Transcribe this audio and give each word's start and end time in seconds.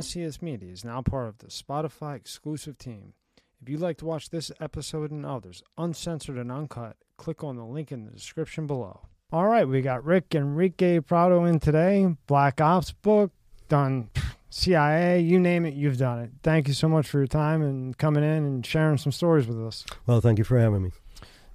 NCS 0.00 0.40
Media 0.40 0.72
is 0.72 0.82
now 0.82 1.02
part 1.02 1.28
of 1.28 1.38
the 1.38 1.48
Spotify 1.48 2.16
exclusive 2.16 2.78
team. 2.78 3.12
If 3.60 3.68
you'd 3.68 3.82
like 3.82 3.98
to 3.98 4.06
watch 4.06 4.30
this 4.30 4.50
episode 4.58 5.10
and 5.10 5.26
others 5.26 5.62
uncensored 5.76 6.38
and 6.38 6.50
uncut, 6.50 6.96
click 7.18 7.44
on 7.44 7.56
the 7.56 7.66
link 7.66 7.92
in 7.92 8.06
the 8.06 8.10
description 8.10 8.66
below. 8.66 9.02
All 9.30 9.46
right, 9.46 9.68
we 9.68 9.82
got 9.82 10.02
Rick 10.02 10.34
Enrique 10.34 11.00
Prado 11.00 11.44
in 11.44 11.60
today. 11.60 12.16
Black 12.26 12.62
Ops 12.62 12.92
book, 12.92 13.30
done 13.68 14.08
CIA, 14.48 15.20
you 15.20 15.38
name 15.38 15.66
it, 15.66 15.74
you've 15.74 15.98
done 15.98 16.20
it. 16.20 16.30
Thank 16.42 16.66
you 16.66 16.72
so 16.72 16.88
much 16.88 17.06
for 17.06 17.18
your 17.18 17.26
time 17.26 17.60
and 17.60 17.96
coming 17.98 18.24
in 18.24 18.44
and 18.46 18.64
sharing 18.64 18.96
some 18.96 19.12
stories 19.12 19.46
with 19.46 19.62
us. 19.62 19.84
Well, 20.06 20.22
thank 20.22 20.38
you 20.38 20.44
for 20.44 20.58
having 20.58 20.82
me. 20.82 20.92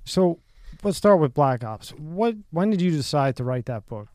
So, 0.04 0.38
let's 0.84 0.98
start 0.98 1.20
with 1.20 1.34
Black 1.34 1.64
Ops. 1.64 1.89
What 1.93 2.36
when 2.52 2.70
did 2.70 2.80
you 2.80 2.91
decide 2.91 3.38
to 3.38 3.43
write 3.43 3.65
that 3.65 3.87
book? 3.87 4.09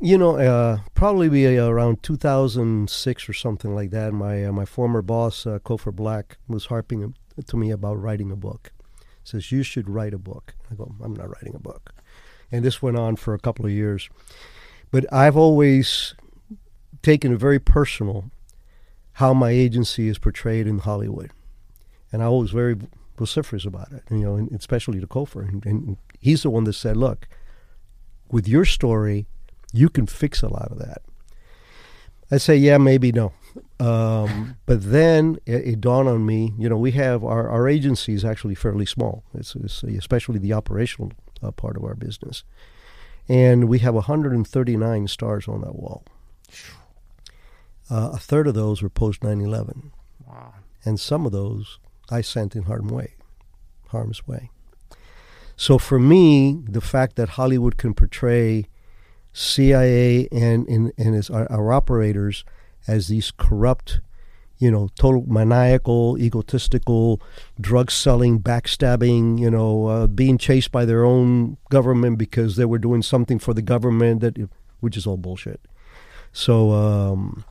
You 0.00 0.18
know, 0.18 0.36
uh, 0.36 0.78
probably 0.94 1.28
be 1.28 1.58
around 1.58 2.02
2006 2.02 3.28
or 3.28 3.32
something 3.32 3.74
like 3.74 3.90
that. 3.90 4.12
My 4.12 4.44
uh, 4.44 4.52
my 4.52 4.64
former 4.64 5.02
boss, 5.02 5.46
uh, 5.46 5.58
Cofer 5.58 5.94
Black, 5.94 6.38
was 6.48 6.66
harping 6.66 7.14
to 7.46 7.56
me 7.56 7.70
about 7.70 8.00
writing 8.00 8.30
a 8.30 8.36
book. 8.36 8.72
Says 9.24 9.52
you 9.52 9.62
should 9.62 9.88
write 9.88 10.14
a 10.14 10.18
book. 10.18 10.54
I 10.70 10.74
go, 10.74 10.94
I'm 11.02 11.14
not 11.14 11.30
writing 11.30 11.54
a 11.54 11.58
book, 11.58 11.92
and 12.50 12.64
this 12.64 12.82
went 12.82 12.96
on 12.96 13.16
for 13.16 13.34
a 13.34 13.38
couple 13.38 13.64
of 13.64 13.72
years. 13.72 14.08
But 14.90 15.10
I've 15.12 15.36
always 15.36 16.14
taken 17.02 17.32
it 17.32 17.38
very 17.38 17.58
personal 17.58 18.30
how 19.14 19.34
my 19.34 19.50
agency 19.50 20.08
is 20.08 20.18
portrayed 20.18 20.66
in 20.66 20.78
Hollywood, 20.78 21.30
and 22.12 22.22
I 22.22 22.28
was 22.28 22.50
very 22.50 22.76
vociferous 23.16 23.64
about 23.64 23.92
it. 23.92 24.02
You 24.10 24.18
know, 24.18 24.36
and 24.36 24.52
especially 24.52 25.00
to 25.00 25.06
Cofer, 25.06 25.48
and, 25.48 25.64
and 25.66 25.96
he's 26.20 26.42
the 26.42 26.50
one 26.50 26.64
that 26.64 26.72
said, 26.72 26.96
"Look, 26.96 27.28
with 28.30 28.48
your 28.48 28.64
story, 28.64 29.26
you 29.74 29.88
can 29.88 30.06
fix 30.06 30.42
a 30.42 30.48
lot 30.48 30.70
of 30.70 30.78
that." 30.78 31.02
I 32.30 32.38
say, 32.38 32.56
"Yeah, 32.56 32.78
maybe 32.78 33.12
no." 33.12 33.32
Um, 33.78 34.56
but 34.66 34.82
then 34.82 35.38
it, 35.46 35.66
it, 35.66 35.80
dawned 35.80 36.08
on 36.08 36.24
me, 36.24 36.52
you 36.58 36.68
know, 36.68 36.76
we 36.76 36.92
have 36.92 37.24
our, 37.24 37.48
our 37.48 37.68
agency 37.68 38.14
is 38.14 38.24
actually 38.24 38.54
fairly 38.54 38.86
small. 38.86 39.24
It's, 39.34 39.54
it's 39.54 39.82
especially 39.82 40.38
the 40.38 40.52
operational 40.52 41.12
uh, 41.42 41.50
part 41.50 41.76
of 41.76 41.84
our 41.84 41.94
business. 41.94 42.44
And 43.28 43.68
we 43.68 43.78
have 43.80 43.94
139 43.94 45.08
stars 45.08 45.48
on 45.48 45.62
that 45.62 45.76
wall. 45.76 46.04
Uh, 47.90 48.10
a 48.14 48.18
third 48.18 48.46
of 48.46 48.54
those 48.54 48.82
were 48.82 48.88
post 48.88 49.22
9 49.22 49.40
11. 49.40 49.92
Wow. 50.26 50.54
And 50.84 51.00
some 51.00 51.26
of 51.26 51.32
those 51.32 51.78
I 52.10 52.20
sent 52.20 52.54
in 52.54 52.64
harm's 52.64 52.92
way. 52.92 53.14
Harm's 53.88 54.26
way. 54.26 54.50
So 55.56 55.78
for 55.78 55.98
me, 55.98 56.62
the 56.66 56.80
fact 56.80 57.16
that 57.16 57.30
Hollywood 57.30 57.76
can 57.76 57.94
portray 57.94 58.66
CIA 59.34 60.28
and, 60.32 60.66
and, 60.68 60.92
and 60.96 61.14
its, 61.14 61.28
our, 61.28 61.50
our 61.50 61.72
operators 61.72 62.44
as 62.86 63.08
these 63.08 63.32
corrupt, 63.36 64.00
you 64.58 64.70
know, 64.70 64.88
total 64.94 65.24
maniacal, 65.26 66.16
egotistical, 66.18 67.20
drug 67.60 67.90
selling, 67.90 68.40
backstabbing, 68.40 69.38
you 69.38 69.50
know, 69.50 69.86
uh, 69.86 70.06
being 70.06 70.38
chased 70.38 70.70
by 70.70 70.84
their 70.84 71.04
own 71.04 71.56
government 71.68 72.16
because 72.16 72.56
they 72.56 72.64
were 72.64 72.78
doing 72.78 73.02
something 73.02 73.38
for 73.38 73.52
the 73.52 73.62
government 73.62 74.20
that, 74.20 74.48
which 74.80 74.96
is 74.96 75.06
all 75.06 75.16
bullshit. 75.16 75.60
So 76.32 76.70
um, 76.70 77.44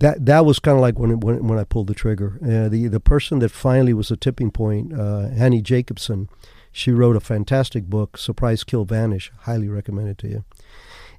that 0.00 0.26
that 0.26 0.44
was 0.44 0.58
kind 0.58 0.76
of 0.76 0.82
like 0.82 0.98
when 0.98 1.20
when 1.20 1.46
when 1.46 1.58
I 1.58 1.64
pulled 1.64 1.86
the 1.86 1.94
trigger. 1.94 2.38
Uh, 2.42 2.68
the 2.68 2.88
the 2.88 3.00
person 3.00 3.38
that 3.38 3.50
finally 3.50 3.94
was 3.94 4.10
a 4.10 4.16
tipping 4.16 4.50
point, 4.50 4.92
uh, 4.92 5.28
Annie 5.34 5.62
Jacobsen. 5.62 6.28
she 6.72 6.90
wrote 6.90 7.14
a 7.14 7.20
fantastic 7.20 7.84
book, 7.84 8.18
Surprise 8.18 8.64
Kill 8.64 8.84
Vanish. 8.84 9.30
Highly 9.40 9.68
recommend 9.68 10.08
it 10.08 10.18
to 10.18 10.28
you. 10.28 10.44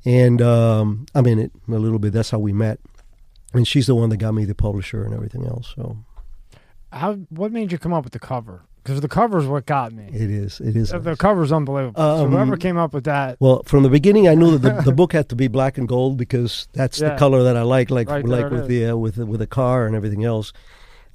And 0.05 0.41
um, 0.41 1.07
I'm 1.15 1.25
in 1.25 1.39
it 1.39 1.51
a 1.67 1.71
little 1.71 1.99
bit. 1.99 2.13
That's 2.13 2.29
how 2.29 2.39
we 2.39 2.53
met 2.53 2.79
and 3.55 3.67
she's 3.67 3.87
the 3.87 3.95
one 3.95 4.09
that 4.09 4.17
got 4.17 4.33
me 4.33 4.45
the 4.45 4.55
publisher 4.55 5.03
and 5.03 5.13
everything 5.13 5.45
else. 5.45 5.73
So, 5.75 5.97
how 6.91 7.13
what 7.29 7.51
made 7.51 7.71
you 7.71 7.77
come 7.77 7.93
up 7.93 8.03
with 8.03 8.13
the 8.13 8.19
cover? 8.19 8.63
Because 8.83 9.01
the 9.01 9.07
cover 9.07 9.39
is 9.39 9.47
what 9.47 9.65
got 9.65 9.93
me. 9.93 10.07
It 10.13 10.29
is. 10.29 10.59
It 10.59 10.75
is. 10.75 10.89
The, 10.89 10.99
the 10.99 11.15
cover's 11.15 11.51
unbelievable. 11.51 11.99
Um, 11.99 12.19
so 12.19 12.27
whoever 12.27 12.55
came 12.55 12.77
up 12.77 12.93
with 12.93 13.05
that. 13.05 13.35
Well, 13.39 13.63
from 13.63 13.81
the 13.81 13.89
beginning, 13.89 14.27
I 14.27 14.35
knew 14.35 14.59
that 14.59 14.75
the, 14.75 14.81
the 14.83 14.91
book 14.95 15.11
had 15.11 15.27
to 15.29 15.35
be 15.35 15.47
black 15.47 15.79
and 15.79 15.87
gold 15.87 16.17
because 16.17 16.67
that's 16.73 17.01
yeah. 17.01 17.09
the 17.09 17.15
color 17.17 17.41
that 17.43 17.57
I 17.57 17.63
like. 17.63 17.89
Like 17.89 18.09
right 18.09 18.23
like 18.23 18.51
with 18.51 18.67
the 18.67 18.87
uh, 18.87 18.95
with 18.95 19.17
with 19.17 19.39
the 19.39 19.47
car 19.47 19.87
and 19.87 19.95
everything 19.95 20.23
else. 20.23 20.53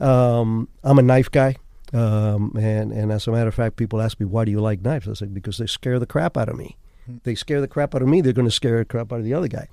Um, 0.00 0.68
I'm 0.82 0.98
a 0.98 1.02
knife 1.02 1.30
guy. 1.30 1.56
Um, 1.92 2.56
and 2.56 2.92
and 2.92 3.12
as 3.12 3.26
a 3.28 3.32
matter 3.32 3.48
of 3.48 3.54
fact, 3.54 3.76
people 3.76 4.00
ask 4.00 4.18
me 4.18 4.26
why 4.26 4.44
do 4.44 4.50
you 4.50 4.60
like 4.60 4.80
knives? 4.80 5.08
I 5.08 5.12
said 5.12 5.34
because 5.34 5.58
they 5.58 5.66
scare 5.66 5.98
the 5.98 6.06
crap 6.06 6.36
out 6.36 6.48
of 6.48 6.56
me. 6.56 6.76
They 7.24 7.34
scare 7.34 7.60
the 7.60 7.68
crap 7.68 7.94
out 7.94 8.02
of 8.02 8.08
me. 8.08 8.20
They're 8.20 8.32
going 8.32 8.48
to 8.48 8.52
scare 8.52 8.78
the 8.78 8.84
crap 8.84 9.12
out 9.12 9.18
of 9.18 9.24
the 9.24 9.34
other 9.34 9.48
guy. 9.48 9.68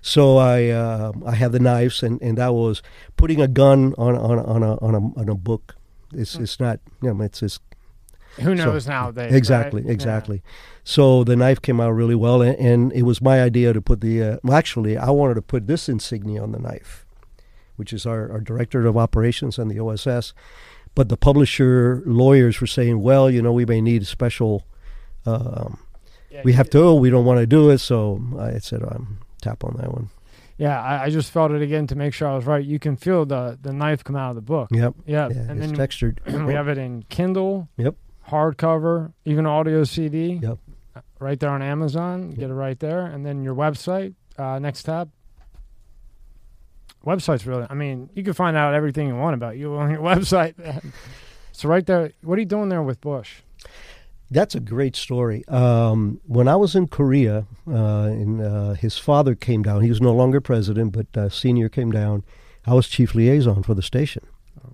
So 0.00 0.36
I 0.36 0.68
uh, 0.68 1.12
I 1.24 1.36
have 1.36 1.52
the 1.52 1.60
knives, 1.60 2.02
and, 2.02 2.20
and 2.20 2.36
that 2.38 2.52
was 2.52 2.82
putting 3.16 3.40
a 3.40 3.48
gun 3.48 3.94
on 3.96 4.16
on 4.16 4.38
on 4.38 4.62
a 4.62 4.76
on 4.78 4.94
a, 4.94 5.20
on 5.20 5.28
a 5.28 5.34
book. 5.34 5.76
It's 6.12 6.34
it's 6.34 6.58
not 6.58 6.80
you 7.00 7.14
know 7.14 7.24
it's 7.24 7.42
it's 7.42 7.60
who 8.40 8.54
knows 8.54 8.84
so, 8.84 8.90
nowadays? 8.90 9.32
Exactly, 9.32 9.82
right? 9.82 9.90
exactly. 9.90 10.42
Yeah. 10.44 10.50
So 10.84 11.24
the 11.24 11.36
knife 11.36 11.60
came 11.60 11.80
out 11.80 11.90
really 11.90 12.14
well, 12.14 12.40
and, 12.42 12.56
and 12.58 12.92
it 12.92 13.02
was 13.02 13.20
my 13.20 13.42
idea 13.42 13.72
to 13.72 13.80
put 13.80 14.00
the. 14.00 14.22
Uh, 14.22 14.36
well, 14.42 14.56
actually, 14.56 14.96
I 14.96 15.10
wanted 15.10 15.34
to 15.34 15.42
put 15.42 15.66
this 15.66 15.88
insignia 15.88 16.42
on 16.42 16.52
the 16.52 16.58
knife, 16.58 17.04
which 17.76 17.92
is 17.92 18.06
our, 18.06 18.30
our 18.32 18.40
director 18.40 18.86
of 18.86 18.96
operations 18.96 19.58
on 19.58 19.68
the 19.68 19.78
OSS. 19.78 20.32
But 20.94 21.08
the 21.08 21.16
publisher 21.16 22.02
lawyers 22.04 22.60
were 22.60 22.66
saying, 22.66 23.00
well, 23.00 23.30
you 23.30 23.40
know, 23.40 23.52
we 23.52 23.64
may 23.66 23.80
need 23.80 24.02
a 24.02 24.06
special. 24.06 24.64
Um, 25.24 25.78
yeah, 26.32 26.42
we 26.44 26.52
have 26.54 26.70
to. 26.70 26.94
We 26.94 27.10
don't 27.10 27.24
want 27.24 27.40
to 27.40 27.46
do 27.46 27.70
it, 27.70 27.78
so 27.78 28.20
I 28.38 28.58
said, 28.58 28.82
I'm 28.82 29.18
tap 29.40 29.64
on 29.64 29.76
that 29.78 29.92
one. 29.92 30.10
Yeah, 30.58 30.80
I, 30.80 31.04
I, 31.04 31.10
just 31.10 31.30
felt 31.30 31.50
it 31.50 31.60
again 31.62 31.86
to 31.88 31.96
make 31.96 32.14
sure 32.14 32.28
I 32.28 32.36
was 32.36 32.44
right. 32.44 32.64
You 32.64 32.78
can 32.78 32.96
feel 32.96 33.24
the 33.24 33.58
the 33.60 33.72
knife 33.72 34.04
come 34.04 34.16
out 34.16 34.30
of 34.30 34.36
the 34.36 34.42
book. 34.42 34.68
Yep. 34.70 34.94
Yep. 35.06 35.30
Yeah, 35.32 35.40
and 35.40 35.50
it's 35.58 35.66
then 35.66 35.74
textured. 35.74 36.20
we 36.46 36.54
have 36.54 36.68
it 36.68 36.78
in 36.78 37.02
Kindle. 37.08 37.68
Yep. 37.78 37.96
Hardcover, 38.28 39.12
even 39.24 39.46
audio 39.46 39.84
CD. 39.84 40.34
Yep. 40.34 40.58
Right 41.18 41.40
there 41.40 41.50
on 41.50 41.62
Amazon. 41.62 42.30
Yep. 42.30 42.38
Get 42.38 42.50
it 42.50 42.54
right 42.54 42.78
there, 42.78 43.06
and 43.06 43.26
then 43.26 43.42
your 43.42 43.54
website. 43.54 44.14
Uh, 44.38 44.58
next 44.58 44.84
tab. 44.84 45.10
Website's 47.04 47.46
really. 47.46 47.66
I 47.68 47.74
mean, 47.74 48.10
you 48.14 48.22
can 48.22 48.32
find 48.32 48.56
out 48.56 48.74
everything 48.74 49.08
you 49.08 49.16
want 49.16 49.34
about 49.34 49.56
you 49.56 49.74
on 49.74 49.90
your 49.90 50.00
website. 50.12 50.54
so 51.52 51.68
right 51.68 51.84
there, 51.84 52.12
what 52.22 52.36
are 52.38 52.40
you 52.40 52.46
doing 52.46 52.68
there 52.68 52.82
with 52.82 53.00
Bush? 53.00 53.40
That's 54.32 54.54
a 54.54 54.60
great 54.60 54.96
story. 54.96 55.46
Um, 55.48 56.20
when 56.26 56.48
I 56.48 56.56
was 56.56 56.74
in 56.74 56.88
Korea, 56.88 57.46
uh, 57.68 58.04
and 58.04 58.40
uh, 58.40 58.72
his 58.72 58.96
father 58.96 59.34
came 59.34 59.62
down. 59.62 59.82
He 59.82 59.90
was 59.90 60.00
no 60.00 60.14
longer 60.14 60.40
president, 60.40 60.92
but 60.92 61.06
uh, 61.14 61.28
senior 61.28 61.68
came 61.68 61.90
down. 61.90 62.24
I 62.66 62.72
was 62.72 62.88
chief 62.88 63.14
liaison 63.14 63.62
for 63.62 63.74
the 63.74 63.82
station, 63.82 64.24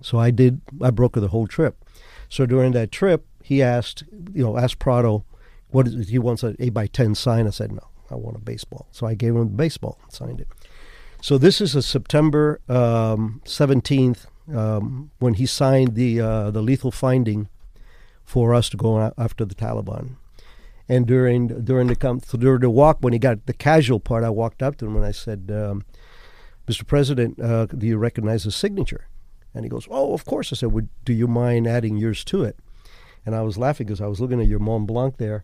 so 0.01 0.17
I 0.17 0.31
did. 0.31 0.61
I 0.81 0.91
brokered 0.91 1.21
the 1.21 1.27
whole 1.27 1.47
trip. 1.47 1.83
So 2.29 2.45
during 2.45 2.71
that 2.71 2.91
trip, 2.91 3.25
he 3.43 3.61
asked, 3.61 4.03
you 4.33 4.43
know, 4.43 4.57
asked 4.57 4.79
Prado, 4.79 5.25
what 5.71 5.87
is 5.87 6.07
he 6.07 6.19
wants 6.19 6.43
an 6.43 6.55
eight 6.59 6.73
by 6.73 6.87
ten 6.87 7.13
sign. 7.13 7.45
I 7.45 7.49
said 7.49 7.71
no, 7.73 7.85
I 8.09 8.15
want 8.15 8.37
a 8.37 8.39
baseball. 8.39 8.87
So 8.91 9.07
I 9.07 9.13
gave 9.13 9.35
him 9.35 9.49
the 9.49 9.57
baseball 9.57 9.99
and 10.03 10.13
signed 10.13 10.39
it. 10.39 10.47
So 11.21 11.37
this 11.37 11.59
is 11.59 11.75
a 11.75 11.81
September 11.81 12.61
um, 12.69 13.41
seventeenth 13.43 14.25
um, 14.55 15.11
when 15.19 15.33
he 15.33 15.45
signed 15.45 15.95
the 15.95 16.21
uh, 16.21 16.51
the 16.51 16.61
lethal 16.61 16.91
finding 16.91 17.49
for 18.29 18.53
us 18.53 18.69
to 18.69 18.77
go 18.77 19.11
after 19.17 19.43
the 19.43 19.55
Taliban. 19.55 20.11
And 20.87 21.07
during 21.07 21.47
during 21.65 21.87
the 21.87 21.95
come 21.95 22.19
during 22.19 22.61
the 22.61 22.69
walk, 22.69 22.97
when 23.01 23.11
he 23.11 23.17
got 23.17 23.47
the 23.47 23.53
casual 23.53 23.99
part, 23.99 24.23
I 24.23 24.29
walked 24.29 24.61
up 24.61 24.77
to 24.77 24.85
him 24.85 24.95
and 24.95 25.05
I 25.05 25.11
said, 25.11 25.49
um, 25.51 25.83
"Mr. 26.67 26.85
President, 26.85 27.39
uh, 27.41 27.65
do 27.65 27.87
you 27.87 27.97
recognize 27.97 28.43
the 28.43 28.51
signature?" 28.51 29.07
And 29.53 29.65
he 29.65 29.69
goes, 29.69 29.87
"Oh, 29.89 30.13
of 30.13 30.25
course." 30.25 30.53
I 30.53 30.55
said, 30.55 30.71
"Would 30.71 30.89
do 31.05 31.13
you 31.13 31.27
mind 31.27 31.65
adding 31.67 31.97
yours 31.97 32.23
to 32.25 32.43
it?" 32.43 32.55
And 33.25 33.35
I 33.35 33.41
was 33.41 33.57
laughing 33.57 33.87
because 33.87 34.01
I 34.01 34.07
was 34.07 34.21
looking 34.21 34.39
at 34.39 34.47
your 34.47 34.59
Mont 34.59 34.85
Blanc 34.85 35.17
there. 35.17 35.43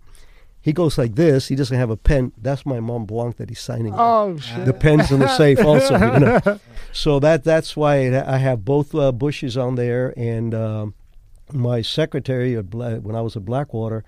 He 0.62 0.74
goes 0.74 0.98
like 0.98 1.16
this. 1.16 1.48
He 1.48 1.56
doesn't 1.56 1.78
have 1.78 1.92
a 1.92 1.98
pen. 1.98 2.34
That's 2.38 2.66
my 2.66 2.80
Mont 2.80 3.08
Blanc 3.08 3.38
that 3.38 3.50
he's 3.50 3.60
signing. 3.60 3.94
Oh 3.98 4.38
shit! 4.38 4.66
The 4.66 4.74
pen's 4.74 5.12
in 5.12 5.20
the 5.20 5.36
safe 5.36 5.64
also. 5.64 5.96
You 6.14 6.20
know? 6.20 6.60
So 6.94 7.20
that 7.20 7.44
that's 7.44 7.76
why 7.76 7.96
I 8.16 8.38
have 8.38 8.64
both 8.64 8.94
uh, 8.94 9.12
bushes 9.12 9.58
on 9.58 9.74
there 9.74 10.14
and. 10.16 10.54
Um, 10.54 10.94
my 11.54 11.82
secretary 11.82 12.56
when 12.56 13.16
I 13.16 13.22
was 13.22 13.36
at 13.36 13.46
Blackwater, 13.46 14.04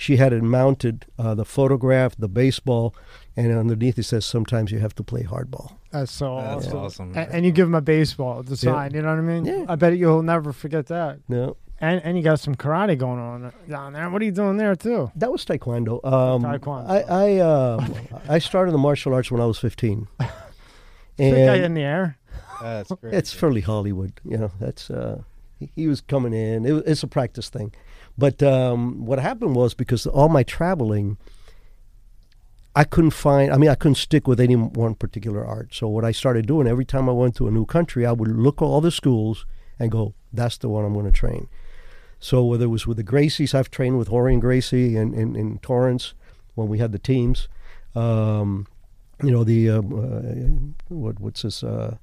she 0.00 0.16
had 0.16 0.32
it 0.32 0.42
mounted, 0.42 1.04
uh, 1.18 1.34
the 1.34 1.44
photograph, 1.44 2.16
the 2.16 2.28
baseball, 2.28 2.94
and 3.36 3.52
underneath 3.52 3.98
it 3.98 4.04
says, 4.04 4.24
sometimes 4.24 4.72
you 4.72 4.78
have 4.78 4.94
to 4.94 5.02
play 5.02 5.24
hardball. 5.24 5.76
That's 5.90 6.10
so 6.10 6.36
That's 6.36 6.66
awesome. 6.68 6.78
awesome. 6.78 7.08
And, 7.14 7.32
and, 7.32 7.44
you 7.44 7.52
give 7.52 7.66
him 7.66 7.74
a 7.74 7.82
baseball 7.82 8.42
to 8.42 8.56
sign, 8.56 8.92
yeah. 8.92 8.96
you 8.96 9.02
know 9.02 9.10
what 9.10 9.18
I 9.18 9.20
mean? 9.20 9.44
Yeah. 9.44 9.66
I 9.68 9.74
bet 9.74 9.98
you'll 9.98 10.22
never 10.22 10.54
forget 10.54 10.86
that. 10.86 11.18
No. 11.28 11.58
And, 11.82 12.02
and 12.02 12.16
you 12.16 12.22
got 12.22 12.40
some 12.40 12.54
karate 12.54 12.96
going 12.96 13.18
on 13.18 13.52
down 13.68 13.92
there. 13.92 14.08
What 14.08 14.22
are 14.22 14.24
you 14.24 14.32
doing 14.32 14.56
there 14.56 14.74
too? 14.74 15.10
That 15.16 15.32
was 15.32 15.44
taekwondo. 15.44 16.04
Um, 16.04 16.42
taekwondo. 16.42 16.88
I 16.88 17.00
I, 17.00 17.36
uh, 17.36 17.86
I 18.28 18.38
started 18.38 18.72
the 18.72 18.78
martial 18.78 19.14
arts 19.14 19.30
when 19.30 19.40
I 19.40 19.46
was 19.46 19.58
fifteen. 19.58 20.06
and 21.18 21.36
guy 21.36 21.56
in 21.56 21.74
the 21.74 21.82
air. 21.82 22.18
That's 22.62 22.92
great. 22.92 23.14
It's 23.18 23.32
fairly 23.32 23.62
Hollywood, 23.62 24.12
you 24.24 24.36
know. 24.36 24.50
That's 24.60 24.90
uh, 24.90 25.22
he 25.74 25.86
was 25.86 26.00
coming 26.00 26.32
in. 26.32 26.64
It, 26.64 26.84
it's 26.86 27.02
a 27.02 27.08
practice 27.08 27.48
thing. 27.48 27.72
But 28.16 28.42
um, 28.42 29.06
what 29.06 29.18
happened 29.18 29.56
was 29.56 29.74
because 29.74 30.06
all 30.06 30.28
my 30.28 30.42
traveling, 30.42 31.16
I 32.74 32.84
couldn't 32.84 33.12
find. 33.12 33.52
I 33.52 33.56
mean, 33.56 33.70
I 33.70 33.74
couldn't 33.74 33.96
stick 33.96 34.26
with 34.26 34.40
any 34.40 34.56
one 34.56 34.94
particular 34.94 35.44
art. 35.44 35.74
So 35.74 35.88
what 35.88 36.04
I 36.04 36.12
started 36.12 36.46
doing 36.46 36.66
every 36.66 36.84
time 36.84 37.08
I 37.08 37.12
went 37.12 37.36
to 37.36 37.48
a 37.48 37.50
new 37.50 37.64
country, 37.64 38.04
I 38.04 38.12
would 38.12 38.28
look 38.28 38.60
at 38.60 38.64
all 38.64 38.80
the 38.80 38.90
schools 38.90 39.46
and 39.78 39.90
go, 39.90 40.14
"That's 40.32 40.58
the 40.58 40.68
one 40.68 40.84
I'm 40.84 40.92
going 40.92 41.06
to 41.06 41.12
train." 41.12 41.48
So 42.18 42.44
whether 42.44 42.66
it 42.66 42.68
was 42.68 42.86
with 42.86 42.98
the 42.98 43.04
Gracies, 43.04 43.54
I've 43.54 43.70
trained 43.70 43.98
with 43.98 44.08
Jorge 44.08 44.34
and 44.34 44.42
Gracie 44.42 44.96
in, 44.96 45.14
in, 45.14 45.34
in 45.34 45.58
Torrance 45.58 46.12
when 46.54 46.68
we 46.68 46.78
had 46.78 46.92
the 46.92 46.98
teams. 46.98 47.48
Um, 47.94 48.66
you 49.22 49.30
know 49.30 49.44
the 49.44 49.70
uh, 49.70 49.78
uh, 49.78 50.22
what 50.88 51.20
what's 51.20 51.42
this? 51.42 51.62
Uh, 51.62 51.96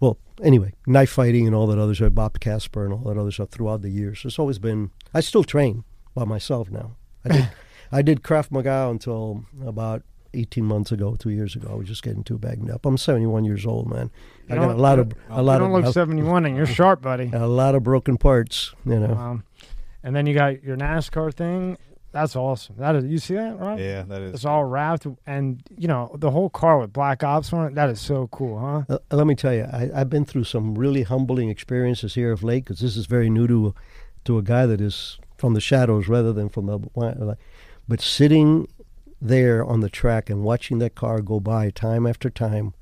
well, 0.00 0.18
anyway, 0.42 0.72
knife 0.86 1.10
fighting 1.10 1.46
and 1.46 1.54
all 1.54 1.66
that 1.68 1.78
other 1.78 1.94
stuff, 1.94 2.14
Bob 2.14 2.40
Casper 2.40 2.84
and 2.84 2.92
all 2.92 3.00
that 3.12 3.18
other 3.18 3.30
stuff 3.30 3.50
throughout 3.50 3.82
the 3.82 3.90
years. 3.90 4.22
It's 4.24 4.38
always 4.38 4.58
been. 4.58 4.90
I 5.14 5.20
still 5.20 5.44
train 5.44 5.84
by 6.14 6.24
myself 6.24 6.70
now. 6.70 6.96
I 7.24 7.28
did, 7.28 7.50
I 7.92 8.02
did 8.02 8.22
Krav 8.22 8.50
Maga 8.50 8.88
until 8.90 9.44
about 9.64 10.02
18 10.34 10.64
months 10.64 10.92
ago, 10.92 11.16
two 11.16 11.30
years 11.30 11.56
ago. 11.56 11.68
I 11.72 11.74
was 11.74 11.88
just 11.88 12.02
getting 12.02 12.22
too 12.22 12.38
bagged 12.38 12.70
up. 12.70 12.84
I'm 12.84 12.98
71 12.98 13.44
years 13.44 13.64
old, 13.66 13.88
man. 13.88 14.10
I 14.50 14.56
got 14.56 14.70
a 14.70 14.74
lot 14.74 14.98
of 14.98 15.12
a 15.30 15.42
lot 15.42 15.54
you 15.54 15.58
don't 15.60 15.74
of 15.74 15.84
look 15.84 15.94
71 15.94 16.44
and 16.46 16.56
you're 16.56 16.66
sharp, 16.66 17.02
buddy. 17.02 17.30
a 17.34 17.46
lot 17.46 17.74
of 17.74 17.82
broken 17.82 18.16
parts. 18.18 18.74
You 18.84 19.00
know, 19.00 19.14
Um, 19.14 19.44
and 20.02 20.14
then 20.14 20.26
you 20.26 20.34
got 20.34 20.62
your 20.62 20.76
NASCAR 20.76 21.32
thing. 21.32 21.78
That's 22.16 22.34
awesome. 22.34 22.76
That 22.78 22.96
is, 22.96 23.04
you 23.04 23.18
see 23.18 23.34
that, 23.34 23.58
right? 23.58 23.78
Yeah, 23.78 24.02
that 24.04 24.22
is. 24.22 24.32
It's 24.32 24.44
all 24.46 24.64
wrapped, 24.64 25.06
and 25.26 25.62
you 25.76 25.86
know 25.86 26.16
the 26.18 26.30
whole 26.30 26.48
car 26.48 26.78
with 26.78 26.90
Black 26.90 27.22
Ops 27.22 27.52
on 27.52 27.66
it. 27.66 27.74
That 27.74 27.90
is 27.90 28.00
so 28.00 28.28
cool, 28.28 28.58
huh? 28.58 28.82
Uh, 28.88 29.14
let 29.14 29.26
me 29.26 29.34
tell 29.34 29.52
you, 29.52 29.64
I, 29.64 29.90
I've 29.94 30.08
been 30.08 30.24
through 30.24 30.44
some 30.44 30.76
really 30.76 31.02
humbling 31.02 31.50
experiences 31.50 32.14
here 32.14 32.32
of 32.32 32.42
late 32.42 32.64
because 32.64 32.80
this 32.80 32.96
is 32.96 33.04
very 33.04 33.28
new 33.28 33.46
to 33.48 33.74
to 34.24 34.38
a 34.38 34.42
guy 34.42 34.64
that 34.64 34.80
is 34.80 35.18
from 35.36 35.52
the 35.52 35.60
shadows 35.60 36.08
rather 36.08 36.32
than 36.32 36.48
from 36.48 36.66
the. 36.66 37.36
But 37.86 38.00
sitting 38.00 38.66
there 39.20 39.62
on 39.62 39.80
the 39.80 39.90
track 39.90 40.30
and 40.30 40.42
watching 40.42 40.78
that 40.78 40.94
car 40.94 41.20
go 41.20 41.38
by 41.38 41.68
time 41.68 42.06
after 42.06 42.30
time 42.30 42.72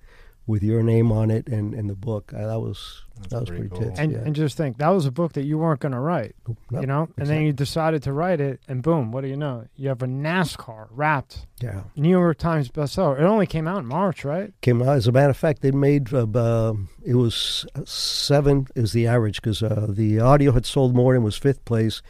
with 0.47 0.63
your 0.63 0.83
name 0.83 1.11
on 1.11 1.31
it 1.31 1.49
and, 1.49 1.75
and 1.75 1.89
the 1.89 1.95
book, 1.95 2.33
uh, 2.35 2.47
that 2.47 2.61
was 2.61 3.03
That's 3.17 3.29
that 3.29 3.41
was 3.41 3.49
pretty 3.49 3.69
pretty 3.69 3.77
cool. 3.83 3.89
tits. 3.89 4.01
And 4.01 4.13
yeah. 4.13 4.19
and 4.19 4.35
just 4.35 4.57
think 4.57 4.77
that 4.79 4.89
was 4.89 5.07
a 5.07 5.11
book 5.11 5.33
that 5.35 5.45
you 5.45 5.57
weren't 5.57 5.81
going 5.81 5.93
to 5.93 6.01
write, 6.01 6.37
No, 6.71 6.81
you 6.81 6.87
know, 6.87 7.09
and 7.17 7.27
then 7.27 7.43
you 7.43 7.53
decided 7.53 8.03
to 8.03 8.13
write 8.13 8.41
it, 8.41 8.61
and 8.69 8.83
boom, 8.83 9.11
what 9.11 9.23
do 9.23 9.29
you 9.29 9.37
know? 9.37 9.67
You 9.77 9.89
have 9.89 10.03
a 10.03 10.07
NASCAR 10.07 10.89
wrapped 10.91 11.47
yeah. 11.63 11.85
New 11.97 12.11
York 12.11 12.37
Times 12.39 12.69
bestseller. 12.69 13.19
It 13.19 13.25
only 13.25 13.47
came 13.47 13.67
out 13.67 13.79
in 13.79 13.87
March, 13.87 14.25
right? 14.25 14.53
came 14.61 14.83
out. 14.83 14.97
As 14.97 15.07
a 15.07 15.13
matter 15.13 15.31
of 15.31 15.37
fact, 15.37 15.63
they 15.63 15.71
made 15.71 16.13
uh, 16.13 16.27
uh, 16.35 16.75
it 17.05 17.15
was 17.15 17.65
seven 17.85 18.67
is 18.75 18.93
the 18.93 19.07
average 19.07 19.41
because 19.41 19.63
uh, 19.63 19.87
the 19.89 20.21
audio 20.21 20.53
had 20.53 20.67
sold 20.67 20.95
more 20.95 21.15
and 21.15 21.25
was 21.25 21.37
fifth 21.37 21.65
place. 21.65 22.03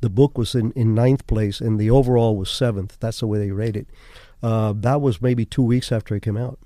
The 0.00 0.10
book 0.10 0.38
was 0.38 0.54
in, 0.54 0.70
in 0.72 0.94
ninth 0.94 1.26
place, 1.26 1.60
and 1.60 1.78
the 1.78 1.90
overall 1.90 2.36
was 2.36 2.50
seventh. 2.50 2.96
That's 3.00 3.20
the 3.20 3.26
way 3.26 3.38
they 3.38 3.50
rated. 3.50 3.86
Uh, 4.42 4.72
that 4.76 5.00
was 5.02 5.20
maybe 5.20 5.44
two 5.44 5.62
weeks 5.62 5.92
after 5.92 6.14
it 6.14 6.22
came 6.22 6.38
out, 6.38 6.58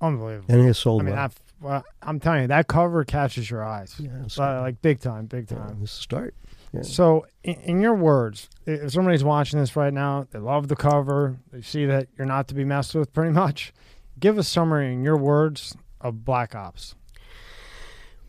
Unbelievable. 0.00 0.46
and 0.54 0.68
it 0.68 0.74
sold 0.74 1.02
I 1.02 1.04
mean, 1.04 1.14
well. 1.14 1.24
I've, 1.24 1.40
well, 1.60 1.84
I'm 2.02 2.20
telling 2.20 2.42
you, 2.42 2.46
that 2.48 2.68
cover 2.68 3.04
catches 3.04 3.50
your 3.50 3.64
eyes, 3.64 3.94
yeah, 3.98 4.10
Uh, 4.38 4.60
like 4.60 4.80
big 4.80 5.00
time, 5.00 5.26
big 5.26 5.50
yeah, 5.50 5.58
time. 5.58 5.78
it's 5.82 5.92
a 5.92 6.00
start. 6.02 6.34
Yeah. 6.72 6.82
So, 6.82 7.26
in, 7.42 7.54
in 7.62 7.80
your 7.80 7.94
words, 7.94 8.48
if 8.66 8.92
somebody's 8.92 9.24
watching 9.24 9.58
this 9.58 9.74
right 9.74 9.92
now, 9.92 10.26
they 10.30 10.38
love 10.38 10.68
the 10.68 10.76
cover, 10.76 11.38
they 11.50 11.62
see 11.62 11.84
that 11.86 12.08
you're 12.16 12.26
not 12.26 12.46
to 12.48 12.54
be 12.54 12.64
messed 12.64 12.94
with, 12.94 13.12
pretty 13.12 13.32
much. 13.32 13.72
Give 14.20 14.36
a 14.38 14.42
summary 14.42 14.92
in 14.92 15.02
your 15.02 15.16
words 15.16 15.74
of 16.00 16.24
Black 16.24 16.54
Ops. 16.54 16.94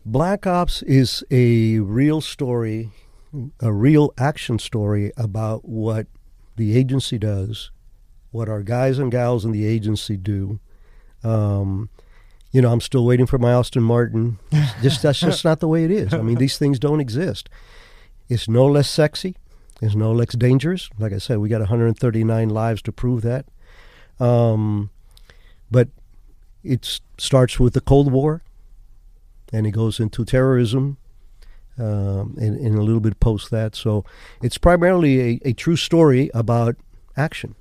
Black 0.04 0.46
Ops 0.46 0.82
is 0.82 1.22
a 1.30 1.78
real 1.80 2.20
story, 2.20 2.90
a 3.60 3.72
real 3.72 4.12
action 4.18 4.58
story 4.58 5.12
about 5.16 5.68
what 5.68 6.06
the 6.56 6.76
agency 6.76 7.18
does, 7.18 7.70
what 8.30 8.48
our 8.48 8.62
guys 8.62 8.98
and 8.98 9.12
gals 9.12 9.44
in 9.44 9.52
the 9.52 9.66
agency 9.66 10.16
do. 10.16 10.58
Um, 11.22 11.88
you 12.52 12.60
know, 12.60 12.72
I'm 12.72 12.80
still 12.80 13.04
waiting 13.04 13.26
for 13.26 13.38
my 13.38 13.52
Aston 13.52 13.82
Martin. 13.82 14.38
Just 14.82 15.02
that's 15.02 15.20
just 15.30 15.44
not 15.44 15.60
the 15.60 15.68
way 15.68 15.84
it 15.84 15.90
is. 15.90 16.12
I 16.12 16.22
mean, 16.22 16.36
these 16.36 16.58
things 16.58 16.78
don't 16.78 17.00
exist. 17.00 17.48
It's 18.28 18.48
no 18.48 18.66
less 18.66 18.88
sexy. 18.88 19.36
It's 19.80 19.94
no 19.94 20.12
less 20.12 20.34
dangerous. 20.34 20.90
Like 20.98 21.12
I 21.12 21.18
said, 21.18 21.38
we 21.38 21.48
got 21.48 21.60
139 21.60 22.48
lives 22.48 22.82
to 22.82 22.92
prove 22.92 23.22
that. 23.22 23.46
Um, 24.18 24.90
but 25.70 25.88
it 26.62 27.00
starts 27.16 27.58
with 27.58 27.72
the 27.72 27.80
Cold 27.80 28.12
War 28.12 28.42
and 29.52 29.66
it 29.66 29.70
goes 29.70 29.98
into 29.98 30.24
terrorism 30.24 30.98
um, 31.78 32.36
and, 32.38 32.56
and 32.56 32.76
a 32.76 32.82
little 32.82 33.00
bit 33.00 33.20
post 33.20 33.50
that. 33.50 33.74
So 33.74 34.04
it's 34.42 34.58
primarily 34.58 35.20
a, 35.20 35.40
a 35.46 35.52
true 35.54 35.76
story 35.76 36.30
about 36.34 36.76
action 37.16 37.54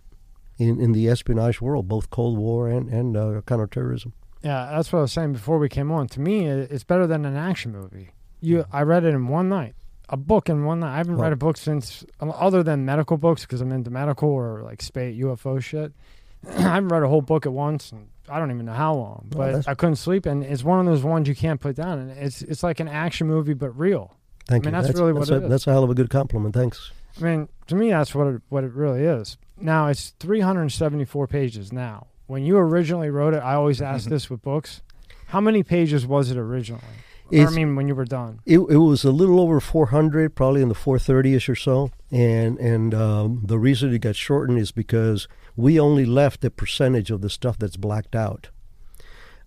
in, 0.59 0.79
in 0.79 0.91
the 0.91 1.09
espionage 1.09 1.61
world, 1.61 1.87
both 1.87 2.09
Cold 2.09 2.37
War 2.37 2.67
and, 2.67 2.89
and 2.89 3.17
uh, 3.17 3.41
counterterrorism. 3.47 4.13
Yeah, 4.43 4.69
that's 4.71 4.91
what 4.93 4.99
I 4.99 5.01
was 5.03 5.11
saying 5.11 5.33
before 5.33 5.57
we 5.57 5.69
came 5.69 5.91
on. 5.91 6.07
To 6.09 6.19
me, 6.19 6.45
it's 6.45 6.83
better 6.83 7.07
than 7.07 7.25
an 7.25 7.35
action 7.35 7.71
movie. 7.71 8.11
You, 8.41 8.65
I 8.71 8.83
read 8.83 9.03
it 9.03 9.13
in 9.13 9.27
one 9.27 9.49
night. 9.49 9.75
A 10.09 10.17
book 10.17 10.49
in 10.49 10.63
one 10.65 10.79
night. 10.79 10.93
I 10.93 10.97
haven't 10.97 11.17
read 11.17 11.33
a 11.33 11.35
book 11.35 11.57
since, 11.57 12.05
other 12.19 12.63
than 12.63 12.85
medical 12.85 13.17
books, 13.17 13.41
because 13.41 13.61
I'm 13.61 13.71
into 13.71 13.89
medical 13.89 14.29
or 14.29 14.61
like 14.63 14.81
space 14.81 15.15
UFO 15.19 15.61
shit. 15.61 15.93
I 16.49 16.61
haven't 16.61 16.89
read 16.89 17.03
a 17.03 17.07
whole 17.07 17.21
book 17.21 17.45
at 17.45 17.51
once, 17.51 17.91
and 17.91 18.07
I 18.27 18.39
don't 18.39 18.49
even 18.51 18.65
know 18.65 18.73
how 18.73 18.95
long. 18.95 19.27
But 19.29 19.45
that's- 19.47 19.67
I 19.67 19.75
couldn't 19.75 19.97
sleep, 19.97 20.25
and 20.25 20.43
it's 20.43 20.63
one 20.63 20.79
of 20.79 20.85
those 20.85 21.03
ones 21.03 21.27
you 21.27 21.35
can't 21.35 21.59
put 21.59 21.75
down. 21.75 21.99
And 21.99 22.11
it's 22.11 22.41
it's 22.41 22.63
like 22.63 22.79
an 22.79 22.87
action 22.87 23.27
movie, 23.27 23.53
but 23.53 23.77
real. 23.77 24.15
Thank 24.47 24.65
I 24.65 24.71
mean, 24.71 24.75
you. 24.75 24.81
that's 24.87 24.99
really 24.99 25.13
what 25.13 25.19
that's 25.19 25.31
it 25.31 25.41
a, 25.41 25.45
is. 25.45 25.49
That's 25.49 25.67
a 25.67 25.71
hell 25.71 25.83
of 25.83 25.89
a 25.89 25.95
good 25.95 26.09
compliment. 26.09 26.55
Thanks. 26.55 26.91
I 27.17 27.23
mean, 27.23 27.49
to 27.67 27.75
me, 27.75 27.89
that's 27.89 28.13
what 28.15 28.27
it, 28.27 28.41
what 28.49 28.63
it 28.63 28.73
really 28.73 29.03
is. 29.03 29.37
Now 29.59 29.87
it's 29.87 30.11
374 30.19 31.27
pages. 31.27 31.71
Now, 31.73 32.07
when 32.27 32.43
you 32.45 32.57
originally 32.57 33.09
wrote 33.09 33.33
it, 33.33 33.39
I 33.43 33.55
always 33.55 33.81
ask 33.81 34.03
Mm-hmm. 34.05 34.13
this 34.13 34.29
with 34.29 34.41
books: 34.41 34.81
how 35.27 35.41
many 35.41 35.63
pages 35.63 36.05
was 36.05 36.31
it 36.31 36.37
originally? 36.37 36.83
Or, 37.31 37.45
I 37.47 37.51
mean, 37.51 37.75
when 37.75 37.87
you 37.87 37.93
were 37.93 38.05
done. 38.05 38.39
It, 38.47 38.57
it 38.57 38.77
was 38.77 39.03
a 39.03 39.11
little 39.11 39.39
over 39.39 39.59
400, 39.59 40.33
probably 40.33 40.63
in 40.63 40.69
the 40.69 40.73
430ish 40.73 41.47
or 41.47 41.55
so. 41.55 41.91
And 42.11 42.57
and 42.59 42.93
um, 42.95 43.41
the 43.45 43.59
reason 43.59 43.93
it 43.93 43.99
got 43.99 44.15
shortened 44.15 44.57
is 44.57 44.71
because 44.71 45.27
we 45.55 45.79
only 45.79 46.05
left 46.05 46.43
a 46.43 46.49
percentage 46.49 47.11
of 47.11 47.21
the 47.21 47.29
stuff 47.29 47.57
that's 47.59 47.77
blacked 47.77 48.15
out. 48.15 48.49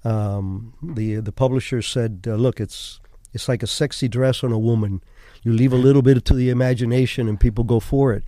Um, 0.04 0.74
the 0.82 1.16
the 1.16 1.32
publisher 1.32 1.82
said, 1.82 2.24
uh, 2.26 2.34
"Look, 2.34 2.60
it's 2.60 3.00
it's 3.32 3.48
like 3.48 3.62
a 3.62 3.66
sexy 3.66 4.08
dress 4.08 4.42
on 4.44 4.52
a 4.52 4.58
woman. 4.58 5.02
You 5.42 5.52
leave 5.52 5.72
a 5.72 5.76
little 5.76 6.02
bit 6.02 6.24
to 6.24 6.34
the 6.34 6.50
imagination, 6.50 7.28
and 7.28 7.38
people 7.40 7.64
go 7.64 7.80
for 7.80 8.12
it." 8.12 8.24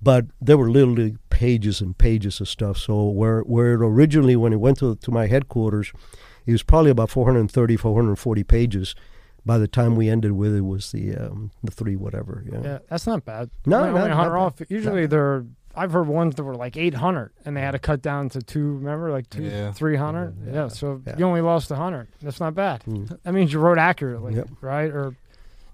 But 0.00 0.26
there 0.40 0.58
were 0.58 0.70
literally 0.70 1.16
pages 1.30 1.80
and 1.80 1.96
pages 1.96 2.40
of 2.40 2.48
stuff. 2.48 2.76
So 2.76 3.04
where 3.08 3.40
where 3.42 3.74
it 3.74 3.80
originally, 3.82 4.36
when 4.36 4.52
it 4.52 4.60
went 4.60 4.78
to 4.78 4.96
to 4.96 5.10
my 5.10 5.26
headquarters, 5.28 5.92
it 6.46 6.52
was 6.52 6.62
probably 6.62 6.90
about 6.90 7.10
430, 7.10 7.76
440 7.76 8.42
pages 8.44 8.94
by 9.44 9.58
the 9.58 9.66
time 9.68 9.96
we 9.96 10.08
ended 10.08 10.32
with 10.32 10.54
it 10.54 10.60
was 10.62 10.92
the 10.92 11.16
um, 11.16 11.50
the 11.62 11.70
three 11.70 11.96
whatever. 11.96 12.44
Yeah. 12.50 12.60
Yeah, 12.62 12.78
that's 12.88 13.06
not 13.06 13.24
bad. 13.24 13.50
No, 13.66 13.78
only, 13.78 13.90
no, 13.90 13.96
only 13.98 14.08
not 14.10 14.16
100 14.18 14.30
bad. 14.30 14.38
off. 14.38 14.70
Usually 14.70 15.06
they're. 15.06 15.44
I've 15.74 15.92
heard 15.92 16.06
ones 16.06 16.34
that 16.34 16.44
were 16.44 16.54
like 16.54 16.76
800, 16.76 17.32
and 17.46 17.56
they 17.56 17.62
had 17.62 17.70
to 17.70 17.78
cut 17.78 18.02
down 18.02 18.28
to 18.30 18.42
two. 18.42 18.74
Remember, 18.74 19.10
like 19.10 19.30
two, 19.30 19.44
Yeah. 19.44 19.72
300. 19.72 20.34
Yeah. 20.46 20.52
Yeah. 20.52 20.68
so 20.68 21.00
Yeah. 21.06 21.14
you 21.16 21.24
only 21.24 21.40
lost 21.40 21.70
100. 21.70 22.08
That's 22.20 22.40
not 22.40 22.54
bad. 22.54 22.82
Mm. 22.84 23.18
That 23.22 23.32
means 23.32 23.54
you 23.54 23.58
wrote 23.58 23.78
accurately, 23.78 24.34
Yep. 24.34 24.48
right? 24.60 24.90
Or, 24.90 25.14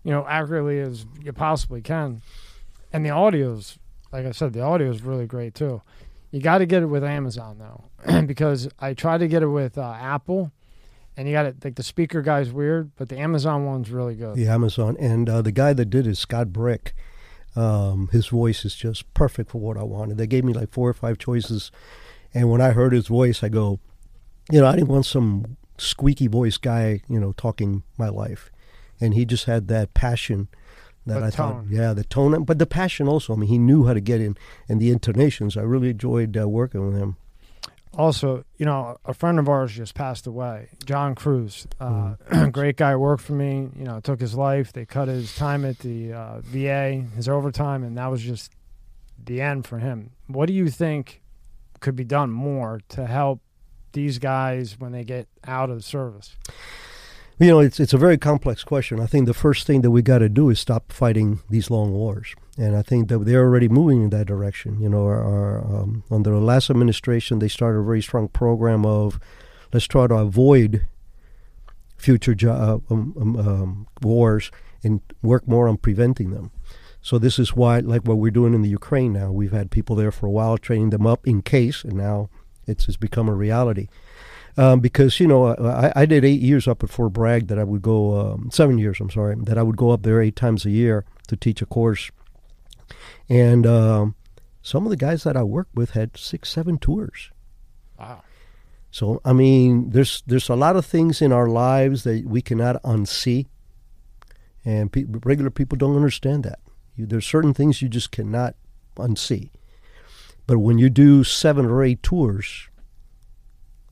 you 0.08 0.14
know, 0.14 0.24
accurately 0.26 0.80
as 0.80 1.04
you 1.22 1.34
possibly 1.34 1.82
can. 1.82 2.22
And 2.94 3.04
the 3.04 3.10
audio's, 3.10 3.78
like 4.10 4.24
I 4.24 4.30
said, 4.30 4.54
the 4.54 4.62
audio 4.62 4.88
is 4.88 5.02
really 5.02 5.26
great 5.26 5.54
too. 5.54 5.82
You 6.30 6.40
got 6.40 6.58
to 6.58 6.66
get 6.66 6.82
it 6.82 6.86
with 6.86 7.04
Amazon 7.04 7.58
though, 7.58 8.22
because 8.26 8.70
I 8.80 8.94
tried 8.94 9.18
to 9.18 9.28
get 9.28 9.42
it 9.42 9.48
with 9.48 9.76
uh, 9.76 9.82
Apple, 10.00 10.50
and 11.14 11.28
you 11.28 11.34
got 11.34 11.44
it 11.44 11.62
like 11.62 11.74
the 11.74 11.82
speaker 11.82 12.22
guy's 12.22 12.50
weird, 12.50 12.90
but 12.96 13.10
the 13.10 13.18
Amazon 13.18 13.66
one's 13.66 13.90
really 13.90 14.14
good. 14.14 14.34
the 14.34 14.48
Amazon. 14.48 14.96
And 14.98 15.28
uh, 15.28 15.42
the 15.42 15.52
guy 15.52 15.74
that 15.74 15.90
did 15.90 16.06
it, 16.06 16.16
Scott 16.16 16.54
Brick, 16.54 16.94
um, 17.54 18.08
his 18.10 18.28
voice 18.28 18.64
is 18.64 18.74
just 18.74 19.12
perfect 19.12 19.50
for 19.50 19.60
what 19.60 19.76
I 19.76 19.82
wanted. 19.82 20.16
They 20.16 20.26
gave 20.26 20.42
me 20.42 20.54
like 20.54 20.70
four 20.72 20.88
or 20.88 20.94
five 20.94 21.18
choices, 21.18 21.70
and 22.32 22.50
when 22.50 22.62
I 22.62 22.70
heard 22.70 22.94
his 22.94 23.08
voice, 23.08 23.42
I 23.42 23.50
go, 23.50 23.78
you 24.50 24.58
know, 24.58 24.68
I 24.68 24.72
didn't 24.72 24.88
want 24.88 25.04
some 25.04 25.58
squeaky 25.76 26.28
voice 26.28 26.56
guy, 26.56 27.02
you 27.10 27.20
know, 27.20 27.32
talking 27.32 27.82
my 27.98 28.08
life, 28.08 28.50
and 29.00 29.14
he 29.14 29.24
just 29.24 29.44
had 29.44 29.68
that 29.68 29.94
passion. 29.94 30.48
That 31.06 31.20
The 31.20 31.26
I 31.26 31.30
tone. 31.30 31.54
thought, 31.64 31.70
yeah, 31.70 31.94
the 31.94 32.04
tone, 32.04 32.44
but 32.44 32.58
the 32.58 32.66
passion 32.66 33.08
also. 33.08 33.32
I 33.32 33.36
mean, 33.36 33.48
he 33.48 33.56
knew 33.58 33.86
how 33.86 33.94
to 33.94 34.00
get 34.00 34.20
in, 34.20 34.36
and 34.68 34.78
the 34.80 34.90
intonations. 34.90 35.56
I 35.56 35.62
really 35.62 35.90
enjoyed 35.90 36.36
uh, 36.36 36.46
working 36.48 36.86
with 36.86 36.96
him. 36.98 37.16
Also, 37.94 38.44
you 38.58 38.66
know, 38.66 38.98
a 39.06 39.14
friend 39.14 39.38
of 39.38 39.48
ours 39.48 39.72
just 39.72 39.94
passed 39.94 40.26
away, 40.26 40.68
John 40.84 41.14
Cruz. 41.14 41.66
Uh, 41.80 42.14
Mm. 42.30 42.52
great 42.52 42.76
guy, 42.76 42.94
worked 42.94 43.22
for 43.22 43.32
me. 43.32 43.70
You 43.74 43.84
know, 43.84 44.00
took 44.00 44.20
his 44.20 44.34
life. 44.34 44.72
They 44.74 44.84
cut 44.84 45.08
his 45.08 45.34
time 45.34 45.64
at 45.64 45.78
the 45.78 46.12
uh, 46.12 46.40
VA, 46.42 47.04
his 47.16 47.28
overtime, 47.28 47.82
and 47.82 47.96
that 47.96 48.08
was 48.08 48.20
just 48.22 48.52
the 49.24 49.40
end 49.40 49.66
for 49.66 49.78
him. 49.78 50.10
What 50.26 50.46
do 50.46 50.52
you 50.52 50.68
think 50.68 51.22
could 51.80 51.96
be 51.96 52.04
done 52.04 52.30
more 52.30 52.80
to 52.90 53.06
help 53.06 53.40
these 53.92 54.18
guys 54.18 54.78
when 54.78 54.92
they 54.92 55.04
get 55.04 55.26
out 55.46 55.70
of 55.70 55.82
service? 55.84 56.36
You 57.40 57.46
know, 57.46 57.60
it's 57.60 57.78
it's 57.78 57.92
a 57.92 57.98
very 57.98 58.18
complex 58.18 58.64
question. 58.64 58.98
I 58.98 59.06
think 59.06 59.26
the 59.26 59.34
first 59.34 59.64
thing 59.64 59.82
that 59.82 59.92
we 59.92 60.02
got 60.02 60.18
to 60.18 60.28
do 60.28 60.50
is 60.50 60.58
stop 60.58 60.90
fighting 60.90 61.38
these 61.48 61.70
long 61.70 61.92
wars, 61.92 62.34
and 62.56 62.74
I 62.74 62.82
think 62.82 63.08
that 63.08 63.20
they're 63.20 63.44
already 63.44 63.68
moving 63.68 64.02
in 64.02 64.10
that 64.10 64.26
direction. 64.26 64.80
You 64.80 64.88
know, 64.88 65.04
our, 65.04 65.22
our, 65.22 65.64
um, 65.64 66.02
under 66.10 66.30
the 66.30 66.40
last 66.40 66.68
administration, 66.68 67.38
they 67.38 67.46
started 67.46 67.78
a 67.78 67.84
very 67.84 68.02
strong 68.02 68.26
program 68.26 68.84
of 68.84 69.20
let's 69.72 69.86
try 69.86 70.08
to 70.08 70.14
avoid 70.16 70.86
future 71.96 72.34
jo- 72.34 72.82
uh, 72.90 72.92
um, 72.92 73.14
um, 73.20 73.36
um, 73.36 73.86
wars 74.02 74.50
and 74.82 75.00
work 75.22 75.46
more 75.46 75.68
on 75.68 75.76
preventing 75.76 76.30
them. 76.30 76.50
So 77.00 77.18
this 77.18 77.38
is 77.38 77.54
why, 77.54 77.78
like 77.78 78.02
what 78.02 78.18
we're 78.18 78.32
doing 78.32 78.52
in 78.52 78.62
the 78.62 78.68
Ukraine 78.68 79.12
now, 79.12 79.30
we've 79.30 79.52
had 79.52 79.70
people 79.70 79.94
there 79.94 80.10
for 80.10 80.26
a 80.26 80.30
while, 80.30 80.58
training 80.58 80.90
them 80.90 81.06
up 81.06 81.24
in 81.24 81.42
case, 81.42 81.84
and 81.84 81.94
now 81.94 82.30
it's, 82.66 82.88
it's 82.88 82.96
become 82.96 83.28
a 83.28 83.34
reality. 83.34 83.86
Um, 84.58 84.80
because 84.80 85.20
you 85.20 85.28
know 85.28 85.54
I, 85.54 85.92
I, 85.94 86.04
did 86.04 86.24
eight 86.24 86.40
years 86.40 86.66
up 86.66 86.82
at 86.82 86.90
Fort 86.90 87.12
Bragg 87.12 87.46
that 87.46 87.60
I 87.60 87.62
would 87.62 87.80
go 87.80 88.18
um, 88.18 88.50
seven 88.52 88.76
years 88.76 88.98
I'm 88.98 89.08
sorry 89.08 89.36
that 89.38 89.56
I 89.56 89.62
would 89.62 89.76
go 89.76 89.90
up 89.90 90.02
there 90.02 90.20
eight 90.20 90.34
times 90.34 90.66
a 90.66 90.70
year 90.70 91.04
to 91.28 91.36
teach 91.36 91.62
a 91.62 91.66
course, 91.66 92.10
and 93.28 93.64
um, 93.68 94.16
some 94.60 94.84
of 94.84 94.90
the 94.90 94.96
guys 94.96 95.22
that 95.22 95.36
I 95.36 95.44
worked 95.44 95.76
with 95.76 95.90
had 95.90 96.16
six 96.16 96.48
seven 96.48 96.76
tours. 96.76 97.30
Wow. 98.00 98.22
So 98.90 99.20
I 99.24 99.32
mean, 99.32 99.90
there's 99.90 100.24
there's 100.26 100.48
a 100.48 100.56
lot 100.56 100.74
of 100.74 100.84
things 100.84 101.22
in 101.22 101.32
our 101.32 101.46
lives 101.46 102.02
that 102.02 102.24
we 102.26 102.42
cannot 102.42 102.82
unsee, 102.82 103.46
and 104.64 104.90
pe- 104.90 105.04
regular 105.06 105.50
people 105.50 105.78
don't 105.78 105.94
understand 105.94 106.42
that. 106.42 106.58
You, 106.96 107.06
there's 107.06 107.26
certain 107.26 107.54
things 107.54 107.80
you 107.80 107.88
just 107.88 108.10
cannot 108.10 108.56
unsee. 108.96 109.50
But 110.48 110.58
when 110.58 110.78
you 110.78 110.90
do 110.90 111.22
seven 111.22 111.66
or 111.66 111.84
eight 111.84 112.02
tours, 112.02 112.70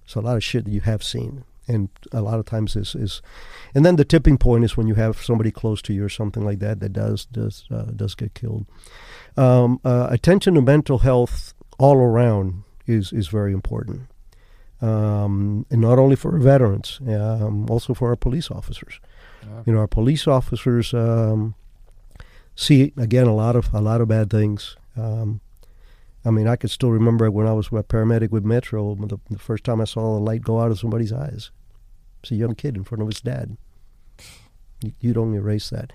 it's 0.06 0.14
a 0.14 0.20
lot 0.20 0.36
of 0.36 0.44
shit 0.44 0.64
that 0.64 0.70
you 0.70 0.80
have 0.80 1.02
seen. 1.02 1.44
And 1.68 1.88
a 2.12 2.22
lot 2.22 2.38
of 2.38 2.46
times 2.46 2.76
is 2.76 2.94
is, 2.94 3.20
and 3.75 3.84
then 3.84 3.96
the 3.96 4.04
tipping 4.04 4.38
point 4.38 4.62
is 4.62 4.76
when 4.76 4.86
you 4.86 4.94
have 4.94 5.20
somebody 5.20 5.50
close 5.50 5.82
to 5.82 5.92
you 5.92 6.04
or 6.04 6.08
something 6.08 6.44
like 6.44 6.60
that 6.60 6.78
that 6.78 6.92
does 6.92 7.26
does 7.26 7.64
uh, 7.72 7.90
does 7.96 8.14
get 8.14 8.34
killed. 8.34 8.66
Um, 9.36 9.80
uh, 9.84 10.06
attention 10.08 10.54
to 10.54 10.62
mental 10.62 10.98
health 10.98 11.54
all 11.76 11.96
around 11.96 12.62
is 12.86 13.12
is 13.12 13.26
very 13.26 13.52
important, 13.52 14.02
um, 14.80 15.66
and 15.68 15.80
not 15.80 15.98
only 15.98 16.14
for 16.14 16.38
veterans, 16.38 17.00
um, 17.08 17.68
also 17.68 17.94
for 17.94 18.10
our 18.10 18.16
police 18.16 18.48
officers. 18.48 19.00
Yeah. 19.42 19.62
You 19.66 19.72
know, 19.72 19.80
our 19.80 19.88
police 19.88 20.28
officers 20.28 20.94
um, 20.94 21.56
see 22.54 22.92
again 22.96 23.26
a 23.26 23.34
lot 23.34 23.56
of 23.56 23.75
a 23.75 23.80
lot 23.80 24.00
of 24.00 24.06
bad 24.06 24.30
things. 24.30 24.76
Um, 24.96 25.40
I 26.26 26.30
mean, 26.30 26.49
I 26.49 26.56
could 26.56 26.73
still 26.73 26.90
remember 26.90 27.30
when 27.30 27.47
I 27.47 27.52
was 27.52 27.68
a 27.68 27.85
paramedic 27.85 28.30
with 28.30 28.45
Metro, 28.45 28.97
the, 28.97 29.18
the 29.30 29.38
first 29.38 29.62
time 29.62 29.80
I 29.80 29.85
saw 29.85 30.00
a 30.00 30.18
light 30.18 30.42
go 30.42 30.61
out 30.61 30.73
of 30.73 30.78
somebody's 30.78 31.12
eyes. 31.12 31.52
It's 32.21 32.33
a 32.33 32.35
young 32.35 32.56
kid 32.56 32.76
in 32.76 32.83
front 32.83 33.02
of 33.02 33.09
his 33.09 33.21
dad. 33.21 33.56
You, 34.83 34.92
you 34.99 35.12
don't 35.12 35.35
erase 35.35 35.71
that. 35.71 35.92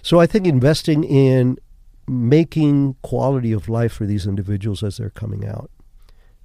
So 0.00 0.18
I 0.18 0.26
think 0.26 0.46
investing 0.46 1.04
in 1.04 1.58
making 2.08 2.96
quality 3.02 3.52
of 3.52 3.68
life 3.68 3.92
for 3.92 4.06
these 4.06 4.26
individuals 4.26 4.82
as 4.82 4.96
they're 4.96 5.10
coming 5.10 5.46
out, 5.46 5.70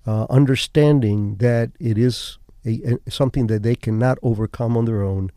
uh, 0.05 0.25
understanding 0.29 1.35
that 1.35 1.71
it 1.79 1.97
is 1.97 2.37
a, 2.65 2.97
a, 3.05 3.11
something 3.11 3.47
that 3.47 3.63
they 3.63 3.75
cannot 3.75 4.17
overcome 4.21 4.75
on 4.75 4.83
their 4.83 5.03
own, 5.03 5.31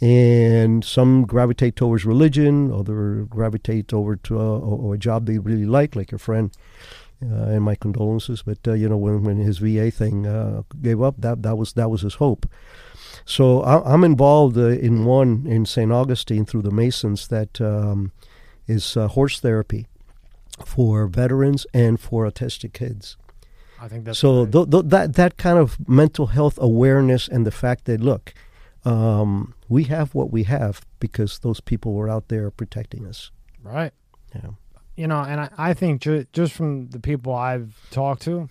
and 0.00 0.84
some 0.84 1.24
gravitate 1.24 1.76
towards 1.76 2.04
religion, 2.04 2.72
other 2.72 3.24
gravitate 3.28 3.92
over 3.94 4.16
to 4.16 4.40
a, 4.40 4.90
a 4.92 4.98
job 4.98 5.26
they 5.26 5.38
really 5.38 5.64
like, 5.64 5.94
like 5.94 6.10
your 6.10 6.18
friend 6.18 6.50
uh, 7.22 7.44
and 7.44 7.62
my 7.62 7.74
condolences. 7.74 8.42
But 8.42 8.58
uh, 8.66 8.72
you 8.72 8.88
know, 8.88 8.96
when 8.96 9.22
when 9.24 9.38
his 9.38 9.58
VA 9.58 9.90
thing 9.90 10.26
uh, 10.26 10.62
gave 10.82 11.02
up, 11.02 11.16
that 11.18 11.42
that 11.42 11.56
was 11.56 11.72
that 11.74 11.90
was 11.90 12.02
his 12.02 12.14
hope. 12.14 12.46
So 13.24 13.62
I, 13.62 13.94
am 13.94 14.04
involved 14.04 14.58
uh, 14.58 14.68
in 14.68 15.04
one 15.04 15.46
in 15.46 15.66
St. 15.66 15.90
Augustine 15.90 16.44
through 16.44 16.62
the 16.62 16.70
Masons 16.70 17.28
that 17.28 17.60
um, 17.60 18.12
is 18.66 18.96
uh, 18.96 19.08
horse 19.08 19.40
therapy 19.40 19.86
for 20.64 21.06
veterans 21.06 21.66
and 21.72 21.98
for 21.98 22.28
autistic 22.28 22.72
kids. 22.72 23.16
I 23.80 23.88
think 23.88 24.04
that's 24.04 24.18
so. 24.18 24.46
Th- 24.46 24.70
th- 24.70 24.84
that 24.86 25.14
that 25.14 25.36
kind 25.36 25.58
of 25.58 25.88
mental 25.88 26.28
health 26.28 26.58
awareness 26.60 27.28
and 27.28 27.46
the 27.46 27.50
fact 27.50 27.84
that 27.86 28.00
look, 28.00 28.34
um, 28.84 29.54
we 29.68 29.84
have 29.84 30.14
what 30.14 30.30
we 30.30 30.44
have 30.44 30.82
because 31.00 31.38
those 31.40 31.60
people 31.60 31.94
were 31.94 32.08
out 32.08 32.28
there 32.28 32.50
protecting 32.50 33.06
us. 33.06 33.30
Right. 33.62 33.92
Yeah 34.34 34.50
you 34.96 35.06
know, 35.06 35.20
and 35.20 35.40
I, 35.40 35.50
I 35.56 35.74
think 35.74 36.02
ju- 36.02 36.26
just 36.32 36.52
from 36.52 36.88
the 36.90 37.00
people 37.00 37.34
I've 37.34 37.74
talked 37.90 38.22
to, 38.22 38.48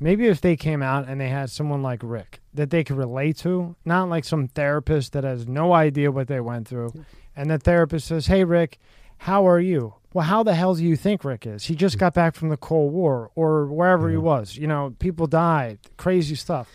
maybe 0.00 0.26
if 0.26 0.40
they 0.40 0.56
came 0.56 0.82
out 0.82 1.08
and 1.08 1.20
they 1.20 1.28
had 1.28 1.50
someone 1.50 1.82
like 1.82 2.00
Rick 2.02 2.40
that 2.54 2.70
they 2.70 2.84
could 2.84 2.96
relate 2.96 3.36
to, 3.38 3.76
not 3.84 4.08
like 4.08 4.24
some 4.24 4.48
therapist 4.48 5.12
that 5.12 5.24
has 5.24 5.46
no 5.46 5.72
idea 5.72 6.10
what 6.10 6.28
they 6.28 6.40
went 6.40 6.68
through, 6.68 6.92
and 7.34 7.50
the 7.50 7.58
therapist 7.58 8.08
says, 8.08 8.26
"Hey, 8.26 8.44
Rick, 8.44 8.78
how 9.18 9.46
are 9.48 9.60
you?" 9.60 9.94
Well, 10.14 10.26
how 10.26 10.42
the 10.42 10.54
hell 10.54 10.74
do 10.74 10.84
you 10.84 10.96
think 10.96 11.24
Rick 11.24 11.46
is? 11.46 11.64
He 11.64 11.74
just 11.74 11.98
got 11.98 12.14
back 12.14 12.34
from 12.34 12.48
the 12.48 12.56
Cold 12.56 12.92
War 12.92 13.30
or 13.34 13.66
wherever 13.66 14.10
he 14.10 14.16
was. 14.16 14.56
You 14.56 14.66
know, 14.66 14.94
people 14.98 15.26
died, 15.26 15.78
crazy 15.96 16.34
stuff. 16.34 16.68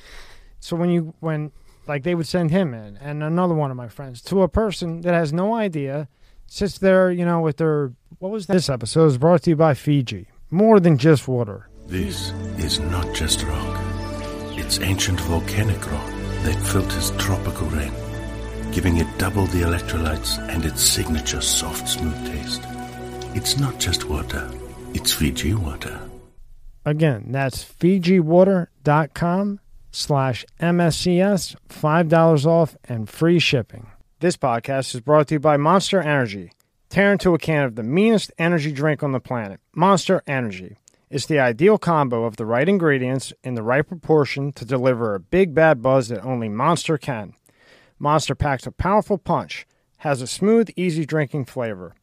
So 0.60 0.76
when 0.76 0.90
you 0.90 1.14
when 1.20 1.52
like 1.88 2.04
they 2.04 2.16
would 2.16 2.28
send 2.28 2.52
him 2.52 2.74
in 2.74 2.98
and 2.98 3.24
another 3.24 3.54
one 3.54 3.72
of 3.72 3.78
my 3.78 3.88
friends 3.90 4.22
to 4.22 4.44
a 4.44 4.48
person 4.48 5.02
that 5.02 5.14
has 5.14 5.34
no 5.34 5.54
idea 5.56 6.08
sits 6.46 6.78
there, 6.78 7.12
you 7.12 7.26
know, 7.26 7.42
with 7.42 7.58
their 7.58 7.92
what 8.24 8.32
was 8.32 8.48
that? 8.48 8.54
This 8.54 8.70
episode 8.70 9.08
is 9.08 9.18
brought 9.18 9.44
to 9.44 9.50
you 9.50 9.58
by 9.58 9.74
Fiji. 9.74 10.30
More 10.50 10.80
than 10.80 10.98
just 10.98 11.28
water. 11.28 11.68
This 11.88 12.30
is 12.58 12.80
not 12.80 13.14
just 13.14 13.44
rock. 13.44 13.80
It's 14.58 14.80
ancient 14.80 15.20
volcanic 15.20 15.92
rock 15.92 16.10
that 16.44 16.56
filters 16.72 17.12
tropical 17.18 17.68
rain, 17.68 17.92
giving 18.72 18.96
it 18.96 19.08
double 19.18 19.46
the 19.48 19.64
electrolytes 19.64 20.40
and 20.48 20.64
its 20.64 20.82
signature 20.82 21.42
soft, 21.42 21.90
smooth 21.90 22.26
taste. 22.26 22.62
It's 23.36 23.60
not 23.60 23.78
just 23.78 24.08
water, 24.08 24.50
it's 24.94 25.12
Fiji 25.12 25.54
water. 25.54 26.00
Again, 26.86 27.26
that's 27.28 27.66
FijiWater.com 27.66 29.60
slash 29.92 30.46
MSCS, 30.62 31.58
$5 31.68 32.46
off 32.46 32.78
and 32.86 33.10
free 33.10 33.40
shipping. 33.40 33.88
This 34.22 34.38
podcast 34.38 34.96
is 34.96 35.02
brought 35.02 35.28
to 35.28 35.36
you 35.36 35.40
by 35.42 35.58
Monster 35.58 36.02
Energy. 36.02 36.52
Tear 36.94 37.14
into 37.14 37.34
a 37.34 37.40
can 37.40 37.64
of 37.64 37.74
the 37.74 37.82
meanest 37.82 38.32
energy 38.38 38.72
drink 38.72 39.02
on 39.02 39.14
the 39.14 39.20
planet, 39.20 39.60
Monster 39.74 40.22
Energy. 40.28 40.78
It's 41.10 41.26
the 41.26 41.40
ideal 41.40 41.80
combo 41.80 42.24
of 42.24 42.36
the 42.36 42.46
right 42.46 42.70
ingredients 42.70 43.34
in 43.44 43.56
the 43.56 43.64
right 43.64 43.82
proportion 43.82 44.52
to 44.52 44.64
deliver 44.64 45.16
a 45.16 45.20
big 45.20 45.56
bad 45.56 45.82
buzz 45.82 46.10
that 46.10 46.24
only 46.24 46.50
Monster 46.50 47.00
can. 47.00 47.34
Monster 47.98 48.36
packs 48.36 48.68
a 48.68 48.72
powerful 48.72 49.18
punch, 49.18 49.66
has 49.98 50.22
a 50.22 50.28
smooth, 50.28 50.70
easy 50.76 51.04
drinking 51.04 51.46
flavor. 51.46 51.96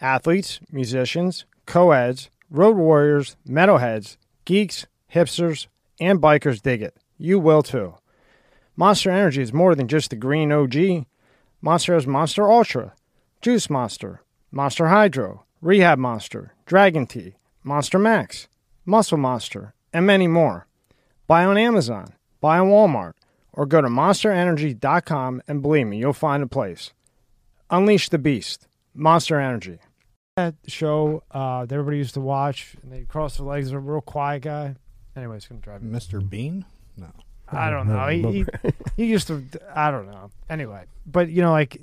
Athletes, 0.00 0.58
musicians, 0.72 1.44
co-eds, 1.64 2.28
road 2.50 2.76
warriors, 2.76 3.36
metalheads, 3.48 4.16
geeks, 4.44 4.88
hipsters, 5.14 5.68
and 6.00 6.20
bikers 6.20 6.60
dig 6.60 6.82
it. 6.82 6.96
You 7.16 7.38
will 7.38 7.62
too. 7.62 7.94
Monster 8.74 9.12
Energy 9.12 9.42
is 9.42 9.52
more 9.52 9.76
than 9.76 9.86
just 9.86 10.10
the 10.10 10.16
green 10.16 10.50
OG. 10.50 11.06
Monster 11.62 11.94
has 11.94 12.08
Monster 12.08 12.50
Ultra, 12.50 12.92
Juice 13.46 13.70
Monster, 13.70 14.22
Monster 14.50 14.88
Hydro, 14.88 15.44
Rehab 15.60 16.00
Monster, 16.00 16.54
Dragon 16.64 17.06
Tea, 17.06 17.36
Monster 17.62 17.96
Max, 17.96 18.48
Muscle 18.84 19.18
Monster, 19.18 19.72
and 19.92 20.04
many 20.04 20.26
more. 20.26 20.66
Buy 21.28 21.44
on 21.44 21.56
Amazon, 21.56 22.14
buy 22.40 22.58
on 22.58 22.70
Walmart, 22.70 23.12
or 23.52 23.64
go 23.64 23.80
to 23.80 23.86
monsterenergy.com 23.86 25.42
and 25.46 25.62
believe 25.62 25.86
me, 25.86 25.98
you'll 25.98 26.12
find 26.12 26.42
a 26.42 26.48
place. 26.48 26.92
Unleash 27.70 28.08
the 28.08 28.18
Beast, 28.18 28.66
Monster 28.92 29.38
Energy. 29.38 29.78
That 30.34 30.56
show 30.66 31.22
uh, 31.30 31.66
that 31.66 31.72
everybody 31.72 31.98
used 31.98 32.14
to 32.14 32.20
watch, 32.20 32.74
and 32.82 32.92
they 32.92 33.04
cross 33.04 33.36
their 33.36 33.46
legs, 33.46 33.70
a 33.70 33.78
real 33.78 34.00
quiet 34.00 34.42
guy. 34.42 34.74
Anyway, 35.14 35.36
it's 35.36 35.46
going 35.46 35.60
to 35.60 35.64
drive 35.64 35.84
me. 35.84 35.96
Mr. 35.96 36.28
Bean? 36.28 36.64
No. 36.96 37.12
I 37.48 37.70
don't 37.70 37.86
know. 37.86 38.08
He, 38.08 38.22
he, 38.22 38.46
he 38.96 39.06
used 39.06 39.28
to. 39.28 39.44
I 39.72 39.92
don't 39.92 40.06
know. 40.10 40.32
Anyway, 40.50 40.86
but 41.06 41.28
you 41.28 41.42
know, 41.42 41.52
like 41.52 41.80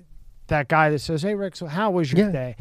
that 0.53 0.67
guy 0.67 0.89
that 0.89 0.99
says, 0.99 1.21
"Hey, 1.23 1.35
Rick, 1.35 1.55
so 1.55 1.65
how 1.67 1.91
was 1.91 2.11
your 2.13 2.25
Yeah. 2.27 2.31
day? 2.31 2.55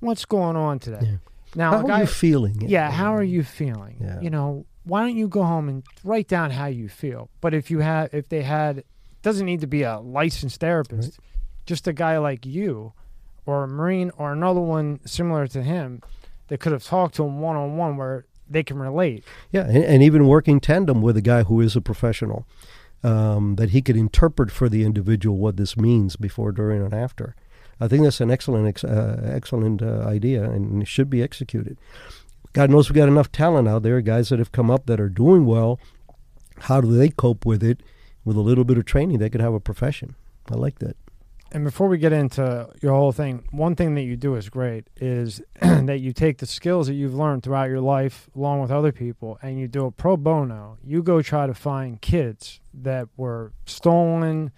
What's 0.00 0.24
going 0.24 0.56
on 0.56 0.78
today?" 0.78 0.98
Yeah. 1.02 1.16
Now, 1.54 1.70
How 1.78 1.86
a 1.86 1.90
are 1.92 2.00
you 2.00 2.06
feeling? 2.06 2.60
yeah, 2.68 2.90
how 2.90 3.14
are 3.14 3.22
you 3.22 3.42
feeling? 3.42 3.96
Yeah. 4.00 4.20
You 4.20 4.30
know, 4.30 4.66
why 4.84 5.00
don't 5.02 5.16
you 5.16 5.26
go 5.28 5.42
home 5.44 5.68
and 5.68 5.82
write 6.04 6.28
down 6.28 6.50
how 6.50 6.66
you 6.66 6.88
feel? 6.88 7.30
But 7.40 7.54
if 7.54 7.70
you 7.70 7.78
had, 7.80 8.10
if 8.12 8.28
they 8.28 8.42
had, 8.42 8.84
doesn't 9.22 9.46
need 9.46 9.60
to 9.60 9.66
be 9.66 9.82
a 9.82 9.98
licensed 9.98 10.60
therapist, 10.60 11.18
just 11.64 11.88
a 11.88 11.92
guy 11.92 12.18
like 12.18 12.44
you, 12.44 12.92
or 13.46 13.64
a 13.64 13.68
Marine, 13.68 14.10
or 14.18 14.32
another 14.32 14.60
one 14.60 15.00
similar 15.06 15.46
to 15.48 15.62
him, 15.62 16.02
that 16.48 16.60
could 16.60 16.72
have 16.72 16.84
talked 16.84 17.14
to 17.16 17.24
him 17.24 17.40
one 17.40 17.56
on 17.56 17.76
one, 17.76 17.96
where 17.96 18.26
they 18.48 18.62
can 18.62 18.78
relate. 18.78 19.24
Yeah, 19.50 19.62
and, 19.66 19.82
and 19.84 20.02
even 20.02 20.26
working 20.28 20.60
tandem 20.60 21.00
with 21.00 21.16
a 21.16 21.22
guy 21.22 21.42
who 21.44 21.60
is 21.60 21.74
a 21.74 21.80
professional, 21.80 22.44
um, 23.06 23.54
that 23.54 23.70
he 23.70 23.80
could 23.82 23.96
interpret 23.96 24.50
for 24.50 24.68
the 24.68 24.84
individual 24.84 25.36
what 25.36 25.56
this 25.56 25.76
means 25.76 26.16
before, 26.16 26.50
during, 26.50 26.82
and 26.82 26.92
after. 26.92 27.36
I 27.80 27.86
think 27.86 28.02
that's 28.02 28.20
an 28.20 28.32
excellent, 28.32 28.66
ex- 28.66 28.84
uh, 28.84 29.20
excellent 29.32 29.80
uh, 29.80 30.02
idea, 30.06 30.42
and 30.42 30.82
it 30.82 30.88
should 30.88 31.08
be 31.08 31.22
executed. 31.22 31.78
God 32.52 32.70
knows 32.70 32.90
we 32.90 32.96
got 32.96 33.08
enough 33.08 33.30
talent 33.30 33.68
out 33.68 33.84
there, 33.84 34.00
guys 34.00 34.30
that 34.30 34.40
have 34.40 34.50
come 34.50 34.70
up 34.70 34.86
that 34.86 34.98
are 34.98 35.08
doing 35.08 35.46
well. 35.46 35.78
How 36.60 36.80
do 36.80 36.88
they 36.88 37.10
cope 37.10 37.46
with 37.46 37.62
it? 37.62 37.80
With 38.24 38.36
a 38.36 38.40
little 38.40 38.64
bit 38.64 38.76
of 38.76 38.86
training, 38.86 39.18
they 39.18 39.30
could 39.30 39.40
have 39.40 39.54
a 39.54 39.60
profession. 39.60 40.16
I 40.50 40.54
like 40.56 40.80
that. 40.80 40.96
And 41.56 41.64
before 41.64 41.88
we 41.88 41.96
get 41.96 42.12
into 42.12 42.68
your 42.82 42.92
whole 42.92 43.12
thing, 43.12 43.48
one 43.50 43.76
thing 43.76 43.94
that 43.94 44.02
you 44.02 44.14
do 44.14 44.34
is 44.34 44.50
great 44.50 44.88
is 44.96 45.40
that 45.62 46.00
you 46.00 46.12
take 46.12 46.36
the 46.36 46.44
skills 46.44 46.86
that 46.86 46.92
you've 46.92 47.14
learned 47.14 47.44
throughout 47.44 47.70
your 47.70 47.80
life, 47.80 48.28
along 48.36 48.60
with 48.60 48.70
other 48.70 48.92
people, 48.92 49.38
and 49.40 49.58
you 49.58 49.66
do 49.66 49.86
a 49.86 49.90
pro 49.90 50.18
bono. 50.18 50.76
You 50.84 51.02
go 51.02 51.22
try 51.22 51.46
to 51.46 51.54
find 51.54 51.98
kids 52.02 52.60
that 52.74 53.08
were 53.16 53.54
stolen, 53.64 54.50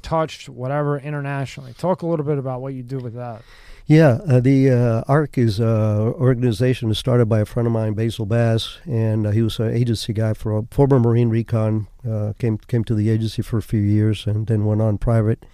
touched, 0.00 0.48
whatever, 0.48 0.98
internationally. 0.98 1.74
Talk 1.74 2.00
a 2.00 2.06
little 2.06 2.24
bit 2.24 2.38
about 2.38 2.62
what 2.62 2.72
you 2.72 2.82
do 2.82 2.96
with 2.96 3.12
that. 3.12 3.42
Yeah, 3.84 4.18
uh, 4.26 4.40
the 4.40 4.70
uh, 4.70 5.02
ARC 5.06 5.36
is 5.36 5.60
an 5.60 5.66
organization 5.66 6.94
started 6.94 7.26
by 7.26 7.40
a 7.40 7.44
friend 7.44 7.66
of 7.66 7.74
mine, 7.74 7.92
Basil 7.92 8.24
Bass, 8.24 8.78
and 8.86 9.26
uh, 9.26 9.32
he 9.32 9.42
was 9.42 9.58
an 9.58 9.74
agency 9.74 10.14
guy 10.14 10.32
for 10.32 10.56
a 10.56 10.62
former 10.70 10.98
Marine 10.98 11.28
Recon. 11.28 11.88
Uh, 12.08 12.32
came 12.38 12.56
came 12.56 12.84
to 12.84 12.94
the 12.94 13.10
agency 13.10 13.42
for 13.42 13.58
a 13.58 13.62
few 13.62 13.80
years 13.80 14.26
and 14.26 14.46
then 14.46 14.64
went 14.64 14.80
on 14.80 14.96
private. 14.96 15.44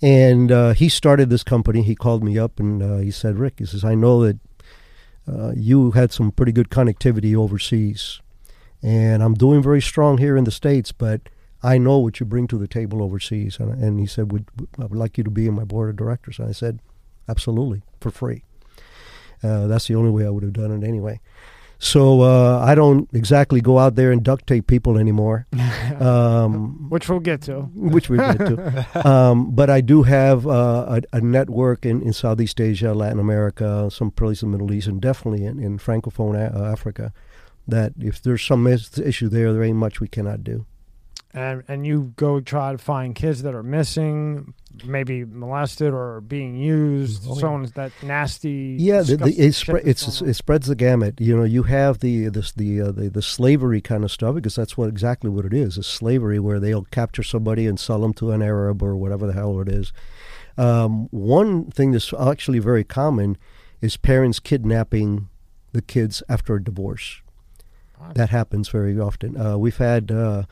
And 0.00 0.52
uh, 0.52 0.72
he 0.74 0.88
started 0.88 1.28
this 1.28 1.42
company. 1.42 1.82
He 1.82 1.94
called 1.94 2.22
me 2.22 2.38
up 2.38 2.60
and 2.60 2.82
uh, 2.82 2.96
he 2.98 3.10
said, 3.10 3.38
"Rick, 3.38 3.54
he 3.58 3.66
says 3.66 3.84
I 3.84 3.94
know 3.94 4.24
that 4.24 4.38
you 5.56 5.90
had 5.90 6.12
some 6.12 6.32
pretty 6.32 6.52
good 6.52 6.70
connectivity 6.70 7.36
overseas, 7.36 8.22
and 8.82 9.22
I'm 9.22 9.34
doing 9.34 9.62
very 9.62 9.82
strong 9.82 10.18
here 10.18 10.36
in 10.36 10.44
the 10.44 10.50
states, 10.50 10.92
but." 10.92 11.22
I 11.62 11.76
know 11.76 11.98
what 11.98 12.20
you 12.20 12.26
bring 12.26 12.46
to 12.48 12.58
the 12.58 12.68
table 12.68 13.02
overseas. 13.02 13.58
And, 13.58 13.82
and 13.82 13.98
he 13.98 14.06
said, 14.06 14.30
would, 14.30 14.48
I 14.78 14.84
would 14.84 14.98
like 14.98 15.18
you 15.18 15.24
to 15.24 15.30
be 15.30 15.46
in 15.46 15.54
my 15.54 15.64
board 15.64 15.90
of 15.90 15.96
directors. 15.96 16.38
And 16.38 16.48
I 16.48 16.52
said, 16.52 16.80
absolutely, 17.28 17.82
for 18.00 18.10
free. 18.10 18.44
Uh, 19.42 19.66
that's 19.66 19.86
the 19.86 19.94
only 19.94 20.10
way 20.10 20.26
I 20.26 20.30
would 20.30 20.42
have 20.42 20.52
done 20.52 20.70
it 20.70 20.86
anyway. 20.86 21.20
So 21.80 22.22
uh, 22.22 22.58
I 22.58 22.74
don't 22.74 23.08
exactly 23.12 23.60
go 23.60 23.78
out 23.78 23.94
there 23.94 24.10
and 24.10 24.22
duct 24.22 24.46
tape 24.46 24.66
people 24.66 24.98
anymore, 24.98 25.46
um, 26.00 26.90
which 26.90 27.08
we'll 27.08 27.20
get 27.20 27.40
to. 27.42 27.60
Which 27.74 28.10
we'll 28.10 28.32
get 28.32 28.38
to. 28.38 29.08
um, 29.08 29.52
but 29.52 29.70
I 29.70 29.80
do 29.80 30.02
have 30.02 30.46
uh, 30.46 31.00
a, 31.12 31.16
a, 31.16 31.20
network 31.20 31.86
in, 31.86 32.02
in 32.02 32.12
Southeast 32.12 32.60
Asia, 32.60 32.94
Latin 32.94 33.20
America, 33.20 33.88
some 33.92 34.10
places 34.10 34.42
in 34.42 34.50
the 34.50 34.58
Middle 34.58 34.74
East, 34.74 34.88
and 34.88 35.00
definitely 35.00 35.44
in, 35.44 35.60
in 35.60 35.78
Francophone 35.78 36.36
a- 36.36 36.56
uh, 36.56 36.72
Africa. 36.72 37.12
That 37.68 37.92
if 37.98 38.22
there's 38.22 38.42
some 38.42 38.66
issue 38.66 39.28
there, 39.28 39.52
there 39.52 39.62
ain't 39.62 39.76
much 39.76 40.00
we 40.00 40.08
cannot 40.08 40.42
do 40.42 40.66
and 41.38 41.62
and 41.68 41.86
you 41.86 42.12
go 42.16 42.40
try 42.40 42.72
to 42.72 42.78
find 42.78 43.14
kids 43.14 43.42
that 43.42 43.54
are 43.54 43.62
missing, 43.62 44.54
maybe 44.84 45.24
molested 45.24 45.94
or 45.94 46.20
being 46.20 46.56
used, 46.56 47.24
oh, 47.28 47.38
someone 47.38 47.64
yeah. 47.64 47.70
that 47.74 47.92
nasty. 48.02 48.76
Yeah, 48.78 49.02
the, 49.02 49.16
the, 49.18 49.30
it, 49.30 49.54
spre- 49.54 49.86
it 49.86 50.34
spreads 50.34 50.66
the 50.66 50.74
gamut. 50.74 51.20
You 51.20 51.36
know, 51.36 51.44
you 51.44 51.62
have 51.62 52.00
the 52.00 52.28
this 52.28 52.50
the, 52.52 52.80
uh, 52.80 52.90
the 52.90 53.08
the 53.08 53.22
slavery 53.22 53.80
kind 53.80 54.02
of 54.02 54.10
stuff 54.10 54.34
because 54.34 54.56
that's 54.56 54.76
what 54.76 54.88
exactly 54.88 55.30
what 55.30 55.44
it 55.44 55.54
is. 55.54 55.78
Is 55.78 55.86
slavery 55.86 56.40
where 56.40 56.58
they'll 56.58 56.84
capture 56.86 57.22
somebody 57.22 57.66
and 57.66 57.78
sell 57.78 58.00
them 58.00 58.14
to 58.14 58.32
an 58.32 58.42
Arab 58.42 58.82
or 58.82 58.96
whatever 58.96 59.26
the 59.28 59.32
hell 59.32 59.60
it 59.60 59.68
is. 59.68 59.92
Um, 60.56 61.06
one 61.12 61.70
thing 61.70 61.92
that's 61.92 62.12
actually 62.12 62.58
very 62.58 62.82
common 62.82 63.38
is 63.80 63.96
parents 63.96 64.40
kidnapping 64.40 65.28
the 65.70 65.82
kids 65.82 66.20
after 66.28 66.56
a 66.56 66.64
divorce. 66.64 67.22
That 68.14 68.30
happens 68.30 68.68
very 68.68 68.98
often. 68.98 69.36
Uh, 69.36 69.56
we've 69.56 69.76
had. 69.76 70.10
Uh, 70.10 70.44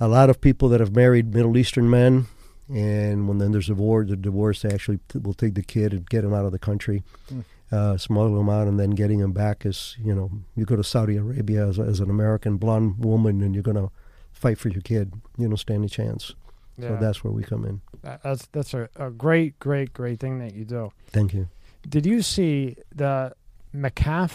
a 0.00 0.08
lot 0.08 0.30
of 0.30 0.40
people 0.40 0.68
that 0.70 0.80
have 0.80 0.94
married 0.94 1.34
Middle 1.34 1.56
Eastern 1.56 1.90
men, 1.90 2.26
and 2.68 3.28
when 3.28 3.38
then 3.38 3.52
there's 3.52 3.68
a 3.68 3.72
divorce, 3.72 4.08
the 4.08 4.16
divorce 4.16 4.62
they 4.62 4.70
actually 4.70 5.00
t- 5.08 5.18
will 5.18 5.34
take 5.34 5.54
the 5.54 5.62
kid 5.62 5.92
and 5.92 6.08
get 6.08 6.24
him 6.24 6.34
out 6.34 6.44
of 6.44 6.52
the 6.52 6.58
country, 6.58 7.02
mm. 7.32 7.44
uh, 7.72 7.96
smuggle 7.96 8.40
him 8.40 8.48
out, 8.48 8.68
and 8.68 8.78
then 8.78 8.90
getting 8.90 9.20
him 9.20 9.32
back 9.32 9.64
is 9.64 9.96
you 10.02 10.14
know 10.14 10.30
you 10.54 10.64
go 10.64 10.76
to 10.76 10.84
Saudi 10.84 11.16
Arabia 11.16 11.66
as, 11.66 11.78
as 11.78 12.00
an 12.00 12.10
American 12.10 12.56
blonde 12.56 13.04
woman 13.04 13.42
and 13.42 13.54
you're 13.54 13.62
gonna 13.62 13.90
fight 14.32 14.58
for 14.58 14.68
your 14.68 14.82
kid, 14.82 15.12
you 15.36 15.48
don't 15.48 15.56
stand 15.56 15.84
a 15.84 15.88
chance. 15.88 16.34
Yeah. 16.78 16.90
So 16.90 16.96
that's 17.00 17.24
where 17.24 17.32
we 17.32 17.42
come 17.42 17.64
in. 17.64 17.80
That's 18.02 18.46
that's 18.52 18.74
a, 18.74 18.88
a 18.96 19.10
great, 19.10 19.58
great, 19.58 19.92
great 19.92 20.20
thing 20.20 20.38
that 20.38 20.54
you 20.54 20.64
do. 20.64 20.92
Thank 21.08 21.34
you. 21.34 21.48
Did 21.88 22.06
you 22.06 22.22
see 22.22 22.76
the 22.94 23.34
McCaff 23.74 24.30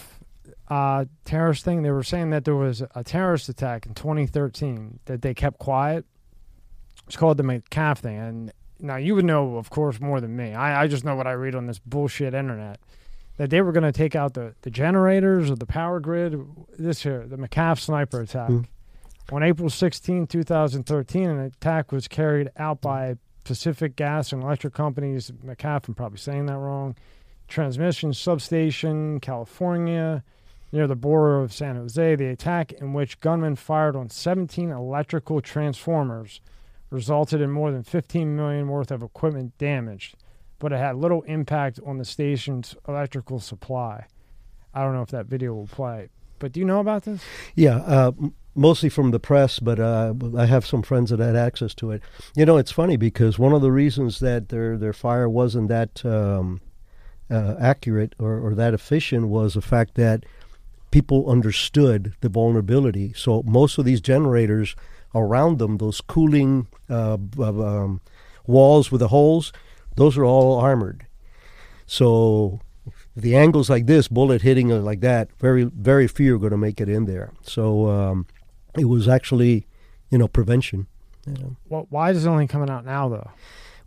uh, 0.68 1.04
terrorist 1.24 1.64
thing. 1.64 1.82
They 1.82 1.90
were 1.90 2.02
saying 2.02 2.30
that 2.30 2.44
there 2.44 2.56
was 2.56 2.82
a 2.94 3.04
terrorist 3.04 3.48
attack 3.48 3.86
in 3.86 3.94
2013 3.94 5.00
that 5.06 5.22
they 5.22 5.34
kept 5.34 5.58
quiet. 5.58 6.04
It's 7.06 7.16
called 7.16 7.36
the 7.36 7.42
McCaff 7.42 7.98
thing. 7.98 8.18
And 8.18 8.52
now 8.78 8.96
you 8.96 9.14
would 9.14 9.24
know, 9.24 9.56
of 9.56 9.70
course, 9.70 10.00
more 10.00 10.20
than 10.20 10.36
me. 10.36 10.54
I, 10.54 10.84
I 10.84 10.86
just 10.86 11.04
know 11.04 11.16
what 11.16 11.26
I 11.26 11.32
read 11.32 11.54
on 11.54 11.66
this 11.66 11.78
bullshit 11.78 12.34
internet. 12.34 12.78
That 13.36 13.50
they 13.50 13.62
were 13.62 13.72
going 13.72 13.84
to 13.84 13.92
take 13.92 14.14
out 14.14 14.34
the, 14.34 14.54
the 14.62 14.70
generators 14.70 15.50
or 15.50 15.56
the 15.56 15.66
power 15.66 15.98
grid. 15.98 16.40
This 16.78 17.02
here, 17.02 17.26
the 17.26 17.36
McCaff 17.36 17.80
sniper 17.80 18.20
attack. 18.20 18.50
Mm. 18.50 18.66
On 19.32 19.42
April 19.42 19.70
16, 19.70 20.28
2013, 20.28 21.30
an 21.30 21.40
attack 21.40 21.90
was 21.90 22.06
carried 22.06 22.50
out 22.56 22.80
by 22.80 23.16
Pacific 23.42 23.96
Gas 23.96 24.32
and 24.32 24.42
Electric 24.42 24.72
Companies, 24.74 25.30
McCaff, 25.30 25.88
I'm 25.88 25.94
probably 25.94 26.18
saying 26.18 26.46
that 26.46 26.58
wrong, 26.58 26.94
transmission 27.48 28.12
substation, 28.12 29.20
California 29.20 30.22
near 30.74 30.88
the 30.88 30.96
border 30.96 31.40
of 31.40 31.52
San 31.52 31.76
Jose. 31.76 32.16
The 32.16 32.26
attack, 32.26 32.72
in 32.72 32.92
which 32.92 33.20
gunmen 33.20 33.54
fired 33.54 33.94
on 33.94 34.10
17 34.10 34.70
electrical 34.70 35.40
transformers, 35.40 36.40
resulted 36.90 37.40
in 37.40 37.50
more 37.50 37.70
than 37.70 37.84
15 37.84 38.34
million 38.34 38.68
worth 38.68 38.90
of 38.90 39.02
equipment 39.02 39.56
damaged, 39.56 40.16
but 40.58 40.72
it 40.72 40.78
had 40.78 40.96
little 40.96 41.22
impact 41.22 41.78
on 41.86 41.98
the 41.98 42.04
station's 42.04 42.74
electrical 42.88 43.38
supply. 43.38 44.06
I 44.74 44.82
don't 44.82 44.94
know 44.94 45.02
if 45.02 45.10
that 45.10 45.26
video 45.26 45.54
will 45.54 45.68
play, 45.68 46.08
but 46.40 46.50
do 46.50 46.58
you 46.58 46.66
know 46.66 46.80
about 46.80 47.04
this? 47.04 47.22
Yeah, 47.54 47.76
uh, 47.76 48.10
mostly 48.56 48.88
from 48.88 49.12
the 49.12 49.20
press, 49.20 49.60
but 49.60 49.78
uh, 49.78 50.12
I 50.36 50.46
have 50.46 50.66
some 50.66 50.82
friends 50.82 51.10
that 51.10 51.20
had 51.20 51.36
access 51.36 51.72
to 51.74 51.92
it. 51.92 52.02
You 52.34 52.46
know, 52.46 52.56
it's 52.56 52.72
funny 52.72 52.96
because 52.96 53.38
one 53.38 53.52
of 53.52 53.62
the 53.62 53.70
reasons 53.70 54.18
that 54.18 54.48
their 54.48 54.76
their 54.76 54.92
fire 54.92 55.28
wasn't 55.28 55.68
that 55.68 56.04
um, 56.04 56.60
uh, 57.30 57.54
accurate 57.60 58.14
or, 58.18 58.38
or 58.38 58.54
that 58.56 58.74
efficient 58.74 59.28
was 59.28 59.54
the 59.54 59.62
fact 59.62 59.94
that 59.94 60.24
people 60.94 61.28
understood 61.28 62.14
the 62.20 62.28
vulnerability. 62.28 63.12
So 63.16 63.42
most 63.42 63.78
of 63.78 63.84
these 63.84 64.00
generators 64.00 64.76
around 65.12 65.58
them, 65.58 65.78
those 65.78 66.00
cooling 66.00 66.68
uh, 66.88 67.18
um, 67.36 68.00
walls 68.46 68.92
with 68.92 69.00
the 69.00 69.08
holes, 69.08 69.52
those 69.96 70.16
are 70.16 70.24
all 70.24 70.56
armored. 70.60 71.04
So 71.84 72.60
the 73.16 73.34
angles 73.34 73.68
like 73.68 73.86
this, 73.86 74.06
bullet 74.06 74.42
hitting 74.42 74.68
like 74.68 75.00
that, 75.00 75.30
very 75.40 75.64
very 75.64 76.06
few 76.06 76.36
are 76.36 76.38
going 76.38 76.52
to 76.52 76.56
make 76.56 76.80
it 76.80 76.88
in 76.88 77.06
there. 77.06 77.32
So 77.42 77.90
um, 77.90 78.28
it 78.78 78.84
was 78.84 79.08
actually, 79.08 79.66
you 80.10 80.18
know, 80.18 80.28
prevention. 80.28 80.86
You 81.26 81.32
know. 81.32 81.56
Well, 81.68 81.86
why 81.90 82.12
is 82.12 82.24
it 82.24 82.28
only 82.28 82.46
coming 82.46 82.70
out 82.70 82.84
now 82.84 83.08
though? 83.08 83.30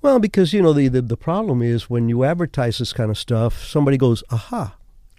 Well, 0.02 0.20
because 0.20 0.52
you 0.52 0.62
know 0.62 0.74
the, 0.74 0.90
the, 0.90 1.02
the 1.02 1.16
problem 1.16 1.62
is 1.62 1.90
when 1.90 2.10
you 2.10 2.26
advertise 2.26 2.80
this 2.80 2.92
kind 2.92 3.10
of 3.10 3.18
stuff, 3.18 3.64
somebody 3.64 3.98
goes, 3.98 4.26
"Aha." 4.30 4.76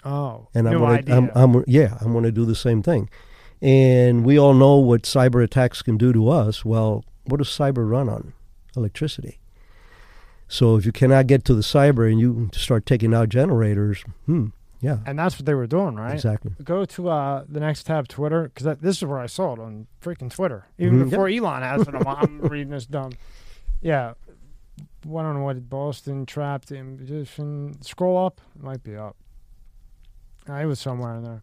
Oh, 0.09 0.49
and 0.55 0.67
I'm 0.67 0.79
gonna, 0.79 1.03
I'm, 1.09 1.31
I'm, 1.35 1.65
yeah, 1.67 1.99
I'm 2.01 2.13
going 2.13 2.25
to 2.25 2.33
do 2.33 2.47
the 2.47 2.55
same 2.55 2.83
thing. 2.83 3.11
And 3.61 4.25
we 4.25 4.39
all 4.39 4.55
know 4.55 4.77
what 4.77 5.03
cyber 5.03 5.45
attacks 5.45 5.83
can 5.83 5.99
do 5.99 6.13
to 6.13 6.31
us. 6.31 6.65
Well, 6.65 7.05
what 7.25 7.39
does 7.39 7.49
cyber 7.49 7.89
run 7.89 8.09
on? 8.09 8.33
Electricity. 8.75 9.39
So 10.47 10.77
if 10.77 10.87
you 10.87 10.93
cannot 10.93 11.27
get 11.27 11.45
to 11.47 11.55
the 11.55 11.63
cyber 11.63 12.11
and 12.11 12.19
you 12.19 12.49
start 12.55 12.87
taking 12.87 13.13
out 13.13 13.29
generators, 13.29 14.03
hmm, 14.25 14.47
yeah. 14.81 14.99
And 15.05 15.19
that's 15.19 15.39
what 15.39 15.45
they 15.45 15.55
were 15.55 15.67
doing, 15.67 15.97
right? 15.97 16.15
Exactly. 16.15 16.53
Go 16.63 16.87
to 16.87 17.09
uh, 17.11 17.45
the 17.47 17.61
next 17.61 17.83
tab, 17.83 18.09
Twitter, 18.09 18.45
because 18.55 18.79
this 18.79 18.97
is 18.97 19.05
where 19.05 19.19
I 19.19 19.27
saw 19.27 19.53
it 19.53 19.59
on 19.59 19.89
freaking 20.01 20.33
Twitter. 20.33 20.69
Even 20.79 21.01
mm-hmm. 21.01 21.11
before 21.11 21.29
yep. 21.29 21.43
Elon 21.43 21.63
has 21.63 21.87
it, 21.87 21.95
I'm, 21.95 22.07
I'm 22.07 22.41
reading 22.41 22.71
this 22.71 22.87
dumb. 22.87 23.13
Yeah, 23.83 24.15
I 24.81 24.87
don't 25.05 25.35
know 25.35 25.45
what 25.45 25.69
Boston 25.69 26.25
trapped 26.25 26.71
in 26.71 26.97
position. 26.97 27.83
Scroll 27.83 28.25
up, 28.25 28.41
it 28.57 28.63
might 28.63 28.83
be 28.83 28.97
up. 28.97 29.17
I 30.49 30.67
was 30.67 30.81
somewhere 30.81 31.15
in 31.15 31.25
there, 31.25 31.43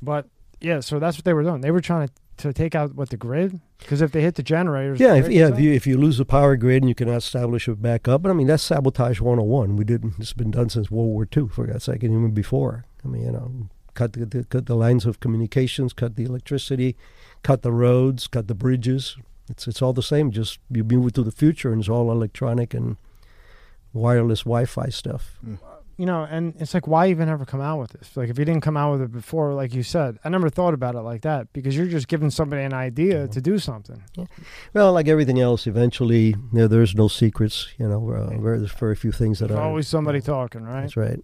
but 0.00 0.26
yeah. 0.60 0.80
So 0.80 0.98
that's 0.98 1.16
what 1.16 1.24
they 1.24 1.32
were 1.32 1.42
doing. 1.42 1.60
They 1.60 1.70
were 1.70 1.80
trying 1.80 2.08
to, 2.08 2.14
to 2.38 2.52
take 2.52 2.74
out 2.74 2.94
what 2.94 3.10
the 3.10 3.16
grid 3.16 3.60
because 3.78 4.00
if 4.02 4.12
they 4.12 4.22
hit 4.22 4.34
the 4.34 4.42
generators, 4.42 5.00
yeah, 5.00 5.14
if, 5.14 5.28
yeah. 5.28 5.48
If 5.48 5.60
you 5.60 5.72
if 5.72 5.86
you 5.86 5.98
lose 5.98 6.18
the 6.18 6.24
power 6.24 6.56
grid 6.56 6.82
and 6.82 6.88
you 6.88 6.94
cannot 6.94 7.18
establish 7.18 7.68
it 7.68 7.82
back 7.82 8.08
up, 8.08 8.22
but 8.22 8.30
I 8.30 8.34
mean 8.34 8.46
that's 8.46 8.62
sabotage 8.62 9.20
101. 9.20 9.76
We 9.76 9.84
didn't 9.84 10.14
It's 10.18 10.32
been 10.32 10.50
done 10.50 10.68
since 10.68 10.90
World 10.90 11.08
War 11.08 11.28
II. 11.36 11.48
For 11.48 11.66
God's 11.66 11.84
sake, 11.84 12.02
and 12.02 12.12
even 12.12 12.32
before. 12.32 12.84
I 13.04 13.08
mean, 13.08 13.22
you 13.22 13.32
know, 13.32 13.68
cut 13.94 14.14
the, 14.14 14.26
the 14.26 14.44
cut 14.44 14.66
the 14.66 14.74
lines 14.76 15.06
of 15.06 15.20
communications, 15.20 15.92
cut 15.92 16.16
the 16.16 16.24
electricity, 16.24 16.96
cut 17.42 17.62
the 17.62 17.72
roads, 17.72 18.26
cut 18.26 18.48
the 18.48 18.54
bridges. 18.54 19.16
It's 19.48 19.68
it's 19.68 19.82
all 19.82 19.92
the 19.92 20.02
same. 20.02 20.30
Just 20.30 20.58
you 20.70 20.84
move 20.84 21.08
it 21.08 21.14
to 21.14 21.22
the 21.22 21.32
future, 21.32 21.72
and 21.72 21.80
it's 21.80 21.88
all 21.88 22.10
electronic 22.10 22.74
and 22.74 22.96
wireless 23.92 24.40
Wi-Fi 24.40 24.88
stuff. 24.88 25.38
Mm. 25.44 25.58
You 25.98 26.04
know, 26.04 26.26
and 26.28 26.54
it's 26.58 26.74
like, 26.74 26.86
why 26.86 27.08
even 27.08 27.30
ever 27.30 27.46
come 27.46 27.62
out 27.62 27.78
with 27.78 27.92
this? 27.92 28.16
Like, 28.18 28.28
if 28.28 28.38
you 28.38 28.44
didn't 28.44 28.60
come 28.60 28.76
out 28.76 28.92
with 28.92 29.02
it 29.02 29.12
before, 29.12 29.54
like 29.54 29.74
you 29.74 29.82
said, 29.82 30.18
I 30.24 30.28
never 30.28 30.50
thought 30.50 30.74
about 30.74 30.94
it 30.94 31.00
like 31.00 31.22
that 31.22 31.50
because 31.54 31.74
you're 31.74 31.86
just 31.86 32.06
giving 32.06 32.30
somebody 32.30 32.64
an 32.64 32.74
idea 32.74 33.22
mm-hmm. 33.22 33.32
to 33.32 33.40
do 33.40 33.58
something. 33.58 34.02
Yeah. 34.14 34.26
Well, 34.74 34.92
like 34.92 35.08
everything 35.08 35.40
else, 35.40 35.66
eventually, 35.66 36.26
you 36.26 36.48
know, 36.52 36.66
there's 36.66 36.94
no 36.94 37.08
secrets. 37.08 37.68
You 37.78 37.88
know, 37.88 38.10
uh, 38.10 38.28
there's 38.28 38.72
very 38.72 38.94
few 38.94 39.10
things 39.10 39.38
that 39.38 39.48
there's 39.48 39.58
are 39.58 39.62
always 39.62 39.88
somebody 39.88 40.20
talking, 40.20 40.64
right? 40.64 40.82
That's 40.82 40.98
right. 40.98 41.20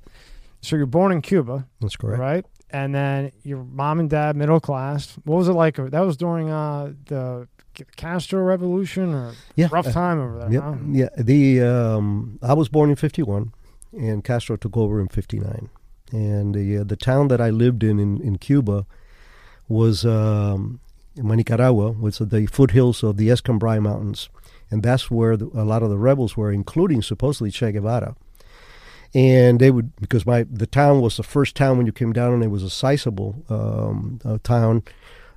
So 0.62 0.76
you're 0.76 0.87
born 0.87 1.12
in 1.12 1.20
Cuba. 1.20 1.66
That's 1.80 1.96
correct. 1.96 2.20
Right, 2.20 2.46
and 2.70 2.94
then 2.94 3.32
your 3.42 3.64
mom 3.64 4.00
and 4.00 4.08
dad, 4.08 4.37
middle 4.37 4.61
class. 4.61 5.18
What 5.24 5.37
was 5.37 5.48
it 5.48 5.52
like? 5.52 5.76
That 5.76 6.00
was 6.00 6.16
during 6.16 6.50
uh, 6.50 6.94
the 7.06 7.46
Castro 7.96 8.42
Revolution 8.42 9.14
or 9.14 9.32
Yeah, 9.56 9.68
rough 9.70 9.88
uh, 9.88 9.92
time 9.92 10.20
over 10.20 10.38
there. 10.38 10.52
Yep. 10.52 10.62
huh? 10.62 10.74
Yeah. 10.90 11.08
The 11.18 11.62
um, 11.62 12.38
I 12.42 12.54
was 12.54 12.68
born 12.68 12.90
in 12.90 12.96
'51, 12.96 13.52
and 13.92 14.24
Castro 14.24 14.57
took 14.57 14.76
over 14.76 15.00
in 15.00 15.09
'59. 15.09 15.68
And 16.12 16.55
the 16.55 16.78
uh, 16.78 16.85
the 16.85 16.96
town 16.96 17.28
that 17.28 17.40
I 17.40 17.50
lived 17.50 17.83
in 17.83 17.98
in, 17.98 18.20
in 18.20 18.38
Cuba 18.38 18.87
was 19.68 20.05
um, 20.05 20.81
Nicaragua, 21.16 21.92
was 21.92 22.18
the 22.18 22.46
foothills 22.46 23.02
of 23.02 23.16
the 23.16 23.31
Escambray 23.31 23.78
Mountains, 23.78 24.28
and 24.70 24.83
that's 24.83 25.11
where 25.11 25.37
the, 25.37 25.46
a 25.55 25.64
lot 25.64 25.83
of 25.83 25.90
the 25.90 25.98
rebels 25.98 26.37
were, 26.37 26.52
including 26.52 27.02
supposedly 27.02 27.50
Che 27.50 27.72
Guevara. 27.72 28.14
And 29.14 29.61
they 29.61 29.70
would 29.70 29.94
because 29.96 30.24
my 30.24 30.44
the 30.44 30.66
town 30.66 31.00
was 31.00 31.18
the 31.18 31.22
first 31.22 31.55
town 31.55 31.76
when 31.76 31.87
you 31.87 31.92
came 31.92 32.12
down, 32.12 32.33
and 32.33 32.42
it 32.42 32.48
was 32.48 32.62
a 32.62 32.70
sizable 32.70 33.44
um, 33.50 34.20
uh, 34.24 34.38
town. 34.42 34.83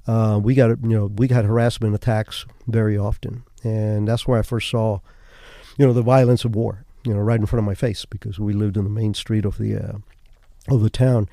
Uh, 0.08 0.40
we 0.42 0.56
got 0.56 0.70
you 0.82 0.90
know 0.90 1.08
we 1.08 1.28
got 1.28 1.44
harassment 1.44 1.94
attacks 1.94 2.46
very 2.68 2.98
often, 2.98 3.44
and 3.64 4.08
that's 4.08 4.26
where 4.26 4.40
I 4.40 4.44
first 4.44 4.70
saw 4.70 5.00
you 5.78 5.86
know 5.86 5.92
the 5.92 6.02
violence 6.02 6.46
of 6.46 6.56
war 6.56 6.85
you 7.06 7.14
know 7.14 7.20
right 7.20 7.40
in 7.40 7.46
front 7.46 7.60
of 7.60 7.66
my 7.66 7.76
face 7.76 8.06
because 8.06 8.40
we 8.40 8.54
lived 8.54 8.78
in 8.78 8.84
the 8.84 8.90
main 8.90 9.14
street 9.14 9.46
of 9.46 9.58
the 9.58 9.76
uh, 9.76 9.98
of 10.74 10.82
the 10.82 10.90
town. 10.90 11.30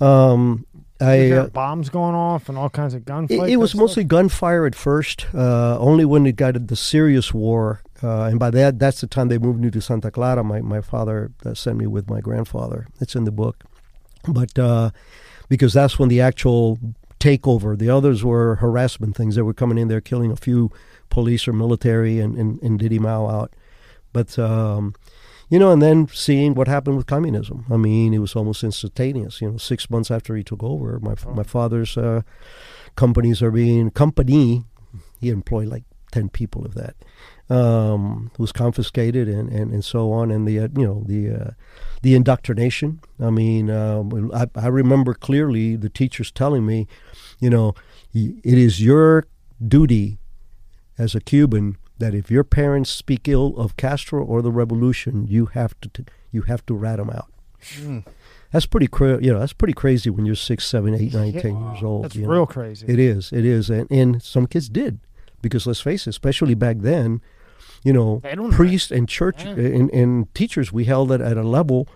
Um, 0.00 0.66
I 1.00 1.30
uh, 1.30 1.46
bombs 1.48 1.88
going 1.88 2.14
off 2.14 2.48
and 2.48 2.56
all 2.56 2.70
kinds 2.70 2.94
of 2.94 3.02
gunfights. 3.02 3.48
it, 3.48 3.52
it 3.52 3.56
was 3.56 3.70
stuff? 3.70 3.80
mostly 3.80 4.04
gunfire 4.04 4.66
at 4.66 4.74
first. 4.74 5.26
Uh, 5.34 5.78
only 5.78 6.04
when 6.04 6.26
it 6.26 6.36
got 6.36 6.66
the 6.66 6.76
serious 6.76 7.34
war, 7.34 7.82
uh, 8.02 8.24
and 8.24 8.38
by 8.38 8.50
that 8.50 8.78
that's 8.78 9.00
the 9.00 9.06
time 9.06 9.28
they 9.28 9.38
moved 9.38 9.60
me 9.60 9.70
to 9.70 9.80
Santa 9.80 10.10
Clara. 10.10 10.44
My 10.44 10.60
my 10.60 10.80
father 10.80 11.32
uh, 11.44 11.54
sent 11.54 11.78
me 11.78 11.86
with 11.86 12.08
my 12.08 12.20
grandfather. 12.20 12.86
It's 13.00 13.14
in 13.14 13.24
the 13.24 13.32
book, 13.32 13.64
but 14.28 14.58
uh, 14.58 14.90
because 15.48 15.72
that's 15.72 15.98
when 15.98 16.08
the 16.08 16.20
actual 16.20 16.78
takeover. 17.20 17.76
The 17.76 17.90
others 17.90 18.22
were 18.22 18.56
harassment 18.56 19.16
things. 19.16 19.34
They 19.34 19.42
were 19.42 19.54
coming 19.54 19.78
in 19.78 19.88
there, 19.88 20.00
killing 20.00 20.30
a 20.30 20.36
few 20.36 20.70
police 21.08 21.48
or 21.48 21.52
military, 21.52 22.20
and 22.20 22.36
and, 22.36 22.62
and 22.62 22.78
Diddy 22.78 22.98
Mao 22.98 23.28
out. 23.28 23.54
But 24.14 24.38
um, 24.38 24.94
you 25.50 25.58
know, 25.58 25.70
and 25.70 25.82
then 25.82 26.08
seeing 26.08 26.54
what 26.54 26.68
happened 26.68 26.96
with 26.96 27.06
communism. 27.06 27.66
I 27.70 27.76
mean, 27.76 28.14
it 28.14 28.20
was 28.20 28.34
almost 28.34 28.64
instantaneous. 28.64 29.42
You 29.42 29.50
know, 29.50 29.56
six 29.58 29.90
months 29.90 30.10
after 30.10 30.34
he 30.36 30.42
took 30.42 30.62
over, 30.62 30.98
my 31.00 31.14
Oh. 31.26 31.34
my 31.34 31.42
father's 31.42 31.98
uh, 31.98 32.22
companies 32.96 33.42
are 33.42 33.50
being 33.50 33.90
company. 33.90 34.64
He 35.20 35.28
employed 35.28 35.68
like 35.68 35.84
ten 36.12 36.28
people 36.30 36.64
of 36.64 36.74
that. 36.74 36.94
Um, 37.50 38.30
was 38.38 38.52
confiscated 38.52 39.28
and, 39.28 39.50
and, 39.50 39.70
and 39.70 39.84
so 39.84 40.10
on, 40.12 40.30
and 40.30 40.48
the 40.48 40.60
uh, 40.60 40.68
you 40.78 40.86
know 40.86 41.04
the 41.06 41.30
uh, 41.30 41.50
the 42.02 42.14
indoctrination. 42.14 43.00
I 43.20 43.30
mean, 43.30 43.68
um, 43.68 44.30
I, 44.32 44.46
I 44.54 44.68
remember 44.68 45.12
clearly 45.12 45.76
the 45.76 45.90
teachers 45.90 46.32
telling 46.32 46.64
me, 46.64 46.86
you 47.40 47.50
know, 47.50 47.74
it 48.14 48.58
is 48.58 48.80
your 48.80 49.24
duty 49.60 50.18
as 50.96 51.14
a 51.14 51.20
Cuban 51.20 51.76
that 51.98 52.14
if 52.14 52.30
your 52.30 52.44
parents 52.44 52.90
speak 52.90 53.28
ill 53.28 53.54
of 53.56 53.76
Castro 53.76 54.22
or 54.24 54.42
the 54.42 54.50
revolution, 54.52 55.26
you 55.28 55.46
have 55.46 55.78
to 55.80 55.88
t- 55.88 56.04
you 56.32 56.42
have 56.42 56.64
to 56.66 56.74
rat 56.74 56.96
them 56.98 57.10
out. 57.10 57.30
Mm. 57.76 58.04
That's 58.50 58.66
pretty 58.66 58.86
cra- 58.88 59.22
you 59.22 59.32
know 59.32 59.38
that's 59.40 59.52
pretty 59.52 59.72
crazy 59.74 60.10
when 60.10 60.26
you're 60.26 60.34
six, 60.34 60.66
seven, 60.66 60.94
eight, 60.94 61.14
nine, 61.14 61.32
Yeah. 61.32 61.40
ten 61.42 61.60
years 61.62 61.82
old. 61.82 62.04
That's 62.04 62.16
you 62.16 62.22
know. 62.26 62.30
real 62.32 62.46
crazy. 62.46 62.86
It 62.88 62.98
is. 62.98 63.32
It 63.32 63.44
is. 63.44 63.70
And, 63.70 63.90
and 63.90 64.22
some 64.22 64.46
kids 64.46 64.68
did. 64.68 64.98
Because 65.42 65.66
let's 65.66 65.80
face 65.80 66.06
it, 66.06 66.10
especially 66.10 66.54
back 66.54 66.78
then, 66.78 67.20
you 67.84 67.92
know, 67.92 68.20
priests 68.52 68.90
and 68.90 69.08
church 69.08 69.44
Yeah. 69.44 69.50
and, 69.52 69.90
and 69.92 70.34
teachers, 70.34 70.72
we 70.72 70.84
held 70.84 71.12
it 71.12 71.20
at 71.20 71.36
a 71.36 71.42
level 71.42 71.86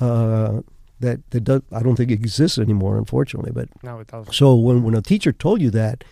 uh, 0.00 0.60
that, 1.00 1.28
that 1.30 1.40
does, 1.44 1.62
I 1.72 1.82
don't 1.82 1.96
think 1.96 2.10
exists 2.10 2.58
anymore, 2.58 2.98
unfortunately. 2.98 3.52
But 3.52 3.68
No, 3.82 4.00
it 4.00 4.08
doesn't. 4.08 4.32
so 4.34 4.54
when, 4.54 4.82
when 4.82 4.94
a 4.94 5.02
teacher 5.02 5.32
told 5.32 5.60
you 5.62 5.70
that, 5.70 6.04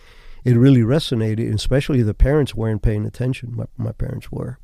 it 0.43 0.55
really 0.57 0.81
resonated, 0.81 1.53
especially 1.53 2.01
the 2.03 2.13
parents 2.13 2.53
weren't 2.55 2.81
paying 2.81 3.05
attention. 3.05 3.53
My, 3.55 3.65
my 3.77 3.91
parents 3.91 4.31
were. 4.31 4.57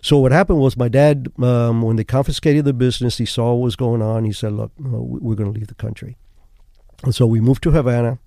So 0.00 0.18
what 0.18 0.30
happened 0.32 0.60
was 0.60 0.76
my 0.76 0.88
dad, 0.88 1.28
um, 1.42 1.82
when 1.82 1.96
they 1.96 2.04
confiscated 2.04 2.64
the 2.64 2.72
business, 2.72 3.18
he 3.18 3.26
saw 3.26 3.52
what 3.54 3.64
was 3.64 3.76
going 3.76 4.00
on. 4.02 4.24
He 4.24 4.32
said, 4.32 4.52
"Look, 4.52 4.70
we- 4.78 5.18
we're 5.20 5.34
going 5.34 5.52
to 5.52 5.58
leave 5.58 5.66
the 5.68 5.74
country." 5.74 6.16
And 7.04 7.14
so 7.14 7.26
we 7.26 7.40
moved 7.40 7.62
to 7.64 7.72
Havana. 7.72 8.18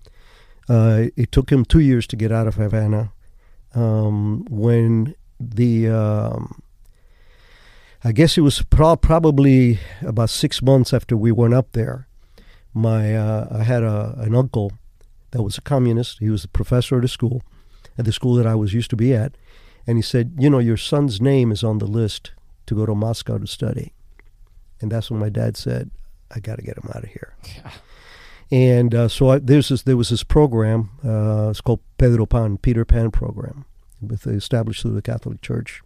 Uh, 0.70 1.06
it 1.16 1.32
took 1.32 1.50
him 1.52 1.64
two 1.66 1.80
years 1.80 2.06
to 2.08 2.16
get 2.16 2.32
out 2.32 2.48
of 2.48 2.56
Havana. 2.56 3.12
Um, 3.74 4.46
when 4.50 5.16
the, 5.40 5.88
um, 5.90 6.62
I 8.04 8.12
guess 8.12 8.38
it 8.38 8.42
was 8.42 8.62
pro- 8.64 8.96
probably 8.98 9.80
about 10.02 10.30
six 10.30 10.62
months 10.62 10.94
after 10.94 11.16
we 11.16 11.32
went 11.32 11.54
up 11.54 11.72
there. 11.72 12.08
My, 12.74 13.16
uh, 13.16 13.48
I 13.60 13.64
had 13.64 13.84
a, 13.84 14.14
an 14.18 14.36
uncle 14.36 14.74
that 15.32 15.44
was 15.44 15.58
a 15.58 15.62
communist. 15.62 16.20
He 16.20 16.30
was 16.30 16.44
a 16.44 16.50
professor 16.50 16.98
at 16.98 17.06
a 17.06 17.08
school, 17.08 17.42
at 17.98 18.06
the 18.06 18.12
school 18.12 18.36
that 18.36 18.48
I 18.48 18.56
was 18.56 18.74
used 18.74 18.90
to 18.92 18.96
be 18.96 19.14
at, 19.14 19.36
and 19.88 19.98
he 19.98 20.02
said, 20.02 20.34
"You 20.38 20.50
know, 20.50 20.60
your 20.60 20.78
son's 20.78 21.20
name 21.20 21.52
is 21.52 21.64
on 21.64 21.80
the 21.80 21.88
list 21.88 22.32
to 22.68 22.76
go 22.76 22.86
to 22.86 22.96
Moscow 22.96 23.38
to 23.38 23.48
study." 23.48 23.94
And 24.80 24.92
that's 24.92 25.12
when 25.12 25.20
my 25.20 25.30
dad 25.30 25.58
said, 25.58 25.92
"I 26.34 26.40
got 26.40 26.58
to 26.58 26.64
get 26.64 26.78
him 26.78 26.90
out 26.94 27.04
of 27.04 27.10
here." 27.10 27.36
Yeah. 27.56 27.72
And 28.52 28.94
uh, 28.94 29.08
so 29.08 29.30
I, 29.30 29.40
there's 29.40 29.70
this, 29.70 29.84
there 29.84 29.96
was 29.96 30.10
this 30.10 30.24
program. 30.24 30.90
Uh, 31.06 31.50
it's 31.50 31.62
called 31.62 31.80
Pedro 31.98 32.26
Pan, 32.26 32.58
Peter 32.58 32.84
Pan 32.84 33.10
program, 33.10 33.64
with 34.02 34.28
established 34.28 34.82
through 34.82 34.96
the 34.96 35.02
Catholic 35.02 35.42
Church. 35.42 35.82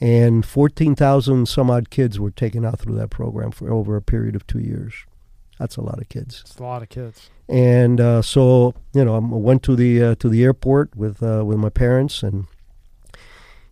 And 0.00 0.44
fourteen 0.44 0.94
thousand 0.94 1.46
some 1.46 1.70
odd 1.70 1.88
kids 1.90 2.18
were 2.18 2.32
taken 2.32 2.64
out 2.66 2.80
through 2.80 2.96
that 2.96 3.10
program 3.10 3.50
for 3.52 3.72
over 3.72 3.96
a 3.96 4.02
period 4.02 4.34
of 4.34 4.46
two 4.46 4.58
years. 4.58 5.06
That's 5.58 5.76
a 5.76 5.80
lot 5.80 6.00
of 6.00 6.08
kids. 6.08 6.42
It's 6.42 6.58
a 6.58 6.62
lot 6.62 6.82
of 6.82 6.88
kids. 6.88 7.30
And 7.48 8.00
uh, 8.00 8.22
so 8.22 8.74
you 8.92 9.04
know, 9.04 9.14
I 9.14 9.18
went 9.18 9.62
to 9.64 9.76
the 9.76 10.02
uh, 10.02 10.14
to 10.16 10.28
the 10.28 10.42
airport 10.42 10.96
with 10.96 11.22
uh, 11.22 11.44
with 11.44 11.58
my 11.58 11.68
parents, 11.68 12.22
and 12.22 12.46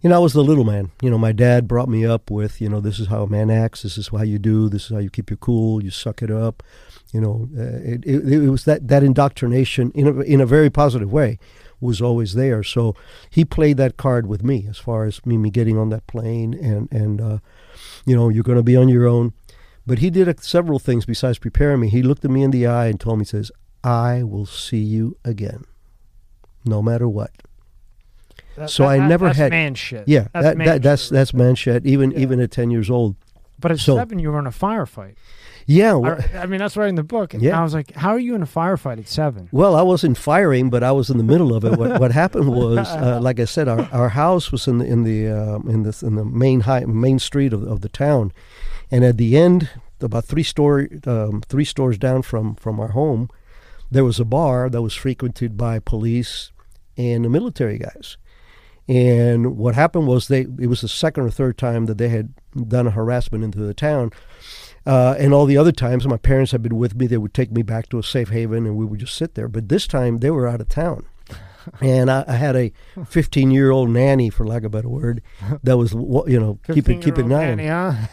you 0.05 0.11
know, 0.11 0.17
I 0.17 0.19
was 0.19 0.35
the 0.35 0.45
little 0.45 0.65
man. 0.65 0.93
You 1.01 1.09
know, 1.09 1.17
my 1.17 1.33
dad 1.33 1.67
brought 1.67 1.89
me 1.89 2.05
up 2.05 2.31
with, 2.31 2.61
you 2.61 2.69
know, 2.69 2.79
this 2.79 3.01
is 3.01 3.07
how 3.07 3.23
a 3.23 3.27
man 3.27 3.51
acts. 3.51 3.85
This 3.85 3.97
is 3.97 4.09
how 4.09 4.23
you 4.23 4.39
do. 4.39 4.69
This 4.69 4.85
is 4.85 4.91
how 4.91 4.99
you 4.99 5.09
keep 5.09 5.31
your 5.31 5.39
cool. 5.39 5.83
You 5.83 5.91
suck 5.91 6.23
it 6.23 6.31
up. 6.31 6.63
You 7.11 7.23
know, 7.23 7.49
uh, 7.57 7.79
it, 7.83 8.05
it, 8.05 8.33
it 8.33 8.51
was 8.51 8.67
that 8.67 8.87
that 8.89 9.03
indoctrination 9.03 9.93
in 9.93 10.07
a, 10.07 10.21
in 10.21 10.43
a 10.43 10.47
very 10.47 10.69
positive 10.69 11.11
way 11.11 11.39
was 11.81 12.03
always 12.03 12.35
there. 12.35 12.63
So 12.63 12.95
he 13.31 13.47
played 13.47 13.79
that 13.79 13.97
card 13.97 14.27
with 14.27 14.45
me 14.45 14.67
as 14.69 14.77
far 14.77 15.07
as 15.07 15.25
me, 15.25 15.39
me 15.39 15.49
getting 15.49 15.79
on 15.79 15.89
that 15.89 16.07
plane 16.07 16.53
and 16.53 16.93
and 16.93 17.21
uh, 17.21 17.39
you 18.05 18.15
know, 18.15 18.29
you're 18.29 18.43
going 18.43 18.59
to 18.59 18.63
be 18.63 18.77
on 18.77 18.91
your 18.91 19.07
own. 19.07 19.33
But 19.87 20.01
he 20.01 20.11
did 20.11 20.29
uh, 20.29 20.35
several 20.39 20.79
things 20.79 21.07
besides 21.07 21.39
preparing 21.39 21.81
me. 21.81 21.89
He 21.89 22.03
looked 22.03 22.27
at 22.27 22.31
me 22.31 22.43
in 22.43 22.51
the 22.51 22.67
eye 22.67 22.87
and 22.87 23.01
told 23.01 23.19
me, 23.19 23.25
says, 23.25 23.51
"I 23.85 24.23
will 24.23 24.47
see 24.47 24.79
you 24.79 25.17
again, 25.25 25.65
no 26.65 26.83
matter 26.83 27.09
what." 27.09 27.31
That- 28.57 28.71
So 28.71 28.85
that- 28.85 28.89
I 28.91 28.99
that- 28.99 29.09
never 29.09 29.27
that's 29.27 29.39
had- 29.39 29.51
man 29.51 29.75
shit. 29.75 30.05
Yeah, 30.07 30.29
that's 30.33 30.45
that, 30.45 30.57
man 30.57 30.67
that, 30.67 30.83
that's 30.83 31.03
shit. 31.05 31.13
that's 31.13 31.35
man 31.35 31.55
shit. 31.55 31.85
Even 31.87 32.11
Yeah. 32.13 32.19
even 32.21 32.41
at 32.41 32.51
ten 32.51 32.71
years 32.71 32.89
old. 32.91 33.17
But 33.61 33.73
at 33.73 33.79
so- 33.79 33.97
seven, 33.97 34.19
you 34.19 34.31
were 34.31 34.39
in 34.39 34.47
a 34.47 34.51
firefight. 34.51 35.15
Yeah. 35.67 35.95
Well, 35.95 36.19
I, 36.35 36.41
I 36.41 36.47
mean, 36.47 36.59
that's 36.59 36.77
right 36.77 36.91
in 36.91 36.95
the 36.95 37.03
book. 37.03 37.33
And 37.33 37.43
Yeah. 37.43 37.59
I 37.59 37.63
was 37.63 37.73
like, 37.73 37.93
how 37.95 38.11
are 38.11 38.19
you 38.19 38.35
in 38.35 38.43
a 38.43 38.47
firefight 38.47 38.99
at 38.99 39.09
seven? 39.09 39.49
well, 39.51 39.75
I 39.75 39.81
wasn't 39.81 40.19
firing, 40.19 40.69
but 40.69 40.83
I 40.83 40.93
was 40.93 41.09
in 41.09 41.17
the 41.17 41.25
middle 41.25 41.55
of 41.55 41.65
it. 41.65 41.79
What, 41.79 41.99
what 42.01 42.13
happened 42.13 42.49
was, 42.55 42.87
uh, 42.87 43.19
like 43.23 43.41
I 43.41 43.47
said, 43.47 43.67
our, 43.67 43.89
our 43.91 44.11
house 44.11 44.53
was 44.53 44.69
in 44.69 44.77
the 44.79 44.85
in 44.85 45.05
the 45.05 45.27
uh, 45.29 45.59
in 45.61 45.83
the 45.85 45.99
in 46.03 46.17
the 46.17 46.25
main 46.25 46.61
high 46.61 46.85
main 46.85 47.19
street 47.19 47.53
of, 47.55 47.63
of 47.63 47.81
the 47.81 47.89
town, 47.89 48.31
and 48.91 49.05
at 49.05 49.17
the 49.17 49.39
end, 49.39 49.71
about 50.03 50.27
three 50.27 50.43
story 50.43 51.01
um, 51.07 51.41
three 51.49 51.65
stores 51.65 51.97
down 51.97 52.21
from 52.23 52.57
from 52.57 52.79
our 52.79 52.89
home, 52.89 53.31
there 53.91 54.05
was 54.05 54.21
a 54.21 54.25
bar 54.25 54.69
that 54.71 54.83
was 54.83 54.95
frequented 54.95 55.57
by 55.57 55.79
police 55.79 56.53
and 56.97 57.25
the 57.25 57.29
military 57.29 57.79
guys. 57.79 58.17
And 58.87 59.57
what 59.57 59.75
happened 59.75 60.07
was 60.07 60.29
they 60.29 60.43
it 60.43 60.67
was 60.69 60.83
the 60.83 60.89
second 60.89 61.25
or 61.25 61.31
third 61.31 61.57
time 61.57 61.87
that 61.87 61.97
they 61.97 62.11
had 62.11 62.35
done 62.69 62.87
a 62.87 62.91
harassment 62.91 63.43
into 63.45 63.59
the 63.59 63.75
town. 63.75 64.11
Uh, 64.87 65.15
and 65.19 65.33
all 65.33 65.47
the 65.47 65.57
other 65.57 65.73
times 65.73 66.07
my 66.07 66.19
parents 66.19 66.53
had 66.53 66.63
been 66.63 66.77
with 66.77 66.95
me, 66.95 67.07
they 67.07 67.17
would 67.17 67.33
take 67.33 67.51
me 67.51 67.63
back 67.63 67.89
to 67.89 67.99
a 67.99 68.03
safe 68.03 68.29
haven 68.29 68.67
and 68.67 68.77
we 68.77 68.85
would 68.85 69.01
just 69.01 69.17
sit 69.17 69.35
there. 69.35 69.49
But 69.49 69.71
this 69.71 69.87
time 69.87 70.19
they 70.19 70.31
were 70.31 70.47
out 70.47 70.61
of 70.61 70.69
town. 70.69 71.07
And 71.81 72.11
I, 72.11 72.25
I 72.27 72.37
had 72.37 72.57
a 72.57 72.73
15 73.07 73.51
year 73.51 73.71
old 73.71 73.91
nanny, 73.91 74.31
for 74.31 74.47
lack 74.47 74.61
of 74.61 74.67
a 74.67 74.71
better 74.71 74.89
word, 74.89 75.23
that 75.63 75.77
was, 75.77 75.93
you 75.93 76.39
know, 76.41 76.59
keeping, 76.73 77.01
keeping 77.01 77.27
an 77.27 77.33
eye 77.33 77.51
on 77.53 77.57
me. 77.59 77.65
Yeah. 77.65 78.07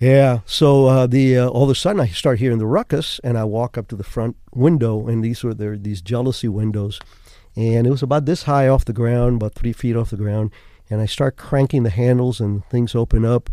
Yeah. 0.00 0.40
So 0.46 0.86
uh, 0.86 1.06
the 1.06 1.38
uh, 1.38 1.48
all 1.48 1.64
of 1.64 1.70
a 1.70 1.74
sudden 1.74 2.00
I 2.00 2.08
start 2.08 2.38
hearing 2.38 2.58
the 2.58 2.66
ruckus, 2.66 3.20
and 3.24 3.36
I 3.36 3.44
walk 3.44 3.76
up 3.76 3.88
to 3.88 3.96
the 3.96 4.04
front 4.04 4.36
window, 4.54 5.06
and 5.06 5.22
these 5.24 5.42
were 5.44 5.54
there 5.54 5.76
these 5.76 6.00
jealousy 6.00 6.48
windows, 6.48 7.00
and 7.56 7.86
it 7.86 7.90
was 7.90 8.02
about 8.02 8.24
this 8.24 8.44
high 8.44 8.68
off 8.68 8.84
the 8.84 8.92
ground, 8.92 9.36
about 9.36 9.54
three 9.54 9.72
feet 9.72 9.96
off 9.96 10.10
the 10.10 10.16
ground, 10.16 10.50
and 10.90 11.00
I 11.00 11.06
start 11.06 11.36
cranking 11.36 11.82
the 11.82 11.90
handles, 11.90 12.40
and 12.40 12.64
things 12.66 12.94
open 12.94 13.24
up, 13.24 13.50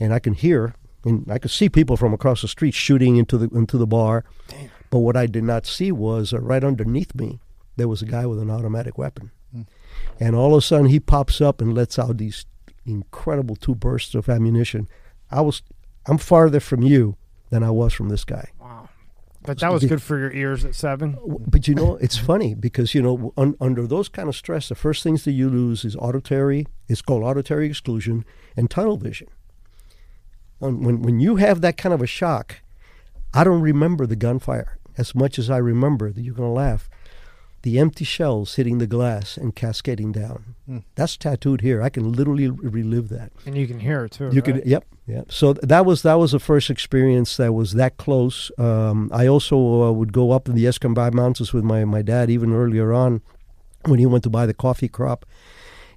and 0.00 0.12
I 0.12 0.18
can 0.18 0.34
hear 0.34 0.74
and 1.04 1.30
I 1.30 1.38
could 1.38 1.50
see 1.50 1.68
people 1.68 1.96
from 1.96 2.14
across 2.14 2.42
the 2.42 2.48
street 2.48 2.74
shooting 2.74 3.16
into 3.16 3.38
the 3.38 3.54
into 3.56 3.78
the 3.78 3.86
bar, 3.86 4.24
Damn. 4.48 4.70
but 4.90 5.00
what 5.00 5.16
I 5.16 5.26
did 5.26 5.44
not 5.44 5.66
see 5.66 5.92
was 5.92 6.32
uh, 6.32 6.40
right 6.40 6.64
underneath 6.64 7.14
me 7.14 7.40
there 7.76 7.88
was 7.88 8.02
a 8.02 8.06
guy 8.06 8.26
with 8.26 8.38
an 8.38 8.50
automatic 8.50 8.98
weapon, 8.98 9.30
Mm. 9.54 9.66
and 10.18 10.34
all 10.36 10.54
of 10.54 10.58
a 10.58 10.62
sudden 10.62 10.86
he 10.86 10.98
pops 10.98 11.40
up 11.40 11.60
and 11.60 11.74
lets 11.74 11.98
out 11.98 12.18
these 12.18 12.44
incredible 12.84 13.54
two 13.56 13.74
bursts 13.74 14.14
of 14.14 14.28
ammunition. 14.28 14.88
I 15.30 15.40
was 15.42 15.62
I'm 16.06 16.18
farther 16.18 16.60
from 16.60 16.82
you 16.82 17.16
than 17.50 17.62
I 17.62 17.70
was 17.70 17.92
from 17.94 18.08
this 18.08 18.24
guy. 18.24 18.50
Wow. 18.60 18.88
But 19.42 19.58
that 19.60 19.72
was 19.72 19.84
good 19.84 20.02
for 20.02 20.18
your 20.18 20.32
ears 20.32 20.64
at 20.64 20.74
seven. 20.74 21.18
But 21.46 21.68
you 21.68 21.74
know, 21.74 21.96
it's 21.96 22.16
funny 22.16 22.54
because 22.54 22.94
you 22.94 23.02
know, 23.02 23.32
un, 23.36 23.54
under 23.60 23.86
those 23.86 24.08
kind 24.08 24.28
of 24.28 24.34
stress, 24.34 24.68
the 24.68 24.74
first 24.74 25.02
things 25.02 25.24
that 25.24 25.32
you 25.32 25.48
lose 25.50 25.84
is 25.84 25.94
auditory. 25.96 26.66
It's 26.88 27.02
called 27.02 27.22
auditory 27.22 27.66
exclusion 27.68 28.24
and 28.56 28.70
tunnel 28.70 28.96
vision. 28.96 29.28
When 30.58 31.02
when 31.02 31.20
you 31.20 31.36
have 31.36 31.60
that 31.60 31.76
kind 31.76 31.92
of 31.92 32.00
a 32.02 32.06
shock, 32.06 32.56
I 33.34 33.44
don't 33.44 33.60
remember 33.60 34.06
the 34.06 34.16
gunfire 34.16 34.78
as 34.96 35.14
much 35.14 35.38
as 35.38 35.50
I 35.50 35.58
remember 35.58 36.10
that 36.12 36.22
you're 36.22 36.34
going 36.34 36.48
to 36.48 36.52
laugh. 36.54 36.88
The 37.64 37.78
empty 37.78 38.04
shells 38.04 38.56
hitting 38.56 38.76
the 38.76 38.86
glass 38.86 39.38
and 39.38 39.56
cascading 39.56 40.12
down. 40.12 40.54
Mm. 40.68 40.84
That's 40.96 41.16
tattooed 41.16 41.62
here. 41.62 41.80
I 41.80 41.88
can 41.88 42.12
literally 42.12 42.50
relive 42.50 43.08
that. 43.08 43.32
And 43.46 43.56
you 43.56 43.66
can 43.66 43.80
hear 43.80 44.04
it 44.04 44.12
too. 44.12 44.24
You 44.24 44.42
right? 44.42 44.44
could. 44.44 44.66
Yep. 44.66 44.84
Yeah. 45.06 45.22
So 45.30 45.54
that 45.54 45.86
was 45.86 46.02
that 46.02 46.16
was 46.16 46.32
the 46.32 46.38
first 46.38 46.68
experience 46.68 47.38
that 47.38 47.54
was 47.54 47.72
that 47.72 47.96
close. 47.96 48.52
Um, 48.58 49.08
I 49.14 49.26
also 49.26 49.56
uh, 49.84 49.92
would 49.92 50.12
go 50.12 50.30
up 50.30 50.46
in 50.46 50.54
the 50.54 50.66
Escambray 50.66 51.08
Mountains 51.08 51.54
with 51.54 51.64
my 51.64 51.86
my 51.86 52.02
dad 52.02 52.28
even 52.28 52.52
earlier 52.52 52.92
on 52.92 53.22
when 53.86 53.98
he 53.98 54.04
went 54.04 54.24
to 54.24 54.30
buy 54.30 54.44
the 54.44 54.52
coffee 54.52 54.88
crop. 54.88 55.24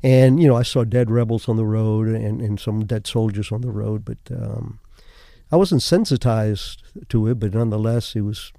And 0.02 0.42
you 0.42 0.48
know, 0.48 0.56
I 0.56 0.64
saw 0.64 0.86
dead 0.86 1.12
rebels 1.12 1.50
on 1.50 1.58
the 1.58 1.66
road 1.66 2.08
and, 2.08 2.40
and 2.40 2.58
some 2.62 2.86
dead 2.86 3.08
soldiers 3.08 3.52
on 3.52 3.60
the 3.60 3.72
road, 3.72 4.06
but 4.06 4.20
um, 4.32 4.80
I 5.52 5.58
wasn't 5.58 5.82
sensitized 5.82 6.82
to 7.10 7.28
it. 7.28 7.40
But 7.40 7.54
nonetheless, 7.54 8.16
it 8.16 8.22
was 8.22 8.54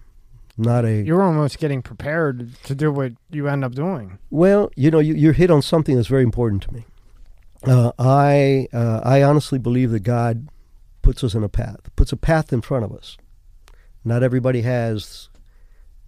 not 0.59 0.85
a. 0.85 1.03
You're 1.03 1.23
almost 1.23 1.59
getting 1.59 1.83
prepared 1.83 2.55
to 2.65 2.75
do 2.75 2.91
what 2.93 3.13
you 3.31 3.49
end 3.49 3.65
up 3.65 3.75
doing. 3.75 4.19
Well, 4.31 4.71
you 4.77 4.91
know, 4.91 4.99
you, 4.99 5.15
you're 5.15 5.33
hit 5.33 5.51
on 5.51 5.63
something 5.63 5.97
that's 5.97 6.09
very 6.09 6.25
important 6.25 6.63
to 6.65 6.75
me. 6.75 6.85
Uh, 7.65 7.93
I 7.99 8.69
uh, 8.73 9.01
I 9.05 9.23
honestly 9.23 9.59
believe 9.59 9.91
that 9.91 10.01
God 10.01 10.49
puts 11.03 11.25
us 11.25 11.35
in 11.35 11.43
a 11.43 11.49
path, 11.49 11.95
puts 11.97 12.13
a 12.13 12.17
path 12.17 12.53
in 12.53 12.61
front 12.61 12.85
of 12.85 12.93
us. 12.93 13.17
Not 14.05 14.23
everybody 14.23 14.63
has 14.63 15.29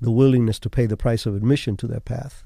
the 0.00 0.10
willingness 0.10 0.58
to 0.60 0.70
pay 0.70 0.86
the 0.86 0.96
price 0.96 1.26
of 1.26 1.34
admission 1.34 1.76
to 1.78 1.86
that 1.88 2.04
path. 2.04 2.44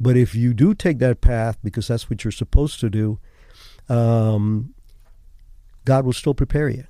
But 0.00 0.16
if 0.16 0.34
you 0.34 0.54
do 0.54 0.74
take 0.74 0.98
that 0.98 1.20
path, 1.20 1.58
because 1.62 1.88
that's 1.88 2.10
what 2.10 2.24
you're 2.24 2.32
supposed 2.32 2.80
to 2.80 2.90
do, 2.90 3.20
um, 3.88 4.74
God 5.84 6.04
will 6.04 6.12
still 6.12 6.34
prepare 6.34 6.68
you. 6.68 6.84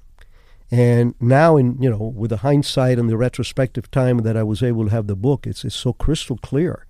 And 0.72 1.14
now, 1.20 1.58
in 1.58 1.76
you 1.82 1.90
know, 1.90 2.14
with 2.16 2.30
the 2.30 2.38
hindsight 2.38 2.98
and 2.98 3.10
the 3.10 3.18
retrospective 3.18 3.90
time 3.90 4.18
that 4.18 4.38
I 4.38 4.42
was 4.42 4.62
able 4.62 4.84
to 4.84 4.90
have 4.90 5.06
the 5.06 5.14
book, 5.14 5.46
it's 5.46 5.66
it's 5.66 5.76
so 5.76 5.92
crystal 5.92 6.38
clear 6.38 6.86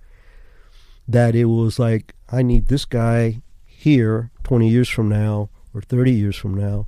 that 1.09 1.35
it 1.35 1.47
was 1.47 1.81
like 1.81 2.15
I 2.31 2.43
need 2.43 2.69
this 2.69 2.85
guy 2.85 3.43
here 3.67 4.31
20 4.45 4.69
years 4.69 4.89
from 4.89 5.09
now 5.09 5.51
or 5.75 5.81
30 5.81 6.13
years 6.13 6.37
from 6.37 6.55
now, 6.55 6.87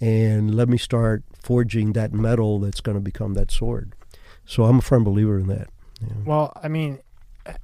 and 0.00 0.54
let 0.54 0.70
me 0.70 0.78
start 0.78 1.24
forging 1.42 1.92
that 1.92 2.14
metal 2.14 2.58
that's 2.58 2.80
going 2.80 2.96
to 2.96 3.02
become 3.02 3.34
that 3.34 3.50
sword. 3.50 3.92
So 4.46 4.64
I'm 4.64 4.78
a 4.78 4.82
firm 4.82 5.04
believer 5.04 5.38
in 5.38 5.46
that. 5.48 5.68
Yeah. 6.00 6.14
Well, 6.24 6.52
I 6.62 6.68
mean, 6.68 7.00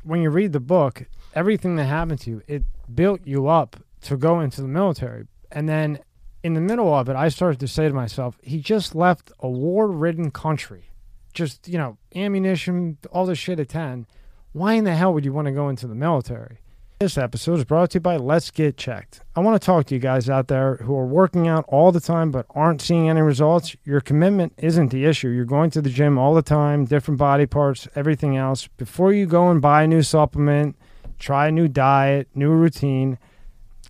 when 0.03 0.21
you 0.21 0.29
read 0.29 0.53
the 0.53 0.61
book, 0.61 1.07
everything 1.35 1.77
that 1.77 1.85
happened 1.85 2.21
to 2.21 2.31
you, 2.31 2.43
it 2.47 2.65
built 2.95 3.23
you 3.25 3.47
up 3.49 3.77
to 4.03 4.19
go 4.19 4.41
into 4.41 4.61
the 4.61 4.69
military, 4.69 5.27
and 5.51 5.67
then 5.67 6.01
in 6.47 6.55
the 6.55 6.61
middle 6.61 6.95
of 6.95 7.09
it, 7.09 7.17
I 7.17 7.29
started 7.29 7.59
to 7.59 7.67
say 7.67 7.89
to 7.89 7.93
myself, 7.93 8.39
he 8.41 8.61
just 8.61 8.95
left 8.95 9.33
a 9.41 9.49
war 9.49 9.89
ridden 9.89 10.31
country. 10.31 10.91
Just, 11.35 11.67
you 11.67 11.77
know, 11.77 11.99
ammunition, 12.15 12.99
all 13.11 13.27
this 13.27 13.37
shit 13.37 13.59
at 13.59 13.69
10. 13.69 14.07
Why 14.53 14.75
in 14.75 14.85
the 14.85 14.95
hell 14.95 15.13
would 15.13 15.25
you 15.25 15.33
want 15.33 15.47
to 15.47 15.53
go 15.53 15.69
into 15.69 15.89
the 15.89 15.97
military? 15.97 16.61
This 17.01 17.19
episode 17.19 17.59
is 17.59 17.65
brought 17.65 17.91
to 17.91 17.97
you 17.97 18.01
by 18.01 18.17
Let's 18.17 18.53
Get 18.53 18.77
Checked. 18.77 19.23
I 19.35 19.41
want 19.41 19.61
to 19.61 19.67
talk 19.67 19.87
to 19.87 19.95
you 19.95 20.01
guys 20.01 20.31
out 20.31 20.47
there 20.47 20.77
who 20.77 20.97
are 20.97 21.05
working 21.05 21.49
out 21.49 21.65
all 21.67 21.91
the 21.91 22.01
time 22.01 22.31
but 22.31 22.47
aren't 22.51 22.81
seeing 22.81 23.11
any 23.11 23.23
results. 23.23 23.75
Your 23.85 24.01
commitment 24.01 24.55
isn't 24.57 24.93
the 24.93 25.05
issue. 25.05 25.29
You're 25.29 25.45
going 25.45 25.71
to 25.71 25.83
the 25.83 25.91
gym 25.91 26.17
all 26.17 26.33
the 26.33 26.43
time, 26.43 26.85
different 26.85 27.19
body 27.19 27.47
parts, 27.47 27.89
everything 27.97 28.37
else. 28.37 28.69
Before 28.69 29.13
you 29.13 29.27
go 29.27 29.51
and 29.51 29.61
buy 29.61 29.83
a 29.83 29.89
new 29.89 30.03
supplement, 30.03 30.77
try 31.19 31.49
a 31.49 31.53
new 31.53 31.67
diet, 31.67 32.29
new 32.37 32.53
routine, 32.53 33.19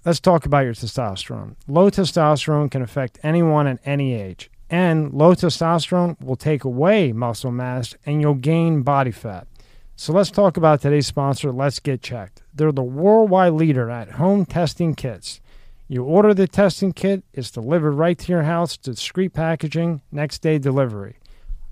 Let's 0.06 0.20
talk 0.20 0.46
about 0.46 0.60
your 0.60 0.72
testosterone. 0.72 1.56
Low 1.66 1.90
testosterone 1.90 2.70
can 2.70 2.80
affect 2.80 3.18
anyone 3.24 3.66
at 3.66 3.80
any 3.84 4.14
age, 4.14 4.52
and 4.70 5.12
low 5.12 5.34
testosterone 5.34 6.16
will 6.22 6.36
take 6.36 6.62
away 6.62 7.10
muscle 7.10 7.50
mass 7.50 7.92
and 8.06 8.20
you'll 8.20 8.34
gain 8.34 8.82
body 8.82 9.10
fat. 9.10 9.48
So 9.96 10.12
let's 10.12 10.30
talk 10.30 10.56
about 10.56 10.80
today's 10.80 11.08
sponsor, 11.08 11.50
Let's 11.50 11.80
Get 11.80 12.02
Checked. 12.02 12.44
They're 12.54 12.70
the 12.70 12.84
worldwide 12.84 13.54
leader 13.54 13.90
at 13.90 14.12
home 14.12 14.46
testing 14.46 14.94
kits. 14.94 15.40
You 15.88 16.04
order 16.04 16.34
the 16.34 16.46
testing 16.46 16.92
kit, 16.92 17.24
it's 17.32 17.50
delivered 17.50 17.94
right 17.94 18.16
to 18.16 18.30
your 18.30 18.44
house, 18.44 18.76
discreet 18.76 19.32
packaging, 19.32 20.02
next 20.12 20.38
day 20.38 20.58
delivery. 20.58 21.16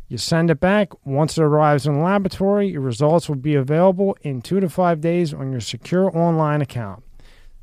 You 0.09 0.19
send 0.19 0.51
it 0.51 0.59
back. 0.59 1.07
Once 1.07 1.39
it 1.39 1.43
arrives 1.45 1.87
in 1.87 1.95
the 1.95 2.01
laboratory, 2.01 2.67
your 2.67 2.81
results 2.81 3.29
will 3.29 3.37
be 3.37 3.55
available 3.55 4.17
in 4.23 4.43
two 4.43 4.59
to 4.59 4.69
five 4.69 5.01
days 5.01 5.33
on 5.33 5.53
your 5.53 5.61
secure 5.61 6.11
online 6.19 6.63
account. 6.63 7.05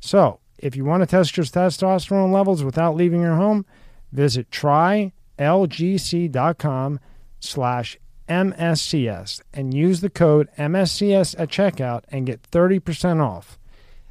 So, 0.00 0.40
if 0.62 0.76
you 0.76 0.84
want 0.84 1.02
to 1.02 1.06
test 1.06 1.36
your 1.36 1.44
testosterone 1.44 2.32
levels 2.32 2.64
without 2.64 2.94
leaving 2.96 3.20
your 3.20 3.34
home, 3.34 3.66
visit 4.12 4.48
trylgc.com 4.50 5.10
slash 7.40 7.98
MSCS 8.28 9.42
and 9.52 9.74
use 9.74 10.00
the 10.00 10.08
code 10.08 10.48
MSCS 10.56 11.34
at 11.38 11.50
checkout 11.50 12.04
and 12.08 12.24
get 12.24 12.42
30% 12.42 13.20
off. 13.20 13.58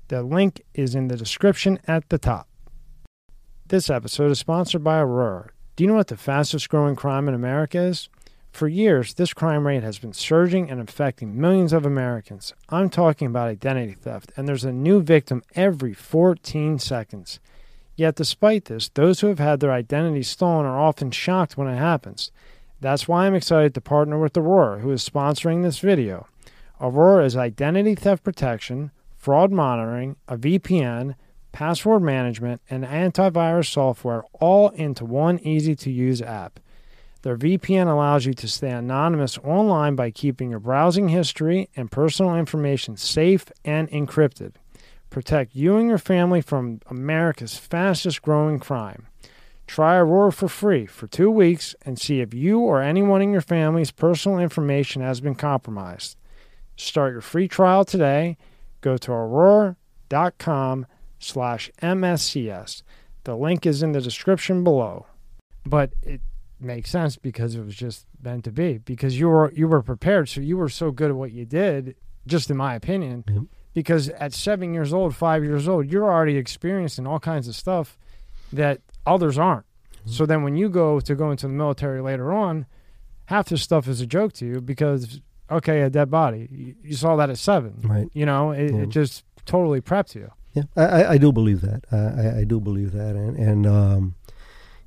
The 0.10 0.22
link 0.22 0.62
is 0.74 0.94
in 0.94 1.08
the 1.08 1.16
description 1.16 1.80
at 1.88 2.10
the 2.10 2.18
top. 2.18 2.50
This 3.70 3.90
episode 3.90 4.32
is 4.32 4.40
sponsored 4.40 4.84
by 4.84 5.00
Aurora. 5.00 5.52
Do 5.78 5.86
you 5.86 5.88
know 5.88 5.96
what 5.96 6.10
the 6.10 6.18
fastest 6.18 6.68
growing 6.68 6.98
crime 6.98 7.30
in 7.30 7.34
America 7.34 7.80
is? 7.80 8.10
For 8.52 8.68
years, 8.68 9.14
this 9.14 9.34
crime 9.34 9.66
rate 9.66 9.82
has 9.82 9.98
been 9.98 10.14
surging 10.14 10.70
and 10.70 10.80
affecting 10.82 11.40
millions 11.40 11.74
of 11.74 11.86
Americans. 11.86 12.54
I'm 12.70 12.90
talking 12.90 13.28
about 13.28 13.48
identity 13.48 13.94
theft, 13.94 14.32
and 14.36 14.48
there's 14.48 14.66
a 14.66 14.72
new 14.72 15.02
victim 15.02 15.42
every 15.56 15.94
14 15.94 16.78
seconds. 16.78 17.40
Yet, 17.96 18.16
despite 18.16 18.66
this, 18.66 18.90
those 18.90 19.22
who 19.22 19.28
have 19.28 19.40
had 19.40 19.60
their 19.60 19.72
identity 19.72 20.24
stolen 20.24 20.66
are 20.66 20.80
often 20.80 21.12
shocked 21.12 21.58
when 21.58 21.68
it 21.68 21.78
happens. 21.78 22.32
That's 22.80 23.08
why 23.08 23.26
I'm 23.26 23.36
excited 23.36 23.74
to 23.74 23.82
partner 23.82 24.20
with 24.20 24.38
Aurora, 24.38 24.80
who 24.80 24.92
is 24.92 25.08
sponsoring 25.08 25.64
this 25.64 25.80
video. 25.80 26.28
Aurora 26.80 27.26
is 27.26 27.38
identity 27.38 27.96
theft 27.96 28.24
protection, 28.24 28.92
fraud 29.18 29.52
monitoring, 29.52 30.18
a 30.28 30.36
VPN, 30.36 31.16
password 31.52 32.02
management, 32.02 32.62
and 32.70 32.84
antivirus 32.84 33.72
software 33.72 34.24
all 34.34 34.70
into 34.70 35.06
one 35.06 35.40
easy 35.40 35.76
to 35.76 35.92
use 35.92 36.22
app. 36.22 36.60
Their 37.24 37.38
VPN 37.38 37.88
allows 37.88 38.26
you 38.26 38.34
to 38.34 38.48
stay 38.48 38.72
anonymous 38.72 39.38
online 39.40 39.96
by 39.96 40.10
keeping 40.10 40.50
your 40.50 40.60
browsing 40.60 41.10
history 41.10 41.70
and 41.76 41.92
personal 41.92 42.36
information 42.36 42.98
safe 42.98 43.52
and 43.64 43.90
encrypted. 43.92 44.54
Protect 45.12 45.56
you 45.56 45.78
and 45.78 45.88
your 45.88 45.98
family 45.98 46.42
from 46.42 46.80
America's 46.88 47.58
fastest 47.58 48.22
growing 48.22 48.60
crime. 48.60 49.08
Try 49.68 49.98
Aurora 49.98 50.32
for 50.32 50.48
free 50.48 50.86
for 50.86 51.08
two 51.08 51.30
weeks 51.30 51.76
and 51.84 52.00
see 52.00 52.22
if 52.22 52.34
you 52.34 52.60
or 52.60 52.82
anyone 52.82 53.22
in 53.22 53.32
your 53.32 53.42
family's 53.42 53.92
personal 53.92 54.40
information 54.40 55.02
has 55.02 55.22
been 55.22 55.36
compromised. 55.36 56.18
Start 56.76 57.14
your 57.14 57.22
free 57.22 57.48
trial 57.48 57.86
today. 57.86 58.38
Go 58.82 58.98
to 58.98 59.12
aurora.com 59.12 60.88
slash 61.20 61.70
MSCS. 61.82 62.82
The 63.24 63.36
link 63.36 63.66
is 63.66 63.84
in 63.84 63.92
the 63.92 64.02
description 64.02 64.64
below. 64.64 65.06
But 65.66 65.94
it 66.02 66.22
make 66.62 66.88
sense 66.88 67.18
because 67.18 67.56
it 67.56 67.66
was 67.66 67.76
just 67.76 68.06
meant 68.22 68.44
to 68.46 68.52
be 68.52 68.78
because 68.78 69.20
you 69.20 69.28
were 69.28 69.52
you 69.54 69.68
were 69.68 69.82
prepared. 69.82 70.30
So 70.30 70.42
you 70.42 70.58
were 70.58 70.70
so 70.70 70.92
good 70.92 71.10
at 71.10 71.16
what 71.16 71.32
you 71.32 71.46
did 71.46 71.96
just 72.28 72.50
in 72.50 72.58
my 72.58 72.76
opinion 72.76 73.24
yep. 73.28 73.44
because 73.74 74.10
at 74.10 74.34
7 74.34 74.74
years 74.74 74.94
old 74.94 75.16
5 75.16 75.44
years 75.44 75.68
old 75.68 75.92
you're 75.92 76.12
already 76.12 76.38
experiencing 76.38 77.08
all 77.08 77.20
kinds 77.20 77.48
of 77.48 77.56
stuff 77.56 77.98
that 78.54 78.82
others 79.06 79.38
aren't. 79.38 79.66
Mm-hmm. 79.66 80.12
so 80.12 80.26
then 80.26 80.44
when 80.44 80.56
you 80.56 80.70
go 80.70 81.00
to 81.00 81.16
go 81.16 81.32
into 81.32 81.48
the 81.48 81.54
military 81.54 82.02
later 82.02 82.32
on 82.32 82.66
half 83.26 83.50
this 83.50 83.62
stuff 83.62 83.88
is 83.88 84.02
a 84.02 84.06
joke 84.06 84.34
to 84.34 84.46
you 84.46 84.62
because 84.62 85.22
okay 85.50 85.82
a 85.82 85.90
dead 85.90 86.12
body. 86.12 86.48
You, 86.52 86.76
you 86.84 86.96
saw 86.96 87.16
that 87.16 87.30
at 87.30 87.38
7 87.38 87.82
right. 87.84 88.08
You 88.14 88.26
know 88.26 88.52
it, 88.52 88.72
yeah. 88.72 88.82
it 88.82 88.90
just 88.90 89.24
totally 89.46 89.82
prepped 89.82 90.16
you. 90.16 90.32
Yeah 90.54 90.64
I, 90.76 91.06
I 91.06 91.18
do 91.18 91.32
believe 91.32 91.62
that. 91.62 91.86
I, 91.92 92.42
I 92.42 92.44
do 92.44 92.60
believe 92.60 92.92
that. 92.92 93.16
And 93.16 93.36
and 93.38 93.66
um 93.66 94.16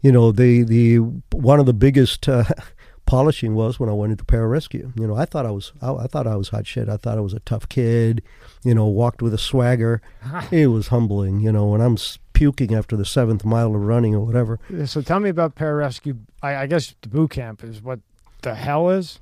you 0.05 0.13
know, 0.13 0.33
the 0.33 0.63
the 0.65 0.99
one 1.33 1.59
of 1.59 1.65
the 1.65 1.73
biggest 1.73 2.29
uh, 2.29 2.45
polishing 3.07 3.55
was 3.55 3.81
when 3.81 3.89
I 3.89 3.95
went 3.95 4.13
into 4.13 4.25
pararescue. 4.25 4.93
You 5.01 5.07
know, 5.07 5.17
I 5.17 5.25
thought 5.25 5.47
I 5.47 5.51
was 5.51 5.73
I, 5.81 5.95
I, 5.95 6.07
thought 6.07 6.27
I 6.27 6.37
was 6.37 6.51
hot 6.51 6.67
shit. 6.67 6.91
I 6.91 6.99
thought 6.99 7.17
I 7.17 7.23
was 7.23 7.33
a 7.33 7.41
tough 7.41 7.71
kid. 7.71 8.23
You 8.65 8.75
know, 8.75 8.85
walked 8.85 9.23
with 9.23 9.33
a 9.33 9.39
swagger. 9.39 10.03
it 10.53 10.67
was 10.67 10.89
humbling. 10.89 11.41
You 11.41 11.53
know, 11.53 11.65
when 11.69 11.81
I'm 11.81 11.97
puking 12.35 12.75
after 12.75 12.99
the 12.99 13.07
seventh 13.07 13.47
mile 13.47 13.75
of 13.75 13.81
running 13.81 14.15
or 14.15 14.21
whatever. 14.21 14.61
So 14.85 15.01
tell 15.01 15.21
me 15.21 15.31
about 15.31 15.55
pararescue. 15.55 16.19
I, 16.43 16.57
I 16.57 16.67
guess 16.67 16.95
the 17.01 17.09
boot 17.09 17.31
camp 17.31 17.65
is 17.65 17.81
what 17.81 18.01
the 18.43 18.55
hell 18.55 18.91
is. 18.91 19.21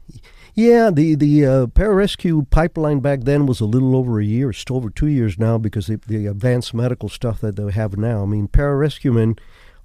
Yeah, 0.57 0.91
the 0.91 1.15
the 1.15 1.47
uh, 1.47 1.67
pararescue 1.67 2.51
pipeline 2.51 2.99
back 2.99 3.21
then 3.21 3.47
was 3.47 3.61
a 3.61 3.67
little 3.67 3.95
over 3.95 4.19
a 4.19 4.25
year, 4.25 4.53
still 4.53 4.79
over 4.79 4.91
two 4.91 5.07
years 5.07 5.39
now 5.39 5.59
because 5.59 5.87
the, 5.87 6.01
the 6.09 6.27
advanced 6.27 6.75
medical 6.75 7.09
stuff 7.09 7.41
that 7.41 7.55
they 7.55 7.71
have 7.71 7.97
now. 7.97 8.25
I 8.25 8.27
mean, 8.27 8.49
pararescuemen 8.49 9.39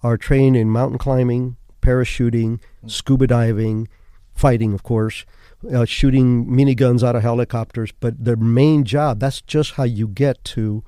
are 0.03 0.17
trained 0.17 0.55
in 0.55 0.69
mountain 0.69 0.97
climbing, 0.97 1.57
parachuting, 1.81 2.59
scuba 2.85 3.27
diving, 3.27 3.87
fighting, 4.33 4.73
of 4.73 4.83
course, 4.83 5.25
uh, 5.73 5.85
shooting 5.85 6.45
miniguns 6.45 7.03
out 7.03 7.15
of 7.15 7.23
helicopters. 7.23 7.91
But 7.99 8.23
their 8.23 8.35
main 8.35 8.83
job, 8.83 9.19
that's 9.19 9.41
just 9.41 9.73
how 9.73 9.83
you 9.83 10.07
get 10.07 10.43
to 10.45 10.83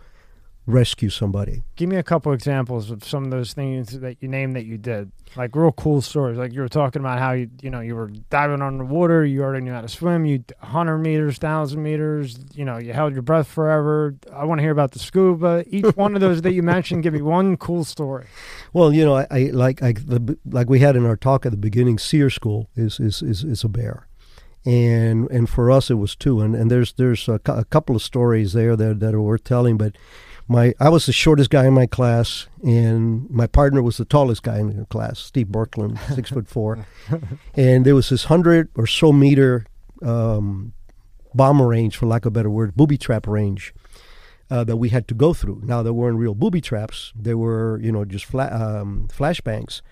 rescue 0.69 1.10
somebody. 1.10 1.63
Give 1.75 1.89
me 1.89 1.95
a 1.95 2.03
couple 2.03 2.32
examples 2.32 2.91
of 2.91 3.03
some 3.03 3.25
of 3.25 3.32
those 3.32 3.53
things 3.53 3.99
that 3.99 4.21
you 4.21 4.27
named 4.27 4.55
that 4.55 4.65
you 4.65 4.77
did, 4.77 5.12
like 5.36 5.55
real 5.55 5.71
cool 5.71 6.01
stories. 6.01 6.38
Like 6.38 6.53
you 6.53 6.62
were 6.62 6.69
talking 6.69 6.99
about 6.99 7.19
how 7.19 7.32
you, 7.32 7.49
you 7.62 7.69
know, 7.69 7.79
you 7.79 7.95
were 7.95 8.12
diving 8.29 8.62
underwater, 8.62 9.25
you 9.25 9.41
already 9.41 9.65
knew 9.65 9.71
how 9.71 9.82
to 9.82 9.88
swim, 9.88 10.25
you 10.25 10.43
100 10.60 10.99
meters, 10.99 11.36
1,000 11.36 11.82
meters, 11.82 12.38
you 12.53 12.65
know, 12.65 12.77
you 12.77 12.93
held 12.93 13.13
your 13.13 13.23
breath 13.23 13.47
forever. 13.47 14.15
I 14.32 14.45
want 14.45 14.60
to 14.60 14.63
hear 14.63 14.71
about 14.71 14.91
the 14.91 14.99
scuba. 14.99 15.63
Each 15.67 15.95
one 15.95 16.15
of 16.15 16.21
those 16.21 16.41
that 16.43 16.53
you 16.53 16.62
mentioned, 16.62 17.03
give 17.03 17.13
me 17.13 17.21
one 17.21 17.58
cool 17.58 17.84
story. 17.84 18.27
Well, 18.71 18.93
you 18.93 19.03
know, 19.03 19.15
I, 19.15 19.27
I 19.32 19.39
like 19.51 19.82
I, 19.82 19.93
the, 19.93 20.38
like 20.45 20.69
we 20.69 20.79
had 20.79 20.95
in 20.95 21.05
our 21.05 21.17
talk 21.17 21.45
at 21.45 21.51
the 21.51 21.58
beginning. 21.58 21.97
SERE 21.97 22.29
School 22.29 22.69
is 22.75 22.99
is 22.99 23.21
is, 23.21 23.43
is 23.43 23.63
a 23.63 23.69
bear, 23.69 24.08
and 24.65 25.29
and 25.32 25.49
for 25.49 25.71
us 25.71 25.89
it 25.89 25.95
was 25.95 26.15
two. 26.15 26.41
And 26.41 26.55
and 26.55 26.69
there's 26.69 26.93
there's 26.93 27.27
a, 27.27 27.39
a 27.47 27.65
couple 27.65 27.95
of 27.95 28.03
stories 28.03 28.53
there 28.53 28.75
that 28.75 28.99
that 28.99 29.15
are 29.15 29.21
worth 29.21 29.43
telling, 29.43 29.77
but 29.77 29.95
my 30.49 30.73
I 30.79 30.89
was 30.89 31.05
the 31.05 31.13
shortest 31.13 31.51
guy 31.51 31.67
in 31.67 31.73
my 31.73 31.85
class, 31.85 32.47
and 32.63 33.29
my 33.29 33.47
partner 33.47 33.81
was 33.81 33.97
the 33.97 34.03
tallest 34.03 34.41
guy 34.43 34.57
in 34.57 34.75
the 34.75 34.85
class, 34.88 35.19
Steve 35.19 35.47
Berkland, 35.47 35.97
six 36.15 36.31
foot 36.31 36.47
four, 36.47 36.85
and 37.53 37.85
there 37.85 37.95
was 37.95 38.09
this 38.09 38.25
hundred 38.25 38.69
or 38.75 38.88
so 38.88 39.13
meter 39.13 39.67
um, 40.01 40.73
bomber 41.33 41.67
range, 41.67 41.95
for 41.95 42.07
lack 42.07 42.25
of 42.25 42.29
a 42.29 42.31
better 42.31 42.49
word, 42.49 42.75
booby 42.75 42.97
trap 42.97 43.27
range. 43.27 43.73
Uh, 44.51 44.63
that 44.63 44.77
we 44.77 44.89
had 44.89 45.07
to 45.07 45.13
go 45.13 45.31
through. 45.31 45.62
Now 45.63 45.83
there 45.83 45.93
weren't 45.93 46.17
real 46.17 46.33
booby 46.33 46.59
traps; 46.59 47.13
they 47.15 47.35
were, 47.35 47.79
you 47.83 47.91
know, 47.91 48.03
just 48.03 48.25
fla- 48.25 48.49
um, 48.51 49.07
flashbangs. 49.13 49.83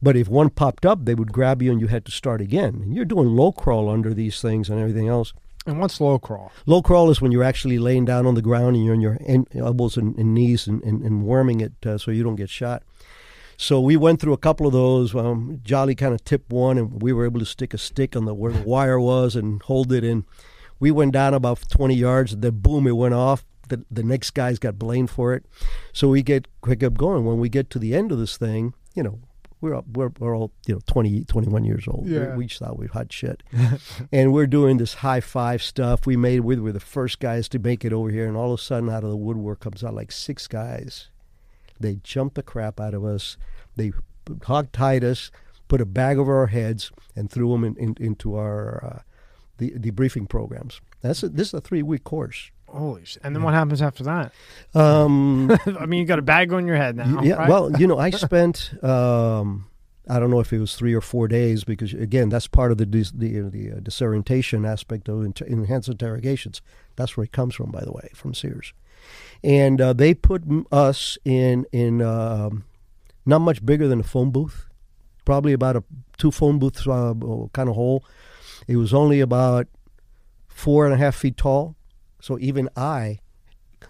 But 0.00 0.16
if 0.16 0.28
one 0.28 0.48
popped 0.48 0.86
up, 0.86 1.04
they 1.04 1.14
would 1.14 1.30
grab 1.30 1.60
you, 1.60 1.70
and 1.70 1.78
you 1.78 1.88
had 1.88 2.06
to 2.06 2.10
start 2.10 2.40
again. 2.40 2.80
And 2.82 2.94
you're 2.94 3.04
doing 3.04 3.28
low 3.28 3.52
crawl 3.52 3.90
under 3.90 4.14
these 4.14 4.40
things 4.40 4.70
and 4.70 4.80
everything 4.80 5.08
else. 5.08 5.34
And 5.66 5.80
what's 5.80 6.00
low 6.00 6.18
crawl? 6.18 6.52
Low 6.66 6.80
crawl 6.80 7.10
is 7.10 7.20
when 7.20 7.32
you're 7.32 7.44
actually 7.44 7.78
laying 7.78 8.04
down 8.04 8.26
on 8.26 8.34
the 8.34 8.42
ground 8.42 8.76
and 8.76 8.84
you're 8.84 8.94
on 8.94 9.00
your 9.00 9.18
elbows 9.54 9.96
and, 9.96 10.16
and 10.16 10.32
knees 10.32 10.66
and, 10.66 10.82
and, 10.82 11.02
and, 11.02 11.60
it 11.60 11.86
uh, 11.86 11.98
so 11.98 12.10
you 12.10 12.22
don't 12.22 12.36
get 12.36 12.48
shot. 12.48 12.82
So 13.60 13.80
we 13.80 13.96
went 13.96 14.20
through 14.20 14.32
a 14.34 14.38
couple 14.38 14.66
of 14.68 14.72
those. 14.72 15.14
Um, 15.14 15.60
Jolly 15.64 15.96
kind 15.96 16.14
of 16.14 16.24
tipped 16.24 16.52
one, 16.52 16.78
and 16.78 17.02
we 17.02 17.12
were 17.12 17.24
able 17.24 17.40
to 17.40 17.46
stick 17.46 17.74
a 17.74 17.78
stick 17.78 18.14
on 18.14 18.24
the 18.24 18.32
where 18.32 18.52
the 18.52 18.62
wire 18.62 19.00
was 19.00 19.34
and 19.34 19.60
hold 19.62 19.92
it. 19.92 20.04
And 20.04 20.24
we 20.78 20.92
went 20.92 21.12
down 21.12 21.34
about 21.34 21.68
20 21.68 21.92
yards. 21.94 22.36
Then 22.36 22.60
boom, 22.60 22.86
it 22.86 22.92
went 22.92 23.14
off. 23.14 23.44
The, 23.68 23.84
the 23.90 24.04
next 24.04 24.30
guys 24.30 24.58
got 24.60 24.78
blamed 24.78 25.10
for 25.10 25.34
it. 25.34 25.44
So 25.92 26.08
we 26.08 26.22
get 26.22 26.46
quick 26.60 26.84
up 26.84 26.94
going. 26.94 27.24
When 27.24 27.40
we 27.40 27.48
get 27.48 27.68
to 27.70 27.80
the 27.80 27.94
end 27.96 28.12
of 28.12 28.18
this 28.18 28.36
thing, 28.36 28.74
you 28.94 29.02
know, 29.02 29.18
we're 29.60 29.80
we're, 29.92 30.10
we're 30.18 30.36
all 30.36 30.52
you 30.66 30.74
know 30.74 30.80
20 30.86 31.24
21 31.24 31.64
years 31.64 31.86
old. 31.88 32.06
Yeah. 32.06 32.32
we, 32.32 32.38
we 32.38 32.46
just 32.46 32.60
thought 32.60 32.78
we 32.78 32.86
were 32.86 32.92
hot 32.92 33.12
shit. 33.12 33.42
And 34.12 34.32
we're 34.32 34.46
doing 34.46 34.78
this 34.78 34.94
high 34.94 35.20
five 35.20 35.62
stuff. 35.62 36.06
We 36.06 36.16
made 36.16 36.40
we 36.40 36.56
were 36.56 36.72
the 36.72 36.80
first 36.80 37.20
guys 37.20 37.48
to 37.50 37.58
make 37.58 37.84
it 37.84 37.92
over 37.92 38.10
here 38.10 38.26
and 38.26 38.36
all 38.36 38.52
of 38.52 38.60
a 38.60 38.62
sudden 38.62 38.88
out 38.88 39.04
of 39.04 39.10
the 39.10 39.16
woodwork 39.16 39.60
comes 39.60 39.82
out 39.84 39.94
like 39.94 40.12
six 40.12 40.46
guys. 40.46 41.08
They 41.80 41.96
jumped 42.02 42.34
the 42.34 42.42
crap 42.42 42.80
out 42.80 42.94
of 42.94 43.04
us. 43.04 43.36
They 43.76 43.92
hog 44.44 44.72
tied 44.72 45.04
us 45.04 45.30
put 45.68 45.80
a 45.80 45.86
bag 45.86 46.18
over 46.18 46.36
our 46.36 46.48
heads 46.48 46.90
and 47.14 47.30
threw 47.30 47.52
them 47.52 47.64
in, 47.64 47.76
in, 47.76 47.96
into 48.00 48.34
our 48.34 48.84
uh, 48.84 49.02
the 49.58 49.70
debriefing 49.72 50.28
programs. 50.28 50.80
That's 51.02 51.22
a, 51.22 51.28
this 51.28 51.48
is 51.48 51.54
a 51.54 51.60
three 51.60 51.82
week 51.82 52.04
course 52.04 52.50
Holy 52.68 53.04
shit. 53.04 53.22
And 53.24 53.34
then 53.34 53.42
what 53.42 53.54
happens 53.54 53.80
after 53.82 54.04
that? 54.04 54.32
Um, 54.74 55.50
I 55.80 55.86
mean, 55.86 56.00
you 56.00 56.06
got 56.06 56.18
a 56.18 56.22
bag 56.22 56.52
on 56.52 56.66
your 56.66 56.76
head 56.76 56.96
now. 56.96 57.22
Yeah. 57.22 57.34
right? 57.34 57.48
Well, 57.48 57.72
you 57.80 57.86
know, 57.86 57.98
I 57.98 58.10
spent. 58.28 58.72
Um, 58.84 59.66
I 60.10 60.18
don't 60.18 60.30
know 60.30 60.40
if 60.40 60.52
it 60.54 60.58
was 60.58 60.74
three 60.74 60.94
or 60.94 61.02
four 61.02 61.28
days 61.28 61.64
because 61.64 61.92
again, 61.92 62.30
that's 62.30 62.46
part 62.46 62.72
of 62.72 62.78
the 62.78 62.86
dis- 62.86 63.10
the, 63.10 63.40
the 63.40 63.72
uh, 63.72 63.80
disorientation 63.82 64.64
aspect 64.64 65.08
of 65.08 65.22
inter- 65.24 65.44
enhanced 65.44 65.88
interrogations. 65.90 66.62
That's 66.96 67.16
where 67.16 67.24
it 67.24 67.32
comes 67.32 67.54
from, 67.54 67.70
by 67.70 67.80
the 67.82 67.92
way, 67.92 68.08
from 68.14 68.32
Sears. 68.32 68.72
and 69.44 69.80
uh, 69.80 69.92
they 69.92 70.14
put 70.14 70.42
m- 70.48 70.66
us 70.72 71.18
in 71.26 71.66
in 71.72 72.00
um, 72.00 72.64
not 73.26 73.40
much 73.40 73.64
bigger 73.64 73.86
than 73.86 74.00
a 74.00 74.04
phone 74.04 74.30
booth, 74.30 74.66
probably 75.26 75.52
about 75.52 75.76
a 75.76 75.84
two 76.16 76.30
phone 76.30 76.58
booths 76.58 76.86
uh, 76.86 77.12
kind 77.52 77.68
of 77.68 77.74
hole. 77.74 78.02
It 78.66 78.76
was 78.76 78.94
only 78.94 79.20
about 79.20 79.66
four 80.48 80.86
and 80.86 80.94
a 80.94 80.96
half 80.96 81.16
feet 81.16 81.36
tall, 81.36 81.76
so 82.20 82.38
even 82.40 82.68
I 82.76 83.20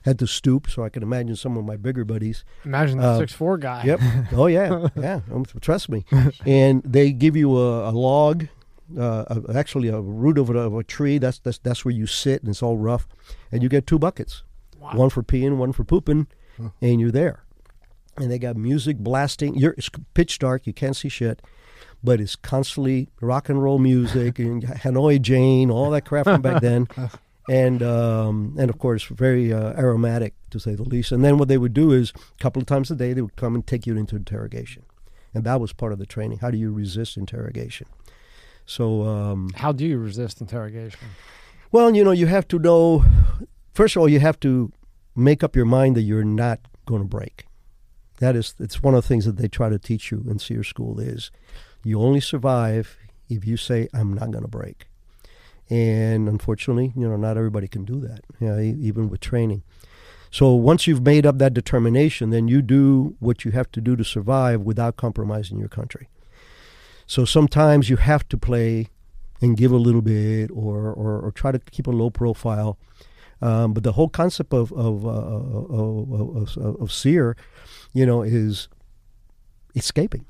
had 0.03 0.19
to 0.19 0.27
stoop, 0.27 0.69
so 0.69 0.85
I 0.85 0.88
can 0.91 1.03
imagine 1.03 1.35
some 1.37 1.57
of 1.57 1.64
my 1.64 1.77
bigger 1.77 2.05
buddies. 2.05 2.45
Imagine 2.64 2.99
the 2.99 3.07
Uh, 3.07 3.19
six 3.19 3.33
four 3.33 3.57
guy. 3.59 3.83
Yep. 3.85 4.01
Oh 4.33 4.47
yeah, 4.47 4.88
yeah. 4.97 5.21
Um, 5.33 5.45
trust 5.61 5.88
me. 5.88 6.05
And 6.45 6.83
they 6.85 7.11
give 7.12 7.37
you 7.37 7.57
a, 7.57 7.88
a 7.88 7.93
log, 7.93 8.47
uh, 8.99 9.25
a, 9.29 9.57
actually 9.57 9.88
a 9.88 10.01
root 10.01 10.38
of 10.38 10.51
a, 10.51 10.59
of 10.59 10.75
a 10.75 10.85
tree. 10.85 11.19
That's 11.19 11.38
that's 11.38 11.59
that's 11.59 11.85
where 11.85 11.95
you 11.95 12.07
sit, 12.07 12.43
and 12.43 12.51
it's 12.51 12.62
all 12.62 12.77
rough. 12.77 13.09
And 13.51 13.62
you 13.62 13.69
get 13.69 13.87
two 13.87 13.99
buckets, 13.99 14.43
Wow. 14.79 14.93
one 14.95 15.11
for 15.11 15.23
peeing, 15.23 15.57
one 15.57 15.73
for 15.73 15.85
pooping, 15.85 16.27
and 16.83 17.01
you're 17.01 17.11
there. 17.11 17.45
And 18.19 18.31
they 18.31 18.38
got 18.38 18.57
music 18.57 18.99
blasting. 18.99 19.55
You're 19.55 19.75
it's 19.79 19.88
pitch 20.14 20.38
dark. 20.38 20.67
You 20.67 20.73
can't 20.75 20.97
see 20.97 21.09
shit. 21.09 21.41
But 22.05 22.21
it's 22.21 22.37
constantly 22.37 23.09
rock 23.21 23.49
and 23.49 23.61
roll 23.62 23.79
music 23.79 24.38
and 24.38 24.62
Hanoi 24.62 25.21
Jane, 25.21 25.71
all 25.71 25.91
that 25.91 26.05
crap 26.05 26.25
from 26.27 26.43
back 26.43 26.61
then 26.69 26.87
and 27.49 27.83
um, 27.83 28.55
and 28.59 28.71
of 28.71 28.79
course 28.79 29.05
very 29.05 29.53
uh, 29.53 29.73
aromatic 29.73 30.35
to 30.51 30.59
say 30.59 30.75
the 30.75 30.83
least. 30.83 31.13
And 31.13 31.25
then 31.25 31.39
what 31.39 31.49
they 31.49 31.59
would 31.59 31.75
do 31.75 31.93
is 31.93 32.13
a 32.17 32.43
couple 32.43 32.61
of 32.61 32.67
times 32.67 32.91
a 32.91 32.97
day 32.97 33.13
they 33.13 33.23
would 33.23 33.37
come 33.37 33.55
and 33.55 33.67
take 33.67 33.87
you 33.87 33.97
into 33.97 34.17
interrogation, 34.17 34.85
and 35.35 35.45
that 35.45 35.61
was 35.61 35.73
part 35.73 35.93
of 35.93 35.99
the 35.99 36.07
training. 36.07 36.39
How 36.39 36.51
do 36.51 36.59
you 36.59 36.73
resist 36.73 37.17
interrogation? 37.17 37.87
So 38.67 39.05
um, 39.05 39.51
How 39.57 39.73
do 39.73 39.87
you 39.87 39.99
resist 39.99 40.41
interrogation? 40.41 41.01
well, 41.73 41.95
you 41.95 42.05
know, 42.05 42.11
you 42.13 42.27
have 42.27 42.47
to 42.49 42.59
know. 42.59 43.05
First 43.73 43.97
of 43.97 44.01
all, 44.03 44.09
you 44.09 44.21
have 44.21 44.39
to 44.41 44.73
make 45.17 45.43
up 45.43 45.57
your 45.57 45.65
mind 45.65 45.97
that 45.97 46.03
you're 46.03 46.25
not 46.25 46.61
going 46.87 47.03
to 47.03 47.09
break. 47.09 47.45
That 48.19 48.35
is, 48.37 48.55
it's 48.59 48.83
one 48.83 48.95
of 48.95 49.03
the 49.03 49.09
things 49.09 49.25
that 49.27 49.37
they 49.37 49.49
try 49.49 49.69
to 49.69 49.79
teach 49.79 50.11
you 50.11 50.25
in 50.29 50.39
SERE 50.39 50.65
school 50.65 50.99
is 50.99 51.31
you 51.85 52.01
only 52.01 52.21
survive 52.21 52.97
if 53.29 53.47
you 53.47 53.57
say, 53.57 53.89
"I'm 53.95 54.13
not 54.15 54.31
going 54.33 54.43
to 54.43 54.49
break." 54.51 54.89
And 55.70 56.28
unfortunately, 56.28 56.92
you 56.96 57.09
know, 57.09 57.16
not 57.16 57.37
everybody 57.37 57.68
can 57.68 57.85
do 57.85 58.00
that. 58.00 58.20
You 58.40 58.48
know, 58.48 58.59
even 58.59 59.09
with 59.09 59.20
training. 59.20 59.62
So 60.31 60.54
once 60.54 60.87
you've 60.87 61.02
made 61.02 61.26
up 61.26 61.38
that 61.38 61.54
determination, 61.54 62.31
then 62.31 62.48
you 62.48 62.62
do 62.62 63.16
what 63.18 63.44
you 63.44 63.50
have 63.52 63.70
to 63.72 63.81
do 63.81 63.96
to 63.96 64.04
survive 64.04 64.62
without 64.62 64.96
compromising 64.96 65.59
your 65.59 65.68
country. 65.68 66.09
So 67.07 67.24
sometimes 67.24 67.88
you 67.88 67.96
have 67.96 68.28
to 68.28 68.37
play 68.37 68.88
and 69.40 69.57
give 69.57 69.72
a 69.72 69.76
little 69.76 70.02
bit, 70.02 70.50
or 70.50 70.92
or, 70.92 71.20
or 71.20 71.33
try 71.33 71.52
to 71.52 71.59
keep 71.59 71.87
a 71.87 71.90
low 71.90 72.11
profile. 72.11 72.78
Um, 73.40 73.72
but 73.72 73.85
the 73.85 73.92
whole 73.92 74.09
concept 74.09 74.52
of 74.52 74.72
of, 74.72 75.07
uh, 75.07 75.11
of, 75.11 76.57
of, 76.59 76.81
of 76.81 76.92
SERE, 76.92 77.37
you 77.92 78.04
know, 78.04 78.22
is 78.22 78.68
escaping, 79.74 80.26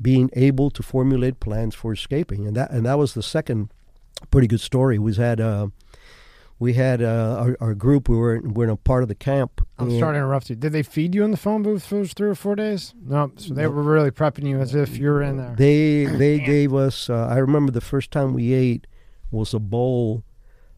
being 0.00 0.30
able 0.34 0.70
to 0.70 0.82
formulate 0.82 1.40
plans 1.40 1.74
for 1.74 1.92
escaping, 1.92 2.46
and 2.46 2.56
that 2.56 2.70
and 2.70 2.86
that 2.86 2.98
was 2.98 3.14
the 3.14 3.22
second 3.22 3.72
pretty 4.30 4.46
good 4.46 4.60
story. 4.60 4.98
We 4.98 5.14
had 5.14 5.40
uh, 5.40 5.68
we 6.58 6.74
had 6.74 7.02
uh, 7.02 7.36
our, 7.38 7.56
our 7.60 7.74
group. 7.74 8.08
We 8.08 8.16
were 8.16 8.40
we're 8.42 8.64
in 8.64 8.70
a 8.70 8.76
part 8.76 9.02
of 9.02 9.08
the 9.08 9.14
camp. 9.14 9.66
I'm 9.78 9.90
sorry 9.98 10.14
to 10.14 10.18
interrupt 10.18 10.48
you. 10.48 10.56
Did 10.56 10.72
they 10.72 10.82
feed 10.84 11.14
you 11.14 11.24
in 11.24 11.32
the 11.32 11.36
phone 11.36 11.62
booth 11.62 11.84
for 11.84 11.96
those 11.96 12.12
three 12.12 12.28
or 12.28 12.36
four 12.36 12.54
days? 12.54 12.94
No. 13.04 13.32
So 13.36 13.52
they 13.52 13.66
were 13.66 13.82
really 13.82 14.12
prepping 14.12 14.46
you 14.48 14.60
as 14.60 14.74
if 14.74 14.96
you 14.96 15.08
were 15.08 15.22
in 15.22 15.38
there. 15.38 15.54
They 15.56 16.04
they 16.04 16.38
gave 16.38 16.72
us. 16.72 17.10
Uh, 17.10 17.26
I 17.26 17.38
remember 17.38 17.72
the 17.72 17.80
first 17.80 18.10
time 18.12 18.32
we 18.32 18.52
ate 18.52 18.86
was 19.30 19.52
a 19.54 19.58
bowl 19.58 20.22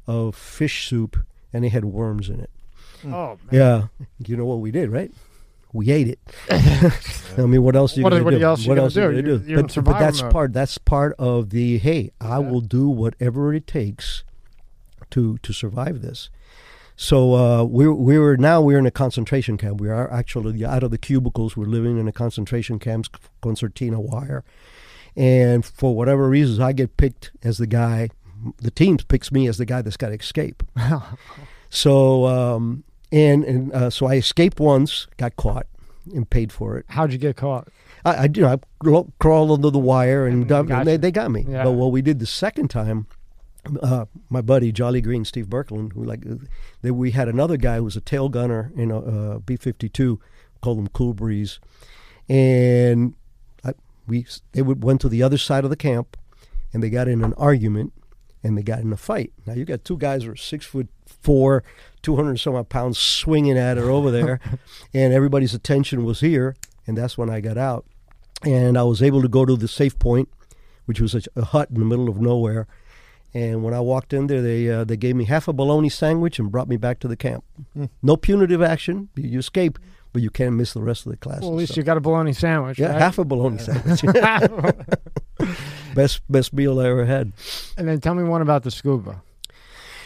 of 0.07 0.35
fish 0.35 0.89
soup, 0.89 1.19
and 1.53 1.65
it 1.65 1.71
had 1.71 1.85
worms 1.85 2.29
in 2.29 2.41
it. 2.41 2.51
oh, 3.07 3.11
man. 3.11 3.39
Yeah, 3.51 3.87
you 4.27 4.37
know 4.37 4.45
what 4.47 4.61
we 4.61 4.71
did, 4.71 4.91
right? 4.91 5.13
We 5.75 5.91
ate 5.91 6.09
it. 6.09 6.19
I 7.39 7.43
mean, 7.43 7.63
what 7.63 7.77
else? 7.77 7.95
Are 7.97 8.01
you 8.01 8.05
What- 8.05 8.11
gonna 8.11 8.39
do? 8.39 8.43
else 8.45 8.67
what 8.67 8.79
else 8.79 8.97
are 8.97 9.13
you 9.13 9.21
gonna 9.23 9.29
You're- 9.29 9.39
do? 9.45 9.51
you're 9.51 9.63
but, 9.63 9.85
but 9.85 9.99
that's 9.99 10.23
mode. 10.23 10.33
part. 10.33 10.53
That's 10.55 10.79
part 10.79 11.15
of 11.19 11.51
the. 11.51 11.77
Hey, 11.79 12.11
I 12.21 12.39
Yeah. 12.39 12.51
will 12.51 12.61
do 12.63 12.89
whatever 12.89 13.53
it 13.53 13.67
takes 13.67 14.25
to 15.11 15.37
to 15.39 15.53
survive 15.53 16.01
this. 16.01 16.31
So 16.97 17.35
uh, 17.35 17.65
we 17.65 17.89
we 17.89 18.19
were 18.21 18.37
now 18.37 18.61
we're 18.63 18.79
in 18.79 18.87
a 18.87 18.91
concentration 18.93 19.57
camp. 19.57 19.81
We 19.81 19.89
are 19.91 20.09
actually 20.13 20.65
out 20.65 20.85
of 20.85 20.93
the 20.93 20.99
cubicles. 20.99 21.57
We're 21.57 21.67
living 21.67 21.99
in 21.99 22.07
a 22.07 22.13
concentration 22.13 22.79
camp, 22.79 23.07
concertina 23.43 24.01
wire, 24.01 24.45
and 25.17 25.65
for 25.65 25.97
whatever 25.97 26.29
reasons, 26.29 26.61
I 26.61 26.73
get 26.73 26.97
picked 26.97 27.33
as 27.43 27.59
the 27.59 27.67
guy. 27.67 28.11
The 28.59 28.71
team 28.71 28.99
picks 28.99 29.33
me 29.33 29.49
as 29.49 29.59
the 29.59 29.65
guy 29.65 29.83
that's 29.83 29.97
got 29.97 30.11
to 30.11 30.15
escape. 30.15 30.63
So 31.71 32.27
um, 32.27 32.85
and 33.11 33.43
and 33.45 33.73
uh, 33.73 33.91
so 33.91 34.07
I 34.07 34.15
escaped 34.15 34.61
once, 34.61 35.09
got 35.17 35.35
caught, 35.35 35.67
and 36.13 36.29
paid 36.29 36.53
for 36.53 36.77
it. 36.79 36.87
How'd 36.89 37.13
you 37.13 37.19
get 37.19 37.37
caught? 37.37 37.69
I, 38.05 38.15
I 38.15 38.25
you 38.25 38.43
know 38.43 38.49
I 38.49 38.59
crawl- 38.81 39.13
crawled 39.19 39.51
under 39.53 39.71
the 39.71 39.79
wire 39.79 40.27
and, 40.27 40.41
And 40.43 40.49
dump- 40.49 40.69
got 40.69 40.85
they, 40.85 40.97
they 40.97 41.11
got 41.11 41.31
me. 41.31 41.45
Yeah. 41.49 41.65
But 41.65 41.73
what 41.73 41.93
we 41.93 42.03
did 42.03 42.19
the 42.19 42.27
second 42.27 42.69
time, 42.69 43.07
uh, 43.83 44.05
my 44.29 44.41
buddy 44.41 44.73
Jolly 44.73 45.01
Green, 45.01 45.25
Steve 45.25 45.47
Berkland, 45.47 45.93
who 45.95 46.05
like 46.05 46.23
they, 46.83 46.91
we 46.91 47.13
had 47.13 47.29
another 47.29 47.57
guy 47.57 47.77
who 47.77 47.85
was 47.85 47.97
a 47.97 48.01
tail 48.01 48.29
gunner 48.29 48.73
in 48.77 48.91
a 48.91 48.99
uh, 48.99 49.39
B 49.39 49.57
fifty 49.57 49.89
two, 49.89 50.21
called 50.61 50.79
him 50.79 50.89
Cool 50.89 51.15
Breeze, 51.15 51.61
and 52.29 53.15
I, 53.65 53.73
we 54.07 54.27
they 54.53 54.63
would, 54.63 54.83
went 54.85 55.01
to 55.03 55.09
the 55.09 55.23
other 55.23 55.39
side 55.39 55.65
of 55.65 55.71
the 55.71 55.77
camp, 55.77 56.17
and 56.73 56.83
they 56.83 56.91
got 56.91 57.09
in 57.09 57.23
an 57.25 57.35
argument 57.35 57.93
and 58.43 58.59
they 58.59 58.63
got 58.63 58.81
in 58.81 58.93
a 58.93 58.97
fight. 58.97 59.33
Now 59.47 59.55
you 59.55 59.65
got 59.65 59.85
two 59.85 59.97
guys 59.97 60.25
who 60.25 60.33
are 60.33 60.37
six 60.37 60.67
foot 60.67 60.89
four, 61.07 61.65
two 62.05 62.15
hundred 62.15 62.39
some 62.39 62.55
odd 62.55 62.69
pounds, 62.69 62.99
swinging 62.99 63.59
at 63.59 63.77
her 63.77 63.91
over 63.91 64.13
there, 64.13 64.39
and 64.95 65.13
everybody's 65.13 65.55
attention 65.55 66.05
was 66.05 66.21
here, 66.21 66.55
and 66.87 66.97
that's 66.97 67.19
when 67.19 67.31
I 67.31 67.41
got 67.41 67.59
out, 67.59 67.85
and 68.45 68.79
I 68.79 68.85
was 68.85 69.03
able 69.03 69.23
to 69.23 69.29
go 69.29 69.45
to 69.45 69.57
the 69.57 69.67
safe 69.67 69.99
point, 69.99 70.29
which 70.85 71.01
was 71.01 71.15
a, 71.15 71.23
a 71.35 71.45
hut 71.47 71.71
in 71.71 71.81
the 71.81 71.87
middle 71.87 72.09
of 72.09 72.21
nowhere. 72.21 72.69
And 73.37 73.65
when 73.65 73.75
I 73.75 73.81
walked 73.81 74.13
in 74.13 74.29
there, 74.29 74.41
they 74.41 74.71
uh, 74.71 74.85
they 74.85 74.97
gave 74.97 75.17
me 75.17 75.25
half 75.25 75.49
a 75.49 75.53
bologna 75.53 75.89
sandwich 75.89 76.39
and 76.39 76.53
brought 76.53 76.69
me 76.69 76.77
back 76.77 77.01
to 77.01 77.09
the 77.09 77.17
camp. 77.17 77.43
Hmm. 77.73 77.87
No 78.01 78.17
punitive 78.17 78.63
action. 78.63 79.09
You, 79.17 79.41
escape, 79.41 79.77
but 80.13 80.23
you 80.23 80.31
can't 80.31 80.55
miss 80.55 80.73
the 80.73 80.83
rest 80.83 81.05
of 81.05 81.11
the 81.11 81.19
class. 81.19 81.41
Well, 81.41 81.51
at 81.51 81.57
least 81.57 81.77
you 81.77 81.83
got 81.83 81.97
a 81.97 82.01
bologna 82.01 82.33
sandwich. 82.33 82.79
yeah, 82.79 82.93
right? 82.93 83.01
half 83.01 83.19
a 83.19 83.25
bologna 83.25 83.59
sandwich. 83.59 84.03
best 85.97 86.21
best 86.31 86.53
meal 86.53 86.79
I 86.79 86.87
ever 86.87 87.07
had. 87.07 87.33
and 87.77 87.89
then 87.89 88.01
tell 88.01 88.15
me 88.15 88.23
one 88.23 88.41
about 88.41 88.63
the 88.63 88.71
scuba. 88.71 89.21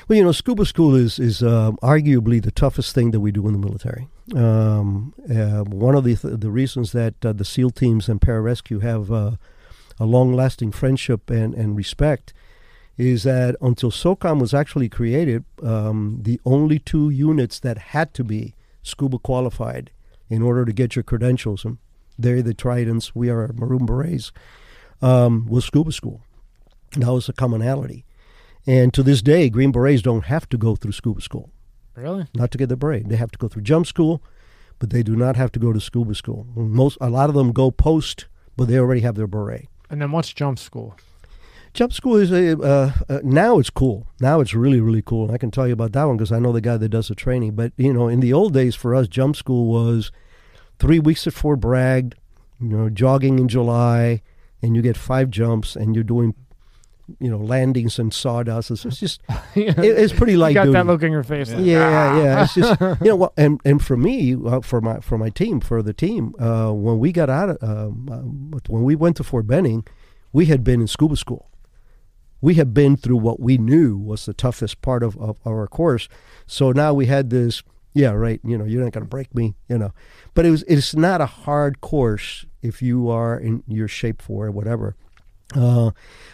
Well, 0.08 0.16
you 0.16 0.24
know, 0.24 0.32
scuba 0.32 0.64
school 0.64 0.94
is 0.94 1.18
is 1.18 1.42
um, 1.42 1.76
arguably 1.82 2.42
the 2.42 2.50
toughest 2.50 2.94
thing 2.94 3.10
that 3.10 3.20
we 3.20 3.30
do 3.30 3.46
in 3.46 3.52
the 3.52 3.58
military. 3.58 4.08
Um, 4.34 5.12
uh, 5.28 5.64
one 5.64 5.94
of 5.94 6.04
the 6.04 6.16
th- 6.16 6.40
the 6.40 6.50
reasons 6.50 6.92
that 6.92 7.22
uh, 7.22 7.34
the 7.34 7.44
SEAL 7.44 7.72
teams 7.72 8.08
and 8.08 8.18
pararescue 8.18 8.80
have 8.80 9.12
uh, 9.12 9.32
a 10.00 10.06
long 10.06 10.32
lasting 10.32 10.72
friendship 10.72 11.28
and, 11.28 11.52
and 11.54 11.76
respect 11.76 12.32
is 12.96 13.22
that 13.24 13.54
until 13.60 13.90
SOCOM 13.90 14.40
was 14.40 14.54
actually 14.54 14.88
created, 14.88 15.44
um, 15.62 16.18
the 16.22 16.40
only 16.46 16.78
two 16.78 17.10
units 17.10 17.60
that 17.60 17.78
had 17.78 18.14
to 18.14 18.24
be 18.24 18.54
scuba 18.82 19.18
qualified 19.18 19.90
in 20.30 20.40
order 20.40 20.64
to 20.64 20.72
get 20.72 20.96
your 20.96 21.02
credentials, 21.02 21.66
and 21.66 21.76
they're 22.18 22.42
the 22.42 22.54
Tridents, 22.54 23.14
we 23.14 23.28
are 23.28 23.52
Maroon 23.52 23.84
Berets, 23.84 24.32
um, 25.02 25.46
was 25.46 25.66
scuba 25.66 25.92
school. 25.92 26.22
That 26.96 27.12
was 27.12 27.28
a 27.28 27.34
commonality. 27.34 28.04
And 28.68 28.92
to 28.92 29.02
this 29.02 29.22
day, 29.22 29.48
Green 29.48 29.72
Berets 29.72 30.02
don't 30.02 30.26
have 30.26 30.46
to 30.50 30.58
go 30.58 30.76
through 30.76 30.92
scuba 30.92 31.22
school, 31.22 31.50
Really? 31.96 32.26
not 32.34 32.50
to 32.50 32.58
get 32.58 32.68
the 32.68 32.76
beret. 32.76 33.08
They 33.08 33.16
have 33.16 33.30
to 33.30 33.38
go 33.38 33.48
through 33.48 33.62
jump 33.62 33.86
school, 33.86 34.22
but 34.78 34.90
they 34.90 35.02
do 35.02 35.16
not 35.16 35.36
have 35.36 35.50
to 35.52 35.58
go 35.58 35.72
to 35.72 35.80
scuba 35.80 36.14
school. 36.14 36.46
Most, 36.54 36.98
a 37.00 37.08
lot 37.08 37.30
of 37.30 37.34
them 37.34 37.52
go 37.52 37.70
post, 37.70 38.26
but 38.58 38.68
they 38.68 38.78
already 38.78 39.00
have 39.00 39.14
their 39.14 39.26
beret. 39.26 39.68
And 39.88 40.02
then 40.02 40.12
what's 40.12 40.32
jump 40.34 40.58
school? 40.58 40.94
Jump 41.72 41.94
school 41.94 42.16
is 42.16 42.30
a 42.30 42.60
uh, 42.60 42.92
uh, 43.08 43.20
now 43.22 43.58
it's 43.58 43.70
cool. 43.70 44.06
Now 44.20 44.40
it's 44.40 44.52
really 44.54 44.80
really 44.80 45.02
cool. 45.02 45.24
And 45.26 45.34
I 45.34 45.38
can 45.38 45.50
tell 45.50 45.66
you 45.66 45.72
about 45.72 45.92
that 45.92 46.04
one 46.04 46.16
because 46.16 46.32
I 46.32 46.38
know 46.38 46.52
the 46.52 46.60
guy 46.60 46.76
that 46.76 46.88
does 46.90 47.08
the 47.08 47.14
training. 47.14 47.52
But 47.56 47.72
you 47.76 47.92
know, 47.92 48.08
in 48.08 48.20
the 48.20 48.32
old 48.32 48.52
days 48.52 48.74
for 48.74 48.94
us, 48.94 49.08
jump 49.08 49.34
school 49.36 49.66
was 49.66 50.10
three 50.78 50.98
weeks 50.98 51.26
at 51.26 51.32
Fort 51.32 51.60
Bragg. 51.60 52.14
You 52.60 52.68
know, 52.68 52.90
jogging 52.90 53.38
in 53.38 53.48
July, 53.48 54.22
and 54.60 54.76
you 54.76 54.82
get 54.82 54.96
five 54.96 55.30
jumps, 55.30 55.76
and 55.76 55.94
you're 55.94 56.04
doing, 56.04 56.34
you 57.18 57.30
know, 57.30 57.38
landings 57.38 57.98
and 57.98 58.12
sawdust. 58.12 58.70
It's 58.70 58.84
it's 58.84 58.98
just 59.00 59.20
it, 59.54 59.78
it's 59.78 60.12
pretty 60.12 60.32
you 60.32 60.38
light 60.38 60.54
got 60.54 60.64
duty. 60.64 60.72
that 60.74 60.86
look 60.86 61.02
in 61.02 61.10
your 61.12 61.22
face. 61.22 61.50
like, 61.50 61.64
Yeah, 61.64 62.12
"Ah." 62.14 62.22
yeah. 62.22 62.44
It's 62.44 62.54
just 62.54 62.80
you 63.00 63.08
know, 63.08 63.16
what 63.16 63.32
and 63.36 63.60
and 63.64 63.82
for 63.84 63.96
me, 63.96 64.36
uh, 64.46 64.60
for 64.60 64.80
my 64.80 65.00
for 65.00 65.16
my 65.18 65.30
team, 65.30 65.60
for 65.60 65.82
the 65.82 65.92
team, 65.92 66.34
uh, 66.38 66.70
when 66.72 66.98
we 66.98 67.12
got 67.12 67.30
out 67.30 67.48
of 67.50 67.62
um, 67.62 68.08
uh, 68.54 68.58
when 68.68 68.82
we 68.84 68.94
went 68.94 69.16
to 69.16 69.24
Fort 69.24 69.46
Benning, 69.46 69.86
we 70.32 70.46
had 70.46 70.62
been 70.64 70.80
in 70.80 70.86
scuba 70.86 71.16
school. 71.16 71.50
We 72.40 72.54
had 72.54 72.72
been 72.72 72.96
through 72.96 73.16
what 73.16 73.40
we 73.40 73.58
knew 73.58 73.96
was 73.98 74.24
the 74.26 74.32
toughest 74.32 74.80
part 74.80 75.02
of, 75.02 75.16
of 75.18 75.38
our 75.44 75.66
course. 75.66 76.08
So 76.46 76.70
now 76.70 76.94
we 76.94 77.06
had 77.06 77.30
this. 77.30 77.62
Yeah, 77.94 78.10
right. 78.12 78.40
You 78.44 78.56
know, 78.56 78.64
you're 78.64 78.84
not 78.84 78.92
going 78.92 79.02
to 79.04 79.08
break 79.08 79.34
me. 79.34 79.54
You 79.68 79.78
know, 79.78 79.92
but 80.34 80.46
it 80.46 80.50
was. 80.50 80.62
It's 80.68 80.94
not 80.94 81.20
a 81.20 81.26
hard 81.26 81.80
course 81.80 82.46
if 82.62 82.80
you 82.80 83.08
are 83.10 83.36
in 83.38 83.64
your 83.66 83.88
shape 83.88 84.22
for 84.22 84.46
it, 84.46 84.52
whatever. 84.52 84.94
Uh, 85.54 85.90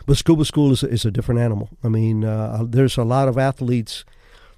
but 0.06 0.16
scuba 0.16 0.44
school 0.44 0.72
is, 0.72 0.82
is 0.82 1.04
a 1.04 1.10
different 1.10 1.40
animal. 1.40 1.68
I 1.84 1.88
mean, 1.88 2.24
uh, 2.24 2.64
there's 2.68 2.96
a 2.96 3.04
lot 3.04 3.28
of 3.28 3.38
athletes 3.38 4.04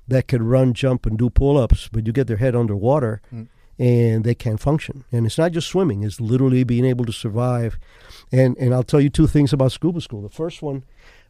that 0.08 0.28
can 0.28 0.46
run, 0.46 0.72
jump, 0.72 1.04
and 1.06 1.18
do 1.18 1.28
pull-ups, 1.30 1.88
but 1.92 2.06
you 2.06 2.12
get 2.12 2.26
their 2.26 2.36
head 2.38 2.54
underwater, 2.56 3.20
Mm. 3.32 3.48
and 3.78 4.24
they 4.24 4.34
can't 4.34 4.60
function. 4.60 5.04
And 5.12 5.26
it's 5.26 5.36
not 5.38 5.52
just 5.52 5.68
swimming; 5.68 6.02
it's 6.04 6.20
literally 6.20 6.64
being 6.64 6.84
able 6.86 7.04
to 7.04 7.12
survive. 7.12 7.78
And 8.32 8.56
and 8.58 8.72
I'll 8.72 8.82
tell 8.84 9.00
you 9.00 9.10
two 9.10 9.26
things 9.26 9.52
about 9.52 9.72
scuba 9.72 10.00
school. 10.00 10.22
The 10.22 10.30
first 10.30 10.62
one 10.62 10.84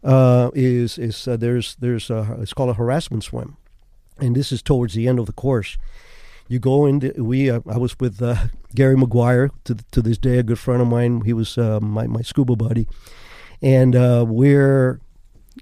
uh, 0.05 0.51
is 0.55 0.99
is 0.99 1.27
uh, 1.27 1.37
there's 1.37 1.75
there's 1.81 2.11
a, 2.11 2.37
it's 2.41 2.55
called 2.55 2.71
a 2.71 2.75
harassment 2.75 3.25
swim, 3.25 3.57
and 4.19 4.37
this 4.37 4.53
is 4.53 4.63
towards 4.63 4.95
the 4.95 5.09
end 5.09 5.19
of 5.19 5.27
the 5.27 5.33
course. 5.33 5.79
You 6.49 6.59
go 6.59 6.87
in. 6.87 7.01
The, 7.01 7.13
we 7.23 7.51
uh, 7.51 7.61
I 7.69 7.79
was 7.79 7.99
with 7.99 8.23
uh, 8.23 8.49
Gary 8.75 8.97
McGuire 8.97 9.51
to 9.65 9.77
to 9.91 10.03
this 10.03 10.19
day, 10.19 10.39
a 10.39 10.43
good 10.43 10.59
friend 10.59 10.81
of 10.81 10.89
mine. 10.89 11.23
He 11.23 11.33
was 11.33 11.59
uh, 11.59 11.81
my 11.81 12.07
my 12.07 12.23
scuba 12.23 12.57
buddy, 12.57 12.87
and 13.61 13.97
uh, 13.97 14.25
we're 14.29 15.01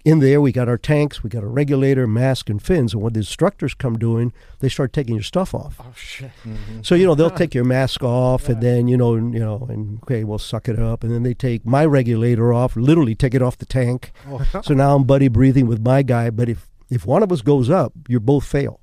in 0.05 0.21
there. 0.21 0.41
We 0.41 0.53
got 0.53 0.69
our 0.69 0.79
tanks, 0.79 1.23
we 1.23 1.31
got 1.31 1.43
a 1.43 1.47
regulator, 1.47 2.07
mask, 2.07 2.51
and 2.51 2.61
fins. 2.61 2.93
And 2.93 3.03
what 3.03 3.15
the 3.15 3.21
instructors 3.21 3.75
come 3.75 3.99
doing, 3.99 4.33
they 4.61 4.69
start 4.69 4.93
taking 4.93 5.15
your 5.15 5.23
stuff 5.23 5.55
off. 5.55 5.77
Oh 5.81 5.93
shit. 5.97 6.33
So 6.83 6.95
you 6.95 7.07
know 7.07 7.15
they'll 7.15 7.31
take 7.43 7.55
your 7.55 7.65
mask 7.65 8.03
off, 8.03 8.49
and 8.49 8.63
then 8.63 8.89
you 8.89 8.97
know 8.97 9.15
and, 9.15 9.33
you 9.33 9.41
know 9.41 9.67
and 9.71 10.03
okay, 10.03 10.25
we'll 10.25 10.39
suck 10.39 10.69
it 10.69 10.79
up, 10.79 11.05
and 11.05 11.13
then 11.13 11.23
they 11.23 11.35
take 11.35 11.65
my 11.65 11.85
regulator 11.85 12.53
off, 12.53 12.77
literally 12.77 13.15
take 13.15 13.35
it 13.35 13.43
off 13.43 13.59
the 13.59 13.67
tank. 13.67 14.13
Oh. 14.29 14.41
So 14.65 14.73
now 14.73 14.95
I'm 14.95 15.05
buddy 15.05 15.29
breathing 15.29 15.67
with 15.67 15.85
my 15.85 16.03
guy. 16.03 16.31
But 16.31 16.49
if 16.49 16.69
if 16.91 17.05
one 17.07 17.23
of 17.23 17.33
us 17.33 17.43
goes 17.43 17.71
up, 17.71 17.93
you 18.09 18.21
both 18.21 18.45
fail. 18.45 18.81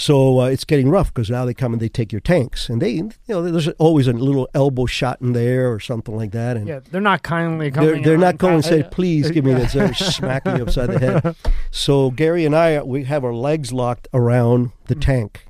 So 0.00 0.40
uh, 0.40 0.46
it's 0.46 0.64
getting 0.64 0.88
rough 0.88 1.12
because 1.12 1.28
now 1.28 1.44
they 1.44 1.52
come 1.52 1.74
and 1.74 1.82
they 1.82 1.90
take 1.90 2.10
your 2.10 2.22
tanks, 2.22 2.70
and 2.70 2.80
they 2.80 2.92
you 2.92 3.12
know 3.28 3.42
there's 3.42 3.68
always 3.72 4.06
a 4.06 4.14
little 4.14 4.48
elbow 4.54 4.86
shot 4.86 5.20
in 5.20 5.34
there 5.34 5.70
or 5.70 5.78
something 5.78 6.16
like 6.16 6.30
that, 6.32 6.56
and 6.56 6.66
Yeah, 6.66 6.80
they're 6.90 7.02
not 7.02 7.22
kindly 7.22 7.70
coming. 7.70 7.90
they're, 7.96 8.02
they're 8.02 8.18
not 8.18 8.38
going 8.38 8.54
and 8.54 8.64
say, 8.64 8.80
uh, 8.80 8.88
please 8.88 9.30
give 9.30 9.44
me 9.44 9.52
this," 9.52 9.74
They're 9.74 9.92
smacking 9.94 10.56
you 10.56 10.62
upside 10.62 10.88
the 10.88 10.98
head. 10.98 11.36
So 11.70 12.10
Gary 12.12 12.46
and 12.46 12.56
I, 12.56 12.76
uh, 12.76 12.84
we 12.84 13.04
have 13.04 13.26
our 13.26 13.34
legs 13.34 13.74
locked 13.74 14.08
around 14.14 14.72
the 14.86 14.94
hmm. 14.94 15.00
tank, 15.00 15.44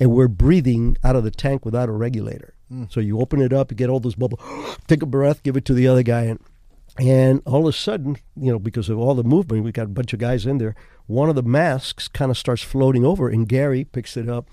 and 0.00 0.10
we're 0.10 0.28
breathing 0.28 0.96
out 1.04 1.14
of 1.14 1.22
the 1.22 1.30
tank 1.30 1.66
without 1.66 1.90
a 1.90 1.92
regulator. 1.92 2.54
Hmm. 2.70 2.84
So 2.88 3.00
you 3.00 3.20
open 3.20 3.42
it 3.42 3.52
up, 3.52 3.70
you 3.70 3.76
get 3.76 3.90
all 3.90 4.00
those 4.00 4.14
bubbles, 4.14 4.40
take 4.86 5.02
a 5.02 5.06
breath, 5.06 5.42
give 5.42 5.58
it 5.58 5.66
to 5.66 5.74
the 5.74 5.88
other 5.88 6.02
guy, 6.02 6.22
and 6.22 6.40
and 6.98 7.42
all 7.44 7.66
of 7.66 7.74
a 7.74 7.76
sudden, 7.76 8.16
you 8.36 8.52
know, 8.52 8.58
because 8.58 8.88
of 8.88 8.98
all 8.98 9.14
the 9.14 9.24
movement, 9.24 9.64
we 9.64 9.72
got 9.72 9.86
a 9.86 9.88
bunch 9.88 10.12
of 10.12 10.20
guys 10.20 10.46
in 10.46 10.58
there. 10.58 10.76
One 11.06 11.28
of 11.28 11.34
the 11.34 11.42
masks 11.42 12.08
kind 12.08 12.30
of 12.30 12.38
starts 12.38 12.62
floating 12.62 13.04
over, 13.04 13.28
and 13.28 13.48
Gary 13.48 13.84
picks 13.84 14.16
it 14.16 14.28
up, 14.28 14.48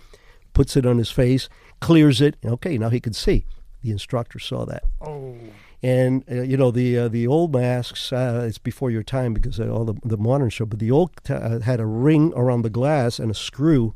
puts 0.53 0.75
it 0.75 0.85
on 0.85 0.97
his 0.97 1.11
face, 1.11 1.49
clears 1.79 2.19
it. 2.19 2.37
Okay, 2.43 2.77
now 2.77 2.89
he 2.89 2.99
can 2.99 3.13
see. 3.13 3.45
The 3.83 3.91
instructor 3.91 4.39
saw 4.39 4.65
that. 4.65 4.83
Oh. 5.01 5.35
And 5.83 6.23
uh, 6.29 6.41
you 6.41 6.57
know 6.57 6.69
the 6.69 6.97
uh, 6.97 7.07
the 7.07 7.25
old 7.25 7.53
masks. 7.53 8.13
Uh, 8.13 8.45
it's 8.47 8.59
before 8.59 8.91
your 8.91 9.01
time 9.01 9.33
because 9.33 9.59
uh, 9.59 9.67
all 9.69 9.85
the 9.85 9.95
the 10.03 10.17
modern 10.17 10.49
show. 10.49 10.65
But 10.65 10.77
the 10.77 10.91
old 10.91 11.11
t- 11.23 11.33
uh, 11.33 11.59
had 11.61 11.79
a 11.79 11.87
ring 11.87 12.33
around 12.35 12.61
the 12.61 12.69
glass 12.69 13.17
and 13.17 13.31
a 13.31 13.33
screw, 13.33 13.95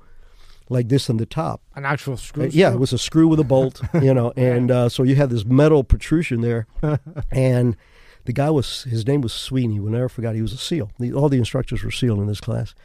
like 0.68 0.90
this 0.90 1.12
on 1.12 1.18
the 1.18 1.28
top. 1.28 1.62
An 1.76 1.86
actual 1.86 2.18
screw. 2.18 2.46
Uh, 2.46 2.50
yeah, 2.52 2.74
it 2.74 2.80
was 2.80 2.92
a 2.92 2.98
screw 2.98 3.28
with 3.28 3.40
a 3.40 3.44
bolt. 3.44 3.82
You 4.02 4.16
know, 4.16 4.34
and 4.38 4.72
uh, 4.72 4.90
so 4.90 5.04
you 5.04 5.14
had 5.14 5.30
this 5.30 5.46
metal 5.46 5.84
protrusion 5.84 6.42
there, 6.42 6.66
and 7.32 7.78
the 8.26 8.34
guy 8.34 8.50
was 8.50 8.84
his 8.84 9.08
name 9.08 9.22
was 9.22 9.34
Sweeney. 9.34 9.80
We'll 9.80 9.94
never 9.94 10.10
forgot. 10.10 10.36
He 10.36 10.42
was 10.42 10.54
a 10.54 10.58
SEAL. 10.58 10.92
The, 11.00 11.14
all 11.14 11.30
the 11.30 11.38
instructors 11.38 11.84
were 11.84 11.92
SEAL 11.92 12.20
in 12.22 12.28
this 12.28 12.42
class, 12.42 12.76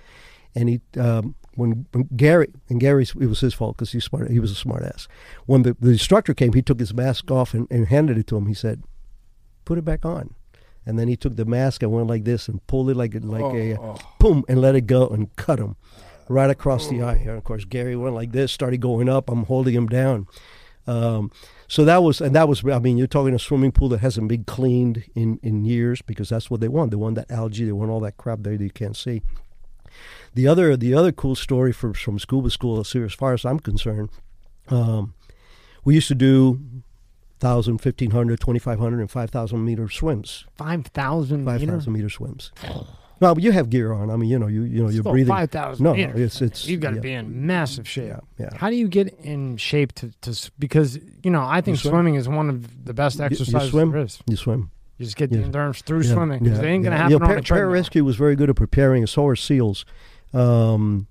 and 0.54 0.68
he 0.68 0.80
um, 0.98 1.34
when, 1.54 1.86
when 1.92 2.08
Gary 2.16 2.48
and 2.68 2.80
Gary 2.80 3.02
it 3.04 3.26
was 3.26 3.40
his 3.40 3.54
fault 3.54 3.76
because 3.76 3.92
he's 3.92 4.04
smart. 4.04 4.30
He 4.30 4.40
was 4.40 4.50
a 4.50 4.56
smart 4.56 4.82
ass. 4.82 5.08
When 5.46 5.62
the, 5.62 5.76
the 5.80 5.90
instructor 5.90 6.34
came, 6.34 6.52
he 6.52 6.62
took 6.62 6.80
his 6.80 6.94
mask 6.94 7.30
off 7.30 7.54
and, 7.54 7.66
and 7.70 7.88
handed 7.88 8.18
it 8.18 8.26
to 8.28 8.36
him. 8.36 8.46
He 8.46 8.54
said, 8.54 8.82
"Put 9.64 9.78
it 9.78 9.84
back 9.84 10.04
on." 10.04 10.34
And 10.86 10.98
then 10.98 11.08
he 11.08 11.16
took 11.16 11.36
the 11.36 11.44
mask 11.44 11.82
and 11.82 11.92
went 11.92 12.06
like 12.06 12.24
this 12.24 12.48
and 12.48 12.66
pulled 12.66 12.90
it 12.90 12.96
like 12.96 13.14
like 13.22 13.54
a 13.54 13.76
Oh, 13.78 13.96
boom 14.18 14.44
and 14.48 14.60
let 14.60 14.74
it 14.74 14.82
go 14.86 15.08
and 15.08 15.34
cut 15.36 15.58
him 15.58 15.76
right 16.28 16.48
across 16.50 16.88
the 16.88 17.02
eye. 17.02 17.16
And 17.16 17.30
of 17.30 17.44
course, 17.44 17.64
Gary 17.64 17.96
went 17.96 18.14
like 18.14 18.32
this, 18.32 18.50
started 18.52 18.80
going 18.80 19.08
up. 19.08 19.28
I'm 19.28 19.44
holding 19.44 19.74
him 19.74 19.86
down. 19.88 20.26
Um, 20.86 21.30
so 21.70 21.84
that 21.84 22.02
was, 22.02 22.20
and 22.20 22.34
that 22.34 22.48
was, 22.48 22.64
I 22.64 22.80
mean, 22.80 22.98
you're 22.98 23.06
talking 23.06 23.32
a 23.32 23.38
swimming 23.38 23.70
pool 23.70 23.88
that 23.90 24.00
hasn't 24.00 24.26
been 24.26 24.42
cleaned 24.42 25.04
in, 25.14 25.38
in 25.40 25.64
years 25.64 26.02
because 26.02 26.28
that's 26.28 26.50
what 26.50 26.60
they 26.60 26.66
want. 26.66 26.90
They 26.90 26.96
want 26.96 27.14
that 27.14 27.30
algae, 27.30 27.64
they 27.64 27.70
want 27.70 27.92
all 27.92 28.00
that 28.00 28.16
crap 28.16 28.40
there 28.42 28.56
that 28.56 28.64
you 28.64 28.70
can't 28.70 28.96
see. 28.96 29.22
The 30.34 30.48
other, 30.48 30.76
the 30.76 30.94
other 30.94 31.12
cool 31.12 31.36
story 31.36 31.72
for, 31.72 31.94
from 31.94 32.18
scuba 32.18 32.50
school, 32.50 32.80
as 32.80 33.14
far 33.14 33.34
as 33.34 33.44
I'm 33.44 33.60
concerned, 33.60 34.10
um, 34.66 35.14
we 35.84 35.94
used 35.94 36.08
to 36.08 36.16
do 36.16 36.58
1,000, 37.38 37.74
1,500, 37.74 38.40
2,500, 38.40 38.98
and 38.98 39.08
5,000 39.08 39.64
meter 39.64 39.88
swims, 39.88 40.46
five 40.56 40.84
thousand. 40.86 41.44
5,000 41.44 41.92
meter 41.92 42.10
swims. 42.10 42.50
Well, 43.20 43.34
but 43.34 43.44
you 43.44 43.52
have 43.52 43.68
gear 43.70 43.92
on. 43.92 44.10
I 44.10 44.16
mean, 44.16 44.30
you 44.30 44.38
know, 44.38 44.46
you 44.46 44.62
you 44.62 44.82
know, 44.82 44.88
you're 44.88 45.02
breathing. 45.02 45.28
Five 45.28 45.50
thousand. 45.50 45.84
No, 45.84 45.92
no, 45.94 46.12
it's 46.14 46.40
it's 46.40 46.66
You've 46.66 46.80
got 46.80 46.90
to 46.90 46.96
yeah. 46.96 47.02
be 47.02 47.12
in 47.12 47.46
massive 47.46 47.86
shape. 47.86 48.08
Yeah, 48.08 48.20
yeah. 48.38 48.48
How 48.56 48.70
do 48.70 48.76
you 48.76 48.88
get 48.88 49.14
in 49.22 49.56
shape 49.58 49.92
to, 49.96 50.10
to 50.22 50.50
because 50.58 50.98
you 51.22 51.30
know 51.30 51.42
I 51.42 51.60
think 51.60 51.78
swim. 51.78 51.92
swimming 51.92 52.14
is 52.14 52.28
one 52.28 52.48
of 52.48 52.84
the 52.84 52.94
best 52.94 53.18
You- 53.18 53.28
you 53.30 53.60
swim? 53.68 54.08
You 54.26 54.36
swim. 54.36 54.70
You 54.96 55.04
just 55.04 55.16
get 55.16 55.30
the 55.30 55.38
Yeah. 55.38 55.44
endurance 55.44 55.80
through 55.82 56.02
Yeah, 56.02 56.12
swimming 56.14 56.38
because 56.42 56.58
yeah, 56.58 56.64
it 56.64 56.68
ain't 56.68 56.84
gonna 56.84 56.96
happen 56.96 57.12
Yeah, 57.12 57.16
on 57.26 57.42
par- 57.42 57.58
Pararescue 57.58 58.02
was 58.02 58.16
very 58.16 58.36
good 58.36 58.50
at 58.50 58.56
preparing, 58.56 59.06
so 59.06 59.26
are 59.26 59.34
SEAls. 59.36 59.84
Um, 60.32 61.06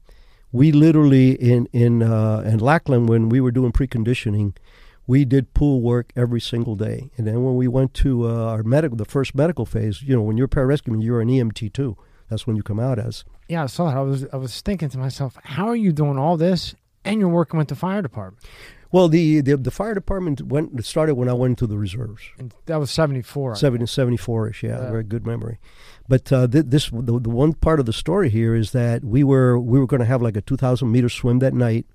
we 0.51 0.71
literally 0.71 1.31
in 1.33 1.67
in 1.73 2.01
uh, 2.01 2.41
in 2.45 2.59
Lackland 2.59 3.07
when 3.09 3.29
we 3.29 3.39
were 3.39 3.51
doing 3.51 3.71
preconditioning, 3.71 4.55
we 5.09 5.25
did 5.25 5.55
pool 5.55 5.81
work 5.81 6.11
every 6.15 6.39
single 6.39 6.75
day. 6.75 7.09
And 7.17 7.25
then 7.25 7.43
when 7.43 7.55
we 7.55 7.67
went 7.67 7.95
to 7.95 8.29
uh, 8.29 8.53
our 8.53 8.61
medical, 8.61 8.95
the 8.95 9.05
first 9.05 9.33
medical 9.33 9.65
phase, 9.65 10.03
you 10.03 10.15
know, 10.15 10.21
when 10.21 10.37
you're 10.37 10.47
pararescueman, 10.47 11.01
you're 11.03 11.19
an 11.19 11.29
EMT 11.29 11.73
too. 11.73 11.97
That's 12.29 12.45
when 12.45 12.55
you 12.55 12.61
come 12.61 12.79
out 12.79 12.99
as. 12.99 13.25
Yeah, 13.47 13.63
I 13.63 13.65
saw 13.65 13.89
it. 13.89 13.95
I 13.95 14.01
was 14.01 14.25
I 14.31 14.37
was 14.37 14.61
thinking 14.61 14.89
to 14.89 14.99
myself, 14.99 15.35
how 15.43 15.67
are 15.67 15.75
you 15.75 15.91
doing 15.91 16.19
all 16.19 16.37
this 16.37 16.75
and 17.03 17.19
you're 17.19 17.27
working 17.41 17.57
with 17.57 17.69
the 17.69 17.75
fire 17.75 18.03
department? 18.03 18.45
Well, 18.91 19.07
the, 19.07 19.41
the 19.41 19.57
the 19.57 19.71
fire 19.71 19.95
department 19.95 20.43
went 20.43 20.85
started 20.85 21.15
when 21.15 21.27
I 21.27 21.33
went 21.33 21.51
into 21.53 21.65
the 21.65 21.77
reserves. 21.79 22.21
And 22.37 22.53
that 22.67 22.79
was 22.79 22.91
74. 22.91 23.55
70, 23.55 23.85
74-ish, 23.85 24.61
yeah, 24.63 24.69
Yeah. 24.81 24.91
very 24.91 25.03
good 25.03 25.25
memory. 25.25 25.57
But 26.07 26.31
uh, 26.31 26.47
th- 26.47 26.65
this 26.67 26.89
the, 26.91 27.19
the 27.19 27.29
one 27.31 27.53
part 27.53 27.79
of 27.79 27.85
the 27.87 27.93
story 27.93 28.29
here 28.29 28.53
is 28.53 28.71
that 28.73 29.03
we 29.03 29.23
were 29.23 29.59
we 29.59 29.79
were 29.79 29.87
going 29.87 30.01
to 30.01 30.11
have 30.13 30.21
like 30.21 30.37
a 30.37 30.41
2,000 30.41 30.91
meter 30.91 31.09
swim 31.09 31.39
that 31.39 31.53
night, 31.55 31.87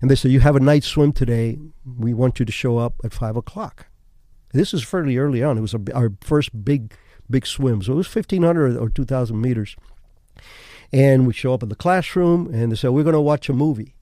and 0.00 0.10
they 0.10 0.14
said 0.14 0.30
you 0.30 0.40
have 0.40 0.56
a 0.56 0.60
night 0.60 0.84
swim 0.84 1.12
today. 1.12 1.58
We 1.98 2.14
want 2.14 2.38
you 2.38 2.46
to 2.46 2.52
show 2.52 2.78
up 2.78 2.94
at 3.04 3.12
five 3.12 3.36
o'clock. 3.36 3.86
This 4.52 4.74
is 4.74 4.82
fairly 4.82 5.16
early 5.16 5.42
on. 5.42 5.58
It 5.58 5.60
was 5.60 5.74
a, 5.74 5.80
our 5.94 6.12
first 6.20 6.64
big 6.64 6.94
big 7.28 7.46
swim, 7.46 7.82
so 7.82 7.92
it 7.92 7.96
was 7.96 8.14
1,500 8.14 8.76
or 8.76 8.88
2,000 8.88 9.40
meters. 9.40 9.76
And 10.92 11.26
we 11.26 11.32
show 11.32 11.54
up 11.54 11.62
in 11.62 11.68
the 11.68 11.76
classroom, 11.76 12.52
and 12.52 12.72
they 12.72 12.76
said 12.76 12.90
we're 12.90 13.04
going 13.04 13.14
to 13.14 13.20
watch 13.20 13.48
a 13.48 13.52
movie. 13.52 13.94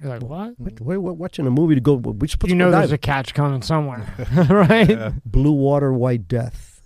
You're 0.00 0.10
like, 0.10 0.22
what? 0.22 0.58
What, 0.58 0.80
we're, 0.80 1.00
we're 1.00 1.12
watching 1.12 1.46
a 1.46 1.50
movie 1.50 1.74
to 1.74 1.80
go. 1.80 1.94
We're 1.94 2.28
supposed 2.28 2.50
You 2.50 2.56
know 2.56 2.70
there's 2.70 2.92
a 2.92 2.98
catch 2.98 3.34
coming 3.34 3.62
somewhere, 3.62 4.14
right? 4.48 5.12
Blue 5.24 5.52
Water 5.52 5.92
White 5.92 6.28
Death. 6.28 6.80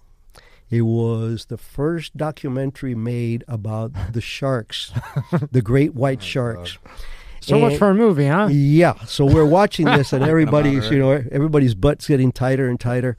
It 0.71 0.83
was 0.83 1.47
the 1.47 1.59
first 1.59 2.17
documentary 2.17 2.95
made 2.95 3.45
about 3.47 3.93
the 4.13 4.21
sharks, 4.21 4.93
the 5.53 5.63
great 5.63 5.95
white 5.95 6.19
oh 6.23 6.25
sharks. 6.25 6.79
So 7.47 7.59
much 7.59 7.75
eh, 7.75 7.79
for 7.79 7.91
a 7.91 7.95
movie, 7.95 8.27
huh? 8.27 8.49
Yeah, 8.51 8.95
so 9.05 9.25
we're 9.25 9.45
watching 9.45 9.87
this, 9.87 10.13
and 10.13 10.25
everybody's 10.33 10.91
you 10.91 10.99
know, 10.99 11.11
everybody's 11.11 11.75
butt's 11.75 12.07
getting 12.07 12.33
tighter 12.33 12.69
and 12.69 12.81
tighter. 12.81 13.17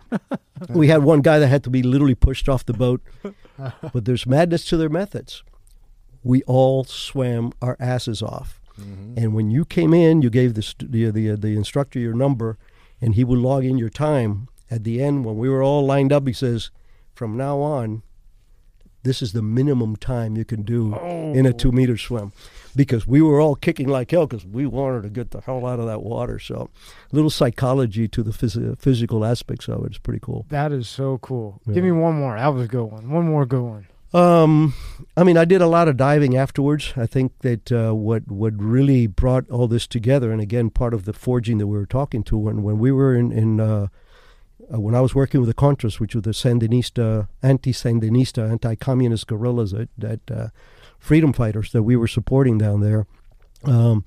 we 0.69 0.87
had 0.87 1.03
one 1.03 1.21
guy 1.21 1.39
that 1.39 1.47
had 1.47 1.63
to 1.65 1.69
be 1.69 1.83
literally 1.83 2.15
pushed 2.15 2.49
off 2.49 2.65
the 2.65 2.73
boat, 2.73 3.01
but 3.93 4.05
there's 4.05 4.25
madness 4.25 4.65
to 4.65 4.77
their 4.77 4.89
methods. 4.89 5.43
We 6.23 6.41
all 6.43 6.83
swam 6.83 7.51
our 7.61 7.77
asses 7.79 8.21
off, 8.21 8.59
and 8.77 9.35
when 9.35 9.51
you 9.51 9.63
came 9.63 9.93
in, 9.93 10.21
you 10.21 10.29
gave 10.29 10.55
the 10.55 10.73
the 10.79 11.11
the, 11.11 11.35
the 11.35 11.55
instructor 11.55 11.99
your 11.99 12.15
number, 12.15 12.57
and 12.99 13.15
he 13.15 13.23
would 13.23 13.39
log 13.39 13.63
in 13.63 13.77
your 13.77 13.89
time. 13.89 14.47
At 14.71 14.83
the 14.83 15.01
end, 15.03 15.25
when 15.25 15.37
we 15.37 15.47
were 15.47 15.61
all 15.61 15.85
lined 15.85 16.11
up, 16.11 16.25
he 16.25 16.33
says, 16.33 16.71
"From 17.13 17.37
now 17.37 17.59
on, 17.59 18.01
this 19.03 19.21
is 19.21 19.33
the 19.33 19.43
minimum 19.43 19.95
time 19.95 20.35
you 20.35 20.45
can 20.45 20.63
do 20.63 20.95
in 20.95 21.45
a 21.45 21.49
oh. 21.49 21.51
two 21.51 21.71
meter 21.71 21.97
swim," 21.97 22.33
because 22.75 23.07
we 23.07 23.21
were 23.21 23.39
all 23.39 23.55
kicking 23.55 23.87
like 23.87 24.11
hell 24.11 24.27
because 24.27 24.45
we 24.45 24.65
wanted 24.65 25.03
to 25.03 25.09
get 25.09 25.31
the 25.31 25.41
hell 25.41 25.65
out 25.65 25.79
of 25.79 25.85
that 25.85 26.01
water. 26.01 26.39
So, 26.39 26.69
a 27.11 27.15
little 27.15 27.29
psychology 27.29 28.07
to 28.07 28.23
the 28.23 28.31
phys- 28.31 28.79
physical 28.79 29.25
aspects 29.25 29.67
of 29.67 29.85
it 29.85 29.91
is 29.91 29.97
pretty 29.97 30.19
cool. 30.21 30.45
That 30.49 30.71
is 30.71 30.87
so 30.87 31.17
cool. 31.19 31.61
Yeah. 31.65 31.75
Give 31.75 31.83
me 31.83 31.91
one 31.91 32.15
more. 32.15 32.37
That 32.37 32.47
was 32.47 32.65
a 32.65 32.67
good 32.67 32.85
one. 32.85 33.09
One 33.09 33.25
more 33.25 33.45
good 33.45 33.63
one. 33.63 33.87
Um, 34.13 34.73
I 35.17 35.23
mean, 35.23 35.35
I 35.35 35.43
did 35.43 35.61
a 35.61 35.67
lot 35.67 35.89
of 35.89 35.97
diving 35.97 36.37
afterwards. 36.37 36.93
I 36.95 37.05
think 37.05 37.39
that 37.39 37.71
uh, 37.71 37.93
what 37.93 38.31
what 38.31 38.53
really 38.55 39.07
brought 39.07 39.49
all 39.49 39.67
this 39.67 39.87
together, 39.87 40.31
and 40.31 40.39
again, 40.39 40.69
part 40.69 40.93
of 40.93 41.03
the 41.03 41.11
forging 41.11 41.57
that 41.57 41.67
we 41.67 41.77
were 41.77 41.85
talking 41.85 42.23
to 42.25 42.37
when 42.37 42.63
when 42.63 42.79
we 42.79 42.93
were 42.93 43.13
in 43.13 43.33
in 43.33 43.59
uh, 43.59 43.87
uh, 44.73 44.79
when 44.79 44.95
I 44.95 45.01
was 45.01 45.13
working 45.13 45.41
with 45.41 45.49
the 45.49 45.53
Contras, 45.53 45.99
which 45.99 46.15
were 46.15 46.21
the 46.21 46.31
Sandinista, 46.31 47.27
anti-Sandinista, 47.43 48.49
anti-communist 48.49 49.27
guerrillas 49.27 49.71
that, 49.71 49.89
that 49.97 50.31
uh, 50.31 50.47
freedom 50.99 51.33
fighters 51.33 51.71
that 51.71 51.83
we 51.83 51.95
were 51.95 52.07
supporting 52.07 52.57
down 52.57 52.81
there. 52.81 53.07
Um, 53.63 54.05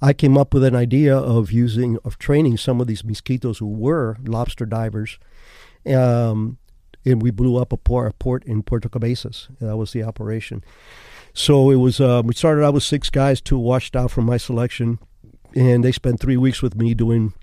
I 0.00 0.12
came 0.12 0.36
up 0.36 0.52
with 0.52 0.64
an 0.64 0.76
idea 0.76 1.16
of 1.16 1.50
using 1.50 1.98
of 2.04 2.18
training 2.18 2.58
some 2.58 2.80
of 2.80 2.86
these 2.86 3.02
Miskitos 3.02 3.58
who 3.58 3.68
were 3.68 4.18
lobster 4.24 4.66
divers. 4.66 5.18
Um, 5.86 6.58
and 7.04 7.22
we 7.22 7.30
blew 7.30 7.56
up 7.56 7.72
a 7.72 7.76
port, 7.76 8.10
a 8.10 8.14
port 8.14 8.44
in 8.44 8.62
Puerto 8.62 8.88
Cabezas. 8.88 9.48
That 9.60 9.76
was 9.76 9.92
the 9.92 10.02
operation. 10.02 10.64
So 11.32 11.70
it 11.70 11.76
was. 11.76 12.00
Uh, 12.00 12.22
we 12.24 12.34
started 12.34 12.64
out 12.64 12.74
with 12.74 12.82
six 12.82 13.10
guys, 13.10 13.40
two 13.40 13.58
washed 13.58 13.96
out 13.96 14.10
from 14.10 14.24
my 14.24 14.36
selection, 14.36 14.98
and 15.54 15.84
they 15.84 15.92
spent 15.92 16.20
three 16.20 16.36
weeks 16.36 16.62
with 16.62 16.76
me 16.76 16.94
doing 16.94 17.34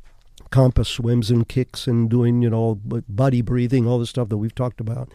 compass 0.50 0.90
swims 0.90 1.32
and 1.32 1.48
kicks 1.48 1.88
and 1.88 2.10
doing 2.10 2.42
you 2.42 2.50
know 2.50 2.80
body 2.84 3.42
breathing, 3.42 3.88
all 3.88 4.00
the 4.00 4.06
stuff 4.06 4.30
that 4.30 4.38
we've 4.38 4.56
talked 4.56 4.80
about. 4.80 5.12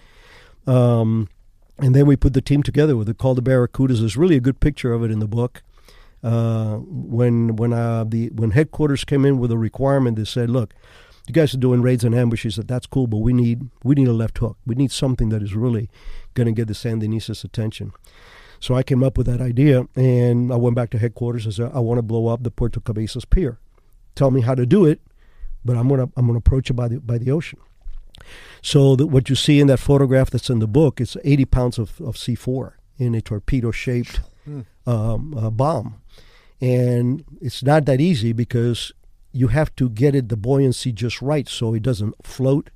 Um, 0.66 1.28
and 1.78 1.94
then 1.94 2.06
we 2.06 2.16
put 2.16 2.32
the 2.32 2.40
team 2.40 2.62
together 2.62 2.96
with 2.96 3.08
it 3.08 3.18
called 3.18 3.38
the 3.38 3.42
Barracudas. 3.42 4.00
There's 4.00 4.16
really 4.16 4.36
a 4.36 4.40
good 4.40 4.60
picture 4.60 4.92
of 4.92 5.02
it 5.02 5.10
in 5.10 5.18
the 5.18 5.28
book. 5.28 5.62
Uh, 6.22 6.76
when 6.78 7.56
when 7.56 7.72
uh, 7.72 8.04
the 8.04 8.30
when 8.30 8.52
headquarters 8.52 9.04
came 9.04 9.24
in 9.24 9.38
with 9.38 9.52
a 9.52 9.58
requirement, 9.58 10.16
they 10.16 10.24
said, 10.24 10.50
"Look, 10.50 10.74
you 11.26 11.34
guys 11.34 11.54
are 11.54 11.58
doing 11.58 11.82
raids 11.82 12.04
and 12.04 12.14
ambushes. 12.14 12.56
That 12.56 12.66
that's 12.68 12.86
cool, 12.86 13.06
but 13.06 13.18
we 13.18 13.32
need 13.32 13.68
we 13.84 13.94
need 13.94 14.08
a 14.08 14.12
left 14.12 14.38
hook. 14.38 14.56
We 14.66 14.74
need 14.74 14.90
something 14.90 15.28
that 15.28 15.42
is 15.42 15.54
really 15.54 15.90
going 16.34 16.46
to 16.46 16.52
get 16.52 16.68
the 16.68 16.74
Sandinistas' 16.74 17.44
attention." 17.44 17.92
So 18.58 18.74
I 18.74 18.82
came 18.82 19.02
up 19.04 19.18
with 19.18 19.26
that 19.26 19.42
idea, 19.42 19.86
and 19.94 20.50
I 20.50 20.56
went 20.56 20.74
back 20.74 20.90
to 20.90 20.98
headquarters 20.98 21.44
and 21.44 21.54
said, 21.54 21.70
"I 21.74 21.80
want 21.80 21.98
to 21.98 22.02
blow 22.02 22.28
up 22.28 22.42
the 22.42 22.50
Puerto 22.50 22.80
Cabezas 22.80 23.26
pier. 23.26 23.58
Tell 24.14 24.30
me 24.30 24.40
how 24.40 24.54
to 24.54 24.64
do 24.64 24.86
it, 24.86 25.02
but 25.64 25.76
I'm 25.76 25.88
gonna 25.88 26.08
I'm 26.16 26.26
gonna 26.26 26.38
approach 26.38 26.70
it 26.70 26.74
by 26.74 26.88
the 26.88 26.98
by 26.98 27.18
the 27.18 27.30
ocean." 27.30 27.58
So 28.62 28.96
that 28.96 29.06
what 29.06 29.28
you 29.28 29.36
see 29.36 29.60
in 29.60 29.66
that 29.68 29.78
photograph 29.78 30.30
that's 30.30 30.50
in 30.50 30.58
the 30.58 30.66
book, 30.66 31.00
is 31.00 31.16
80 31.24 31.44
pounds 31.46 31.78
of, 31.78 32.00
of 32.00 32.16
C4 32.16 32.72
in 32.98 33.14
a 33.14 33.20
torpedo-shaped 33.20 34.20
um, 34.86 35.34
uh, 35.36 35.50
bomb, 35.50 36.00
and 36.60 37.24
it's 37.40 37.62
not 37.62 37.84
that 37.84 38.00
easy 38.00 38.32
because 38.32 38.92
you 39.32 39.48
have 39.48 39.74
to 39.76 39.88
get 39.90 40.14
it 40.14 40.28
the 40.28 40.36
buoyancy 40.36 40.92
just 40.92 41.20
right 41.20 41.48
so 41.48 41.74
it 41.74 41.82
doesn't 41.82 42.14
float 42.24 42.70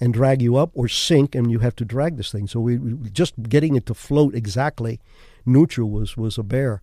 and 0.00 0.12
drag 0.12 0.42
you 0.42 0.56
up 0.56 0.70
or 0.74 0.86
sink, 0.86 1.34
and 1.34 1.50
you 1.50 1.58
have 1.60 1.74
to 1.76 1.84
drag 1.84 2.16
this 2.16 2.30
thing. 2.30 2.46
So 2.46 2.60
we, 2.60 2.78
we 2.78 3.10
just 3.10 3.42
getting 3.48 3.74
it 3.74 3.86
to 3.86 3.94
float 3.94 4.34
exactly 4.34 5.00
neutral 5.44 5.90
was 5.90 6.16
was 6.16 6.38
a 6.38 6.42
bear, 6.42 6.80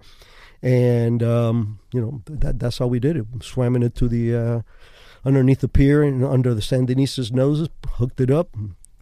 and 0.61 1.23
um, 1.23 1.79
you 1.93 2.01
know 2.01 2.21
that 2.25 2.59
that's 2.59 2.79
how 2.79 2.87
we 2.87 2.99
did 2.99 3.15
it. 3.15 3.25
Swam 3.41 3.81
it 3.81 3.95
to 3.95 4.07
the 4.07 4.35
uh, 4.35 4.61
underneath 5.25 5.59
the 5.61 5.67
pier 5.67 6.03
and 6.03 6.23
under 6.23 6.53
the 6.53 6.61
Sandinistas' 6.61 7.31
noses, 7.31 7.69
hooked 7.93 8.21
it 8.21 8.29
up, 8.31 8.49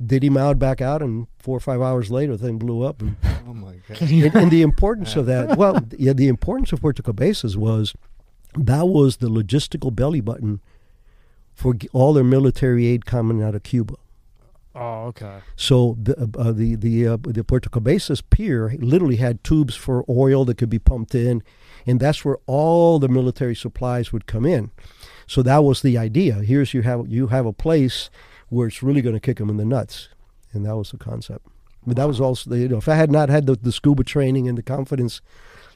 did 0.03 0.23
him 0.23 0.37
out 0.37 0.57
back 0.59 0.81
out, 0.81 1.01
and 1.01 1.27
four 1.39 1.57
or 1.57 1.59
five 1.59 1.81
hours 1.81 2.09
later, 2.09 2.35
the 2.37 2.45
thing 2.45 2.57
blew 2.57 2.83
up. 2.83 3.01
And, 3.01 3.15
Oh 3.47 3.53
my 3.53 3.75
god. 3.87 4.01
and, 4.01 4.35
and 4.35 4.51
the 4.51 4.61
importance 4.61 5.15
of 5.15 5.25
that, 5.31 5.57
well, 5.57 5.79
yeah, 5.97 6.13
the 6.13 6.27
importance 6.29 6.71
of 6.71 6.81
Puerto 6.81 7.03
Cabezas 7.03 7.57
was 7.57 7.93
that 8.55 8.87
was 8.87 9.17
the 9.17 9.27
logistical 9.29 9.93
belly 9.93 10.21
button 10.21 10.61
for 11.53 11.75
all 11.91 12.13
their 12.13 12.23
military 12.23 12.87
aid 12.87 13.05
coming 13.05 13.43
out 13.43 13.53
of 13.55 13.63
Cuba. 13.63 13.95
Oh, 14.75 15.05
okay. 15.07 15.39
So 15.55 15.97
the 16.01 16.15
uh, 16.35 16.51
the 16.51 16.73
the 16.75 17.07
uh, 17.07 17.17
the 17.21 17.43
Puerto 17.43 17.69
Cabezas 17.69 18.21
pier 18.21 18.75
literally 18.79 19.17
had 19.17 19.43
tubes 19.43 19.75
for 19.75 20.03
oil 20.09 20.45
that 20.45 20.57
could 20.57 20.69
be 20.71 20.79
pumped 20.79 21.13
in, 21.13 21.43
and 21.85 21.99
that's 21.99 22.25
where 22.25 22.37
all 22.47 22.97
the 22.97 23.07
military 23.07 23.53
supplies 23.55 24.11
would 24.11 24.25
come 24.25 24.45
in. 24.47 24.71
So 25.27 25.41
that 25.43 25.63
was 25.63 25.81
the 25.81 25.97
idea. 25.97 26.35
Here's 26.35 26.73
you 26.73 26.81
have 26.81 27.07
you 27.07 27.27
have 27.27 27.45
a 27.45 27.53
place 27.53 28.09
where 28.49 28.67
it's 28.67 28.83
really 28.83 29.01
going 29.01 29.15
to 29.15 29.19
kick 29.19 29.37
them 29.37 29.49
in 29.49 29.57
the 29.57 29.65
nuts, 29.65 30.09
and 30.51 30.65
that 30.65 30.75
was 30.77 30.91
the 30.91 30.97
concept. 30.97 31.45
But 31.85 31.97
that 31.97 32.07
was 32.07 32.21
also 32.21 32.49
the, 32.49 32.59
you 32.59 32.67
know 32.69 32.77
if 32.77 32.87
I 32.87 32.95
had 32.95 33.11
not 33.11 33.29
had 33.29 33.45
the, 33.45 33.55
the 33.55 33.71
scuba 33.71 34.03
training 34.03 34.47
and 34.47 34.57
the 34.57 34.63
confidence 34.63 35.21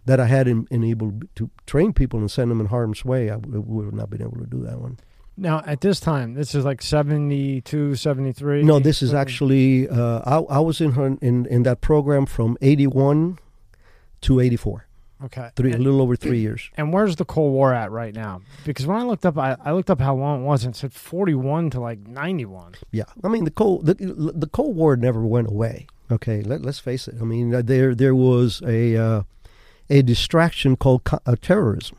that 0.06 0.20
I 0.20 0.26
had 0.26 0.48
in, 0.48 0.68
in 0.72 0.84
able 0.84 1.20
to 1.36 1.50
train 1.66 1.92
people 1.92 2.20
and 2.20 2.32
send 2.32 2.50
them 2.50 2.62
in 2.62 2.68
harm's 2.68 3.04
way, 3.04 3.30
I 3.30 3.36
w- 3.36 3.60
would 3.60 3.86
have 3.86 3.94
not 3.94 4.10
been 4.10 4.22
able 4.22 4.38
to 4.38 4.46
do 4.46 4.64
that 4.64 4.80
one. 4.80 4.98
Now, 5.36 5.62
at 5.68 5.82
this 5.82 6.00
time, 6.00 6.34
this 6.34 6.56
is 6.56 6.66
like 6.66 6.82
72, 6.82 7.96
73? 7.96 8.64
No, 8.64 8.80
this 8.80 9.04
is 9.04 9.14
actually 9.14 9.88
uh, 9.88 10.22
I, 10.26 10.38
I 10.56 10.60
was 10.60 10.82
in, 10.82 10.94
her, 10.94 11.18
in 11.22 11.46
in 11.46 11.64
that 11.64 11.82
program 11.82 12.26
from 12.26 12.58
eighty 12.62 12.88
one 12.88 13.38
to 14.22 14.40
eighty 14.40 14.56
four, 14.56 14.87
Okay. 15.24 15.50
three 15.56 15.74
a 15.74 15.78
little 15.78 16.02
over 16.02 16.16
three 16.16 16.40
years. 16.40 16.70
and 16.78 16.94
where's 16.94 17.16
the 17.16 17.26
Cold 17.26 17.52
War 17.54 17.74
at 17.74 17.92
right 17.92 18.14
now? 18.14 18.42
Because 18.66 18.86
when 18.86 18.98
I 18.98 19.04
looked 19.04 19.26
up, 19.26 19.38
I, 19.38 19.58
I 19.66 19.72
looked 19.72 19.90
up 19.90 20.00
how 20.00 20.16
long 20.16 20.42
it 20.42 20.46
was 20.46 20.64
and 20.64 20.76
it 20.76 20.78
said 20.78 20.94
41 20.94 21.72
to 21.72 21.80
like 21.80 22.00
91. 22.08 22.76
Yeah, 22.92 23.06
I 23.24 23.28
mean 23.28 23.44
the 23.44 23.52
cold 23.52 23.86
the, 23.88 23.96
the 23.96 24.48
Cold 24.48 24.76
War 24.76 24.96
never 24.96 25.26
went 25.26 25.48
away. 25.48 25.88
Okay, 26.12 26.42
Let, 26.42 26.62
let's 26.62 26.80
face 26.80 27.08
it. 27.08 27.16
I 27.20 27.24
mean 27.26 27.54
uh, 27.54 27.62
there 27.64 27.96
there 27.96 28.14
was 28.16 28.62
a 28.66 28.96
uh, 28.96 29.24
a 29.90 30.02
distraction 30.04 30.76
called 30.76 31.04
co- 31.04 31.20
uh, 31.26 31.36
terrorism. 31.42 31.98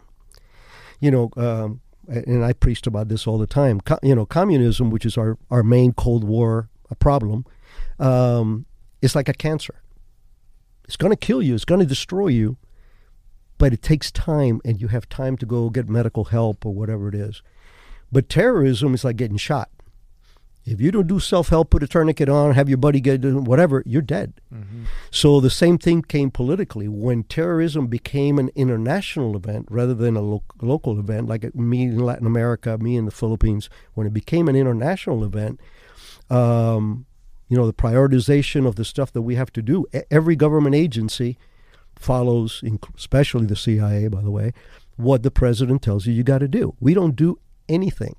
You 1.01 1.11
know, 1.11 1.31
um, 1.37 1.81
and 2.09 2.45
I 2.45 2.53
preached 2.53 2.87
about 2.87 3.09
this 3.09 3.27
all 3.27 3.39
the 3.39 3.47
time. 3.47 3.81
Co- 3.81 3.99
you 4.03 4.15
know, 4.15 4.27
communism, 4.27 4.91
which 4.91 5.05
is 5.07 5.17
our 5.19 5.39
our 5.51 5.63
main 5.63 5.93
Cold 5.93 6.23
War 6.25 6.69
uh, 6.91 6.95
problem, 6.97 7.45
um, 7.99 8.65
is 9.03 9.15
like 9.15 9.29
a 9.29 9.33
cancer. 9.35 9.83
It's 10.85 10.97
going 10.97 11.13
to 11.13 11.17
kill 11.17 11.43
you. 11.43 11.55
It's 11.55 11.65
going 11.65 11.81
to 11.81 11.87
destroy 11.87 12.29
you. 12.29 12.57
But 13.59 13.73
it 13.73 13.83
takes 13.83 14.11
time, 14.11 14.61
and 14.65 14.81
you 14.81 14.89
have 14.89 15.09
time 15.09 15.37
to 15.39 15.47
go 15.47 15.69
get 15.69 15.89
medical 15.89 16.27
help 16.27 16.65
or 16.65 16.73
whatever 16.73 17.09
it 17.09 17.15
is. 17.15 17.43
But 18.11 18.29
terrorism 18.29 18.95
is 18.95 19.05
like 19.05 19.17
getting 19.17 19.37
shot. 19.37 19.71
If 20.65 20.81
you 20.83 20.91
don't 20.91 21.07
do 21.07 21.19
self 21.19 21.49
help, 21.49 21.71
put 21.71 21.83
a 21.83 21.87
tourniquet 21.87 22.29
on, 22.29 22.53
have 22.53 22.69
your 22.69 22.79
buddy 22.79 23.01
get 23.01 23.25
whatever, 23.25 23.83
you're 23.87 24.03
dead. 24.03 24.35
Mm-hmm. 24.55 24.85
So 25.11 25.41
the 25.41 25.51
same 25.51 25.79
thing 25.79 26.03
came 26.03 26.31
politically 26.31 26.89
when 26.89 27.23
terrorism 27.25 27.87
became 27.87 28.39
an 28.39 28.51
international 28.55 29.35
event 29.35 29.67
rather 29.71 29.95
than 29.95 30.17
a 30.17 30.21
lo- 30.21 30.43
local 30.61 30.99
event, 31.01 31.27
like 31.27 31.55
me 31.55 31.85
in 31.85 31.99
Latin 31.99 32.27
America, 32.27 32.77
me 32.79 32.97
in 32.97 33.07
the 33.07 33.11
Philippines. 33.11 33.71
When 33.95 34.07
it 34.07 34.13
became 34.13 34.47
an 34.47 34.57
international 34.57 35.25
event, 35.25 35.59
um, 36.29 37.07
you 37.49 37.57
know, 37.57 37.67
the 37.67 37.73
prioritization 37.73 38.67
of 38.67 38.77
the 38.77 38.85
stuff 38.85 39.11
that 39.13 39.23
we 39.23 39.37
have 39.37 39.53
to 39.55 39.63
do. 39.63 39.87
Every 40.11 40.37
government 40.37 40.75
agency 40.75 41.39
follows, 41.99 42.63
especially 42.97 43.47
the 43.47 43.57
CIA, 43.57 44.09
by 44.09 44.23
the 44.23 44.31
way, 44.31 44.53
what 44.97 45.23
the 45.23 45.31
president 45.31 45.83
tells 45.83 46.07
you 46.07 46.13
you 46.13 46.23
got 46.23 46.39
to 46.39 46.49
do. 46.49 46.75
We 46.81 46.95
don't 46.95 47.17
do 47.17 47.39
anything 47.69 48.17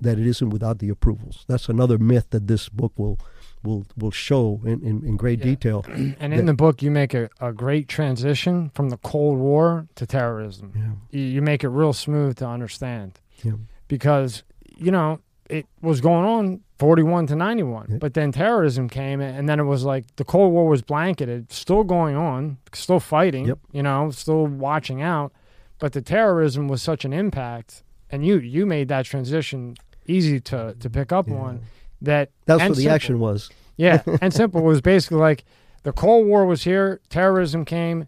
that 0.00 0.18
it 0.18 0.26
isn't 0.26 0.48
without 0.50 0.78
the 0.78 0.88
approvals. 0.88 1.44
That's 1.46 1.68
another 1.68 1.98
myth 1.98 2.26
that 2.30 2.46
this 2.46 2.68
book 2.68 2.92
will 2.96 3.18
will 3.62 3.84
will 3.96 4.10
show 4.10 4.62
in, 4.64 4.80
in, 4.82 5.04
in 5.04 5.16
great 5.18 5.40
Yeah. 5.40 5.44
detail. 5.44 5.84
And 6.20 6.32
in 6.32 6.46
the 6.46 6.54
book, 6.54 6.80
you 6.82 6.90
make 6.90 7.12
a, 7.12 7.28
a 7.40 7.52
great 7.52 7.88
transition 7.88 8.70
from 8.74 8.88
the 8.88 8.96
Cold 8.96 9.38
War 9.38 9.86
to 9.96 10.06
terrorism. 10.06 10.72
Yeah. 10.74 11.18
You, 11.20 11.26
you 11.26 11.42
make 11.42 11.62
it 11.62 11.68
real 11.68 11.92
smooth 11.92 12.36
to 12.38 12.46
understand 12.46 13.20
Yeah. 13.44 13.52
because, 13.88 14.42
you 14.78 14.90
know, 14.90 15.20
it 15.50 15.66
was 15.82 16.00
going 16.00 16.24
on 16.24 16.60
41 16.80 17.26
to 17.28 17.36
91. 17.36 17.86
Yeah. 17.90 17.96
But 17.98 18.14
then 18.14 18.32
terrorism 18.32 18.88
came, 18.88 19.20
and 19.20 19.48
then 19.48 19.60
it 19.60 19.64
was 19.64 19.84
like 19.84 20.06
the 20.16 20.24
Cold 20.24 20.52
War 20.52 20.66
was 20.66 20.80
blanketed, 20.82 21.52
still 21.52 21.84
going 21.84 22.16
on, 22.16 22.56
still 22.72 22.98
fighting, 23.00 23.46
Yep. 23.46 23.58
you 23.70 23.82
know, 23.82 24.10
still 24.10 24.46
watching 24.46 25.02
out. 25.02 25.32
But 25.78 25.92
the 25.92 26.00
terrorism 26.02 26.68
was 26.68 26.82
such 26.82 27.04
an 27.04 27.12
impact, 27.12 27.82
and 28.10 28.24
you 28.26 28.38
you 28.38 28.64
made 28.66 28.88
that 28.88 29.04
transition 29.04 29.76
easy 30.06 30.40
to, 30.40 30.74
to 30.80 30.90
pick 30.90 31.12
up 31.12 31.28
Yeah. 31.28 31.36
on 31.36 31.60
that. 32.02 32.30
That's 32.46 32.60
what 32.62 32.68
the 32.70 32.74
simple. 32.76 32.94
action 32.94 33.18
was. 33.20 33.50
Yeah, 33.76 34.02
and 34.22 34.32
simple 34.32 34.62
was 34.62 34.80
basically 34.80 35.18
like 35.18 35.44
the 35.84 35.92
Cold 35.92 36.26
War 36.26 36.46
was 36.46 36.64
here, 36.64 37.00
terrorism 37.10 37.64
came. 37.64 38.06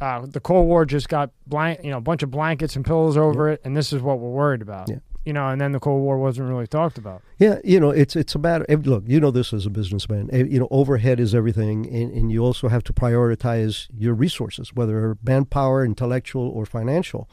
Uh, 0.00 0.26
the 0.26 0.40
Cold 0.40 0.66
War 0.66 0.84
just 0.84 1.08
got 1.08 1.30
blank, 1.46 1.80
you 1.84 1.90
know, 1.90 1.98
a 1.98 2.00
bunch 2.00 2.22
of 2.22 2.30
blankets 2.30 2.74
and 2.76 2.84
pillows 2.84 3.16
over 3.16 3.48
it, 3.48 3.60
and 3.64 3.76
this 3.76 3.92
is 3.92 4.02
what 4.02 4.18
we're 4.20 4.30
worried 4.30 4.62
about. 4.62 4.88
Yeah. 4.88 4.96
You 5.24 5.32
know, 5.32 5.48
and 5.48 5.58
then 5.60 5.72
the 5.72 5.80
Cold 5.80 6.02
War 6.02 6.18
wasn't 6.18 6.48
really 6.48 6.66
talked 6.66 6.98
about. 6.98 7.22
Yeah, 7.38 7.58
you 7.64 7.80
know, 7.80 7.90
it's 7.90 8.14
it's 8.14 8.34
a 8.34 8.38
matter. 8.38 8.66
Look, 8.68 9.04
you 9.06 9.20
know 9.20 9.30
this 9.30 9.52
as 9.54 9.64
a 9.64 9.70
businessman. 9.70 10.28
You 10.32 10.60
know, 10.60 10.68
overhead 10.70 11.18
is 11.18 11.34
everything, 11.34 11.86
and, 11.86 12.12
and 12.12 12.30
you 12.30 12.44
also 12.44 12.68
have 12.68 12.84
to 12.84 12.92
prioritize 12.92 13.88
your 13.96 14.12
resources, 14.12 14.74
whether 14.74 15.16
manpower, 15.24 15.84
intellectual, 15.84 16.48
or 16.50 16.66
financial. 16.66 17.28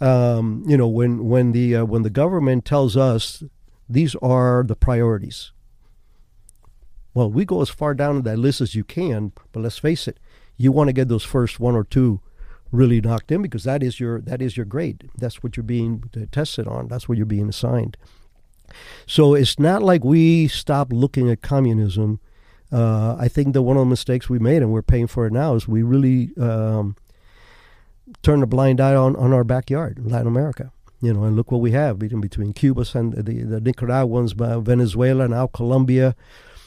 Um, 0.00 0.64
you 0.66 0.76
know, 0.76 0.88
when 0.88 1.24
when 1.26 1.52
the 1.52 1.76
uh, 1.76 1.84
when 1.84 2.02
the 2.02 2.10
government 2.10 2.64
tells 2.64 2.96
us 2.96 3.44
these 3.88 4.16
are 4.16 4.64
the 4.66 4.74
priorities, 4.74 5.52
well, 7.14 7.30
we 7.30 7.44
go 7.44 7.62
as 7.62 7.68
far 7.68 7.94
down 7.94 8.22
that 8.22 8.38
list 8.38 8.60
as 8.60 8.74
you 8.74 8.82
can. 8.82 9.32
But 9.52 9.60
let's 9.60 9.78
face 9.78 10.08
it, 10.08 10.18
you 10.56 10.72
want 10.72 10.88
to 10.88 10.92
get 10.92 11.08
those 11.08 11.24
first 11.24 11.60
one 11.60 11.76
or 11.76 11.84
two 11.84 12.20
really 12.72 13.00
knocked 13.00 13.32
in 13.32 13.42
because 13.42 13.64
that 13.64 13.82
is 13.82 13.98
your 14.00 14.20
that 14.22 14.40
is 14.40 14.56
your 14.56 14.66
grade. 14.66 15.08
That's 15.18 15.42
what 15.42 15.56
you're 15.56 15.64
being 15.64 16.04
tested 16.30 16.66
on. 16.68 16.88
That's 16.88 17.08
what 17.08 17.16
you're 17.18 17.26
being 17.26 17.48
assigned. 17.48 17.96
So 19.06 19.34
it's 19.34 19.58
not 19.58 19.82
like 19.82 20.04
we 20.04 20.46
stopped 20.48 20.92
looking 20.92 21.28
at 21.30 21.42
communism. 21.42 22.20
Uh, 22.72 23.16
I 23.18 23.26
think 23.26 23.54
that 23.54 23.62
one 23.62 23.76
of 23.76 23.80
the 23.80 23.90
mistakes 23.90 24.28
we 24.30 24.38
made, 24.38 24.62
and 24.62 24.70
we're 24.70 24.82
paying 24.82 25.08
for 25.08 25.26
it 25.26 25.32
now, 25.32 25.56
is 25.56 25.66
we 25.66 25.82
really 25.82 26.30
um, 26.40 26.94
turned 28.22 28.42
a 28.44 28.46
blind 28.46 28.80
eye 28.80 28.94
on, 28.94 29.16
on 29.16 29.32
our 29.32 29.42
backyard, 29.42 29.98
Latin 30.08 30.28
America. 30.28 30.70
You 31.02 31.14
know, 31.14 31.24
and 31.24 31.34
look 31.34 31.50
what 31.50 31.60
we 31.62 31.72
have 31.72 31.98
between 31.98 32.20
between 32.20 32.52
Cuba 32.52 32.84
and 32.94 33.14
the, 33.14 33.42
the 33.42 33.60
Nicaraguans, 33.60 34.32
Venezuela, 34.34 35.26
now 35.26 35.46
Colombia, 35.48 36.14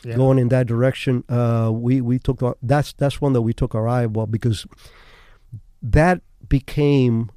Yeah. 0.04 0.16
going 0.18 0.40
in 0.40 0.50
that 0.50 0.66
direction. 0.68 1.24
Uh, 1.30 1.72
we 1.72 2.02
we 2.02 2.18
took 2.20 2.42
our, 2.44 2.58
that's 2.62 2.94
that's 2.94 3.22
one 3.22 3.34
that 3.34 3.44
we 3.44 3.54
took 3.54 3.74
our 3.76 3.88
eye 3.88 4.06
well 4.08 4.26
because 4.28 4.66
that 5.84 6.22
became 6.48 7.30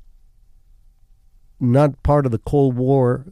not 1.58 2.02
part 2.02 2.26
of 2.26 2.32
the 2.32 2.38
Cold 2.38 2.76
War 2.76 3.26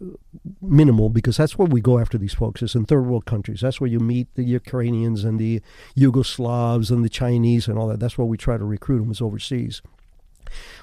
minimal 0.61 1.09
because 1.11 1.37
that's 1.37 1.59
where 1.59 1.69
we 1.69 1.81
go 1.81 1.99
after 1.99 2.19
these 2.19 2.35
folks 2.35 2.63
is 2.63 2.75
in 2.75 2.85
third 2.85 3.07
world 3.07 3.27
countries. 3.27 3.61
That's 3.61 3.81
where 3.81 3.91
you 3.91 4.01
meet 4.01 4.29
the 4.35 4.45
Ukrainians 4.45 5.25
and 5.25 5.39
the 5.39 5.61
Yugoslavs 5.97 6.91
and 6.91 7.05
the 7.05 7.11
Chinese 7.11 7.69
and 7.69 7.79
all 7.79 7.89
that. 7.89 8.01
That's 8.01 8.19
where 8.19 8.27
we 8.27 8.37
try 8.37 8.57
to 8.57 8.65
recruit 8.65 9.01
them 9.01 9.11
is 9.11 9.21
overseas. 9.21 9.83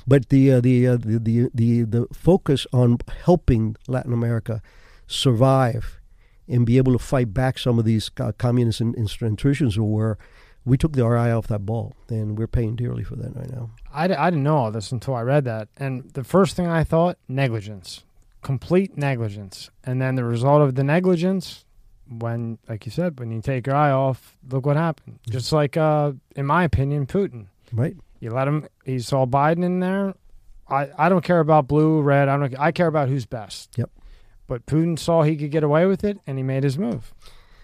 But 0.07 0.29
the 0.29 0.51
uh, 0.53 0.61
the, 0.61 0.87
uh, 0.87 0.97
the 0.97 1.19
the 1.19 1.49
the 1.53 1.81
the 1.83 2.07
focus 2.13 2.67
on 2.73 2.97
helping 3.25 3.75
Latin 3.87 4.13
America 4.13 4.61
survive 5.07 5.99
and 6.47 6.65
be 6.65 6.77
able 6.77 6.93
to 6.93 6.99
fight 6.99 7.33
back 7.33 7.57
some 7.57 7.79
of 7.79 7.85
these 7.85 8.11
uh, 8.19 8.31
communist 8.37 8.81
in, 8.81 8.93
intrusions 9.21 9.79
were 9.79 10.17
we 10.65 10.77
took 10.77 10.93
the 10.93 11.03
eye 11.03 11.31
off 11.31 11.47
that 11.47 11.65
ball 11.65 11.95
and 12.09 12.37
we're 12.37 12.47
paying 12.47 12.75
dearly 12.75 13.03
for 13.03 13.15
that 13.15 13.35
right 13.35 13.49
now. 13.49 13.71
I, 13.93 14.07
d- 14.07 14.13
I 14.13 14.29
didn't 14.29 14.43
know 14.43 14.57
all 14.57 14.71
this 14.71 14.91
until 14.91 15.15
I 15.15 15.21
read 15.21 15.45
that. 15.45 15.69
And 15.77 16.09
the 16.11 16.23
first 16.23 16.55
thing 16.55 16.67
I 16.67 16.83
thought, 16.83 17.17
negligence, 17.27 18.03
complete 18.41 18.97
negligence. 18.97 19.69
And 19.83 20.01
then 20.01 20.15
the 20.15 20.23
result 20.23 20.61
of 20.61 20.75
the 20.75 20.83
negligence, 20.83 21.65
when, 22.07 22.57
like 22.69 22.85
you 22.85 22.91
said, 22.91 23.19
when 23.19 23.31
you 23.31 23.41
take 23.41 23.65
your 23.67 23.75
eye 23.75 23.91
off, 23.91 24.37
look 24.49 24.65
what 24.65 24.75
happened. 24.77 25.19
Just 25.29 25.51
like, 25.51 25.77
uh, 25.77 26.13
in 26.35 26.45
my 26.45 26.63
opinion, 26.63 27.07
Putin. 27.07 27.47
Right? 27.73 27.95
You 28.19 28.31
let 28.31 28.47
him. 28.47 28.67
He 28.85 28.99
saw 28.99 29.25
Biden 29.25 29.63
in 29.63 29.79
there. 29.79 30.13
I, 30.69 30.89
I 30.97 31.09
don't 31.09 31.23
care 31.23 31.39
about 31.39 31.67
blue, 31.67 32.01
red. 32.01 32.29
I 32.29 32.37
don't. 32.37 32.59
I 32.59 32.71
care 32.71 32.87
about 32.87 33.09
who's 33.09 33.25
best. 33.25 33.71
Yep. 33.77 33.89
But 34.47 34.65
Putin 34.65 34.99
saw 34.99 35.23
he 35.23 35.35
could 35.37 35.51
get 35.51 35.63
away 35.63 35.85
with 35.85 36.03
it, 36.03 36.19
and 36.27 36.37
he 36.37 36.43
made 36.43 36.63
his 36.63 36.77
move. 36.77 37.13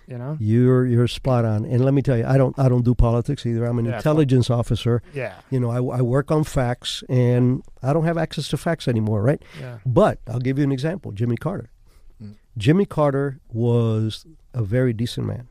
You 0.08 0.18
know. 0.18 0.38
You're 0.40 0.86
you're 0.86 1.08
spot 1.08 1.44
on. 1.44 1.66
And 1.66 1.84
let 1.84 1.94
me 1.94 2.02
tell 2.02 2.18
you, 2.18 2.26
I 2.26 2.38
don't 2.38 2.58
I 2.58 2.70
don't 2.70 2.86
do 2.86 2.96
politics 2.96 3.46
either. 3.46 3.66
I'm 3.66 3.78
an 3.78 3.86
Yeah, 3.86 3.98
intelligence 3.98 4.50
officer. 4.50 5.02
Yeah. 5.14 5.36
You 5.50 5.60
know, 5.60 5.70
I, 5.70 5.98
I 5.98 6.02
work 6.02 6.32
on 6.32 6.46
facts, 6.46 7.04
and 7.10 7.62
I 7.84 7.92
don't 7.92 8.06
have 8.06 8.18
access 8.18 8.48
to 8.50 8.58
facts 8.58 8.88
anymore, 8.88 9.22
right? 9.22 9.42
Yeah. 9.60 9.80
But 9.86 10.20
I'll 10.28 10.40
give 10.40 10.58
you 10.58 10.64
an 10.64 10.72
example: 10.72 11.12
Jimmy 11.12 11.36
Carter. 11.36 11.72
Mm. 12.24 12.36
Jimmy 12.58 12.86
Carter 12.86 13.42
was 13.52 14.26
a 14.54 14.64
very 14.64 14.94
decent 14.94 15.28
man, 15.28 15.50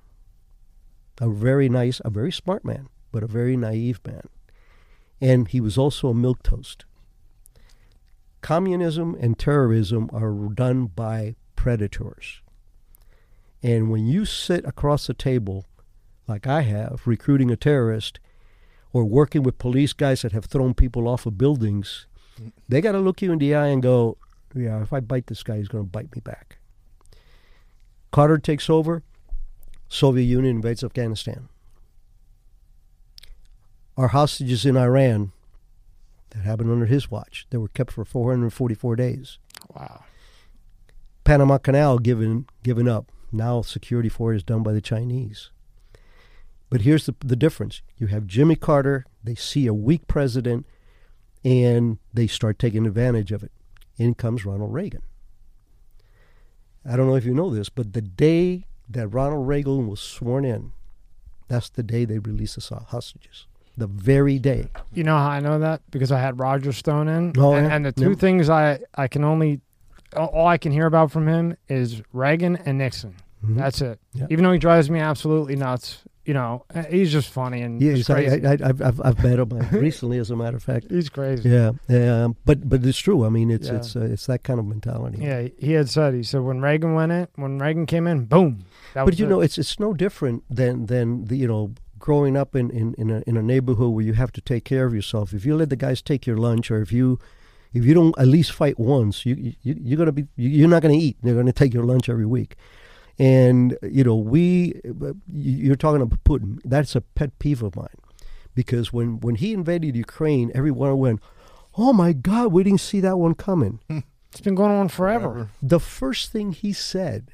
a 1.21 1.29
very 1.29 1.69
nice, 1.69 2.01
a 2.05 2.09
very 2.11 2.33
smart 2.33 2.65
man, 2.65 2.89
but 3.13 3.23
a 3.23 3.27
very 3.27 3.59
naive 3.59 4.01
man, 4.07 4.23
and 5.21 5.49
he 5.49 5.61
was 5.61 5.77
also 5.77 6.09
a 6.09 6.15
milk 6.15 6.43
toast. 6.43 6.87
Communism 8.41 9.17
and 9.21 9.39
terrorism 9.39 10.09
are 10.13 10.33
done 10.55 10.87
by 10.87 11.35
predators. 11.57 12.41
And 13.67 13.91
when 13.91 14.07
you 14.07 14.25
sit 14.25 14.65
across 14.65 15.09
the 15.09 15.13
table, 15.13 15.67
like 16.29 16.47
I 16.47 16.61
have, 16.61 17.03
recruiting 17.05 17.51
a 17.51 17.57
terrorist 17.57 18.21
or 18.93 19.05
working 19.05 19.43
with 19.43 19.59
police 19.59 19.93
guys 19.93 20.23
that 20.23 20.31
have 20.31 20.45
thrown 20.45 20.73
people 20.73 21.09
off 21.09 21.27
of 21.27 21.37
buildings, 21.37 22.07
they 22.69 22.81
got 22.81 22.93
to 22.93 23.01
look 23.01 23.21
you 23.21 23.33
in 23.33 23.41
the 23.41 23.57
eye 23.57 23.67
and 23.67 23.83
go, 23.83 24.19
yeah, 24.55 24.81
if 24.83 24.93
I 24.93 25.01
bite 25.01 25.27
this 25.27 25.43
guy, 25.43 25.57
he's 25.57 25.67
going 25.67 25.83
to 25.83 25.91
bite 25.91 26.15
me 26.15 26.21
back. 26.21 26.59
Carter 28.13 28.39
takes 28.39 28.71
over, 28.71 29.03
Soviet 29.89 30.27
Union 30.27 30.55
invades 30.55 30.85
Afghanistan. 30.85 31.49
Our 33.97 34.09
hostages 34.09 34.65
in 34.65 34.77
Iran, 34.77 35.33
that 36.31 36.43
happened 36.43 36.71
under 36.71 36.87
his 36.87 37.11
watch, 37.11 37.49
they 37.51 37.59
were 37.59 37.67
kept 37.67 37.91
for 37.91 38.05
444 38.05 38.95
days. 38.95 39.39
Wow. 39.75 40.05
Panama 41.25 41.59
Canal 41.59 41.99
given 41.99 42.47
given 42.63 42.87
up. 42.87 43.11
Now 43.37 43.63
security 43.63 44.09
for 44.09 44.33
it 44.33 44.37
is 44.37 44.43
done 44.43 44.63
by 44.63 44.73
the 44.73 44.81
Chinese. 44.81 45.51
But 46.71 46.81
here's 46.81 47.07
the 47.07 47.15
the 47.21 47.37
difference. 47.37 47.83
You 47.99 48.09
have 48.09 48.27
Jimmy 48.27 48.57
Carter, 48.57 49.05
they 49.23 49.35
see 49.35 49.67
a 49.67 49.75
weak 49.75 50.07
president 50.09 50.67
and 51.45 51.99
they 52.13 52.27
start 52.27 52.59
taking 52.59 52.87
advantage 52.87 53.31
of 53.33 53.43
it. 53.43 53.53
In 53.99 54.15
comes 54.15 54.45
Ronald 54.45 54.73
Reagan. 54.75 55.03
I 56.89 56.97
don't 56.97 57.07
know 57.07 57.17
if 57.17 57.25
you 57.25 57.35
know 57.35 57.51
this, 57.55 57.69
but 57.69 57.93
the 57.93 58.03
day 58.03 58.67
that 58.89 59.09
Ronald 59.09 59.47
Reagan 59.49 59.89
was 59.89 60.01
sworn 60.01 60.45
in, 60.45 60.73
that's 61.49 61.69
the 61.69 61.83
day 61.83 62.05
they 62.05 62.19
released 62.19 62.57
the 62.69 62.77
hostages. 62.77 63.47
The 63.77 63.87
very 63.87 64.39
day. 64.39 64.69
You 64.93 65.05
know 65.05 65.17
how 65.17 65.29
I 65.29 65.41
know 65.41 65.59
that 65.59 65.83
because 65.91 66.11
I 66.11 66.19
had 66.21 66.39
Roger 66.41 66.73
Stone 66.73 67.09
in, 67.09 67.33
Oh, 67.37 67.55
and, 67.55 67.67
yeah. 67.67 67.75
and 67.77 67.85
the 67.85 67.93
two 67.93 68.11
Yeah. 68.11 68.17
things 68.17 68.49
I 68.49 68.81
I 68.95 69.07
can 69.09 69.23
only 69.25 69.61
all 70.17 70.47
I 70.47 70.57
can 70.57 70.73
hear 70.73 70.87
about 70.87 71.11
from 71.11 71.27
him 71.29 71.57
is 71.69 72.03
Reagan 72.13 72.57
and 72.57 72.79
Nixon. 72.79 73.15
Mhm. 73.47 73.57
That's 73.57 73.81
it. 73.81 74.01
Yeah. 74.13 74.27
Even 74.31 74.45
though 74.45 74.53
he 74.53 74.59
drives 74.59 74.91
me 74.91 74.99
absolutely 75.01 75.57
nuts, 75.57 76.03
you 76.25 76.35
know, 76.35 76.65
uh, 76.75 76.83
he's 76.85 77.13
just 77.13 77.29
funny 77.29 77.63
and 77.63 77.81
yeah, 77.81 77.93
I, 77.93 78.03
crazy. 78.03 78.47
I, 78.47 78.51
I, 78.51 78.53
I've, 78.69 78.83
I've 78.83 79.01
I've 79.05 79.23
met 79.23 79.39
him 79.39 79.49
recently, 79.81 80.19
as 80.19 80.31
a 80.31 80.37
matter 80.37 80.57
of 80.57 80.63
fact. 80.63 80.87
he's 80.91 81.09
crazy. 81.09 81.49
Yeah, 81.49 81.73
um, 81.89 82.35
but 82.45 82.69
but 82.69 82.85
it's 82.85 82.99
true. 82.99 83.25
I 83.25 83.29
mean, 83.29 83.51
it's 83.51 83.69
Yeah. 83.69 83.77
it's 83.77 83.95
uh, 83.95 84.01
it's 84.01 84.27
that 84.27 84.43
kind 84.43 84.59
of 84.59 84.67
mentality. 84.67 85.19
Yeah, 85.21 85.49
he 85.59 85.73
had 85.73 85.89
said 85.89 86.15
he 86.15 86.23
said 86.25 86.41
when 86.41 86.61
Reagan 86.61 86.95
went 86.95 87.13
in, 87.13 87.29
when 87.37 87.59
Reagan 87.59 87.87
came 87.87 88.07
in, 88.09 88.25
boom. 88.25 88.65
That 88.95 89.05
But 89.05 89.19
you 89.19 89.27
it. 89.27 89.29
know, 89.29 89.41
it's 89.41 89.57
it's 89.59 89.79
no 89.79 89.93
different 89.95 90.43
than 90.51 90.87
than 90.87 91.27
the 91.27 91.37
you 91.37 91.47
know 91.47 91.73
growing 91.99 92.37
up 92.37 92.57
in 92.57 92.71
in 92.71 92.95
in 92.99 93.11
a, 93.11 93.23
in 93.27 93.37
a 93.37 93.43
neighborhood 93.43 93.93
where 93.95 94.05
you 94.05 94.15
have 94.15 94.33
to 94.33 94.41
take 94.41 94.65
care 94.65 94.85
of 94.87 94.93
yourself. 94.95 95.33
If 95.33 95.47
you 95.47 95.55
let 95.57 95.71
the 95.71 95.77
guys 95.77 96.03
take 96.03 96.27
your 96.27 96.39
lunch, 96.39 96.71
or 96.73 96.81
if 96.83 96.91
you 96.91 97.21
if 97.73 97.85
you 97.85 97.95
don't 97.95 98.19
at 98.19 98.27
least 98.27 98.51
fight 98.53 98.81
once, 98.81 99.25
you 99.25 99.55
you 99.63 99.77
you're 99.81 99.99
gonna 99.99 100.11
be 100.13 100.27
you're 100.35 100.69
not 100.69 100.83
gonna 100.83 100.95
eat. 100.95 101.19
They're 101.23 101.37
gonna 101.37 101.53
take 101.53 101.73
your 101.73 101.85
lunch 101.85 102.09
every 102.09 102.27
week. 102.27 102.57
And 103.19 103.79
you 103.83 104.05
know, 104.05 104.17
we 104.17 104.81
uh, 105.03 105.13
you're 105.33 105.77
talking 105.77 106.03
about 106.03 106.23
Putin. 106.25 106.59
That's 106.65 106.95
a 106.95 107.01
pet 107.01 107.39
peeve 107.39 107.63
of 107.63 107.75
mine, 107.77 107.99
because 108.55 108.93
when 108.93 109.21
when 109.21 109.37
he 109.37 109.53
invaded 109.55 109.97
Ukraine, 109.97 110.51
everyone 110.55 110.99
went, 110.99 111.21
"Oh 111.79 111.93
my 111.93 112.13
God, 112.13 112.53
we 112.53 112.63
didn't 112.65 112.81
see 112.81 113.01
that 113.01 113.19
one 113.19 113.35
coming." 113.35 113.81
It's 114.33 114.43
been 114.43 114.55
going 114.55 114.73
on 114.73 114.89
forever. 114.91 115.49
The 115.63 115.81
first 115.81 116.31
thing 116.31 116.53
he 116.53 116.71
said 116.75 117.31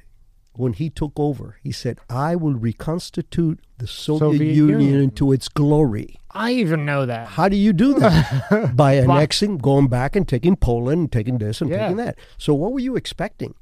when 0.53 0.71
he 0.71 0.89
took 0.89 1.11
over, 1.17 1.57
he 1.61 1.73
said, 1.73 1.99
"I 2.09 2.37
will 2.37 2.53
reconstitute 2.53 3.59
the 3.77 3.87
Soviet, 3.87 4.19
Soviet 4.37 4.53
Union, 4.55 4.79
Union. 4.79 4.99
into 5.01 5.33
its 5.33 5.49
glory." 5.49 6.15
I 6.31 6.51
even 6.53 6.85
know 6.85 7.05
that. 7.05 7.27
How 7.27 7.49
do 7.49 7.57
you 7.57 7.73
do 7.73 7.93
that? 7.99 8.71
By 8.77 8.93
annexing, 8.93 9.57
going 9.57 9.87
back 9.89 10.15
and 10.15 10.25
taking 10.25 10.55
Poland 10.55 10.99
and 11.01 11.11
taking 11.11 11.39
this 11.39 11.59
and 11.59 11.69
Yeah. 11.69 11.79
taking 11.81 11.97
that. 11.97 12.15
So 12.37 12.53
what 12.53 12.71
were 12.71 12.79
you 12.79 12.95
expecting? 12.95 13.53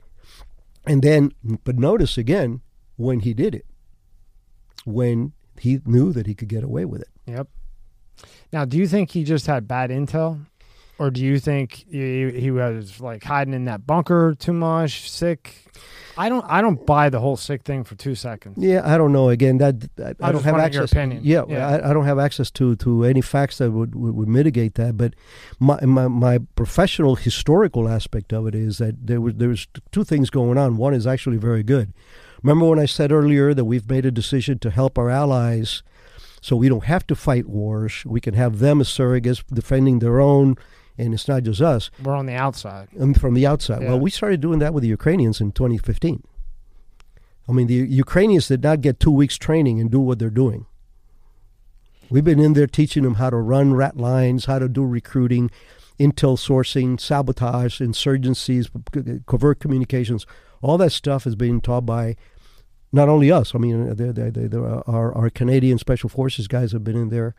And 0.85 1.01
then, 1.01 1.31
but 1.63 1.77
notice 1.77 2.17
again 2.17 2.61
when 2.95 3.21
he 3.21 3.33
did 3.33 3.55
it, 3.55 3.65
when 4.85 5.33
he 5.59 5.79
knew 5.85 6.11
that 6.11 6.25
he 6.25 6.33
could 6.33 6.47
get 6.47 6.63
away 6.63 6.85
with 6.85 7.01
it. 7.01 7.09
Yep. 7.27 7.47
Now, 8.51 8.65
do 8.65 8.77
you 8.77 8.87
think 8.87 9.11
he 9.11 9.23
just 9.23 9.47
had 9.47 9.67
bad 9.67 9.89
intel, 9.89 10.45
or 10.99 11.09
do 11.09 11.21
you 11.21 11.39
think 11.39 11.85
he, 11.89 12.31
he 12.31 12.51
was 12.51 12.99
like 12.99 13.23
hiding 13.23 13.53
in 13.53 13.65
that 13.65 13.85
bunker 13.87 14.35
too 14.37 14.53
much, 14.53 15.09
sick? 15.09 15.65
I 16.17 16.27
don't. 16.29 16.45
I 16.47 16.61
don't 16.61 16.85
buy 16.85 17.09
the 17.09 17.19
whole 17.19 17.37
sick 17.37 17.63
thing 17.63 17.83
for 17.85 17.95
two 17.95 18.15
seconds. 18.15 18.57
Yeah, 18.59 18.81
I 18.83 18.97
don't 18.97 19.13
know. 19.13 19.29
Again, 19.29 19.57
that, 19.59 19.79
that 19.95 20.17
I 20.19 20.27
I 20.27 20.31
don't 20.33 20.43
have 20.43 20.57
access. 20.57 20.91
opinion. 20.91 21.21
Yeah, 21.23 21.43
Yeah. 21.47 21.67
I, 21.67 21.89
I 21.89 21.93
don't 21.93 22.05
have 22.05 22.19
access 22.19 22.51
to 22.51 22.75
to 22.75 23.05
any 23.05 23.21
facts 23.21 23.57
that 23.59 23.71
would, 23.71 23.95
would, 23.95 24.15
would 24.15 24.27
mitigate 24.27 24.75
that. 24.75 24.97
But 24.97 25.13
my, 25.59 25.79
my 25.85 26.07
my 26.09 26.39
professional 26.55 27.15
historical 27.15 27.87
aspect 27.87 28.33
of 28.33 28.45
it 28.45 28.53
is 28.55 28.77
that 28.79 29.07
there 29.07 29.21
was 29.21 29.35
there 29.35 29.49
was 29.49 29.67
two 29.91 30.03
things 30.03 30.29
going 30.29 30.57
on. 30.57 30.75
One 30.77 30.93
is 30.93 31.07
actually 31.07 31.37
very 31.37 31.63
good. 31.63 31.93
Remember 32.43 32.65
when 32.67 32.79
I 32.79 32.85
said 32.87 33.11
earlier 33.11 33.53
that 33.53 33.65
we've 33.65 33.89
made 33.89 34.05
a 34.05 34.11
decision 34.11 34.59
to 34.59 34.69
help 34.69 34.97
our 34.97 35.09
allies, 35.09 35.81
so 36.41 36.55
we 36.57 36.67
don't 36.69 36.85
have 36.85 37.07
to 37.07 37.15
fight 37.15 37.47
wars. 37.47 38.03
We 38.05 38.19
can 38.19 38.33
have 38.33 38.59
them 38.59 38.81
as 38.81 38.89
surrogates 38.89 39.43
defending 39.53 39.99
their 39.99 40.19
own, 40.19 40.57
and 41.01 41.13
it's 41.13 41.27
not 41.27 41.43
just 41.43 41.61
us 41.61 41.89
We're 42.03 42.15
on 42.15 42.25
the 42.27 42.35
outside. 42.35 42.87
um, 42.99 43.13
from 43.13 43.33
the 43.33 43.45
outside. 43.47 43.81
Yeah. 43.81 43.89
Well, 43.89 43.99
we 43.99 44.09
started 44.11 44.39
doing 44.41 44.59
that 44.59 44.73
with 44.73 44.83
the 44.83 44.89
Ukrainians 44.89 45.41
in 45.41 45.51
2015. 45.51 46.23
I 47.49 47.51
mean, 47.53 47.67
the 47.67 47.73
Ukrainians 48.05 48.47
did 48.47 48.63
not 48.63 48.81
get 48.81 48.99
two 48.99 49.11
weeks 49.11 49.37
training 49.37 49.79
and 49.79 49.89
do 49.91 49.99
what 49.99 50.19
they're 50.19 50.29
doing. 50.29 50.65
We've 52.09 52.23
been 52.23 52.39
in 52.39 52.53
there 52.53 52.67
teaching 52.67 53.03
them 53.03 53.15
how 53.15 53.29
to 53.29 53.37
run 53.37 53.73
rat 53.73 53.97
lines, 53.97 54.45
how 54.45 54.59
to 54.59 54.67
do 54.67 54.83
recruiting, 54.83 55.49
intel 55.99 56.37
sourcing, 56.37 56.99
sabotage, 56.99 57.81
insurgencies, 57.81 58.69
covert 59.25 59.59
communications. 59.59 60.25
All 60.61 60.77
that 60.77 60.91
stuff 60.91 61.25
is 61.25 61.35
being 61.35 61.61
taught 61.61 61.85
by 61.85 62.15
not 62.91 63.07
only 63.07 63.31
us. 63.31 63.55
I 63.55 63.59
mean, 63.59 63.95
they're, 63.95 64.11
they're, 64.13 64.31
they're, 64.31 64.47
they're- 64.49 64.83
our, 64.87 65.13
our 65.15 65.29
Canadian 65.29 65.77
Special 65.77 66.09
Forces 66.09 66.47
guys 66.47 66.73
have 66.73 66.83
been 66.83 66.97
in 66.97 67.09
there 67.09 67.33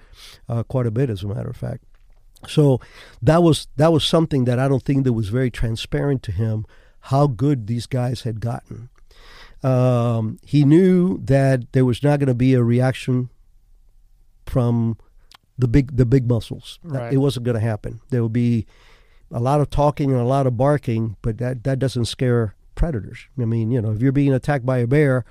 uh, 0.48 0.62
quite 0.62 0.86
a 0.86 0.90
bit, 0.90 1.10
as 1.10 1.22
a 1.22 1.26
matter 1.28 1.50
of 1.50 1.56
fact. 1.56 1.84
So 2.48 2.80
that 3.20 3.42
was 3.42 3.68
that 3.76 3.92
was 3.92 4.04
something 4.04 4.44
that 4.44 4.58
I 4.58 4.68
don't 4.68 4.82
think 4.82 5.04
that 5.04 5.12
was 5.12 5.28
very 5.28 5.50
transparent 5.50 6.22
to 6.24 6.32
him 6.32 6.66
how 7.06 7.26
good 7.26 7.66
these 7.66 7.86
guys 7.86 8.22
had 8.22 8.40
gotten. 8.40 8.88
Um, 9.62 10.38
he 10.44 10.64
knew 10.64 11.18
that 11.24 11.72
there 11.72 11.84
was 11.84 12.02
not 12.02 12.18
going 12.18 12.28
to 12.28 12.34
be 12.34 12.54
a 12.54 12.62
reaction 12.62 13.30
from 14.46 14.98
the 15.58 15.68
big 15.68 15.96
the 15.96 16.06
big 16.06 16.28
muscles. 16.28 16.78
Right. 16.82 17.12
It 17.12 17.18
wasn't 17.18 17.44
going 17.44 17.54
to 17.54 17.60
happen. 17.60 18.00
There 18.10 18.22
would 18.22 18.32
be 18.32 18.66
a 19.30 19.40
lot 19.40 19.60
of 19.60 19.70
talking 19.70 20.10
and 20.10 20.20
a 20.20 20.24
lot 20.24 20.46
of 20.46 20.56
barking, 20.56 21.16
but 21.22 21.38
that 21.38 21.64
that 21.64 21.78
doesn't 21.78 22.06
scare 22.06 22.54
predators. 22.74 23.26
I 23.40 23.44
mean, 23.44 23.70
you 23.70 23.80
know, 23.80 23.92
if 23.92 24.00
you're 24.00 24.12
being 24.12 24.32
attacked 24.32 24.66
by 24.66 24.78
a 24.78 24.86
bear, 24.86 25.24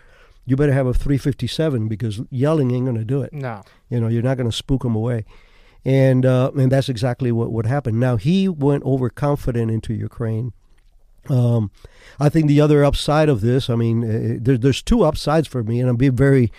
you 0.45 0.55
better 0.55 0.74
have 0.74 0.88
a 0.88 0.93
357 0.93 1.88
because 1.88 2.22
yelling 2.30 2.72
ain't 2.72 2.86
going 2.86 2.97
to 2.97 3.05
do 3.05 3.22
it. 3.22 3.34
No. 3.34 3.64
You 3.89 3.99
know, 3.99 4.07
you're 4.07 4.24
not 4.24 4.38
going 4.38 4.49
to 4.49 4.55
spook 4.55 4.84
them 4.84 4.95
away. 4.95 5.26
And 5.84 6.25
uh, 6.25 6.51
and 6.55 6.71
that's 6.71 6.89
exactly 6.89 7.32
what 7.32 7.51
would 7.51 7.65
happen. 7.65 7.99
Now 7.99 8.15
he 8.17 8.47
went 8.47 8.84
overconfident 8.84 9.71
into 9.71 9.93
Ukraine. 9.93 10.53
Um, 11.29 11.71
I 12.19 12.29
think 12.29 12.47
the 12.47 12.61
other 12.61 12.84
upside 12.84 13.29
of 13.29 13.41
this, 13.41 13.69
I 13.69 13.75
mean, 13.75 14.03
uh, 14.03 14.38
there, 14.41 14.57
there's 14.57 14.82
two 14.82 15.03
upsides 15.03 15.47
for 15.47 15.63
me, 15.63 15.79
and 15.79 15.89
I'm 15.89 15.95
being 15.95 16.15
very, 16.15 16.51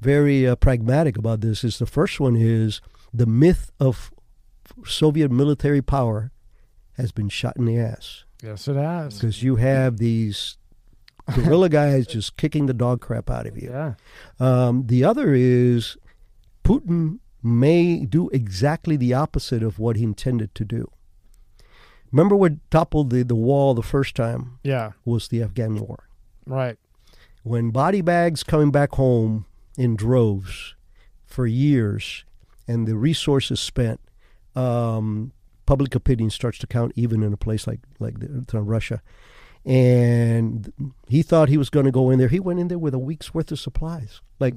very 0.00 0.46
uh, 0.46 0.56
pragmatic 0.56 1.16
about 1.18 1.40
this. 1.40 1.64
Is 1.64 1.78
the 1.78 1.86
first 1.86 2.18
one 2.20 2.36
is 2.36 2.80
the 3.12 3.26
myth 3.26 3.70
of 3.80 4.10
Soviet 4.84 5.30
military 5.30 5.80
power 5.82 6.32
has 6.94 7.12
been 7.12 7.28
shot 7.28 7.56
in 7.56 7.66
the 7.66 7.78
ass 7.78 8.24
Yes, 8.42 8.68
it 8.68 8.76
has. 8.76 9.14
because 9.18 9.42
you 9.42 9.56
have 9.56 9.98
these 9.98 10.56
guerrilla 11.34 11.68
guys 11.68 12.06
just 12.06 12.36
kicking 12.36 12.66
the 12.66 12.74
dog 12.74 13.00
crap 13.00 13.30
out 13.30 13.46
of 13.46 13.56
you. 13.56 13.70
Yeah. 13.70 13.94
Um, 14.40 14.86
the 14.86 15.04
other 15.04 15.32
is 15.34 15.96
Putin 16.64 17.18
may 17.46 18.04
do 18.04 18.28
exactly 18.30 18.96
the 18.96 19.14
opposite 19.14 19.62
of 19.62 19.78
what 19.78 19.96
he 19.96 20.02
intended 20.04 20.54
to 20.56 20.64
do. 20.64 20.90
Remember 22.12 22.36
what 22.36 22.52
toppled 22.70 23.10
the, 23.10 23.22
the 23.24 23.34
wall 23.34 23.74
the 23.74 23.82
first 23.82 24.14
time 24.14 24.58
Yeah. 24.62 24.92
was 25.04 25.28
the 25.28 25.42
Afghan 25.42 25.76
war. 25.78 26.08
Right. 26.46 26.78
When 27.42 27.70
body 27.70 28.00
bags 28.00 28.42
coming 28.42 28.70
back 28.70 28.92
home 28.94 29.46
in 29.76 29.96
droves 29.96 30.74
for 31.24 31.46
years 31.46 32.24
and 32.66 32.86
the 32.86 32.96
resources 32.96 33.60
spent, 33.60 34.00
um, 34.54 35.32
public 35.66 35.94
opinion 35.94 36.30
starts 36.30 36.58
to 36.58 36.66
count 36.66 36.92
even 36.96 37.22
in 37.22 37.32
a 37.32 37.36
place 37.36 37.66
like, 37.66 37.80
like 37.98 38.18
the, 38.20 38.60
Russia. 38.60 39.02
And 39.64 40.72
he 41.08 41.22
thought 41.22 41.48
he 41.48 41.58
was 41.58 41.70
going 41.70 41.86
to 41.86 41.92
go 41.92 42.10
in 42.10 42.18
there. 42.18 42.28
He 42.28 42.40
went 42.40 42.60
in 42.60 42.68
there 42.68 42.78
with 42.78 42.94
a 42.94 42.98
week's 43.00 43.34
worth 43.34 43.50
of 43.50 43.58
supplies. 43.58 44.20
Like, 44.38 44.54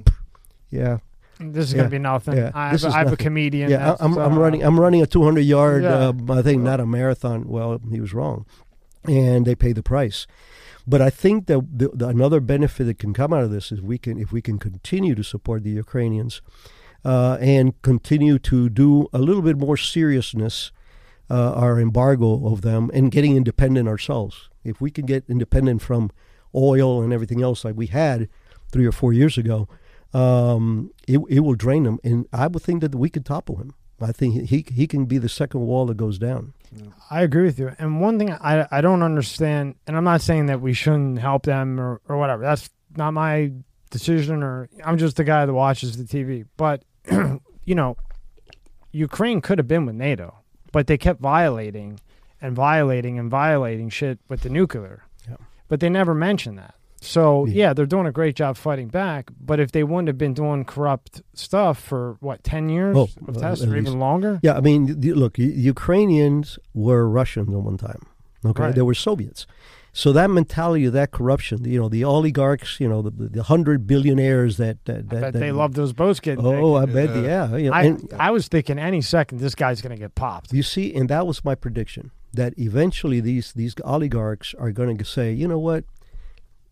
yeah, 0.70 0.98
This 1.40 1.66
is 1.68 1.72
Yeah. 1.72 1.78
gonna 1.78 1.90
be 1.90 1.98
nothing. 1.98 2.36
Yeah. 2.36 2.50
I, 2.54 2.68
have, 2.70 2.84
I 2.84 2.98
have 2.98 3.12
a 3.12 3.16
comedian. 3.16 3.70
yeah, 3.70 3.92
I- 3.92 4.04
I'm, 4.04 4.16
I'm 4.18 4.34
uh, 4.34 4.38
running. 4.38 4.62
I'm 4.62 4.78
running 4.78 5.02
a 5.02 5.06
200 5.06 5.40
yard. 5.40 5.82
Yeah. 5.82 6.12
Uh, 6.28 6.38
I 6.38 6.42
think 6.42 6.62
not 6.62 6.80
a 6.80 6.86
marathon. 6.86 7.48
Well, 7.48 7.80
he 7.90 8.00
was 8.00 8.12
wrong, 8.12 8.44
and 9.06 9.46
they 9.46 9.54
pay 9.54 9.72
the 9.72 9.82
price. 9.82 10.26
But 10.86 11.00
I 11.00 11.10
think 11.10 11.46
that 11.46 11.60
the, 11.78 11.88
the, 11.94 12.08
another 12.08 12.40
benefit 12.40 12.84
that 12.84 12.98
can 12.98 13.12
come 13.14 13.32
out 13.32 13.44
of 13.44 13.50
this 13.50 13.70
is 13.70 13.80
we 13.80 13.96
can, 13.98 14.18
if 14.18 14.32
we 14.32 14.42
can 14.42 14.58
continue 14.58 15.14
to 15.14 15.22
support 15.22 15.62
the 15.62 15.70
Ukrainians, 15.70 16.42
uh, 17.04 17.36
and 17.40 17.80
continue 17.82 18.38
to 18.40 18.68
do 18.68 19.08
a 19.12 19.18
little 19.18 19.42
bit 19.42 19.56
more 19.56 19.76
seriousness, 19.76 20.72
uh, 21.30 21.52
our 21.52 21.78
embargo 21.80 22.46
of 22.52 22.62
them, 22.62 22.90
and 22.92 23.10
getting 23.12 23.36
independent 23.36 23.88
ourselves. 23.88 24.48
If 24.64 24.80
we 24.80 24.90
can 24.90 25.06
get 25.06 25.24
independent 25.28 25.80
from 25.80 26.10
oil 26.54 27.02
and 27.02 27.12
everything 27.12 27.40
else 27.42 27.64
like 27.64 27.76
we 27.76 27.86
had 27.86 28.28
three 28.72 28.86
or 28.86 28.92
four 28.92 29.12
years 29.12 29.38
ago, 29.38 29.68
um, 30.12 30.90
it, 31.06 31.20
it 31.28 31.40
will 31.40 31.54
drain 31.54 31.84
him. 31.84 31.98
And 32.02 32.26
I 32.32 32.46
would 32.46 32.62
think 32.62 32.80
that 32.80 32.94
we 32.94 33.10
could 33.10 33.24
topple 33.24 33.56
him. 33.56 33.74
I 34.02 34.12
think 34.12 34.48
he 34.48 34.64
he 34.72 34.86
can 34.86 35.04
be 35.04 35.18
the 35.18 35.28
second 35.28 35.60
wall 35.60 35.86
that 35.86 35.96
goes 35.96 36.18
down. 36.18 36.54
I 37.10 37.22
agree 37.22 37.44
with 37.44 37.58
you. 37.58 37.72
And 37.78 38.00
one 38.00 38.18
thing 38.18 38.32
I 38.32 38.66
I 38.70 38.80
don't 38.80 39.02
understand, 39.02 39.74
and 39.86 39.96
I'm 39.96 40.04
not 40.04 40.22
saying 40.22 40.46
that 40.46 40.60
we 40.60 40.72
shouldn't 40.72 41.18
help 41.18 41.44
them 41.44 41.78
or, 41.78 42.00
or 42.08 42.16
whatever. 42.16 42.42
That's 42.42 42.70
not 42.96 43.12
my 43.12 43.52
decision, 43.90 44.42
or 44.42 44.68
I'm 44.84 44.96
just 44.96 45.16
the 45.16 45.24
guy 45.24 45.44
that 45.44 45.52
watches 45.52 45.96
the 45.96 46.04
TV. 46.04 46.46
But 46.56 46.82
you 47.10 47.74
know, 47.74 47.96
Ukraine 48.92 49.40
could 49.40 49.58
have 49.58 49.68
been 49.68 49.84
with 49.84 49.96
NATO, 49.96 50.38
but 50.72 50.86
they 50.86 50.96
kept 50.96 51.20
violating 51.20 52.00
and 52.40 52.56
violating 52.56 53.18
and 53.18 53.30
violating 53.30 53.90
shit 53.90 54.18
with 54.28 54.40
the 54.40 54.48
nuclear. 54.48 55.04
Yeah. 55.28 55.36
But 55.68 55.80
they 55.80 55.90
never 55.90 56.14
mentioned 56.14 56.56
that. 56.58 56.74
So 57.02 57.46
Yeah. 57.46 57.54
yeah, 57.54 57.72
they're 57.72 57.86
doing 57.86 58.06
a 58.06 58.12
great 58.12 58.36
job 58.36 58.56
fighting 58.56 58.88
back. 58.88 59.30
But 59.40 59.58
if 59.58 59.72
they 59.72 59.82
wouldn't 59.84 60.08
have 60.08 60.18
been 60.18 60.34
doing 60.34 60.64
corrupt 60.64 61.22
stuff 61.34 61.78
for 61.80 62.16
what 62.20 62.44
ten 62.44 62.68
years 62.68 62.96
Oh, 62.96 63.08
of 63.26 63.36
uh, 63.36 63.40
tests 63.40 63.64
or 63.64 63.76
even 63.76 63.98
longer, 63.98 64.38
Yeah, 64.42 64.56
I 64.56 64.60
mean, 64.60 65.00
look, 65.00 65.38
Ukrainians 65.38 66.58
were 66.74 67.08
Russians 67.08 67.52
at 67.54 67.60
one 67.60 67.78
time. 67.78 68.02
Okay, 68.44 68.62
Right. 68.62 68.74
they 68.74 68.82
were 68.82 68.94
Soviets. 68.94 69.46
So 69.92 70.12
that 70.12 70.30
mentality 70.30 70.84
of 70.84 70.92
that 70.92 71.10
corruption, 71.10 71.64
you 71.64 71.80
know, 71.80 71.88
the 71.88 72.04
oligarchs, 72.04 72.78
you 72.78 72.88
know, 72.88 73.02
the, 73.02 73.10
the 73.10 73.42
hundred 73.42 73.86
billionaires 73.88 74.56
that 74.58 74.84
that, 74.84 75.08
that, 75.08 75.20
bet 75.22 75.32
that 75.32 75.38
they 75.40 75.50
love 75.52 75.74
those 75.74 75.92
boats 75.92 76.20
getting. 76.20 76.46
Oh, 76.46 76.74
I 76.76 76.86
bet, 76.86 77.08
yeah. 77.24 77.56
you 77.56 77.70
know, 77.70 77.76
I 77.76 77.82
and- 77.84 78.12
I 78.18 78.30
was 78.30 78.46
thinking 78.46 78.78
any 78.78 79.00
second 79.00 79.38
this 79.40 79.54
guy's 79.56 79.80
gonna 79.82 79.96
get 79.96 80.14
popped. 80.14 80.52
You 80.52 80.62
see, 80.62 80.94
and 80.94 81.08
that 81.08 81.26
was 81.26 81.44
my 81.44 81.54
prediction 81.56 82.12
that 82.34 82.54
eventually 82.56 83.20
these 83.20 83.52
these 83.52 83.74
oligarchs 83.84 84.54
are 84.58 84.70
going 84.70 84.96
to 84.98 85.04
say, 85.04 85.32
you 85.32 85.48
know 85.48 85.58
what, 85.58 85.82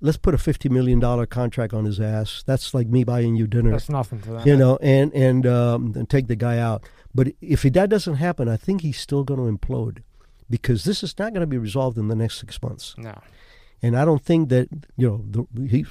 let's 0.00 0.16
put 0.18 0.34
a 0.34 0.38
fifty 0.38 0.68
million 0.68 1.00
dollar 1.00 1.26
contract 1.26 1.72
on 1.72 1.84
his 1.84 2.00
ass. 2.00 2.42
That's 2.46 2.74
like 2.74 2.88
me 2.88 3.04
buying 3.04 3.36
you 3.36 3.46
dinner, 3.46 3.70
That's 3.72 3.88
nothing 3.88 4.20
to 4.22 4.30
them. 4.30 4.46
you 4.48 4.56
know, 4.56 4.78
and 4.80 5.12
and 5.14 5.46
um, 5.46 5.92
and 5.96 6.08
take 6.08 6.28
the 6.28 6.36
guy 6.36 6.58
out. 6.58 6.84
But 7.14 7.28
if 7.40 7.62
that 7.62 7.88
doesn't 7.90 8.16
happen, 8.16 8.48
I 8.48 8.56
think 8.56 8.82
he's 8.82 8.98
still 8.98 9.24
going 9.24 9.40
to 9.40 9.58
implode 9.58 10.02
because 10.50 10.84
this 10.84 11.02
is 11.02 11.18
not 11.18 11.32
going 11.32 11.40
to 11.40 11.46
be 11.46 11.58
resolved 11.58 11.98
in 11.98 12.08
the 12.08 12.14
next 12.16 12.38
six 12.38 12.60
months. 12.62 12.94
No. 12.96 13.18
And 13.82 13.96
I 13.96 14.04
don't 14.04 14.24
think 14.24 14.48
that 14.48 14.68
you 14.96 15.08
know 15.08 15.46
the, 15.54 15.68
he 15.68 15.84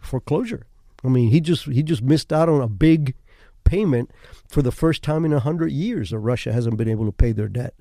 foreclosure. 0.00 0.66
I 1.04 1.08
mean, 1.08 1.30
he 1.30 1.40
just 1.40 1.66
he 1.66 1.82
just 1.82 2.02
missed 2.02 2.32
out 2.32 2.48
on 2.48 2.60
a 2.60 2.68
big 2.68 3.14
payment 3.64 4.10
for 4.48 4.62
the 4.62 4.72
first 4.72 5.02
time 5.02 5.24
in 5.24 5.32
a 5.32 5.40
hundred 5.40 5.72
years. 5.72 6.10
That 6.10 6.18
Russia 6.18 6.52
hasn't 6.52 6.76
been 6.76 6.88
able 6.88 7.06
to 7.06 7.12
pay 7.12 7.32
their 7.32 7.48
debt. 7.48 7.74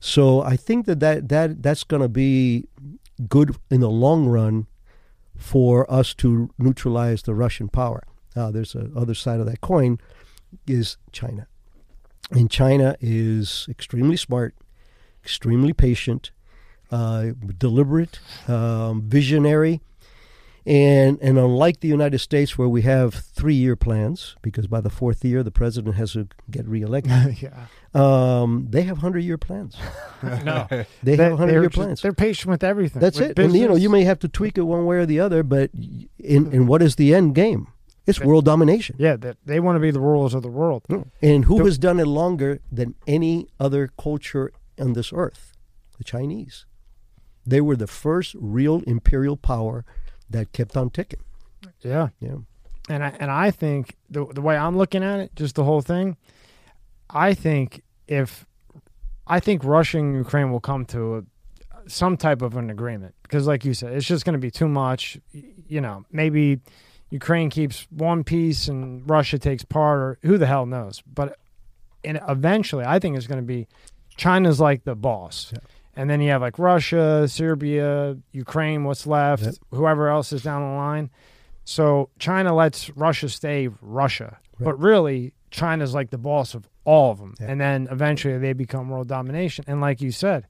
So 0.00 0.42
I 0.42 0.56
think 0.56 0.86
that 0.86 0.98
that, 0.98 1.28
that 1.28 1.62
that's 1.62 1.84
going 1.84 2.02
to 2.02 2.08
be 2.08 2.66
good 3.28 3.54
in 3.70 3.80
the 3.80 3.90
long 3.90 4.26
run 4.26 4.66
for 5.42 5.90
us 5.92 6.14
to 6.14 6.50
neutralize 6.58 7.22
the 7.22 7.34
Russian 7.34 7.68
power. 7.68 8.02
Now, 8.34 8.50
there's 8.50 8.74
a 8.74 8.90
other 8.96 9.14
side 9.14 9.40
of 9.40 9.46
that 9.46 9.60
coin 9.60 9.98
is 10.66 10.96
China. 11.10 11.46
And 12.30 12.50
China 12.50 12.96
is 13.00 13.66
extremely 13.68 14.16
smart, 14.16 14.54
extremely 15.22 15.72
patient, 15.72 16.30
uh, 16.90 17.32
deliberate, 17.58 18.20
um, 18.48 19.02
visionary, 19.02 19.82
and 20.64 21.18
and 21.20 21.38
unlike 21.38 21.80
the 21.80 21.88
United 21.88 22.18
States, 22.20 22.56
where 22.56 22.68
we 22.68 22.82
have 22.82 23.14
three-year 23.14 23.76
plans, 23.76 24.36
because 24.42 24.66
by 24.66 24.80
the 24.80 24.90
fourth 24.90 25.24
year 25.24 25.42
the 25.42 25.50
president 25.50 25.96
has 25.96 26.12
to 26.12 26.28
get 26.50 26.66
reelected, 26.68 27.42
yeah. 27.42 27.66
um, 27.94 28.66
they 28.70 28.82
have 28.82 28.98
hundred-year 28.98 29.38
plans. 29.38 29.76
No. 30.22 30.68
They, 31.02 31.16
have 31.16 31.36
hundred-year 31.36 31.70
plans. 31.70 32.00
They're 32.00 32.12
patient 32.12 32.48
with 32.50 32.62
everything. 32.62 33.00
That's 33.00 33.18
with 33.18 33.30
it. 33.30 33.38
And 33.40 33.56
you 33.56 33.66
know, 33.66 33.74
you 33.74 33.90
may 33.90 34.04
have 34.04 34.20
to 34.20 34.28
tweak 34.28 34.56
it 34.56 34.62
one 34.62 34.86
way 34.86 34.98
or 34.98 35.06
the 35.06 35.18
other, 35.18 35.42
but 35.42 35.70
in 36.18 36.52
in 36.52 36.66
what 36.68 36.80
is 36.80 36.94
the 36.94 37.12
end 37.12 37.34
game? 37.34 37.66
It's 38.06 38.18
They- 38.18 38.26
world 38.26 38.44
domination. 38.44 38.96
Yeah, 38.98 39.16
they, 39.16 39.34
they 39.44 39.60
want 39.60 39.76
to 39.76 39.80
be 39.80 39.90
the 39.90 40.00
rulers 40.00 40.34
of 40.34 40.42
the 40.42 40.48
world. 40.48 40.84
And 41.20 41.44
who 41.46 41.58
The- 41.58 41.64
has 41.64 41.78
done 41.78 41.98
it 42.00 42.06
longer 42.06 42.60
than 42.70 42.94
any 43.06 43.48
other 43.58 43.88
culture 43.98 44.52
on 44.78 44.92
this 44.92 45.12
earth? 45.12 45.52
The 45.98 46.04
Chinese. 46.04 46.66
They 47.44 47.60
were 47.60 47.76
the 47.76 47.86
first 47.88 48.36
real 48.38 48.82
imperial 48.86 49.36
power 49.36 49.84
that 50.32 50.52
kept 50.52 50.76
on 50.76 50.90
ticking. 50.90 51.20
Yeah. 51.80 52.08
Yeah. 52.20 52.36
And 52.88 53.04
I 53.04 53.14
and 53.20 53.30
I 53.30 53.50
think 53.50 53.96
the 54.10 54.26
the 54.26 54.40
way 54.40 54.56
I'm 54.56 54.76
looking 54.76 55.02
at 55.04 55.20
it, 55.20 55.36
just 55.36 55.54
the 55.54 55.64
whole 55.64 55.82
thing, 55.82 56.16
I 57.08 57.34
think 57.34 57.82
if 58.08 58.44
I 59.26 59.40
think 59.40 59.64
Russia 59.64 59.98
and 59.98 60.14
Ukraine 60.14 60.50
will 60.50 60.60
come 60.60 60.84
to 60.86 61.16
a, 61.16 61.22
some 61.88 62.16
type 62.16 62.42
of 62.42 62.56
an 62.56 62.70
agreement 62.70 63.14
because, 63.22 63.46
like 63.46 63.64
you 63.64 63.74
said, 63.74 63.92
it's 63.92 64.06
just 64.06 64.24
going 64.24 64.34
to 64.34 64.38
be 64.38 64.50
too 64.50 64.68
much. 64.68 65.18
You 65.32 65.80
know, 65.80 66.04
maybe 66.10 66.60
Ukraine 67.10 67.50
keeps 67.50 67.86
one 67.90 68.24
piece 68.24 68.68
and 68.68 69.08
Russia 69.08 69.38
takes 69.38 69.64
part, 69.64 69.98
or 69.98 70.18
who 70.22 70.38
the 70.38 70.46
hell 70.46 70.66
knows. 70.66 71.02
But 71.02 71.38
and 72.04 72.20
eventually, 72.28 72.84
I 72.84 72.98
think 72.98 73.16
it's 73.16 73.26
going 73.26 73.40
to 73.40 73.46
be 73.46 73.68
China's 74.16 74.60
like 74.60 74.84
the 74.84 74.94
boss. 74.94 75.52
Yeah. 75.52 75.60
And 75.94 76.08
then 76.08 76.20
you 76.20 76.30
have 76.30 76.40
like 76.40 76.58
Russia, 76.58 77.26
Serbia, 77.28 78.16
Ukraine, 78.32 78.84
what's 78.84 79.06
left, 79.06 79.42
Yep. 79.42 79.54
whoever 79.72 80.08
else 80.08 80.32
is 80.32 80.42
down 80.42 80.62
the 80.62 80.76
line. 80.76 81.10
So 81.64 82.08
China 82.18 82.54
lets 82.54 82.90
Russia 82.96 83.28
stay 83.28 83.68
Russia, 83.80 84.38
Right. 84.58 84.64
but 84.66 84.78
really 84.80 85.34
China's 85.50 85.94
like 85.94 86.10
the 86.10 86.18
boss 86.18 86.54
of 86.54 86.66
all 86.84 87.12
of 87.12 87.18
them. 87.18 87.34
Yeah. 87.40 87.46
And 87.50 87.60
then 87.60 87.88
eventually 87.90 88.38
they 88.38 88.52
become 88.54 88.88
world 88.88 89.06
domination. 89.08 89.64
And 89.68 89.80
like 89.80 90.00
you 90.00 90.10
said, 90.12 90.46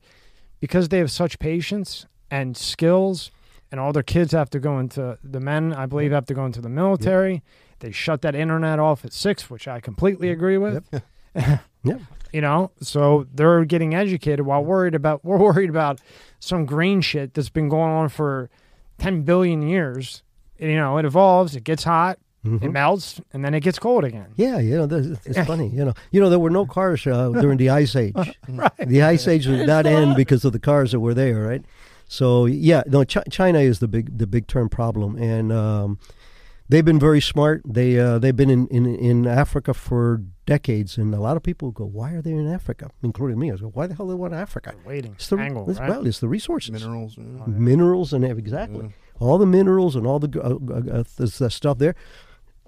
because 0.60 0.88
they 0.90 0.98
have 0.98 1.10
such 1.10 1.38
patience 1.38 2.06
and 2.30 2.56
skills, 2.56 3.30
and 3.70 3.80
all 3.80 3.92
their 3.92 4.02
kids 4.02 4.32
have 4.32 4.48
to 4.50 4.60
go 4.60 4.78
into 4.78 5.18
the 5.24 5.40
men, 5.40 5.72
I 5.72 5.86
believe, 5.86 6.12
have 6.12 6.26
to 6.26 6.34
go 6.34 6.46
into 6.46 6.60
the 6.60 6.68
military. 6.68 7.42
They 7.80 7.90
shut 7.90 8.22
that 8.22 8.34
internet 8.34 8.78
off 8.78 9.04
at 9.04 9.12
six, 9.12 9.50
which 9.50 9.66
I 9.66 9.80
completely 9.80 10.30
agree 10.30 10.56
with. 10.58 10.84
Yep. 10.92 11.02
You 12.32 12.40
know, 12.40 12.70
so 12.80 13.26
they're 13.34 13.66
getting 13.66 13.94
educated 13.94 14.46
while 14.46 14.64
worried 14.64 14.94
about 14.94 15.22
we're 15.24 15.36
worried 15.36 15.68
about 15.68 16.00
some 16.40 16.64
green 16.64 17.02
shit 17.02 17.34
that's 17.34 17.50
been 17.50 17.68
going 17.68 17.90
on 17.90 18.08
for 18.08 18.48
ten 18.98 19.22
billion 19.22 19.60
years. 19.60 20.22
You 20.58 20.76
know, 20.76 20.96
it 20.96 21.04
evolves, 21.04 21.54
it 21.56 21.64
gets 21.64 21.84
hot, 21.84 22.18
Mhm. 22.46 22.62
it 22.62 22.70
melts, 22.72 23.20
and 23.34 23.44
then 23.44 23.52
it 23.52 23.60
gets 23.60 23.78
cold 23.78 24.04
again. 24.04 24.28
Yeah, 24.36 24.58
you 24.60 24.76
know, 24.78 24.86
this- 24.86 25.18
it's 25.26 25.46
funny. 25.46 25.68
You 25.68 25.84
know, 25.84 25.94
you 26.10 26.20
know, 26.22 26.30
there 26.30 26.38
were 26.38 26.50
no 26.50 26.64
cars 26.64 27.06
uh, 27.06 27.28
during 27.30 27.58
the 27.58 27.68
Ice 27.68 27.94
Age. 27.94 28.14
right. 28.48 28.72
The 28.78 29.02
Ice 29.02 29.28
Age 29.28 29.44
did 29.44 29.66
not 29.66 29.84
end 29.86 30.16
because 30.16 30.44
of 30.46 30.52
the 30.52 30.58
cars 30.58 30.92
that 30.92 31.00
were 31.00 31.14
there, 31.14 31.42
right? 31.42 31.62
So 32.08 32.46
yeah, 32.46 32.82
no, 32.86 33.04
Ch- 33.04 33.18
China 33.30 33.58
is 33.58 33.80
the 33.80 33.88
big 33.88 34.16
the 34.16 34.26
big 34.26 34.46
term 34.46 34.68
problem, 34.70 35.16
and 35.16 35.52
um, 35.52 35.98
they've 36.72 36.84
been 36.84 36.98
very 36.98 37.20
smart. 37.20 37.62
They 37.64 37.98
uh, 37.98 38.18
they've 38.18 38.34
been 38.36 38.50
in, 38.50 38.66
in 38.68 38.86
in 38.86 39.26
Africa 39.26 39.74
for 39.74 40.22
decades, 40.46 40.98
and 40.98 41.14
a 41.14 41.20
lot 41.20 41.36
of 41.36 41.42
people 41.42 41.70
go, 41.70 41.84
"Why 41.84 42.12
are 42.14 42.22
they 42.22 42.32
in 42.32 42.48
Africa?" 42.48 42.90
Including 43.02 43.38
me. 43.38 43.52
I 43.52 43.56
go, 43.56 43.68
"Why 43.68 43.86
the 43.86 43.94
hell 43.94 44.06
do 44.06 44.12
they 44.12 44.18
want 44.18 44.34
Africa?" 44.34 44.74
Waiting, 44.86 45.12
It's 45.12 45.28
the 45.28 45.36
angle, 45.36 45.70
it's, 45.70 45.78
right? 45.78 45.90
well, 45.90 46.06
it's 46.06 46.20
the 46.20 46.28
resources, 46.28 46.72
Minerals. 46.72 47.16
yeah. 47.18 47.46
minerals, 47.46 48.12
and 48.12 48.24
exactly 48.24 48.92
all 49.20 49.38
the 49.38 49.46
minerals 49.46 49.94
and 49.96 50.06
all 50.06 50.18
the 50.18 50.40
uh, 50.40 50.48
uh, 50.48 50.98
uh, 51.00 51.04
the, 51.16 51.26
the 51.38 51.50
stuff 51.50 51.78
there. 51.78 51.94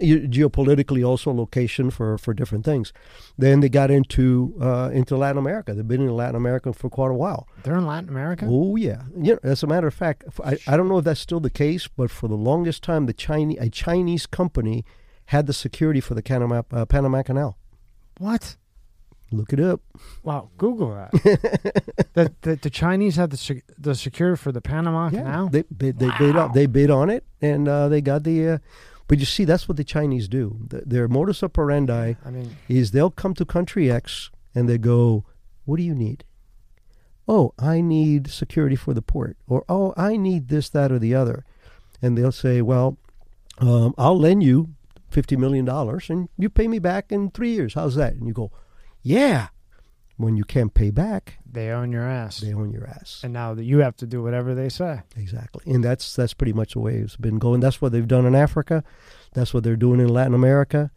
Geopolitically, 0.01 1.07
also 1.07 1.33
location 1.33 1.91
for, 1.91 2.19
for 2.19 2.35
different 2.35 2.65
things. 2.65 2.93
Then 3.39 3.61
they 3.61 3.69
got 3.69 3.91
into 3.91 4.55
uh, 4.61 4.91
into 4.93 5.17
Latin 5.17 5.39
America. 5.39 5.73
They've 5.73 5.87
been 5.87 6.03
in 6.03 6.17
Latin 6.17 6.35
America 6.35 6.73
for 6.73 6.91
quite 6.91 7.11
a 7.11 7.15
while. 7.15 7.47
They're 7.63 7.77
in 7.77 7.87
Latin 7.87 8.09
America. 8.09 8.47
Oh 8.49 8.75
yeah, 8.75 9.03
know, 9.15 9.39
as 9.45 9.63
a 9.63 9.67
matter 9.69 9.87
of 9.87 9.95
fact, 9.95 10.25
I, 10.45 10.59
I 10.67 10.77
don't 10.77 10.89
know 10.89 10.99
if 10.99 11.05
that's 11.05 11.21
still 11.21 11.41
the 11.41 11.51
case, 11.51 11.87
but 11.87 12.11
for 12.11 12.27
the 12.27 12.35
longest 12.35 12.83
time, 12.83 13.07
the 13.07 13.13
Chinese 13.13 13.59
a 13.61 13.71
Chinese 13.71 14.27
company 14.27 14.85
had 15.27 15.47
the 15.47 15.53
security 15.53 16.01
for 16.01 16.15
the 16.15 16.23
Panama, 16.23 16.63
uh, 16.73 16.85
Panama 16.87 17.23
Canal. 17.23 17.57
What? 18.19 18.57
Look 19.33 19.53
it 19.53 19.61
up. 19.61 19.81
Wow, 20.23 20.51
Google 20.57 20.91
that. 20.95 21.11
that 22.15 22.43
the, 22.43 22.57
the 22.57 22.71
Chinese 22.71 23.17
had 23.17 23.31
the 23.31 23.37
sec- 23.37 23.65
the 23.79 23.95
security 23.95 24.37
for 24.37 24.53
the 24.53 24.61
Panama 24.61 25.11
Canal. 25.11 25.49
They 25.49 25.65
they, 25.71 25.91
they 25.91 26.11
bid 26.19 26.37
on, 26.37 26.53
they 26.53 26.67
bid 26.67 26.91
on 26.91 27.11
it, 27.11 27.25
and 27.41 27.69
uh, 27.69 27.89
they 27.89 28.01
got 28.01 28.25
the. 28.25 28.61
But 29.07 29.19
you 29.19 29.27
see, 29.27 29.45
that's 29.45 29.69
what 29.69 29.77
the 29.77 29.85
Chinese 29.85 30.29
do. 30.29 30.61
Th- 30.71 30.83
Their 30.87 31.09
modus 31.09 31.43
operandi 31.43 32.15
I 32.25 32.31
mean, 32.31 32.57
is 32.69 32.91
they'll 32.91 33.11
come 33.11 33.35
to 33.35 33.45
country 33.45 33.91
X 33.91 34.31
and 34.55 34.69
they 34.69 34.79
go, 34.79 35.25
"What 35.65 35.77
do 35.77 35.83
you 35.83 35.95
need?" 35.95 36.25
Oh, 37.27 37.53
I 37.59 37.81
need 37.81 38.29
security 38.29 38.77
for 38.77 38.93
the 38.95 39.03
port, 39.03 39.37
or 39.47 39.65
oh, 39.69 39.95
I 39.97 40.17
need 40.17 40.49
this, 40.49 40.69
that, 40.71 40.93
or 40.93 40.99
the 40.99 41.15
other, 41.15 41.45
and 42.03 42.17
they'll 42.17 42.33
say, 42.33 42.63
"Well, 42.63 42.99
um, 43.59 43.95
I'll 43.97 44.19
lend 44.19 44.43
you 44.43 44.75
fifty 45.11 45.37
million 45.37 45.65
dollars, 45.65 46.11
and 46.11 46.29
you 46.39 46.49
pay 46.49 46.69
me 46.69 46.79
back 46.79 47.13
in 47.13 47.31
three 47.31 47.53
years. 47.53 47.75
How's 47.75 47.95
that?" 47.97 48.15
And 48.15 48.27
you 48.27 48.33
go, 48.33 48.51
"Yeah." 49.03 49.49
When 50.17 50.37
you 50.37 50.45
can't 50.45 50.73
pay 50.73 50.91
back, 50.91 51.39
they 51.45 51.71
own 51.71 51.91
your 51.91 52.09
ass, 52.09 52.39
they 52.39 52.55
own 52.55 52.71
your 52.71 52.87
ass. 52.87 53.21
and 53.25 53.33
now 53.33 53.53
that 53.55 53.65
you 53.65 53.79
have 53.79 53.97
to 53.97 54.07
do 54.07 54.23
whatever 54.23 54.55
they 54.55 54.69
say. 54.69 55.01
Exactly, 55.17 55.65
and 55.73 55.83
that's 55.83 56.15
that's 56.15 56.35
pretty 56.35 56.53
much 56.53 56.75
the 56.75 56.81
way 56.81 56.97
it's 56.97 57.17
been 57.17 57.39
going. 57.41 57.61
That's 57.61 57.83
what 57.83 57.91
they've 57.91 58.07
done 58.07 58.25
in 58.25 58.35
Africa. 58.35 58.85
That's 59.33 59.53
what 59.53 59.65
they're 59.65 59.75
doing 59.77 59.99
in 59.99 60.09
Latin 60.09 60.35
America. 60.35 60.93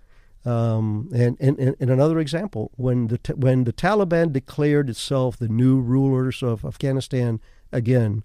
Um, 0.45 1.09
and, 1.13 1.35
and, 1.41 1.59
and 1.59 1.89
another 1.89 2.19
example, 2.19 2.71
when 2.75 3.07
the 3.07 3.19
when 3.35 3.65
the 3.65 3.73
Taliban 3.73 4.31
declared 4.31 4.89
itself 4.89 5.35
the 5.35 5.49
new 5.49 5.81
rulers 5.81 6.41
of 6.41 6.63
Afghanistan 6.63 7.41
again, 7.71 8.23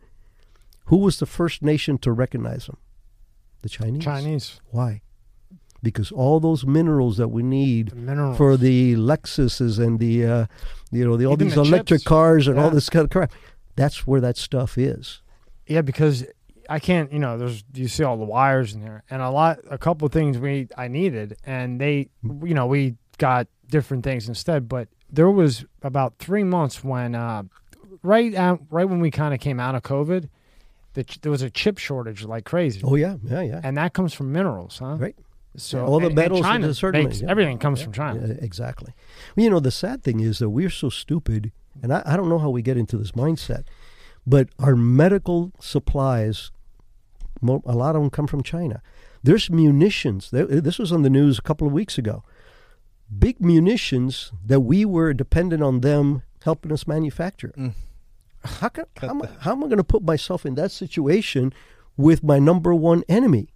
who 0.84 0.98
was 0.98 1.18
the 1.18 1.26
first 1.26 1.62
nation 1.62 1.98
to 1.98 2.12
recognize 2.12 2.66
them? 2.66 2.76
The 3.62 3.68
Chinese. 3.68 4.04
Chinese 4.04 4.60
Why? 4.70 5.00
Because 5.82 6.12
all 6.12 6.38
those 6.38 6.64
minerals 6.64 7.16
that 7.16 7.28
we 7.28 7.42
need 7.42 7.88
the 7.90 8.34
for 8.36 8.56
the 8.56 8.94
Lexuses 8.94 9.78
and 9.78 9.98
the 9.98 10.24
uh, 10.24 10.46
you 10.92 11.04
know 11.04 11.16
the 11.16 11.26
all 11.26 11.32
Even 11.32 11.48
these 11.48 11.54
the 11.56 11.62
electric 11.62 12.00
chips. 12.00 12.08
cars 12.08 12.46
and 12.46 12.58
all 12.58 12.70
this 12.70 12.88
kind 12.88 13.04
of 13.04 13.10
crap. 13.10 13.32
That's 13.74 14.06
where 14.06 14.20
that 14.20 14.36
stuff 14.36 14.78
is. 14.78 15.22
Yeah, 15.66 15.80
because 15.82 16.24
I 16.68 16.78
can't. 16.78 17.12
You 17.12 17.18
know, 17.18 17.36
there's 17.36 17.64
you 17.74 17.88
see 17.88 18.04
all 18.04 18.16
the 18.16 18.24
wires 18.24 18.74
in 18.74 18.80
there, 18.80 19.02
and 19.10 19.20
a 19.22 19.30
lot, 19.30 19.58
a 19.70 19.78
couple 19.78 20.06
of 20.06 20.12
things 20.12 20.38
we 20.38 20.68
I 20.76 20.86
needed, 20.88 21.36
and 21.44 21.80
they, 21.80 22.10
you 22.22 22.54
know, 22.54 22.66
we 22.66 22.94
got 23.18 23.48
different 23.68 24.04
things 24.04 24.28
instead. 24.28 24.68
But 24.68 24.86
there 25.10 25.30
was 25.30 25.64
about 25.82 26.14
three 26.18 26.44
months 26.44 26.84
when, 26.84 27.14
uh, 27.14 27.42
right 28.02 28.34
out, 28.34 28.60
right 28.70 28.88
when 28.88 29.00
we 29.00 29.10
kind 29.10 29.34
of 29.34 29.40
came 29.40 29.58
out 29.58 29.74
of 29.74 29.82
COVID, 29.82 30.28
the, 30.94 31.04
ch- 31.04 31.20
there 31.22 31.30
was 31.32 31.42
a 31.42 31.50
chip 31.50 31.78
shortage 31.78 32.24
like 32.24 32.44
crazy, 32.44 32.82
Oh 32.84 32.94
yeah, 32.94 33.16
yeah, 33.24 33.40
yeah. 33.42 33.60
and 33.64 33.76
that 33.78 33.94
comes 33.94 34.12
from 34.14 34.30
minerals, 34.32 34.78
huh? 34.78 34.96
Right. 34.96 35.16
So 35.56 35.78
Yeah, 35.78 35.84
all 35.84 36.00
the 36.00 36.06
and- 36.06 36.06
and 36.06 36.14
metals 36.16 36.38
and 36.40 36.46
China 36.46 36.66
the 36.68 36.74
certain- 36.74 37.04
makes 37.04 37.20
yeah. 37.20 37.30
everything 37.30 37.58
comes 37.58 37.80
Yeah, 37.80 37.84
from 37.84 37.92
China. 37.92 38.26
yeah, 38.26 38.34
exactly. 38.40 38.94
Well, 39.36 39.44
you 39.44 39.50
know, 39.50 39.60
the 39.60 39.70
sad 39.70 40.02
thing 40.02 40.20
is 40.20 40.38
that 40.38 40.50
we're 40.50 40.70
so 40.70 40.88
stupid, 40.88 41.52
and 41.82 41.92
I, 41.92 42.02
I 42.06 42.16
don't 42.16 42.28
know 42.28 42.38
how 42.38 42.50
we 42.50 42.62
get 42.62 42.76
into 42.76 42.96
this 42.96 43.12
mindset, 43.12 43.64
but 44.26 44.48
our 44.58 44.74
medical 44.76 45.52
supplies, 45.60 46.50
a 47.42 47.46
lot 47.74 47.96
of 47.96 48.02
them 48.02 48.10
come 48.10 48.26
from 48.26 48.42
China. 48.42 48.80
There's 49.22 49.50
munitions. 49.50 50.30
This 50.30 50.78
was 50.78 50.90
on 50.92 51.02
the 51.02 51.10
news 51.10 51.38
a 51.38 51.42
couple 51.42 51.66
of 51.66 51.72
weeks 51.72 51.98
ago. 51.98 52.24
Big 53.16 53.40
munitions 53.40 54.32
that 54.44 54.60
we 54.60 54.84
were 54.84 55.12
dependent 55.12 55.62
on 55.62 55.80
them 55.80 56.22
helping 56.44 56.72
us 56.72 56.86
manufacture. 56.86 57.52
Mm. 57.58 57.74
How, 58.44 58.68
can, 58.68 58.84
how, 58.96 59.08
am 59.10 59.20
how 59.40 59.52
am 59.52 59.58
I 59.62 59.66
going 59.66 59.76
to 59.76 59.84
put 59.84 60.02
myself 60.02 60.44
in 60.46 60.54
that 60.56 60.72
situation 60.72 61.52
with 61.96 62.24
my 62.24 62.38
number 62.38 62.74
one 62.74 63.04
enemy? 63.08 63.48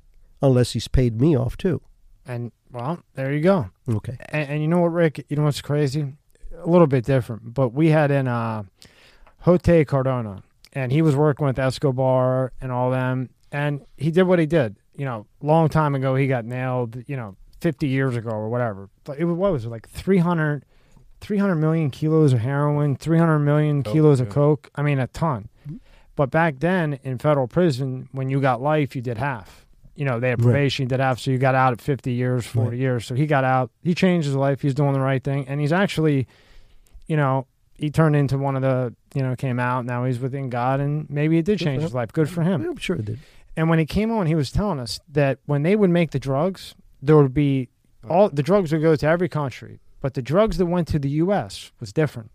Unless 0.43 0.72
he's 0.72 0.89
paid 0.89 1.20
me 1.20 1.37
off 1.37 1.57
too. 1.57 1.80
And 2.26 2.53
well, 2.70 3.01
there 3.14 3.32
you 3.32 3.41
go. 3.41 3.70
Okay. 3.89 4.16
And, 4.28 4.51
and 4.51 4.62
you 4.62 4.68
know 4.68 4.80
what, 4.80 4.93
Rick? 4.93 5.24
You 5.28 5.37
know 5.37 5.45
what's 5.45 5.62
crazy? 5.62 6.14
A 6.59 6.68
little 6.68 6.87
bit 6.87 7.05
different, 7.05 7.55
but 7.55 7.70
we 7.70 7.89
had 7.89 8.11
in 8.11 8.26
uh, 8.28 8.64
Jote 9.45 9.87
Cardona, 9.87 10.43
and 10.72 10.91
he 10.91 11.03
was 11.03 11.14
working 11.14 11.47
with 11.47 11.59
Escobar 11.59 12.53
and 12.61 12.72
all 12.72 12.91
them, 12.91 13.30
and 13.53 13.82
he 13.97 14.11
did 14.11 14.24
what 14.24 14.39
he 14.39 14.47
did. 14.47 14.76
You 14.97 15.05
know, 15.05 15.26
long 15.43 15.68
time 15.68 15.95
ago, 15.95 16.14
he 16.14 16.26
got 16.26 16.45
nailed. 16.45 17.03
You 17.07 17.16
know, 17.16 17.37
fifty 17.61 17.89
years 17.89 18.16
ago 18.16 18.30
or 18.30 18.49
whatever. 18.49 18.89
But 19.05 19.18
it 19.18 19.24
was 19.24 19.37
what 19.37 19.53
was 19.53 19.64
it 19.64 19.68
like 19.68 19.89
300, 19.89 20.64
300 21.20 21.55
million 21.57 21.91
kilos 21.91 22.32
of 22.32 22.41
heroin, 22.41 22.97
three 22.97 23.18
hundred 23.18 23.41
million 23.41 23.82
Coke, 23.82 23.93
kilos 23.93 24.20
of 24.20 24.28
coke. 24.28 24.70
I 24.74 24.82
mean, 24.82 24.99
a 24.99 25.07
ton. 25.09 25.49
But 26.14 26.30
back 26.30 26.61
then 26.61 26.99
in 27.03 27.18
federal 27.18 27.47
prison, 27.47 28.09
when 28.12 28.30
you 28.30 28.41
got 28.41 28.62
life, 28.62 28.97
you 28.97 29.03
did 29.03 29.18
half. 29.18 29.65
You 29.97 30.05
know, 30.05 30.20
they 30.20 30.28
had 30.30 30.40
Right. 30.40 30.53
probation, 30.53 30.84
you 30.84 30.88
did 30.88 31.01
half, 31.01 31.18
so 31.18 31.30
you 31.30 31.38
got 31.38 31.55
out 31.55 31.72
at 31.72 31.80
50 31.80 32.12
years, 32.12 32.47
40 32.47 32.70
Right. 32.70 32.78
years. 32.78 33.07
So 33.07 33.14
he 33.14 33.26
got 33.26 33.44
out. 33.44 33.70
He 33.82 33.94
changed 33.94 34.26
his 34.26 34.36
life. 34.36 34.61
He's 34.61 34.74
doing 34.74 34.92
the 34.92 35.01
right 35.01 35.22
thing. 35.24 35.47
And 35.49 35.61
he's 35.61 35.72
actually, 35.72 36.26
you 37.07 37.16
know, 37.16 37.47
he 37.74 37.90
turned 37.90 38.14
into 38.16 38.36
one 38.38 38.57
of 38.57 38.62
the, 38.62 38.94
you 39.14 39.22
know, 39.22 39.34
came 39.36 39.59
out. 39.59 39.84
Now 39.86 40.05
he's 40.05 40.18
within 40.20 40.49
God, 40.51 40.80
and 40.80 41.09
maybe 41.11 41.38
it 41.38 41.44
did 41.44 41.59
Good 41.59 41.64
change 41.64 41.82
his 41.82 41.94
life. 41.94 42.12
Good 42.12 42.28
for 42.30 42.42
him. 42.42 42.62
I'm 42.64 42.76
sure 42.76 42.97
it 42.97 43.05
did. 43.07 43.18
And 43.57 43.70
when 43.70 43.78
he 43.78 43.86
came 43.86 44.11
on, 44.11 44.26
he 44.26 44.34
was 44.34 44.51
telling 44.53 44.78
us 44.78 45.01
that 45.11 45.38
when 45.47 45.62
they 45.62 45.76
would 45.76 45.90
make 45.90 46.11
the 46.11 46.18
drugs, 46.18 46.74
there 47.03 47.16
would 47.16 47.32
be 47.34 47.68
all 48.09 48.28
the 48.28 48.42
drugs 48.42 48.70
would 48.72 48.82
go 48.82 48.94
to 48.97 49.07
every 49.07 49.28
country, 49.28 49.80
but 50.03 50.12
the 50.14 50.22
drugs 50.22 50.59
that 50.59 50.66
went 50.66 50.88
to 50.88 50.99
the 50.99 51.09
U.S. 51.24 51.72
was 51.80 51.92
different. 51.92 52.30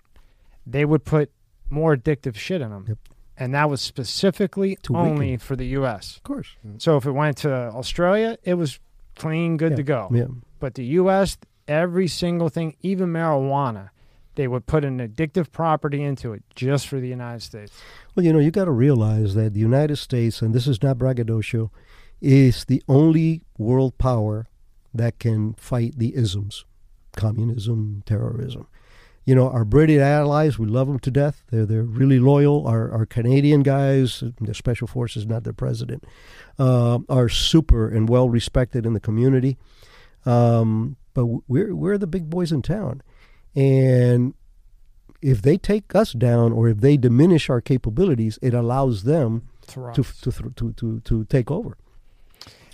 They 0.66 0.84
would 0.84 1.05
put 1.05 1.32
more 1.70 1.95
addictive 1.95 2.36
shit 2.36 2.59
in 2.62 2.72
them, 2.72 2.86
Yep. 2.88 2.97
And 3.42 3.56
that 3.56 3.70
was 3.72 3.82
specifically 3.82 4.78
To 4.84 4.96
only 4.96 5.36
for 5.38 5.56
the 5.56 5.66
U.S. 5.80 6.18
Of 6.18 6.24
course. 6.24 6.50
So 6.78 6.96
if 6.98 7.08
it 7.08 7.12
went 7.12 7.38
to 7.38 7.52
Australia, 7.52 8.38
it 8.44 8.54
was 8.54 8.80
clean, 9.16 9.58
good 9.58 9.72
Yeah. 9.72 9.78
to 9.78 9.84
go. 9.84 10.10
Yeah. 10.14 10.26
But 10.60 10.76
the 10.76 10.86
U.S., 11.02 11.38
every 11.68 12.08
single 12.08 12.50
thing, 12.50 12.76
even 12.82 13.10
marijuana, 13.10 13.89
they 14.36 14.48
would 14.48 14.68
put 14.68 14.86
an 14.86 15.00
addictive 15.00 15.52
property 15.52 16.04
into 16.04 16.34
it 16.34 16.44
just 16.56 16.88
for 16.88 17.00
the 17.00 17.08
United 17.08 17.42
States. 17.42 17.74
Well, 18.14 18.24
you 18.24 18.32
know, 18.32 18.38
you 18.39 18.52
got 18.52 18.66
to 18.66 18.72
realize 18.72 19.34
that 19.34 19.54
the 19.56 19.60
United 19.60 19.96
States, 19.98 20.44
and 20.44 20.54
this 20.54 20.68
is 20.68 20.82
not 20.84 21.00
braggadocio, 21.00 21.72
is 22.22 22.66
the 22.66 22.84
only 22.88 23.42
world 23.58 23.98
power 23.98 24.48
that 24.94 25.18
can 25.18 25.54
fight 25.56 25.98
the 25.98 26.16
isms, 26.16 26.64
communism, 27.16 28.04
terrorism. 28.06 28.68
You 29.24 29.36
know, 29.36 29.49
our 29.49 29.63
British 29.65 29.99
allies, 29.99 30.57
we 30.57 30.65
love 30.65 30.88
them 30.88 30.97
to 30.99 31.11
death. 31.11 31.43
They're 31.51 31.65
they're 31.65 31.84
really 31.84 32.19
loyal. 32.19 32.65
Our 32.67 32.91
our 32.91 33.05
Canadian 33.05 33.61
guys, 33.61 34.24
the 34.41 34.53
special 34.53 34.88
forces, 34.88 35.26
not 35.28 35.43
their 35.43 35.53
president, 35.53 36.03
uh, 36.57 36.99
are 37.07 37.30
super 37.30 37.88
and 37.88 38.09
well 38.09 38.30
respected 38.30 38.86
in 38.86 38.93
the 38.93 38.99
community. 38.99 39.57
Um, 40.26 40.95
but 41.13 41.26
we're 41.47 41.76
we're 41.76 41.97
the 41.99 42.07
big 42.07 42.30
boys 42.30 42.51
in 42.51 42.61
town, 42.63 43.01
and 43.55 44.34
if 45.22 45.41
they 45.43 45.57
take 45.57 45.93
us 45.93 46.13
down 46.13 46.51
or 46.51 46.67
if 46.67 46.80
they 46.80 46.97
diminish 46.97 47.47
our 47.49 47.61
capabilities, 47.61 48.39
it 48.41 48.53
allows 48.55 49.03
them 49.03 49.43
To 49.67 49.91
to 49.93 50.32
to 50.32 50.49
to 50.55 50.74
to, 50.74 50.99
to 51.01 51.26
take 51.26 51.51
over. 51.51 51.78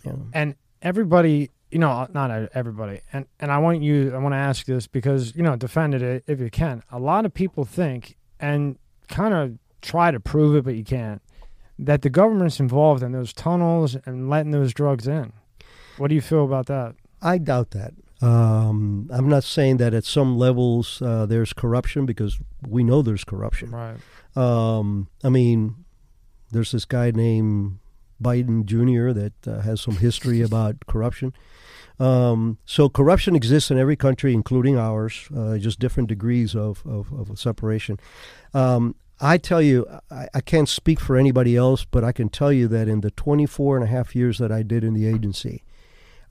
Yeah. 0.05 0.13
and 0.33 0.55
everybody 0.81 1.49
you 1.72 1.80
know 1.80 2.07
not 2.13 2.32
everybody 2.53 3.01
and 3.11 3.26
and 3.39 3.51
i 3.51 3.57
want 3.57 3.82
you 3.82 4.13
i 4.15 4.18
want 4.18 4.34
to 4.34 4.38
ask 4.38 4.65
this 4.65 4.88
because 4.88 5.36
you 5.36 5.43
know 5.43 5.55
defend 5.55 5.93
it 5.93 6.24
if 6.28 6.39
you 6.39 6.49
can 6.49 6.82
a 6.91 6.99
lot 6.99 7.26
of 7.26 7.34
people 7.34 7.65
think 7.65 8.15
and 8.39 8.78
kind 9.09 9.34
of 9.34 9.57
try 9.82 10.11
to 10.11 10.20
prove 10.20 10.55
it 10.55 10.63
but 10.63 10.76
you 10.76 10.84
can't 10.84 11.22
that 11.80 12.01
the 12.01 12.09
government's 12.09 12.59
involved 12.59 13.03
in 13.03 13.11
those 13.11 13.34
tunnels 13.34 13.95
and 14.05 14.30
letting 14.30 14.51
those 14.51 14.74
drugs 14.74 15.07
in 15.07 15.34
what 15.97 16.07
do 16.07 16.15
you 16.15 16.22
feel 16.22 16.45
about 16.45 16.65
that 16.68 16.95
I 17.22 17.38
doubt 17.38 17.72
that. 17.72 17.93
Um, 18.22 19.09
I'm 19.11 19.30
not 19.30 19.43
saying 19.43 19.78
that 19.78 19.93
at 19.93 20.03
some 20.03 20.38
levels 20.38 21.01
uh, 21.01 21.26
there's 21.26 21.53
corruption 21.53 22.05
because 22.05 22.39
we 22.68 22.84
know 22.84 23.01
there's 23.01 23.24
corruption. 23.24 23.72
right 23.72 23.97
Um, 24.36 25.07
I 25.24 25.30
mean, 25.30 25.86
there's 26.51 26.72
this 26.72 26.86
guy 26.86 27.11
named 27.11 27.80
Biden 28.22 28.65
Jr. 28.65 29.11
that 29.20 29.47
uh, 29.47 29.61
has 29.61 29.82
some 29.82 29.97
history 29.97 30.41
about 30.41 30.86
corruption. 30.88 31.34
Um, 31.99 32.59
so 32.65 32.89
corruption 32.89 33.36
exists 33.36 33.72
in 33.72 33.80
every 33.80 33.95
country, 33.95 34.34
including 34.34 34.78
ours, 34.78 35.28
uh, 35.36 35.57
just 35.57 35.80
different 35.80 36.09
degrees 36.09 36.55
of, 36.55 36.84
of, 36.86 37.11
of 37.11 37.39
separation. 37.39 37.99
Um, 38.53 38.95
I 39.20 39.38
tell 39.38 39.61
you, 39.61 39.88
I, 40.11 40.28
I 40.34 40.41
can't 40.41 40.70
speak 40.70 40.99
for 40.99 41.18
anybody 41.18 41.55
else, 41.55 41.86
but 41.86 42.03
I 42.03 42.11
can 42.11 42.30
tell 42.30 42.51
you 42.51 42.68
that 42.68 42.88
in 42.88 43.01
the 43.01 43.09
24 43.11 43.78
and 43.78 43.84
a 43.84 43.88
half 43.88 44.15
years 44.15 44.38
that 44.38 44.51
I 44.51 44.61
did 44.61 44.84
in 44.84 44.93
the 44.93 45.07
agency, 45.07 45.63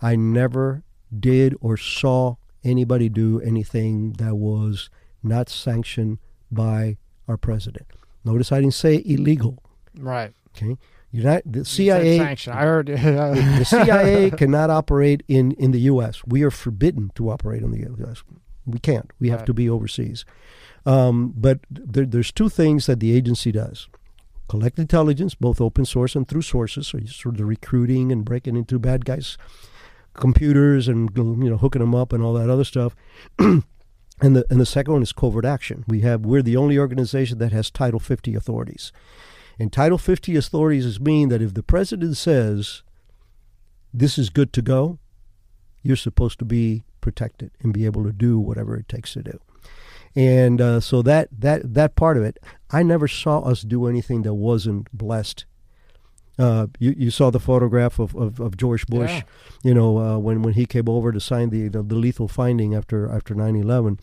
I 0.01 0.15
never 0.15 0.85
did 1.19 1.57
or 1.61 1.77
saw 1.77 2.37
anybody 2.63 3.09
do 3.09 3.41
anything 3.41 4.13
that 4.15 4.37
was 4.37 4.89
not 5.23 5.49
sanctioned 5.49 6.19
by 6.51 6.97
our 7.27 7.37
president. 7.37 7.87
Notice 8.25 8.53
I 8.53 8.61
didn't 8.61 8.75
say 8.75 9.03
illegal. 9.05 9.63
right 9.97 10.33
Okay, 10.57 10.77
United, 11.17 11.53
the 11.53 11.65
CIA, 11.65 12.19
sanction. 12.19 12.53
i 12.53 12.63
heard 12.63 12.87
the 13.59 13.65
CIA 13.65 14.31
cannot 14.31 14.71
operate 14.71 15.23
in 15.29 15.53
in 15.53 15.71
the 15.73 15.81
U.S. 15.93 16.23
We 16.27 16.43
are 16.43 16.51
forbidden 16.51 17.11
to 17.15 17.31
operate 17.31 17.63
in 17.63 17.71
the 17.71 17.81
U.S. 18.01 18.23
We 18.65 18.79
can't. 18.79 19.11
We 19.21 19.29
have 19.31 19.41
Right. 19.41 19.47
to 19.47 19.55
be 19.55 19.71
overseas. 19.71 20.25
Um, 20.85 21.33
but 21.37 21.61
there, 21.71 22.07
there's 22.07 22.33
two 22.33 22.49
things 22.49 22.87
that 22.87 23.01
the 23.01 23.13
agency 23.17 23.53
does: 23.53 23.89
collect 24.49 24.79
intelligence, 24.79 25.35
both 25.35 25.61
open 25.61 25.85
source 25.85 26.15
and 26.17 26.27
through 26.29 26.43
sources. 26.43 26.89
So 26.89 26.99
sort 27.07 27.35
of 27.35 27.39
the 27.39 27.45
recruiting 27.45 28.13
and 28.13 28.25
breaking 28.25 28.57
into 28.57 28.79
bad 28.79 29.05
guys' 29.05 29.39
computers 30.15 30.89
and 30.89 31.11
you 31.17 31.51
know 31.51 31.57
hooking 31.59 31.81
them 31.81 31.95
up 31.95 32.13
and 32.13 32.23
all 32.23 32.35
that 32.35 32.51
other 32.51 32.65
stuff. 32.65 32.95
and 33.39 33.63
the 34.21 34.45
and 34.51 34.61
the 34.61 34.67
second 34.67 34.93
one 34.93 35.03
is 35.03 35.13
covert 35.13 35.45
action. 35.45 35.85
We 35.89 36.01
have 36.03 36.21
we're 36.27 36.43
the 36.43 36.57
only 36.57 36.79
organization 36.79 37.39
that 37.39 37.53
has 37.53 37.71
Title 37.71 38.01
50 38.01 38.35
authorities. 38.35 38.93
And 39.59 39.73
Title 39.73 39.99
50 39.99 40.37
authorities 40.37 40.85
is 40.85 41.01
mean 41.01 41.29
that 41.31 41.41
if 41.43 41.55
the 41.55 41.63
president 41.63 42.17
says 42.17 42.83
this 43.93 44.19
is 44.19 44.29
good 44.31 44.53
to 44.55 44.63
go, 44.63 44.99
you're 45.83 45.97
supposed 45.97 46.39
to 46.41 46.45
be 46.45 46.85
protected 47.01 47.51
and 47.63 47.73
be 47.73 47.87
able 47.87 48.05
to 48.05 48.13
do 48.13 48.39
whatever 48.39 48.77
it 48.77 48.89
takes 48.89 49.13
to 49.15 49.23
do. 49.23 49.39
And 50.15 50.61
uh, 50.61 50.81
so 50.81 51.03
that 51.03 51.29
that 51.31 51.75
that 51.75 51.95
part 51.95 52.17
of 52.17 52.23
it, 52.25 52.39
I 52.71 52.83
never 52.83 53.07
saw 53.07 53.41
us 53.41 53.63
do 53.63 53.87
anything 53.87 54.23
that 54.23 54.35
wasn't 54.35 54.89
blessed. 54.97 55.45
Uh, 56.39 56.67
you 56.79 56.95
you 56.97 57.11
saw 57.11 57.31
the 57.31 57.41
photograph 57.41 57.99
of, 57.99 58.15
of, 58.17 58.41
of 58.41 58.57
George 58.57 58.87
Bush, 58.87 59.11
Yeah. 59.11 59.23
you 59.63 59.75
know, 59.75 59.99
uh, 59.99 60.19
when 60.19 60.43
when 60.43 60.55
he 60.55 60.67
came 60.67 60.89
over 60.89 61.13
to 61.13 61.21
sign 61.21 61.51
the 61.51 61.69
the, 61.69 61.83
the 61.83 61.95
lethal 61.95 62.29
finding 62.29 62.75
after 62.75 63.11
after 63.11 63.35
9/11. 63.35 63.99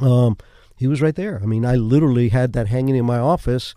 Um, 0.00 0.36
he 0.76 0.88
was 0.88 1.00
right 1.00 1.14
there. 1.14 1.40
I 1.40 1.46
mean, 1.46 1.64
I 1.64 1.76
literally 1.76 2.30
had 2.30 2.52
that 2.54 2.66
hanging 2.68 2.96
in 2.96 3.04
my 3.04 3.18
office. 3.18 3.74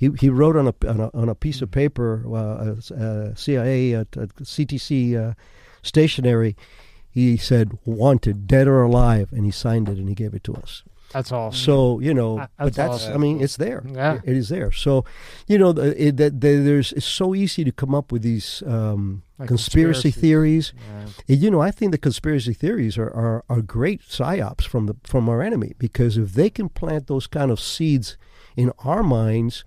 He 0.00 0.08
he 0.18 0.28
wrote 0.30 0.56
on 0.56 0.66
a 0.66 0.74
on 0.92 1.00
a, 1.00 1.10
on 1.12 1.28
a 1.28 1.34
piece 1.34 1.60
of 1.62 1.70
paper, 1.70 2.24
uh, 2.26 2.94
uh, 2.94 3.34
CIA 3.34 3.94
uh, 3.94 4.00
uh, 4.16 4.26
CTC 4.54 5.14
uh, 5.14 5.34
stationery. 5.82 6.56
He 7.10 7.36
said 7.36 7.66
wanted, 7.84 8.46
dead 8.46 8.66
or 8.66 8.82
alive, 8.82 9.28
and 9.32 9.44
he 9.44 9.50
signed 9.50 9.88
it 9.88 9.98
and 9.98 10.08
he 10.08 10.14
gave 10.14 10.32
it 10.32 10.44
to 10.44 10.54
us. 10.54 10.84
that's 11.12 11.32
all 11.32 11.50
So 11.52 12.00
you 12.00 12.14
know, 12.14 12.38
Uh, 12.38 12.46
but 12.58 12.74
that's 12.74 13.04
that's. 13.04 13.14
I 13.14 13.18
mean, 13.18 13.40
it's 13.44 13.56
there. 13.56 13.82
Yeah. 13.84 14.20
It- 14.24 14.36
is 14.36 14.48
there. 14.48 14.70
So, 14.72 15.04
you 15.48 15.58
know, 15.58 15.72
that 15.72 15.96
the, 16.16 16.50
there's 16.68 16.92
it's 16.92 17.04
so 17.22 17.34
easy 17.34 17.64
to 17.64 17.72
come 17.72 17.94
up 17.98 18.12
with 18.12 18.22
these 18.22 18.62
um, 18.66 19.22
Like 19.38 19.48
conspiracy 19.48 20.12
theories. 20.12 20.72
Yeah. 20.76 21.06
And, 21.28 21.42
you 21.42 21.50
know, 21.50 21.60
I 21.68 21.72
think 21.72 21.92
the 21.92 21.98
conspiracy 22.08 22.54
theories 22.54 22.96
are, 22.96 23.12
are, 23.24 23.44
are 23.48 23.62
great 23.62 24.00
psyops 24.02 24.64
from 24.72 24.86
the 24.86 24.94
from 25.04 25.28
our 25.28 25.42
enemy 25.42 25.72
because 25.78 26.16
if 26.16 26.32
they 26.34 26.48
can 26.50 26.68
plant 26.68 27.06
those 27.06 27.26
kind 27.28 27.50
of 27.50 27.58
seeds 27.58 28.16
in 28.56 28.70
our 28.84 29.02
minds, 29.02 29.64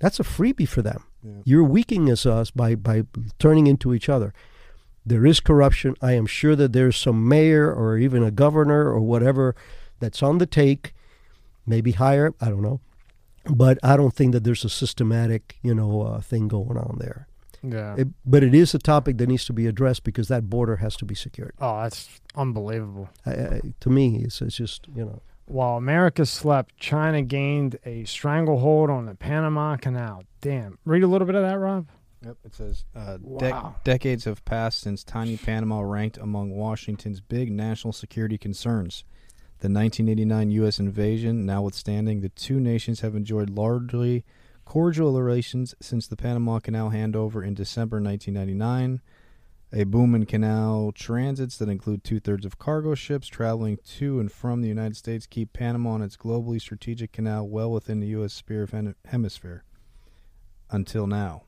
that's 0.00 0.18
a 0.18 0.24
freebie 0.24 0.68
for 0.68 0.82
them. 0.82 1.04
Yeah. 1.22 1.42
You're 1.44 1.64
weakening 1.64 2.10
us 2.10 2.50
by 2.50 2.74
by 2.74 3.04
turning 3.38 3.66
into 3.66 3.94
each 3.94 4.08
other. 4.08 4.32
There 5.06 5.24
is 5.24 5.40
corruption. 5.40 5.94
I 6.02 6.12
am 6.12 6.26
sure 6.26 6.56
that 6.56 6.72
there's 6.72 6.96
some 6.96 7.28
mayor 7.28 7.72
or 7.72 7.96
even 7.96 8.22
a 8.22 8.30
governor 8.30 8.88
or 8.88 9.00
whatever 9.00 9.54
that's 9.98 10.22
on 10.22 10.38
the 10.38 10.46
take, 10.46 10.94
maybe 11.66 11.92
higher. 11.92 12.34
I 12.40 12.46
don't 12.46 12.62
know, 12.62 12.80
but 13.46 13.78
I 13.82 13.96
don't 13.96 14.14
think 14.14 14.32
that 14.32 14.44
there's 14.44 14.64
a 14.64 14.68
systematic, 14.68 15.58
you 15.62 15.74
know, 15.74 16.02
uh, 16.02 16.20
thing 16.20 16.48
going 16.48 16.76
on 16.76 16.96
there. 16.98 17.26
yeah 17.62 17.94
It, 17.98 18.08
but 18.24 18.42
it 18.42 18.54
is 18.54 18.74
a 18.74 18.78
topic 18.78 19.18
that 19.18 19.28
needs 19.28 19.44
to 19.46 19.52
be 19.52 19.66
addressed 19.66 20.04
because 20.04 20.28
that 20.28 20.48
border 20.48 20.76
has 20.76 20.96
to 20.96 21.04
be 21.04 21.14
secured. 21.14 21.54
oh 21.60 21.82
that's 21.82 22.08
unbelievable 22.34 23.08
I, 23.26 23.30
I, 23.30 23.60
to 23.80 23.90
me, 23.90 24.22
it's, 24.24 24.40
it's 24.42 24.56
just 24.56 24.86
you 24.94 25.04
know. 25.04 25.20
While 25.50 25.76
America 25.76 26.26
slept, 26.26 26.76
China 26.76 27.22
gained 27.22 27.76
a 27.84 28.04
stranglehold 28.04 28.88
on 28.88 29.06
the 29.06 29.16
Panama 29.16 29.76
Canal. 29.76 30.22
Damn. 30.40 30.78
Read 30.84 31.02
a 31.02 31.08
little 31.08 31.26
bit 31.26 31.34
of 31.34 31.42
that, 31.42 31.58
Rob. 31.58 31.88
Yep, 32.24 32.36
it 32.44 32.54
says 32.54 32.84
uh, 32.94 33.18
Wow. 33.20 33.40
dec- 33.78 33.82
decades 33.84 34.26
have 34.26 34.44
passed 34.44 34.80
since 34.80 35.02
tiny 35.02 35.36
Panama 35.36 35.80
ranked 35.80 36.18
among 36.18 36.50
Washington's 36.50 37.20
big 37.20 37.50
national 37.50 37.92
security 37.92 38.38
concerns. 38.38 39.02
The 39.58 39.68
1989 39.68 40.50
U.S. 40.52 40.78
invasion, 40.78 41.44
notwithstanding, 41.46 42.20
the 42.20 42.28
two 42.28 42.60
nations 42.60 43.00
have 43.00 43.16
enjoyed 43.16 43.50
largely 43.50 44.24
cordial 44.64 45.20
relations 45.20 45.74
since 45.80 46.06
the 46.06 46.16
Panama 46.16 46.60
Canal 46.60 46.90
handover 46.90 47.44
in 47.44 47.54
December 47.54 48.00
1999. 48.00 49.00
A 49.72 49.84
boom 49.84 50.16
in 50.16 50.26
canal 50.26 50.90
transits 50.92 51.56
that 51.58 51.68
include 51.68 52.02
two 52.02 52.18
thirds 52.18 52.44
of 52.44 52.58
cargo 52.58 52.94
ships 52.96 53.28
traveling 53.28 53.78
to 53.98 54.18
and 54.18 54.30
from 54.30 54.62
the 54.62 54.68
United 54.68 54.96
States 54.96 55.26
keep 55.26 55.52
Panama 55.52 55.94
and 55.94 56.04
its 56.04 56.16
globally 56.16 56.60
strategic 56.60 57.12
canal 57.12 57.46
well 57.48 57.70
within 57.70 58.00
the 58.00 58.08
U.S. 58.08 58.32
sphere 58.32 58.64
of 58.64 58.70
hem- 58.72 58.96
hemisphere. 59.06 59.62
Until 60.70 61.06
now. 61.06 61.44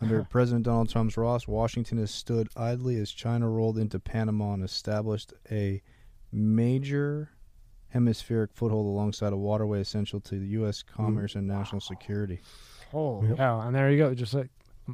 Under 0.00 0.22
President 0.22 0.64
Donald 0.64 0.88
Trump's 0.88 1.16
Ross, 1.16 1.48
Washington 1.48 1.98
has 1.98 2.10
stood 2.12 2.48
idly 2.56 2.96
as 3.00 3.10
China 3.10 3.50
rolled 3.50 3.76
into 3.76 3.98
Panama 3.98 4.52
and 4.54 4.62
established 4.62 5.32
a 5.50 5.82
major 6.32 7.30
hemispheric 7.88 8.52
foothold 8.54 8.86
alongside 8.86 9.32
a 9.32 9.36
waterway 9.36 9.80
essential 9.80 10.20
to 10.20 10.36
U.S. 10.36 10.82
commerce 10.84 11.34
and 11.34 11.48
national 11.48 11.80
security. 11.80 12.40
Holy 12.92 13.28
Yep. 13.30 13.38
hell! 13.38 13.60
And 13.62 13.74
there 13.74 13.90
you 13.90 13.98
go. 13.98 14.14
Just 14.14 14.34
like 14.34 14.50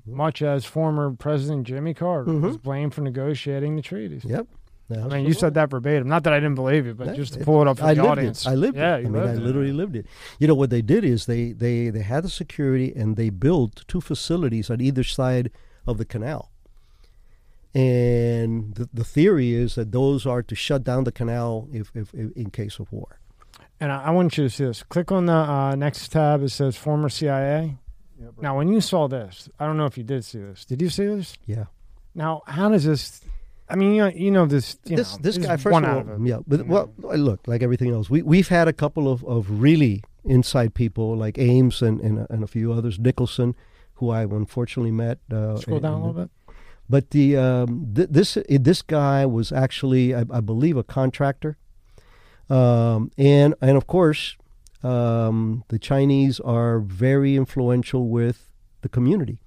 much 0.07 0.43
as 0.43 0.65
former 0.65 1.13
President 1.13 1.67
Jimmy 1.67 1.95
Carter 1.95 2.33
was 2.33 2.57
Mhm. 2.57 2.63
blamed 2.63 2.95
for 2.95 3.01
negotiating 3.03 3.77
the 3.77 3.83
treaties. 3.83 4.25
Yep. 4.25 4.47
I 4.91 5.09
mean, 5.09 5.25
you 5.27 5.33
said 5.33 5.55
that 5.55 5.71
verbatim. 5.71 6.09
Not 6.09 6.25
that 6.25 6.35
I 6.35 6.41
didn't 6.41 6.57
believe 6.57 6.87
it, 6.87 6.99
but 6.99 7.15
just 7.17 7.33
to 7.35 7.41
pull 7.45 7.63
it 7.63 7.69
up 7.69 7.79
for 7.79 7.85
I 7.87 7.95
the 7.95 8.03
lived 8.03 8.11
audience. 8.19 8.47
it. 8.47 8.51
I 8.51 8.55
lived 8.55 8.77
yeah, 8.77 8.97
it. 8.97 9.07
I 9.07 9.09
mean, 9.09 9.17
I 9.17 9.25
lived 9.25 9.39
it. 9.39 9.43
literally 9.43 9.73
lived 9.73 9.97
it. 9.97 10.07
You 10.39 10.47
know 10.47 10.55
what 10.55 10.69
they 10.69 10.83
did 10.83 11.05
is 11.05 11.25
they 11.27 11.53
they 11.53 11.89
they 11.89 12.03
had 12.03 12.23
the 12.25 12.29
security 12.29 12.93
and 12.95 13.17
they 13.17 13.31
built 13.31 13.85
two 13.89 14.03
facilities 14.03 14.69
on 14.69 14.83
either 14.83 15.03
side 15.03 15.51
of 15.87 15.97
the 15.97 16.05
canal. 16.05 16.51
And 17.75 18.75
the, 18.75 18.89
the 18.93 19.05
theory 19.05 19.55
is 19.55 19.75
that 19.75 19.91
those 19.93 20.27
are 20.27 20.43
to 20.43 20.55
shut 20.55 20.85
down 20.85 21.05
the 21.05 21.13
canal 21.13 21.69
if, 21.73 21.91
if, 21.95 22.13
if 22.15 22.31
in 22.37 22.51
case 22.51 22.79
of 22.79 22.93
war. 22.93 23.19
And 23.81 23.91
I, 23.91 24.05
I 24.05 24.11
want 24.11 24.37
you 24.39 24.45
to 24.45 24.51
see 24.51 24.65
this. 24.65 24.83
Click 24.85 25.11
on 25.11 25.27
the 25.27 25.33
uh, 25.33 25.75
next 25.75 26.09
tab. 26.13 26.43
It 26.43 26.51
says 26.51 26.77
former 26.77 27.09
CIA. 27.09 27.79
Now, 28.41 28.57
when 28.57 28.69
you 28.69 28.81
saw 28.81 29.09
this, 29.09 29.49
I 29.59 29.67
don't 29.67 29.77
know 29.77 29.87
if 29.87 29.97
you 29.99 30.05
did 30.05 30.25
see 30.25 30.39
this. 30.39 30.65
Did 30.65 30.81
you 30.83 30.89
see 30.89 31.07
this? 31.07 31.37
Yeah. 31.47 31.65
Now, 32.15 32.43
how 32.47 32.69
does 32.69 32.85
this? 32.85 33.21
I 33.69 33.77
mean, 33.77 33.95
you 33.95 34.03
know, 34.03 34.09
you 34.09 34.31
know 34.31 34.47
this. 34.47 34.77
You 34.85 34.97
this 34.97 35.13
know, 35.17 35.23
this 35.23 35.37
is 35.37 35.47
guy 35.47 35.57
first 35.57 35.73
one 35.73 35.85
of 35.85 35.91
out 35.91 36.07
all, 36.07 36.15
of 36.15 36.23
it. 36.23 36.29
yeah. 36.29 36.39
But 36.47 36.67
well, 36.67 36.93
look, 36.99 37.47
like 37.49 37.63
everything 37.63 37.91
else, 37.91 38.11
we 38.11 38.23
we've 38.23 38.49
had 38.49 38.69
a 38.69 38.73
couple 38.73 39.11
of, 39.11 39.25
of 39.25 39.49
really 39.63 40.03
inside 40.25 40.75
people 40.75 41.17
like 41.17 41.39
Ames 41.39 41.83
and, 41.83 42.01
and 42.01 42.27
and 42.29 42.45
a 42.45 42.47
few 42.47 42.73
others, 42.73 42.99
Nicholson, 42.99 43.55
who 43.95 44.11
I 44.11 44.23
unfortunately 44.23 44.93
met. 44.93 45.19
Uh, 45.33 45.57
Scroll 45.57 45.77
and- 45.79 45.83
down 45.83 45.93
a 45.95 46.07
little 46.07 46.23
bit. 46.23 46.31
But 46.91 47.11
the 47.13 47.37
um, 47.39 47.93
th- 47.95 48.09
this 48.11 48.37
this 48.49 48.83
guy 48.83 49.25
was 49.25 49.51
actually, 49.51 50.15
I, 50.15 50.21
I 50.31 50.41
believe, 50.41 50.77
a 50.77 50.85
contractor, 50.85 51.57
um, 52.51 53.11
and 53.17 53.55
and 53.63 53.79
of 53.79 53.87
course, 53.87 54.37
um, 54.85 55.65
the 55.69 55.79
Chinese 55.79 56.41
are 56.41 56.79
very 56.81 57.37
influential 57.37 58.09
with 58.09 58.51
the 58.83 58.89
community, 58.89 59.39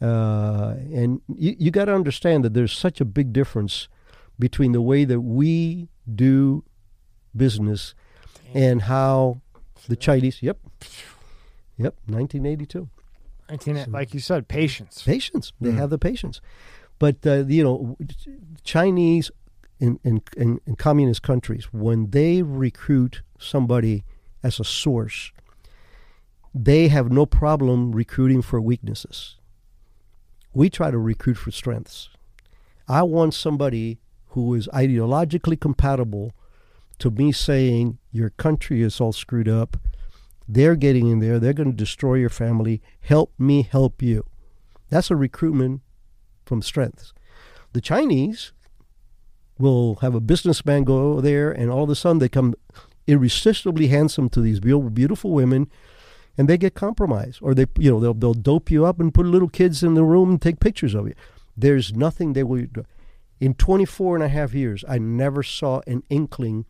uh, 0.00 0.74
and 0.92 1.20
you, 1.28 1.54
you 1.58 1.70
got 1.70 1.86
to 1.86 1.94
understand 1.94 2.44
that 2.44 2.54
there's 2.54 2.72
such 2.72 3.00
a 3.00 3.04
big 3.04 3.32
difference 3.32 3.88
between 4.38 4.72
the 4.72 4.80
way 4.82 5.04
that 5.04 5.20
we 5.20 5.88
do 6.14 6.64
business 7.36 7.94
and 8.54 8.82
how 8.82 9.40
the 9.88 9.96
Chinese. 9.96 10.42
Yep, 10.42 10.58
yep, 11.76 11.94
1982 12.06 12.88
19, 13.48 13.92
like 13.92 14.12
you 14.14 14.20
said, 14.20 14.48
patience. 14.48 15.02
patience. 15.04 15.52
They 15.60 15.70
Mm. 15.70 15.76
have 15.76 15.90
the 15.90 15.98
patience. 15.98 16.40
But 16.98 17.24
uh, 17.26 17.44
you 17.46 17.62
know, 17.62 17.96
Chinese 18.64 19.30
in, 19.78 20.00
in 20.02 20.22
in 20.36 20.60
in 20.66 20.76
communist 20.76 21.22
countries 21.22 21.66
when 21.72 22.10
they 22.10 22.42
recruit 22.42 23.22
somebody 23.38 24.02
as 24.42 24.60
a 24.60 24.64
source, 24.64 25.32
they 26.54 26.88
have 26.88 27.10
no 27.10 27.26
problem 27.26 27.92
recruiting 27.92 28.42
for 28.42 28.60
weaknesses. 28.60 29.36
We 30.54 30.70
try 30.70 30.90
to 30.90 30.98
recruit 30.98 31.34
for 31.34 31.50
strengths. 31.50 32.08
I 32.88 33.02
want 33.02 33.34
somebody 33.34 33.98
who 34.28 34.54
is 34.54 34.68
ideologically 34.68 35.60
compatible 35.60 36.32
to 36.98 37.10
me 37.10 37.32
saying 37.32 37.98
your 38.10 38.30
country 38.30 38.82
is 38.82 39.00
all 39.00 39.12
screwed 39.12 39.48
up. 39.48 39.76
They're 40.48 40.76
getting 40.76 41.08
in 41.08 41.18
there. 41.18 41.38
They're 41.38 41.52
going 41.52 41.72
to 41.72 41.76
destroy 41.76 42.14
your 42.14 42.30
family. 42.30 42.80
Help 43.00 43.32
me 43.38 43.62
help 43.62 44.00
you. 44.00 44.24
That's 44.88 45.10
a 45.10 45.16
recruitment 45.16 45.82
from 46.44 46.62
strengths. 46.62 47.12
The 47.72 47.80
Chinese 47.80 48.52
will 49.58 49.96
have 49.96 50.14
a 50.14 50.20
businessman 50.20 50.84
go 50.84 51.20
there, 51.20 51.50
and 51.50 51.70
all 51.70 51.84
of 51.84 51.90
a 51.90 51.94
sudden 51.94 52.18
they 52.18 52.28
come 52.28 52.54
irresistibly 53.06 53.88
handsome 53.88 54.28
to 54.30 54.40
these 54.40 54.60
beau- 54.60 54.90
beautiful 54.90 55.32
women, 55.32 55.70
and 56.38 56.48
they 56.48 56.58
get 56.58 56.74
compromised, 56.74 57.38
or 57.42 57.54
they, 57.54 57.66
you 57.78 57.90
know, 57.90 58.00
they'll 58.00 58.14
they'll 58.14 58.34
dope 58.34 58.70
you 58.70 58.84
up 58.84 59.00
and 59.00 59.14
put 59.14 59.26
little 59.26 59.48
kids 59.48 59.82
in 59.82 59.94
the 59.94 60.04
room 60.04 60.30
and 60.30 60.42
take 60.42 60.60
pictures 60.60 60.94
of 60.94 61.06
you. 61.08 61.14
There's 61.56 61.94
nothing 61.94 62.32
they 62.32 62.42
will 62.42 62.66
do. 62.66 62.84
In 63.40 63.54
24 63.54 64.16
and 64.16 64.24
a 64.24 64.28
half 64.28 64.54
years, 64.54 64.84
I 64.88 64.98
never 64.98 65.42
saw 65.42 65.80
an 65.86 66.02
inkling 66.08 66.64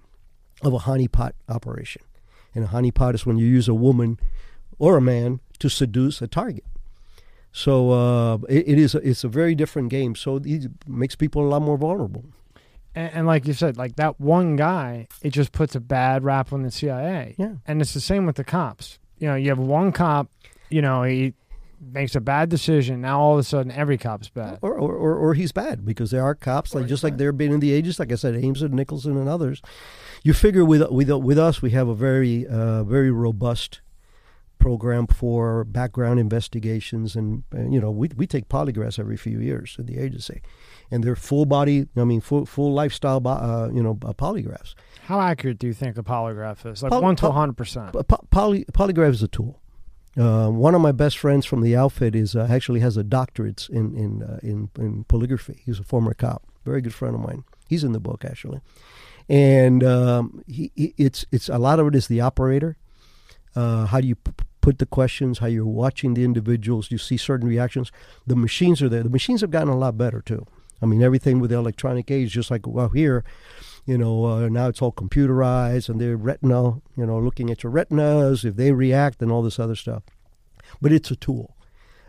of 0.62 0.72
a 0.72 0.78
honeypot 0.78 1.32
operation. 1.48 2.02
And 2.54 2.64
a 2.64 2.68
honeypot 2.68 3.14
is 3.14 3.26
when 3.26 3.38
you 3.38 3.46
use 3.46 3.68
a 3.68 3.74
woman 3.74 4.18
or 4.78 4.96
a 4.96 5.00
man 5.00 5.40
to 5.58 5.68
seduce 5.68 6.22
a 6.22 6.26
target. 6.26 6.64
So 7.52 7.90
uh, 7.90 8.38
it, 8.48 8.68
it 8.68 8.78
is 8.78 8.94
a, 8.94 8.98
it's 8.98 9.24
a 9.24 9.28
very 9.28 9.54
different 9.54 9.90
game. 9.90 10.14
So 10.14 10.40
it 10.44 10.70
makes 10.86 11.14
people 11.14 11.42
a 11.46 11.48
lot 11.48 11.62
more 11.62 11.76
vulnerable. 11.76 12.24
And, 12.96 13.12
and 13.12 13.26
like 13.26 13.46
you 13.46 13.52
said, 13.52 13.76
like 13.76 13.96
that 13.96 14.18
one 14.18 14.56
guy, 14.56 15.06
it 15.22 15.30
just 15.30 15.52
puts 15.52 15.76
a 15.76 15.80
bad 15.80 16.24
rap 16.24 16.52
on 16.52 16.62
the 16.62 16.70
CIA. 16.70 17.36
Yeah. 17.38 17.56
And 17.66 17.80
it's 17.80 17.94
the 17.94 18.00
same 18.00 18.26
with 18.26 18.36
the 18.36 18.44
cops. 18.44 18.98
You 19.18 19.28
know, 19.28 19.36
you 19.36 19.50
have 19.50 19.58
one 19.58 19.92
cop, 19.92 20.28
you 20.70 20.82
know, 20.82 21.02
he 21.04 21.34
makes 21.80 22.14
a 22.16 22.20
bad 22.20 22.48
decision. 22.48 23.02
Now 23.02 23.20
all 23.20 23.34
of 23.34 23.38
a 23.38 23.42
sudden, 23.44 23.70
every 23.70 23.98
cop's 23.98 24.28
bad. 24.30 24.58
Or, 24.62 24.74
or, 24.74 24.92
or, 24.94 25.14
or 25.14 25.34
he's 25.34 25.52
bad 25.52 25.84
because 25.84 26.10
there 26.10 26.22
are 26.22 26.34
cops 26.34 26.74
like 26.74 26.86
just 26.86 27.04
like 27.04 27.18
there 27.18 27.28
have 27.28 27.38
been 27.38 27.52
in 27.52 27.60
the 27.60 27.72
ages, 27.72 27.98
like 27.98 28.10
I 28.10 28.16
said, 28.16 28.34
Ames 28.34 28.62
and 28.62 28.74
Nicholson 28.74 29.16
and 29.16 29.28
others. 29.28 29.62
You 30.22 30.32
figure 30.32 30.64
with 30.64 30.90
with 30.90 31.10
with 31.10 31.38
us, 31.38 31.62
we 31.62 31.70
have 31.70 31.88
a 31.88 31.94
very 31.94 32.46
uh, 32.46 32.82
very 32.84 33.10
robust 33.10 33.80
program 34.58 35.06
for 35.06 35.64
background 35.64 36.18
investigations, 36.18 37.14
and, 37.14 37.44
and 37.52 37.72
you 37.72 37.80
know 37.80 37.90
we 37.90 38.08
we 38.16 38.26
take 38.26 38.48
polygraphs 38.48 38.98
every 38.98 39.16
few 39.16 39.38
years 39.38 39.76
at 39.78 39.86
the 39.86 39.98
agency, 39.98 40.40
and 40.90 41.02
they're 41.04 41.16
full 41.16 41.46
body, 41.46 41.86
I 41.96 42.04
mean 42.04 42.20
full 42.20 42.46
full 42.46 42.72
lifestyle, 42.72 43.20
uh, 43.26 43.68
you 43.72 43.82
know, 43.82 43.98
uh, 44.04 44.12
polygraphs. 44.12 44.74
How 45.02 45.20
accurate 45.20 45.58
do 45.58 45.66
you 45.66 45.72
think 45.74 45.96
a 45.98 46.02
polygraph 46.02 46.66
is? 46.70 46.82
Like 46.82 46.90
Poly- 46.90 47.02
one 47.02 47.16
to 47.16 47.30
hundred 47.30 47.56
percent. 47.56 47.92
Po- 47.92 48.02
po- 48.02 48.26
poly, 48.30 48.64
polygraph 48.72 49.10
is 49.10 49.22
a 49.22 49.28
tool. 49.28 49.60
Uh, 50.18 50.48
one 50.48 50.74
of 50.74 50.80
my 50.80 50.92
best 50.92 51.18
friends 51.18 51.44
from 51.44 51.60
the 51.60 51.76
outfit 51.76 52.16
is 52.16 52.34
uh, 52.34 52.46
actually 52.50 52.80
has 52.80 52.96
a 52.96 53.04
doctorate 53.04 53.68
in 53.70 53.94
in, 53.96 54.22
uh, 54.22 54.38
in 54.42 54.70
in 54.78 55.04
polygraphy. 55.04 55.58
He's 55.64 55.78
a 55.78 55.84
former 55.84 56.14
cop, 56.14 56.42
very 56.64 56.80
good 56.80 56.94
friend 56.94 57.14
of 57.14 57.20
mine. 57.20 57.44
He's 57.68 57.84
in 57.84 57.92
the 57.92 58.00
book 58.00 58.24
actually, 58.24 58.60
and 59.28 59.84
um, 59.84 60.42
he, 60.46 60.70
he 60.74 60.94
it's 60.96 61.26
it's 61.32 61.48
a 61.48 61.58
lot 61.58 61.78
of 61.80 61.86
it 61.88 61.94
is 61.94 62.06
the 62.08 62.20
operator. 62.20 62.76
Uh, 63.54 63.86
how 63.86 64.00
do 64.00 64.08
you 64.08 64.14
p- 64.16 64.32
put 64.60 64.78
the 64.78 64.86
questions? 64.86 65.38
How 65.38 65.46
you're 65.46 65.64
watching 65.66 66.14
the 66.14 66.24
individuals? 66.24 66.90
You 66.90 66.98
see 66.98 67.16
certain 67.16 67.48
reactions. 67.48 67.90
The 68.26 68.36
machines 68.36 68.82
are 68.82 68.88
there. 68.88 69.02
The 69.02 69.10
machines 69.10 69.40
have 69.42 69.50
gotten 69.50 69.68
a 69.68 69.76
lot 69.76 69.96
better 69.98 70.20
too. 70.20 70.46
I 70.82 70.86
mean, 70.86 71.02
everything 71.02 71.40
with 71.40 71.50
the 71.50 71.56
electronic 71.56 72.10
age, 72.10 72.32
just 72.32 72.50
like 72.50 72.66
well 72.66 72.88
here, 72.88 73.24
you 73.86 73.96
know, 73.96 74.24
uh, 74.24 74.48
now 74.48 74.68
it's 74.68 74.82
all 74.82 74.92
computerized 74.92 75.88
and 75.88 76.00
they're 76.00 76.16
retina, 76.16 76.80
you 76.96 77.06
know, 77.06 77.18
looking 77.18 77.50
at 77.50 77.62
your 77.62 77.72
retinas 77.72 78.44
if 78.44 78.56
they 78.56 78.72
react 78.72 79.22
and 79.22 79.30
all 79.30 79.42
this 79.42 79.58
other 79.58 79.76
stuff. 79.76 80.02
But 80.80 80.92
it's 80.92 81.10
a 81.10 81.16
tool. 81.16 81.56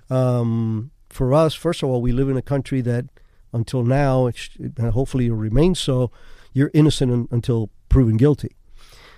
Um, 0.09 0.91
for 1.09 1.33
us, 1.33 1.53
first 1.53 1.83
of 1.83 1.89
all, 1.89 2.01
we 2.01 2.11
live 2.11 2.29
in 2.29 2.37
a 2.37 2.41
country 2.41 2.81
that 2.81 3.05
until 3.53 3.83
now, 3.83 4.27
it's, 4.27 4.49
and 4.57 4.91
hopefully 4.91 5.27
it 5.27 5.33
remains 5.33 5.79
so, 5.79 6.11
you're 6.53 6.71
innocent 6.73 7.11
un, 7.11 7.27
until 7.31 7.69
proven 7.89 8.17
guilty. 8.17 8.55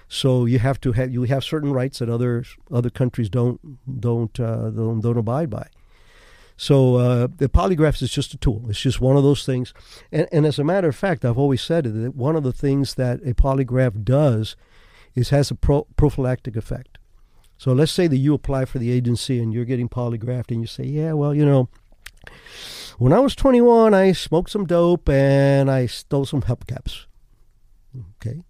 So 0.07 0.45
you 0.45 0.59
have 0.59 0.81
to 0.81 0.93
have 0.93 1.13
you 1.13 1.23
have 1.23 1.43
certain 1.43 1.71
rights 1.71 1.99
that 1.99 2.09
other 2.09 2.43
other 2.71 2.89
countries 2.89 3.29
don't 3.29 3.59
don't 3.99 4.39
uh, 4.39 4.71
don't, 4.71 5.01
don't 5.01 5.17
abide 5.17 5.51
by. 5.51 5.67
So 6.59 6.97
uh, 6.97 7.27
the 7.37 7.47
polygraph 7.47 8.01
is 8.01 8.11
just 8.11 8.33
a 8.33 8.37
tool. 8.37 8.65
It's 8.67 8.81
just 8.81 8.99
one 8.99 9.15
of 9.15 9.23
those 9.23 9.45
things. 9.45 9.73
And, 10.11 10.27
and 10.29 10.45
as 10.45 10.59
a 10.59 10.63
matter 10.65 10.89
of 10.89 10.95
fact, 10.95 11.23
I've 11.23 11.37
always 11.37 11.61
said 11.61 11.85
that 11.85 12.15
one 12.15 12.35
of 12.35 12.43
the 12.43 12.51
things 12.51 12.95
that 12.95 13.21
a 13.21 13.33
polygraph 13.33 14.03
does 14.03 14.57
is 15.15 15.29
has 15.29 15.49
a 15.49 15.55
pro- 15.55 15.87
prophylactic 15.95 16.57
effect. 16.57 16.97
So 17.57 17.71
let's 17.71 17.93
say 17.93 18.07
that 18.07 18.17
you 18.17 18.33
apply 18.33 18.65
for 18.65 18.77
the 18.77 18.91
agency 18.91 19.41
and 19.41 19.53
you're 19.53 19.63
getting 19.63 19.87
polygraphed 19.87 20.51
and 20.51 20.59
you 20.59 20.67
say, 20.67 20.83
yeah, 20.83 21.13
well, 21.13 21.33
you 21.33 21.45
know, 21.45 21.69
when 22.97 23.13
I 23.13 23.19
was 23.19 23.37
21, 23.37 23.93
I 23.93 24.11
smoked 24.11 24.49
some 24.49 24.65
dope 24.65 25.07
and 25.07 25.71
I 25.71 25.85
stole 25.85 26.25
some 26.25 26.41
hubcaps. 26.41 27.05
Okay. 28.17 28.43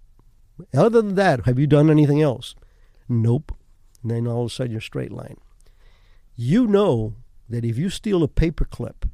Other 0.73 1.03
than 1.03 1.13
that, 1.13 1.45
have 1.45 1.59
you 1.59 1.67
done 1.67 1.91
anything 1.91 2.23
else? 2.23 2.55
Nope. 3.07 3.55
And 4.01 4.09
then 4.09 4.25
all 4.25 4.45
of 4.45 4.47
a 4.47 4.49
sudden 4.49 4.71
you're 4.71 4.81
straight 4.81 5.11
line. 5.11 5.37
You 6.35 6.65
know 6.65 7.13
that 7.49 7.65
if 7.65 7.77
you 7.77 7.89
steal 7.89 8.23
a 8.23 8.27
paper 8.27 8.65
clip, 8.65 9.05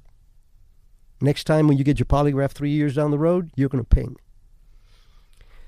next 1.21 1.45
time 1.45 1.67
when 1.67 1.77
you 1.77 1.83
get 1.83 1.99
your 1.99 2.05
polygraph 2.05 2.51
three 2.51 2.71
years 2.71 2.95
down 2.95 3.11
the 3.11 3.17
road, 3.17 3.51
you're 3.55 3.69
going 3.69 3.83
to 3.83 3.95
ping. 3.95 4.17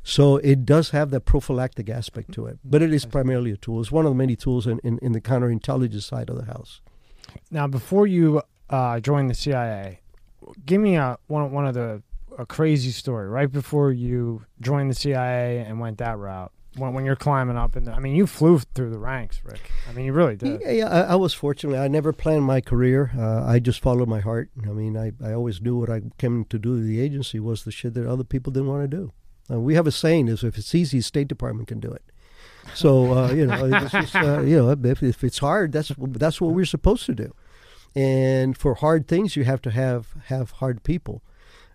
So 0.04 0.38
it 0.38 0.66
does 0.66 0.92
have 0.92 1.10
that 1.12 1.22
prophylactic 1.22 1.90
aspect 1.90 2.32
to 2.34 2.46
it, 2.46 2.60
but 2.64 2.82
it 2.82 2.94
is 2.94 3.06
primarily 3.06 3.52
a 3.52 3.58
tool. 3.58 3.82
It's 3.82 3.92
one 3.92 4.06
of 4.06 4.12
the 4.12 4.16
many 4.16 4.38
tools 4.38 4.66
in, 4.66 4.80
in, 4.80 5.00
in 5.00 5.12
the 5.12 5.20
counterintelligence 5.20 6.04
side 6.04 6.30
of 6.30 6.38
the 6.38 6.46
house. 6.46 6.80
Now, 7.52 7.68
before 7.68 8.08
you 8.08 8.42
uh, 8.70 9.02
joined 9.02 9.30
the 9.30 9.34
CIA, 9.34 10.00
give 10.66 10.80
me 10.80 10.96
a 10.96 11.18
one 11.28 11.52
one 11.52 11.68
of 11.68 11.74
the 11.74 12.02
a 12.38 12.46
crazy 12.46 12.92
story 12.92 13.28
right 13.28 13.52
before 13.52 13.92
you 13.92 14.46
joined 14.62 14.90
the 14.90 14.96
CIA 14.96 15.60
and 15.60 15.80
went 15.80 15.98
that 15.98 16.18
route. 16.18 16.52
When, 16.78 16.94
when 16.94 17.06
you're 17.06 17.16
climbing 17.16 17.58
up, 17.58 17.76
and 17.76 17.90
I 17.90 18.00
mean, 18.00 18.16
you 18.16 18.28
flew 18.28 18.60
through 18.60 18.92
the 18.92 19.00
ranks, 19.00 19.42
Rick. 19.44 19.72
I 19.90 19.94
mean, 19.94 20.06
you 20.06 20.14
really 20.14 20.36
did. 20.36 20.62
Yeah, 20.62 20.72
yeah 20.72 20.88
I, 20.88 21.02
I 21.14 21.16
was 21.16 21.34
fortunate. 21.34 21.78
I 21.78 21.88
never 21.88 22.14
planned 22.14 22.44
my 22.44 22.62
career. 22.62 23.12
Uh, 23.18 23.44
I 23.46 23.60
just 23.60 23.80
followed 23.80 24.08
my 24.08 24.20
heart. 24.20 24.50
I 24.64 24.72
mean, 24.72 24.96
I, 24.96 25.14
I 25.24 25.34
always 25.34 25.62
knew 25.62 25.78
what 25.78 25.90
I 25.90 26.02
came 26.18 26.46
to 26.46 26.60
do. 26.60 26.84
The 26.84 27.02
agency 27.02 27.40
was 27.40 27.64
the 27.64 27.72
shit 27.72 27.94
that 27.96 28.08
other 28.08 28.24
people 28.24 28.52
didn't 28.54 28.70
want 28.70 28.90
to 28.90 28.98
do. 28.98 29.12
Uh, 29.50 29.60
we 29.60 29.76
have 29.76 29.88
a 29.88 29.92
saying: 29.92 30.28
"Is 30.28 30.44
if 30.44 30.58
it's 30.58 30.76
easy, 30.76 31.02
State 31.02 31.28
Department 31.28 31.68
can 31.68 31.80
do 31.80 31.92
it." 31.92 32.04
So 32.74 33.14
uh, 33.18 33.32
you 33.32 33.46
know, 33.46 33.70
just, 33.90 34.16
uh, 34.16 34.42
you 34.42 34.58
know, 34.58 34.72
if, 34.72 35.02
if 35.02 35.24
it's 35.24 35.40
hard, 35.40 35.72
that's 35.72 35.92
that's 35.98 36.42
what 36.42 36.54
we're 36.54 36.66
supposed 36.66 37.06
to 37.06 37.16
do. 37.16 37.34
And 37.96 38.58
for 38.58 38.76
hard 38.76 39.08
things, 39.08 39.36
you 39.36 39.44
have 39.46 39.62
to 39.64 39.72
have 39.72 40.14
have 40.26 40.52
hard 40.52 40.84
people. 40.84 41.24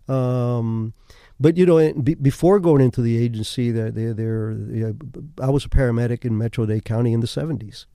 Um, 0.08 0.94
but 1.42 1.56
you 1.56 1.66
know, 1.66 1.76
and 1.76 2.22
before 2.22 2.60
going 2.60 2.80
into 2.80 3.02
the 3.02 3.18
agency, 3.18 3.72
there, 3.72 3.90
there, 3.90 4.14
there, 4.14 4.94
I 5.42 5.50
was 5.50 5.64
a 5.64 5.68
paramedic 5.68 6.24
in 6.24 6.38
Metro 6.38 6.64
Dade 6.66 6.84
County 6.84 7.12
in 7.12 7.18
the 7.18 7.26
'70s, 7.26 7.86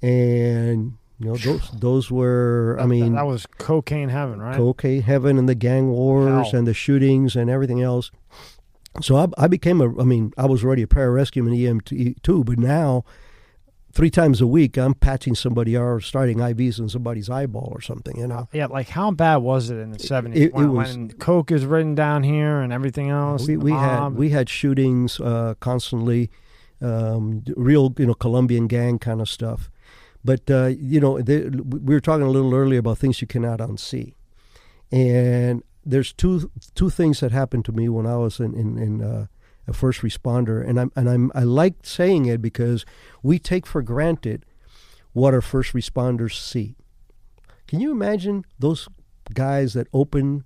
and 0.00 0.96
you 1.18 1.26
know, 1.26 1.36
those 1.36 1.70
those 1.72 2.10
were, 2.12 2.78
I 2.80 2.86
mean, 2.86 3.14
that 3.14 3.26
was 3.26 3.44
cocaine 3.58 4.08
heaven, 4.08 4.40
right? 4.40 4.56
cocaine 4.56 5.02
heaven 5.02 5.36
and 5.36 5.48
the 5.48 5.56
gang 5.56 5.90
wars 5.90 6.50
Hell. 6.52 6.60
and 6.60 6.66
the 6.66 6.72
shootings 6.72 7.34
and 7.34 7.50
everything 7.50 7.82
else. 7.82 8.12
So 9.02 9.16
I, 9.16 9.26
I 9.36 9.48
became 9.48 9.80
a, 9.80 10.00
I 10.00 10.04
mean, 10.04 10.32
I 10.38 10.46
was 10.46 10.62
already 10.62 10.82
a 10.82 10.86
pararescue 10.86 11.40
and 11.40 11.82
EMT 11.82 12.22
too, 12.22 12.44
but 12.44 12.58
now 12.58 13.04
three 13.92 14.10
times 14.10 14.40
a 14.40 14.46
week 14.46 14.76
I'm 14.76 14.94
patching 14.94 15.34
somebody 15.34 15.76
or 15.76 16.00
starting 16.00 16.38
IVs 16.38 16.78
in 16.78 16.88
somebody's 16.88 17.28
eyeball 17.28 17.68
or 17.72 17.80
something, 17.80 18.16
you 18.16 18.26
know. 18.26 18.48
Yeah, 18.52 18.66
like 18.66 18.88
how 18.88 19.10
bad 19.10 19.36
was 19.38 19.70
it 19.70 19.76
in 19.78 19.90
the 19.92 19.98
seventies 19.98 20.52
when, 20.52 20.72
was- 20.72 20.96
when 20.96 21.10
coke 21.12 21.50
is 21.50 21.64
written 21.66 21.94
down 21.94 22.22
here 22.22 22.60
and 22.60 22.72
everything 22.72 23.10
else? 23.10 23.46
We, 23.46 23.56
we 23.56 23.72
had 23.72 24.14
we 24.14 24.30
had 24.30 24.48
shootings 24.48 25.18
uh, 25.20 25.54
constantly, 25.60 26.30
um, 26.80 27.42
real 27.56 27.94
you 27.98 28.06
know 28.06 28.14
Colombian 28.14 28.66
gang 28.68 28.98
kind 28.98 29.20
of 29.20 29.28
stuff. 29.28 29.70
But 30.24 30.50
uh, 30.50 30.66
you 30.66 31.00
know 31.00 31.20
they, 31.20 31.48
we 31.48 31.94
were 31.94 32.00
talking 32.00 32.26
a 32.26 32.30
little 32.30 32.54
earlier 32.54 32.78
about 32.80 32.98
things 32.98 33.20
you 33.20 33.26
cannot 33.26 33.58
unsee, 33.60 34.14
and 34.92 35.62
there's 35.84 36.12
two 36.12 36.50
two 36.74 36.90
things 36.90 37.20
that 37.20 37.32
happened 37.32 37.64
to 37.64 37.72
me 37.72 37.88
when 37.88 38.06
I 38.06 38.16
was 38.16 38.38
in 38.40 38.54
in, 38.54 38.78
in 38.78 39.02
uh, 39.02 39.26
a 39.70 39.72
first 39.72 40.02
responder, 40.02 40.66
and 40.66 40.78
I'm 40.78 40.92
and 40.96 41.08
I'm 41.08 41.32
I 41.34 41.44
like 41.44 41.76
saying 41.82 42.26
it 42.26 42.42
because 42.42 42.84
we 43.22 43.38
take 43.38 43.66
for 43.66 43.80
granted 43.80 44.44
what 45.12 45.32
our 45.32 45.40
first 45.40 45.72
responders 45.72 46.38
see. 46.38 46.76
Can 47.66 47.80
you 47.80 47.92
imagine 47.92 48.44
those 48.58 48.88
guys 49.32 49.72
that 49.74 49.86
open 49.92 50.44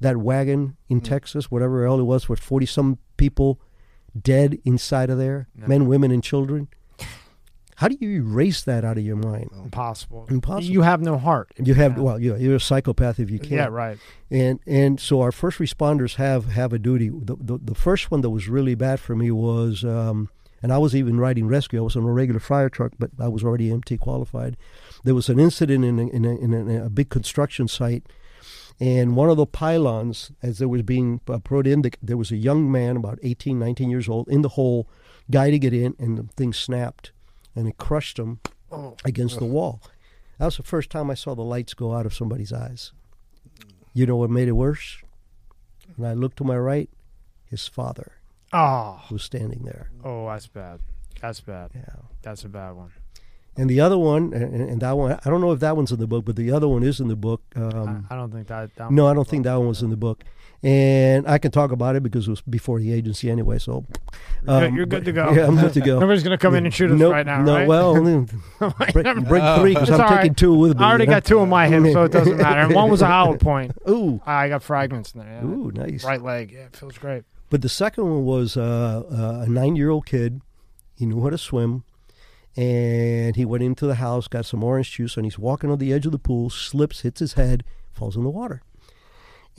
that 0.00 0.16
wagon 0.16 0.76
in 0.88 1.00
mm-hmm. 1.00 1.04
Texas, 1.12 1.50
whatever 1.50 1.84
hell 1.84 2.00
it 2.00 2.04
was, 2.04 2.28
with 2.28 2.38
40 2.40 2.64
some 2.64 2.98
people 3.16 3.60
dead 4.18 4.58
inside 4.64 5.10
of 5.10 5.18
there, 5.18 5.48
No. 5.54 5.66
men, 5.66 5.86
women, 5.86 6.10
and 6.10 6.22
children? 6.22 6.68
How 7.80 7.88
do 7.88 7.96
you 7.98 8.10
erase 8.10 8.62
that 8.64 8.84
out 8.84 8.98
of 8.98 9.06
your 9.06 9.16
mind? 9.16 9.48
impossible. 9.64 10.26
Impossible. 10.28 10.70
You 10.70 10.82
have 10.82 11.00
no 11.00 11.16
heart. 11.16 11.50
You 11.56 11.72
have 11.72 11.96
well, 11.96 12.20
you're 12.20 12.56
a 12.56 12.60
psychopath 12.60 13.18
if 13.18 13.30
you 13.30 13.38
can't. 13.38 13.52
Yeah, 13.52 13.66
right. 13.68 13.98
And 14.30 14.60
and 14.66 15.00
so 15.00 15.22
our 15.22 15.32
first 15.32 15.58
responders 15.58 16.16
have 16.16 16.44
have 16.52 16.74
a 16.74 16.78
duty. 16.78 17.08
The 17.08 17.36
the, 17.40 17.58
the 17.58 17.74
first 17.74 18.10
one 18.10 18.20
that 18.20 18.28
was 18.28 18.48
really 18.48 18.74
bad 18.74 19.00
for 19.00 19.16
me 19.16 19.30
was, 19.30 19.82
um, 19.82 20.28
and 20.62 20.74
I 20.74 20.76
was 20.76 20.94
even 20.94 21.18
riding 21.18 21.48
rescue. 21.48 21.78
I 21.78 21.82
was 21.82 21.96
on 21.96 22.04
a 22.04 22.12
regular 22.12 22.38
fire 22.38 22.68
truck, 22.68 22.92
but 22.98 23.12
I 23.18 23.28
was 23.28 23.42
already 23.42 23.72
MT 23.72 23.96
qualified. 23.96 24.58
There 25.04 25.14
was 25.14 25.30
an 25.30 25.40
incident 25.40 25.82
in 25.82 25.98
a, 25.98 26.06
in 26.08 26.26
a, 26.26 26.36
in 26.36 26.52
a, 26.52 26.84
a 26.84 26.90
big 26.90 27.08
construction 27.08 27.66
site, 27.66 28.04
and 28.78 29.16
one 29.16 29.30
of 29.30 29.38
the 29.38 29.46
pylons, 29.46 30.32
as 30.42 30.58
they 30.58 30.66
was 30.66 30.82
being 30.82 31.22
uh, 31.26 31.38
put 31.38 31.66
in, 31.66 31.82
there 32.02 32.18
was 32.18 32.30
a 32.30 32.36
young 32.36 32.70
man 32.70 32.98
about 32.98 33.18
18, 33.22 33.58
19 33.58 33.88
years 33.88 34.06
old 34.06 34.28
in 34.28 34.42
the 34.42 34.50
hole, 34.50 34.86
guy 35.30 35.50
guiding 35.50 35.62
it 35.62 35.72
in, 35.72 35.96
and 35.98 36.18
the 36.18 36.24
thing 36.36 36.52
snapped, 36.52 37.12
and 37.54 37.66
it 37.68 37.76
crushed 37.78 38.18
him 38.18 38.40
Oh. 38.72 38.96
against 39.04 39.38
the 39.38 39.44
wall. 39.46 39.80
That 40.38 40.44
was 40.46 40.56
the 40.56 40.62
first 40.62 40.90
time 40.90 41.10
I 41.10 41.14
saw 41.14 41.34
the 41.34 41.42
lights 41.42 41.74
go 41.74 41.94
out 41.94 42.06
of 42.06 42.14
somebody's 42.14 42.52
eyes. 42.52 42.92
You 43.92 44.06
know 44.06 44.16
what 44.16 44.30
made 44.30 44.48
it 44.48 44.52
worse? 44.52 44.98
When 45.96 46.08
I 46.10 46.14
looked 46.14 46.36
to 46.38 46.44
my 46.44 46.56
right, 46.56 46.88
his 47.44 47.66
father 47.66 48.12
Oh, 48.52 49.00
was 49.10 49.22
standing 49.24 49.62
there. 49.64 49.90
oh, 50.04 50.26
that's 50.28 50.46
bad. 50.46 50.80
That's 51.20 51.40
bad. 51.40 51.70
Yeah. 51.74 51.96
That's 52.22 52.44
a 52.44 52.48
bad 52.48 52.72
one. 52.72 52.92
And 53.56 53.68
the 53.68 53.80
other 53.80 53.98
one, 53.98 54.32
and, 54.32 54.54
and 54.54 54.80
that 54.80 54.96
one, 54.96 55.18
I 55.24 55.28
don't 55.28 55.40
know 55.40 55.50
if 55.52 55.60
that 55.60 55.76
one's 55.76 55.92
in 55.92 55.98
the 55.98 56.06
book, 56.06 56.24
but 56.24 56.36
the 56.36 56.50
other 56.52 56.68
one 56.68 56.82
is 56.82 57.00
in 57.00 57.08
the 57.08 57.16
book. 57.16 57.42
Um, 57.56 58.06
I, 58.08 58.14
I 58.14 58.16
don't 58.16 58.30
think 58.32 58.46
that. 58.46 58.74
that 58.76 58.90
no, 58.92 59.06
I 59.08 59.12
don't 59.14 59.26
think 59.28 59.44
that 59.44 59.56
one 59.56 59.68
was 59.68 59.82
in 59.82 59.90
the 59.90 59.96
book. 59.96 60.24
And 60.62 61.26
I 61.26 61.38
can 61.38 61.50
talk 61.50 61.72
about 61.72 61.96
it 61.96 62.02
because 62.02 62.26
it 62.26 62.30
was 62.30 62.42
before 62.42 62.80
the 62.80 62.92
agency 62.92 63.30
anyway. 63.30 63.58
So 63.58 63.86
You're 64.46 64.60
good- 64.60 64.68
um, 64.68 64.76
you're 64.76 64.86
good 64.86 65.04
to 65.06 65.12
go. 65.12 65.30
Yeah, 65.32 65.46
I'm 65.46 65.56
good 65.56 65.72
to 65.72 65.80
go. 65.80 65.98
Nobody's 65.98 66.22
gonna 66.22 66.36
come 66.36 66.54
in 66.54 66.66
and 66.66 66.74
shoot 66.74 66.90
us 66.90 66.98
Nope, 66.98 67.12
right 67.14 67.24
now, 67.24 67.42
no, 67.42 67.54
right? 67.54 67.66
well, 67.66 67.94
break, 68.02 68.92
break 69.26 69.58
three 69.58 69.72
because 69.72 69.88
I'm 69.90 70.02
all 70.02 70.08
taking 70.08 70.16
right. 70.32 70.36
two 70.36 70.52
with 70.52 70.78
me. 70.78 70.84
I 70.84 70.88
already 70.90 71.06
got 71.06 71.24
two 71.24 71.40
in 71.40 71.48
my 71.48 71.66
hip, 71.66 71.90
so 71.94 72.04
it 72.04 72.12
doesn't 72.12 72.36
matter. 72.42 72.60
And 72.60 72.74
one 72.74 72.90
was 72.90 73.00
a 73.00 73.06
hollow 73.06 73.38
point. 73.38 73.72
Ooh, 73.88 74.20
I 74.26 74.48
got 74.50 74.62
fragments 74.62 75.12
in 75.14 75.20
there. 75.20 75.30
Yeah. 75.30 75.44
ooh, 75.44 75.70
nice. 75.74 76.04
Right 76.04 76.20
leg. 76.20 76.52
Yeah, 76.52 76.66
it 76.66 76.76
feels 76.76 76.98
great. 76.98 77.24
But 77.48 77.62
the 77.62 77.68
second 77.70 78.04
one 78.04 78.24
was 78.26 78.56
uh, 78.58 79.02
uh, 79.10 79.44
a 79.46 79.48
nine-year-old 79.48 80.04
kid. 80.04 80.42
He 80.94 81.06
knew 81.06 81.22
how 81.22 81.30
to 81.30 81.38
swim, 81.38 81.84
and 82.54 83.34
he 83.34 83.46
went 83.46 83.62
into 83.64 83.86
the 83.86 83.94
house, 83.94 84.28
got 84.28 84.44
some 84.44 84.62
orange 84.62 84.92
juice, 84.92 85.16
and 85.16 85.24
he's 85.24 85.38
walking 85.38 85.70
on 85.70 85.78
the 85.78 85.90
edge 85.92 86.04
of 86.04 86.12
the 86.12 86.18
pool, 86.18 86.50
slips, 86.50 87.00
hits 87.00 87.20
his 87.20 87.32
head, 87.32 87.64
falls 87.92 88.14
in 88.16 88.24
the 88.24 88.30
water. 88.30 88.60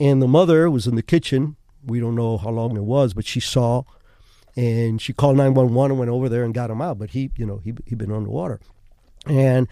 And 0.00 0.20
the 0.20 0.28
mother 0.28 0.70
was 0.70 0.86
in 0.86 0.94
the 0.94 1.02
kitchen. 1.02 1.56
We 1.84 2.00
don't 2.00 2.14
know 2.14 2.38
how 2.38 2.50
long 2.50 2.76
it 2.76 2.84
was, 2.84 3.14
but 3.14 3.26
she 3.26 3.40
saw, 3.40 3.82
and 4.56 5.00
she 5.00 5.12
called 5.12 5.36
nine 5.36 5.54
one 5.54 5.74
one 5.74 5.90
and 5.90 5.98
went 5.98 6.10
over 6.10 6.28
there 6.28 6.44
and 6.44 6.54
got 6.54 6.70
him 6.70 6.80
out. 6.80 6.98
But 6.98 7.10
he, 7.10 7.30
you 7.36 7.46
know, 7.46 7.58
he 7.58 7.74
he'd 7.86 7.98
been 7.98 8.12
underwater, 8.12 8.60
and 9.26 9.68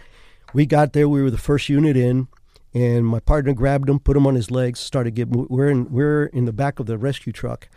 we 0.53 0.67
got 0.67 0.93
there. 0.93 1.09
We 1.09 1.23
were 1.23 1.31
the 1.31 1.39
first 1.39 1.69
unit 1.69 1.97
in, 1.97 2.29
and 2.75 3.07
my 3.07 3.21
partner 3.21 3.53
grabbed 3.53 3.89
him, 3.89 3.99
put 4.01 4.17
him 4.17 4.27
on 4.27 4.35
his 4.35 4.51
legs, 4.51 4.81
started 4.81 5.15
getting. 5.15 5.47
We're 5.49 5.71
in 5.71 5.91
we're 5.93 6.27
in 6.27 6.45
the 6.45 6.53
back 6.53 6.81
of 6.81 6.87
the 6.87 6.99
rescue 6.99 7.33
truck, 7.33 7.69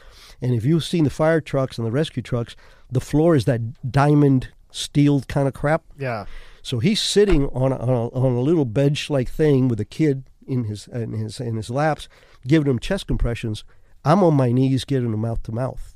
and 0.41 0.53
if 0.53 0.65
you've 0.65 0.83
seen 0.83 1.03
the 1.03 1.09
fire 1.09 1.41
trucks 1.41 1.77
and 1.77 1.85
the 1.85 1.91
rescue 1.91 2.23
trucks, 2.23 2.55
the 2.91 3.01
floor 3.01 3.35
is 3.35 3.45
that 3.45 3.91
diamond 3.91 4.49
steel 4.71 5.21
kind 5.21 5.47
of 5.47 5.53
crap. 5.53 5.83
Yeah. 5.97 6.25
So 6.61 6.79
he's 6.79 7.01
sitting 7.01 7.47
on 7.49 7.71
a, 7.71 7.77
on 7.77 7.89
a, 7.89 8.07
on 8.09 8.33
a 8.33 8.41
little 8.41 8.65
bench 8.65 9.09
like 9.09 9.29
thing 9.29 9.67
with 9.67 9.79
a 9.79 9.85
kid 9.85 10.23
in 10.47 10.65
his 10.65 10.87
in 10.87 11.13
his 11.13 11.39
in 11.39 11.55
his 11.55 11.69
laps, 11.69 12.07
giving 12.47 12.69
him 12.69 12.79
chest 12.79 13.07
compressions. 13.07 13.63
I'm 14.05 14.23
on 14.23 14.33
my 14.33 14.51
knees, 14.51 14.85
getting 14.85 15.13
him 15.13 15.19
mouth 15.19 15.43
to 15.43 15.51
mouth. 15.51 15.95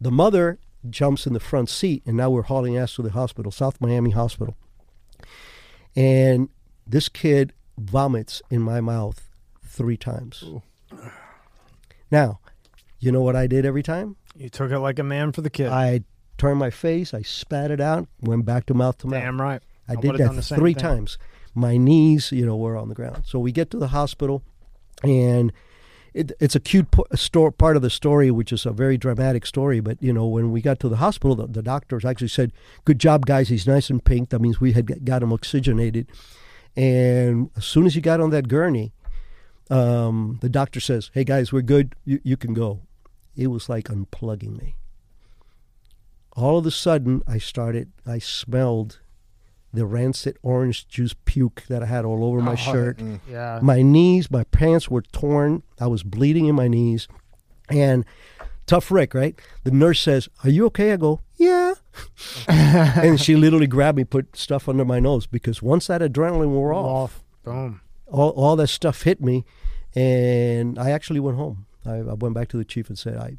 The 0.00 0.10
mother 0.10 0.58
jumps 0.88 1.26
in 1.26 1.32
the 1.32 1.40
front 1.40 1.68
seat, 1.70 2.02
and 2.06 2.16
now 2.16 2.30
we're 2.30 2.42
hauling 2.42 2.76
ass 2.76 2.94
to 2.96 3.02
the 3.02 3.10
hospital, 3.10 3.50
South 3.50 3.80
Miami 3.80 4.10
Hospital. 4.10 4.56
And 5.94 6.50
this 6.86 7.08
kid 7.08 7.52
vomits 7.78 8.42
in 8.50 8.60
my 8.60 8.80
mouth 8.80 9.28
three 9.64 9.96
times. 9.96 10.44
Now, 12.10 12.40
you 12.98 13.10
know 13.10 13.22
what 13.22 13.36
I 13.36 13.46
did 13.46 13.64
every 13.66 13.82
time? 13.82 14.16
You 14.36 14.48
took 14.48 14.70
it 14.70 14.78
like 14.78 14.98
a 14.98 15.02
man 15.02 15.32
for 15.32 15.40
the 15.40 15.50
kid. 15.50 15.68
I 15.68 16.02
turned 16.38 16.58
my 16.58 16.70
face, 16.70 17.14
I 17.14 17.22
spat 17.22 17.70
it 17.70 17.80
out, 17.80 18.08
went 18.20 18.44
back 18.44 18.66
to 18.66 18.74
mouth 18.74 18.98
to 18.98 19.06
mouth. 19.06 19.22
Damn 19.22 19.40
right. 19.40 19.62
I 19.88 19.92
I 19.92 19.96
did 19.96 20.16
that 20.16 20.42
three 20.44 20.74
thing. 20.74 20.82
times. 20.82 21.18
My 21.54 21.76
knees, 21.78 22.32
you 22.32 22.44
know, 22.44 22.56
were 22.56 22.76
on 22.76 22.88
the 22.88 22.94
ground. 22.94 23.22
So 23.24 23.38
we 23.38 23.52
get 23.52 23.70
to 23.70 23.78
the 23.78 23.88
hospital, 23.88 24.42
and 25.02 25.52
it, 26.16 26.32
it's 26.40 26.54
a 26.54 26.60
cute 26.60 26.90
po- 26.90 27.06
part 27.58 27.76
of 27.76 27.82
the 27.82 27.90
story, 27.90 28.30
which 28.30 28.50
is 28.50 28.64
a 28.64 28.72
very 28.72 28.96
dramatic 28.96 29.44
story. 29.44 29.80
But 29.80 30.02
you 30.02 30.12
know, 30.12 30.26
when 30.26 30.50
we 30.50 30.62
got 30.62 30.80
to 30.80 30.88
the 30.88 30.96
hospital, 30.96 31.36
the, 31.36 31.46
the 31.46 31.62
doctors 31.62 32.04
actually 32.04 32.28
said, 32.28 32.52
"Good 32.84 32.98
job, 32.98 33.26
guys. 33.26 33.48
He's 33.48 33.66
nice 33.66 33.90
and 33.90 34.02
pink." 34.02 34.30
That 34.30 34.40
means 34.40 34.60
we 34.60 34.72
had 34.72 35.04
got 35.04 35.22
him 35.22 35.32
oxygenated. 35.32 36.06
And 36.74 37.50
as 37.56 37.66
soon 37.66 37.86
as 37.86 37.94
he 37.94 38.00
got 38.00 38.20
on 38.20 38.30
that 38.30 38.48
gurney, 38.48 38.92
um, 39.70 40.38
the 40.40 40.48
doctor 40.48 40.80
says, 40.80 41.10
"Hey 41.12 41.24
guys, 41.24 41.52
we're 41.52 41.62
good. 41.62 41.94
You, 42.04 42.20
you 42.22 42.36
can 42.36 42.54
go." 42.54 42.80
It 43.36 43.48
was 43.48 43.68
like 43.68 43.88
unplugging 43.88 44.58
me. 44.58 44.76
All 46.32 46.58
of 46.58 46.64
a 46.64 46.70
sudden, 46.70 47.22
I 47.26 47.36
started. 47.36 47.92
I 48.06 48.18
smelled 48.18 49.00
the 49.72 49.84
rancid 49.86 50.38
orange 50.42 50.88
juice 50.88 51.14
puke 51.24 51.64
that 51.68 51.82
I 51.82 51.86
had 51.86 52.04
all 52.04 52.24
over 52.24 52.40
my 52.40 52.52
Oh, 52.52 52.56
shirt. 52.56 52.98
Mm. 52.98 53.20
Yeah. 53.30 53.58
My 53.62 53.82
knees, 53.82 54.30
my 54.30 54.44
pants 54.44 54.88
were 54.90 55.02
torn. 55.02 55.62
I 55.80 55.86
was 55.86 56.02
bleeding 56.02 56.46
in 56.46 56.54
my 56.54 56.68
knees. 56.68 57.08
And 57.68 58.04
tough 58.66 58.90
Rick, 58.90 59.12
right? 59.14 59.38
The 59.64 59.70
nurse 59.72 60.00
says, 60.00 60.28
Are 60.44 60.50
you 60.50 60.66
okay? 60.66 60.92
I 60.92 60.96
go, 60.96 61.20
Yeah. 61.36 61.74
and 62.48 63.20
she 63.20 63.36
literally 63.36 63.66
grabbed 63.66 63.96
me, 63.98 64.04
put 64.04 64.36
stuff 64.36 64.68
under 64.68 64.84
my 64.84 65.00
nose 65.00 65.26
because 65.26 65.62
once 65.62 65.86
that 65.88 66.00
adrenaline 66.00 66.50
wore 66.50 66.72
off, 66.72 66.86
Off. 66.86 67.24
Boom. 67.44 67.80
all, 68.06 68.30
all 68.30 68.56
that 68.56 68.68
stuff 68.68 69.02
hit 69.02 69.20
me. 69.20 69.44
And 69.94 70.78
I 70.78 70.90
actually 70.90 71.20
went 71.20 71.36
home. 71.38 71.66
I, 71.84 71.96
I 71.98 72.14
went 72.14 72.34
back 72.34 72.48
to 72.48 72.56
the 72.56 72.64
chief 72.64 72.88
and 72.88 72.98
said, 72.98 73.16
I, 73.16 73.36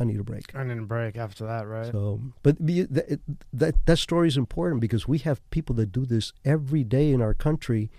I 0.00 0.04
need 0.04 0.20
a 0.20 0.22
break. 0.24 0.54
I 0.54 0.62
need 0.64 0.78
a 0.78 0.82
break 0.82 1.16
after 1.16 1.44
that, 1.46 1.66
right? 1.66 1.90
So, 1.90 2.20
but 2.42 2.56
that, 2.58 3.20
that 3.52 3.74
that 3.86 3.96
story 3.98 4.28
is 4.28 4.36
important 4.36 4.80
because 4.80 5.08
we 5.08 5.18
have 5.18 5.38
people 5.50 5.74
that 5.76 5.92
do 5.92 6.06
this 6.06 6.32
every 6.44 6.84
day 6.84 7.10
in 7.12 7.20
our 7.20 7.34
country, 7.34 7.90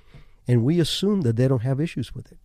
and 0.47 0.63
we 0.63 0.79
assume 0.79 1.21
that 1.21 1.35
they 1.35 1.47
don't 1.47 1.63
have 1.63 1.79
issues 1.81 2.15
with 2.15 2.31
it. 2.31 2.37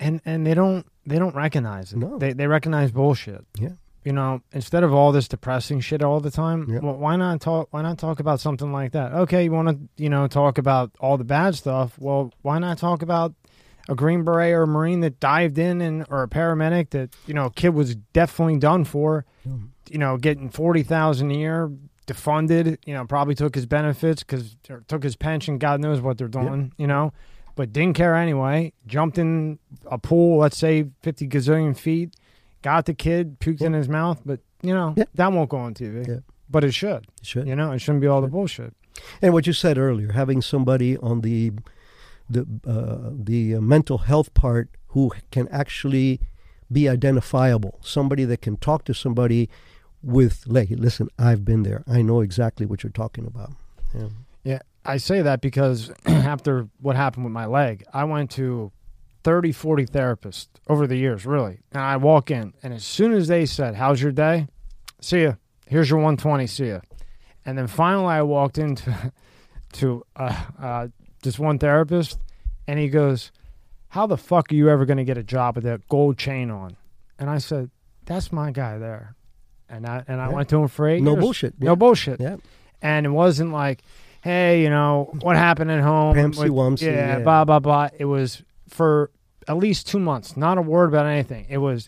and 0.00 0.20
and 0.24 0.46
they 0.46 0.54
don't 0.54 0.86
they 1.06 1.18
don't 1.18 1.34
recognize 1.34 1.92
it. 1.92 1.98
No. 1.98 2.18
They 2.18 2.32
they 2.32 2.46
recognize 2.46 2.90
bullshit. 2.92 3.44
Yeah. 3.58 3.72
You 4.04 4.12
know, 4.12 4.40
instead 4.52 4.84
of 4.84 4.94
all 4.94 5.10
this 5.10 5.26
depressing 5.26 5.80
shit 5.80 6.00
all 6.00 6.20
the 6.20 6.30
time, 6.30 6.68
Yeah. 6.70 6.78
well, 6.78 6.96
why 6.96 7.16
not 7.16 7.40
talk? 7.40 7.66
Why 7.72 7.82
not 7.82 7.98
talk 7.98 8.20
about 8.20 8.38
something 8.40 8.70
like 8.72 8.92
that? 8.92 9.12
Okay, 9.12 9.42
you 9.44 9.50
want 9.50 9.68
to, 9.68 10.02
you 10.02 10.08
know, 10.08 10.28
talk 10.28 10.58
about 10.58 10.92
all 11.00 11.18
the 11.18 11.24
bad 11.24 11.56
stuff. 11.56 11.98
Well, 11.98 12.32
why 12.42 12.60
not 12.60 12.78
talk 12.78 13.02
about 13.02 13.34
a 13.88 13.94
Green 13.94 14.24
Beret 14.24 14.52
or 14.52 14.62
a 14.62 14.66
Marine 14.66 15.00
that 15.00 15.20
dived 15.20 15.58
in 15.58 15.80
and 15.80 16.04
or 16.10 16.22
a 16.22 16.28
paramedic 16.28 16.90
that 16.90 17.14
you 17.26 17.34
know, 17.34 17.50
kid 17.50 17.70
was 17.70 17.94
definitely 17.94 18.58
done 18.58 18.84
for, 18.84 19.24
hmm. 19.44 19.66
you 19.90 19.98
know, 19.98 20.16
getting 20.16 20.50
forty 20.50 20.82
thousand 20.82 21.30
a 21.30 21.34
year, 21.34 21.70
defunded. 22.06 22.78
You 22.84 22.94
know, 22.94 23.04
probably 23.04 23.34
took 23.34 23.54
his 23.54 23.66
benefits 23.66 24.22
because 24.22 24.56
took 24.88 25.02
his 25.02 25.16
pension. 25.16 25.58
God 25.58 25.80
knows 25.80 26.00
what 26.00 26.18
they're 26.18 26.28
doing. 26.28 26.72
You 26.78 26.86
know, 26.86 27.12
but 27.54 27.72
didn't 27.72 27.94
care 27.94 28.14
anyway. 28.14 28.72
Jumped 28.86 29.18
in 29.18 29.58
a 29.86 29.98
pool, 29.98 30.38
let's 30.38 30.56
say 30.56 30.86
fifty 31.02 31.28
gazillion 31.28 31.76
feet, 31.76 32.14
got 32.62 32.86
the 32.86 32.94
kid, 32.94 33.38
puked 33.40 33.62
in 33.62 33.72
his 33.72 33.88
mouth. 33.88 34.20
But 34.24 34.40
you 34.62 34.74
know, 34.74 34.94
Yeah. 34.96 35.04
that 35.14 35.32
won't 35.32 35.50
go 35.50 35.58
on 35.58 35.74
TV. 35.74 36.22
But 36.48 36.64
it 36.64 36.72
should. 36.72 37.06
You 37.20 37.24
should. 37.24 37.48
You 37.48 37.56
know, 37.56 37.72
it 37.72 37.80
shouldn't 37.80 38.00
be 38.00 38.06
all 38.06 38.20
the 38.20 38.28
bullshit. 38.28 38.72
And 39.20 39.32
what 39.32 39.46
you 39.46 39.52
said 39.52 39.78
earlier, 39.78 40.12
having 40.12 40.40
somebody 40.40 40.96
on 40.98 41.20
the 41.20 41.52
the 42.28 42.46
uh, 42.66 43.10
the 43.12 43.54
mental 43.60 43.98
health 43.98 44.34
part 44.34 44.70
who 44.88 45.12
can 45.30 45.48
actually 45.48 46.20
be 46.70 46.88
identifiable, 46.88 47.78
somebody 47.82 48.24
that 48.24 48.42
can 48.42 48.56
talk 48.56 48.84
to 48.84 48.94
somebody 48.94 49.48
with, 50.02 50.44
like, 50.46 50.68
listen, 50.70 51.08
I've 51.18 51.44
been 51.44 51.62
there. 51.62 51.84
I 51.86 52.02
know 52.02 52.20
exactly 52.20 52.66
what 52.66 52.82
you're 52.82 52.90
talking 52.90 53.26
about. 53.26 53.52
Yeah. 53.94 54.08
Yeah, 54.44 54.58
I 54.84 54.98
say 54.98 55.22
that 55.22 55.40
because 55.40 55.90
after 56.06 56.68
what 56.80 56.94
happened 56.94 57.24
with 57.24 57.32
my 57.32 57.46
leg, 57.46 57.84
I 57.92 58.04
went 58.04 58.30
to 58.32 58.70
30, 59.24 59.50
40 59.50 59.86
therapists 59.86 60.46
over 60.68 60.86
the 60.86 60.96
years, 60.96 61.26
really. 61.26 61.58
And 61.72 61.82
I 61.82 61.96
walk 61.96 62.30
in, 62.30 62.54
and 62.62 62.72
as 62.72 62.84
soon 62.84 63.12
as 63.12 63.26
they 63.26 63.44
said, 63.44 63.74
How's 63.74 64.00
your 64.00 64.12
day? 64.12 64.46
See 65.00 65.24
ya. 65.24 65.32
Here's 65.66 65.90
your 65.90 65.98
120. 65.98 66.46
See 66.46 66.68
ya. 66.68 66.80
And 67.44 67.58
then 67.58 67.66
finally, 67.66 68.06
I 68.14 68.22
walked 68.22 68.58
into 68.58 69.12
to 69.72 70.04
uh, 70.14 70.44
uh, 70.60 70.88
this 71.26 71.38
one 71.38 71.58
therapist, 71.58 72.18
and 72.66 72.78
he 72.78 72.88
goes, 72.88 73.30
How 73.88 74.06
the 74.06 74.16
fuck 74.16 74.50
are 74.50 74.54
you 74.54 74.70
ever 74.70 74.86
going 74.86 74.96
to 74.96 75.04
get 75.04 75.18
a 75.18 75.22
job 75.22 75.56
with 75.56 75.64
that 75.64 75.86
gold 75.88 76.16
chain 76.16 76.50
on? 76.50 76.76
And 77.18 77.28
I 77.28 77.38
said, 77.38 77.70
That's 78.06 78.32
my 78.32 78.50
guy 78.50 78.78
there. 78.78 79.14
And 79.68 79.86
I 79.86 80.02
and 80.08 80.20
I 80.20 80.28
Yeah. 80.28 80.34
went 80.34 80.48
to 80.50 80.56
him 80.62 80.68
for 80.68 80.88
eight 80.88 81.02
No 81.02 81.12
years. 81.12 81.20
bullshit. 81.20 81.54
Yeah. 81.58 81.66
No 81.66 81.76
bullshit 81.76 82.20
Yeah. 82.20 82.36
and 82.80 83.04
it 83.04 83.10
wasn't 83.10 83.52
like, 83.52 83.82
hey, 84.22 84.62
you 84.62 84.70
know, 84.70 85.10
what 85.22 85.36
happened 85.36 85.70
at 85.70 85.80
home? 85.82 86.14
Pampsy 86.14 86.42
with- 86.48 86.52
Wumpsy, 86.52 86.82
yeah, 86.86 87.18
yeah. 87.18 87.18
blah 87.20 87.44
blah 87.44 87.58
blah. 87.58 87.88
It 87.98 88.04
was 88.06 88.42
for 88.68 89.10
at 89.48 89.56
least 89.58 89.86
two 89.88 89.98
months, 90.00 90.36
not 90.36 90.56
a 90.58 90.62
word 90.62 90.88
about 90.88 91.06
anything. 91.06 91.46
It 91.48 91.58
was 91.58 91.86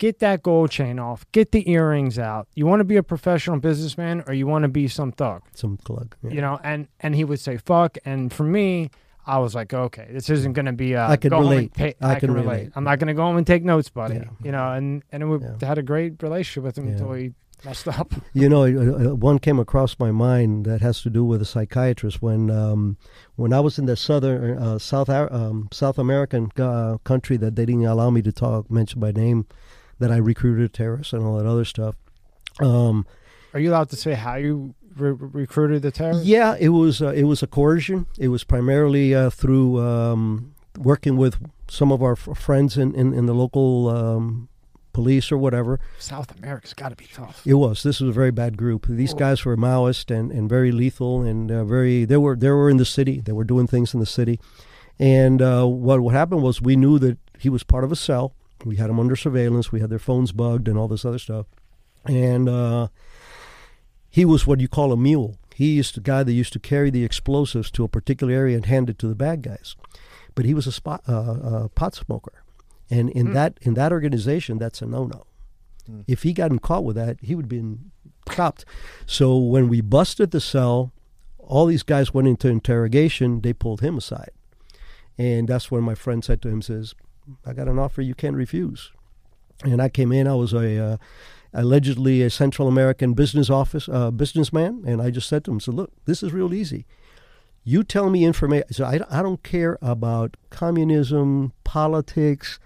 get 0.00 0.18
that 0.18 0.42
gold 0.42 0.70
chain 0.72 0.98
off, 0.98 1.24
get 1.30 1.52
the 1.52 1.62
earrings 1.70 2.18
out. 2.18 2.48
You 2.56 2.66
want 2.66 2.80
to 2.80 2.84
be 2.84 2.96
a 2.96 3.02
professional 3.04 3.60
businessman, 3.60 4.24
or 4.26 4.34
you 4.34 4.48
want 4.48 4.64
to 4.64 4.68
be 4.68 4.88
some 4.88 5.12
thug, 5.12 5.42
Some 5.54 5.76
plug. 5.76 6.16
Yeah. 6.24 6.30
you 6.32 6.40
know? 6.40 6.58
And 6.64 6.88
and 6.98 7.14
he 7.14 7.22
would 7.24 7.38
say 7.38 7.56
fuck, 7.58 7.96
and 8.04 8.32
for 8.32 8.42
me. 8.44 8.90
I 9.26 9.38
was 9.38 9.54
like, 9.54 9.72
okay, 9.74 10.08
this 10.10 10.30
isn't 10.30 10.54
going 10.54 10.64
to 10.66 10.72
be. 10.72 10.96
Uh, 10.96 11.08
I 11.12 11.16
could 11.16 11.30
go 11.30 11.36
home 11.36 11.44
and 11.44 11.50
relate. 11.52 11.74
pay- 11.74 11.94
I 12.00 12.12
I, 12.12 12.14
can 12.14 12.20
can 12.28 12.32
relate. 12.34 12.46
relate. 12.60 12.72
I'm 12.74 12.84
not 12.84 12.98
going 12.98 13.08
to 13.08 13.14
go 13.14 13.22
home 13.22 13.36
and 13.36 13.46
take 13.46 13.62
notes, 13.62 13.90
buddy. 13.90 14.14
Yeah. 14.14 14.24
You 14.42 14.50
know, 14.50 14.72
and 14.72 15.02
and 15.12 15.30
we 15.30 15.38
Yeah. 15.38 15.68
had 15.68 15.78
a 15.78 15.82
great 15.82 16.20
relationship 16.22 16.64
with 16.64 16.78
him 16.78 16.86
Yeah. 16.86 16.92
until 16.94 17.12
he 17.12 17.32
messed 17.64 17.86
up. 17.86 18.12
You 18.32 18.48
know, 18.48 18.64
uh, 18.64 19.14
one 19.14 19.38
came 19.38 19.60
across 19.60 19.98
my 20.00 20.10
mind 20.10 20.64
that 20.64 20.80
has 20.80 21.02
to 21.02 21.10
do 21.10 21.22
with 21.24 21.42
a 21.42 21.44
psychiatrist. 21.44 22.22
When 22.22 22.50
um, 22.50 22.96
when 23.36 23.52
I 23.52 23.60
was 23.60 23.78
in 23.78 23.84
the 23.86 23.94
southern 23.94 24.58
uh, 24.58 24.78
South 24.78 25.10
um, 25.10 25.68
South 25.70 25.98
American 25.98 26.50
uh, 26.58 26.96
country 27.04 27.36
that 27.36 27.54
they 27.56 27.66
didn't 27.66 27.84
allow 27.84 28.10
me 28.10 28.22
to 28.22 28.32
talk 28.32 28.70
mention 28.70 29.00
by 29.00 29.12
name, 29.12 29.46
that 30.00 30.10
I 30.10 30.16
recruited 30.16 30.72
terrorists 30.72 31.12
and 31.12 31.22
all 31.24 31.36
that 31.38 31.46
other 31.46 31.64
stuff. 31.64 31.94
Um, 32.60 33.06
Are 33.54 33.60
you 33.60 33.70
allowed 33.70 33.90
to 33.90 33.96
say 33.96 34.14
how 34.14 34.34
you 34.36 34.74
re- 34.96 35.12
recruited 35.12 35.82
the 35.82 35.90
terrorist? 35.90 36.24
yeah, 36.26 36.56
it 36.58 36.70
was 36.70 37.00
uh, 37.00 37.08
it 37.14 37.24
was 37.24 37.42
a 37.42 37.46
coercion. 37.46 38.06
It 38.18 38.28
was 38.28 38.44
primarily 38.44 39.14
uh, 39.14 39.30
through 39.30 39.80
um, 39.80 40.54
working 40.76 41.16
with 41.16 41.36
some 41.68 41.92
of 41.92 42.02
our 42.02 42.12
f- 42.12 42.36
friends 42.36 42.76
in, 42.76 42.94
in, 42.94 43.14
in 43.14 43.26
the 43.26 43.34
local 43.34 43.88
um, 43.88 44.48
police 44.92 45.30
or 45.30 45.38
whatever. 45.38 45.78
South 45.98 46.36
America's 46.36 46.74
got 46.74 46.88
to 46.88 46.96
be 46.96 47.06
tough. 47.14 47.42
It 47.46 47.54
was. 47.54 47.82
This 47.84 48.00
was 48.00 48.10
a 48.10 48.12
very 48.12 48.32
bad 48.32 48.56
group. 48.56 48.86
These 48.88 49.14
Oh. 49.14 49.18
guys 49.18 49.44
were 49.44 49.56
Maoist 49.56 50.10
and, 50.14 50.32
and 50.32 50.48
very 50.48 50.72
lethal 50.72 51.22
and 51.22 51.50
uh, 51.52 51.64
very. 51.64 52.04
They 52.04 52.16
were 52.16 52.36
they 52.36 52.50
were 52.50 52.68
in 52.70 52.76
the 52.78 52.84
city. 52.84 53.20
They 53.20 53.32
were 53.32 53.44
doing 53.44 53.66
things 53.68 53.94
in 53.94 54.00
the 54.00 54.06
city, 54.06 54.40
and 54.98 55.40
uh, 55.40 55.66
what 55.66 56.00
what 56.00 56.14
happened 56.14 56.42
was 56.42 56.60
we 56.60 56.74
knew 56.76 56.98
that 56.98 57.18
he 57.38 57.48
was 57.48 57.62
part 57.62 57.84
of 57.84 57.92
a 57.92 57.96
cell. 57.96 58.34
We 58.64 58.76
had 58.76 58.88
them 58.90 59.00
under 59.00 59.16
surveillance. 59.16 59.72
We 59.72 59.80
had 59.80 59.90
their 59.90 59.98
phones 59.98 60.32
bugged 60.32 60.68
and 60.68 60.76
all 60.78 60.88
this 60.88 61.04
other 61.04 61.18
stuff, 61.18 61.46
and 62.04 62.48
uh, 62.48 62.88
he 64.10 64.24
was 64.24 64.46
what 64.46 64.60
you 64.60 64.68
call 64.68 64.92
a 64.92 64.96
mule. 64.96 65.36
He 65.54 65.78
is 65.78 65.92
the 65.92 66.00
guy 66.00 66.22
that 66.22 66.32
used 66.32 66.52
to 66.54 66.58
carry 66.58 66.90
the 66.90 67.04
explosives 67.04 67.70
to 67.72 67.84
a 67.84 67.88
particular 67.88 68.32
area 68.32 68.56
and 68.56 68.66
hand 68.66 68.88
it 68.90 68.98
to 69.00 69.08
the 69.08 69.14
bad 69.14 69.42
guys. 69.42 69.76
But 70.34 70.44
he 70.44 70.54
was 70.54 70.66
a 70.66 70.72
spot, 70.72 71.02
uh, 71.08 71.12
uh, 71.32 71.68
pot 71.68 71.94
smoker, 71.94 72.42
and 72.90 73.10
in 73.10 73.28
Hmm. 73.28 73.32
that 73.34 73.58
in 73.62 73.74
that 73.74 73.92
organization, 73.92 74.58
that's 74.58 74.80
a 74.82 74.86
no 74.86 75.04
no. 75.06 75.26
Hmm. 75.86 76.00
If 76.06 76.22
he 76.22 76.32
gotten 76.32 76.58
caught 76.58 76.84
with 76.84 76.96
that, 76.96 77.18
he 77.22 77.34
would 77.34 77.44
have 77.46 77.48
been 77.50 77.90
chopped. 78.30 78.64
So 79.06 79.36
when 79.38 79.68
we 79.68 79.80
busted 79.80 80.30
the 80.30 80.40
cell, 80.40 80.92
all 81.38 81.66
these 81.66 81.82
guys 81.82 82.14
went 82.14 82.28
into 82.28 82.48
interrogation. 82.48 83.40
They 83.40 83.52
pulled 83.52 83.80
him 83.80 83.98
aside, 83.98 84.30
and 85.18 85.48
that's 85.48 85.70
when 85.70 85.82
my 85.82 85.94
friend 85.94 86.22
said 86.24 86.40
to 86.42 86.48
him, 86.48 86.62
"says 86.62 86.94
I 87.44 87.52
got 87.52 87.68
an 87.68 87.78
offer 87.78 88.02
you 88.02 88.14
can't 88.14 88.36
refuse." 88.36 88.92
And 89.62 89.80
I 89.82 89.88
came 89.88 90.12
in. 90.12 90.26
I 90.26 90.34
was 90.34 90.52
a 90.52 90.82
uh, 90.82 90.96
allegedly 91.52 92.22
a 92.22 92.30
Central 92.30 92.68
American 92.68 93.14
business 93.14 93.50
office 93.50 93.88
uh, 93.88 94.10
businessman, 94.10 94.82
and 94.86 95.02
I 95.02 95.10
just 95.10 95.28
said 95.28 95.44
to 95.44 95.52
him, 95.52 95.60
"So 95.60 95.72
look, 95.72 95.92
this 96.04 96.22
is 96.22 96.32
real 96.32 96.54
easy. 96.54 96.86
You 97.62 97.84
tell 97.84 98.08
me 98.10 98.24
information. 98.24 98.72
So 98.72 98.84
I, 98.84 99.00
I 99.10 99.22
don't 99.22 99.42
care 99.42 99.78
about 99.82 100.36
communism, 100.48 101.52
politics. 101.64 102.58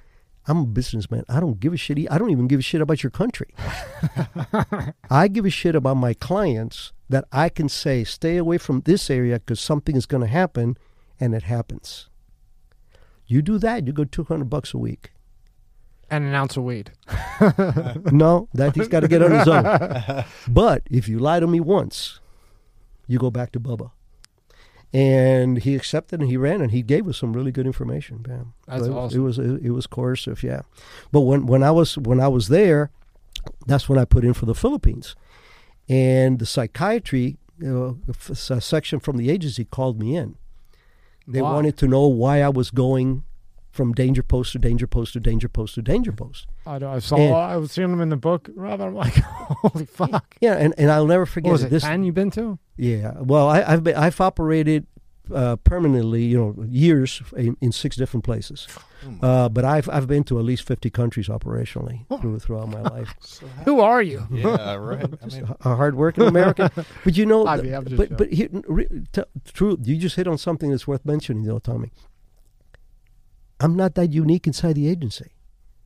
I'm 0.46 0.58
a 0.58 0.66
businessman. 0.66 1.24
I 1.28 1.40
don't 1.40 1.58
give 1.58 1.72
a 1.72 1.76
shit. 1.76 1.98
I 2.10 2.18
don't 2.18 2.30
even 2.30 2.46
give 2.46 2.60
a 2.60 2.62
shit 2.62 2.80
about 2.80 3.02
your 3.02 3.10
country. 3.10 3.54
I 5.10 5.28
give 5.28 5.46
a 5.46 5.50
shit 5.50 5.74
about 5.74 5.96
my 5.96 6.14
clients 6.14 6.92
that 7.08 7.24
I 7.32 7.48
can 7.48 7.68
say, 7.68 8.04
stay 8.04 8.36
away 8.36 8.58
from 8.58 8.82
this 8.82 9.10
area 9.10 9.38
because 9.38 9.60
something 9.60 9.96
is 9.96 10.06
going 10.06 10.20
to 10.20 10.26
happen, 10.28 10.76
and 11.18 11.34
it 11.34 11.44
happens. 11.44 12.08
You 13.26 13.42
do 13.42 13.58
that, 13.58 13.86
you 13.86 13.92
go 13.92 14.04
200 14.04 14.48
bucks 14.50 14.74
a 14.74 14.78
week. 14.78 15.12
And 16.10 16.24
an 16.24 16.34
ounce 16.34 16.56
of 16.56 16.64
weed. 16.64 16.92
no, 18.12 18.48
that 18.54 18.72
he's 18.74 18.88
got 18.88 19.00
to 19.00 19.08
get 19.08 19.22
on 19.22 19.30
his 19.32 19.48
own. 19.48 20.24
But 20.48 20.82
if 20.90 21.08
you 21.08 21.18
lie 21.18 21.40
to 21.40 21.46
me 21.46 21.60
once, 21.60 22.20
you 23.06 23.18
go 23.18 23.30
back 23.30 23.52
to 23.52 23.60
Bubba. 23.60 23.90
And 24.92 25.58
he 25.58 25.74
accepted 25.74 26.20
and 26.20 26.28
he 26.30 26.36
ran 26.36 26.60
and 26.60 26.70
he 26.70 26.82
gave 26.82 27.08
us 27.08 27.18
some 27.18 27.32
really 27.32 27.50
good 27.50 27.66
information, 27.66 28.24
man. 28.28 28.52
That's 28.68 28.86
it, 28.86 28.90
awesome. 28.92 29.18
It 29.18 29.22
was 29.24 29.38
it, 29.38 29.62
it 29.64 29.70
was 29.70 29.86
coercive, 29.88 30.42
yeah. 30.44 30.62
But 31.10 31.22
when 31.22 31.46
when 31.46 31.64
I 31.64 31.72
was 31.72 31.98
when 31.98 32.20
I 32.20 32.28
was 32.28 32.46
there, 32.46 32.90
that's 33.66 33.88
when 33.88 33.98
I 33.98 34.04
put 34.04 34.24
in 34.24 34.34
for 34.34 34.46
the 34.46 34.54
Philippines, 34.54 35.16
and 35.88 36.38
the 36.38 36.46
psychiatry 36.46 37.38
you 37.58 37.72
know, 37.72 37.98
f- 38.08 38.30
s- 38.30 38.50
a 38.50 38.60
section 38.60 39.00
from 39.00 39.16
the 39.16 39.30
agency 39.30 39.64
called 39.64 39.98
me 39.98 40.16
in. 40.16 40.36
They 41.26 41.42
Why? 41.42 41.52
wanted 41.52 41.76
to 41.78 41.88
know 41.88 42.06
why 42.06 42.42
I 42.42 42.48
was 42.48 42.70
going 42.70 43.24
from 43.70 43.92
danger 43.92 44.22
post 44.22 44.52
to 44.52 44.58
danger 44.58 44.86
post 44.86 45.14
to 45.14 45.20
danger 45.20 45.48
post 45.48 45.74
to 45.74 45.82
danger 45.82 46.12
post. 46.12 46.46
I, 46.66 46.76
I 46.76 46.98
saw. 47.00 47.16
And- 47.16 47.34
I 47.34 47.56
was 47.56 47.72
seeing 47.72 47.90
them 47.90 48.00
in 48.00 48.08
the 48.08 48.16
book, 48.16 48.48
Rob. 48.54 48.80
I'm 48.80 48.94
like, 48.94 49.14
holy 49.22 49.86
fuck. 49.86 50.36
Yeah, 50.40 50.54
and, 50.54 50.74
and 50.78 50.90
I'll 50.90 51.06
never 51.06 51.26
forget 51.26 51.48
What 51.48 51.52
was 51.54 51.64
it? 51.64 51.70
This, 51.70 51.82
Ten 51.82 52.04
you 52.04 52.12
been 52.12 52.30
to? 52.32 52.58
Yeah, 52.76 53.14
well, 53.20 53.48
I, 53.48 53.62
I've 53.62 53.82
been, 53.84 53.96
I've 53.96 54.20
operated 54.20 54.86
uh, 55.32 55.56
permanently, 55.56 56.24
you 56.24 56.36
know, 56.38 56.64
years 56.68 57.22
in, 57.36 57.56
in 57.60 57.72
six 57.72 57.96
different 57.96 58.24
places. 58.24 58.66
Uh, 59.22 59.48
but 59.50 59.64
I've 59.64 59.88
I've 59.90 60.06
been 60.06 60.24
to 60.24 60.38
at 60.38 60.44
least 60.46 60.66
fifty 60.66 60.88
countries 60.90 61.28
operationally 61.28 62.06
through, 62.20 62.38
throughout 62.38 62.68
my 62.70 62.80
life. 62.80 63.14
Who 63.66 63.80
are 63.80 64.02
you? 64.02 64.26
Yeah, 64.30 64.74
right. 64.76 65.06
I 65.22 65.26
mean, 65.26 65.54
A 65.60 65.76
hardworking 65.76 66.24
American, 66.24 66.70
but 67.04 67.16
you 67.16 67.26
know, 67.26 67.46
I 67.46 67.60
mean, 67.60 67.72
but 67.72 67.90
joking. 67.90 68.16
but 68.16 68.32
here, 68.32 68.48
re, 68.66 68.86
t- 69.12 69.22
true, 69.52 69.76
you 69.82 69.96
just 69.98 70.16
hit 70.16 70.26
on 70.26 70.38
something 70.38 70.70
that's 70.70 70.86
worth 70.86 71.04
mentioning, 71.04 71.44
though, 71.44 71.58
Tommy. 71.58 71.92
I'm 73.60 73.76
not 73.76 73.94
that 73.94 74.12
unique 74.12 74.46
inside 74.46 74.74
the 74.74 74.88
agency. 74.88 75.32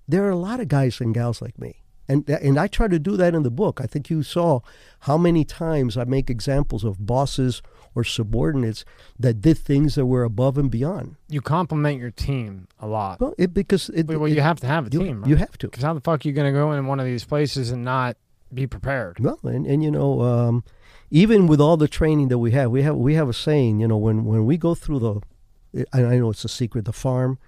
There 0.07 0.25
are 0.25 0.31
a 0.31 0.37
lot 0.37 0.61
of 0.61 0.69
guys 0.69 1.01
and 1.01 1.13
gals 1.15 1.43
like 1.43 1.59
me. 1.59 1.83
And, 2.09 2.29
and 2.31 2.59
I 2.59 2.67
try 2.69 2.89
to 2.89 2.99
do 2.99 3.17
that 3.19 3.35
in 3.35 3.43
the 3.43 3.51
book. 3.51 3.81
I 3.83 3.87
think 3.87 4.09
you 4.09 4.23
saw 4.23 4.61
how 5.01 5.19
many 5.19 5.45
times 5.45 5.97
I 5.99 6.05
make 6.05 6.31
examples 6.31 6.83
of 6.83 7.05
bosses 7.05 7.61
or 7.95 8.05
subordinates 8.05 8.85
that 9.19 9.41
did 9.41 9.59
things 9.59 9.95
that 9.97 10.07
were 10.07 10.23
above 10.25 10.57
and 10.59 10.71
beyond. 10.71 11.17
You 11.29 11.41
compliment 11.41 11.99
your 12.01 12.11
team 12.11 12.69
a 12.81 12.87
lot. 12.87 13.21
Well, 13.21 13.35
it, 13.39 13.53
because 13.55 13.89
it, 13.91 14.07
well, 14.07 14.25
it- 14.27 14.33
you 14.33 14.41
have 14.41 14.61
to 14.61 14.67
have 14.67 14.87
a 14.87 14.91
you, 14.91 15.01
team. 15.01 15.25
you 15.27 15.37
have 15.37 15.57
to. 15.59 15.69
Because 15.69 15.83
how 15.85 15.95
the 15.95 16.01
fuck 16.01 16.25
are 16.25 16.29
you 16.29 16.35
going 16.35 16.53
to 16.53 16.59
go 16.59 16.73
in 16.73 16.87
one 16.87 17.01
of 17.01 17.07
these 17.07 17.25
places 17.25 17.71
and 17.71 17.85
not 17.85 18.17
be 18.53 18.67
prepared? 18.67 19.19
Well, 19.21 19.39
and, 19.45 19.67
and 19.67 19.83
you 19.83 19.91
know, 19.91 20.21
um, 20.23 20.65
even 21.11 21.47
with 21.47 21.61
all 21.61 21.77
the 21.77 21.89
training 21.89 22.29
that 22.29 22.39
we 22.39 22.51
have, 22.53 22.71
we 22.71 22.83
have 22.83 22.97
we 22.97 23.15
have 23.15 23.29
a 23.29 23.33
saying. 23.35 23.81
You 23.81 23.89
know, 23.89 23.97
when 23.97 24.25
when 24.25 24.45
we 24.47 24.57
go 24.57 24.75
through 24.75 24.99
the, 25.01 25.85
I, 25.93 26.05
I 26.05 26.19
know 26.19 26.31
it's 26.31 26.45
a 26.45 26.49
secret, 26.49 26.85
the 26.85 26.93
farm. 26.93 27.39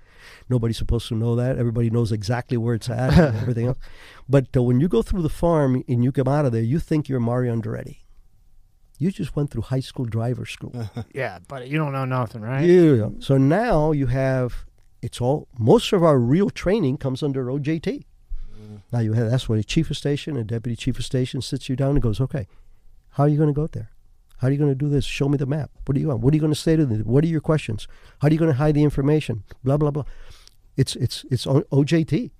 Nobody's 0.50 0.76
supposed 0.76 1.08
to 1.08 1.14
know 1.14 1.34
that. 1.36 1.56
Everybody 1.58 1.88
knows 1.90 2.12
exactly 2.12 2.56
where 2.58 2.74
it's 2.74 2.90
at 2.90 3.14
and 3.18 3.36
everything 3.42 3.68
else. 3.68 3.78
But 4.28 4.48
uh, 4.56 4.62
when 4.62 4.78
you 4.80 4.86
go 4.88 5.00
through 5.02 5.22
the 5.22 5.28
farm 5.30 5.82
and 5.88 6.04
you 6.04 6.12
come 6.12 6.28
out 6.28 6.44
of 6.44 6.52
there, 6.52 6.60
you 6.62 6.78
think 6.78 7.08
you're 7.08 7.20
Mario 7.20 7.54
Andretti. 7.56 7.98
You 9.00 9.10
just 9.10 9.34
went 9.34 9.50
through 9.50 9.62
high 9.62 9.80
school 9.80 10.04
driver 10.04 10.44
school. 10.44 10.74
Yeah, 11.14 11.38
but 11.48 11.68
you 11.68 11.78
don't 11.78 11.92
know 11.92 12.04
nothing, 12.04 12.42
right? 12.42 12.60
Yeah. 12.60 13.08
So 13.18 13.38
now 13.38 13.92
you 13.92 14.06
have 14.06 14.66
it's 15.02 15.20
all 15.20 15.48
most 15.58 15.92
of 15.94 16.04
our 16.04 16.18
real 16.18 16.50
training 16.50 16.98
comes 16.98 17.22
under 17.22 17.46
OJT. 17.46 18.04
Mm-hmm. 18.04 18.76
Now 18.92 18.98
you 18.98 19.14
have 19.14 19.30
that's 19.30 19.48
when 19.48 19.58
a 19.58 19.64
chief 19.64 19.90
of 19.90 19.96
station 19.96 20.36
and 20.36 20.46
deputy 20.46 20.76
chief 20.76 20.98
of 20.98 21.04
station 21.06 21.40
sits 21.40 21.68
you 21.70 21.76
down 21.76 21.92
and 21.92 22.02
goes, 22.02 22.20
okay, 22.20 22.46
how 23.12 23.24
are 23.24 23.28
you 23.28 23.38
going 23.38 23.48
to 23.48 23.54
go 23.54 23.66
there? 23.66 23.90
How 24.36 24.48
are 24.48 24.50
you 24.50 24.58
going 24.58 24.70
to 24.70 24.74
do 24.74 24.90
this? 24.90 25.06
Show 25.06 25.28
me 25.28 25.38
the 25.38 25.46
map. 25.46 25.70
What 25.86 25.94
do 25.94 26.00
you 26.00 26.08
want? 26.08 26.20
What 26.20 26.32
are 26.32 26.36
you 26.36 26.40
going 26.40 26.52
to 26.52 26.58
say 26.58 26.76
to 26.76 26.84
them? 26.84 27.00
What 27.00 27.24
are 27.24 27.28
your 27.28 27.40
questions? 27.40 27.88
How 28.20 28.28
are 28.28 28.32
you 28.32 28.38
going 28.38 28.52
to 28.52 28.56
hide 28.56 28.74
the 28.74 28.84
information? 28.84 29.44
Blah 29.64 29.78
blah 29.78 29.90
blah. 29.90 30.04
It's 30.76 30.94
it's 30.96 31.24
it's 31.30 31.46
OJT. 31.46 32.30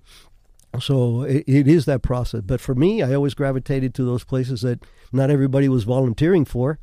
So 0.79 1.23
it, 1.23 1.43
it 1.47 1.67
is 1.67 1.85
that 1.85 2.01
process. 2.01 2.41
But 2.41 2.61
for 2.61 2.75
me, 2.75 3.01
I 3.01 3.13
always 3.13 3.33
gravitated 3.33 3.93
to 3.95 4.03
those 4.03 4.23
places 4.23 4.61
that 4.61 4.83
not 5.11 5.29
everybody 5.29 5.67
was 5.67 5.83
volunteering 5.83 6.45
for, 6.45 6.79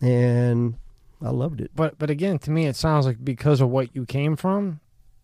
and 0.00 0.76
I 1.20 1.30
loved 1.30 1.60
it. 1.60 1.72
But 1.74 1.98
but 1.98 2.10
again, 2.10 2.38
to 2.40 2.50
me, 2.50 2.66
it 2.66 2.76
sounds 2.76 3.06
like 3.06 3.24
because 3.24 3.60
of 3.60 3.70
what 3.70 3.94
you 3.94 4.06
came 4.06 4.36
from, 4.36 4.80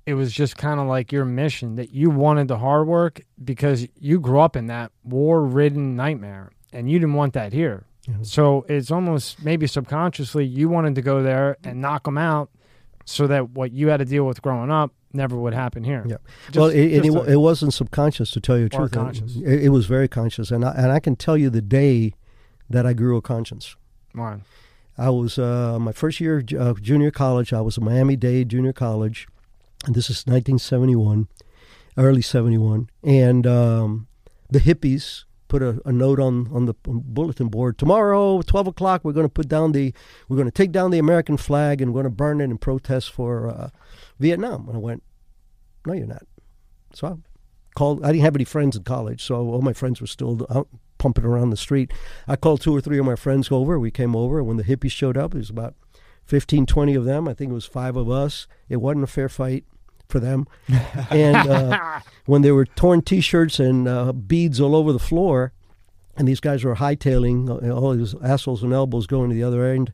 it 0.07 0.15
was 0.15 0.33
just 0.33 0.57
kind 0.57 0.81
of 0.81 0.87
like 0.87 1.13
your 1.13 1.25
mission 1.25 1.77
that 1.77 1.91
you 1.91 2.11
wanted 2.11 2.49
the 2.49 2.59
hard 2.59 2.89
work 2.89 3.21
because 3.43 3.87
you 3.99 4.19
grew 4.19 4.41
up 4.41 4.57
in 4.57 4.67
that 4.67 4.91
war-ridden 5.05 5.95
nightmare, 5.95 6.51
and 6.73 6.91
you 6.91 6.99
didn't 6.99 7.15
want 7.15 7.33
that 7.35 7.53
here. 7.53 7.87
Yeah. 8.09 8.17
So 8.23 8.67
it's 8.69 8.91
almost 8.91 9.43
maybe 9.43 9.67
subconsciously 9.67 10.45
you 10.45 10.69
wanted 10.69 10.97
to 10.97 11.03
go 11.03 11.23
there 11.23 11.57
and 11.63 11.81
knock 11.81 12.05
them 12.05 12.19
out, 12.19 12.51
so 13.05 13.29
that 13.29 13.51
what 13.51 13.71
you 13.73 13.89
had 13.89 13.99
to 13.99 14.05
deal 14.05 14.25
with 14.25 14.43
growing 14.43 14.71
up 14.73 14.93
never 15.15 15.37
would 15.37 15.55
happen 15.55 15.85
here. 15.85 16.05
Yeah. 16.07 16.17
Just- 16.47 16.57
well, 16.59 16.69
it, 16.69 16.79
it, 16.79 17.05
a- 17.07 17.33
it 17.33 17.37
wasn't 17.37 17.73
subconscious 17.75 18.31
to 18.33 18.41
tell 18.41 18.59
you 18.59 18.65
the 18.69 18.77
truth. 18.77 18.93
It- 18.93 18.95
conscious. 18.97 19.37
It, 19.37 19.65
it 19.65 19.69
was 19.71 19.87
very 19.87 20.09
conscious, 20.09 20.51
and 20.51 20.65
I, 20.65 20.73
and 20.73 20.93
I 20.93 21.01
can 21.01 21.17
tell 21.17 21.37
you 21.37 21.51
the 21.51 21.63
day 21.63 22.15
that 22.69 22.87
I 22.87 22.93
grew 22.93 23.17
a 23.17 23.23
conscience. 23.23 23.77
Mine. 24.13 24.43
I 24.97 25.11
was 25.11 25.39
uh, 25.39 25.79
my 25.81 25.93
first 25.93 26.21
year 26.21 26.39
of 26.57 26.77
uh, 26.79 26.81
junior 26.81 27.11
college. 27.11 27.53
I 27.53 27.61
was 27.61 27.77
at 27.79 27.85
Miami 27.85 28.15
Dade 28.17 28.49
Junior 28.49 28.73
College, 28.73 29.27
and 29.87 29.95
this 29.95 30.09
is 30.09 30.25
1971, 30.27 31.27
early 31.99 32.23
71, 32.23 32.89
and 33.03 33.45
um, 33.47 34.07
the 34.49 34.61
hippies 34.61 35.25
put 35.49 35.63
a, 35.63 35.81
a 35.85 35.93
note 35.93 36.21
on 36.21 36.49
on 36.53 36.67
the 36.67 36.75
bulletin 36.85 37.49
board. 37.49 37.77
Tomorrow, 37.77 38.43
12 38.43 38.69
o'clock, 38.69 39.05
we're 39.05 39.13
going 39.13 39.27
to 39.27 39.33
put 39.33 39.49
down 39.49 39.73
the 39.73 39.93
we're 40.29 40.37
going 40.37 40.47
to 40.49 40.53
take 40.53 40.71
down 40.73 40.91
the 40.93 40.99
American 40.99 41.37
flag 41.37 41.81
and 41.83 41.93
we're 41.93 42.03
going 42.03 42.11
to 42.13 42.17
burn 42.17 42.41
it 42.41 42.45
in 42.45 42.59
protest 42.59 43.11
for 43.11 43.49
uh, 43.49 43.71
Vietnam. 44.19 44.69
And 44.69 44.77
I 44.77 44.81
went, 44.81 45.03
no, 45.87 45.93
you're 45.93 46.07
not. 46.07 46.27
So 46.93 47.09
I 47.09 47.15
called. 47.75 48.05
I 48.05 48.13
didn't 48.13 48.25
have 48.25 48.37
any 48.37 48.45
friends 48.45 48.77
in 48.77 48.85
college, 48.85 49.23
so 49.23 49.49
all 49.49 49.63
my 49.63 49.73
friends 49.73 50.01
were 50.01 50.07
still 50.07 50.47
out 50.51 50.69
pumping 50.99 51.25
around 51.25 51.51
the 51.51 51.57
street. 51.57 51.93
I 52.27 52.37
called 52.37 52.63
two 52.63 52.75
or 52.75 52.81
three 52.81 52.99
of 52.99 53.05
my 53.05 53.17
friends 53.17 53.51
over. 53.51 53.79
We 53.79 53.91
came 53.91 54.17
over. 54.17 54.39
And 54.39 54.49
when 54.49 54.57
the 54.57 54.65
hippies 54.65 54.93
showed 54.93 55.19
up, 55.19 55.35
it 55.35 55.39
was 55.39 55.51
about 55.51 55.75
15, 56.25 56.65
20 56.65 56.95
of 56.95 57.05
them. 57.05 57.29
I 57.29 57.35
think 57.35 57.51
it 57.51 57.55
was 57.55 57.67
five 57.67 57.97
of 57.97 58.11
us. 58.11 58.47
It 58.69 58.77
wasn't 58.77 59.05
a 59.05 59.09
fair 59.09 59.29
fight 59.29 59.65
for 60.09 60.19
them. 60.19 60.47
and 61.11 61.37
uh, 61.37 62.01
when 62.25 62.41
there 62.41 62.55
were 62.55 62.65
torn 62.65 63.03
T-shirts 63.03 63.61
and 63.61 63.87
uh, 63.87 64.13
beads 64.13 64.61
all 64.61 64.75
over 64.75 64.93
the 64.93 64.99
floor, 64.99 65.53
and 66.17 66.27
these 66.27 66.41
guys 66.41 66.65
were 66.65 66.77
hightailing 66.77 67.51
uh, 67.51 67.75
all 67.75 67.95
these 67.95 68.15
assholes 68.23 68.63
and 68.63 68.73
elbows 68.73 69.07
going 69.07 69.29
to 69.29 69.35
the 69.35 69.43
other 69.43 69.67
end, 69.67 69.93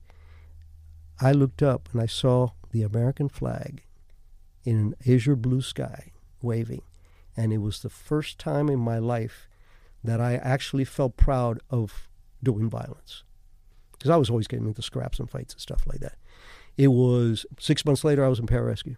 I 1.20 1.32
looked 1.32 1.62
up 1.62 1.88
and 1.92 2.01
I 2.01 2.06
saw 2.06 2.51
the 2.70 2.82
American 2.82 3.28
flag 3.28 3.82
in 4.64 4.76
an 4.78 4.94
azure 5.12 5.36
blue 5.36 5.62
sky 5.62 6.12
waving. 6.42 6.82
And 7.36 7.52
it 7.52 7.58
was 7.58 7.80
the 7.80 7.88
first 7.90 8.38
time 8.38 8.68
in 8.68 8.78
my 8.78 8.98
life 8.98 9.48
that 10.02 10.20
I 10.20 10.34
actually 10.36 10.84
felt 10.84 11.16
proud 11.16 11.60
of 11.70 12.08
doing 12.42 12.68
violence. 12.68 13.22
Because 13.92 14.10
I 14.10 14.16
was 14.16 14.30
always 14.30 14.46
getting 14.46 14.66
into 14.66 14.82
scraps 14.82 15.18
and 15.18 15.28
fights 15.30 15.54
and 15.54 15.60
stuff 15.60 15.82
like 15.86 16.00
that. 16.00 16.16
It 16.76 16.88
was 16.88 17.44
six 17.58 17.84
months 17.84 18.04
later, 18.04 18.24
I 18.24 18.28
was 18.28 18.38
in 18.38 18.46
pararescue. 18.46 18.96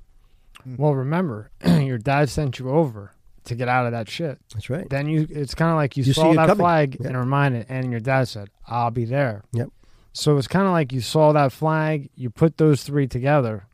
Hmm. 0.62 0.76
Well, 0.76 0.94
remember, 0.94 1.51
your 1.66 1.98
dad 1.98 2.28
sent 2.30 2.59
you 2.59 2.70
over 2.70 3.12
to 3.44 3.55
get 3.56 3.66
out 3.68 3.86
of 3.86 3.93
that 3.93 4.09
shit. 4.09 4.39
That's 4.55 4.70
right. 4.70 4.89
Then 4.89 5.09
you, 5.09 5.26
it's 5.28 5.55
kind 5.55 5.70
of 5.72 5.76
like 5.76 5.97
you, 5.97 6.05
You 6.05 6.12
saw 6.12 6.32
that 6.34 6.47
coming. 6.47 6.56
flag 6.56 6.97
Yep. 7.01 7.09
and 7.09 7.16
reminded, 7.18 7.66
and 7.68 7.90
your 7.90 7.98
dad 7.98 8.28
said, 8.28 8.51
"I'll 8.68 8.93
be 8.93 9.05
there." 9.05 9.43
Yep. 9.52 9.70
So 10.12 10.36
it's 10.39 10.47
kind 10.47 10.66
of 10.66 10.72
like 10.72 10.93
you 10.93 11.01
saw 11.01 11.32
that 11.32 11.51
flag, 11.51 12.10
you 12.14 12.30
put 12.30 12.59
those 12.59 12.84
three 12.84 13.09
together. 13.09 13.66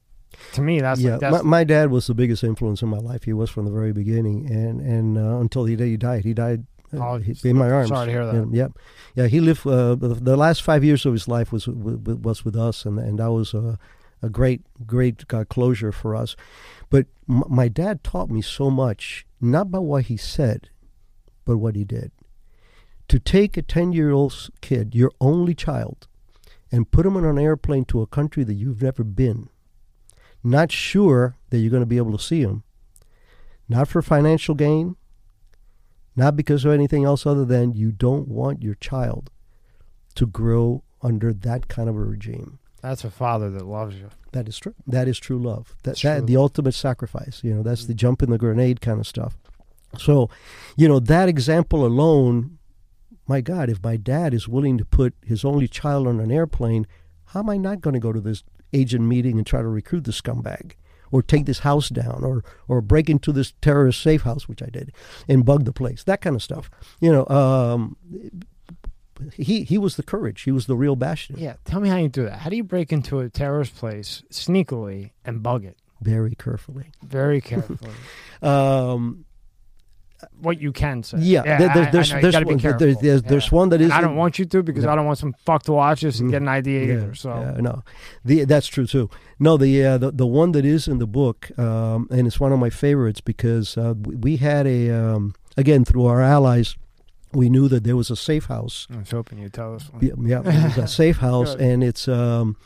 To 0.52 0.62
me, 0.62 0.80
that's 0.80 1.00
yeah, 1.00 1.12
like, 1.12 1.20
that's 1.20 1.44
my, 1.44 1.58
my 1.58 1.64
dad 1.64 1.90
was 1.90 2.06
the 2.06 2.14
biggest 2.14 2.42
influence 2.44 2.82
in 2.82 2.88
my 2.88 2.98
life. 2.98 3.24
He 3.24 3.32
was 3.32 3.50
from 3.50 3.64
the 3.64 3.70
very 3.70 3.92
beginning, 3.92 4.50
and 4.50 4.80
and 4.80 5.18
uh, 5.18 5.38
until 5.40 5.64
the 5.64 5.76
day 5.76 5.90
he 5.90 5.96
died, 5.96 6.24
he 6.24 6.34
died 6.34 6.66
uh, 6.92 6.98
Oh, 6.98 7.20
in 7.44 7.56
my 7.56 7.70
arms. 7.70 7.88
sorry 7.88 8.06
to 8.06 8.12
hear 8.12 8.26
that. 8.26 8.34
And, 8.34 8.54
yeah, 8.54 8.68
yeah. 9.14 9.26
He 9.26 9.40
lived 9.40 9.66
uh, 9.66 9.94
the, 9.94 10.36
last 10.36 10.62
five 10.62 10.82
years 10.84 11.04
of 11.04 11.12
his 11.12 11.28
life 11.28 11.52
was 11.52 11.66
with, 11.66 12.20
was 12.22 12.44
with 12.44 12.56
us, 12.56 12.84
and 12.86 12.98
and 12.98 13.18
that 13.18 13.30
was 13.30 13.52
a, 13.54 13.78
a 14.22 14.28
great 14.28 14.62
great 14.86 15.24
uh, 15.32 15.44
closure 15.44 15.92
for 15.92 16.16
us. 16.16 16.34
But 16.88 17.06
m- 17.28 17.44
my 17.48 17.68
dad 17.68 18.02
taught 18.02 18.30
me 18.30 18.40
so 18.40 18.70
much, 18.70 19.26
not 19.40 19.70
by 19.70 19.80
what 19.80 20.04
he 20.04 20.16
said, 20.16 20.70
but 21.44 21.58
what 21.58 21.76
he 21.76 21.84
did. 21.84 22.10
To 23.08 23.18
take 23.18 23.56
a 23.56 23.62
ten 23.62 23.92
year 23.92 24.10
old 24.10 24.50
kid, 24.60 24.94
your 24.94 25.12
only 25.20 25.54
child, 25.54 26.08
and 26.72 26.90
put 26.90 27.06
him 27.06 27.16
on 27.16 27.24
an 27.24 27.38
airplane 27.38 27.84
to 27.86 28.00
a 28.02 28.06
country 28.06 28.44
that 28.44 28.54
you've 28.54 28.82
never 28.82 29.04
been 29.04 29.48
not 30.42 30.70
sure 30.72 31.36
that 31.50 31.58
you're 31.58 31.70
going 31.70 31.82
to 31.82 31.86
be 31.86 31.96
able 31.96 32.16
to 32.16 32.22
see 32.22 32.44
them, 32.44 32.62
not 33.68 33.88
for 33.88 34.02
financial 34.02 34.54
gain, 34.54 34.96
not 36.16 36.36
because 36.36 36.64
of 36.64 36.72
anything 36.72 37.04
else 37.04 37.26
other 37.26 37.44
than 37.44 37.74
you 37.74 37.92
don't 37.92 38.28
want 38.28 38.62
your 38.62 38.74
child 38.74 39.30
to 40.14 40.26
grow 40.26 40.82
under 41.00 41.32
that 41.32 41.68
kind 41.68 41.88
of 41.88 41.96
a 41.96 42.00
regime. 42.00 42.58
that's 42.82 43.04
a 43.04 43.10
father 43.10 43.50
that 43.50 43.64
loves 43.64 43.96
you. 43.96 44.08
That 44.32 44.48
is 44.48 44.58
true. 44.58 44.74
That 44.86 45.08
is 45.08 45.18
true 45.18 45.38
love. 45.38 45.74
That, 45.84 45.96
that 45.98 46.26
the 46.26 46.36
ultimate 46.36 46.74
sacrifice. 46.74 47.40
You 47.42 47.54
know, 47.54 47.62
that's 47.62 47.86
the 47.86 47.92
mm-hmm. 47.92 47.98
jump 47.98 48.22
in 48.22 48.30
the 48.30 48.38
grenade 48.38 48.80
kind 48.80 49.00
of 49.00 49.06
stuff. 49.06 49.36
So, 49.96 50.28
you 50.76 50.86
know, 50.86 51.00
that 51.00 51.28
example 51.28 51.86
alone, 51.86 52.58
my 53.26 53.40
God, 53.40 53.70
if 53.70 53.82
my 53.82 53.96
dad 53.96 54.34
is 54.34 54.48
willing 54.48 54.76
to 54.78 54.84
put 54.84 55.14
his 55.24 55.44
only 55.44 55.66
child 55.66 56.06
on 56.06 56.20
an 56.20 56.30
airplane, 56.30 56.86
how 57.26 57.40
am 57.40 57.50
I 57.50 57.56
not 57.56 57.80
going 57.80 57.94
to 57.94 58.00
go 58.00 58.12
to 58.12 58.20
this 58.20 58.42
agent 58.72 59.04
meeting 59.04 59.38
and 59.38 59.46
try 59.46 59.62
to 59.62 59.68
recruit 59.68 60.04
the 60.04 60.12
scumbag? 60.12 60.72
Or 61.10 61.22
take 61.22 61.46
this 61.46 61.60
house 61.60 61.88
down, 61.88 62.22
or 62.22 62.44
or 62.68 62.82
break 62.82 63.08
into 63.08 63.32
this 63.32 63.54
terrorist 63.62 64.02
safe 64.02 64.22
house, 64.24 64.46
which 64.46 64.62
I 64.62 64.66
did, 64.66 64.92
and 65.26 65.42
bug 65.42 65.64
the 65.64 65.72
place. 65.72 66.04
That 66.04 66.20
kind 66.20 66.36
of 66.36 66.42
stuff. 66.42 66.68
You 67.00 67.10
know, 67.10 67.26
um, 67.28 67.96
he 69.34 69.64
he 69.64 69.78
was 69.78 69.96
the 69.96 70.02
courage. 70.02 70.42
He 70.42 70.52
was 70.52 70.66
the 70.66 70.76
real 70.76 70.96
bastion. 70.96 71.36
Yeah, 71.38 71.54
tell 71.64 71.80
me 71.80 71.88
how 71.88 71.96
you 71.96 72.10
do 72.10 72.24
that. 72.24 72.40
How 72.40 72.50
do 72.50 72.56
you 72.56 72.62
break 72.64 72.92
into 72.92 73.20
a 73.20 73.30
terrorist 73.30 73.74
place 73.74 74.22
sneakily 74.30 75.12
and 75.24 75.42
bug 75.42 75.64
it 75.64 75.78
Very 76.02 76.34
carefully. 76.34 76.92
very 77.02 77.40
carefully? 77.40 77.90
Um, 78.42 79.24
what 80.40 80.60
you 80.60 80.72
can 80.72 81.02
say. 81.02 81.18
Yeah, 81.20 81.42
there- 81.42 81.58
there- 81.74 81.90
there's 81.92 82.10
there's 82.10 82.34
one, 82.44 82.58
there's, 82.58 82.98
there's, 82.98 83.22
there's 83.22 83.52
one 83.52 83.68
that 83.68 83.80
is 83.80 83.90
I 83.90 84.00
don't 84.00 84.16
want 84.16 84.38
you 84.38 84.44
to 84.46 84.62
because 84.62 84.84
No. 84.84 84.90
I 84.90 84.96
don't 84.96 85.06
want 85.06 85.18
some 85.18 85.34
fuck 85.44 85.62
to 85.64 85.72
watch 85.72 86.00
this 86.00 86.18
and 86.20 86.28
Mm. 86.28 86.32
get 86.32 86.42
an 86.42 86.48
idea 86.48 86.80
yeah, 86.84 86.92
either. 86.94 87.14
So 87.14 87.28
yeah, 87.30 87.60
no, 87.60 87.82
the 88.24 88.44
that's 88.44 88.66
true 88.66 88.86
too. 88.86 89.08
No, 89.38 89.56
the 89.56 89.84
uh, 89.84 89.98
the 89.98 90.10
the 90.10 90.26
one 90.26 90.52
that 90.52 90.64
is 90.64 90.88
in 90.88 90.98
the 90.98 91.06
book, 91.06 91.50
um, 91.58 92.08
and 92.10 92.26
it's 92.26 92.40
one 92.40 92.52
of 92.52 92.58
my 92.58 92.70
favorites 92.70 93.20
because 93.20 93.76
uh, 93.78 93.94
we, 94.02 94.14
we 94.16 94.36
had 94.38 94.66
a 94.66 94.90
um, 94.90 95.34
again 95.56 95.84
through 95.84 96.06
our 96.06 96.20
allies, 96.20 96.76
we 97.32 97.48
knew 97.48 97.68
that 97.68 97.84
there 97.84 97.96
was 97.96 98.10
a 98.10 98.16
safe 98.16 98.46
house. 98.46 98.88
I 98.92 98.98
was 98.98 99.10
hoping 99.10 99.38
you'd 99.38 99.52
tell 99.52 99.74
us 99.76 99.88
one. 99.92 100.02
Yeah, 100.04 100.14
yeah 100.18 100.40
it 100.40 100.64
was 100.64 100.78
a 100.78 100.88
safe 101.02 101.18
house, 101.18 101.54
and 101.54 101.84
it's 101.84 102.08
um, 102.08 102.56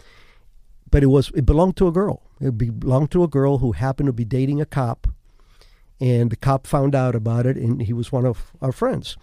but 0.90 1.02
it 1.02 1.08
was 1.08 1.30
it 1.34 1.44
belonged 1.44 1.76
to 1.76 1.86
a 1.88 1.92
girl. 1.92 2.22
It 2.40 2.56
belonged 2.56 3.10
to 3.12 3.22
a 3.22 3.28
girl 3.28 3.58
who 3.58 3.72
happened 3.72 4.06
to 4.06 4.12
be 4.12 4.24
dating 4.24 4.60
a 4.60 4.66
cop, 4.66 5.06
and 6.02 6.30
the 6.30 6.36
cop 6.36 6.66
found 6.66 6.96
out 6.96 7.14
about 7.14 7.46
it, 7.46 7.56
and 7.56 7.80
he 7.80 7.92
was 7.92 8.10
one 8.10 8.26
of 8.26 8.50
our 8.60 8.72
friends. 8.72 9.16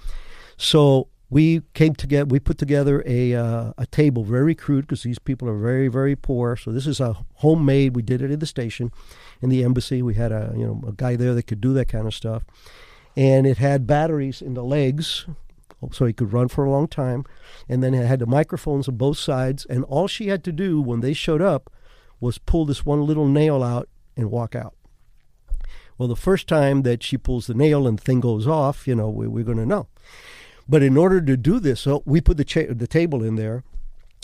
So 0.56 1.10
we 1.30 1.62
came 1.74 1.94
together. 1.94 2.26
We 2.26 2.40
put 2.40 2.58
together 2.58 3.04
a 3.06 3.36
uh, 3.36 3.74
a 3.78 3.86
table, 3.88 4.24
very 4.24 4.56
crude, 4.56 4.88
because 4.88 5.04
these 5.04 5.20
people 5.20 5.50
are 5.50 5.58
very 5.58 5.90
very 5.90 6.16
poor. 6.16 6.56
So 6.56 6.72
this 6.72 6.88
is 6.88 7.02
a 7.02 7.18
homemade. 7.36 7.98
We 7.98 8.02
did 8.02 8.22
it 8.22 8.32
at 8.32 8.40
the 8.40 8.46
station, 8.46 8.92
in 9.42 9.50
the 9.50 9.64
embassy. 9.64 10.02
We 10.02 10.16
had 10.16 10.32
a 10.32 10.54
you 10.56 10.66
know 10.66 10.82
a 10.88 10.94
guy 10.94 11.18
there 11.18 11.34
that 11.34 11.48
could 11.48 11.60
do 11.60 11.74
that 11.74 11.90
kind 11.90 12.08
of 12.08 12.14
stuff, 12.14 12.46
and 13.18 13.46
it 13.46 13.58
had 13.58 13.86
batteries 13.86 14.42
in 14.42 14.54
the 14.54 14.64
legs, 14.64 15.26
so 15.92 16.06
he 16.06 16.14
could 16.14 16.32
run 16.32 16.48
for 16.48 16.64
a 16.64 16.72
long 16.72 16.88
time, 16.88 17.26
and 17.68 17.84
then 17.84 17.94
it 17.94 18.08
had 18.08 18.20
the 18.20 18.26
microphones 18.26 18.88
on 18.88 18.96
both 18.96 19.18
sides. 19.18 19.66
And 19.66 19.84
all 19.84 20.08
she 20.08 20.30
had 20.30 20.46
to 20.46 20.54
do 20.54 20.82
when 20.82 21.02
they 21.02 21.14
showed 21.14 21.42
up 21.42 21.70
was 22.22 22.38
pull 22.38 22.66
this 22.66 22.86
one 22.86 23.06
little 23.06 23.28
nail 23.28 23.64
out 23.64 23.90
and 24.16 24.32
walk 24.32 24.56
out. 24.56 24.74
Well, 26.00 26.08
the 26.08 26.16
first 26.16 26.48
time 26.48 26.84
that 26.84 27.04
she 27.04 27.18
pulls 27.18 27.48
the 27.48 27.54
nail 27.54 27.86
and 27.86 28.00
the 28.00 28.02
thing 28.02 28.22
goes 28.22 28.48
off, 28.48 28.88
you 28.88 28.96
know, 28.96 29.10
we, 29.10 29.28
we're 29.28 29.44
going 29.44 29.58
to 29.58 29.66
know. 29.66 29.88
But 30.68 30.82
in 30.82 30.96
order 30.96 31.20
to 31.20 31.36
do 31.36 31.60
this, 31.60 31.82
so 31.82 32.04
we 32.06 32.22
put 32.22 32.38
the 32.38 32.46
cha- 32.46 32.72
the 32.72 32.88
table 32.88 33.22
in 33.22 33.36
there, 33.36 33.66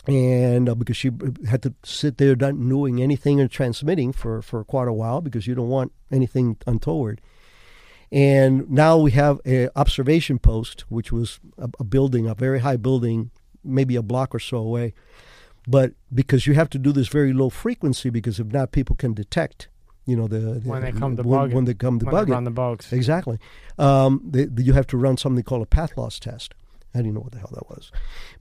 and 0.07 0.69
uh, 0.69 0.75
because 0.75 0.95
she 0.95 1.11
had 1.49 1.61
to 1.63 1.73
sit 1.83 2.17
there 2.17 2.35
not 2.35 2.55
knowing 2.55 3.01
anything 3.01 3.41
and 3.41 3.51
transmitting 3.51 4.13
for 4.13 4.41
for 4.41 4.63
quite 4.63 4.87
a 4.87 4.93
while 4.93 5.19
because 5.19 5.47
you 5.47 5.55
don't 5.55 5.67
want 5.67 5.91
anything 6.09 6.55
untoward. 6.65 7.19
And 8.09 8.69
now 8.69 8.97
we 8.97 9.11
have 9.11 9.41
an 9.43 9.69
observation 9.75 10.39
post, 10.39 10.85
which 10.87 11.11
was 11.11 11.41
a, 11.57 11.69
a 11.79 11.83
building, 11.83 12.25
a 12.25 12.35
very 12.35 12.59
high 12.59 12.77
building, 12.77 13.31
maybe 13.65 13.97
a 13.97 14.03
block 14.03 14.33
or 14.33 14.39
so 14.39 14.57
away. 14.57 14.93
But 15.67 15.93
because 16.13 16.47
you 16.47 16.53
have 16.53 16.69
to 16.69 16.79
do 16.79 16.93
this 16.93 17.09
very 17.09 17.33
low 17.33 17.49
frequency, 17.49 18.09
because 18.09 18.39
if 18.39 18.47
not, 18.47 18.71
people 18.71 18.95
can 18.95 19.13
detect 19.13 19.67
You 20.05 20.15
know 20.15 20.27
the, 20.27 20.37
the 20.59 20.69
When 20.69 20.81
they 20.83 20.91
come 20.91 21.15
to 21.17 21.23
when, 21.23 21.39
bug 21.39 21.53
when 21.53 21.65
they 21.65 21.73
come 21.73 21.99
to 21.99 22.05
they 22.05 22.11
bug 22.11 22.29
it. 22.29 22.31
run 22.33 22.43
the 22.43 22.51
bugs. 22.51 22.93
Exactly. 22.93 23.39
Um, 23.79 24.21
they, 24.23 24.47
you 24.63 24.73
have 24.73 24.87
to 24.87 24.97
run 24.97 25.17
something 25.17 25.43
called 25.43 25.63
a 25.63 25.65
path 25.65 25.97
loss 25.97 26.19
test. 26.19 26.53
I 26.93 26.99
didn't 26.99 27.15
know 27.15 27.21
what 27.21 27.33
the 27.33 27.39
hell 27.39 27.51
that 27.53 27.69
was, 27.69 27.91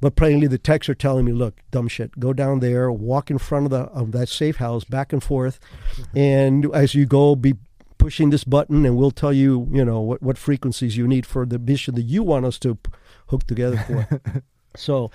but 0.01 0.15
plainly 0.15 0.47
the 0.47 0.59
techs 0.59 0.89
are 0.89 0.95
telling 0.95 1.25
me, 1.25 1.33
"Look, 1.33 1.57
dumb 1.73 1.89
shit, 1.89 2.21
go 2.21 2.33
down 2.33 2.61
there, 2.61 2.93
walk 2.93 3.31
in 3.31 3.39
front 3.39 3.65
of 3.67 3.71
the 3.71 3.81
of 3.93 4.13
that 4.13 4.29
safe 4.29 4.57
house, 4.57 4.85
back 4.85 5.13
and 5.13 5.23
forth, 5.23 5.59
and 6.15 6.67
as 6.73 6.95
you 6.95 7.05
go, 7.07 7.35
be 7.35 7.55
pushing 7.99 8.31
this 8.31 8.45
button, 8.45 8.85
and 8.87 8.97
we'll 8.97 9.11
tell 9.11 9.33
you, 9.33 9.69
you 9.73 9.85
know, 9.85 10.01
what 10.01 10.23
what 10.23 10.39
frequencies 10.39 10.97
you 10.97 11.09
need 11.09 11.27
for 11.27 11.45
the 11.47 11.59
mission 11.59 11.95
that 11.97 12.03
you 12.03 12.23
want 12.23 12.45
us 12.45 12.59
to 12.61 12.77
p- 12.77 12.93
hook 13.29 13.45
together 13.45 13.79
for." 13.79 14.43
so, 14.77 15.11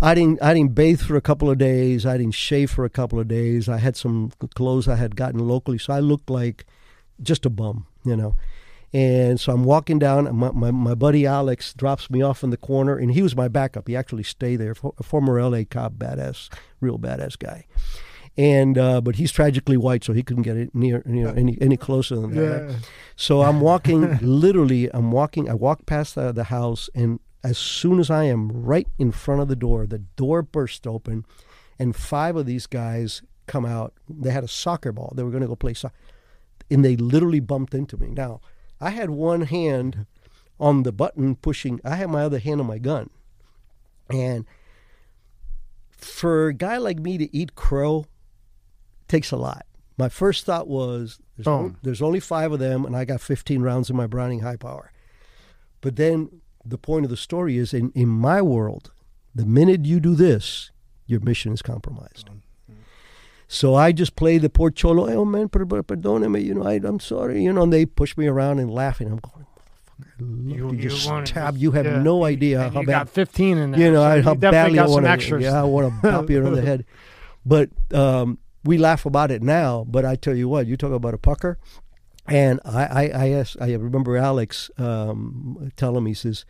I 0.00 0.14
didn't 0.14 0.42
I 0.42 0.54
didn't 0.54 0.74
bathe 0.74 1.00
for 1.00 1.16
a 1.16 1.20
couple 1.20 1.50
of 1.50 1.58
days. 1.58 2.04
I 2.06 2.16
didn't 2.16 2.34
shave 2.34 2.70
for 2.70 2.84
a 2.84 2.90
couple 2.90 3.20
of 3.20 3.28
days. 3.28 3.68
I 3.68 3.78
had 3.78 3.96
some 3.96 4.32
clothes 4.54 4.88
I 4.88 4.96
had 4.96 5.16
gotten 5.16 5.40
locally, 5.40 5.78
so 5.78 5.92
I 5.92 6.00
looked 6.00 6.28
like 6.30 6.64
just 7.22 7.46
a 7.46 7.50
bum, 7.50 7.86
you 8.04 8.16
know. 8.16 8.36
And 8.94 9.40
so 9.40 9.52
I'm 9.52 9.64
walking 9.64 9.98
down. 9.98 10.34
My, 10.36 10.50
my, 10.50 10.70
my 10.70 10.94
buddy 10.94 11.24
Alex 11.26 11.72
drops 11.72 12.10
me 12.10 12.20
off 12.20 12.44
in 12.44 12.50
the 12.50 12.58
corner, 12.58 12.96
and 12.98 13.12
he 13.12 13.22
was 13.22 13.34
my 13.34 13.48
backup. 13.48 13.88
He 13.88 13.96
actually 13.96 14.22
stayed 14.22 14.56
there, 14.56 14.74
a 14.98 15.02
former 15.02 15.40
LA 15.42 15.62
cop, 15.68 15.94
badass, 15.94 16.50
real 16.80 16.98
badass 16.98 17.38
guy. 17.38 17.64
And 18.36 18.76
uh, 18.78 19.00
but 19.00 19.16
he's 19.16 19.30
tragically 19.32 19.76
white, 19.76 20.04
so 20.04 20.12
he 20.12 20.22
couldn't 20.22 20.42
get 20.42 20.56
it 20.56 20.74
near, 20.74 21.02
you 21.06 21.22
know, 21.24 21.30
any 21.30 21.58
any 21.60 21.76
closer 21.76 22.16
than 22.16 22.34
that. 22.34 22.66
right? 22.66 22.76
So 23.14 23.42
I'm 23.42 23.60
walking, 23.60 24.18
literally, 24.22 24.90
I'm 24.92 25.12
walking. 25.12 25.50
I 25.50 25.54
walk 25.54 25.84
past 25.84 26.14
the, 26.14 26.32
the 26.32 26.44
house, 26.44 26.88
and 26.94 27.20
as 27.44 27.58
soon 27.58 27.98
as 27.98 28.10
I 28.10 28.24
am 28.24 28.48
right 28.50 28.88
in 28.98 29.10
front 29.12 29.40
of 29.40 29.48
the 29.48 29.56
door, 29.56 29.86
the 29.86 29.98
door 29.98 30.42
burst 30.42 30.86
open, 30.86 31.24
and 31.78 31.94
five 31.96 32.36
of 32.36 32.46
these 32.46 32.66
guys 32.66 33.22
come 33.46 33.66
out. 33.66 33.94
They 34.08 34.30
had 34.30 34.44
a 34.44 34.48
soccer 34.48 34.92
ball. 34.92 35.12
They 35.16 35.22
were 35.22 35.30
going 35.30 35.42
to 35.42 35.48
go 35.48 35.56
play 35.56 35.74
soccer, 35.74 35.94
and 36.70 36.84
they 36.84 36.96
literally 36.96 37.40
bumped 37.40 37.74
into 37.74 37.96
me. 37.96 38.08
Now, 38.08 38.40
I 38.80 38.90
had 38.90 39.10
one 39.10 39.42
hand 39.42 40.06
on 40.60 40.84
the 40.84 40.92
button 40.92 41.34
pushing. 41.36 41.80
I 41.84 41.96
had 41.96 42.10
my 42.10 42.22
other 42.22 42.38
hand 42.38 42.60
on 42.60 42.66
my 42.66 42.78
gun, 42.78 43.10
and 44.08 44.46
for 45.90 46.48
a 46.48 46.54
guy 46.54 46.76
like 46.78 46.98
me 46.98 47.18
to 47.18 47.34
eat 47.36 47.54
crow 47.54 48.06
takes 49.08 49.30
a 49.30 49.36
lot. 49.36 49.66
My 49.98 50.08
first 50.08 50.44
thought 50.44 50.68
was, 50.68 51.18
there's, 51.36 51.44
Boom. 51.44 51.54
on- 51.64 51.76
there's 51.82 52.02
only 52.02 52.18
five 52.20 52.52
of 52.52 52.58
them, 52.58 52.84
and 52.84 52.96
I 52.96 53.04
got 53.04 53.20
15 53.20 53.62
rounds 53.62 53.90
in 53.90 53.96
my 53.96 54.06
Browning 54.06 54.40
high 54.40 54.56
power. 54.56 54.90
But 55.80 55.96
then 55.96 56.41
the 56.64 56.78
point 56.78 57.04
of 57.04 57.10
the 57.10 57.16
story 57.16 57.56
is, 57.58 57.72
in, 57.74 57.90
in 57.94 58.08
my 58.08 58.40
world, 58.42 58.92
the 59.34 59.46
minute 59.46 59.84
you 59.84 60.00
do 60.00 60.14
this, 60.14 60.70
your 61.06 61.20
mission 61.20 61.52
is 61.52 61.62
compromised. 61.62 62.28
So 63.48 63.74
I 63.74 63.92
just 63.92 64.16
play 64.16 64.38
the 64.38 64.48
poor 64.48 64.70
cholo. 64.70 65.06
Oh 65.12 65.24
man, 65.26 65.48
per, 65.50 65.66
per, 65.66 65.82
perdóname, 65.82 66.42
you 66.42 66.54
know, 66.54 66.62
I, 66.64 66.80
I'm 66.82 67.00
sorry, 67.00 67.42
you 67.42 67.52
know. 67.52 67.62
And 67.64 67.72
they 67.72 67.84
push 67.84 68.16
me 68.16 68.26
around 68.26 68.60
and 68.60 68.70
laughing. 68.70 69.08
I'm 69.08 69.18
going, 69.18 69.44
motherfucker, 70.00 70.48
You- 70.48 70.54
you, 70.56 70.72
you 70.72 70.88
just 70.88 71.28
stab. 71.28 71.58
You 71.58 71.72
have 71.72 71.84
yeah. 71.84 72.00
no 72.02 72.24
idea 72.24 72.70
how 72.70 72.80
you 72.80 72.86
bad 72.86 72.92
got 72.92 73.08
15 73.10 73.58
in 73.58 73.70
there. 73.72 73.80
you 73.80 73.90
know, 73.92 74.00
so 74.00 74.04
I, 74.04 74.20
how 74.22 74.34
badly 74.34 74.76
got 74.76 74.86
I 74.86 74.90
want 74.90 75.20
to. 75.20 75.38
Yeah, 75.40 75.60
I 75.60 75.64
want 75.64 75.92
to 75.94 76.00
pop 76.10 76.30
you 76.30 76.46
on 76.46 76.54
the 76.54 76.62
head. 76.62 76.86
But 77.44 77.68
um, 77.92 78.38
we 78.64 78.78
laugh 78.78 79.04
about 79.04 79.30
it 79.30 79.42
now. 79.42 79.84
But 79.86 80.06
I 80.06 80.16
tell 80.16 80.34
you 80.34 80.48
what, 80.48 80.66
you 80.66 80.78
talk 80.78 80.92
about 80.92 81.12
a 81.12 81.18
pucker, 81.18 81.58
and 82.32 82.60
I, 82.64 82.84
I, 82.84 83.10
I 83.14 83.28
asked, 83.32 83.58
I 83.60 83.74
remember 83.74 84.16
Alex 84.16 84.70
um, 84.78 85.70
telling 85.76 86.04
me, 86.04 86.12
he 86.12 86.14
says, 86.14 86.46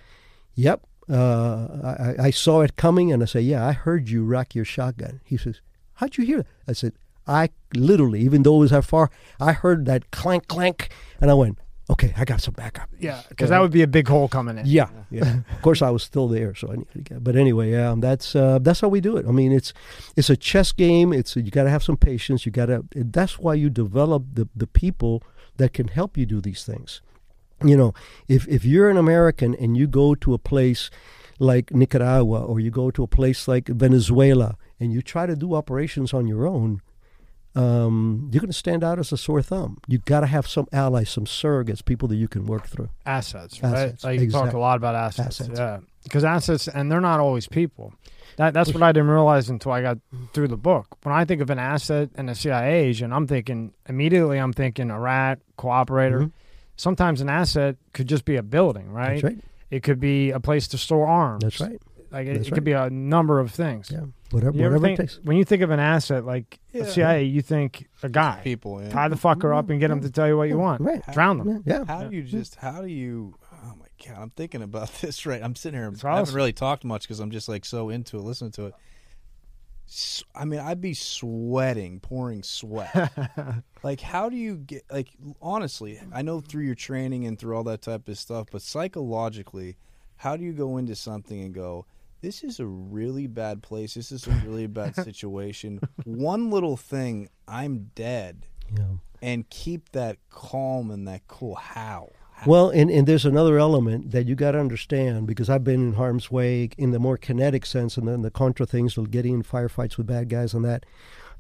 "Yep, 0.55 0.87
uh, 1.11 1.67
I, 1.99 2.27
I 2.27 2.31
saw 2.31 2.61
it 2.61 2.77
coming," 2.77 3.13
and 3.13 3.21
I 3.21 3.27
say, 3.27 3.41
"Yeah, 3.41 3.67
I 3.67 3.73
heard 3.73 4.09
you 4.09 4.25
rack 4.25 4.55
your 4.55 4.65
shotgun." 4.65 5.21
He 5.25 5.37
says, 5.37 5.61
"How'd 5.95 6.17
you 6.17 6.25
hear 6.25 6.39
that?" 6.39 6.47
I 6.69 6.73
said, 6.73 6.93
"I 7.27 7.51
literally, 7.75 8.21
even 8.21 8.45
though 8.45 8.55
it 8.57 8.61
was 8.61 8.71
that 8.71 8.85
far, 8.85 9.11
I 9.41 9.53
heard 9.55 9.87
that 9.87 10.13
clank, 10.13 10.47
clank, 10.47 10.91
and 11.21 11.33
I 11.33 11.35
went." 11.35 11.59
Okay, 11.91 12.15
I 12.17 12.25
got 12.25 12.41
some 12.41 12.55
backup. 12.55 12.89
Yeah, 13.01 13.21
because 13.29 13.51
that 13.51 13.61
would 13.61 13.73
be 13.73 13.83
a 13.83 13.89
big 13.89 14.07
hole 14.07 14.29
coming 14.29 14.59
in. 14.59 14.67
Yeah, 14.67 14.89
yeah. 15.11 15.41
of 15.51 15.63
course, 15.63 15.83
I 15.83 15.91
was 15.91 16.05
still 16.05 16.29
there, 16.29 16.55
so 16.55 16.69
I 16.69 16.77
needed 16.77 16.93
to 16.93 17.01
get. 17.01 17.25
But 17.25 17.35
anyway, 17.35 17.73
yeah, 17.73 17.93
that's 17.99 18.37
uh, 18.37 18.61
that's 18.63 18.81
how 18.83 18.89
we 18.89 19.01
do 19.01 19.17
it. 19.17 19.27
I 19.27 19.33
mean, 19.33 19.51
it's 19.51 19.73
it's 20.15 20.31
a 20.31 20.37
chess 20.37 20.71
game. 20.71 21.13
It's 21.13 21.35
you 21.35 21.51
got 21.51 21.65
to 21.65 21.71
have 21.71 21.83
some 21.83 21.97
patience. 21.97 22.47
You 22.47 22.53
got 22.53 22.67
to. 22.67 22.85
That's 22.95 23.41
why 23.41 23.55
you 23.55 23.69
develop 23.69 24.27
the 24.33 24.49
the 24.55 24.69
people 24.69 25.25
that 25.57 25.73
can 25.73 25.89
help 25.89 26.17
you 26.17 26.27
do 26.27 26.41
these 26.41 26.65
things. 26.65 27.01
You 27.65 27.77
know, 27.77 27.95
if 28.29 28.49
if 28.49 28.65
you're 28.65 28.91
an 28.91 28.97
American 28.97 29.55
and 29.55 29.77
you 29.77 29.87
go 29.87 30.15
to 30.17 30.35
a 30.35 30.39
place 30.39 30.91
like 31.39 31.73
Nicaragua 31.73 32.45
or 32.45 32.61
you 32.61 32.71
go 32.71 32.91
to 32.91 33.03
a 33.03 33.07
place 33.07 33.47
like 33.49 33.69
Venezuela 33.69 34.57
and 34.81 34.93
you 34.93 35.03
try 35.03 35.27
to 35.27 35.37
do 35.37 35.55
operations 35.55 36.13
on 36.13 36.27
your 36.27 36.47
own, 36.47 36.81
um, 37.55 38.31
you're 38.33 38.41
going 38.41 38.51
to 38.51 38.57
stand 38.57 38.83
out 38.83 38.99
as 38.99 39.13
a 39.13 39.17
sore 39.17 39.43
thumb. 39.43 39.79
You've 39.87 40.05
got 40.05 40.21
to 40.21 40.27
have 40.27 40.47
some 40.47 40.67
allies, 40.73 41.11
some 41.11 41.25
surrogates, 41.27 41.85
people 41.85 42.09
that 42.09 42.17
you 42.17 42.29
can 42.29 42.47
work 42.47 42.67
through. 42.67 42.89
Assets, 43.05 43.63
right? 43.63 43.73
Assets, 43.73 44.05
Like 44.05 44.21
you 44.21 44.31
talk 44.31 44.53
a 44.55 44.59
lot 44.59 44.77
about 44.77 44.95
assets. 44.95 45.41
assets. 45.41 45.59
Yeah, 45.59 45.79
because 46.05 46.25
assets, 46.25 46.67
and 46.69 46.91
they're 46.91 47.01
not 47.01 47.21
always 47.21 47.47
people. 47.47 47.93
That, 48.37 48.55
that's 48.55 48.73
what 48.73 48.83
I 48.83 48.93
didn't 48.93 49.11
realize 49.11 49.49
until 49.51 49.73
I 49.73 49.83
got 49.83 49.99
through 50.33 50.49
the 50.49 50.57
book. 50.57 50.87
When 51.03 51.15
I 51.15 51.25
think 51.25 51.41
of 51.43 51.51
an 51.51 51.59
asset 51.59 52.11
and 52.15 52.31
a 52.31 52.35
CIA 52.35 52.85
agent, 52.87 53.13
I'm 53.13 53.27
thinking 53.27 53.73
immediately. 53.89 54.39
I'm 54.39 54.53
thinking 54.53 54.91
a 54.91 54.99
rat, 54.99 55.39
cooperator. 55.59 56.23
Mhm. 56.25 56.33
Sometimes 56.77 57.21
an 57.21 57.29
asset 57.29 57.77
could 57.93 58.09
just 58.09 58.25
be 58.25 58.37
a 58.37 58.43
building, 58.43 58.91
right? 58.91 59.23
That's 59.23 59.35
right. 59.35 59.45
It 59.71 59.83
could 59.83 60.01
be 60.01 60.31
a 60.31 60.41
place 60.41 60.69
to 60.69 60.79
store 60.79 61.07
arms. 61.07 61.43
That's 61.45 61.61
right. 61.61 61.81
Like 62.11 62.27
it, 62.27 62.35
That's 62.35 62.49
it 62.49 62.51
right. 62.51 62.55
could 62.57 62.65
be 62.65 62.73
a 62.73 62.91
number 62.91 63.41
of 63.41 63.51
things. 63.51 63.91
Yeah. 63.91 64.01
Whatever, 64.33 64.57
You 64.57 64.65
whatever 64.65 64.79
think, 64.81 64.99
it 64.99 65.03
takes. 65.03 65.21
when 65.25 65.37
you 65.39 65.45
think 65.45 65.63
of 65.63 65.71
an 65.71 65.81
asset 65.81 66.25
like 66.27 66.59
Yeah. 66.73 66.83
the 66.85 66.91
CIA, 66.91 67.23
you 67.25 67.41
think 67.43 67.87
a 68.03 68.09
guy. 68.09 68.41
People. 68.45 68.83
Yeah. 68.83 68.91
Tie 68.91 69.09
the 69.09 69.17
fucker 69.17 69.57
up 69.57 69.71
and 69.71 69.81
get 69.81 69.91
him 69.91 70.01
to 70.01 70.11
tell 70.11 70.27
you 70.29 70.37
what 70.37 70.49
you 70.49 70.59
want. 70.59 70.81
Right. 70.83 71.03
Drown 71.13 71.39
them. 71.39 71.63
Yeah. 71.67 71.85
How 71.87 72.05
do 72.05 72.15
you 72.17 72.23
just? 72.23 72.57
How 72.57 72.83
do 72.83 72.89
you? 72.89 73.35
God! 74.07 74.17
I'm 74.19 74.31
thinking 74.31 74.63
about 74.63 74.93
this. 75.01 75.25
Right, 75.27 75.43
I'm 75.43 75.55
sitting 75.57 75.79
here. 75.79 75.89
It's 75.89 76.05
I 76.05 76.09
haven't 76.11 76.23
awesome. 76.23 76.37
really 76.37 76.53
talked 76.53 76.85
much 76.85 77.03
because 77.03 77.21
I'm 77.21 77.31
just 77.31 77.49
like 77.49 77.65
so 77.65 77.89
into 77.91 78.17
it, 78.19 78.23
listening 78.23 78.53
to 78.53 78.67
it. 78.67 78.75
I 80.35 80.47
mean, 80.47 80.61
I'd 80.61 80.81
be 80.81 80.95
sweating, 80.95 82.01
pouring 82.01 82.43
sweat. 82.43 83.13
like, 83.83 84.01
how 84.01 84.31
do 84.31 84.37
you 84.37 84.57
get? 84.57 84.85
Like, 84.91 85.09
honestly, 85.43 86.01
I 86.13 86.23
know 86.23 86.41
through 86.41 86.65
your 86.65 86.75
training 86.75 87.27
and 87.27 87.39
through 87.39 87.57
all 87.57 87.65
that 87.65 87.83
type 87.83 88.09
of 88.09 88.19
stuff, 88.19 88.47
but 88.51 88.63
psychologically, 88.63 89.77
how 90.17 90.37
do 90.37 90.45
you 90.45 90.53
go 90.53 90.79
into 90.79 90.95
something 90.97 91.39
and 91.43 91.53
go? 91.53 91.85
This 92.23 92.43
is 92.45 92.61
a 92.61 92.67
really 92.67 93.27
bad 93.27 93.63
place. 93.63 93.95
This 93.95 94.13
is 94.13 94.27
a 94.29 94.31
really 94.47 94.67
bad 94.69 94.95
situation. 95.05 95.81
One 96.05 96.51
little 96.51 96.77
thing, 96.77 97.29
I'm 97.49 97.91
dead 97.97 98.47
Yeah. 98.75 98.85
and 99.21 99.51
keep 99.51 99.91
that 99.91 100.19
calm 100.31 100.91
and 100.93 101.07
that 101.09 101.27
cool. 101.27 101.57
How? 101.57 102.13
Well, 102.45 102.71
and, 102.71 102.91
and 102.91 103.07
there's 103.07 103.25
another 103.25 103.59
element 103.59 104.11
that 104.11 104.27
you 104.27 104.35
got 104.35 104.53
to 104.53 104.61
understand 104.61 105.27
because 105.27 105.49
I've 105.49 105.65
been 105.65 105.81
in 105.81 105.93
harm's 105.95 106.31
way 106.31 106.71
in 106.77 106.91
the 106.91 106.99
more 106.99 107.17
kinetic 107.17 107.65
sense 107.65 107.97
and 107.97 108.09
then 108.09 108.23
the 108.23 108.31
contra 108.31 108.67
things, 108.67 108.99
of 108.99 109.11
getting 109.11 109.35
in 109.35 109.43
firefights 109.43 109.97
with 109.97 110.07
bad 110.07 110.29
guys 110.29 110.53
and 110.55 110.65
that. 110.65 110.85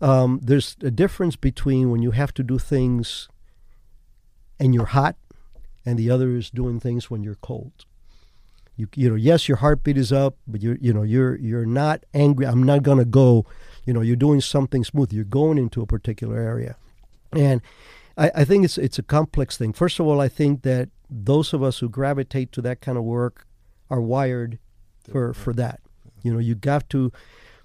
Um, 0.00 0.40
there's 0.42 0.76
a 0.82 0.90
difference 0.90 1.36
between 1.36 1.90
when 1.90 2.02
you 2.02 2.12
have 2.12 2.32
to 2.34 2.42
do 2.42 2.58
things 2.58 3.28
and 4.60 4.74
you're 4.74 4.86
hot 4.86 5.16
and 5.84 5.98
the 5.98 6.10
other 6.10 6.30
is 6.36 6.50
doing 6.50 6.78
things 6.78 7.10
when 7.10 7.24
you're 7.24 7.36
cold. 7.36 7.84
You, 8.76 8.88
you 8.94 9.10
know, 9.10 9.16
yes, 9.16 9.48
your 9.48 9.58
heartbeat 9.58 9.98
is 9.98 10.12
up, 10.12 10.36
but 10.46 10.62
you're, 10.62 10.78
you 10.80 10.92
know, 10.92 11.02
you're, 11.02 11.36
you're 11.36 11.66
not 11.66 12.04
angry. 12.14 12.46
I'm 12.46 12.62
not 12.62 12.82
going 12.82 12.98
to 12.98 13.04
go, 13.04 13.44
you 13.84 13.92
know, 13.92 14.00
you're 14.00 14.16
doing 14.16 14.40
something 14.40 14.82
smooth. 14.84 15.12
You're 15.12 15.24
going 15.24 15.58
into 15.58 15.82
a 15.82 15.86
particular 15.86 16.38
area. 16.38 16.76
And 17.32 17.60
I, 18.16 18.30
I 18.36 18.44
think 18.44 18.64
it's 18.64 18.78
it's 18.78 18.98
a 18.98 19.02
complex 19.02 19.56
thing. 19.56 19.72
First 19.72 20.00
of 20.00 20.06
all, 20.06 20.20
I 20.20 20.28
think 20.28 20.62
that 20.62 20.88
those 21.10 21.52
of 21.52 21.62
us 21.62 21.78
who 21.78 21.88
gravitate 21.88 22.52
to 22.52 22.62
that 22.62 22.80
kind 22.80 22.98
of 22.98 23.04
work 23.04 23.46
are 23.90 24.00
wired 24.00 24.58
for 25.10 25.34
for 25.34 25.52
that. 25.54 25.80
You 26.22 26.32
know, 26.32 26.38
you 26.38 26.54
got 26.54 26.88
to 26.90 27.12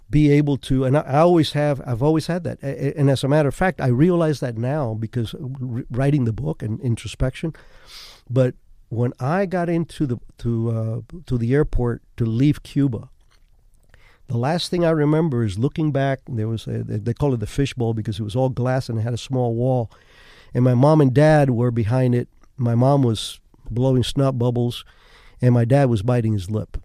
be 0.10 0.32
able 0.32 0.57
to, 0.57 0.86
and 0.86 0.98
I, 0.98 1.02
I 1.02 1.18
always 1.19 1.52
have. 1.52 1.82
I've 1.86 2.02
always 2.02 2.28
had 2.28 2.44
that. 2.44 2.61
And 2.64 3.10
as 3.10 3.24
a 3.24 3.28
matter 3.28 3.49
of 3.49 3.56
fact, 3.56 3.82
I 3.82 3.88
realize 3.88 4.40
that 4.40 4.57
now 4.57 4.94
because 4.94 5.36
writing 5.40 6.26
the 6.26 6.34
book 6.34 6.64
and 6.64 6.80
introspection. 6.82 7.53
But 8.30 8.56
when 8.90 9.14
I 9.19 9.45
got 9.45 9.69
into 9.69 10.06
the 10.06 10.18
to 10.40 10.69
uh, 10.69 11.02
to 11.26 11.38
the 11.38 11.53
airport 11.53 12.02
to 12.18 12.26
leave 12.26 12.64
Cuba, 12.64 13.10
the 14.28 14.38
last 14.38 14.69
thing 14.69 14.86
I 14.86 14.91
remember 14.91 15.44
is 15.44 15.57
looking 15.57 15.91
back. 15.91 16.19
There 16.28 16.48
was 16.48 16.68
a, 16.68 16.84
they 16.84 17.14
call 17.14 17.34
it 17.34 17.40
the 17.40 17.48
fishbowl 17.48 17.94
because 17.94 18.19
it 18.19 18.24
was 18.24 18.36
all 18.36 18.49
glass 18.49 18.90
and 18.90 18.99
it 18.99 19.02
had 19.02 19.14
a 19.14 19.18
small 19.18 19.56
wall, 19.56 19.91
and 20.53 20.64
my 20.64 20.74
mom 20.74 21.02
and 21.02 21.14
dad 21.14 21.49
were 21.49 21.72
behind 21.72 22.15
it. 22.15 22.28
My 22.57 22.76
mom 22.76 23.03
was 23.03 23.40
blowing 23.69 24.03
snot 24.03 24.38
bubbles, 24.38 24.86
and 25.41 25.53
my 25.53 25.65
dad 25.65 25.90
was 25.90 26.02
biting 26.02 26.34
his 26.34 26.49
lip. 26.49 26.78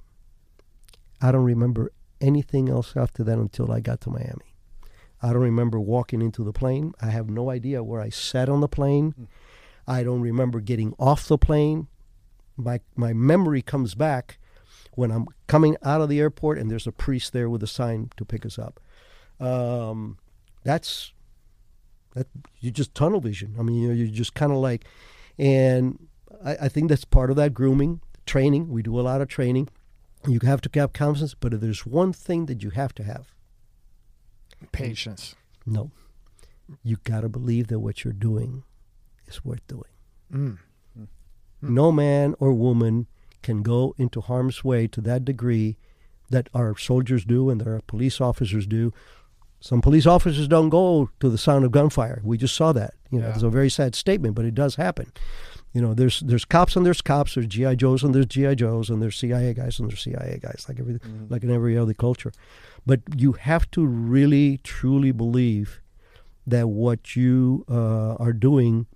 I 1.21 1.33
don't 1.33 1.45
remember 1.45 1.93
anything 2.21 2.69
else 2.69 2.95
after 2.97 3.25
that 3.25 3.39
until 3.39 3.71
I 3.71 3.81
got 3.81 4.01
to 4.03 4.11
Miami. 4.11 4.57
I 5.23 5.33
don't 5.33 5.43
remember 5.43 5.79
walking 5.79 6.21
into 6.21 6.43
the 6.43 6.53
plane. 6.53 6.95
I 7.01 7.07
have 7.07 7.31
no 7.31 7.51
idea 7.51 7.85
where 7.85 8.01
I 8.01 8.09
sat 8.09 8.49
on 8.49 8.61
the 8.61 8.69
plane. 8.69 9.29
I 9.87 10.03
don't 10.03 10.21
remember 10.21 10.61
getting 10.61 10.95
off 10.99 11.29
the 11.29 11.39
plane. 11.39 11.87
My 12.57 12.81
my 12.97 13.13
memory 13.13 13.63
comes 13.63 13.95
back 13.95 14.39
when 14.95 15.11
I'm 15.11 15.27
coming 15.47 15.77
out 15.83 16.01
of 16.01 16.09
the 16.09 16.21
airport 16.21 16.59
and 16.59 16.71
there's 16.71 16.87
a 16.87 16.93
priest 16.93 17.33
there 17.33 17.49
with 17.49 17.63
a 17.63 17.69
sign 17.69 18.11
to 18.17 18.25
pick 18.25 18.45
us 18.45 18.59
up. 18.59 18.81
Um, 19.41 20.19
that's 20.65 21.13
That 22.15 22.27
you 22.61 22.71
just 22.71 22.95
tunnel 22.95 23.21
vision. 23.21 23.57
I 23.59 23.63
mean, 23.63 23.83
you 23.83 23.89
know, 23.89 23.95
you're 23.95 24.09
just 24.09 24.35
kind 24.35 24.53
of 24.53 24.59
like, 24.59 24.85
and 25.39 26.09
I, 26.45 26.57
I 26.63 26.69
think 26.69 26.89
that's 26.89 27.05
part 27.05 27.31
of 27.31 27.37
that 27.37 27.55
grooming 27.55 28.01
training. 28.27 28.69
We 28.69 28.83
do 28.83 28.99
a 28.99 29.03
lot 29.03 29.21
of 29.21 29.29
training. 29.29 29.69
You 30.27 30.39
have 30.43 30.61
to 30.63 30.71
have 30.79 30.93
confidence, 30.93 31.35
but 31.35 31.55
if 31.55 31.61
there's 31.61 31.85
one 31.87 32.13
thing 32.13 32.47
that 32.47 32.63
you 32.63 32.71
have 32.71 32.95
to 32.95 33.03
have, 33.03 33.33
Patience. 34.71 35.35
no, 35.67 35.91
you 36.85 36.99
got 37.03 37.23
to 37.23 37.29
believe 37.29 37.67
that 37.69 37.81
what 37.81 38.05
you're 38.05 38.13
doing 38.13 38.63
is 39.27 39.45
worth 39.45 39.67
doing. 39.67 39.91
Mm. 40.33 40.59
No 41.61 41.93
man 41.93 42.35
or 42.41 42.53
woman 42.53 43.07
can 43.43 43.63
go 43.63 43.95
into 43.97 44.21
harm's 44.21 44.65
way 44.65 44.87
to 44.89 45.01
that 45.01 45.25
degree 45.25 45.77
that 46.31 46.49
our 46.55 46.77
soldiers 46.77 47.25
do 47.25 47.51
and 47.51 47.61
that 47.61 47.69
our 47.69 47.81
police 47.87 48.21
officers 48.21 48.67
do. 48.67 48.93
Some 49.63 49.81
police 49.81 50.07
officers 50.07 50.49
don't 50.49 50.69
go 50.71 51.09
to 51.21 51.29
the 51.31 51.39
sound 51.39 51.65
of 51.65 51.71
gunfire. 51.71 52.21
We 52.25 52.37
just 52.37 52.57
saw 52.57 52.73
that. 52.73 52.95
You 53.11 53.21
know, 53.21 53.29
Yeah. 53.29 53.35
it's 53.35 53.43
a 53.45 53.49
very 53.51 53.71
sad 53.71 53.95
statement, 53.95 54.35
but 54.35 54.45
it 54.45 54.55
does 54.55 54.75
happen. 54.75 55.13
You 55.73 55.81
know, 55.81 55.95
there's 55.95 56.21
there's 56.21 56.45
cops 56.45 56.77
and 56.77 56.85
there's 56.85 57.01
cops, 57.01 57.35
there's 57.35 57.47
GI 57.47 57.77
Joes 57.77 58.03
and 58.03 58.13
there's 58.15 58.27
GI 58.27 58.57
Joes, 58.57 58.91
and 58.91 59.01
there's 59.01 59.17
CIA 59.17 59.55
guys 59.55 59.79
and 59.79 59.89
there's 59.89 60.03
CIA 60.03 60.39
guys, 60.43 60.67
like 60.69 60.79
everything, 60.81 61.27
like 61.31 61.43
in 61.45 61.51
every 61.51 61.79
other 61.79 61.95
culture. 61.95 62.33
But 62.85 63.01
you 63.17 63.33
have 63.33 63.71
to 63.71 63.87
really 63.87 64.59
truly 64.65 65.13
believe 65.13 65.81
that 66.47 66.69
what 66.69 67.15
you 67.15 67.65
uh, 67.71 68.15
are 68.17 68.33
doing, 68.35 68.87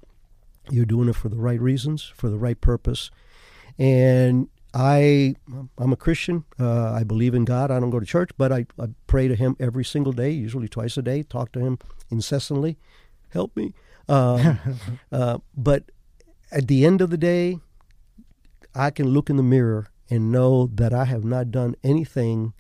you're 0.71 0.85
doing 0.85 1.09
it 1.09 1.15
for 1.17 1.29
the 1.29 1.37
right 1.39 1.61
reasons, 1.61 2.03
for 2.15 2.29
the 2.29 2.39
right 2.39 2.61
purpose. 2.61 3.11
And 3.79 4.49
I, 4.79 5.35
I'm 5.79 5.93
a 5.95 5.97
Christian. 5.97 6.45
Uh, 6.61 6.93
I 6.93 7.03
believe 7.03 7.35
in 7.35 7.47
God. 7.47 7.71
I 7.71 7.81
don't 7.81 7.89
go 7.89 7.99
to 7.99 8.05
church, 8.05 8.31
but 8.37 8.53
I, 8.53 8.67
I 8.79 8.89
pray 9.07 9.27
to 9.27 9.35
Him 9.35 9.57
every 9.59 9.87
single 9.87 10.13
day, 10.13 10.31
usually 10.31 10.69
twice 10.69 10.99
a 10.99 11.03
day. 11.03 11.23
Talk 11.23 11.53
to 11.53 11.61
Him 11.61 11.79
incessantly. 12.11 12.77
Help 13.31 13.57
me. 13.57 13.73
Um, 14.07 14.59
uh, 15.13 15.39
but 15.57 15.85
at 16.53 16.69
the 16.69 16.85
end 16.85 17.01
of 17.01 17.09
the 17.09 17.17
day, 17.17 17.59
I 18.75 18.91
can 18.91 19.09
look 19.09 19.31
in 19.31 19.39
the 19.39 19.43
mirror 19.43 19.89
and 20.11 20.31
know 20.31 20.67
that 20.75 20.93
I 20.93 21.07
have 21.07 21.25
not 21.25 21.51
done 21.51 21.75
anything 21.83 22.53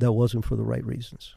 that 0.00 0.10
wasn't 0.10 0.44
for 0.44 0.56
the 0.56 0.64
right 0.64 0.84
reasons. 0.84 1.36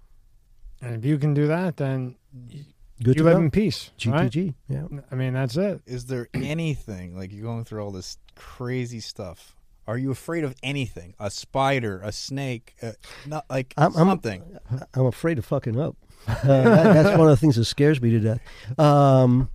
And 0.82 0.96
if 0.96 1.06
you 1.06 1.20
can 1.20 1.36
do 1.36 1.46
that, 1.46 1.78
then 1.78 2.16
Good 2.50 2.66
you 3.00 3.14
to 3.14 3.24
live 3.24 3.38
go. 3.38 3.40
in 3.44 3.52
peace. 3.52 3.92
Right? 4.04 4.32
GTG. 4.32 4.56
Yeah. 4.68 4.88
I 5.12 5.16
mean, 5.16 5.34
that's 5.34 5.58
it. 5.58 5.82
Is 5.86 6.08
there 6.08 6.28
anything 6.34 7.16
like 7.16 7.32
you're 7.32 7.44
going 7.44 7.66
through 7.66 7.84
all 7.84 7.92
this 7.92 8.18
crazy 8.36 9.00
stuff? 9.00 9.56
Are 9.88 9.98
you 9.98 10.12
afraid 10.12 10.44
of 10.44 10.56
anything? 10.64 11.14
A 11.20 11.30
spider, 11.30 12.00
a 12.04 12.12
snake, 12.12 12.76
uh, 12.82 12.92
not 13.28 13.46
like 13.50 13.74
I'm- 13.78 13.96
I'm- 13.98 14.08
something. 14.08 14.58
I'm 14.94 15.06
afraid 15.06 15.38
of 15.38 15.46
fucking 15.46 15.80
up. 15.80 15.96
Uh, 16.28 16.34
that, 16.44 16.94
that's 16.94 17.18
one 17.18 17.28
of 17.28 17.32
the 17.32 17.38
things 17.38 17.58
that 17.58 17.66
scares 17.66 18.02
me 18.02 18.10
to 18.12 18.20
death. 18.20 18.80
Um, 18.80 19.50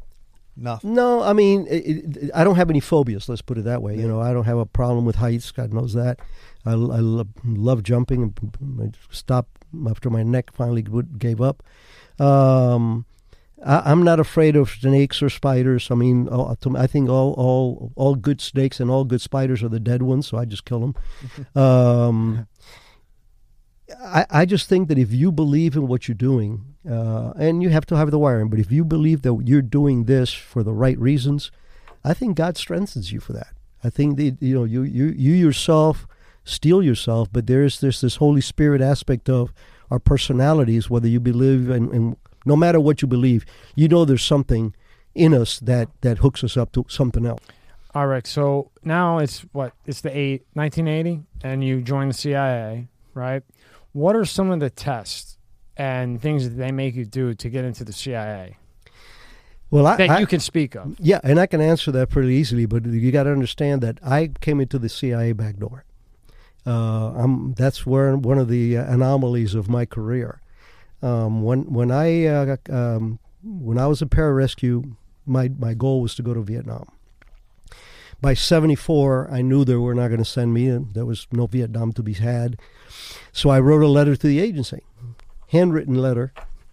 Nothing. 0.54 0.92
no, 0.94 1.22
I 1.22 1.32
mean, 1.32 1.66
it, 1.70 1.76
it, 2.16 2.30
I 2.34 2.44
don't 2.44 2.56
have 2.56 2.68
any 2.68 2.80
phobias. 2.80 3.26
Let's 3.28 3.40
put 3.42 3.56
it 3.58 3.64
that 3.64 3.80
way. 3.80 3.96
You 3.96 4.06
know, 4.06 4.20
I 4.20 4.32
don't 4.34 4.44
have 4.44 4.58
a 4.58 4.66
problem 4.66 5.04
with 5.06 5.16
heights. 5.16 5.50
God 5.50 5.72
knows 5.72 5.94
that. 5.94 6.18
I, 6.66 6.72
I 6.72 6.74
love, 6.74 7.28
love 7.44 7.82
jumping. 7.82 8.34
I 8.82 8.90
stopped 9.10 9.64
after 9.88 10.10
my 10.10 10.22
neck 10.22 10.52
finally 10.52 10.82
would- 10.82 11.18
gave 11.18 11.40
up. 11.40 11.62
Um, 12.20 13.06
I, 13.64 13.90
I'm 13.90 14.02
not 14.02 14.20
afraid 14.20 14.56
of 14.56 14.70
snakes 14.70 15.22
or 15.22 15.30
spiders. 15.30 15.90
I 15.90 15.94
mean, 15.94 16.28
all, 16.28 16.54
to 16.56 16.70
me, 16.70 16.80
I 16.80 16.86
think 16.86 17.08
all, 17.08 17.32
all 17.34 17.92
all 17.96 18.14
good 18.14 18.40
snakes 18.40 18.80
and 18.80 18.90
all 18.90 19.04
good 19.04 19.20
spiders 19.20 19.62
are 19.62 19.68
the 19.68 19.80
dead 19.80 20.02
ones, 20.02 20.26
so 20.26 20.38
I 20.38 20.44
just 20.44 20.64
kill 20.64 20.80
them. 20.80 20.94
um, 21.62 22.46
I, 24.04 24.26
I 24.30 24.44
just 24.44 24.68
think 24.68 24.88
that 24.88 24.98
if 24.98 25.12
you 25.12 25.32
believe 25.32 25.74
in 25.74 25.88
what 25.88 26.08
you're 26.08 26.14
doing, 26.14 26.74
uh, 26.88 27.32
and 27.36 27.62
you 27.62 27.70
have 27.70 27.86
to 27.86 27.96
have 27.96 28.10
the 28.10 28.18
wiring, 28.18 28.48
but 28.48 28.58
if 28.58 28.70
you 28.70 28.84
believe 28.84 29.22
that 29.22 29.42
you're 29.44 29.62
doing 29.62 30.04
this 30.04 30.32
for 30.32 30.62
the 30.62 30.72
right 30.72 30.98
reasons, 30.98 31.50
I 32.04 32.14
think 32.14 32.36
God 32.36 32.56
strengthens 32.56 33.12
you 33.12 33.20
for 33.20 33.32
that. 33.32 33.54
I 33.82 33.90
think 33.90 34.16
that 34.16 34.38
you 34.40 34.54
know 34.54 34.64
you 34.64 34.82
you 34.82 35.06
you 35.06 35.34
yourself 35.34 36.06
steel 36.44 36.82
yourself, 36.82 37.28
but 37.30 37.46
there's 37.46 37.80
there's 37.80 38.00
this 38.00 38.16
Holy 38.16 38.40
Spirit 38.40 38.80
aspect 38.80 39.28
of 39.28 39.52
our 39.90 39.98
personalities. 39.98 40.90
Whether 40.90 41.08
you 41.08 41.20
believe 41.20 41.70
in, 41.70 41.92
in 41.94 42.16
no 42.48 42.56
matter 42.56 42.80
what 42.80 43.02
you 43.02 43.08
believe, 43.08 43.44
you 43.76 43.86
know 43.86 44.04
there's 44.04 44.24
something 44.24 44.74
in 45.14 45.34
us 45.34 45.60
that 45.60 45.88
that 46.00 46.18
hooks 46.18 46.42
us 46.42 46.56
up 46.56 46.72
to 46.72 46.84
something 46.88 47.26
else. 47.26 47.42
All 47.94 48.06
right. 48.06 48.26
So 48.26 48.70
now 48.84 49.18
it's 49.18 49.40
what? 49.52 49.72
It's 49.86 50.00
the 50.00 50.16
eight, 50.16 50.46
1980, 50.54 51.22
and 51.42 51.64
you 51.64 51.80
join 51.80 52.08
the 52.08 52.14
CIA, 52.14 52.88
right? 53.14 53.42
What 53.92 54.14
are 54.14 54.24
some 54.24 54.50
of 54.50 54.60
the 54.60 54.70
tests 54.70 55.38
and 55.76 56.20
things 56.20 56.48
that 56.48 56.56
they 56.56 56.72
make 56.72 56.94
you 56.94 57.04
do 57.04 57.34
to 57.34 57.48
get 57.48 57.64
into 57.64 57.84
the 57.84 57.92
CIA 57.92 58.56
Well, 59.70 59.86
I, 59.86 59.96
that 59.96 60.10
I 60.10 60.18
you 60.20 60.26
can 60.26 60.40
speak 60.40 60.74
of? 60.74 60.96
Yeah, 61.00 61.20
and 61.22 61.40
I 61.40 61.46
can 61.46 61.60
answer 61.60 61.90
that 61.92 62.10
pretty 62.10 62.34
easily, 62.34 62.66
but 62.66 62.84
you 62.84 63.10
got 63.10 63.24
to 63.24 63.32
understand 63.32 63.80
that 63.82 63.98
I 64.04 64.30
came 64.40 64.60
into 64.60 64.78
the 64.78 64.88
CIA 64.88 65.32
back 65.32 65.56
door. 65.56 65.84
Uh, 66.66 67.12
I'm, 67.16 67.54
that's 67.54 67.86
where 67.86 68.16
one 68.16 68.38
of 68.38 68.48
the 68.48 68.74
anomalies 68.74 69.54
of 69.54 69.68
my 69.68 69.86
career. 69.86 70.40
Um, 71.02 71.42
when 71.42 71.72
when 71.72 71.90
I 71.90 72.26
uh, 72.26 72.56
um, 72.70 73.18
when 73.42 73.78
I 73.78 73.86
was 73.86 74.02
a 74.02 74.06
pararescue, 74.06 74.96
my 75.26 75.48
my 75.58 75.74
goal 75.74 76.02
was 76.02 76.14
to 76.16 76.22
go 76.22 76.34
to 76.34 76.42
Vietnam. 76.42 76.90
By 78.20 78.34
'74, 78.34 79.30
I 79.30 79.42
knew 79.42 79.64
they 79.64 79.76
were 79.76 79.94
not 79.94 80.08
going 80.08 80.18
to 80.18 80.24
send 80.24 80.52
me, 80.52 80.66
and 80.68 80.92
there 80.92 81.06
was 81.06 81.28
no 81.30 81.46
Vietnam 81.46 81.92
to 81.92 82.02
be 82.02 82.14
had. 82.14 82.58
So 83.32 83.48
I 83.50 83.60
wrote 83.60 83.82
a 83.82 83.88
letter 83.88 84.16
to 84.16 84.26
the 84.26 84.40
agency, 84.40 84.82
handwritten 85.48 85.94
letter 85.94 86.32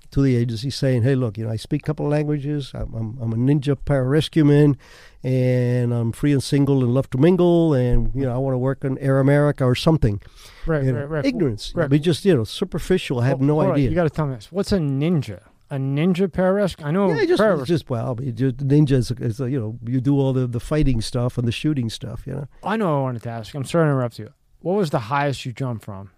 to 0.10 0.22
the 0.24 0.36
agency 0.36 0.72
saying, 0.72 1.04
"Hey, 1.04 1.14
look, 1.14 1.38
you 1.38 1.46
know, 1.46 1.52
I 1.52 1.58
speak 1.58 1.84
a 1.84 1.86
couple 1.86 2.08
of 2.08 2.12
languages. 2.12 2.72
I'm, 2.74 2.94
I'm, 2.96 3.18
I'm 3.22 3.34
a 3.34 3.36
ninja 3.36 3.78
pararescueman, 3.78 4.76
and 5.22 5.94
I'm 5.94 6.12
free 6.12 6.34
and 6.34 6.42
single 6.42 6.84
and 6.84 6.96
love 6.96 7.12
to 7.12 7.20
mingle, 7.20 7.76
and 7.76 8.12
you 8.16 8.24
know, 8.26 8.34
I 8.34 8.40
want 8.40 8.56
to 8.56 8.58
work 8.58 8.84
in 8.84 8.98
Air 8.98 9.20
America 9.20 9.66
or 9.66 9.76
something." 9.76 10.22
Right, 10.68 10.84
You 10.84 10.92
know, 10.94 11.00
right, 11.02 11.10
right. 11.10 11.26
ignorance, 11.26 11.74
Rick. 11.76 11.90
but 11.90 12.02
just 12.02 12.26
you 12.26 12.36
know, 12.36 12.44
superficial. 12.44 13.20
I 13.20 13.28
have 13.28 13.42
no 13.42 13.56
Hold 13.56 13.66
on, 13.68 13.72
idea. 13.74 13.90
You 13.90 13.96
got 13.96 14.04
to 14.04 14.10
tell 14.10 14.28
me 14.28 14.36
this. 14.36 14.52
What's 14.52 14.72
a 14.72 14.78
ninja? 14.78 15.42
A 15.72 15.78
ninja 15.78 16.28
pararescue? 16.28 16.86
I 16.86 16.92
know 16.92 17.12
yeah, 17.12 17.26
just, 17.26 17.42
parares- 17.42 17.66
just 17.66 17.90
well, 17.90 18.16
I 18.18 18.22
mean, 18.22 18.36
just 18.36 18.58
ninja 18.58 18.92
is, 18.94 19.12
is 19.12 19.42
uh, 19.42 19.46
you 19.46 19.60
know, 19.60 19.80
you 19.84 20.00
do 20.00 20.20
all 20.20 20.32
the, 20.34 20.46
the 20.48 20.60
fighting 20.60 21.02
stuff 21.02 21.38
and 21.38 21.48
the 21.48 21.52
shooting 21.52 21.90
stuff. 21.90 22.28
You 22.28 22.34
know, 22.34 22.48
I 22.64 22.78
know 22.78 23.00
I 23.00 23.02
wanted 23.02 23.24
to 23.24 23.30
ask. 23.30 23.54
I'm 23.56 23.64
sorry 23.66 23.86
to 23.86 23.92
interrupt 23.92 24.20
you. 24.20 24.32
What 24.60 24.74
was 24.76 24.90
the 24.92 25.00
highest 25.00 25.46
you 25.46 25.54
jumped 25.54 25.84
from? 25.86 26.12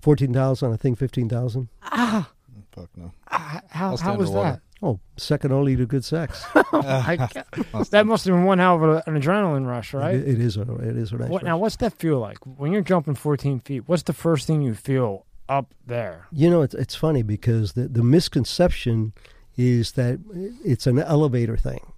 fourteen 0.00 0.32
thousand, 0.32 0.72
I 0.72 0.76
think 0.76 0.98
fifteen 0.98 1.28
thousand. 1.28 1.68
Ah, 1.82 2.30
Fuck 2.72 2.90
no. 2.96 3.12
ah, 3.30 3.60
how, 3.68 3.96
how 3.96 4.16
was 4.16 4.30
underwater. 4.30 4.62
Oh, 4.82 5.00
second 5.16 5.52
only 5.52 5.74
to 5.76 5.86
good 5.86 6.04
sex. 6.04 6.44
Oh 6.72 6.82
that? 6.82 7.46
I, 7.74 7.82
that 7.90 8.06
must 8.06 8.24
have 8.26 8.34
been 8.34 8.44
one 8.44 8.58
hell 8.58 8.76
of 8.76 8.82
a, 8.82 9.02
an 9.06 9.20
adrenaline 9.20 9.66
rush, 9.66 9.94
right? 9.94 10.14
It, 10.16 10.28
it 10.28 10.40
is 10.40 10.56
a 10.56 10.62
it 10.62 10.96
is 10.96 11.12
a 11.12 11.16
nice 11.16 11.30
What, 11.30 11.42
now, 11.44 11.56
what's 11.58 11.76
that 11.76 11.94
feel 11.94 12.18
like 12.18 12.38
when 12.44 12.72
you're 12.72 12.82
jumping 12.82 13.14
14 13.14 13.60
feet? 13.60 13.88
What's 13.88 14.02
the 14.02 14.12
first 14.12 14.46
thing 14.46 14.62
you 14.62 14.74
feel 14.74 15.24
up 15.48 15.72
there? 15.86 16.26
You 16.32 16.50
know, 16.50 16.62
it's 16.62 16.74
it's 16.74 16.94
funny 16.94 17.22
because 17.22 17.72
the 17.74 17.88
the 17.88 18.02
misconception 18.02 19.12
is 19.56 19.92
that 19.92 20.18
it's 20.64 20.86
an 20.86 20.98
elevator 20.98 21.56
thing. 21.56 21.92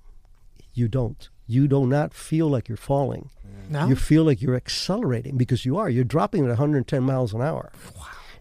You 0.75 0.87
don't. 0.87 1.29
You 1.47 1.67
do 1.67 1.87
not 1.87 2.15
feel 2.15 2.49
like 2.49 2.69
you're 2.69 2.77
falling. 2.77 3.31
No, 3.71 3.87
You 3.89 3.97
feel 3.97 4.25
like 4.25 4.41
you're 4.41 4.55
accelerating 4.55 5.37
because 5.37 5.65
you 5.67 5.77
are. 5.79 5.91
You're 5.91 6.05
dropping 6.05 6.45
at 6.45 6.49
110 6.49 7.03
miles 7.03 7.35
an 7.35 7.43
hour, 7.43 7.73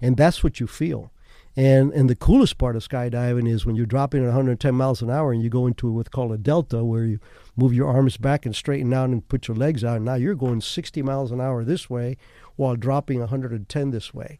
and 0.01 0.15
that's 0.17 0.43
what 0.43 0.59
you 0.59 0.67
feel. 0.67 1.11
And 1.57 1.91
and 1.91 2.07
the 2.07 2.15
coolest 2.15 2.59
part 2.59 2.75
of 2.75 2.87
skydiving 2.87 3.49
is 3.49 3.65
when 3.65 3.75
you're 3.75 3.87
dropping 3.87 4.21
at 4.21 4.27
110 4.27 4.75
miles 4.75 5.01
an 5.01 5.09
hour 5.09 5.33
and 5.33 5.41
you 5.41 5.49
go 5.49 5.65
into 5.65 5.91
what's 5.91 6.09
called 6.09 6.31
a 6.31 6.37
delta, 6.37 6.85
where 6.85 7.03
you 7.03 7.19
move 7.55 7.73
your 7.73 7.87
arms 7.87 8.15
back 8.15 8.45
and 8.45 8.55
straighten 8.55 8.93
out 8.93 9.09
and 9.09 9.27
put 9.27 9.47
your 9.47 9.57
legs 9.57 9.83
out. 9.83 9.97
And 9.97 10.05
now 10.05 10.13
you're 10.13 10.35
going 10.35 10.61
60 10.61 11.01
miles 11.01 11.31
an 11.31 11.41
hour 11.41 11.65
this 11.65 11.89
way 11.89 12.15
while 12.55 12.75
dropping 12.75 13.19
110 13.19 13.89
this 13.89 14.13
way. 14.13 14.37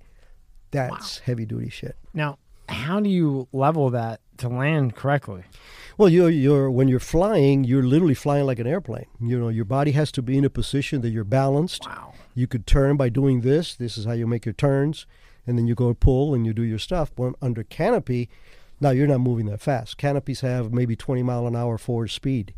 That's 0.70 1.20
heavy 1.20 1.46
duty 1.46 1.70
shit. 1.70 1.96
now 2.14 2.38
how 2.70 3.00
do 3.00 3.10
you 3.10 3.48
level 3.52 3.90
that 3.92 4.20
to 4.38 4.50
land 4.50 4.96
correctly? 4.96 5.44
Well, 5.98 6.10
you're 6.10 6.30
you're 6.30 6.70
when 6.70 6.88
you're 6.88 7.00
flying, 7.00 7.64
you're 7.64 7.84
literally 7.84 8.14
flying 8.14 8.46
like 8.46 8.60
an 8.60 8.68
airplane. 8.68 9.08
You 9.20 9.40
know, 9.40 9.50
your 9.50 9.66
body 9.66 9.92
has 9.92 10.12
to 10.14 10.22
be 10.22 10.38
in 10.38 10.46
a 10.46 10.50
position 10.50 11.02
that 11.02 11.10
you're 11.10 11.24
balanced. 11.24 11.86
Wow. 11.86 12.14
You 12.36 12.46
could 12.46 12.68
turn 12.68 12.98
by 12.98 13.10
doing 13.10 13.42
this. 13.42 13.74
This 13.74 13.98
is 13.98 14.06
how 14.06 14.12
you 14.12 14.28
make 14.28 14.46
your 14.46 14.54
turns, 14.54 15.08
and 15.48 15.58
then 15.58 15.66
you 15.66 15.74
go 15.74 15.94
pull 15.94 16.36
and 16.36 16.46
you 16.46 16.54
do 16.54 16.62
your 16.62 16.78
stuff. 16.78 17.12
When 17.16 17.34
under 17.42 17.64
canopy, 17.64 18.30
now 18.80 18.92
you're 18.92 19.08
not 19.08 19.22
moving 19.22 19.48
that 19.48 19.62
fast. 19.62 19.98
Canopies 19.98 20.42
have 20.42 20.72
maybe 20.72 20.96
20 20.96 21.24
mile 21.24 21.48
an 21.48 21.56
hour 21.56 21.78
forward 21.78 22.10
speed, 22.10 22.54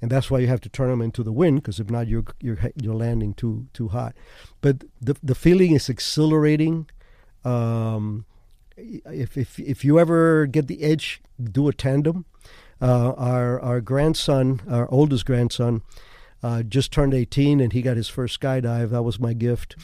and 0.00 0.10
that's 0.10 0.30
why 0.30 0.38
you 0.38 0.46
have 0.46 0.60
to 0.62 0.68
turn 0.68 0.88
them 0.88 1.02
into 1.02 1.22
the 1.22 1.32
wind 1.32 1.56
because 1.62 1.80
if 1.80 1.90
not, 1.90 2.06
you're 2.06 2.24
you're 2.40 2.58
you're 2.80 2.94
landing 2.94 3.34
too 3.34 3.66
too 3.74 3.88
hot. 3.88 4.14
But 4.60 4.84
the 5.00 5.16
the 5.22 5.34
feeling 5.34 5.72
is 5.72 5.88
exhilarating. 5.88 6.88
Um, 7.44 8.24
if 8.76 9.36
if 9.36 9.58
if 9.58 9.84
you 9.84 9.98
ever 9.98 10.46
get 10.46 10.68
the 10.68 10.82
edge, 10.82 11.20
do 11.42 11.68
a 11.68 11.72
tandem. 11.72 12.24
Uh, 12.80 13.12
our 13.12 13.60
our 13.60 13.80
grandson, 13.80 14.60
our 14.68 14.90
oldest 14.90 15.24
grandson, 15.26 15.82
uh, 16.42 16.62
just 16.64 16.90
turned 16.90 17.14
18 17.14 17.60
and 17.60 17.72
he 17.72 17.82
got 17.82 17.96
his 17.96 18.08
first 18.08 18.40
skydive. 18.40 18.90
That 18.90 19.02
was 19.02 19.20
my 19.20 19.32
gift. 19.32 19.76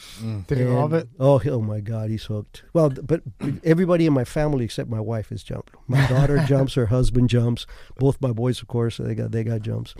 Did 0.47 0.57
he 0.57 0.63
And- 0.65 0.75
love 0.75 0.93
it? 0.93 1.07
Oh, 1.19 1.41
oh 1.45 1.61
my 1.61 1.79
God, 1.79 2.09
he's 2.09 2.25
hooked. 2.25 2.63
Well, 2.73 2.89
but 2.89 3.21
everybody 3.63 4.05
in 4.05 4.13
my 4.13 4.25
family 4.25 4.65
except 4.65 4.89
my 4.89 4.99
wife 4.99 5.29
has 5.29 5.41
jumped. 5.43 5.73
My 5.87 6.05
daughter 6.07 6.43
jumps, 6.47 6.73
her 6.73 6.87
husband 6.87 7.29
jumps. 7.29 7.65
Both 7.97 8.21
my 8.21 8.33
boys, 8.33 8.61
of 8.61 8.67
course, 8.67 8.97
they 8.97 9.15
got 9.15 9.31
they 9.31 9.43
got 9.43 9.61
jumps. 9.61 9.95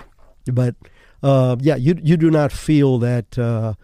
But 0.52 0.76
uh, 1.24 1.56
yeah, 1.60 1.76
you 1.76 1.96
you 2.04 2.18
do 2.18 2.30
not 2.32 2.52
feel 2.52 2.98
that. 3.00 3.38
Uh, 3.38 3.76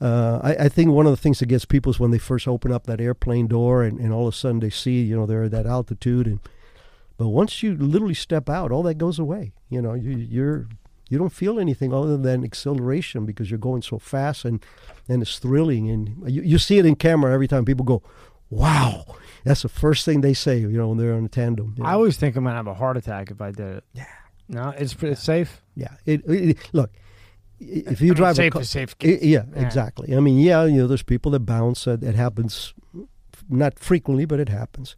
uh, 0.00 0.40
I, 0.42 0.64
I 0.64 0.68
think 0.68 0.90
one 0.90 1.06
of 1.06 1.12
the 1.12 1.16
things 1.16 1.38
that 1.38 1.46
gets 1.46 1.64
people 1.64 1.90
is 1.90 2.00
when 2.00 2.10
they 2.10 2.18
first 2.18 2.46
open 2.48 2.72
up 2.72 2.84
that 2.86 3.00
airplane 3.00 3.46
door 3.46 3.82
and, 3.84 3.98
and 4.00 4.12
all 4.12 4.26
of 4.26 4.34
a 4.34 4.36
sudden 4.36 4.58
they 4.60 4.68
see 4.68 5.02
you 5.02 5.16
know 5.16 5.24
they're 5.24 5.44
at 5.44 5.52
that 5.52 5.66
altitude 5.66 6.26
and 6.26 6.40
but 7.16 7.28
once 7.28 7.62
you 7.62 7.76
literally 7.76 8.12
step 8.12 8.50
out, 8.50 8.72
all 8.72 8.82
that 8.82 8.98
goes 8.98 9.20
away. 9.20 9.52
You 9.70 9.80
know, 9.80 9.94
you, 9.94 10.16
you're 10.16 10.66
you 11.08 11.18
don't 11.18 11.32
feel 11.32 11.58
anything 11.60 11.92
other 11.92 12.16
than 12.16 12.44
exhilaration 12.44 13.26
because 13.26 13.50
you're 13.50 13.58
going 13.58 13.82
so 13.82 13.98
fast 13.98 14.44
and 14.44 14.64
and 15.08 15.22
it's 15.22 15.38
thrilling 15.38 15.90
and 15.90 16.22
you, 16.30 16.42
you 16.42 16.58
see 16.58 16.78
it 16.78 16.86
in 16.86 16.94
camera 16.96 17.32
every 17.32 17.46
time 17.48 17.64
people 17.64 17.84
go, 17.84 18.02
"Wow!" 18.50 19.04
That's 19.44 19.62
the 19.62 19.68
first 19.68 20.04
thing 20.06 20.20
they 20.22 20.34
say. 20.34 20.58
You 20.58 20.68
know, 20.70 20.88
when 20.88 20.98
they're 20.98 21.14
on 21.14 21.24
a 21.24 21.28
tandem. 21.28 21.74
you 21.76 21.84
I 21.84 21.92
always 21.92 22.16
think 22.16 22.36
I'm 22.36 22.44
gonna 22.44 22.56
have 22.56 22.66
a 22.66 22.74
heart 22.74 22.96
attack 22.96 23.30
if 23.30 23.40
I 23.40 23.50
did 23.50 23.76
it. 23.78 23.84
Yeah. 23.92 24.06
No, 24.48 24.68
it's 24.70 24.94
it's 25.02 25.22
safe. 25.22 25.62
yeah. 25.74 25.94
It, 26.06 26.22
it- 26.28 26.58
look, 26.72 26.90
if 27.60 28.00
you 28.00 28.08
I 28.08 28.10
mean, 28.10 28.14
drive 28.14 28.36
safe 28.36 28.52
a 28.52 28.58
car, 28.58 28.64
safe. 28.64 28.94
I- 29.02 29.06
yeah, 29.06 29.44
Yeah. 29.54 29.62
exactly. 29.62 30.16
I 30.16 30.20
mean, 30.20 30.38
yeah, 30.38 30.64
you 30.64 30.78
know, 30.78 30.86
there's 30.86 31.02
people 31.02 31.30
that 31.32 31.40
bounce. 31.40 31.86
Uh, 31.86 31.96
it 32.00 32.14
happens, 32.14 32.74
not 33.48 33.78
frequently, 33.78 34.24
but 34.24 34.40
it 34.40 34.48
happens. 34.48 34.96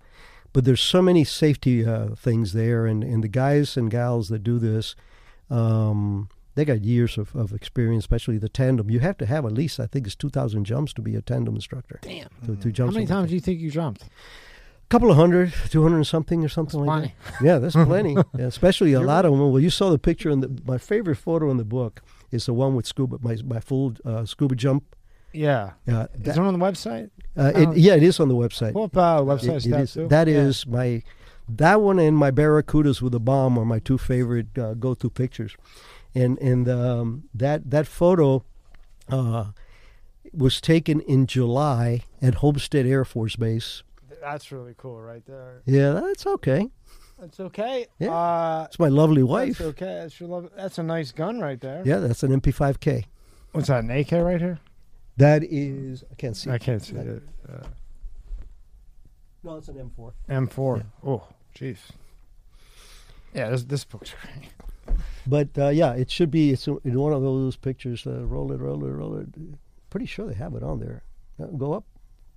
But 0.53 0.65
there's 0.65 0.81
so 0.81 1.03
many 1.03 1.23
safety 1.24 1.85
uh, 1.85 2.15
things 2.16 2.53
there, 2.55 2.87
and, 2.87 3.05
and 3.05 3.23
the 3.23 3.28
guys 3.28 3.77
and 3.77 3.91
gals 3.91 4.28
that 4.31 4.43
do 4.43 4.59
this, 4.59 4.95
um, 5.51 6.28
they 6.55 6.64
got 6.64 6.82
years 6.82 7.18
of, 7.18 7.35
of 7.36 7.52
experience, 7.52 8.02
especially 8.05 8.39
the 8.39 8.48
tandem. 8.48 8.90
You 8.90 9.01
have 9.01 9.16
to 9.18 9.27
have 9.27 9.44
at 9.44 9.52
least, 9.52 9.78
I 9.78 9.86
think, 9.86 10.06
it's 10.06 10.16
2,000 10.16 10.64
jumps 10.64 10.93
to 10.94 11.02
be 11.02 11.14
a 11.16 11.23
tandem 11.23 11.55
instructor. 11.55 11.98
Damn. 12.02 12.28
To, 12.47 12.56
to 12.73 12.85
How 12.85 12.90
many 12.90 13.06
times 13.06 13.28
do 13.28 13.35
you 13.35 13.40
think 13.40 13.60
you 13.60 13.70
jumped? 13.70 14.02
A 14.05 14.89
couple 14.89 15.10
of 15.10 15.16
hundred, 15.16 15.52
200 15.70 15.97
and 15.97 16.06
something 16.06 16.44
or 16.44 16.48
something 16.48 16.81
like 16.81 16.86
Plenty. 16.86 17.14
that. 17.40 17.44
Yeah, 17.44 17.59
that's 17.59 17.74
plenty. 17.74 18.12
yeah, 18.39 18.47
especially 18.47 18.93
a 18.93 19.01
lot 19.01 19.24
of 19.24 19.32
them. 19.32 19.40
Well, 19.40 19.60
you 19.60 19.68
saw 19.70 19.90
the 19.90 19.98
picture 19.98 20.31
in 20.31 20.40
the. 20.40 20.62
My 20.64 20.78
favorite 20.78 21.16
photo 21.16 21.51
in 21.51 21.56
the 21.56 21.64
book 21.64 22.02
is 22.31 22.47
the 22.47 22.52
one 22.55 22.77
with 22.77 22.86
scuba, 22.86 23.18
my 23.20 23.36
my 23.44 23.59
full 23.59 23.94
uh, 24.05 24.24
scuba 24.24 24.55
jump. 24.55 24.85
Yeah. 25.32 25.73
Uh, 25.89 26.06
Is 26.14 26.23
that, 26.23 26.36
it 26.36 26.39
on 26.39 26.56
the 26.59 26.64
website? 26.64 27.10
uh, 27.36 27.52
it, 27.55 27.77
yeah, 27.77 27.94
it 27.97 28.02
is 28.05 28.20
on 28.20 28.28
the 28.28 28.35
website. 28.36 28.73
Pull 28.74 28.85
up 28.85 28.97
uh, 28.97 29.18
It- 29.23 29.27
website 29.27 29.66
it 29.66 29.70
stats 29.70 29.82
is- 29.82 29.93
too. 29.94 30.09
that 30.09 30.28
Yeah. 30.28 30.35
is 30.39 30.66
my 30.68 31.02
that 31.48 31.81
one 31.81 31.98
and 31.98 32.16
my 32.16 32.31
barracudas 32.31 33.01
with 33.02 33.14
a 33.14 33.20
bomb 33.20 33.59
are 33.59 33.64
my 33.64 33.78
two 33.78 33.98
favorite 33.98 34.56
uh, 34.59 34.74
go-to 34.74 35.09
pictures, 35.10 35.56
and 36.14 36.39
and 36.39 36.68
um, 36.68 37.24
that 37.35 37.70
that 37.70 37.86
photo 37.86 38.44
uh, 39.09 39.47
was 40.32 40.60
taken 40.60 41.01
in 41.02 41.27
July 41.27 42.02
at 42.20 42.36
Homestead 42.36 42.86
Air 42.86 43.05
Force 43.05 43.36
Base. 43.36 43.82
That's 44.20 44.51
really 44.51 44.74
cool, 44.77 45.01
right 45.01 45.24
there. 45.27 45.62
Yeah, 45.66 45.93
that's 45.93 46.27
okay. 46.27 46.68
That's 47.18 47.39
okay. 47.40 47.86
Yeah. 47.98 48.12
Uh, 48.12 48.64
It's 48.68 48.78
my 48.78 48.89
lovely 48.89 49.23
that's 49.23 49.31
wife. 49.31 49.60
okay. 49.60 50.01
That's 50.02 50.18
your 50.20 50.28
love. 50.28 50.51
That's 50.56 50.78
a 50.78 50.82
nice 50.82 51.12
gun 51.12 51.40
right 51.40 51.60
there. 51.60 51.82
Yeah, 51.86 51.98
that's 51.98 52.23
an 52.23 52.32
MP5K. 52.40 53.05
What's 53.52 53.68
that? 53.68 53.85
An 53.85 53.90
AK 53.90 54.12
right 54.12 54.40
here? 54.40 54.59
That 55.16 55.43
is 55.44 56.05
I 56.10 56.14
can't 56.16 56.36
see. 56.36 56.51
I 56.51 56.59
can't 56.59 56.82
see 56.82 56.93
That- 56.94 57.06
it. 57.06 57.23
Uh, 57.48 57.66
No, 59.44 59.56
it's 59.56 59.68
an 59.68 59.77
M4. 59.77 60.12
M4. 60.28 60.77
Yeah. 60.78 60.82
Oh, 61.09 61.28
jeez. 61.57 61.78
Yeah, 63.35 63.51
this 63.51 63.65
this 63.65 63.85
book's 63.85 64.15
great. 64.23 64.99
But 65.27 65.49
uh, 65.59 65.69
yeah, 65.69 65.93
it 65.95 66.11
should 66.11 66.31
be. 66.31 66.51
It's 66.53 66.66
in 66.66 66.99
one 66.99 67.12
of 67.12 67.23
those 67.23 67.57
pictures. 67.57 68.07
Uh, 68.07 68.24
roll 68.24 68.53
it, 68.53 68.61
roll 68.61 68.85
it, 68.85 68.91
roll 68.91 69.16
it. 69.16 69.28
Pretty 69.91 70.07
sure 70.07 70.27
they 70.27 70.35
have 70.35 70.55
it 70.55 70.62
on 70.62 70.78
there. 70.78 71.03
Uh, 71.41 71.47
go 71.47 71.73
up. 71.73 71.85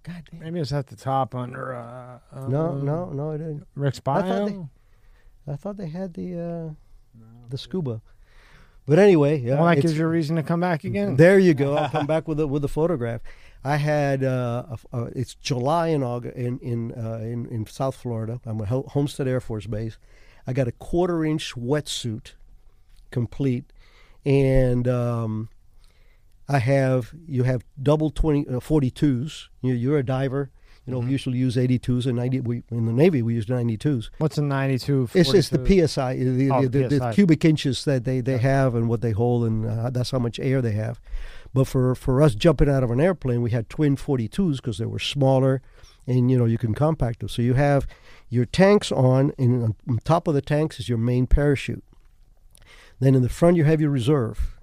God 0.03 0.23
damn. 0.31 0.39
Maybe 0.39 0.59
it's 0.59 0.71
at 0.71 0.87
the 0.87 0.95
top 0.95 1.35
under. 1.35 1.75
Uh, 1.75 2.19
uh, 2.33 2.47
No, 2.47 2.77
no, 2.77 3.09
no, 3.11 3.31
it 3.31 3.39
didn't. 3.39 3.67
Rick's 3.75 4.01
I 4.05 4.21
thought 4.21 4.49
bio. 4.49 4.69
I 5.47 5.55
thought 5.55 5.77
they 5.77 5.89
had 5.89 6.13
the 6.13 6.39
uh, 6.39 7.21
the 7.49 7.57
scuba. 7.57 8.01
But 8.85 8.97
anyway, 8.97 9.39
yeah. 9.39 9.55
well, 9.55 9.65
that 9.65 9.81
gives 9.81 9.97
you 9.97 10.05
a 10.05 10.07
reason 10.07 10.35
to 10.37 10.43
come 10.43 10.59
back 10.59 10.83
again. 10.83 11.15
There 11.15 11.37
you 11.37 11.53
go. 11.53 11.75
I'll 11.75 11.89
come 11.89 12.07
back 12.07 12.27
with 12.27 12.39
a, 12.39 12.47
with 12.47 12.65
a 12.65 12.67
photograph. 12.67 13.21
I 13.63 13.75
had 13.77 14.23
uh, 14.23 14.63
a 14.69 14.73
f- 14.73 14.85
uh, 14.93 15.05
it's 15.15 15.35
July 15.35 15.87
in 15.87 16.01
August 16.03 16.35
in 16.37 16.59
in, 16.59 16.91
uh, 16.93 17.17
in 17.21 17.45
in 17.47 17.65
South 17.65 17.95
Florida. 17.95 18.39
I'm 18.45 18.61
at 18.61 18.67
Homestead 18.69 19.27
Air 19.27 19.41
Force 19.41 19.67
Base. 19.67 19.97
I 20.47 20.53
got 20.53 20.67
a 20.67 20.71
quarter 20.71 21.25
inch 21.25 21.53
wetsuit, 21.55 22.33
complete, 23.11 23.65
and 24.25 24.87
um, 24.87 25.49
I 26.47 26.59
have 26.59 27.13
you 27.27 27.43
have 27.43 27.63
double 27.81 28.09
20 28.09 28.47
uh, 28.47 28.51
42s. 28.59 29.47
You, 29.61 29.73
you're 29.73 29.97
a 29.99 30.05
diver. 30.05 30.51
You 30.85 30.93
know, 30.95 30.99
we 31.01 31.11
usually 31.11 31.37
use 31.37 31.55
82s 31.55 32.07
and 32.07 32.15
90. 32.15 32.39
We, 32.39 32.63
in 32.71 32.87
the 32.87 32.93
Navy, 32.93 33.21
we 33.21 33.35
use 33.35 33.45
92s. 33.45 34.09
What's 34.17 34.39
a 34.39 34.41
92? 34.41 35.09
It's, 35.13 35.31
it's 35.35 35.49
the 35.49 35.87
psi, 35.87 36.15
the, 36.15 36.49
Oh, 36.49 36.61
the, 36.63 36.67
the, 36.69 36.87
the 36.89 37.11
cubic 37.13 37.45
inches 37.45 37.85
that 37.85 38.05
they, 38.05 38.21
they 38.21 38.39
have 38.39 38.73
and 38.73 38.89
what 38.89 39.01
they 39.01 39.11
hold, 39.11 39.45
and 39.45 39.67
uh, 39.67 39.91
that's 39.91 40.09
how 40.09 40.17
much 40.17 40.39
air 40.39 40.63
they 40.63 40.71
have. 40.71 40.99
But 41.53 41.65
for, 41.65 41.95
for 41.95 42.21
us 42.21 42.35
jumping 42.35 42.69
out 42.69 42.83
of 42.83 42.91
an 42.91 43.01
airplane, 43.01 43.41
we 43.41 43.51
had 43.51 43.69
twin 43.69 43.95
42s 43.95 44.57
because 44.57 44.77
they 44.77 44.85
were 44.85 44.99
smaller, 44.99 45.61
and 46.05 46.29
you 46.29 46.37
know 46.37 46.45
you 46.45 46.57
can 46.57 46.73
compact 46.73 47.19
them. 47.19 47.29
So 47.29 47.41
you 47.41 47.55
have 47.55 47.87
your 48.29 48.45
tanks 48.45 48.91
on, 48.91 49.33
and 49.37 49.63
on 49.63 49.75
on 49.87 49.99
top 50.03 50.27
of 50.27 50.33
the 50.33 50.41
tanks 50.41 50.79
is 50.79 50.87
your 50.87 50.97
main 50.97 51.27
parachute. 51.27 51.83
Then 52.99 53.15
in 53.15 53.21
the 53.21 53.29
front 53.29 53.57
you 53.57 53.63
have 53.63 53.81
your 53.81 53.89
reserve. 53.89 54.55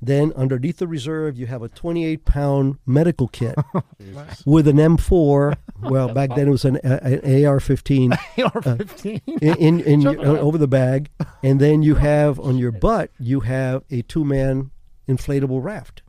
Then 0.00 0.32
underneath 0.36 0.78
the 0.78 0.86
reserve 0.86 1.38
you 1.38 1.46
have 1.46 1.62
a 1.62 1.68
28 1.68 2.24
pound 2.24 2.78
medical 2.86 3.28
kit 3.28 3.54
with 4.46 4.68
an 4.68 4.76
M4. 4.76 5.56
Well, 5.80 6.12
back 6.12 6.34
then 6.34 6.48
it 6.48 6.50
was 6.50 6.64
an, 6.64 6.76
an 6.76 7.44
AR-15 7.46 8.12
AR-15. 8.12 9.22
in, 9.40 9.56
in, 9.56 9.80
in 9.80 10.00
your, 10.02 10.26
over 10.26 10.58
the 10.58 10.68
bag, 10.68 11.10
and 11.42 11.60
then 11.60 11.82
you 11.82 11.96
have 11.96 12.38
on 12.38 12.58
your 12.58 12.72
butt 12.72 13.10
you 13.18 13.40
have 13.40 13.82
a 13.90 14.02
two-man 14.02 14.70
inflatable 15.08 15.62
raft. 15.62 16.02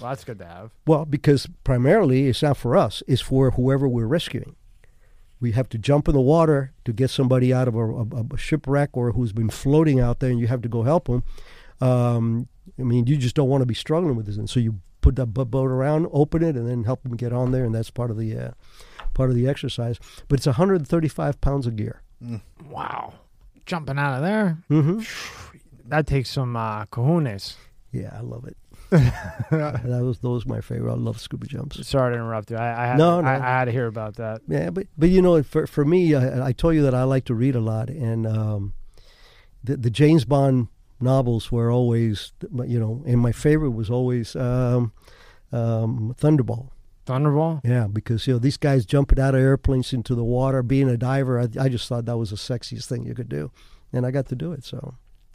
Well, 0.00 0.10
that's 0.10 0.24
good 0.24 0.38
to 0.38 0.46
have. 0.46 0.70
Well, 0.86 1.04
because 1.04 1.46
primarily 1.64 2.28
it's 2.28 2.42
not 2.42 2.56
for 2.56 2.76
us; 2.76 3.02
it's 3.06 3.22
for 3.22 3.52
whoever 3.52 3.88
we're 3.88 4.06
rescuing. 4.06 4.56
We 5.40 5.52
have 5.52 5.68
to 5.70 5.78
jump 5.78 6.08
in 6.08 6.14
the 6.14 6.20
water 6.20 6.72
to 6.84 6.92
get 6.92 7.10
somebody 7.10 7.52
out 7.52 7.66
of 7.66 7.74
a, 7.74 7.80
a, 7.80 8.24
a 8.34 8.36
shipwreck 8.36 8.90
or 8.92 9.12
who's 9.12 9.32
been 9.32 9.50
floating 9.50 9.98
out 9.98 10.20
there, 10.20 10.30
and 10.30 10.38
you 10.38 10.46
have 10.46 10.62
to 10.62 10.68
go 10.68 10.84
help 10.84 11.06
them. 11.06 11.24
Um, 11.80 12.48
I 12.78 12.82
mean, 12.82 13.06
you 13.06 13.16
just 13.16 13.34
don't 13.34 13.48
want 13.48 13.62
to 13.62 13.66
be 13.66 13.74
struggling 13.74 14.14
with 14.14 14.26
this, 14.26 14.36
and 14.36 14.48
so 14.48 14.60
you 14.60 14.80
put 15.00 15.16
that 15.16 15.26
boat 15.26 15.70
around, 15.70 16.06
open 16.12 16.44
it, 16.44 16.56
and 16.56 16.68
then 16.68 16.84
help 16.84 17.02
them 17.02 17.16
get 17.16 17.32
on 17.32 17.50
there, 17.50 17.64
and 17.64 17.74
that's 17.74 17.90
part 17.90 18.10
of 18.10 18.16
the 18.16 18.36
uh, 18.36 18.50
part 19.14 19.30
of 19.30 19.36
the 19.36 19.48
exercise. 19.48 19.98
But 20.28 20.38
it's 20.38 20.46
135 20.46 21.40
pounds 21.40 21.66
of 21.66 21.76
gear. 21.76 22.02
Wow. 22.70 23.14
Jumping 23.66 23.98
out 23.98 24.16
of 24.16 24.22
there. 24.22 24.58
Mm-hmm. 24.70 25.00
That 25.88 26.06
takes 26.06 26.30
some 26.30 26.56
uh, 26.56 26.86
cojones. 26.86 27.56
Yeah, 27.90 28.10
I 28.16 28.20
love 28.20 28.46
it. 28.46 28.56
that 29.50 30.02
was 30.02 30.18
those 30.18 30.44
my 30.46 30.60
favorite. 30.60 30.92
I 30.92 30.96
love 30.96 31.20
scuba 31.20 31.46
jumps. 31.46 31.86
Sorry 31.86 32.12
to 32.12 32.14
interrupt 32.14 32.50
you. 32.50 32.56
I, 32.56 32.84
I, 32.84 32.86
had, 32.88 32.98
No, 32.98 33.20
I. 33.20 33.36
I 33.36 33.58
had 33.58 33.64
to 33.64 33.72
hear 33.72 33.86
about 33.86 34.16
that. 34.16 34.42
Yeah, 34.46 34.70
but 34.70 34.86
but 34.98 35.08
you 35.08 35.22
know, 35.22 35.42
for 35.42 35.66
for 35.66 35.84
me, 35.84 36.14
I, 36.14 36.48
I 36.48 36.52
told 36.52 36.74
you 36.74 36.82
that 36.82 36.94
I 36.94 37.04
like 37.04 37.24
to 37.26 37.34
read 37.34 37.56
a 37.56 37.60
lot, 37.60 37.88
and 37.88 38.26
um, 38.26 38.74
the 39.64 39.76
the 39.76 39.90
James 39.90 40.24
Bond 40.24 40.68
novels 41.00 41.50
were 41.50 41.70
always, 41.70 42.32
you 42.66 42.78
know, 42.78 43.02
and 43.06 43.18
my 43.18 43.32
favorite 43.32 43.70
was 43.70 43.90
always 43.90 44.36
um, 44.36 44.92
um, 45.52 46.14
Thunderball. 46.20 46.68
Thunderball? 47.06 47.60
Yeah, 47.64 47.88
because 47.88 48.26
you 48.26 48.34
know 48.34 48.38
these 48.38 48.56
guys 48.56 48.84
jumping 48.86 49.18
out 49.18 49.34
of 49.34 49.40
airplanes 49.40 49.92
into 49.92 50.14
the 50.14 50.22
water, 50.24 50.62
being 50.62 50.88
a 50.88 50.96
diver. 50.96 51.40
I, 51.40 51.48
I 51.58 51.68
just 51.68 51.88
thought 51.88 52.04
that 52.04 52.16
was 52.18 52.30
the 52.30 52.36
sexiest 52.36 52.86
thing 52.86 53.04
you 53.04 53.14
could 53.14 53.28
do, 53.28 53.50
and 53.92 54.06
I 54.06 54.10
got 54.10 54.26
to 54.28 54.36
do 54.36 54.52
it. 54.52 54.64
So 54.64 54.94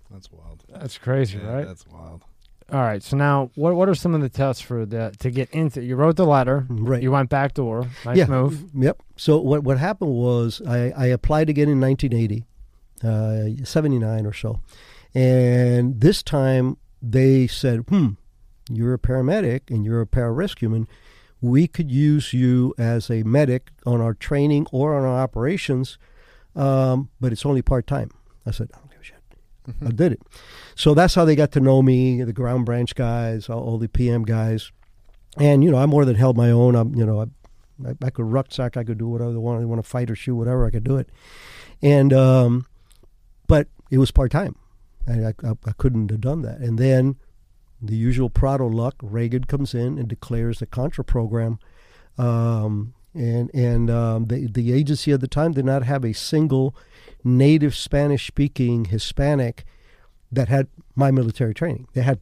That's 0.10 0.32
wild. 0.32 0.64
That's 0.70 0.98
crazy, 0.98 1.40
Yeah, 1.40 1.52
right? 1.52 1.66
That's 1.66 1.86
wild. 1.88 2.24
All 2.72 2.81
right. 2.81 3.02
So 3.02 3.15
now, 3.15 3.49
what 3.56 3.76
what 3.76 3.88
are 3.88 3.95
some 3.95 4.14
of 4.14 4.22
the 4.22 4.27
tests 4.30 4.61
for 4.61 4.85
the 4.85 5.14
to 5.19 5.31
get 5.31 5.49
into? 5.52 5.81
You 5.81 5.95
wrote 5.95 6.18
the 6.18 6.26
letter. 6.26 6.65
right, 6.69 7.02
You 7.02 7.11
went 7.11 7.30
back 7.30 7.53
door. 7.53 7.88
Nice 8.03 8.18
yeah, 8.18 8.26
move. 8.26 8.65
Yep. 8.73 9.02
So 9.15 9.39
what 9.39 9.64
what 9.64 9.77
happened 9.77 10.11
was 10.11 10.61
I, 10.68 10.91
I 10.98 11.06
applied 11.07 11.49
again 11.49 11.69
in 11.69 11.80
1980, 11.80 12.45
uh, 13.03 13.65
79 13.65 14.26
or 14.26 14.34
so, 14.34 14.60
and 15.15 16.02
this 16.02 16.22
time 16.22 16.76
they 17.02 17.48
said, 17.48 17.85
"Hmm, 17.88 18.10
you're 18.69 18.94
a 18.94 18.99
paramedic 18.99 19.69
and 19.69 19.85
you're 19.85 20.02
a 20.02 20.07
pararescueman. 20.07 20.88
We 21.39 21.68
could 21.68 21.89
use 21.91 22.34
you 22.34 22.73
as 22.77 23.10
a 23.10 23.23
medic 23.23 23.69
on 23.85 24.02
our 24.02 24.14
training 24.14 24.68
or 24.73 24.94
on 24.98 25.03
our 25.03 25.19
operations, 25.22 25.98
um, 26.56 27.10
but 27.22 27.31
it's 27.31 27.45
only 27.45 27.61
part 27.61 27.88
time." 27.88 28.11
I 28.45 28.52
said, 28.52 28.69
"I 29.68 29.72
don't 29.72 29.80
give 29.80 29.81
a 29.81 29.85
shit." 29.85 29.88
I 29.88 29.95
did 29.95 30.11
it. 30.14 30.22
So 30.76 30.94
that's 30.94 31.15
how 31.15 31.26
they 31.26 31.35
got 31.35 31.52
to 31.53 31.60
know 31.60 31.81
me, 31.81 32.23
the 32.23 32.34
ground 32.34 32.65
branch 32.65 32.95
guys, 32.95 33.49
all, 33.49 33.60
all 33.61 33.77
the 33.77 33.89
PM 33.89 34.23
guys. 34.23 34.72
And, 35.38 35.64
you 35.64 35.72
know, 35.72 35.77
I 35.77 35.85
more 35.85 36.06
than 36.06 36.15
held 36.15 36.38
my 36.38 36.52
own. 36.52 36.76
I'm, 36.76 36.95
you 36.95 37.06
know, 37.06 37.22
I, 37.22 37.89
I, 37.89 37.94
I 38.06 38.10
could 38.10 38.26
rucksack, 38.26 38.77
I 38.77 38.84
could 38.84 38.98
do 38.98 39.07
whatever 39.07 39.31
I 39.31 39.38
want. 39.38 39.68
Want 39.68 39.84
to 39.84 39.88
fight 39.89 40.10
or 40.10 40.15
shoot, 40.15 40.35
whatever, 40.35 40.65
I 40.65 40.72
could 40.72 40.84
do 40.84 40.98
it. 40.98 41.10
And, 41.81 42.11
um, 42.14 42.65
but 43.48 43.68
it 43.91 43.98
was 43.98 44.11
part 44.11 44.31
time. 44.31 44.56
I, 45.07 45.27
I, 45.27 45.34
I 45.65 45.72
couldn't 45.77 46.11
have 46.11 46.22
done 46.22 46.41
that. 46.41 46.60
And 46.60 46.77
then 46.77 47.18
the 47.81 47.95
usual 47.95 48.30
Prado 48.30 48.68
luck, 48.68 48.95
Reagan 49.02 49.44
comes 49.45 49.73
in 49.73 49.98
and 49.98 50.07
declares 50.07 50.60
the 50.60 50.65
Contra 50.65 51.03
program. 51.03 51.60
Um, 52.18 52.94
and 53.18 53.53
and 53.53 53.89
um, 53.89 54.26
the, 54.26 54.48
the 54.48 54.73
agency 54.73 55.11
at 55.11 55.22
the 55.22 55.27
time 55.27 55.53
did 55.53 55.65
not 55.65 55.84
have 55.84 56.06
a 56.06 56.14
single 56.14 56.76
native 57.23 57.76
Spanish 57.76 58.27
speaking 58.27 58.85
Hispanic 58.85 59.65
that 60.31 60.48
had 60.49 60.68
my 60.95 61.11
military 61.11 61.53
training. 61.53 61.88
They 61.94 62.02
had 62.02 62.19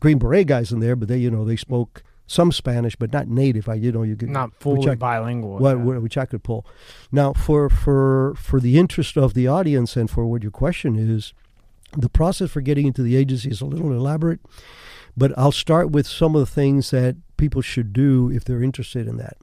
Green 0.00 0.18
Beret 0.18 0.46
guys 0.46 0.72
in 0.72 0.80
there, 0.80 0.96
but 0.96 1.08
they, 1.08 1.18
you 1.18 1.30
know, 1.30 1.44
they 1.44 1.56
spoke 1.56 2.02
some 2.26 2.52
Spanish, 2.52 2.94
but 2.94 3.12
not 3.12 3.26
native. 3.26 3.68
I, 3.68 3.74
you 3.74 3.90
know, 3.90 4.02
you 4.02 4.14
could 4.14 4.28
Not 4.28 4.54
fully 4.54 4.88
I, 4.88 4.94
bilingual. 4.94 5.58
what, 5.58 5.78
yeah. 5.78 5.98
which 5.98 6.18
I 6.18 6.26
could 6.26 6.44
pull. 6.44 6.66
Now, 7.10 7.32
for 7.32 7.70
for 7.70 8.34
for 8.36 8.60
the 8.60 8.78
interest 8.78 9.16
of 9.16 9.34
the 9.34 9.48
audience 9.48 9.96
and 9.96 10.10
for 10.10 10.26
what 10.26 10.42
your 10.42 10.52
question 10.52 10.96
is, 10.96 11.32
the 11.96 12.10
process 12.10 12.50
for 12.50 12.60
getting 12.60 12.86
into 12.86 13.02
the 13.02 13.16
agency 13.16 13.50
is 13.50 13.60
a 13.60 13.66
little 13.66 13.92
elaborate, 13.92 14.40
but 15.16 15.36
I'll 15.38 15.52
start 15.52 15.90
with 15.90 16.06
some 16.06 16.34
of 16.34 16.40
the 16.40 16.46
things 16.46 16.90
that 16.90 17.16
people 17.38 17.62
should 17.62 17.92
do 17.94 18.30
if 18.30 18.44
they're 18.44 18.62
interested 18.62 19.08
in 19.08 19.16
that. 19.16 19.38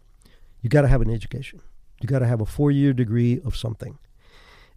You 0.65 0.69
got 0.69 0.81
to 0.81 0.87
have 0.87 1.03
an 1.03 1.11
education. 1.11 1.61
You 2.01 2.07
got 2.07 2.19
to 2.19 2.25
have 2.25 2.41
a 2.41 2.45
four-year 2.47 2.91
degree 2.91 3.39
of 3.45 3.55
something. 3.55 3.99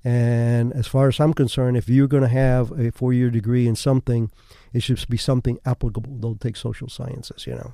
And 0.05 0.71
as 0.75 0.87
far 0.87 1.09
as 1.09 1.19
I'm 1.19 1.33
concerned, 1.33 1.79
if 1.79 1.89
you're 1.89 2.07
going 2.07 2.25
to 2.25 2.29
have 2.29 2.79
a 2.79 2.93
four-year 2.93 3.31
degree 3.31 3.67
in 3.67 3.75
something, 3.75 4.31
it 4.75 4.83
should 4.83 5.03
be 5.09 5.17
something 5.17 5.59
applicable. 5.65 6.17
Don't 6.17 6.43
take 6.43 6.57
social 6.57 6.91
sciences, 6.91 7.47
you 7.47 7.55
know. 7.55 7.73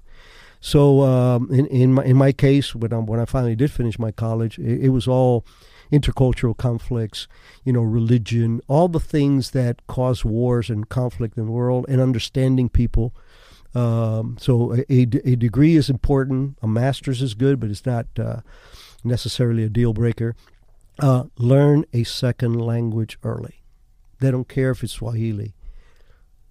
So 0.61 1.03
um, 1.03 1.51
in 1.51 1.67
in 1.67 1.93
my 1.93 2.05
in 2.05 2.17
my 2.17 2.31
case, 2.31 2.73
when 2.73 2.93
I 2.93 2.99
when 2.99 3.19
I 3.19 3.25
finally 3.25 3.57
did 3.57 3.73
finish 3.73 3.99
my 3.99 4.13
college, 4.13 4.61
it, 4.61 4.85
it 4.85 4.91
was 4.91 5.09
all 5.09 5.45
intercultural 5.91 6.57
conflicts, 6.57 7.27
you 7.65 7.73
know, 7.73 7.83
religion, 7.83 8.61
all 8.69 8.87
the 8.87 9.01
things 9.01 9.51
that 9.51 9.85
cause 9.89 10.25
wars 10.25 10.71
and 10.71 10.89
conflict 10.89 11.37
in 11.37 11.47
the 11.47 11.51
world, 11.51 11.85
and 11.89 12.01
understanding 12.01 12.69
people. 12.69 13.13
Um, 13.75 14.37
so 14.41 14.75
a, 14.75 14.85
a, 14.89 15.05
degree 15.37 15.75
is 15.75 15.91
important. 15.91 16.59
A 16.63 16.69
master's 16.69 17.21
is 17.21 17.35
good, 17.35 17.59
but 17.59 17.71
it's 17.71 17.85
not 17.85 18.07
uh, 18.19 18.41
necessarily 19.03 19.65
a 19.65 19.69
deal 19.69 19.93
breaker. 19.93 20.37
Uh, 21.01 21.25
learn 21.39 21.85
a 21.93 22.05
second 22.05 22.61
language 22.61 23.19
early. 23.25 23.63
They 24.21 24.31
don't 24.31 24.49
care 24.49 24.71
if 24.71 24.85
it's 24.85 24.93
Swahili. 24.93 25.55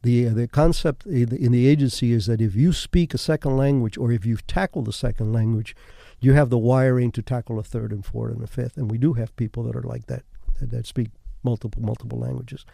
The, 0.02 0.26
the 0.26 0.50
concept 0.50 1.06
in 1.06 1.52
the, 1.54 1.66
agency 1.66 2.12
is 2.12 2.26
that 2.26 2.42
if 2.42 2.56
you 2.56 2.74
speak 2.74 3.14
a 3.14 3.18
second 3.18 3.56
language 3.56 3.98
or 3.98 4.12
if 4.12 4.26
you've 4.26 4.46
tackled 4.46 4.90
a 4.90 4.94
second 4.94 5.32
language, 5.32 5.78
you 6.20 6.34
have 6.34 6.50
the 6.50 6.58
wiring 6.58 7.10
to 7.14 7.22
tackle 7.22 7.58
a 7.58 7.64
third 7.64 7.94
and 7.94 8.06
fourth 8.06 8.34
and 8.36 8.44
a 8.44 8.48
fifth. 8.48 8.76
And 8.76 8.92
we 8.92 8.98
do 8.98 9.14
have 9.14 9.34
people 9.38 9.64
that 9.64 9.78
are 9.78 9.82
like 9.82 10.08
that, 10.08 10.24
that, 10.60 10.72
that 10.72 10.88
speak 10.88 11.08
multiple, 11.42 11.82
multiple 11.82 12.20
languages. 12.20 12.66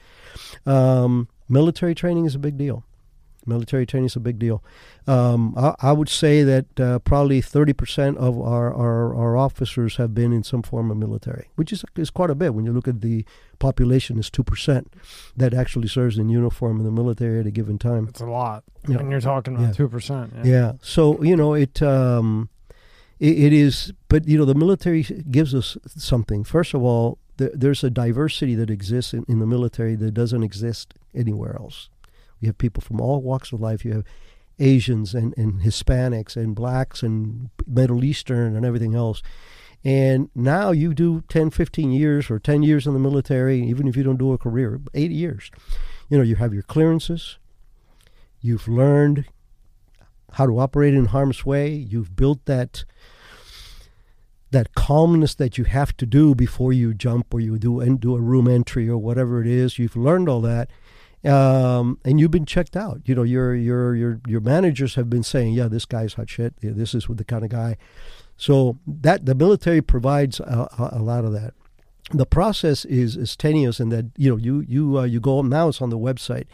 Um, 0.66 1.28
military 1.48 1.94
training 1.94 2.26
is 2.26 2.34
a 2.34 2.40
big 2.40 2.58
deal. 2.58 2.84
Military 3.50 3.86
training 3.86 4.06
is 4.08 4.16
a 4.16 4.20
big 4.20 4.38
deal. 4.40 4.64
Um, 5.08 5.54
I, 5.58 5.76
I 5.90 5.92
would 5.92 6.08
say 6.10 6.44
that 6.44 6.80
uh, 6.80 7.00
probably 7.00 7.42
30% 7.42 8.16
of 8.18 8.40
our, 8.40 8.74
our, 8.74 9.16
our 9.16 9.36
officers 9.36 9.96
have 9.98 10.14
been 10.14 10.32
in 10.32 10.44
some 10.44 10.62
form 10.62 10.92
of 10.92 10.98
military, 10.98 11.50
which 11.56 11.74
is, 11.74 11.84
is 11.98 12.10
quite 12.12 12.30
a 12.30 12.36
bit. 12.36 12.54
When 12.54 12.66
you 12.66 12.72
look 12.72 12.88
at 12.88 13.02
the 13.02 13.26
population, 13.58 14.20
is 14.20 14.30
2% 14.30 14.86
that 15.36 15.54
actually 15.54 15.88
serves 15.88 16.18
in 16.18 16.30
uniform 16.30 16.78
in 16.80 16.86
the 16.86 16.92
military 16.92 17.40
at 17.40 17.46
a 17.48 17.52
given 17.52 17.78
time. 17.80 18.08
It's 18.08 18.22
a 18.22 18.26
lot. 18.26 18.64
Yeah. 18.88 19.00
And 19.00 19.12
you're 19.12 19.20
talking 19.22 19.54
Yeah. 19.56 19.64
about 19.64 19.76
two 19.76 19.90
percent. 19.90 20.34
Yeah. 20.44 20.74
So 20.82 21.22
you 21.24 21.36
know 21.36 21.54
it, 21.54 21.82
um, 21.82 22.50
it. 23.20 23.38
It 23.46 23.54
is, 23.54 23.92
but 24.08 24.28
you 24.28 24.38
know 24.38 24.46
the 24.46 24.56
military 24.56 25.04
gives 25.04 25.54
us 25.54 25.78
something. 25.88 26.44
First 26.46 26.74
of 26.74 26.82
all, 26.82 27.18
there, 27.38 27.52
there's 27.54 27.84
a 27.84 27.90
diversity 27.90 28.56
that 28.56 28.70
exists 28.70 29.14
in, 29.14 29.26
in 29.28 29.40
the 29.40 29.46
military 29.46 29.96
that 29.96 30.12
doesn't 30.14 30.44
exist 30.44 30.94
anywhere 31.14 31.56
else. 31.58 31.90
You 32.40 32.48
have 32.48 32.58
people 32.58 32.82
from 32.82 33.02
all 33.02 33.22
walks 33.22 33.52
of 33.52 33.60
life. 33.60 33.84
You 33.84 33.94
have 33.94 34.06
Asians 34.60 35.14
and, 35.14 35.38
and 35.38 35.62
Hispanics 35.62 36.36
and 36.36 36.56
blacks 36.56 37.02
and 37.02 37.50
Middle 37.66 38.04
Eastern 38.04 38.56
and 38.56 38.66
everything 38.66 38.96
else. 38.96 39.22
And 39.84 40.30
now 40.36 40.72
you 40.72 40.94
do 40.94 41.24
10, 41.30 41.52
15 41.52 41.92
years 41.92 42.30
or 42.30 42.38
10 42.38 42.64
years 42.64 42.86
in 42.86 42.94
the 42.94 43.00
military, 43.00 43.62
even 43.62 43.88
if 43.88 43.96
you 43.96 44.04
don't 44.04 44.18
do 44.18 44.34
a 44.34 44.38
career, 44.38 44.82
80 44.94 45.14
years. 45.14 45.52
You 46.10 46.18
know, 46.18 46.24
you 46.24 46.36
have 46.36 46.54
your 46.54 46.64
clearances. 46.64 47.38
You've 48.42 48.68
learned 48.68 49.26
how 50.34 50.46
to 50.46 50.60
operate 50.60 50.94
in 50.94 51.06
harm's 51.06 51.46
way. 51.46 51.74
You've 51.74 52.16
built 52.16 52.46
that 52.46 52.84
that 54.52 54.74
calmness 54.74 55.36
that 55.36 55.60
you 55.60 55.64
have 55.64 55.96
to 55.96 56.08
do 56.08 56.34
before 56.34 56.74
you 56.74 56.92
jump 56.92 57.32
or 57.34 57.40
you 57.40 57.60
do 57.60 57.80
and 57.80 58.00
do 58.00 58.16
a 58.16 58.22
room 58.22 58.48
entry 58.48 58.90
or 58.90 58.98
whatever 58.98 59.42
it 59.42 59.48
is. 59.48 59.78
You've 59.78 59.96
learned 59.96 60.28
all 60.28 60.42
that, 60.42 60.72
um, 61.26 62.00
and 62.06 62.20
you've 62.20 62.32
been 62.32 62.46
checked 62.46 62.78
out. 62.78 63.02
You 63.06 63.16
know, 63.16 63.24
your 63.24 63.54
your 63.54 63.96
your 63.96 64.22
your 64.28 64.42
managers 64.42 64.96
have 64.96 65.10
been 65.10 65.24
saying, 65.24 65.54
"Yeah, 65.54 65.68
this 65.68 65.86
guy's 65.86 66.14
hot 66.14 66.30
shit. 66.30 66.54
Yeah, 66.62 66.72
this 66.74 66.94
is 66.94 67.08
the 67.10 67.26
kind 67.26 67.44
of 67.44 67.50
guy." 67.50 67.78
So 68.38 68.80
that 68.88 69.26
the 69.26 69.36
military 69.36 69.82
provides 69.82 70.40
a, 70.40 70.70
a, 70.78 70.90
a 70.94 71.02
lot 71.02 71.26
of 71.26 71.34
that. 71.34 71.54
The 72.12 72.26
process 72.26 72.86
is 72.86 73.18
is 73.18 73.36
tenuous 73.36 73.80
in 73.80 73.90
that 73.90 74.06
you 74.16 74.30
know 74.30 74.38
you 74.38 74.62
you 74.62 75.00
uh, 75.00 75.04
you 75.04 75.20
go 75.20 75.42
now 75.42 75.68
it's 75.68 75.82
on 75.82 75.90
the 75.90 75.98
website. 75.98 76.46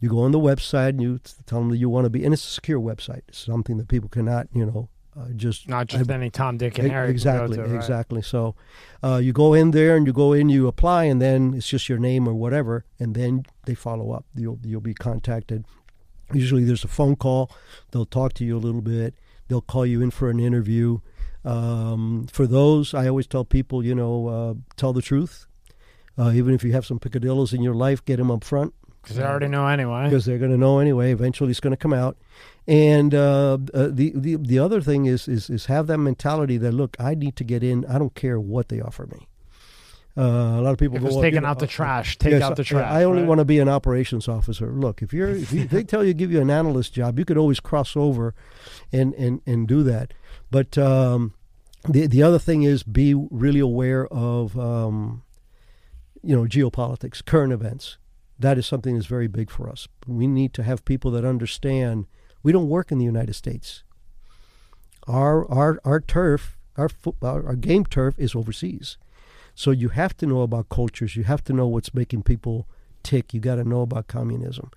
You 0.00 0.08
go 0.10 0.20
on 0.20 0.32
the 0.32 0.40
website 0.40 0.90
and 0.90 1.02
you 1.02 1.20
tell 1.46 1.60
them 1.60 1.70
that 1.70 1.78
you 1.78 1.88
want 1.88 2.04
to 2.04 2.10
be, 2.10 2.24
and 2.24 2.34
it's 2.34 2.44
a 2.44 2.50
secure 2.50 2.80
website. 2.80 3.22
It's 3.28 3.38
something 3.38 3.78
that 3.78 3.88
people 3.88 4.08
cannot 4.08 4.48
you 4.52 4.66
know 4.66 4.88
uh, 5.18 5.28
just 5.36 5.68
Not 5.68 5.88
just 5.88 6.08
I- 6.10 6.14
any 6.14 6.30
Tom, 6.30 6.56
Dick, 6.58 6.78
and 6.78 6.90
Harry. 6.90 7.10
Exactly, 7.10 7.56
to, 7.56 7.62
right? 7.64 7.74
exactly. 7.74 8.22
So 8.22 8.54
uh, 9.02 9.16
you 9.16 9.32
go 9.32 9.54
in 9.54 9.72
there 9.72 9.96
and 9.96 10.06
you 10.06 10.12
go 10.12 10.32
in, 10.32 10.48
you 10.48 10.68
apply, 10.68 11.04
and 11.04 11.20
then 11.20 11.54
it's 11.54 11.66
just 11.68 11.88
your 11.88 11.98
name 11.98 12.28
or 12.28 12.34
whatever, 12.34 12.84
and 13.00 13.14
then 13.14 13.44
they 13.66 13.74
follow 13.74 14.12
up. 14.12 14.24
You'll 14.34 14.58
you'll 14.62 14.80
be 14.80 14.94
contacted. 14.94 15.64
Usually 16.32 16.64
there's 16.64 16.84
a 16.84 16.88
phone 16.88 17.16
call. 17.16 17.50
They'll 17.90 18.06
talk 18.06 18.34
to 18.34 18.44
you 18.44 18.56
a 18.56 18.60
little 18.60 18.82
bit. 18.82 19.14
They'll 19.48 19.62
call 19.62 19.86
you 19.86 20.02
in 20.02 20.10
for 20.10 20.28
an 20.30 20.38
interview. 20.40 20.98
Um, 21.44 22.26
for 22.30 22.46
those, 22.46 22.92
I 22.94 23.08
always 23.08 23.26
tell 23.26 23.44
people, 23.44 23.82
you 23.84 23.94
know, 23.94 24.28
uh, 24.28 24.54
tell 24.76 24.92
the 24.92 25.00
truth. 25.02 25.46
Uh, 26.18 26.32
even 26.34 26.52
if 26.54 26.62
you 26.64 26.72
have 26.72 26.84
some 26.84 26.98
picadillos 26.98 27.54
in 27.54 27.62
your 27.62 27.74
life, 27.74 28.04
get 28.04 28.16
them 28.16 28.30
up 28.30 28.42
front 28.44 28.74
Because 29.02 29.16
they 29.16 29.22
already 29.22 29.46
know 29.48 29.66
anyway. 29.68 30.04
because 30.04 30.26
they're 30.26 30.36
going 30.38 30.50
to 30.50 30.58
know 30.58 30.80
anyway. 30.80 31.12
Eventually, 31.12 31.50
it's 31.50 31.60
going 31.60 31.70
to 31.72 31.76
come 31.76 31.94
out. 31.94 32.18
And 32.68 33.14
uh, 33.14 33.56
uh, 33.72 33.88
the 33.90 34.12
the 34.14 34.36
the 34.36 34.58
other 34.58 34.82
thing 34.82 35.06
is 35.06 35.26
is 35.26 35.48
is 35.48 35.66
have 35.66 35.86
that 35.86 35.96
mentality 35.96 36.58
that 36.58 36.72
look, 36.72 36.96
I 37.00 37.14
need 37.14 37.34
to 37.36 37.44
get 37.44 37.64
in. 37.64 37.86
I 37.86 37.98
don't 37.98 38.14
care 38.14 38.38
what 38.38 38.68
they 38.68 38.78
offer 38.78 39.06
me. 39.06 39.26
Uh, 40.18 40.58
a 40.58 40.60
lot 40.60 40.72
of 40.72 40.78
people 40.78 40.96
If 40.96 41.02
go, 41.02 41.08
well, 41.08 41.22
taking 41.22 41.36
you 41.36 41.40
know, 41.42 41.48
out 41.48 41.60
the 41.60 41.64
uh, 41.64 41.68
trash, 41.68 42.18
take 42.18 42.32
yes, 42.32 42.42
out 42.42 42.56
the 42.56 42.64
trash. 42.64 42.90
I 42.92 43.04
only 43.04 43.22
right? 43.22 43.28
want 43.28 43.38
to 43.38 43.46
be 43.46 43.58
an 43.58 43.70
operations 43.70 44.28
officer. 44.28 44.70
Look, 44.70 45.00
if 45.00 45.14
you're 45.14 45.30
if 45.30 45.50
you, 45.50 45.64
they 45.64 45.82
tell 45.82 46.04
you 46.04 46.12
give 46.12 46.30
you 46.30 46.42
an 46.42 46.50
analyst 46.50 46.92
job, 46.92 47.18
you 47.18 47.24
could 47.24 47.38
always 47.38 47.58
cross 47.58 47.96
over, 47.96 48.34
and 48.92 49.14
and 49.14 49.40
and 49.46 49.66
do 49.66 49.82
that. 49.84 50.12
But 50.50 50.76
um, 50.76 51.32
the 51.88 52.06
the 52.06 52.22
other 52.22 52.38
thing 52.38 52.64
is 52.64 52.82
be 52.82 53.14
really 53.14 53.60
aware 53.60 54.06
of 54.08 54.58
um, 54.58 55.22
you 56.22 56.36
know 56.36 56.42
geopolitics, 56.42 57.24
current 57.24 57.54
events. 57.54 57.96
That 58.38 58.58
is 58.58 58.66
something 58.66 58.94
that's 58.94 59.06
very 59.06 59.26
big 59.26 59.48
for 59.50 59.70
us. 59.70 59.88
We 60.06 60.26
need 60.26 60.52
to 60.54 60.64
have 60.64 60.84
people 60.84 61.10
that 61.12 61.24
understand. 61.24 62.08
We 62.42 62.52
don't 62.52 62.68
work 62.68 62.92
in 62.92 62.98
the 62.98 63.04
United 63.04 63.34
States. 63.34 63.82
Our 65.06 65.50
our 65.50 65.80
our 65.84 66.00
turf, 66.00 66.56
our 66.76 66.88
fo- 66.88 67.16
our, 67.22 67.46
our 67.46 67.56
game 67.56 67.84
turf 67.84 68.14
is 68.18 68.34
overseas. 68.34 68.98
So 69.54 69.70
you 69.72 69.88
have 69.88 70.16
to 70.18 70.26
know 70.26 70.42
about 70.42 70.68
cultures. 70.68 71.16
You 71.16 71.24
have 71.24 71.42
to 71.44 71.52
know 71.52 71.66
what's 71.66 71.92
making 71.92 72.22
people 72.22 72.68
tick. 73.02 73.34
You 73.34 73.40
got 73.40 73.56
to 73.56 73.64
know 73.64 73.82
about 73.82 74.06
communism. 74.06 74.70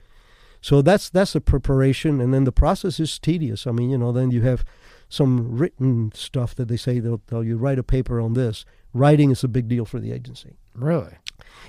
So 0.62 0.82
that's 0.82 1.10
that's 1.10 1.34
the 1.34 1.42
preparation, 1.42 2.22
and 2.22 2.34
then 2.34 2.44
the 2.44 2.52
process 2.52 3.00
is 3.00 3.18
tedious. 3.20 3.66
I 3.66 3.72
mean, 3.72 3.90
you 3.90 3.98
know, 3.98 4.12
then 4.12 4.32
you 4.32 4.42
have 4.44 4.64
some 5.10 5.58
written 5.58 6.12
stuff 6.16 6.56
that 6.56 6.68
they 6.68 6.78
say 6.78 7.00
they'll 7.00 7.22
tell 7.28 7.44
you 7.44 7.58
write 7.58 7.80
a 7.80 7.84
paper 7.84 8.22
on 8.22 8.34
this. 8.34 8.64
Writing 8.94 9.32
is 9.32 9.44
a 9.44 9.48
big 9.48 9.68
deal 9.68 9.86
for 9.86 10.00
the 10.00 10.12
agency. 10.12 10.58
Really? 10.76 11.16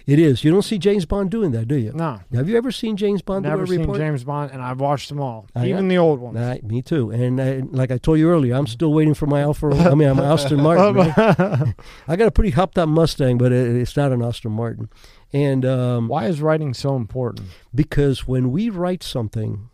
It 0.04 0.18
is. 0.18 0.42
You 0.42 0.50
don't 0.50 0.62
see 0.62 0.78
James 0.78 1.06
Bond 1.06 1.30
doing 1.30 1.52
that, 1.52 1.68
do 1.68 1.76
you? 1.76 1.92
No. 1.92 2.20
Have 2.34 2.48
you 2.48 2.56
ever 2.56 2.72
seen 2.72 2.96
James 2.96 3.22
Bond 3.22 3.44
Never 3.44 3.58
do 3.58 3.62
a 3.62 3.66
seen 3.68 3.80
report? 3.80 3.98
James 3.98 4.24
Bond, 4.24 4.50
and 4.50 4.60
I've 4.60 4.80
watched 4.80 5.08
them 5.08 5.20
all, 5.20 5.46
I 5.54 5.68
even 5.68 5.86
the 5.88 5.98
old 5.98 6.18
ones. 6.18 6.62
Me 6.64 6.82
too. 6.82 7.10
And 7.10 7.38
uh, 7.38 7.60
like 7.70 7.92
I 7.92 7.98
told 7.98 8.18
you 8.18 8.28
earlier, 8.28 8.54
I'm 8.54 8.66
still 8.66 8.92
waiting 8.92 9.14
for 9.14 9.26
my 9.26 9.42
Alfa. 9.42 9.68
I 9.68 9.94
mean, 9.94 10.08
I'm 10.08 10.18
Aston 10.18 10.60
Martin. 10.62 10.96
man. 10.96 11.74
I 12.08 12.16
got 12.16 12.26
a 12.26 12.32
pretty 12.32 12.50
hopped 12.50 12.78
up 12.78 12.88
Mustang, 12.88 13.38
but 13.38 13.52
it, 13.52 13.76
it's 13.76 13.96
not 13.96 14.10
an 14.10 14.22
Aston 14.22 14.50
Martin. 14.52 14.88
And 15.32 15.64
um, 15.64 16.08
Why 16.08 16.26
is 16.26 16.40
writing 16.42 16.74
so 16.74 16.96
important? 16.96 17.46
because 17.74 18.26
when 18.26 18.50
we 18.50 18.70
write 18.70 19.02
something, 19.04 19.70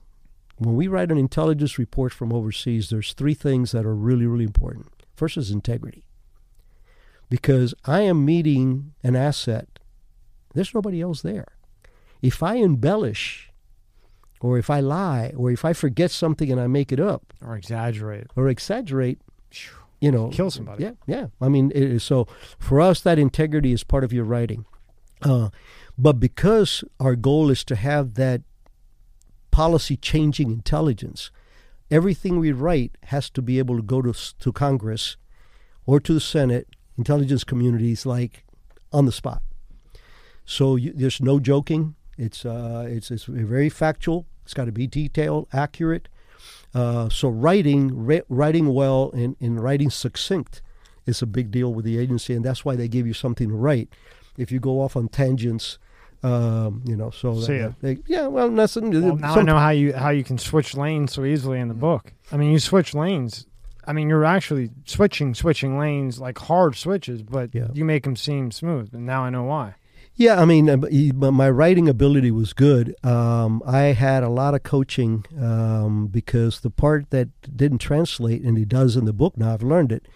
when 0.59 0.77
we 0.77 0.89
write 0.89 1.11
an 1.11 1.19
intelligence 1.19 1.79
report 1.79 2.13
from 2.13 2.33
overseas, 2.33 2.91
there's 2.91 3.13
three 3.15 3.35
things 3.35 3.73
that 3.73 3.87
are 3.87 3.95
really, 3.95 4.27
really 4.27 4.45
important. 4.45 4.87
First 5.17 5.37
is 5.37 5.51
integrity. 5.51 6.05
Because 7.31 7.75
I 7.85 8.01
am 8.03 8.25
meeting 8.25 8.95
an 9.03 9.15
asset, 9.17 9.78
there's 10.55 10.75
nobody 10.75 11.01
else 11.01 11.23
there. 11.23 11.47
If 12.23 12.43
I 12.43 12.55
embellish, 12.57 13.51
or 14.41 14.59
if 14.59 14.71
I 14.71 14.81
lie, 14.81 15.33
or 15.37 15.51
if 15.51 15.65
I 15.65 15.73
forget 15.73 16.11
something 16.11 16.51
and 16.51 16.61
I 16.61 16.67
make 16.67 16.93
it 16.93 17.01
up, 17.01 17.33
Or 17.43 17.57
exaggerate? 17.57 18.27
or 18.37 18.49
exaggerate, 18.49 19.21
you 20.01 20.11
know, 20.13 20.29
Kill 20.29 20.51
somebody. 20.51 20.85
Yeah, 20.85 20.93
yeah. 21.07 21.27
I 21.41 21.49
mean, 21.49 21.71
it 21.75 21.83
is, 21.83 22.03
so 22.05 22.27
for 22.59 22.81
us, 22.81 23.01
that 23.03 23.19
integrity 23.19 23.73
is 23.73 23.85
part 23.85 24.05
of 24.05 24.13
your 24.13 24.25
writing. 24.25 24.65
Uh, 25.23 25.51
but 25.97 26.21
because 26.21 26.85
our 27.01 27.17
goal 27.17 27.51
is 27.51 27.65
to 27.65 27.75
have 27.77 28.15
that 28.15 28.43
policy 29.51 29.97
changing 29.97 30.53
intelligence. 30.53 31.33
Everything 31.91 32.39
we 32.39 32.53
write 32.53 32.97
has 33.05 33.29
to 33.31 33.43
be 33.43 33.59
able 33.59 33.75
to 33.77 33.83
go 33.83 34.01
to 34.03 34.13
to 34.39 34.53
Congress 34.53 35.17
or 35.85 35.99
to 35.99 36.13
the 36.15 36.21
Senate, 36.21 36.69
intelligence 36.97 37.43
communities, 37.43 38.07
like 38.07 38.45
on 38.93 39.05
the 39.07 39.11
spot. 39.11 39.43
So 40.51 40.77
you, 40.77 40.93
there's 40.95 41.21
no 41.21 41.39
joking. 41.39 41.95
It's 42.17 42.47
uh, 42.47 42.87
it's 42.89 43.11
it's 43.11 43.25
very 43.25 43.69
factual. 43.69 44.25
It's 44.45 44.55
got 44.55 44.65
to 44.65 44.73
be 44.73 44.87
detailed, 44.87 45.47
accurate. 45.53 46.09
Uh, 46.75 47.11
so 47.11 47.29
writing 47.29 48.07
ri- 48.07 48.23
writing 48.31 48.73
well 48.73 49.11
and, 49.13 49.37
and 49.41 49.63
writing 49.63 49.91
succinct 49.91 50.63
is 51.05 51.21
a 51.21 51.27
big 51.27 51.51
deal 51.51 51.75
with 51.75 51.85
the 51.85 51.99
agency, 51.99 52.33
and 52.35 52.43
that's 52.45 52.65
why 52.65 52.77
they 52.77 52.89
give 52.89 53.07
you 53.07 53.13
something 53.13 53.49
to 53.51 53.55
write. 53.55 53.91
If 54.39 54.51
you 54.51 54.59
go 54.59 54.81
off 54.81 54.97
on 54.97 55.09
tangents, 55.09 55.79
um, 56.23 56.83
you 56.87 56.97
know, 56.97 57.11
so 57.11 57.39
See 57.41 57.59
that- 57.59 57.81
they, 57.83 57.99
yeah, 58.07 58.27
well, 58.27 58.49
that's 58.51 58.77
Well, 58.77 59.17
now 59.17 59.35
I 59.35 59.43
know 59.43 59.59
how 59.59 59.71
you 59.71 59.93
how 59.93 60.11
you 60.11 60.25
can 60.25 60.39
switch 60.39 60.75
lanes 60.75 61.13
so 61.13 61.25
easily 61.27 61.61
in 61.61 61.69
the 61.69 61.75
book. 61.75 62.15
I 62.33 62.39
mean, 62.39 62.53
you 62.53 62.59
switch 62.59 62.95
lanes. 62.95 63.47
I 63.87 63.93
mean, 63.93 64.09
you're 64.09 64.25
actually 64.25 64.71
switching 64.87 65.35
switching 65.35 65.79
lanes 65.79 66.19
like 66.19 66.39
hard 66.39 66.75
switches, 66.75 67.23
but 67.23 67.55
Yeah. 67.55 67.69
you 67.75 67.85
make 67.85 68.05
them 68.05 68.17
seem 68.17 68.51
smooth. 68.51 68.95
And 68.95 69.05
now 69.05 69.25
I 69.25 69.31
know 69.31 69.45
why. 69.45 69.75
Yeah, 70.19 70.41
I 70.41 70.47
mean, 70.47 70.69
uh, 70.69 71.31
my 71.31 71.49
writing 71.49 71.89
ability 71.89 72.33
was 72.33 72.53
good. 72.53 72.93
Um, 73.07 73.63
I 73.65 73.93
had 73.93 74.25
a 74.25 74.29
lot 74.29 74.53
of 74.53 74.65
coaching 74.65 75.25
um, 75.41 76.09
because 76.09 76.59
the 76.59 76.71
part 76.71 77.11
that 77.11 77.29
didn't 77.57 77.79
translate, 77.79 78.43
and 78.43 78.59
he 78.59 78.65
does 78.65 78.97
in 78.97 79.05
the 79.05 79.13
book 79.13 79.37
now, 79.37 79.55
I've 79.55 79.63
learned 79.63 79.93
it, 79.93 80.09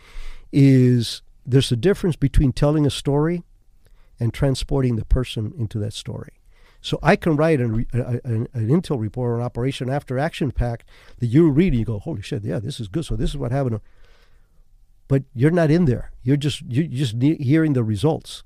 is 0.51 1.23
there's 1.47 1.70
a 1.70 1.77
difference 1.77 2.16
between 2.16 2.53
telling 2.53 2.85
a 2.85 2.91
story 2.91 3.45
and 4.19 4.35
transporting 4.35 4.97
the 4.97 5.05
person 5.05 5.55
into 5.57 5.79
that 5.79 5.93
story. 5.93 6.33
So 6.81 6.99
I 7.01 7.15
can 7.15 7.37
write 7.37 7.61
an, 7.61 7.87
an, 7.93 8.49
an 8.53 8.69
intel 8.70 8.99
report 8.99 9.31
or 9.31 9.37
an 9.37 9.45
operation 9.45 9.89
after 9.89 10.19
action 10.19 10.51
pack 10.51 10.85
that 11.20 11.27
you 11.27 11.49
read 11.49 11.74
and 11.74 11.79
you 11.79 11.85
go, 11.85 12.01
holy 12.01 12.23
shit, 12.23 12.43
yeah, 12.43 12.59
this 12.59 12.81
is 12.81 12.89
good. 12.89 13.05
So 13.05 13.15
this 13.15 13.31
is 13.31 13.37
what 13.37 13.53
happened. 13.53 13.81
But 15.07 15.23
you're 15.33 15.53
not 15.53 15.70
in 15.70 15.85
there. 15.85 16.11
You're 16.24 16.37
just 16.37 16.62
you're 16.62 16.89
just 16.89 17.23
hearing 17.23 17.74
the 17.74 17.85
results. 17.85 18.43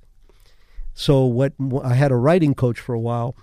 So 0.98 1.26
what 1.26 1.52
I 1.84 1.92
had 1.94 2.10
a 2.10 2.16
writing 2.16 2.54
coach 2.54 2.80
for 2.80 2.94
a 2.94 2.98
while, 3.00 3.36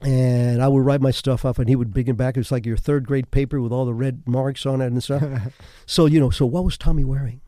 and 0.00 0.62
I 0.62 0.68
would 0.68 0.84
write 0.84 1.00
my 1.00 1.10
stuff 1.10 1.44
up, 1.44 1.58
and 1.58 1.68
he 1.68 1.74
would 1.74 1.92
bring 1.92 2.06
it 2.06 2.16
back. 2.16 2.36
It 2.36 2.40
was 2.40 2.52
like 2.52 2.64
your 2.64 2.76
third 2.76 3.06
grade 3.06 3.32
paper 3.32 3.60
with 3.60 3.72
all 3.72 3.84
the 3.84 3.92
red 3.92 4.22
marks 4.26 4.64
on 4.64 4.80
it 4.80 4.86
and 4.86 5.02
stuff. 5.02 5.22
so 5.86 6.06
you 6.06 6.20
know, 6.20 6.30
so 6.30 6.46
what 6.46 6.64
was 6.64 6.78
Tommy 6.78 7.04
wearing? 7.04 7.40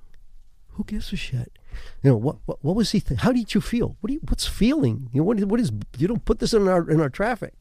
Who 0.71 0.83
gives 0.83 1.13
a 1.13 1.17
shit? 1.17 1.53
You 2.03 2.11
know 2.11 2.17
what? 2.17 2.37
What, 2.47 2.65
what 2.65 2.75
was 2.75 2.91
he? 2.91 3.01
Th- 3.01 3.21
how 3.21 3.31
did 3.31 3.55
you 3.55 3.61
feel? 3.61 3.97
What 4.01 4.09
do 4.09 4.15
you? 4.15 4.21
What's 4.29 4.47
feeling? 4.47 5.09
You 5.13 5.21
know 5.21 5.25
what? 5.25 5.39
is- 5.39 5.47
What 5.47 5.61
is? 5.61 5.71
You 5.99 6.09
don't 6.09 6.25
put 6.25 6.41
this 6.41 6.53
in 6.53 6.67
our 6.67 6.91
in 6.91 7.01
our 7.01 7.09
traffic. 7.09 7.55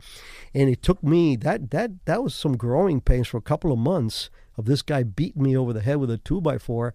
And 0.55 0.69
it 0.69 0.81
took 0.81 1.03
me 1.03 1.35
that 1.37 1.69
that 1.69 2.05
that 2.05 2.23
was 2.23 2.33
some 2.33 2.57
growing 2.57 3.01
pains 3.01 3.27
for 3.27 3.37
a 3.37 3.41
couple 3.41 3.71
of 3.71 3.77
months 3.77 4.31
of 4.57 4.65
this 4.65 4.81
guy 4.81 5.03
beating 5.03 5.43
me 5.43 5.55
over 5.55 5.73
the 5.73 5.81
head 5.81 5.97
with 5.97 6.09
a 6.09 6.17
two 6.17 6.41
by 6.41 6.57
four, 6.57 6.93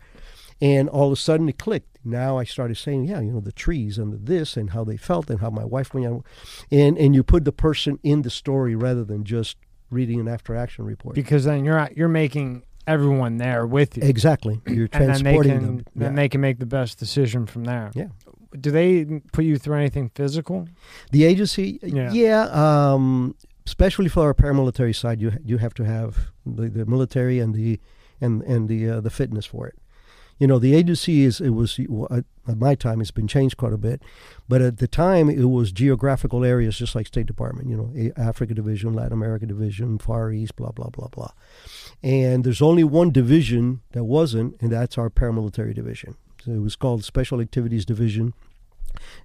and 0.61 0.89
all 0.89 1.07
of 1.07 1.13
a 1.13 1.17
sudden 1.17 1.49
it 1.49 1.59
clicked. 1.59 1.99
Now 2.05 2.39
I 2.39 2.45
started 2.45 2.77
saying, 2.77 3.05
yeah, 3.05 3.21
you 3.21 3.33
know, 3.33 3.41
the 3.41 3.53
trees 3.53 3.99
and 3.99 4.13
the 4.13 4.17
this 4.17 4.57
and 4.57 4.71
how 4.71 4.85
they 4.85 4.97
felt 4.97 5.29
and 5.31 5.41
how 5.41 5.51
my 5.51 5.65
wife 5.65 5.93
went 5.95 6.07
on, 6.07 6.25
and 6.71 6.97
and 6.99 7.15
you 7.15 7.23
put 7.23 7.45
the 7.45 7.53
person 7.53 7.99
in 8.03 8.23
the 8.23 8.31
story 8.31 8.75
rather 8.75 9.05
than 9.05 9.25
just 9.25 9.57
reading 9.91 10.21
an 10.21 10.29
after 10.29 10.55
action 10.55 10.85
report. 10.85 11.15
Because 11.15 11.45
then 11.45 11.65
you're 11.65 11.89
you're 11.95 12.09
making 12.09 12.63
everyone 12.87 13.37
there 13.37 13.67
with 13.67 13.97
you, 13.97 14.03
exactly, 14.05 14.61
you're 14.67 14.89
and 14.93 15.09
then 15.09 15.09
they 15.13 15.21
transporting 15.23 15.53
can 15.59 15.67
them. 15.67 15.85
then 15.95 16.13
Yeah. 16.13 16.17
they 16.23 16.29
can 16.29 16.41
make 16.41 16.59
the 16.59 16.67
best 16.67 16.99
decision 16.99 17.47
from 17.47 17.65
there. 17.65 17.91
Yeah. 17.95 18.09
Do 18.59 18.71
they 18.71 19.05
put 19.33 19.45
you 19.45 19.59
through 19.59 19.77
anything 19.77 20.11
physical? 20.15 20.67
The 21.13 21.25
agency, 21.25 21.79
Yeah. 21.83 22.11
yeah, 22.13 22.45
um, 22.95 23.35
especially 23.67 24.09
for 24.09 24.23
our 24.23 24.33
paramilitary 24.35 24.95
side, 24.95 25.21
you 25.21 25.33
you 25.45 25.59
have 25.59 25.75
to 25.75 25.85
have 25.85 26.31
the, 26.47 26.71
the 26.71 26.87
military 26.87 27.39
and 27.41 27.55
the 27.55 27.79
and 28.23 28.43
and 28.45 28.69
the 28.69 28.89
uh, 28.89 29.01
the 29.03 29.11
fitness 29.11 29.45
for 29.45 29.67
it. 29.69 29.77
You 30.39 30.47
know, 30.47 30.59
the 30.59 30.75
agency 30.75 31.25
is 31.25 31.41
it 31.41 31.51
was 31.51 31.79
at 32.49 32.59
my 32.59 32.75
time 32.75 33.01
it's 33.01 33.11
been 33.11 33.27
changed 33.27 33.57
quite 33.57 33.73
a 33.73 33.79
bit, 33.79 34.03
but 34.49 34.63
at 34.63 34.79
the 34.79 34.89
time 34.89 35.29
it 35.29 35.45
was 35.47 35.73
geographical 35.73 36.45
areas 36.45 36.79
just 36.79 36.95
like 36.95 37.07
State 37.09 37.27
Department. 37.27 37.69
You 37.69 37.77
know, 37.77 38.13
Africa 38.17 38.55
Division, 38.55 38.95
Latin 38.95 39.13
America 39.13 39.47
Division, 39.47 39.99
Far 39.99 40.31
East, 40.33 40.57
blah 40.57 40.71
blah 40.71 40.91
blah 40.91 41.09
blah. 41.09 41.33
And 42.03 42.45
there's 42.45 42.63
only 42.63 42.85
one 42.85 43.11
division 43.11 43.81
that 43.93 44.05
wasn't, 44.05 44.57
and 44.61 44.71
that's 44.71 44.97
our 44.97 45.11
paramilitary 45.11 45.75
division. 45.75 46.17
So 46.45 46.53
it 46.53 46.63
was 46.63 46.77
called 46.77 47.05
Special 47.05 47.41
Activities 47.41 47.85
Division. 47.85 48.33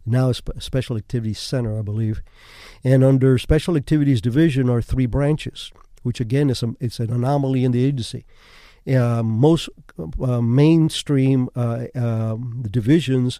Now 0.05 0.29
it's 0.29 0.39
Spe- 0.39 0.59
Special 0.59 0.97
Activities 0.97 1.39
Center, 1.39 1.77
I 1.77 1.81
believe. 1.81 2.21
And 2.83 3.03
under 3.03 3.37
Special 3.37 3.75
Activities 3.75 4.19
Division 4.21 4.69
are 4.69 4.81
three 4.81 5.05
branches, 5.05 5.71
which 6.01 6.19
again 6.19 6.49
is 6.49 6.63
a, 6.63 6.75
it's 6.79 6.99
an 6.99 7.11
anomaly 7.11 7.63
in 7.63 7.71
the 7.71 7.85
agency. 7.85 8.25
Uh, 8.85 9.23
most 9.23 9.69
uh, 10.21 10.41
mainstream 10.41 11.49
uh, 11.55 11.85
um, 11.95 12.65
divisions, 12.69 13.39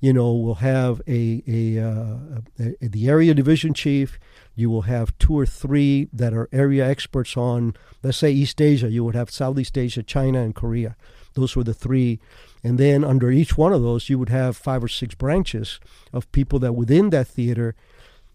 you 0.00 0.12
know, 0.12 0.32
will 0.32 0.56
have 0.56 1.00
a, 1.08 1.42
a, 1.48 1.82
uh, 1.82 2.16
a, 2.60 2.88
the 2.88 3.08
area 3.08 3.34
division 3.34 3.74
chief. 3.74 4.18
You 4.54 4.70
will 4.70 4.82
have 4.82 5.16
two 5.18 5.36
or 5.36 5.46
three 5.46 6.08
that 6.12 6.32
are 6.32 6.48
area 6.52 6.86
experts 6.86 7.36
on, 7.36 7.74
let's 8.04 8.18
say 8.18 8.30
East 8.30 8.60
Asia. 8.60 8.88
You 8.88 9.02
would 9.04 9.16
have 9.16 9.30
Southeast 9.30 9.76
Asia, 9.76 10.02
China, 10.02 10.42
and 10.42 10.54
Korea. 10.54 10.94
Those 11.34 11.56
were 11.56 11.64
the 11.64 11.74
three. 11.74 12.20
And 12.62 12.78
then 12.78 13.04
under 13.04 13.30
each 13.30 13.58
one 13.58 13.72
of 13.72 13.82
those, 13.82 14.08
you 14.08 14.18
would 14.18 14.28
have 14.28 14.56
five 14.56 14.82
or 14.82 14.88
six 14.88 15.14
branches 15.14 15.80
of 16.12 16.30
people 16.32 16.58
that 16.60 16.74
within 16.74 17.10
that 17.10 17.26
theater, 17.26 17.74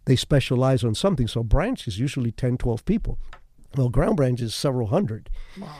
they 0.06 0.15
specialize 0.15 0.84
on 0.84 0.95
something. 0.95 1.27
So 1.27 1.44
branch 1.44 1.88
is 1.88 1.99
usually 1.99 2.31
10, 2.31 2.57
12 2.57 2.84
people. 2.86 3.18
Well, 3.75 3.89
ground 3.89 4.17
branch 4.17 4.41
is 4.41 4.55
several 4.55 4.87
hundred, 4.87 5.29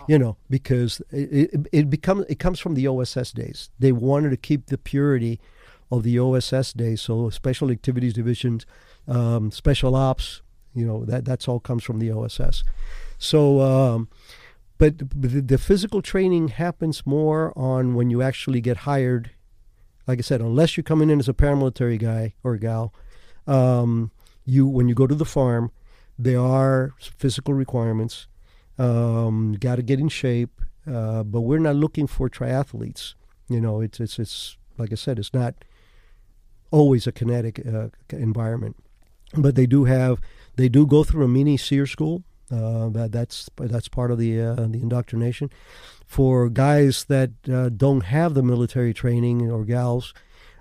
you 0.08 0.20
know, 0.20 0.38
because 0.50 1.02
it, 1.12 1.50
it, 1.54 1.68
it 1.72 1.90
becomes 1.90 2.26
it 2.30 2.38
comes 2.40 2.60
from 2.60 2.76
the 2.76 2.88
OSS 2.88 3.32
days. 3.32 3.70
They 3.80 3.92
wanted 3.92 4.30
to 4.30 4.38
keep 4.38 4.68
the 4.68 4.78
purity 4.78 5.40
of 5.92 6.04
the 6.04 6.20
OSS 6.20 6.74
days. 6.74 7.02
So 7.02 7.30
special 7.32 7.72
activities 7.72 8.14
divisions, 8.14 8.66
um, 9.08 9.52
special 9.52 9.96
ops, 9.96 10.42
you 10.74 10.86
know, 10.86 11.04
that 11.06 11.26
that's 11.26 11.48
all 11.48 11.60
comes 11.60 11.84
from 11.84 12.00
the 12.00 12.12
OSS. 12.12 12.64
So, 13.18 13.62
um, 13.62 14.08
but 14.78 14.98
but 14.98 15.32
the, 15.32 15.42
the 15.42 15.58
physical 15.58 16.02
training 16.02 16.50
happens 16.50 17.06
more 17.06 17.58
on 17.58 17.96
when 17.96 18.10
you 18.10 18.22
actually 18.22 18.62
get 18.62 18.78
hired. 18.78 19.32
Like 20.08 20.20
I 20.20 20.22
said, 20.22 20.42
unless 20.42 20.78
you're 20.78 20.84
coming 20.84 21.10
in 21.10 21.20
as 21.20 21.30
a 21.30 21.34
paramilitary 21.34 22.00
guy 22.00 22.34
or 22.44 22.58
gal, 22.58 22.94
um, 23.46 24.12
you 24.46 24.68
when 24.68 24.88
you 24.88 24.96
go 24.96 25.08
to 25.08 25.16
the 25.16 25.26
farm, 25.26 25.72
there 26.20 26.42
are 26.42 26.94
physical 27.00 27.54
requirements. 27.54 28.28
Um, 28.78 29.54
got 29.54 29.78
to 29.78 29.82
get 29.82 30.00
in 30.00 30.10
shape, 30.10 30.62
uh, 30.86 31.24
but 31.24 31.42
we're 31.42 31.60
not 31.60 31.78
looking 31.78 32.08
for 32.08 32.30
triathletes. 32.30 33.16
You 33.48 33.62
know, 33.62 33.80
it's 33.80 34.00
it's 34.00 34.20
it's 34.20 34.58
like 34.78 34.92
I 34.92 34.96
said, 34.96 35.18
it's 35.18 35.34
not 35.34 35.56
always 36.72 37.08
a 37.08 37.12
kinetic 37.12 37.66
uh, 37.66 37.88
environment, 38.12 38.76
but 39.36 39.56
they 39.56 39.66
do 39.66 39.86
have 39.86 40.20
they 40.56 40.70
do 40.70 40.86
go 40.86 41.04
through 41.04 41.24
a 41.24 41.28
mini 41.28 41.58
SERE 41.58 41.88
school. 41.88 42.24
Uh, 42.52 42.90
that 42.90 43.12
that's 43.12 43.50
that's 43.58 43.88
part 43.88 44.12
of 44.12 44.18
the 44.18 44.42
uh, 44.42 44.56
the 44.56 44.82
indoctrination 44.82 45.50
for 46.06 46.50
guys 46.50 47.06
that 47.06 47.32
uh, 47.52 47.70
don't 47.70 48.06
have 48.06 48.34
the 48.34 48.44
military 48.44 48.94
training 48.94 49.50
or 49.50 49.64
gals. 49.64 50.14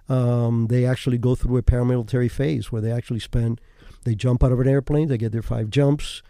Um, 0.09 0.69
they 0.69 0.87
actually 0.87 1.19
go 1.19 1.35
through 1.35 1.57
a 1.59 1.63
paramilitary 1.63 2.31
phase 2.31 2.71
where 2.71 2.81
they 2.81 2.93
actually 2.93 3.21
spend 3.21 3.61
they 4.05 4.15
jump 4.15 4.43
out 4.45 4.53
of 4.53 4.61
an 4.61 4.69
airplane. 4.69 5.09
They 5.09 5.19
get 5.19 5.33
their 5.33 5.43
five 5.43 5.71
jumps. 5.71 6.23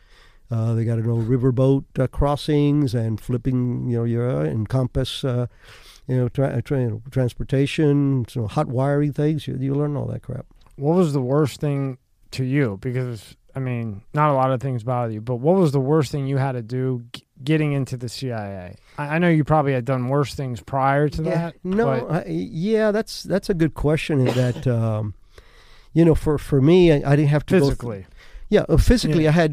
Uh, 0.50 0.72
they 0.74 0.84
got 0.84 0.96
to 0.96 1.02
know 1.02 1.16
riverboat 1.16 1.84
uh, 1.98 2.06
crossings 2.06 2.94
and 2.94 3.20
flipping, 3.20 3.88
you 3.88 3.98
know, 3.98 4.04
your 4.04 4.30
uh, 4.30 4.44
and 4.44 4.66
compass, 4.68 5.22
uh, 5.22 5.46
you 6.06 6.16
know, 6.16 6.28
tra- 6.30 6.62
tra- 6.62 7.00
transportation, 7.10 8.24
so 8.28 8.46
hot 8.46 8.66
wiring 8.68 9.12
things. 9.12 9.46
You, 9.46 9.56
you 9.60 9.74
learn 9.74 9.94
all 9.96 10.06
that 10.06 10.22
crap. 10.22 10.46
What 10.76 10.96
was 10.96 11.12
the 11.12 11.20
worst 11.20 11.60
thing 11.60 11.98
to 12.30 12.44
you? 12.44 12.78
Because 12.80 13.36
I 13.54 13.60
mean, 13.60 14.02
not 14.14 14.30
a 14.30 14.34
lot 14.34 14.50
of 14.52 14.60
things 14.62 14.84
bother 14.84 15.12
you, 15.12 15.20
but 15.20 15.36
what 15.36 15.56
was 15.56 15.72
the 15.72 15.80
worst 15.80 16.12
thing 16.12 16.26
you 16.26 16.36
had 16.38 16.52
to 16.52 16.62
do 16.62 17.04
g- 17.12 17.24
getting 17.42 17.72
into 17.72 17.96
the 17.96 18.08
CIA? 18.08 18.76
I, 18.96 19.16
I 19.16 19.18
know 19.18 19.28
you 19.28 19.44
probably 19.44 19.72
had 19.72 19.84
done 19.84 20.08
worse 20.08 20.34
things 20.34 20.60
prior 20.62 21.08
to 21.10 21.22
yeah, 21.22 21.30
that. 21.34 21.56
no, 21.64 21.84
but- 22.06 22.10
I, 22.10 22.24
yeah, 22.28 22.90
that's 22.90 23.22
that's 23.22 23.50
a 23.50 23.54
good 23.54 23.74
question. 23.74 24.20
In 24.26 24.34
that, 24.34 24.66
um, 24.66 25.14
you 25.98 26.04
know, 26.06 26.14
for 26.24 26.34
for 26.38 26.60
me, 26.70 26.78
I, 26.94 26.96
I 27.10 27.12
didn't 27.16 27.32
have 27.36 27.44
to 27.46 27.54
go 27.54 27.58
th- 27.60 27.70
physically. 27.70 28.02
Yeah, 28.50 28.64
uh, 28.68 28.76
physically, 28.90 29.24
Yeah. 29.24 29.30
I 29.30 29.42
had 29.42 29.52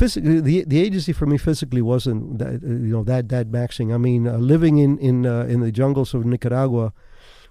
physically 0.00 0.40
the 0.48 0.56
the 0.72 0.80
agency 0.86 1.12
for 1.12 1.26
me 1.32 1.38
physically 1.38 1.82
wasn't 1.92 2.20
that 2.40 2.54
uh, 2.62 2.86
you 2.86 2.92
know 2.94 3.04
that 3.04 3.28
that 3.34 3.46
maxing. 3.60 3.88
I 3.94 3.98
mean, 3.98 4.22
uh, 4.26 4.36
living 4.52 4.78
in 4.78 4.98
in 4.98 5.16
uh, 5.26 5.52
in 5.52 5.60
the 5.60 5.72
jungles 5.80 6.14
of 6.14 6.20
Nicaragua 6.24 6.92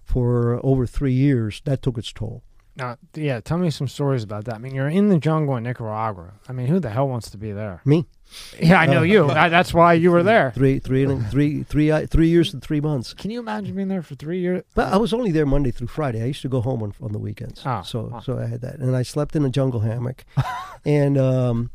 for 0.03 0.59
over 0.63 0.85
three 0.87 1.13
years 1.27 1.61
that 1.63 1.81
took 1.81 1.97
its 1.97 2.11
toll. 2.13 2.41
Now, 2.75 2.97
yeah, 3.13 3.39
tell 3.39 3.59
me 3.59 3.69
some 3.69 3.87
stories 3.87 4.23
about 4.23 4.45
that. 4.45 4.55
I 4.55 4.57
mean, 4.57 4.73
you're 4.75 4.89
in 4.99 5.09
the 5.09 5.19
jungle 5.19 5.55
in 5.57 5.63
Nicaragua. 5.63 6.33
I 6.49 6.53
mean, 6.53 6.67
who 6.67 6.79
the 6.79 6.89
hell 6.89 7.07
wants 7.07 7.29
to 7.31 7.37
be 7.37 7.51
there? 7.53 7.81
Me, 7.85 8.05
Yeah, 8.59 8.79
I 8.79 8.85
know 8.85 9.03
you. 9.03 9.29
I, 9.43 9.49
that's 9.49 9.73
why 9.73 9.93
you 9.93 10.11
were 10.11 10.23
there. 10.23 10.51
three 10.51 10.79
three 10.79 11.03
and 11.03 11.29
three 11.29 11.63
three 11.63 11.91
uh, 11.91 12.07
three 12.07 12.27
years 12.29 12.53
and 12.53 12.61
three 12.61 12.81
months. 12.81 13.13
Can 13.13 13.31
you 13.31 13.39
imagine 13.39 13.75
being 13.75 13.87
there 13.87 14.01
for 14.01 14.15
three 14.15 14.39
years? 14.39 14.63
But 14.75 14.91
I 14.93 14.97
was 14.97 15.13
only 15.13 15.31
there 15.31 15.45
Monday 15.45 15.71
through 15.71 15.87
Friday. 15.87 16.21
I 16.21 16.25
used 16.25 16.41
to 16.43 16.49
go 16.49 16.61
home 16.61 16.81
on 16.83 16.93
on 17.01 17.11
the 17.11 17.19
weekends. 17.19 17.61
Oh, 17.65 17.81
so 17.83 18.03
wow. 18.11 18.19
so 18.21 18.39
I 18.39 18.45
had 18.45 18.61
that, 18.61 18.75
and 18.79 18.95
I 18.95 19.03
slept 19.03 19.35
in 19.35 19.43
a 19.45 19.49
jungle 19.49 19.81
hammock, 19.81 20.23
and 20.85 21.17
um, 21.17 21.71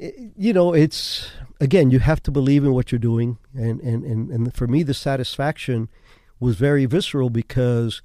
I- 0.00 0.30
you 0.36 0.52
know, 0.52 0.72
it's 0.72 1.28
again, 1.60 1.90
you 1.90 1.98
have 2.00 2.22
to 2.24 2.30
believe 2.30 2.64
in 2.64 2.72
what 2.72 2.90
you're 2.92 2.98
doing, 2.98 3.38
and 3.54 3.80
and 3.80 4.04
and 4.04 4.30
and 4.30 4.54
for 4.54 4.66
me, 4.66 4.82
the 4.82 4.94
satisfaction 4.94 5.88
was 6.40 6.56
very 6.56 6.86
visceral 6.86 7.30
because 7.30 8.02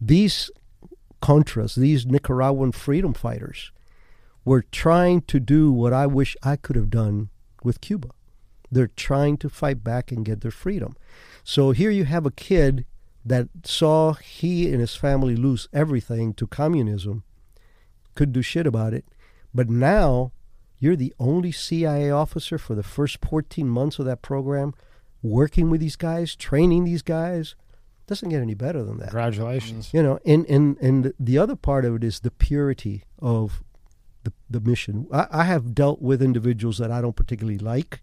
these 0.00 0.50
contras, 1.20 1.74
these 1.76 2.06
Nicaraguan 2.06 2.72
freedom 2.72 3.14
fighters, 3.14 3.71
were 4.44 4.62
trying 4.62 5.22
to 5.22 5.38
do 5.38 5.70
what 5.70 5.92
I 5.92 6.06
wish 6.06 6.36
I 6.42 6.56
could 6.56 6.76
have 6.76 6.90
done 6.90 7.30
with 7.62 7.80
Cuba. 7.80 8.08
They're 8.70 8.88
trying 8.88 9.36
to 9.38 9.48
fight 9.48 9.84
back 9.84 10.10
and 10.10 10.24
get 10.24 10.40
their 10.40 10.50
freedom. 10.50 10.96
So 11.44 11.72
here 11.72 11.90
you 11.90 12.04
have 12.04 12.26
a 12.26 12.30
kid 12.30 12.86
that 13.24 13.48
saw 13.64 14.14
he 14.14 14.70
and 14.70 14.80
his 14.80 14.96
family 14.96 15.36
lose 15.36 15.68
everything 15.72 16.34
to 16.34 16.46
communism, 16.46 17.22
couldn't 18.14 18.32
do 18.32 18.42
shit 18.42 18.66
about 18.66 18.94
it, 18.94 19.04
but 19.54 19.68
now 19.68 20.32
you're 20.78 20.96
the 20.96 21.14
only 21.20 21.52
CIA 21.52 22.10
officer 22.10 22.58
for 22.58 22.74
the 22.74 22.82
first 22.82 23.18
14 23.24 23.68
months 23.68 23.98
of 23.98 24.06
that 24.06 24.22
program, 24.22 24.74
working 25.22 25.70
with 25.70 25.80
these 25.80 25.96
guys, 25.96 26.34
training 26.34 26.84
these 26.84 27.02
guys. 27.02 27.54
Doesn't 28.08 28.30
get 28.30 28.42
any 28.42 28.54
better 28.54 28.82
than 28.82 28.98
that. 28.98 29.10
Congratulations. 29.10 29.90
You 29.94 30.02
know, 30.02 30.18
and, 30.26 30.44
and, 30.46 30.76
and 30.78 31.14
the 31.20 31.38
other 31.38 31.54
part 31.54 31.84
of 31.84 31.94
it 31.94 32.02
is 32.04 32.20
the 32.20 32.32
purity 32.32 33.04
of 33.20 33.62
the, 34.24 34.32
the 34.50 34.60
mission. 34.60 35.06
I, 35.12 35.26
I 35.30 35.44
have 35.44 35.74
dealt 35.74 36.00
with 36.00 36.22
individuals 36.22 36.78
that 36.78 36.90
I 36.90 37.00
don't 37.00 37.16
particularly 37.16 37.58
like, 37.58 38.00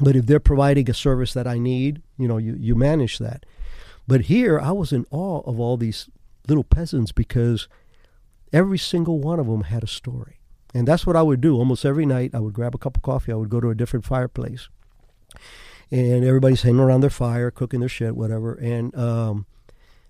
but 0.00 0.16
if 0.16 0.26
they're 0.26 0.40
providing 0.40 0.90
a 0.90 0.94
service 0.94 1.32
that 1.34 1.46
I 1.46 1.58
need, 1.58 2.02
you 2.18 2.28
know, 2.28 2.38
you, 2.38 2.56
you 2.58 2.74
manage 2.74 3.18
that. 3.18 3.46
But 4.06 4.22
here, 4.22 4.60
I 4.60 4.72
was 4.72 4.92
in 4.92 5.06
awe 5.10 5.40
of 5.40 5.58
all 5.58 5.76
these 5.76 6.10
little 6.48 6.64
peasants 6.64 7.12
because 7.12 7.68
every 8.52 8.78
single 8.78 9.18
one 9.18 9.40
of 9.40 9.46
them 9.46 9.64
had 9.64 9.82
a 9.82 9.88
story. 9.88 10.38
And 10.74 10.88
that's 10.88 11.06
what 11.06 11.16
I 11.16 11.22
would 11.22 11.40
do 11.40 11.56
almost 11.56 11.84
every 11.84 12.04
night. 12.04 12.34
I 12.34 12.40
would 12.40 12.52
grab 12.52 12.74
a 12.74 12.78
cup 12.78 12.96
of 12.96 13.02
coffee, 13.02 13.32
I 13.32 13.36
would 13.36 13.48
go 13.48 13.60
to 13.60 13.70
a 13.70 13.74
different 13.74 14.04
fireplace. 14.04 14.68
And 15.90 16.24
everybody's 16.24 16.62
hanging 16.62 16.80
around 16.80 17.02
their 17.02 17.10
fire, 17.10 17.50
cooking 17.50 17.80
their 17.80 17.88
shit, 17.88 18.16
whatever. 18.16 18.54
And 18.54 18.94
um, 18.96 19.46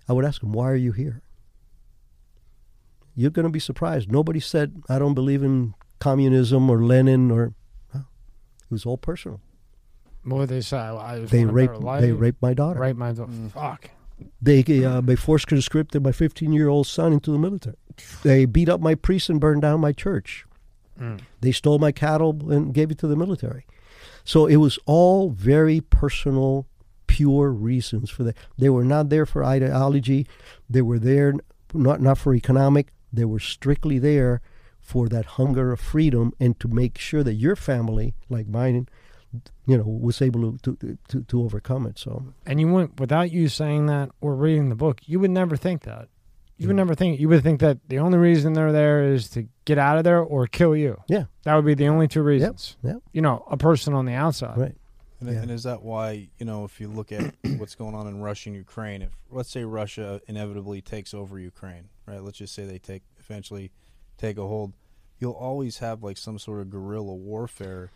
I 0.09 0.13
would 0.13 0.25
ask 0.25 0.41
them, 0.41 0.51
Why 0.51 0.71
are 0.71 0.75
you 0.75 0.93
here? 0.93 1.21
You're 3.15 3.31
going 3.31 3.45
to 3.45 3.51
be 3.51 3.59
surprised. 3.59 4.11
Nobody 4.11 4.39
said, 4.39 4.83
I 4.89 4.99
don't 4.99 5.13
believe 5.13 5.41
in 5.41 5.73
communism 5.99 6.69
or 6.69 6.83
Lenin 6.83 7.31
or. 7.31 7.53
No. 7.93 8.01
It 8.01 8.71
was 8.71 8.85
all 8.85 8.97
personal. 8.97 9.39
What 10.23 10.37
would 10.37 10.49
they 10.49 10.61
say? 10.61 10.77
I 10.77 11.19
just 11.19 11.31
They 11.31 11.45
raped, 11.45 11.73
better 11.73 11.85
life. 11.85 12.01
they 12.01 12.11
raped 12.11 12.41
my 12.41 12.53
daughter. 12.53 12.79
Rape 12.79 12.97
my 12.97 13.13
daughter. 13.13 13.31
Fuck. 13.53 13.91
They 14.41 14.63
uh, 14.83 15.01
they 15.01 15.15
forced 15.15 15.47
conscripted 15.47 16.03
my 16.03 16.11
15 16.11 16.53
year 16.53 16.67
old 16.69 16.87
son 16.87 17.13
into 17.13 17.31
the 17.31 17.37
military. 17.37 17.75
They 18.23 18.45
beat 18.45 18.69
up 18.69 18.81
my 18.81 18.95
priest 18.95 19.29
and 19.29 19.39
burned 19.39 19.61
down 19.61 19.81
my 19.81 19.91
church. 19.91 20.45
Mm. 20.99 21.19
They 21.41 21.51
stole 21.51 21.79
my 21.79 21.91
cattle 21.91 22.51
and 22.51 22.73
gave 22.73 22.91
it 22.91 22.97
to 22.99 23.07
the 23.07 23.15
military. 23.17 23.65
So 24.23 24.45
it 24.47 24.55
was 24.55 24.79
all 24.85 25.29
very 25.29 25.81
personal, 25.81 26.65
pure 27.07 27.51
reasons 27.51 28.09
for 28.09 28.23
that. 28.23 28.37
They 28.57 28.69
were 28.69 28.85
not 28.85 29.09
there 29.09 29.25
for 29.25 29.43
ideology. 29.43 30.27
They 30.69 30.81
were 30.81 30.99
there 30.99 31.33
not 31.73 32.01
not 32.01 32.17
for 32.17 32.33
economic. 32.33 32.87
They 33.15 33.25
were 33.25 33.39
strictly 33.39 33.99
there 33.99 34.41
for 34.79 35.07
that 35.09 35.25
hunger 35.25 35.71
of 35.71 35.79
freedom 35.79 36.33
and 36.39 36.59
to 36.59 36.67
make 36.67 36.97
sure 36.97 37.23
that 37.23 37.33
your 37.33 37.55
family, 37.55 38.13
like 38.29 38.47
mine, 38.47 38.87
you 39.65 39.77
know, 39.77 39.83
was 39.83 40.21
able 40.21 40.57
to 40.59 40.75
to, 40.75 40.97
to, 41.07 41.23
to 41.23 41.43
overcome 41.43 41.87
it. 41.87 41.97
So 41.97 42.33
And 42.45 42.59
you 42.59 42.67
wouldn't, 42.67 42.99
without 42.99 43.31
you 43.31 43.47
saying 43.49 43.87
that 43.87 44.11
or 44.21 44.35
reading 44.35 44.69
the 44.69 44.75
book, 44.75 45.01
you 45.05 45.19
would 45.19 45.31
never 45.31 45.55
think 45.57 45.83
that. 45.83 46.09
You 46.57 46.67
would 46.67 46.75
mm. 46.75 46.77
never 46.77 46.95
think. 46.95 47.19
You 47.19 47.27
would 47.29 47.43
think 47.43 47.59
that 47.59 47.79
the 47.89 47.99
only 47.99 48.17
reason 48.17 48.53
they're 48.53 48.71
there 48.71 49.03
is 49.03 49.29
to 49.31 49.47
get 49.65 49.77
out 49.77 49.97
of 49.97 50.03
there 50.05 50.21
or 50.21 50.47
kill 50.47 50.75
you. 50.75 51.01
Yeah. 51.07 51.25
That 51.43 51.55
would 51.55 51.65
be 51.65 51.73
the 51.73 51.87
only 51.87 52.07
two 52.07 52.21
reasons. 52.23 52.77
yep. 52.81 52.97
You 53.11 53.21
know, 53.21 53.45
a 53.51 53.57
person 53.57 53.93
on 53.93 54.05
the 54.05 54.13
outside. 54.13 54.57
Right. 54.57 54.75
And, 55.21 55.29
Yeah. 55.29 55.41
and 55.41 55.51
is 55.51 55.63
that 55.63 55.81
why 55.81 56.29
you 56.37 56.45
know 56.45 56.65
if 56.65 56.79
you 56.81 56.87
look 56.89 57.11
at 57.11 57.33
what's 57.57 57.75
going 57.75 57.95
on 57.95 58.07
in 58.07 58.19
Russia 58.19 58.49
and 58.49 58.55
Ukraine, 58.55 59.01
if 59.01 59.11
let's 59.31 59.49
say 59.49 59.63
Russia 59.63 60.21
inevitably 60.27 60.81
takes 60.81 61.13
over 61.13 61.39
Ukraine, 61.39 61.89
right? 62.05 62.21
Let's 62.21 62.37
just 62.37 62.53
say 62.53 62.65
they 62.65 62.79
take 62.79 63.03
eventually 63.19 63.71
take 64.17 64.37
a 64.37 64.45
hold, 64.47 64.73
you'll 65.19 65.31
always 65.33 65.79
have 65.79 66.03
like 66.03 66.17
some 66.17 66.37
sort 66.39 66.61
of 66.61 66.69
guerrilla 66.69 67.13
warfare. 67.13 67.91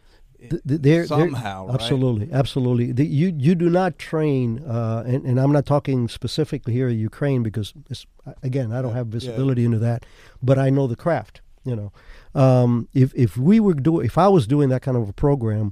Th- 0.50 0.62
they're- 0.66 1.06
somehow, 1.06 1.66
right? 1.68 1.76
Absolutely, 1.76 2.30
absolutely. 2.32 2.94
The, 2.94 3.06
you 3.06 3.34
you 3.38 3.56
do 3.56 3.70
not 3.70 4.00
train, 4.00 4.64
uh, 4.66 5.04
and, 5.06 5.26
and 5.26 5.38
I'm 5.38 5.52
not 5.52 5.66
talking 5.66 6.08
specifically 6.08 6.72
here 6.72 6.88
Ukraine 6.88 7.44
because 7.44 7.74
it's, 7.90 8.06
again 8.42 8.72
I 8.72 8.82
don't 8.82 8.92
Yeah, 8.92 8.98
have 9.00 9.08
yeah. 9.08 9.12
visibility 9.20 9.66
into 9.66 9.80
that, 9.80 10.06
but 10.42 10.58
I 10.58 10.70
know 10.70 10.88
the 10.88 10.96
craft. 10.96 11.42
You 11.66 11.76
know, 11.76 11.92
um, 12.36 12.88
if 12.94 13.14
if 13.16 13.38
we 13.38 13.60
were 13.60 13.74
do 13.74 14.00
if 14.00 14.18
I 14.18 14.28
was 14.28 14.48
doing 14.48 14.70
that 14.70 14.82
kind 14.82 14.98
of 14.98 15.10
a 15.10 15.14
program 15.14 15.72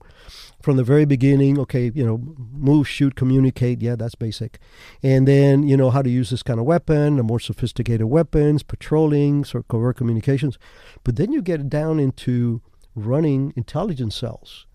from 0.61 0.77
the 0.77 0.83
very 0.83 1.05
beginning, 1.05 1.59
okay, 1.59 1.91
you 1.93 2.05
know, 2.05 2.19
move, 2.51 2.87
shoot, 2.87 3.15
communicate, 3.15 3.81
yeah, 3.81 3.95
that's 3.95 4.15
basic, 4.15 4.59
and 5.03 5.27
then 5.27 5.63
you 5.63 5.77
know 5.77 5.89
how 5.89 6.01
to 6.01 6.09
use 6.09 6.29
this 6.29 6.43
kind 6.43 6.59
of 6.59 6.65
weapon, 6.65 7.17
the 7.17 7.23
more 7.23 7.39
sophisticated 7.39 8.07
weapons, 8.07 8.63
patrolling, 8.63 9.45
sort 9.45 9.63
of 9.63 9.67
covert 9.67 9.97
communications, 9.97 10.57
but 11.03 11.15
then 11.15 11.31
you 11.31 11.41
get 11.41 11.69
down 11.69 11.99
into 11.99 12.61
running 12.95 13.53
intelligence 13.55 14.15
cells 14.15 14.65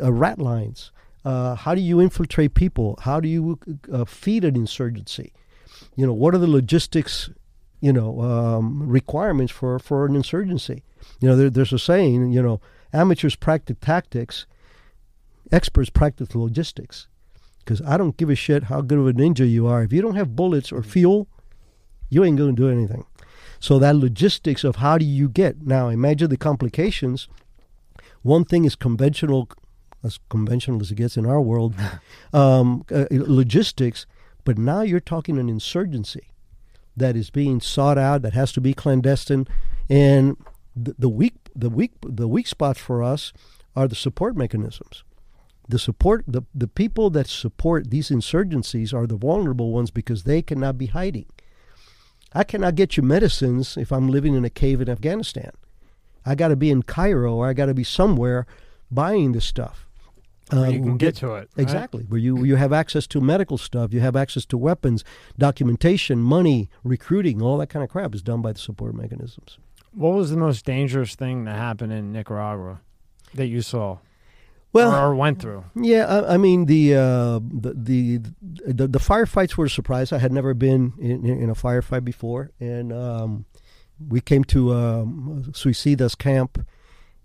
uh, 0.00 0.12
rat 0.12 0.38
lines. 0.38 0.92
Uh, 1.24 1.54
how 1.54 1.74
do 1.74 1.80
you 1.80 2.00
infiltrate 2.00 2.54
people? 2.54 2.98
How 3.02 3.20
do 3.20 3.28
you 3.28 3.58
uh, 3.92 4.04
feed 4.04 4.44
an 4.44 4.56
insurgency? 4.56 5.32
You 5.96 6.06
know, 6.06 6.12
what 6.12 6.34
are 6.34 6.38
the 6.38 6.48
logistics, 6.48 7.30
you 7.82 7.92
know, 7.92 8.20
um, 8.22 8.88
requirements 8.88 9.52
for, 9.52 9.78
for 9.78 10.06
an 10.06 10.14
insurgency? 10.14 10.84
You 11.20 11.28
know, 11.28 11.36
there, 11.36 11.50
there's 11.50 11.72
a 11.72 11.78
saying, 11.78 12.32
you 12.32 12.40
know, 12.40 12.60
amateurs 12.92 13.34
practice 13.34 13.76
tactics, 13.80 14.46
experts 15.50 15.90
practice 15.90 16.34
logistics. 16.34 17.08
Because 17.58 17.82
I 17.82 17.96
don't 17.96 18.16
give 18.16 18.30
a 18.30 18.34
shit 18.34 18.64
how 18.64 18.80
good 18.80 18.98
of 18.98 19.08
a 19.08 19.12
ninja 19.12 19.48
you 19.48 19.66
are. 19.66 19.82
If 19.82 19.92
you 19.92 20.00
don't 20.00 20.14
have 20.14 20.36
bullets 20.36 20.72
or 20.72 20.82
fuel, 20.82 21.28
you 22.08 22.24
ain't 22.24 22.38
going 22.38 22.54
to 22.54 22.62
do 22.62 22.70
anything. 22.70 23.04
So 23.58 23.78
that 23.78 23.96
logistics 23.96 24.64
of 24.64 24.76
how 24.76 24.98
do 24.98 25.04
you 25.04 25.28
get 25.28 25.62
now? 25.62 25.88
Imagine 25.88 26.30
the 26.30 26.36
complications. 26.36 27.28
One 28.22 28.44
thing 28.44 28.64
is 28.64 28.76
conventional, 28.76 29.48
as 30.04 30.18
conventional 30.28 30.80
as 30.80 30.90
it 30.90 30.96
gets 30.96 31.16
in 31.16 31.26
our 31.26 31.40
world, 31.40 31.74
um, 32.32 32.84
uh, 32.92 33.06
logistics. 33.10 34.06
But 34.44 34.58
now 34.58 34.82
you're 34.82 35.00
talking 35.00 35.38
an 35.38 35.48
insurgency 35.48 36.31
that 36.96 37.16
is 37.16 37.30
being 37.30 37.60
sought 37.60 37.98
out, 37.98 38.22
that 38.22 38.34
has 38.34 38.52
to 38.52 38.60
be 38.60 38.74
clandestine, 38.74 39.46
and 39.88 40.36
the, 40.74 41.08
weak, 41.08 41.34
the 41.54 41.70
weak, 41.70 41.92
the 42.02 42.28
weak 42.28 42.46
spots 42.46 42.80
for 42.80 43.02
us 43.02 43.32
are 43.74 43.88
the 43.88 43.94
support 43.94 44.36
mechanisms. 44.36 45.04
The 45.68 45.78
support, 45.78 46.24
the 46.26 46.42
the 46.54 46.66
people 46.66 47.08
that 47.10 47.28
support 47.28 47.90
these 47.90 48.10
insurgencies 48.10 48.92
are 48.92 49.06
the 49.06 49.16
vulnerable 49.16 49.72
ones 49.72 49.90
because 49.90 50.24
they 50.24 50.42
cannot 50.42 50.76
be 50.76 50.86
hiding. 50.86 51.26
I 52.34 52.44
cannot 52.44 52.74
get 52.74 52.96
you 52.96 53.02
medicines 53.02 53.76
if 53.76 53.92
I'm 53.92 54.08
living 54.08 54.34
in 54.34 54.44
a 54.44 54.50
cave 54.50 54.80
in 54.80 54.88
Afghanistan. 54.88 55.52
I 56.26 56.34
got 56.34 56.48
to 56.48 56.56
be 56.56 56.70
in 56.70 56.82
Cairo 56.82 57.34
or 57.34 57.48
I 57.48 57.52
got 57.52 57.66
to 57.66 57.74
be 57.74 57.84
somewhere 57.84 58.46
buying 58.90 59.32
this 59.32 59.44
stuff. 59.44 59.86
Where 60.60 60.70
you 60.70 60.78
can 60.78 60.86
we'll 60.86 60.96
get 60.96 61.16
to 61.16 61.28
it. 61.28 61.30
right? 61.30 61.48
Exactly. 61.56 62.04
Where 62.04 62.20
you 62.20 62.44
you 62.44 62.56
have 62.56 62.72
access 62.72 63.06
to 63.08 63.20
medical 63.20 63.58
stuff, 63.58 63.92
you 63.92 64.00
have 64.00 64.16
access 64.16 64.44
to 64.46 64.58
weapons, 64.58 65.04
documentation, 65.38 66.18
money, 66.20 66.68
recruiting, 66.84 67.40
all 67.42 67.58
that 67.58 67.68
kind 67.68 67.82
of 67.82 67.90
crap 67.90 68.14
is 68.14 68.22
done 68.22 68.42
by 68.42 68.52
the 68.52 68.58
support 68.58 68.94
mechanisms. 68.94 69.58
What 69.94 70.14
was 70.14 70.30
the 70.30 70.36
most 70.36 70.64
dangerous 70.64 71.14
thing 71.14 71.44
that 71.44 71.56
happened 71.56 71.92
in 71.92 72.12
Nicaragua 72.12 72.80
that 73.34 73.46
you 73.46 73.60
saw 73.60 73.98
Well, 74.72 74.90
or, 74.92 75.10
or 75.10 75.14
went 75.14 75.38
through? 75.40 75.64
Yeah, 75.74 76.06
I, 76.06 76.34
I 76.34 76.36
mean 76.38 76.64
the, 76.66 76.94
uh, 76.94 77.40
the 77.42 77.74
the 77.74 78.18
the 78.72 78.88
the 78.88 78.98
firefights 78.98 79.56
were 79.56 79.66
a 79.66 79.70
surprise. 79.70 80.12
I 80.12 80.18
had 80.18 80.32
never 80.32 80.54
been 80.54 80.94
in, 80.98 81.26
in 81.26 81.50
a 81.50 81.54
firefight 81.54 82.04
before, 82.04 82.52
and 82.58 82.92
um, 82.92 83.44
we 84.08 84.20
came 84.20 84.44
to 84.44 84.72
um, 84.72 85.44
Suicidas 85.52 86.16
camp, 86.16 86.66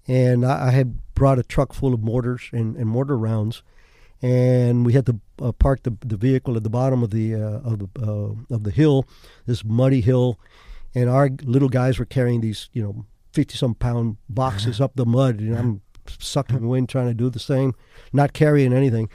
and 0.07 0.45
I, 0.45 0.67
I 0.67 0.71
had 0.71 0.99
brought 1.17 1.39
a 1.39 1.43
truck 1.43 1.73
full 1.73 1.95
of 1.95 2.03
mortars 2.03 2.47
and, 2.53 2.75
and 2.77 2.87
mortar 2.87 3.17
rounds, 3.17 3.63
and 4.21 4.85
we 4.85 4.93
had 4.93 5.07
to 5.07 5.19
uh, 5.41 5.51
park 5.51 5.81
the, 5.81 5.97
the 6.05 6.15
vehicle 6.15 6.55
at 6.55 6.61
the 6.63 6.69
bottom 6.69 7.01
of 7.01 7.09
the 7.09 7.33
uh, 7.33 7.59
of 7.61 7.79
the 7.79 7.89
uh, 7.99 8.55
of 8.55 8.63
the 8.63 8.69
hill, 8.69 9.07
this 9.47 9.65
muddy 9.65 10.01
hill, 10.01 10.39
and 10.93 11.09
our 11.09 11.31
little 11.41 11.69
guys 11.69 11.97
were 11.97 12.05
carrying 12.05 12.41
these 12.41 12.69
you 12.71 12.83
know 12.83 13.05
fifty 13.33 13.57
some 13.57 13.73
pound 13.73 14.17
boxes 14.29 14.79
up 14.79 14.91
the 14.95 15.07
mud, 15.07 15.39
and 15.39 15.55
I'm 15.57 15.81
sucking 16.19 16.67
wind 16.67 16.87
trying 16.87 17.07
to 17.07 17.15
do 17.15 17.31
the 17.31 17.39
same, 17.39 17.73
not 18.13 18.33
carrying 18.33 18.71
anything, 18.71 19.09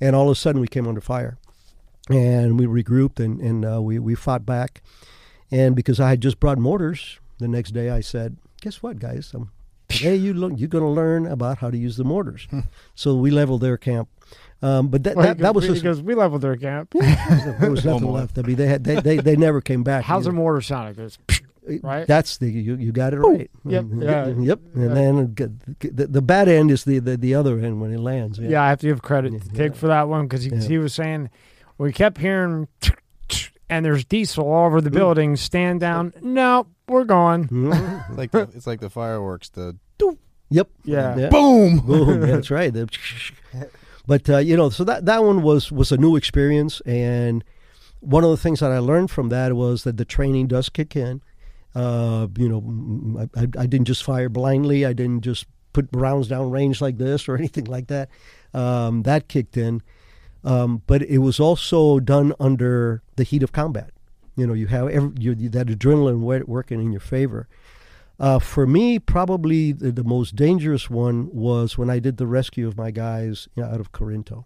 and 0.00 0.16
all 0.16 0.28
of 0.28 0.32
a 0.32 0.40
sudden 0.40 0.60
we 0.60 0.66
came 0.66 0.88
under 0.88 1.00
fire, 1.00 1.38
and 2.10 2.58
we 2.58 2.66
regrouped 2.66 3.24
and 3.24 3.40
and 3.40 3.64
uh, 3.64 3.80
we 3.80 4.00
we 4.00 4.16
fought 4.16 4.44
back, 4.44 4.82
and 5.52 5.76
because 5.76 6.00
I 6.00 6.10
had 6.10 6.20
just 6.20 6.40
brought 6.40 6.58
mortars, 6.58 7.20
the 7.38 7.46
next 7.46 7.70
day 7.70 7.90
I 7.90 8.00
said, 8.00 8.38
guess 8.60 8.82
what, 8.82 8.98
guys, 8.98 9.32
um, 9.36 9.50
today 9.88 10.16
you 10.16 10.34
lo- 10.34 10.54
you're 10.56 10.68
going 10.68 10.84
to 10.84 10.90
learn 10.90 11.26
about 11.26 11.58
how 11.58 11.70
to 11.70 11.76
use 11.76 11.96
the 11.96 12.04
mortars, 12.04 12.46
so 12.94 13.14
we 13.14 13.30
leveled 13.30 13.60
their 13.60 13.76
camp. 13.76 14.08
Um, 14.62 14.88
but 14.88 15.02
that, 15.02 15.16
Well, 15.16 15.26
that, 15.26 15.38
that 15.38 15.54
was 15.54 15.66
just, 15.66 15.82
because 15.82 16.00
we 16.00 16.14
leveled 16.14 16.40
their 16.40 16.56
camp. 16.56 16.90
there 16.98 17.70
was 17.70 17.84
nothing 17.84 18.10
left. 18.18 18.38
I 18.38 18.42
mean, 18.42 18.56
they 18.56 18.66
had 18.66 18.84
they, 18.84 18.98
they, 19.00 19.18
they 19.18 19.36
never 19.36 19.60
came 19.60 19.82
back. 19.82 20.04
How's 20.04 20.26
a 20.26 20.30
either. 20.30 20.36
mortar 20.36 20.60
sound? 20.62 20.88
It 20.90 20.96
goes. 20.96 21.18
right? 21.82 22.06
That's 22.06 22.38
the 22.38 22.50
you, 22.50 22.76
you 22.76 22.90
got 22.92 23.12
it 23.12 23.18
right. 23.18 23.50
Yep, 23.66 23.82
And- 23.82 24.02
yeah. 24.02 24.26
Yep. 24.28 24.60
And 24.74 24.82
Yeah. 24.82 24.88
then 24.94 25.34
the, 25.80 26.06
the 26.06 26.22
bad 26.22 26.48
end 26.48 26.70
is 26.70 26.84
the, 26.84 26.98
the 26.98 27.16
the 27.18 27.34
other 27.34 27.58
end 27.58 27.80
when 27.82 27.92
it 27.92 28.00
lands. 28.00 28.38
yeah. 28.38 28.62
I 28.62 28.68
have 28.70 28.80
to 28.80 28.86
give 28.86 29.02
credit 29.02 29.32
Yeah, 29.34 29.38
to 29.40 29.48
Tig 29.50 29.72
yeah. 29.72 29.78
for 29.78 29.86
that 29.88 30.08
one 30.08 30.26
because 30.26 30.44
he, 30.44 30.50
Yeah. 30.50 30.60
he 30.60 30.78
was 30.78 30.94
saying 30.94 31.28
we 31.76 31.92
kept 31.92 32.18
hearing, 32.18 32.68
and 33.76 33.84
there's 33.84 34.04
diesel 34.04 34.44
all 34.50 34.66
over 34.66 34.80
the 34.80 34.90
building. 34.90 35.36
Stand 35.36 35.80
down. 35.80 36.12
No, 36.22 36.66
we're 36.88 37.04
gone. 37.04 37.48
Mhm. 37.48 38.04
It's 38.10 38.18
like 38.18 38.30
the, 38.30 38.40
it's 38.54 38.66
like 38.66 38.80
the 38.80 38.90
fireworks. 38.90 39.48
The 39.50 39.76
yep. 40.50 40.68
Yeah. 40.84 41.16
Yeah. 41.16 41.28
boom. 41.30 41.80
Boom. 41.80 42.20
That's 42.20 42.50
right. 42.50 42.72
The- 42.72 42.88
But 44.06 44.28
uh, 44.28 44.36
you 44.36 44.54
know, 44.56 44.68
so 44.68 44.84
that 44.84 45.06
that 45.06 45.24
one 45.24 45.42
was 45.42 45.72
was 45.72 45.90
a 45.90 45.96
new 45.96 46.14
experience, 46.16 46.82
and 46.84 47.42
one 48.00 48.22
of 48.22 48.28
the 48.30 48.36
things 48.36 48.60
that 48.60 48.70
I 48.70 48.78
learned 48.78 49.10
from 49.10 49.30
that 49.30 49.54
was 49.54 49.84
that 49.84 49.96
the 49.96 50.04
training 50.04 50.48
does 50.48 50.68
kick 50.68 50.94
in. 50.94 51.22
Uh, 51.74 52.26
you 52.36 52.46
know, 52.48 52.60
mm, 52.60 53.28
I, 53.34 53.40
I, 53.40 53.62
I 53.62 53.66
didn't 53.66 53.86
just 53.86 54.04
fire 54.04 54.28
blindly. 54.28 54.84
I 54.84 54.92
didn't 54.92 55.22
just 55.22 55.46
put 55.72 55.88
rounds 55.92 56.28
down 56.28 56.50
range 56.50 56.82
like 56.82 56.98
this 56.98 57.26
or 57.28 57.36
anything 57.40 57.64
like 57.64 57.86
that. 57.86 58.10
Um, 58.52 59.04
that 59.04 59.26
kicked 59.28 59.56
in, 59.56 59.80
um, 60.44 60.82
but 60.86 61.02
it 61.02 61.18
was 61.18 61.40
also 61.40 61.98
done 61.98 62.34
under 62.38 63.02
the 63.16 63.24
heat 63.24 63.42
of 63.42 63.52
combat. 63.52 63.90
You 64.36 64.46
know, 64.46 64.52
you 64.52 64.66
have 64.66 64.88
every, 64.88 65.12
you, 65.18 65.34
that 65.50 65.68
adrenaline 65.68 66.20
working 66.46 66.80
in 66.80 66.92
your 66.92 67.00
favor. 67.00 67.48
Uh, 68.20 68.38
for 68.38 68.66
me, 68.66 68.98
probably 68.98 69.72
the, 69.72 69.90
the 69.90 70.04
most 70.04 70.36
dangerous 70.36 70.88
one 70.88 71.28
was 71.32 71.76
when 71.76 71.90
I 71.90 71.98
did 71.98 72.16
the 72.16 72.26
rescue 72.26 72.68
of 72.68 72.76
my 72.76 72.90
guys 72.90 73.48
you 73.56 73.62
know, 73.62 73.70
out 73.70 73.80
of 73.80 73.92
Corinto. 73.92 74.44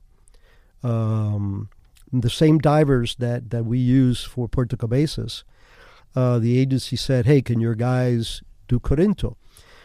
Um, 0.82 1.68
the 2.12 2.30
same 2.30 2.58
divers 2.58 3.16
that, 3.16 3.50
that 3.50 3.64
we 3.64 3.78
use 3.78 4.24
for 4.24 4.48
Puerto 4.48 4.76
Cabezas, 4.76 5.44
uh, 6.16 6.38
the 6.38 6.58
agency 6.58 6.96
said, 6.96 7.26
hey, 7.26 7.42
can 7.42 7.60
your 7.60 7.74
guys 7.74 8.42
do 8.68 8.78
Corinto? 8.78 9.36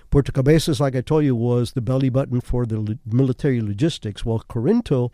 Puerto 0.10 0.31
Cabezas, 0.31 0.80
like 0.80 0.95
I 0.95 1.02
told 1.02 1.26
you, 1.26 1.35
was 1.35 1.72
the 1.72 1.81
belly 1.81 2.10
button 2.10 2.40
for 2.40 2.65
the 2.65 2.80
lo- 2.80 2.98
military 3.06 3.61
logistics, 3.61 4.23
while 4.23 4.40
Corinto 4.48 5.11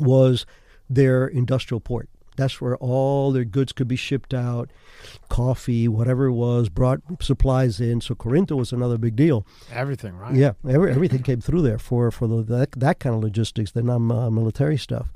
was 0.00 0.46
their 0.88 1.26
industrial 1.26 1.80
port. 1.80 2.08
That's 2.36 2.60
where 2.60 2.76
all 2.76 3.32
their 3.32 3.46
goods 3.46 3.72
could 3.72 3.88
be 3.88 3.96
shipped 3.96 4.34
out, 4.34 4.70
coffee, 5.30 5.88
whatever 5.88 6.26
it 6.26 6.34
was, 6.34 6.68
brought 6.68 7.00
supplies 7.20 7.80
in. 7.80 8.02
So 8.02 8.14
Corinto 8.14 8.56
was 8.56 8.72
another 8.72 8.98
big 8.98 9.16
deal. 9.16 9.46
Everything, 9.72 10.14
right? 10.16 10.34
Yeah, 10.34 10.52
every, 10.68 10.90
everything 10.92 11.22
came 11.22 11.40
through 11.40 11.62
there 11.62 11.78
for 11.78 12.10
for 12.10 12.26
the, 12.26 12.42
that 12.42 12.72
that 12.72 12.98
kind 12.98 13.14
of 13.14 13.22
logistics, 13.22 13.72
the 13.72 13.82
non-military 13.82 14.76
stuff. 14.76 15.08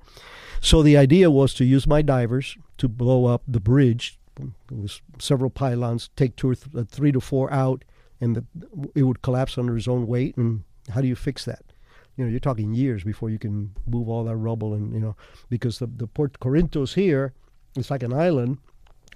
So 0.62 0.82
the 0.82 0.96
idea 0.96 1.30
was 1.30 1.52
to 1.54 1.64
use 1.64 1.86
my 1.86 2.00
divers 2.02 2.56
to 2.78 2.88
blow 2.88 3.26
up 3.26 3.42
the 3.46 3.60
bridge. 3.60 4.18
It 4.38 4.48
was 4.70 5.02
several 5.18 5.50
pylons, 5.50 6.08
take 6.16 6.36
two 6.36 6.50
or 6.50 6.54
th- 6.54 6.74
uh, 6.74 6.84
three 6.88 7.12
to 7.12 7.20
four 7.20 7.52
out, 7.52 7.84
and 8.18 8.36
the, 8.36 8.44
it 8.94 9.02
would 9.02 9.20
collapse 9.20 9.58
under 9.58 9.76
its 9.76 9.88
own 9.88 10.06
weight. 10.06 10.38
And 10.38 10.64
how 10.88 11.02
do 11.02 11.08
you 11.08 11.16
fix 11.16 11.44
that? 11.44 11.62
You 12.20 12.26
know, 12.26 12.30
you're 12.30 12.40
talking 12.40 12.74
years 12.74 13.02
before 13.02 13.30
you 13.30 13.38
can 13.38 13.74
move 13.86 14.06
all 14.06 14.24
that 14.24 14.36
rubble, 14.36 14.74
and 14.74 14.92
you 14.92 15.00
know, 15.00 15.16
because 15.48 15.78
the 15.78 15.86
the 15.86 16.06
Port 16.06 16.38
Corinthos 16.38 16.92
here, 16.92 17.32
it's 17.76 17.90
like 17.90 18.02
an 18.02 18.12
island 18.12 18.58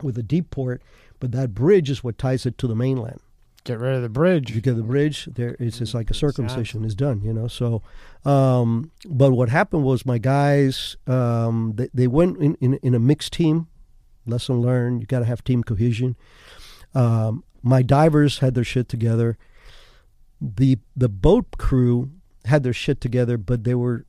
with 0.02 0.16
a 0.16 0.22
deep 0.22 0.50
port, 0.50 0.80
but 1.20 1.32
that 1.32 1.52
bridge 1.54 1.90
is 1.90 2.02
what 2.02 2.16
ties 2.16 2.46
it 2.46 2.56
to 2.56 2.66
the 2.66 2.74
mainland. 2.74 3.20
Get 3.64 3.78
rid 3.78 3.94
of 3.96 4.00
the 4.00 4.08
bridge. 4.08 4.50
you 4.54 4.62
get 4.62 4.76
the 4.76 4.82
bridge 4.82 5.28
there 5.34 5.54
it's 5.60 5.78
just 5.78 5.92
like 5.92 6.10
a 6.10 6.14
circumcision 6.14 6.84
is 6.84 6.94
done 6.94 7.22
you 7.22 7.32
know 7.32 7.48
so 7.48 7.82
um 8.26 8.90
but 9.08 9.32
what 9.32 9.48
happened 9.48 9.84
was 9.84 10.04
my 10.04 10.18
guys 10.18 10.96
um 11.06 11.72
they, 11.76 11.88
they 11.94 12.06
went 12.06 12.36
in, 12.38 12.56
in 12.60 12.74
in 12.82 12.94
a 12.94 12.98
mixed 12.98 13.32
team 13.32 13.66
lesson 14.26 14.60
learned 14.60 15.00
you 15.00 15.06
got 15.06 15.20
to 15.20 15.24
have 15.26 15.44
team 15.44 15.62
cohesion. 15.62 16.16
Um 16.94 17.44
my 17.62 17.82
divers 17.82 18.40
had 18.40 18.54
their 18.54 18.64
shit 18.64 18.88
together. 18.88 19.38
The 20.40 20.78
the 20.94 21.08
boat 21.08 21.56
crew 21.56 22.10
had 22.46 22.62
their 22.62 22.72
shit 22.72 23.00
together 23.00 23.36
but 23.36 23.64
they 23.64 23.74
were 23.74 24.04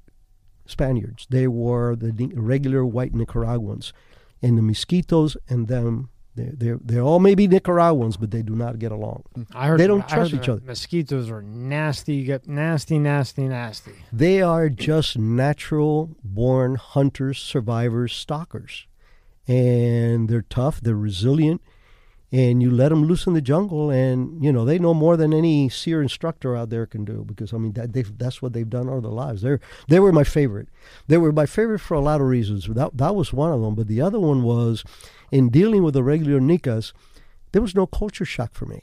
spaniards 0.66 1.28
they 1.30 1.48
were 1.48 1.95
the 1.95 2.32
regular 2.36 2.86
white 2.86 3.14
nicaraguans 3.14 3.94
and 4.41 4.57
the 4.57 4.62
Miskitos 4.62 5.36
and 5.48 5.68
them 5.68 6.10
they're, 6.36 6.52
they're, 6.53 6.80
they 6.84 6.99
all 6.99 7.20
maybe 7.20 7.48
nicaraguans 7.48 8.18
but 8.18 8.32
they 8.32 8.41
do 8.41 8.56
not 8.56 8.78
get 8.78 8.91
along 8.91 9.24
mm, 9.38 9.45
I 9.53 9.68
heard 9.68 9.80
They 9.80 9.88
don't 9.88 10.03
I 10.03 10.16
trust 10.16 10.34
each 10.34 10.49
other. 10.49 10.60
Miskitos 10.62 11.30
are 11.30 11.41
nasty. 11.41 12.16
You 12.16 12.26
get 12.26 12.48
nasty, 12.48 12.99
nasty, 12.99 13.48
nasty. 13.48 13.94
They 14.12 14.41
are 14.41 14.68
just 14.70 15.18
natural 15.18 16.16
born 16.24 16.76
hunters, 16.76 17.40
survivors, 17.40 18.12
stalkers. 18.14 18.86
And 19.48 20.28
they're 20.28 20.41
tough, 20.41 20.82
they're 20.82 20.95
resilient, 20.95 21.62
and 22.31 22.61
you 22.61 22.72
let 22.72 22.89
them 22.89 23.06
loose 23.06 23.27
in 23.27 23.34
the 23.34 23.41
jungle, 23.41 23.89
and 23.89 24.43
you 24.43 24.52
know 24.52 24.65
they 24.65 24.80
know 24.80 24.93
more 24.93 25.15
than 25.15 25.34
any 25.34 25.69
SERE 25.69 26.02
instructor 26.02 26.56
out 26.56 26.69
there 26.69 26.85
can 26.85 27.06
do. 27.06 27.23
Because 27.26 27.53
I 27.53 27.57
mean, 27.57 27.73
that 27.73 27.93
they've, 27.93 28.18
that's 28.18 28.41
what 28.41 28.53
they've 28.53 28.69
done 28.69 28.89
all 28.89 29.02
their 29.02 29.11
lives. 29.11 29.41
They're 29.41 29.60
they 29.88 29.99
were 29.99 30.11
my 30.11 30.23
favorite. 30.23 30.69
They 31.07 31.18
were 31.18 31.31
my 31.31 31.45
favorite 31.45 31.80
for 31.80 31.93
a 31.93 32.02
lot 32.02 32.22
of 32.22 32.27
reasons. 32.27 32.68
That 32.68 32.97
that 32.97 33.15
was 33.15 33.31
one 33.31 33.52
of 33.52 33.61
them. 33.61 33.76
But 33.76 33.88
the 33.88 34.02
other 34.02 34.19
one 34.19 34.43
was, 34.43 34.84
in 35.31 35.49
dealing 35.49 35.84
with 35.84 35.93
the 35.93 36.03
regular 36.03 36.39
Nicas, 36.39 36.93
there 37.52 37.61
was 37.61 37.76
no 37.76 37.85
culture 37.85 38.26
shock 38.26 38.53
for 38.53 38.65
me. 38.65 38.81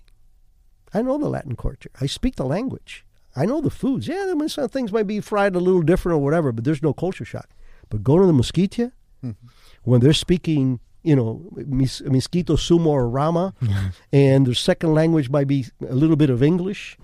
I 0.95 1.03
know 1.03 1.19
the 1.19 1.29
Latin 1.29 1.57
culture. 1.57 1.91
I 2.01 2.07
speak 2.07 2.37
the 2.37 2.45
language. 2.45 3.05
I 3.35 3.47
know 3.47 3.61
the 3.61 3.71
foods. 3.71 4.09
Yeah, 4.09 4.25
there 4.27 4.37
might, 4.37 4.51
some 4.51 4.69
things 4.69 4.93
might 4.93 5.07
be 5.07 5.21
fried 5.21 5.57
a 5.57 5.61
little 5.61 5.83
different 5.83 6.17
or 6.17 6.23
whatever, 6.23 6.53
but 6.53 6.65
there's 6.65 6.83
no 6.83 6.93
culture 6.93 7.25
shock. 7.25 7.49
But 7.89 8.03
going 8.03 8.21
to 8.21 8.27
the 8.27 8.33
Mosquitia, 8.33 8.93
mm-hmm. 9.25 9.47
when 9.85 10.01
they're 10.01 10.13
speaking, 10.13 10.81
you 11.03 11.17
know, 11.17 11.43
mis- 11.53 12.03
Miskito 12.03 12.57
Sumo 12.57 12.87
or 12.87 13.09
Rama, 13.09 13.55
and 14.13 14.47
their 14.47 14.55
second 14.55 14.95
language 14.95 15.31
might 15.31 15.47
be 15.47 15.67
a 15.89 15.95
little 15.95 16.17
bit 16.17 16.31
of 16.31 16.43
English 16.43 16.97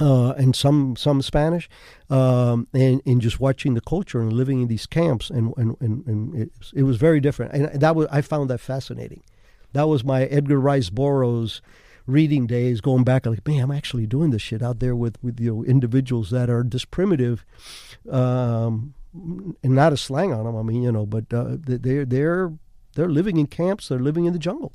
uh, 0.00 0.30
and 0.32 0.56
some 0.56 0.96
some 0.96 1.20
Spanish, 1.22 1.68
um, 2.10 2.66
and, 2.72 3.02
and 3.04 3.20
just 3.20 3.40
watching 3.40 3.74
the 3.74 3.80
culture 3.80 4.20
and 4.20 4.32
living 4.32 4.62
in 4.62 4.68
these 4.68 4.86
camps, 4.86 5.30
and, 5.30 5.52
and, 5.56 5.76
and, 5.80 6.06
and 6.06 6.34
it, 6.34 6.50
it 6.74 6.82
was 6.84 6.96
very 6.96 7.20
different. 7.20 7.52
And 7.52 7.80
that 7.80 7.94
was, 7.94 8.06
I 8.10 8.22
found 8.22 8.50
that 8.50 8.60
fascinating. 8.60 9.22
That 9.72 9.88
was 9.88 10.04
my 10.04 10.24
Edgar 10.24 10.60
Rice 10.60 10.90
Burroughs 10.90 11.60
reading 12.06 12.48
days 12.48 12.80
going 12.80 13.04
back 13.04 13.26
like 13.26 13.46
man 13.46 13.62
i'm 13.62 13.70
actually 13.70 14.08
doing 14.08 14.30
this 14.30 14.42
shit 14.42 14.60
out 14.60 14.80
there 14.80 14.96
with 14.96 15.16
with 15.22 15.38
you 15.38 15.54
know 15.54 15.64
individuals 15.64 16.30
that 16.30 16.50
are 16.50 16.64
this 16.64 16.84
primitive 16.84 17.44
um 18.10 18.92
and 19.62 19.72
not 19.76 19.92
a 19.92 19.96
slang 19.96 20.32
on 20.32 20.44
them 20.44 20.56
i 20.56 20.62
mean 20.62 20.82
you 20.82 20.90
know 20.90 21.06
but 21.06 21.32
uh, 21.32 21.56
they're 21.60 22.04
they're 22.04 22.52
they're 22.94 23.08
living 23.08 23.36
in 23.38 23.46
camps 23.46 23.88
they're 23.88 23.98
living 23.98 24.24
in 24.24 24.32
the 24.32 24.38
jungle 24.38 24.72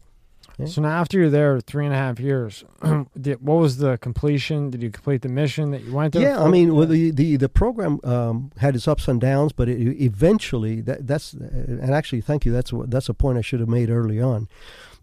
Yeah. 0.60 0.65
So 0.65 0.81
now, 0.81 1.02
after 1.02 1.19
you're 1.19 1.30
there 1.30 1.61
three 1.61 1.85
and 1.85 1.94
a 1.94 1.98
half 1.98 2.19
years, 2.19 2.64
did, 3.26 3.38
what 3.48 3.57
was 3.65 3.77
the 3.77 3.98
completion? 3.98 4.72
Did 4.72 4.81
you 4.81 4.89
complete 4.89 5.22
the 5.22 5.30
mission 5.30 5.69
that 5.72 5.81
you 5.84 5.94
went 5.94 6.14
there? 6.14 6.23
yeah 6.23 6.41
i 6.41 6.49
mean 6.49 6.73
well, 6.76 6.88
the, 6.88 7.11
the 7.11 7.38
the 7.38 7.49
program 7.49 7.99
um 8.03 8.52
had 8.57 8.76
its 8.76 8.88
ups 8.88 9.07
and 9.07 9.22
downs 9.22 9.52
but 9.53 9.68
it, 9.69 9.80
eventually 10.02 10.81
that 10.81 11.06
that's 11.06 11.34
and 11.34 11.91
actually 11.99 12.22
thank 12.22 12.45
you 12.45 12.52
that's 12.52 12.72
that's 12.94 13.10
a 13.10 13.14
point 13.14 13.38
i 13.38 13.41
should 13.41 13.60
have 13.60 13.69
made 13.69 13.89
early 13.99 14.19
on 14.19 14.48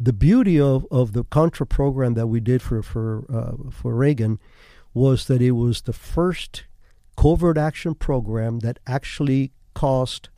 the 0.08 0.12
beauty 0.12 0.56
of 0.60 0.86
of 0.90 1.12
the 1.12 1.22
contra 1.24 1.66
program 1.66 2.14
that 2.14 2.26
we 2.26 2.40
did 2.40 2.60
for 2.60 2.82
for 2.82 3.24
uh, 3.38 3.70
for 3.70 3.94
reagan 3.94 4.40
was 4.92 5.26
that 5.26 5.40
it 5.40 5.52
was 5.52 5.82
the 5.82 5.92
first 5.92 6.64
covert 7.16 7.58
action 7.58 7.94
program 7.94 8.60
that 8.60 8.78
actually 8.86 9.52
caused 9.74 10.28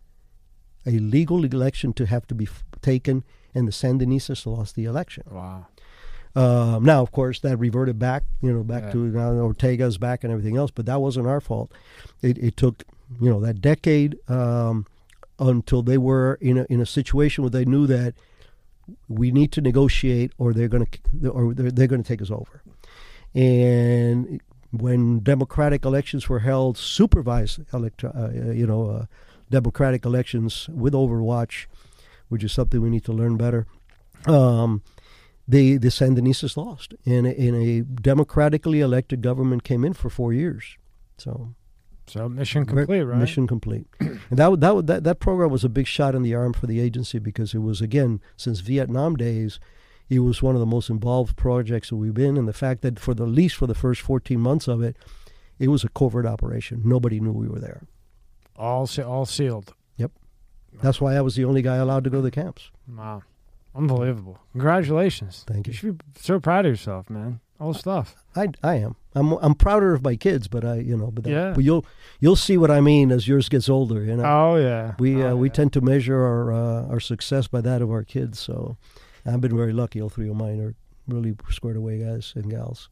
a 0.84 0.98
legal 0.98 1.44
election 1.44 1.92
to 1.92 2.04
have 2.06 2.26
to 2.26 2.34
be 2.34 2.46
taken 2.82 3.24
and 3.54 3.66
the 3.66 3.72
sandinistas 3.72 4.46
lost 4.46 4.74
the 4.74 4.84
election 4.84 5.24
wow. 5.30 5.66
um, 6.34 6.84
now, 6.84 7.00
of 7.02 7.10
course, 7.12 7.40
that 7.40 7.56
reverted 7.56 7.98
back, 7.98 8.22
you 8.42 8.52
know, 8.52 8.62
back 8.62 8.84
Yeah. 8.84 8.92
to 8.92 8.98
now 8.98 9.30
Ortega's 9.32 9.96
back 9.98 10.22
and 10.22 10.30
everything 10.32 10.56
else. 10.56 10.70
But 10.70 10.84
that 10.86 11.00
wasn't 11.00 11.26
our 11.26 11.40
fault. 11.40 11.72
It, 12.20 12.36
it 12.38 12.56
took, 12.56 12.84
you 13.20 13.30
know, 13.30 13.40
that 13.40 13.62
decade 13.62 14.18
um, 14.28 14.84
until 15.38 15.82
they 15.82 15.96
were 15.96 16.36
in 16.40 16.58
a 16.58 16.66
in 16.68 16.80
a 16.80 16.86
situation 16.86 17.42
where 17.42 17.50
they 17.50 17.64
knew 17.64 17.86
that 17.86 18.14
we 19.08 19.30
need 19.32 19.50
to 19.52 19.60
negotiate, 19.60 20.32
or 20.38 20.52
they're 20.52 20.68
going 20.68 20.86
to, 20.86 21.28
or 21.30 21.54
they're, 21.54 21.70
they're 21.70 21.88
going 21.88 22.02
to 22.02 22.08
take 22.08 22.20
us 22.22 22.30
over. 22.30 22.62
And 23.34 24.40
when 24.70 25.20
democratic 25.20 25.84
elections 25.84 26.28
were 26.28 26.40
held, 26.40 26.76
supervised, 26.78 27.60
electro, 27.72 28.10
uh, 28.14 28.52
you 28.52 28.66
know, 28.66 28.90
uh, 28.90 29.06
democratic 29.50 30.04
elections 30.04 30.68
with 30.68 30.92
Overwatch, 30.92 31.66
which 32.28 32.44
is 32.44 32.52
something 32.52 32.80
we 32.80 32.90
need 32.90 33.04
to 33.04 33.12
learn 33.12 33.36
better. 33.36 33.66
Um, 34.26 34.82
the 35.48 35.76
the 35.76 35.88
Sandinistas 35.88 36.56
lost, 36.56 36.94
and 37.04 37.26
a, 37.26 37.38
and 37.38 37.54
a 37.54 37.82
democratically 37.82 38.80
elected 38.80 39.22
government 39.22 39.62
came 39.64 39.84
in 39.84 39.92
for 39.92 40.10
four 40.10 40.32
years. 40.32 40.76
So 41.18 41.54
So 42.08 42.28
mission 42.28 42.66
complete, 42.66 43.02
right? 43.04 43.18
Mission 43.18 43.46
complete. 43.46 43.86
and 44.00 44.20
that, 44.30 44.60
that 44.60 44.86
that 44.86 45.04
that 45.04 45.20
program 45.20 45.50
was 45.50 45.64
a 45.64 45.68
big 45.68 45.86
shot 45.86 46.14
in 46.14 46.22
the 46.22 46.34
arm 46.34 46.52
for 46.52 46.66
the 46.66 46.80
agency 46.80 47.18
because 47.20 47.54
it 47.54 47.60
was 47.60 47.80
again 47.80 48.20
since 48.36 48.60
Vietnam 48.60 49.14
days, 49.16 49.60
it 50.08 50.20
was 50.20 50.42
one 50.42 50.54
of 50.56 50.60
the 50.60 50.66
most 50.66 50.90
involved 50.90 51.36
projects 51.36 51.90
that 51.90 51.96
we've 51.96 52.14
been. 52.14 52.36
And 52.36 52.48
the 52.48 52.52
fact 52.52 52.82
that 52.82 52.98
for 52.98 53.14
the 53.14 53.26
least 53.26 53.54
for 53.56 53.66
the 53.68 53.74
first 53.74 54.00
fourteen 54.00 54.40
months 54.40 54.66
of 54.66 54.82
it, 54.82 54.96
it 55.60 55.68
was 55.68 55.84
a 55.84 55.88
covert 55.88 56.26
operation. 56.26 56.82
Nobody 56.84 57.20
knew 57.20 57.32
we 57.32 57.48
were 57.48 57.60
there. 57.60 57.82
All 58.56 58.88
all 59.04 59.26
sealed. 59.26 59.74
That's 60.82 61.00
why 61.00 61.14
I 61.16 61.20
was 61.20 61.34
the 61.36 61.44
only 61.44 61.62
guy 61.62 61.76
allowed 61.76 62.04
to 62.04 62.10
go 62.10 62.18
to 62.18 62.22
the 62.22 62.30
camps. 62.30 62.70
Wow. 62.88 63.22
Unbelievable. 63.74 64.38
Congratulations. 64.52 65.44
Thank 65.46 65.66
You 65.66 65.72
you. 65.72 65.76
should 65.76 65.98
be 65.98 66.04
so 66.20 66.40
proud 66.40 66.64
of 66.66 66.72
yourself, 66.72 67.10
man. 67.10 67.40
All 67.60 67.72
the 67.72 67.78
stuff. 67.78 68.14
I, 68.34 68.48
I 68.62 68.74
am. 68.76 68.96
I'm 69.14 69.32
I'm 69.32 69.54
prouder 69.54 69.94
of 69.94 70.02
my 70.02 70.14
kids, 70.16 70.46
but 70.48 70.62
I 70.64 70.76
you 70.76 70.96
know 70.96 71.10
but 71.10 71.24
that, 71.24 71.30
Yeah. 71.30 71.52
but 71.54 71.64
you'll 71.64 71.86
you'll 72.20 72.36
see 72.36 72.58
what 72.58 72.70
I 72.70 72.80
mean 72.82 73.10
as 73.10 73.26
yours 73.26 73.48
gets 73.48 73.68
older. 73.68 74.02
You 74.04 74.16
know, 74.16 74.24
Oh 74.24 74.56
yeah. 74.56 74.94
we 74.98 75.22
Oh, 75.22 75.32
uh, 75.32 75.34
we 75.36 75.48
tend 75.48 75.72
to 75.74 75.80
measure 75.80 76.20
our 76.20 76.52
uh, 76.52 76.86
our 76.88 77.00
success 77.00 77.48
by 77.48 77.60
that 77.62 77.80
of 77.80 77.90
our 77.90 78.02
kids. 78.04 78.38
So 78.38 78.76
I've 79.24 79.40
been 79.40 79.56
very 79.56 79.72
lucky. 79.72 80.00
All 80.02 80.10
three 80.10 80.28
of 80.28 80.36
mine 80.36 80.60
are 80.60 80.74
really 81.08 81.34
squared 81.50 81.76
away 81.76 81.98
guys 81.98 82.32
and 82.36 82.50
gals. 82.50 82.90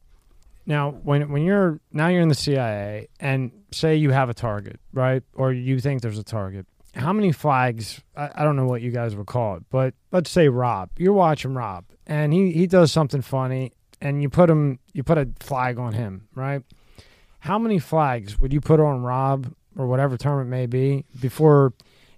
Now, 0.65 0.91
when 1.03 1.29
when 1.31 1.43
you're 1.43 1.79
now 1.91 2.07
you're 2.07 2.21
in 2.23 2.29
the 2.29 2.33
CIA, 2.35 3.07
and 3.19 3.51
say 3.71 3.95
you 3.95 4.09
have 4.11 4.29
a 4.29 4.33
target, 4.33 4.79
right, 4.93 5.21
or 5.35 5.53
you 5.53 5.79
think 5.79 6.01
there's 6.01 6.17
a 6.17 6.23
target, 6.23 6.65
how 6.95 7.13
many 7.13 7.31
flags? 7.31 8.01
I, 8.15 8.29
I 8.35 8.43
don't 8.43 8.55
know 8.55 8.65
what 8.65 8.81
you 8.81 8.91
guys 8.91 9.15
would 9.15 9.27
call 9.27 9.57
it, 9.57 9.63
but 9.69 9.93
let's 10.11 10.29
say 10.29 10.47
Rob. 10.49 10.89
You're 10.97 11.13
watching 11.13 11.53
Rob, 11.53 11.85
and 12.07 12.33
he 12.33 12.51
he 12.51 12.67
does 12.67 12.91
something 12.91 13.21
funny, 13.21 13.73
and 14.01 14.21
you 14.21 14.29
put 14.29 14.49
him 14.49 14.79
you 14.93 15.03
put 15.03 15.17
a 15.17 15.29
flag 15.39 15.77
on 15.77 15.93
him, 15.93 16.27
right? 16.35 16.61
How 17.39 17.59
many 17.59 17.79
flags 17.79 18.39
would 18.39 18.53
you 18.53 18.61
put 18.61 18.79
on 18.79 19.03
Rob 19.03 19.53
or 19.77 19.87
whatever 19.87 20.17
term 20.17 20.41
it 20.41 20.49
may 20.49 20.65
be 20.65 21.05
before 21.19 21.73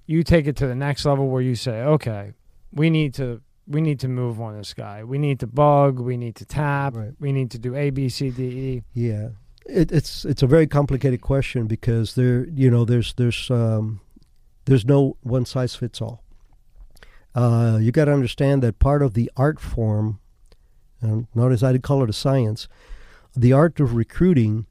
you 0.06 0.24
take 0.24 0.48
it 0.48 0.56
to 0.58 0.68
the 0.68 0.76
next 0.76 1.06
level 1.06 1.28
where 1.28 1.42
you 1.42 1.56
say, 1.56 1.82
okay, 1.82 2.34
we 2.72 2.90
need 2.90 3.14
to 3.16 3.42
we 3.68 3.82
need 3.82 4.00
to 4.00 4.08
move 4.08 4.40
on 4.40 4.58
this 4.58 4.74
guy. 4.74 5.04
We 5.04 5.18
need 5.18 5.42
to 5.42 5.48
bug. 5.48 6.00
We 6.00 6.16
need 6.16 6.36
to 6.36 6.46
tap. 6.46 6.96
Right. 6.96 7.12
We 7.20 7.34
need 7.34 7.52
to 7.52 7.60
do 7.60 7.76
A, 7.76 7.90
B, 7.90 8.10
C, 8.10 8.30
D, 8.30 8.44
E. 8.44 8.84
Yeah, 8.94 9.30
it, 9.66 9.92
it's 9.92 10.24
it's 10.24 10.44
a 10.44 10.48
very 10.48 10.68
complicated 10.68 11.22
question 11.22 11.68
because 11.68 12.16
there 12.16 12.48
you 12.48 12.70
know 12.70 12.86
there's 12.86 13.14
there's 13.16 13.52
um, 13.52 14.00
there's 14.68 14.86
no 14.86 15.18
one 15.22 15.46
size 15.46 15.76
fits 15.76 16.02
all. 16.02 16.22
Uh, 17.34 17.78
you 17.82 17.92
got 17.92 18.06
to 18.06 18.14
understand 18.14 18.62
that 18.64 18.80
part 18.80 19.02
of 19.02 19.14
the 19.14 19.32
art 19.36 19.60
form, 19.60 20.20
and 21.02 21.28
notice 21.34 21.64
I 21.64 21.72
did 21.72 21.84
call 21.84 22.04
it 22.04 22.10
a 22.10 22.14
science, 22.14 22.68
the 23.36 23.54
art 23.54 23.80
of 23.80 23.96
recruiting. 23.96 24.66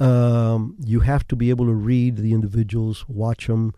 Um, 0.00 0.76
you 0.80 1.00
have 1.00 1.26
to 1.28 1.36
be 1.36 1.50
able 1.50 1.66
to 1.66 1.72
read 1.72 2.16
the 2.16 2.32
individuals, 2.32 3.04
watch 3.08 3.46
them, 3.46 3.74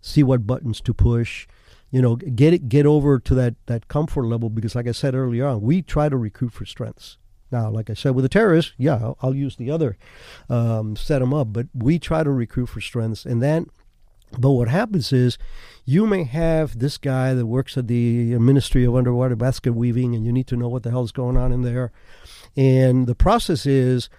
see 0.00 0.22
what 0.22 0.46
buttons 0.46 0.80
to 0.82 0.94
push. 0.94 1.46
You 1.90 2.02
know, 2.02 2.16
get 2.16 2.52
it, 2.52 2.68
get 2.68 2.84
over 2.84 3.18
to 3.18 3.34
that 3.34 3.54
that 3.66 3.88
comfort 3.88 4.24
level 4.24 4.50
because, 4.50 4.74
like 4.74 4.86
I 4.86 4.92
said 4.92 5.14
earlier 5.14 5.46
on, 5.46 5.62
we 5.62 5.80
try 5.82 6.08
to 6.08 6.16
recruit 6.16 6.52
for 6.52 6.66
strengths. 6.66 7.16
Now, 7.50 7.70
like 7.70 7.88
I 7.88 7.94
said, 7.94 8.14
with 8.14 8.24
the 8.24 8.28
terrorists, 8.28 8.74
yeah, 8.76 8.96
I'll, 8.96 9.18
I'll 9.22 9.34
use 9.34 9.56
the 9.56 9.70
other, 9.70 9.96
um, 10.50 10.96
set 10.96 11.20
them 11.20 11.32
up. 11.32 11.52
But 11.52 11.68
we 11.72 11.98
try 11.98 12.22
to 12.22 12.30
recruit 12.30 12.66
for 12.66 12.82
strengths, 12.82 13.24
and 13.24 13.42
then, 13.42 13.70
but 14.36 14.50
what 14.50 14.68
happens 14.68 15.12
is, 15.12 15.38
you 15.84 16.06
may 16.06 16.24
have 16.24 16.78
this 16.78 16.98
guy 16.98 17.32
that 17.32 17.46
works 17.46 17.78
at 17.78 17.88
the 17.88 18.36
Ministry 18.38 18.84
of 18.84 18.94
Underwater 18.94 19.36
Basket 19.36 19.72
Weaving, 19.72 20.14
and 20.14 20.26
you 20.26 20.32
need 20.32 20.46
to 20.48 20.56
know 20.56 20.68
what 20.68 20.82
the 20.82 20.90
hell's 20.90 21.12
going 21.12 21.36
on 21.36 21.50
in 21.50 21.62
there. 21.62 21.92
And 22.56 23.06
the 23.06 23.14
process 23.14 23.64
is, 23.64 24.10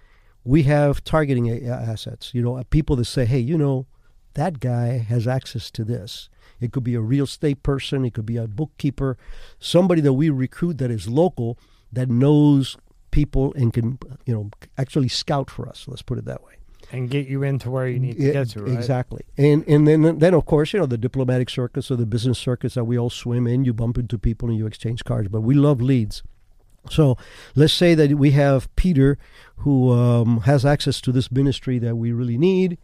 we 0.44 0.64
have 0.64 1.03
targeting 1.03 1.68
assets. 1.68 2.34
You 2.34 2.41
know, 2.41 2.57
uh, 2.57 2.64
people 2.69 2.95
that 2.95 3.06
say, 3.06 3.26
hey, 3.26 3.40
you 3.40 3.57
know, 3.57 3.86
that 4.34 4.60
guy 4.60 4.98
has 4.98 5.27
access 5.27 5.69
to 5.72 5.84
this. 5.84 6.30
It 6.60 6.72
could 6.72 6.84
be 6.84 6.95
a 6.95 7.02
real 7.02 7.26
estate 7.26 7.61
person. 7.61 8.06
It 8.06 8.14
could 8.14 8.26
be 8.26 8.38
a 8.38 8.48
bookkeeper, 8.48 9.18
somebody 9.60 10.02
that 10.02 10.14
we 10.14 10.30
recruit 10.30 10.77
that 10.80 10.90
is 10.90 11.07
local 11.07 11.60
that 11.91 12.10
knows 12.10 12.77
people 13.11 13.53
and 13.56 13.73
can, 13.73 13.99
you 14.26 14.34
know, 14.34 14.49
actually 14.77 15.10
scout 15.10 15.49
for 15.49 15.68
us. 15.68 15.86
Let's 15.88 16.02
put 16.02 16.18
it 16.18 16.26
that 16.26 16.44
way. 16.44 16.53
And 16.91 17.10
get 17.10 17.28
you 17.28 17.44
into 17.44 17.70
where 17.70 17.88
you 17.88 17.99
need 17.99 18.18
to 18.18 18.24
Yeah, 18.24 18.34
get 18.34 18.49
to, 18.49 18.64
right? 18.64 18.74
Exactly. 18.74 19.24
And 19.38 19.68
and 19.68 19.88
then 19.88 20.20
then 20.20 20.34
of 20.34 20.45
course, 20.45 20.74
you 20.74 20.80
know, 20.80 20.86
the 20.86 20.98
diplomatic 20.98 21.49
circus 21.49 21.91
or 21.91 21.95
the 21.95 22.06
business 22.06 22.40
circus 22.40 22.74
that 22.74 22.86
we 22.86 22.98
all 22.98 23.10
swim 23.10 23.48
in, 23.48 23.66
you 23.66 23.74
bump 23.74 23.98
into 23.98 24.18
people 24.18 24.49
and 24.49 24.57
you 24.57 24.66
exchange 24.66 25.03
cards. 25.03 25.28
But 25.30 25.41
we 25.41 25.53
love 25.53 25.82
leads. 25.82 26.24
So 26.90 27.18
let's 27.56 27.74
say 27.74 27.94
that 27.95 28.14
we 28.14 28.32
have 28.32 28.74
Peter 28.76 29.18
who 29.57 29.91
um, 29.91 30.41
has 30.41 30.66
access 30.66 31.02
to 31.02 31.11
this 31.11 31.32
ministry 31.32 31.78
that 31.80 31.95
we 31.95 32.11
really 32.11 32.38
need. 32.38 32.78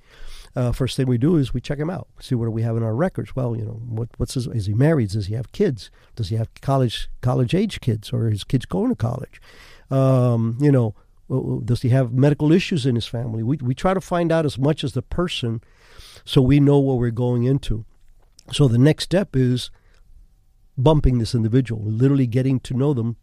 Uh, 0.55 0.71
first 0.71 0.95
thing 0.95 1.07
we 1.07 1.17
do 1.17 1.35
is 1.35 1.53
we 1.53 1.59
check 1.59 1.79
him 1.79 1.89
out, 1.89 2.07
see 2.19 2.33
what 2.33 2.45
do 2.45 2.51
we 2.51 2.61
have 2.61 2.77
in 2.77 2.83
our 2.83 2.95
records. 2.95 3.35
Well, 3.35 3.57
you 3.57 3.65
know, 3.65 3.81
what, 3.89 4.09
what's 4.17 4.35
his, 4.35 4.47
is 4.47 4.67
he 4.67 4.73
married? 4.73 5.09
Does 5.09 5.27
he 5.27 5.33
have 5.33 5.51
kids? 5.51 5.91
Does 6.15 6.29
he 6.29 6.35
have 6.37 6.49
college 6.61 7.09
college 7.21 7.53
age 7.53 7.81
kids, 7.81 8.13
or 8.13 8.29
his 8.29 8.45
kids 8.45 8.65
going 8.65 8.89
to 8.89 8.95
college? 8.95 9.41
Um, 9.91 10.57
you 10.61 10.71
know, 10.71 10.95
does 11.27 11.81
he 11.81 11.89
have 11.89 12.13
medical 12.13 12.51
issues 12.51 12.85
in 12.85 12.95
his 12.95 13.07
family? 13.07 13.43
We 13.43 13.57
we 13.57 13.73
try 13.73 13.93
to 13.93 14.01
find 14.01 14.31
out 14.31 14.45
as 14.45 14.57
much 14.57 14.83
as 14.83 14.93
the 14.93 15.01
person, 15.01 15.61
so 16.23 16.41
we 16.41 16.59
know 16.59 16.79
what 16.79 16.97
we're 16.97 17.11
going 17.11 17.43
into. 17.43 17.85
So 18.51 18.67
the 18.67 18.77
next 18.77 19.05
step 19.05 19.35
is 19.35 19.71
bumping 20.77 21.17
this 21.17 21.33
individual, 21.33 21.83
literally 21.83 22.27
getting 22.27 22.59
to 22.61 22.73
know 22.75 22.93
them. 22.93 23.17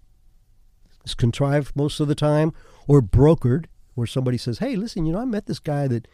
It's 1.04 1.14
contrived 1.14 1.76
most 1.76 2.00
of 2.00 2.08
the 2.08 2.14
time, 2.14 2.52
or 2.88 3.00
brokered, 3.02 3.66
where 3.94 4.06
somebody 4.06 4.38
says, 4.38 4.58
"Hey, 4.58 4.74
listen, 4.74 5.06
you 5.06 5.12
know, 5.12 5.20
I 5.20 5.24
met 5.24 5.46
this 5.46 5.60
guy 5.60 5.86
that." 5.88 6.08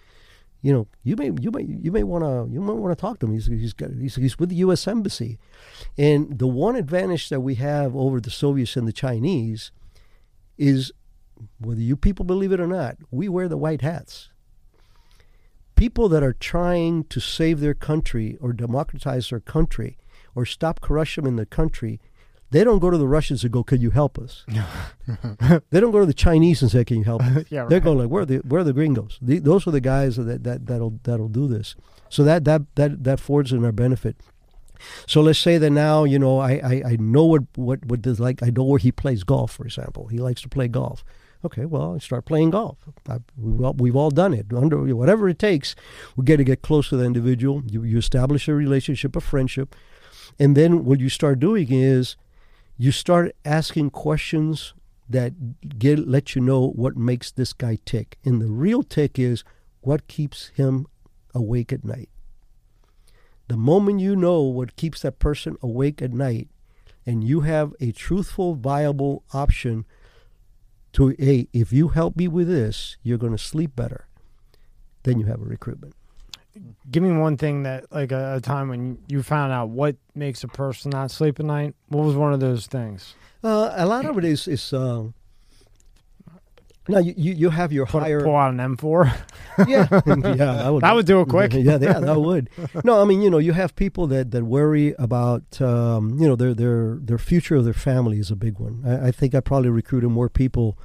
you 0.61 0.73
know, 0.73 0.89
you 1.05 1.15
may 1.15 1.31
you 1.41 1.51
may 1.53 1.63
you 1.63 1.93
may 1.93 2.03
want 2.03 2.25
to 2.25 2.53
you 2.53 2.61
might 2.61 2.73
want 2.73 2.97
to 2.97 3.01
talk 3.01 3.21
to 3.21 3.27
him. 3.27 3.33
He's 3.33 3.47
he's 3.47 3.73
got 3.73 3.91
he's, 3.93 4.17
he's 4.17 4.39
with 4.39 4.49
the 4.49 4.57
U.S. 4.57 4.89
Embassy, 4.89 5.39
and 5.97 6.39
the 6.39 6.49
one 6.49 6.75
advantage 6.75 7.29
that 7.29 7.41
we 7.41 7.55
have 7.57 7.95
over 7.95 8.21
the 8.21 8.31
Soviets 8.31 8.77
and 8.77 8.87
the 8.87 8.93
Chinese 8.93 9.71
is, 10.57 10.93
whether 11.59 11.81
you 11.81 11.97
people 11.97 12.25
believe 12.25 12.53
it 12.53 12.61
or 12.61 12.67
not, 12.67 12.97
we 13.11 13.29
wear 13.29 13.49
the 13.49 13.57
white 13.57 13.83
hats. 13.83 14.29
People 15.77 16.09
that 16.09 16.23
are 16.23 16.33
trying 16.33 17.05
to 17.05 17.21
save 17.21 17.61
their 17.61 17.75
country 17.75 18.37
or 18.41 18.53
democratize 18.53 19.31
their 19.31 19.41
country 19.41 19.97
or 20.35 20.45
stop 20.45 20.81
corruption 20.81 21.27
in 21.27 21.37
the 21.37 21.47
country, 21.47 22.01
they 22.51 22.65
don't 22.65 22.79
go 22.79 22.91
to 22.91 22.99
the 22.99 23.07
Russians 23.07 23.45
and 23.45 23.53
go, 23.53 23.63
"Can 23.63 23.81
you 23.81 23.91
help 23.91 24.19
us?" 24.19 24.45
they 25.71 25.81
don't 25.81 25.91
go 25.91 26.01
to 26.01 26.07
the 26.07 26.15
Chinese 26.15 26.63
and 26.63 26.71
say, 26.71 26.85
"Can 26.85 26.99
you 26.99 27.05
help 27.05 27.23
us?" 27.23 27.45
yeah, 27.51 27.67
They're 27.67 27.81
going 27.81 27.99
like, 27.99 28.09
where 28.09 28.23
are 28.23 28.27
the 28.27 28.39
where 28.39 28.63
are 28.63 28.65
the 28.65 28.73
gringos? 28.73 29.19
The, 29.21 29.39
those 29.39 29.67
are 29.67 29.71
the 29.71 29.81
guys 29.81 30.17
that, 30.17 30.45
that 30.45 30.67
that'll 30.67 30.99
that'll 31.03 31.29
do 31.29 31.47
this. 31.47 31.77
So 32.09 32.25
that 32.25 32.45
that 32.45 32.63
that 32.77 33.05
that 33.05 33.21
fords 33.21 33.53
in 33.53 33.65
our 33.65 33.73
benefit. 33.73 34.17
So 35.07 35.21
let's 35.21 35.39
say 35.39 35.59
that 35.59 35.71
now 35.71 36.05
you 36.05 36.19
know 36.19 36.39
I, 36.39 36.53
I, 36.53 36.83
I 36.87 36.97
know 36.99 37.25
what 37.25 37.43
what 37.57 37.85
what 37.85 38.01
does 38.01 38.21
like 38.21 38.43
I 38.43 38.51
know 38.51 38.65
where 38.65 38.79
he 38.79 38.93
plays 38.93 39.25
golf 39.25 39.53
for 39.53 39.65
example. 39.65 40.07
He 40.07 40.19
likes 40.19 40.41
to 40.43 40.49
play 40.49 40.69
golf. 40.69 41.05
Okay, 41.45 41.65
well 41.65 41.95
I 41.95 41.99
start 41.99 42.25
playing 42.25 42.51
golf. 42.51 42.79
I, 43.09 43.19
we've, 43.37 43.65
all, 43.65 43.75
we've 43.75 43.97
all 43.97 44.11
done 44.11 44.35
it. 44.35 44.47
Under 44.55 44.95
whatever 44.95 45.29
it 45.29 45.39
takes, 45.39 45.77
we 46.17 46.25
got 46.25 46.37
to 46.37 46.45
get 46.45 46.63
close 46.63 46.89
to 46.89 46.97
the 46.97 47.05
individual. 47.05 47.63
You 47.67 47.85
you 47.85 47.99
establish 47.99 48.49
a 48.49 48.55
relationship, 48.55 49.15
a 49.15 49.21
friendship, 49.21 49.77
and 50.39 50.57
then 50.57 50.85
what 50.85 51.01
you 51.01 51.09
start 51.09 51.39
doing 51.39 51.69
is 51.71 52.17
you 52.77 52.91
start 52.91 53.35
asking 53.45 53.91
questions 53.91 54.75
that 55.09 55.79
get 55.79 56.07
let 56.09 56.35
you 56.35 56.43
know 56.43 56.69
what 56.71 56.97
makes 56.97 57.31
this 57.31 57.53
guy 57.53 57.79
tick. 57.85 58.19
And 58.25 58.43
the 58.43 58.49
real 58.49 58.83
tick 58.83 59.19
is 59.19 59.45
what 59.81 60.09
keeps 60.09 60.49
him 60.49 60.87
awake 61.35 61.73
at 61.73 61.85
night. 61.85 62.11
The 63.47 63.57
moment 63.57 64.01
you 64.01 64.15
know 64.15 64.43
what 64.43 64.77
keeps 64.77 65.03
that 65.03 65.19
person 65.19 65.57
awake 65.63 66.03
at 66.03 66.13
night, 66.13 66.49
and 67.07 67.25
you 67.25 67.41
have 67.41 67.75
a 67.81 67.93
truthful, 67.93 68.55
viable 68.55 69.25
option 69.33 69.87
to, 70.99 71.15
hey, 71.19 71.49
if 71.53 71.73
you 71.73 71.89
help 71.89 72.17
me 72.17 72.29
with 72.29 72.49
this, 72.49 72.97
you're 73.03 73.19
going 73.19 73.33
to 73.33 73.39
sleep 73.39 73.75
better, 73.75 74.07
then 75.05 75.19
you 75.19 75.27
have 75.27 75.41
a 75.41 75.45
recruitment. 75.45 75.95
Give 76.91 77.03
me 77.03 77.13
one 77.13 77.37
thing 77.37 77.63
that, 77.63 77.91
like, 77.93 78.11
a, 78.13 78.37
a 78.37 78.41
time 78.41 78.69
when 78.69 78.99
you 79.09 79.23
found 79.23 79.53
out 79.53 79.69
what 79.69 79.97
makes 80.15 80.43
a 80.45 80.49
person 80.49 80.91
not 80.91 81.11
sleep 81.11 81.39
at 81.39 81.47
night. 81.47 81.75
What 81.89 82.05
was 82.05 82.17
one 82.17 82.33
of 82.33 82.41
those 82.41 82.67
things? 82.67 83.15
Uh, 83.45 83.73
a 83.77 83.87
lot 83.87 84.05
of 84.07 84.19
it 84.19 84.25
is, 84.25 84.49
is 84.49 84.73
um, 84.73 85.15
now 86.89 86.99
you, 86.99 87.15
you, 87.17 87.33
you 87.35 87.51
have 87.51 87.71
your 87.73 87.87
Put, 87.87 88.03
higher. 88.03 88.23
pull 88.23 88.35
out 88.35 88.53
an 88.53 88.59
M4. 88.77 89.05
yeah, 89.69 89.87
yeah, 89.95 90.35
that 90.35 90.71
would, 90.73 90.83
That 90.83 90.95
would 90.95 91.07
do 91.07 91.21
it 91.21 91.29
quick. 91.29 91.53
yeah, 91.53 91.79
yeah, 91.81 92.01
that 92.01 92.19
would. 92.21 92.49
No, 92.83 93.01
I 93.01 93.05
mean, 93.05 93.21
you 93.23 93.31
know, 93.31 93.39
you 93.39 93.53
have 93.53 93.77
people 93.77 94.07
that, 94.09 94.31
that 94.33 94.45
worry 94.45 94.95
about, 94.99 95.61
um, 95.61 96.19
you 96.19 96.27
know, 96.27 96.35
their 96.35 96.55
their 96.55 96.97
their 97.01 97.19
future 97.19 97.57
of 97.57 97.65
their 97.65 97.75
family 97.75 98.19
is 98.19 98.31
a 98.33 98.37
big 98.37 98.59
one. 98.59 98.83
I, 98.87 99.09
I 99.09 99.11
think 99.13 99.35
I 99.35 99.41
probably 99.41 99.69
recruited 99.71 100.11
more 100.11 100.29
people 100.29 100.79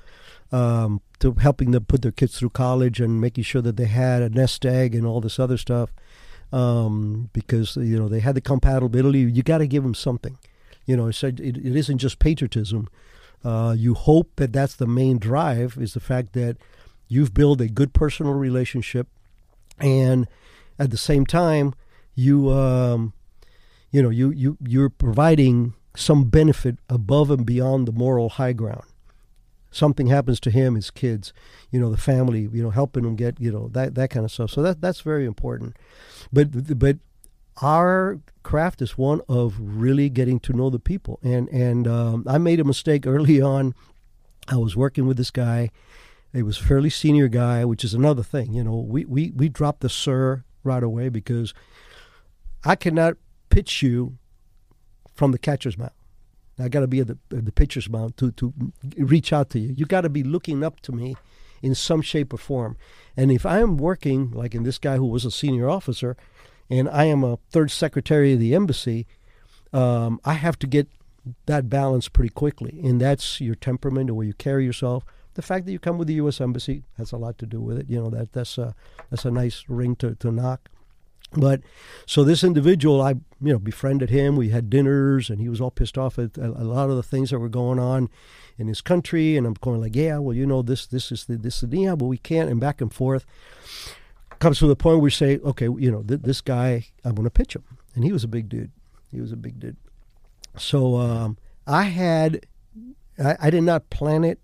um, 0.53 1.01
to 1.19 1.34
helping 1.34 1.71
them 1.71 1.84
put 1.85 2.03
their 2.03 2.11
kids 2.11 2.38
through 2.38 2.51
college 2.51 3.01
and 3.01 3.19
making 3.19 3.43
sure 3.43 3.61
that 3.61 3.75
they 3.75 3.88
had 3.88 4.21
a 4.21 4.30
nest 4.30 4.65
egg 4.65 4.93
and 4.93 5.05
all 5.05 5.19
this 5.19 5.39
other 5.39 5.57
stuff, 5.57 5.91
um, 6.53 7.31
because 7.34 7.75
you 7.75 7.97
know 7.97 8.07
they 8.07 8.19
had 8.19 8.35
the 8.35 8.41
compatibility. 8.41 9.19
You 9.21 9.41
got 9.41 9.57
to 9.57 9.67
give 9.67 9.84
them 9.84 9.95
something. 9.95 10.38
You 10.85 10.95
know, 10.95 11.09
so 11.11 11.27
it, 11.27 11.39
it 11.39 11.75
isn't 11.75 11.97
just 11.97 12.19
patriotism. 12.19 12.88
Uh, 13.43 13.75
you 13.77 13.95
hope 13.95 14.31
that 14.35 14.53
that's 14.53 14.75
the 14.75 14.88
main 14.88 15.17
drive 15.17 15.77
is 15.80 15.93
the 15.93 15.99
fact 15.99 16.34
that 16.34 16.57
you've 17.07 17.34
built 17.34 17.59
a 17.59 17.67
good 17.67 17.93
personal 17.93 18.34
relationship, 18.34 19.07
and 19.80 20.27
at 20.77 20.91
the 20.91 20.97
same 20.97 21.25
time, 21.25 21.73
you 22.13 22.51
um, 22.51 23.13
you 23.91 24.03
know 24.03 24.11
you 24.11 24.30
you 24.31 24.57
you're 24.61 24.89
providing 24.89 25.73
some 25.95 26.25
benefit 26.25 26.77
above 26.89 27.31
and 27.31 27.43
beyond 27.43 27.88
the 27.88 27.91
moral 27.91 28.30
high 28.30 28.53
ground. 28.53 28.84
Something 29.73 30.07
happens 30.07 30.39
to 30.41 30.51
him, 30.51 30.75
his 30.75 30.91
kids, 30.91 31.33
you 31.71 31.79
know, 31.79 31.89
the 31.89 31.97
family, 31.97 32.49
you 32.51 32.61
know, 32.61 32.69
helping 32.69 33.03
him 33.03 33.15
get, 33.15 33.39
you 33.39 33.51
know, 33.51 33.69
that 33.69 33.95
that 33.95 34.09
kind 34.09 34.25
of 34.25 34.31
stuff. 34.31 34.51
So 34.51 34.61
that 34.61 34.81
that's 34.81 35.01
very 35.01 35.25
important. 35.25 35.75
But 36.31 36.79
but 36.79 36.97
our 37.61 38.19
craft 38.43 38.81
is 38.81 38.97
one 38.97 39.21
of 39.27 39.55
really 39.59 40.09
getting 40.09 40.39
to 40.41 40.53
know 40.53 40.69
the 40.69 40.79
people. 40.79 41.19
And 41.23 41.49
and 41.49 41.87
um, 41.87 42.23
I 42.27 42.37
made 42.37 42.59
a 42.59 42.63
mistake 42.63 43.05
early 43.07 43.41
on. 43.41 43.73
I 44.47 44.57
was 44.57 44.75
working 44.75 45.07
with 45.07 45.17
this 45.17 45.31
guy. 45.31 45.69
He 46.33 46.43
was 46.43 46.59
a 46.59 46.63
fairly 46.63 46.89
senior 46.89 47.27
guy, 47.27 47.63
which 47.63 47.83
is 47.83 47.93
another 47.93 48.23
thing. 48.23 48.53
You 48.53 48.63
know, 48.63 48.75
we 48.75 49.05
we 49.05 49.31
we 49.31 49.49
dropped 49.49 49.81
the 49.81 49.89
sir 49.89 50.43
right 50.63 50.83
away 50.83 51.09
because 51.09 51.53
I 52.63 52.75
cannot 52.75 53.15
pitch 53.49 53.81
you 53.81 54.17
from 55.13 55.31
the 55.31 55.37
catcher's 55.37 55.77
mound. 55.77 55.91
I 56.59 56.69
got 56.69 56.81
to 56.81 56.88
be 56.88 56.99
at 56.99 57.07
the, 57.07 57.17
at 57.35 57.45
the 57.45 57.51
pitcher's 57.51 57.89
mound 57.89 58.17
to 58.17 58.31
to 58.31 58.53
reach 58.97 59.34
out 59.34 59.49
to 59.51 59.59
you. 59.59 59.73
You 59.75 59.85
got 59.85 60.01
to 60.01 60.09
be 60.09 60.23
looking 60.23 60.63
up 60.63 60.80
to 60.81 60.91
me 60.91 61.15
in 61.61 61.73
some 61.73 62.01
shape 62.01 62.34
or 62.34 62.38
form. 62.38 62.77
And 63.17 63.31
if 63.31 63.45
I 63.45 63.59
am 63.59 63.77
working 63.77 64.31
like 64.31 64.53
in 64.53 64.63
this 64.63 64.77
guy 64.77 64.97
who 64.97 65.05
was 65.05 65.25
a 65.25 65.31
senior 65.31 65.69
officer, 65.69 66.15
and 66.69 66.89
I 66.89 67.05
am 67.05 67.23
a 67.23 67.38
third 67.49 67.71
secretary 67.71 68.34
of 68.34 68.39
the 68.39 68.53
embassy, 68.53 69.07
um, 69.71 70.19
I 70.25 70.34
have 70.34 70.59
to 70.59 70.67
get 70.67 70.88
that 71.45 71.69
balance 71.69 72.09
pretty 72.09 72.30
quickly. 72.30 72.80
And 72.84 72.99
that's 72.99 73.39
your 73.39 73.55
temperament, 73.55 74.07
the 74.07 74.13
way 74.13 74.25
you 74.25 74.34
carry 74.34 74.65
yourself. 74.65 75.05
The 75.35 75.41
fact 75.41 75.65
that 75.65 75.71
you 75.71 75.80
come 75.80 75.97
with 75.97 76.07
the 76.07 76.15
U.S. 76.15 76.39
embassy 76.39 76.84
has 76.97 77.11
a 77.11 77.17
lot 77.17 77.38
to 77.39 77.45
do 77.47 77.59
with 77.59 77.80
it. 77.80 77.89
You 77.89 78.01
know 78.01 78.09
that 78.11 78.34
that's 78.34 78.57
a 78.57 78.75
that's 79.09 79.25
a 79.25 79.31
nice 79.31 79.63
ring 79.67 79.95
to, 79.95 80.13
to 80.15 80.31
knock. 80.31 80.69
But 81.35 81.61
so 82.05 82.23
this 82.23 82.43
individual, 82.43 83.01
I 83.01 83.11
you 83.41 83.53
know 83.53 83.60
befriended 83.60 84.10
him. 84.10 84.35
We 84.35 84.49
had 84.49 84.69
dinners, 84.69 85.30
and 85.30 85.41
he 85.41 85.49
was 85.49 85.60
all 85.60 85.72
pissed 85.72 85.97
off 85.97 86.19
at 86.19 86.38
a, 86.38 86.47
lot 86.47 86.89
of 86.89 86.95
the 86.95 87.03
things 87.03 87.31
that 87.31 87.39
were 87.39 87.49
going 87.49 87.80
on 87.80 88.10
in 88.57 88.68
his 88.68 88.81
country. 88.81 89.35
And 89.35 89.47
I'm 89.47 89.55
going 89.55 89.81
like, 89.81 89.95
yeah, 89.95 90.18
well, 90.19 90.35
you 90.35 90.45
know, 90.45 90.61
this 90.61 90.85
this 90.85 91.11
is 91.11 91.26
the 91.26 91.38
this 91.38 91.64
is 91.64 91.69
the, 91.69 91.80
yeah, 91.80 91.95
but 91.95 92.05
we 92.05 92.18
can't, 92.18 92.49
and 92.49 92.60
back 92.60 92.81
and 92.81 92.93
forth. 92.93 93.26
Comes 94.39 94.60
to 94.60 94.68
the 94.68 94.76
point 94.76 94.97
where 94.97 95.03
we 95.03 95.10
say, 95.10 95.39
okay, 95.39 95.65
you 95.65 95.89
know, 95.89 96.03
th- 96.03 96.22
this 96.22 96.41
guy, 96.41 96.88
I'm 97.05 97.15
going 97.15 97.23
to 97.23 97.31
pitch 97.31 97.55
him, 97.55 97.64
and 97.95 98.03
he 98.03 98.11
was 98.11 98.23
a 98.23 98.27
big 98.27 98.49
dude. 98.49 98.72
He 99.10 99.22
was 99.22 99.31
a 99.31 99.38
big 99.38 99.60
dude. 99.60 99.77
So 100.57 100.97
um, 100.97 101.38
I 101.65 101.84
had, 101.84 102.45
I, 103.18 103.38
I 103.39 103.49
did 103.49 103.64
not 103.64 103.89
plan 103.89 104.23
it, 104.23 104.39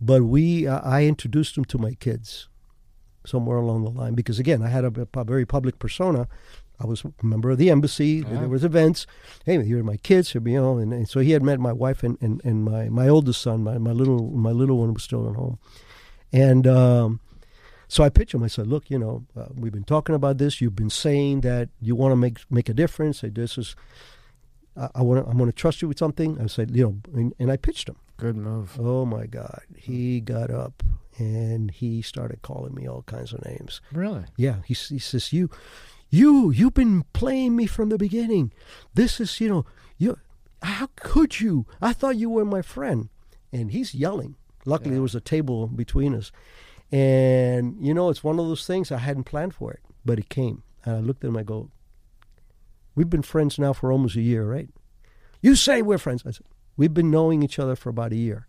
but 0.00 0.24
we, 0.24 0.66
uh, 0.66 0.80
I 0.82 1.04
introduced 1.04 1.56
him 1.56 1.64
to 1.66 1.78
my 1.78 1.94
kids 1.94 2.48
somewhere 3.24 3.58
along 3.58 3.84
the 3.84 3.90
line 3.90 4.14
because 4.14 4.38
again, 4.38 4.62
I 4.62 4.68
had 4.68 4.84
a, 4.84 5.08
a 5.14 5.24
very 5.24 5.46
public 5.46 5.78
persona. 5.78 6.28
I 6.82 6.86
was 6.86 7.04
a 7.04 7.12
member 7.22 7.50
of 7.50 7.58
the 7.58 7.68
embassy. 7.68 8.22
There 8.22 8.48
was 8.48 8.64
events. 8.64 9.06
Hey, 9.44 9.62
here 9.62 9.80
are 9.80 9.84
my 9.84 9.98
kids. 9.98 10.32
Here, 10.32 10.40
you 10.46 10.60
know, 10.60 10.78
and, 10.78 10.94
and 10.94 11.06
so 11.06 11.20
he 11.20 11.32
had 11.32 11.42
met 11.42 11.60
my 11.60 11.72
wife 11.74 12.02
and, 12.02 12.16
and, 12.22 12.40
and 12.42 12.64
my, 12.64 12.88
my 12.88 13.06
oldest 13.06 13.42
son. 13.42 13.62
My, 13.62 13.76
my 13.76 13.92
little 13.92 14.30
my 14.30 14.50
little 14.50 14.78
one 14.78 14.94
was 14.94 15.02
still 15.02 15.28
at 15.28 15.36
home, 15.36 15.58
and 16.32 16.66
um, 16.66 17.20
so 17.86 18.02
I 18.02 18.08
pitched 18.08 18.32
him. 18.32 18.42
I 18.42 18.46
said, 18.46 18.66
"Look, 18.66 18.88
you 18.88 18.98
know, 18.98 19.26
uh, 19.36 19.48
we've 19.54 19.72
been 19.72 19.84
talking 19.84 20.14
about 20.14 20.38
this. 20.38 20.62
You've 20.62 20.76
been 20.76 20.90
saying 20.90 21.42
that 21.42 21.68
you 21.82 21.94
want 21.94 22.12
to 22.12 22.16
make 22.16 22.38
make 22.50 22.70
a 22.70 22.74
difference. 22.74 23.20
Say 23.20 23.28
this 23.28 23.58
is, 23.58 23.76
I, 24.74 24.88
I 24.94 25.02
want 25.02 25.26
I'm 25.28 25.36
going 25.36 25.50
to 25.50 25.56
trust 25.56 25.82
you 25.82 25.88
with 25.88 25.98
something." 25.98 26.40
I 26.40 26.46
said, 26.46 26.74
you 26.74 26.84
know, 26.84 26.96
and, 27.12 27.34
and 27.38 27.52
I 27.52 27.58
pitched 27.58 27.90
him. 27.90 27.96
Good 28.16 28.36
move. 28.36 28.78
Oh 28.80 29.04
my 29.04 29.26
God, 29.26 29.62
he 29.76 30.20
got 30.20 30.50
up 30.50 30.82
and 31.20 31.70
he 31.70 32.00
started 32.02 32.40
calling 32.42 32.74
me 32.74 32.88
all 32.88 33.02
kinds 33.02 33.32
of 33.32 33.44
names. 33.44 33.80
Really? 33.92 34.24
Yeah, 34.36 34.56
he, 34.66 34.74
he 34.74 34.98
says, 34.98 35.32
"You, 35.32 35.50
you, 36.08 36.50
you've 36.50 36.74
been 36.74 37.04
playing 37.12 37.54
me 37.56 37.66
from 37.66 37.90
the 37.90 37.98
beginning. 37.98 38.52
This 38.94 39.20
is, 39.20 39.40
you 39.40 39.48
know, 39.48 39.64
you. 39.98 40.18
How 40.62 40.88
could 40.96 41.40
you? 41.40 41.66
I 41.80 41.92
thought 41.92 42.16
you 42.16 42.30
were 42.30 42.44
my 42.44 42.62
friend." 42.62 43.08
And 43.52 43.70
he's 43.72 43.94
yelling. 43.94 44.36
Luckily, 44.64 44.90
Yeah. 44.90 44.94
there 44.96 45.02
was 45.02 45.14
a 45.14 45.20
table 45.20 45.66
between 45.66 46.14
us, 46.14 46.32
and 46.90 47.76
you 47.80 47.92
know, 47.94 48.08
it's 48.10 48.24
one 48.24 48.38
of 48.38 48.46
those 48.46 48.66
things 48.66 48.90
I 48.90 48.98
hadn't 48.98 49.24
planned 49.24 49.54
for 49.54 49.72
it, 49.72 49.80
but 50.04 50.18
it 50.18 50.28
came. 50.28 50.62
And 50.84 50.96
I 50.96 51.00
looked 51.00 51.24
at 51.24 51.28
him. 51.28 51.36
I 51.36 51.42
go, 51.42 51.70
"We've 52.94 53.10
been 53.10 53.22
friends 53.22 53.58
now 53.58 53.72
for 53.72 53.92
almost 53.92 54.16
a 54.16 54.20
year, 54.22 54.44
right?" 54.50 54.68
You 55.42 55.54
say 55.56 55.82
we're 55.82 55.98
friends. 55.98 56.22
I 56.26 56.30
said, 56.32 56.46
"We've 56.76 56.94
been 56.94 57.10
knowing 57.10 57.42
each 57.42 57.58
other 57.58 57.76
for 57.76 57.88
about 57.90 58.12
a 58.12 58.16
year. 58.16 58.46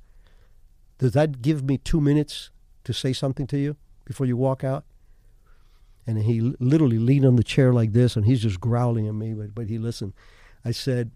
Does 0.98 1.14
that 1.14 1.42
give 1.42 1.64
me 1.64 1.78
two 1.78 2.00
minutes 2.02 2.52
to 2.84 2.94
say 2.94 3.14
something 3.14 3.48
to 3.48 3.58
you 3.58 3.78
before 4.06 4.26
you 4.26 4.38
walk 4.38 4.64
out?" 4.64 4.86
And 6.08 6.18
he 6.18 6.42
literally 6.60 6.98
leaned 6.98 7.26
on 7.26 7.36
the 7.36 7.44
chair 7.44 7.74
like 7.74 7.94
this, 7.94 8.16
and 8.16 8.26
he's 8.26 8.42
just 8.42 8.60
growling 8.60 9.08
at 9.08 9.16
me. 9.16 9.34
But 9.34 9.54
but 9.54 9.68
he 9.68 9.78
listened. 9.78 10.14
I 10.66 10.72
said, 10.72 11.12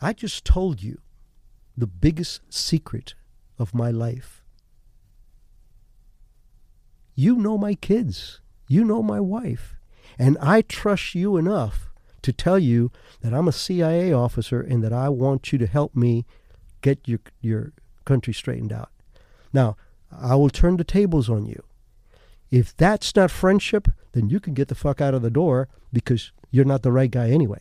"I 0.00 0.12
just 0.12 0.44
told 0.44 0.82
you 0.82 1.00
the 1.76 1.86
biggest 1.86 2.40
secret 2.52 3.14
of 3.58 3.74
my 3.74 3.90
life. 3.90 4.42
You 7.14 7.36
know 7.36 7.56
my 7.58 7.74
kids. 7.74 8.40
You 8.68 8.84
know 8.84 9.02
my 9.02 9.20
wife, 9.20 9.76
and 10.18 10.38
I 10.38 10.62
trust 10.62 11.14
you 11.14 11.36
enough 11.36 11.90
to 12.22 12.32
tell 12.32 12.58
you 12.58 12.90
that 13.20 13.34
I'm 13.34 13.46
a 13.46 13.52
CIA 13.52 14.12
officer 14.12 14.60
and 14.60 14.82
that 14.82 14.92
I 14.92 15.10
want 15.10 15.52
you 15.52 15.58
to 15.58 15.66
help 15.66 15.94
me 15.94 16.24
get 16.80 17.06
your 17.06 17.20
your 17.40 17.72
country 18.04 18.32
straightened 18.32 18.72
out. 18.72 18.90
Now, 19.52 19.76
I 20.20 20.34
will 20.36 20.50
turn 20.50 20.76
the 20.76 20.84
tables 20.84 21.28
on 21.28 21.46
you. 21.46 21.62
If 22.50 22.76
that's 22.76 23.14
not 23.16 23.30
friendship, 23.30 23.88
then 24.12 24.28
you 24.28 24.38
can 24.40 24.54
get 24.54 24.68
the 24.68 24.74
fuck 24.74 25.00
out 25.00 25.14
of 25.14 25.22
the 25.22 25.30
door 25.30 25.68
because 25.92 26.30
you're 26.50 26.64
not 26.64 26.82
the 26.82 26.92
right 26.92 27.10
guy 27.10 27.30
anyway. 27.30 27.60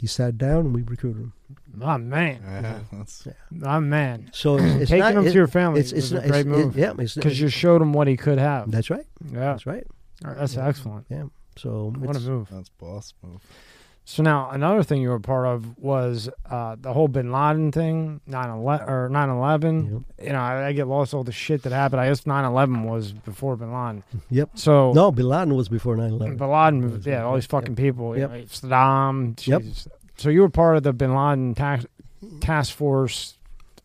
He 0.00 0.06
sat 0.06 0.36
down 0.38 0.60
and 0.66 0.74
we 0.74 0.82
recruited 0.82 1.22
him. 1.22 1.32
My 1.74 1.96
man. 1.96 2.40
Yeah, 2.44 2.78
that's, 2.92 3.28
My 3.50 3.78
man. 3.78 4.30
So 4.32 4.56
it's, 4.56 4.64
it's 4.64 4.90
Taking 4.90 4.98
not, 5.04 5.12
him 5.14 5.26
it- 5.26 5.30
to 5.30 5.34
your 5.34 5.46
family 5.46 5.80
it's, 5.80 5.92
it's 5.92 6.10
was 6.10 6.24
a 6.24 6.28
great 6.28 6.40
it's- 6.40 6.44
it- 6.44 6.48
move. 6.48 6.76
yeah, 6.76 6.92
Because 6.92 7.40
you 7.40 7.48
showed 7.48 7.80
him 7.82 7.92
what 7.92 8.08
he 8.08 8.16
could 8.16 8.38
have. 8.38 8.70
that's 8.70 8.90
right. 8.90 9.06
Yeah. 9.30 9.38
That's 9.40 9.66
right. 9.66 9.86
That's 10.22 10.54
Yeah. 10.56 10.66
excellent. 10.68 11.06
Yeah. 11.08 11.24
So 11.56 11.92
What 11.96 12.08
a 12.16 12.18
it's- 12.18 12.24
move. 12.24 12.48
that's 12.50 12.68
boss 12.70 13.14
move. 13.22 13.40
So 14.04 14.22
now 14.22 14.50
another 14.50 14.82
thing 14.82 15.00
you 15.00 15.10
were 15.10 15.20
part 15.20 15.46
of 15.46 15.78
was 15.78 16.28
uh, 16.50 16.74
the 16.78 16.92
whole 16.92 17.06
Bin 17.06 17.30
Laden 17.30 17.70
thing, 17.70 18.20
9/11 18.28 18.88
or 18.88 19.08
9/11. 19.08 19.92
Yep. 20.18 20.26
You 20.26 20.32
know, 20.32 20.40
I, 20.40 20.66
I 20.66 20.72
get 20.72 20.88
lost 20.88 21.14
all 21.14 21.22
the 21.22 21.30
shit 21.32 21.62
that 21.62 21.72
happened. 21.72 22.00
I 22.00 22.08
guess 22.08 22.22
9/11 22.22 22.84
was 22.84 23.12
before 23.12 23.56
Bin 23.56 23.72
Laden. 23.72 24.02
Yep. 24.30 24.50
So 24.54 24.92
No, 24.92 25.12
Bin 25.12 25.28
Laden 25.28 25.54
was 25.54 25.68
before 25.68 25.96
9/11. 25.96 26.36
Bin 26.36 26.50
Laden, 26.50 26.92
was, 26.92 27.06
yeah, 27.06 27.22
all 27.24 27.34
these 27.36 27.44
yep. 27.44 27.50
fucking 27.50 27.76
people, 27.76 28.18
Yep. 28.18 28.30
you 28.32 28.38
know, 28.38 28.44
Saddam. 28.44 29.46
Yep. 29.46 29.62
So 30.16 30.30
you 30.30 30.40
were 30.40 30.48
part 30.50 30.76
of 30.76 30.82
the 30.82 30.92
Bin 30.92 31.14
Laden 31.14 31.54
task 31.54 31.86
task 32.40 32.74
force, 32.74 33.38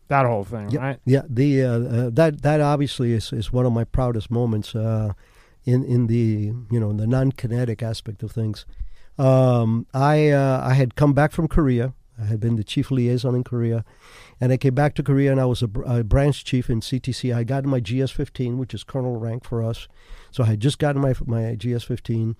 that 0.08 0.26
whole 0.26 0.44
thing, 0.44 0.70
Yep. 0.70 0.80
right? 0.80 0.98
Yeah, 1.04 1.22
the 1.28 1.62
uh, 1.62 1.68
uh, 1.70 2.10
that 2.12 2.42
that 2.42 2.60
obviously 2.60 3.12
is, 3.12 3.32
is 3.32 3.52
one 3.52 3.66
of 3.66 3.72
my 3.72 3.84
proudest 3.84 4.32
moments 4.32 4.74
uh, 4.74 5.12
in 5.64 5.84
in 5.84 6.08
the 6.08 6.52
you 6.72 6.80
know 6.80 6.92
the 6.92 7.06
non-kinetic 7.06 7.84
aspect 7.84 8.24
of 8.24 8.32
things. 8.32 8.66
Um, 9.18 9.86
I 9.92 10.30
uh, 10.30 10.62
I 10.64 10.74
had 10.74 10.94
come 10.94 11.12
back 11.12 11.32
from 11.32 11.48
Korea. 11.48 11.94
I 12.20 12.24
had 12.24 12.40
been 12.40 12.56
the 12.56 12.64
chief 12.64 12.90
liaison 12.90 13.34
in 13.34 13.44
Korea, 13.44 13.84
and 14.40 14.52
I 14.52 14.56
came 14.56 14.74
back 14.74 14.94
to 14.96 15.02
Korea, 15.02 15.30
and 15.30 15.40
I 15.40 15.44
was 15.44 15.62
a, 15.62 15.70
a 15.86 16.02
branch 16.02 16.44
chief 16.44 16.68
in 16.68 16.80
CTC. 16.80 17.34
I 17.34 17.44
got 17.44 17.64
my 17.64 17.78
GS-15, 17.78 18.56
which 18.56 18.74
is 18.74 18.82
colonel 18.82 19.16
rank 19.16 19.44
for 19.44 19.62
us. 19.62 19.86
So 20.32 20.42
I 20.42 20.46
had 20.46 20.60
just 20.60 20.78
gotten 20.78 21.00
my 21.00 21.14
my 21.26 21.54
GS-15, 21.54 22.34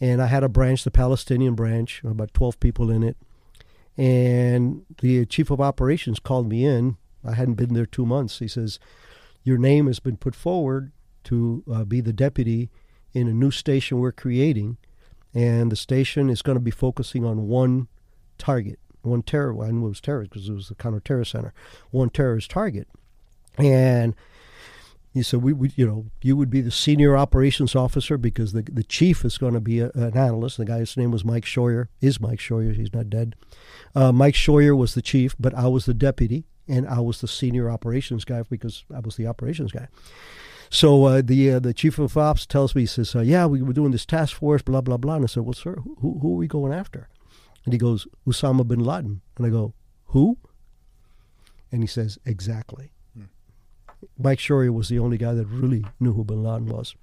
and 0.00 0.22
I 0.22 0.26
had 0.26 0.42
a 0.42 0.48
branch, 0.48 0.84
the 0.84 0.90
Palestinian 0.90 1.54
branch, 1.54 2.02
about 2.04 2.34
12 2.34 2.58
people 2.58 2.90
in 2.90 3.02
it. 3.02 3.16
And 3.96 4.84
the 5.00 5.26
chief 5.26 5.50
of 5.50 5.60
operations 5.60 6.18
called 6.18 6.48
me 6.48 6.64
in. 6.64 6.96
I 7.24 7.34
hadn't 7.34 7.54
been 7.54 7.74
there 7.74 7.86
two 7.86 8.06
months. 8.06 8.38
He 8.38 8.48
says, 8.48 8.80
"Your 9.44 9.58
name 9.58 9.86
has 9.86 10.00
been 10.00 10.16
put 10.16 10.34
forward 10.34 10.92
to 11.24 11.62
uh, 11.72 11.84
be 11.84 12.00
the 12.00 12.12
deputy 12.12 12.70
in 13.12 13.28
a 13.28 13.32
new 13.32 13.50
station 13.50 13.98
we're 13.98 14.12
creating, 14.12 14.78
and 15.34 15.72
the 15.72 15.76
station 15.76 16.30
is 16.30 16.42
going 16.42 16.56
to 16.56 16.60
be 16.60 16.70
focusing 16.70 17.24
on 17.24 17.48
one 17.48 17.88
target, 18.38 18.78
one 19.02 19.22
terror. 19.22 19.64
I 19.64 19.70
knew 19.70 19.86
it 19.86 19.90
was 19.90 20.00
terrorist 20.00 20.30
because 20.30 20.48
it 20.48 20.52
was 20.52 20.68
the 20.68 20.74
counter-terror 20.74 21.24
center, 21.24 21.52
one 21.90 22.10
terrorist 22.10 22.50
target, 22.50 22.88
and." 23.58 24.14
He 25.14 25.22
said, 25.22 25.42
we, 25.42 25.70
you 25.76 25.86
know, 25.86 26.06
you 26.22 26.38
would 26.38 26.48
be 26.48 26.62
the 26.62 26.70
senior 26.70 27.18
operations 27.18 27.76
officer 27.76 28.16
because 28.16 28.52
the 28.54 28.62
the 28.62 28.82
chief 28.82 29.26
is 29.26 29.36
going 29.36 29.52
to 29.52 29.60
be 29.60 29.80
a, 29.80 29.90
an 29.90 30.16
analyst. 30.16 30.56
The 30.56 30.64
guy's 30.64 30.96
name 30.96 31.10
was 31.10 31.22
Mike 31.22 31.44
Scheuer. 31.44 31.88
Is 32.00 32.18
Mike 32.18 32.38
Scheuer? 32.38 32.74
He's 32.74 32.94
not 32.94 33.10
dead. 33.10 33.36
Uh, 33.94 34.10
Mike 34.10 34.34
Scheuer 34.34 34.74
was 34.74 34.94
the 34.94 35.02
chief, 35.02 35.36
but 35.38 35.54
I 35.54 35.66
was 35.66 35.84
the 35.84 35.92
deputy, 35.92 36.46
and 36.66 36.88
I 36.88 37.00
was 37.00 37.20
the 37.20 37.28
senior 37.28 37.70
operations 37.70 38.24
guy 38.24 38.42
because 38.48 38.84
I 38.94 39.00
was 39.00 39.16
the 39.16 39.26
operations 39.26 39.70
guy. 39.70 39.88
So 40.72 41.04
uh, 41.04 41.20
the 41.22 41.50
uh, 41.50 41.58
the 41.58 41.74
chief 41.74 41.98
of 41.98 42.16
ops 42.16 42.46
tells 42.46 42.74
me, 42.74 42.82
he 42.82 42.86
says, 42.86 43.14
uh, 43.14 43.20
"Yeah, 43.20 43.44
we 43.44 43.60
were 43.60 43.74
doing 43.74 43.92
this 43.92 44.06
task 44.06 44.36
force, 44.36 44.62
blah 44.62 44.80
blah 44.80 44.96
blah." 44.96 45.16
And 45.16 45.24
I 45.24 45.26
said, 45.26 45.42
"Well, 45.42 45.52
sir, 45.52 45.76
who 46.00 46.18
who 46.20 46.32
are 46.32 46.38
we 46.38 46.46
going 46.46 46.72
after?" 46.72 47.10
And 47.66 47.74
he 47.74 47.78
goes, 47.78 48.06
"Osama 48.26 48.66
bin 48.66 48.80
Laden." 48.80 49.20
And 49.36 49.46
I 49.46 49.50
go, 49.50 49.74
"Who?" 50.06 50.38
And 51.70 51.82
he 51.82 51.86
says, 51.86 52.18
"Exactly." 52.24 52.90
Mike 54.18 54.38
Scheuer 54.38 54.72
was 54.72 54.88
the 54.88 54.98
only 54.98 55.18
guy 55.18 55.34
that 55.34 55.46
really 55.46 55.84
knew 56.00 56.14
who 56.14 56.24
bin 56.24 56.42
Laden 56.42 56.66
was. 56.66 56.96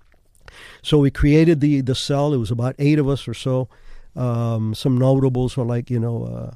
So 0.82 0.98
we 0.98 1.12
created 1.12 1.62
the 1.62 1.82
the 1.82 1.96
cell. 1.96 2.34
It 2.34 2.38
was 2.38 2.50
about 2.50 2.74
eight 2.80 2.98
of 2.98 3.08
us 3.08 3.28
or 3.28 3.36
so. 3.36 3.70
Um, 4.16 4.74
some 4.74 4.98
notables 4.98 5.56
were 5.56 5.64
like, 5.64 5.92
you 5.92 6.00
know, 6.00 6.56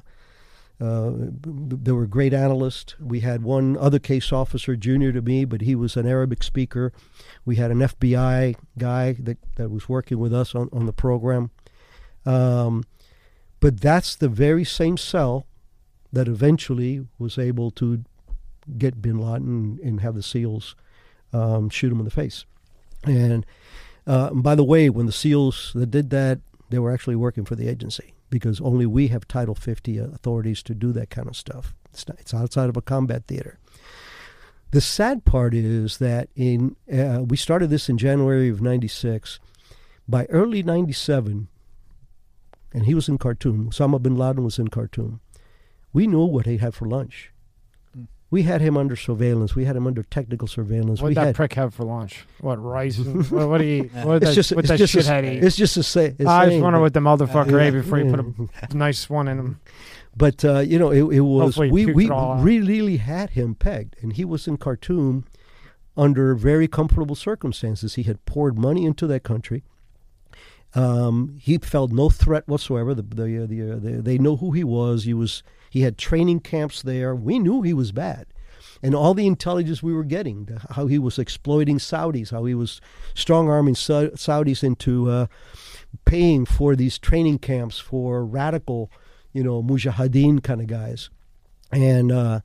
uh, 0.80 1.12
there 1.14 1.94
were 1.94 2.06
great 2.06 2.34
analysts. 2.34 2.98
We 2.98 3.20
had 3.20 3.42
one 3.42 3.76
other 3.76 3.98
case 3.98 4.32
officer, 4.32 4.74
junior 4.76 5.12
to 5.12 5.22
me, 5.22 5.44
but 5.44 5.60
he 5.60 5.74
was 5.74 5.96
an 5.96 6.06
Arabic 6.06 6.42
speaker. 6.42 6.92
We 7.44 7.56
had 7.56 7.70
an 7.70 7.78
FBI 7.78 8.56
guy 8.76 9.12
that, 9.20 9.38
that 9.54 9.70
was 9.70 9.88
working 9.88 10.18
with 10.18 10.34
us 10.34 10.54
on, 10.54 10.68
on 10.72 10.86
the 10.86 10.92
program. 10.92 11.50
Um, 12.26 12.84
But 13.60 13.80
that's 13.80 14.16
the 14.16 14.28
very 14.28 14.64
same 14.64 14.96
cell 14.96 15.46
that 16.12 16.28
eventually 16.28 17.06
was 17.18 17.38
able 17.38 17.70
to 17.72 18.04
get 18.76 19.00
Bin 19.00 19.18
Laden 19.18 19.78
and 19.82 20.00
have 20.00 20.14
the 20.14 20.22
SEALs 20.22 20.74
um, 21.32 21.70
shoot 21.70 21.92
him 21.92 21.98
in 21.98 22.04
the 22.04 22.10
face. 22.10 22.44
And, 23.04 23.46
uh, 24.06 24.28
and 24.32 24.42
by 24.42 24.54
the 24.54 24.64
way, 24.64 24.90
when 24.90 25.06
the 25.06 25.12
SEALs 25.12 25.72
that 25.74 25.90
did 25.90 26.10
that, 26.10 26.40
they 26.70 26.78
were 26.78 26.92
actually 26.92 27.16
working 27.16 27.44
for 27.44 27.54
the 27.54 27.68
agency 27.68 28.12
because 28.34 28.60
only 28.60 28.84
we 28.84 29.06
have 29.08 29.28
Title 29.28 29.54
50 29.54 29.96
authorities 29.98 30.60
to 30.64 30.74
do 30.74 30.90
that 30.90 31.08
kind 31.08 31.28
of 31.28 31.36
stuff. 31.36 31.72
It's, 31.92 32.08
not, 32.08 32.18
it's 32.18 32.34
outside 32.34 32.68
of 32.68 32.76
a 32.76 32.82
combat 32.82 33.28
theater. 33.28 33.60
The 34.72 34.80
sad 34.80 35.24
part 35.24 35.54
is 35.54 35.98
that 35.98 36.30
in 36.34 36.74
uh, 36.92 37.22
we 37.24 37.36
started 37.36 37.70
this 37.70 37.88
in 37.88 37.96
January 37.96 38.48
of 38.48 38.60
'96. 38.60 39.38
By 40.08 40.24
early 40.30 40.64
'97, 40.64 41.46
and 42.72 42.84
he 42.84 42.92
was 42.92 43.08
in 43.08 43.18
Khartoum. 43.18 43.70
Osama 43.70 44.02
bin 44.02 44.16
Laden 44.16 44.42
was 44.42 44.58
in 44.58 44.66
Khartoum. 44.66 45.20
We 45.92 46.08
knew 46.08 46.24
what 46.24 46.46
he 46.46 46.56
had 46.56 46.74
for 46.74 46.88
lunch. 46.88 47.30
We 48.34 48.42
had 48.42 48.60
him 48.60 48.76
under 48.76 48.96
surveillance. 48.96 49.54
We 49.54 49.64
had 49.64 49.76
him 49.76 49.86
under 49.86 50.02
technical 50.02 50.48
surveillance. 50.48 51.00
What 51.00 51.10
we 51.10 51.14
did 51.14 51.20
that 51.20 51.26
had, 51.26 51.34
prick 51.36 51.52
have 51.52 51.72
for 51.72 51.84
lunch? 51.84 52.26
What 52.40 52.56
rice? 52.60 52.98
What, 53.30 53.48
what 53.48 53.58
do 53.58 53.64
you? 53.64 53.84
What 54.02 54.14
did 54.18 54.22
It's 54.22 54.30
that, 54.30 54.34
just, 54.34 54.52
what 54.52 54.64
it's 54.64 54.68
that 54.70 54.78
just, 54.78 54.94
a, 54.94 54.98
shithead 54.98 55.24
eat? 55.36 55.44
it's 55.44 55.54
just 55.54 55.76
a 55.76 55.84
say. 55.84 56.06
it's 56.18 56.26
I 56.26 56.46
just 56.46 56.50
saying, 56.50 56.62
wonder 56.62 56.78
but- 56.78 56.82
what 56.82 56.94
the 56.94 57.00
motherfucker 57.00 57.52
Yeah, 57.52 57.66
ate 57.68 57.70
before 57.70 57.98
you 58.00 58.10
put 58.10 58.20
a 58.72 58.76
nice 58.76 59.08
one 59.08 59.28
in 59.28 59.38
him. 59.38 59.60
But 60.16 60.44
uh, 60.44 60.58
you 60.60 60.80
know, 60.80 60.90
it, 60.90 61.02
it 61.14 61.20
was 61.20 61.54
Hopefully 61.54 61.70
we 61.70 61.86
we 61.86 62.04
it 62.06 62.10
all 62.10 62.32
out. 62.32 62.42
really, 62.42 62.66
really 62.80 62.96
had 62.96 63.30
him 63.30 63.54
pegged, 63.54 63.94
and 64.02 64.12
he 64.14 64.24
was 64.24 64.48
in 64.48 64.56
Khartoum 64.56 65.26
under 65.96 66.34
very 66.34 66.66
comfortable 66.66 67.14
circumstances. 67.14 67.94
He 67.94 68.02
had 68.02 68.24
poured 68.26 68.58
money 68.58 68.84
into 68.84 69.06
that 69.06 69.22
country. 69.22 69.62
Um, 70.74 71.36
he 71.40 71.56
felt 71.58 71.92
no 71.92 72.10
threat 72.10 72.48
whatsoever. 72.48 72.94
The, 72.94 73.02
the, 73.02 73.22
uh, 73.44 73.46
the, 73.46 73.62
uh, 73.62 73.78
the, 73.78 74.02
they 74.02 74.18
know 74.18 74.34
who 74.36 74.50
he 74.50 74.64
was. 74.64 75.04
He 75.04 75.14
was 75.14 75.44
he 75.74 75.80
had 75.80 75.98
training 75.98 76.38
camps 76.38 76.82
there. 76.82 77.16
We 77.16 77.40
knew 77.40 77.62
he 77.62 77.74
was 77.74 77.90
bad, 77.90 78.26
and 78.80 78.94
all 78.94 79.12
the 79.12 79.26
intelligence 79.26 79.82
we 79.82 79.92
were 79.92 80.04
getting, 80.04 80.56
how 80.70 80.86
he 80.86 81.00
was 81.00 81.18
exploiting 81.18 81.78
Saudis, 81.78 82.30
how 82.30 82.44
he 82.44 82.54
was 82.54 82.80
strong 83.12 83.48
arming 83.48 83.74
Sa- 83.74 84.14
Saudis 84.14 84.62
into 84.62 85.10
uh, 85.10 85.26
paying 86.04 86.46
for 86.46 86.76
these 86.76 86.96
training 86.96 87.40
camps 87.40 87.80
for 87.80 88.24
radical, 88.24 88.88
you 89.32 89.42
know, 89.42 89.64
mujahideen 89.64 90.44
kind 90.44 90.60
of 90.60 90.68
guys, 90.68 91.10
and 91.72 92.12
uh, 92.12 92.38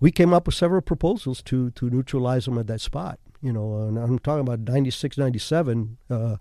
we 0.00 0.10
came 0.10 0.32
up 0.32 0.46
with 0.46 0.54
several 0.54 0.80
proposals 0.80 1.42
to 1.42 1.70
to 1.72 1.90
neutralize 1.90 2.48
him 2.48 2.56
at 2.56 2.66
that 2.66 2.80
spot. 2.80 3.20
You 3.42 3.52
know, 3.52 3.82
and 3.82 3.98
I'm 3.98 4.18
talking 4.18 4.40
about 4.40 4.60
96, 4.60 5.18
97. 5.18 5.98
Uh, 6.08 6.36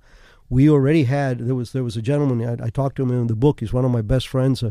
we 0.49 0.69
already 0.69 1.03
had 1.03 1.39
there 1.39 1.55
was 1.55 1.73
there 1.73 1.83
was 1.83 1.97
a 1.97 2.01
gentleman 2.01 2.47
I, 2.47 2.67
I 2.67 2.69
talked 2.69 2.95
to 2.95 3.03
him 3.03 3.11
in 3.11 3.27
the 3.27 3.35
book. 3.35 3.59
He's 3.59 3.73
one 3.73 3.83
of 3.83 3.91
my 3.91 4.01
best 4.01 4.29
friends, 4.29 4.63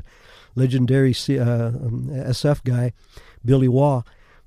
legendary 0.54 1.12
C, 1.12 1.38
uh, 1.38 1.68
um, 1.68 2.08
SF 2.10 2.64
guy, 2.64 2.92
Billy 3.44 3.68
Waugh. 3.68 4.02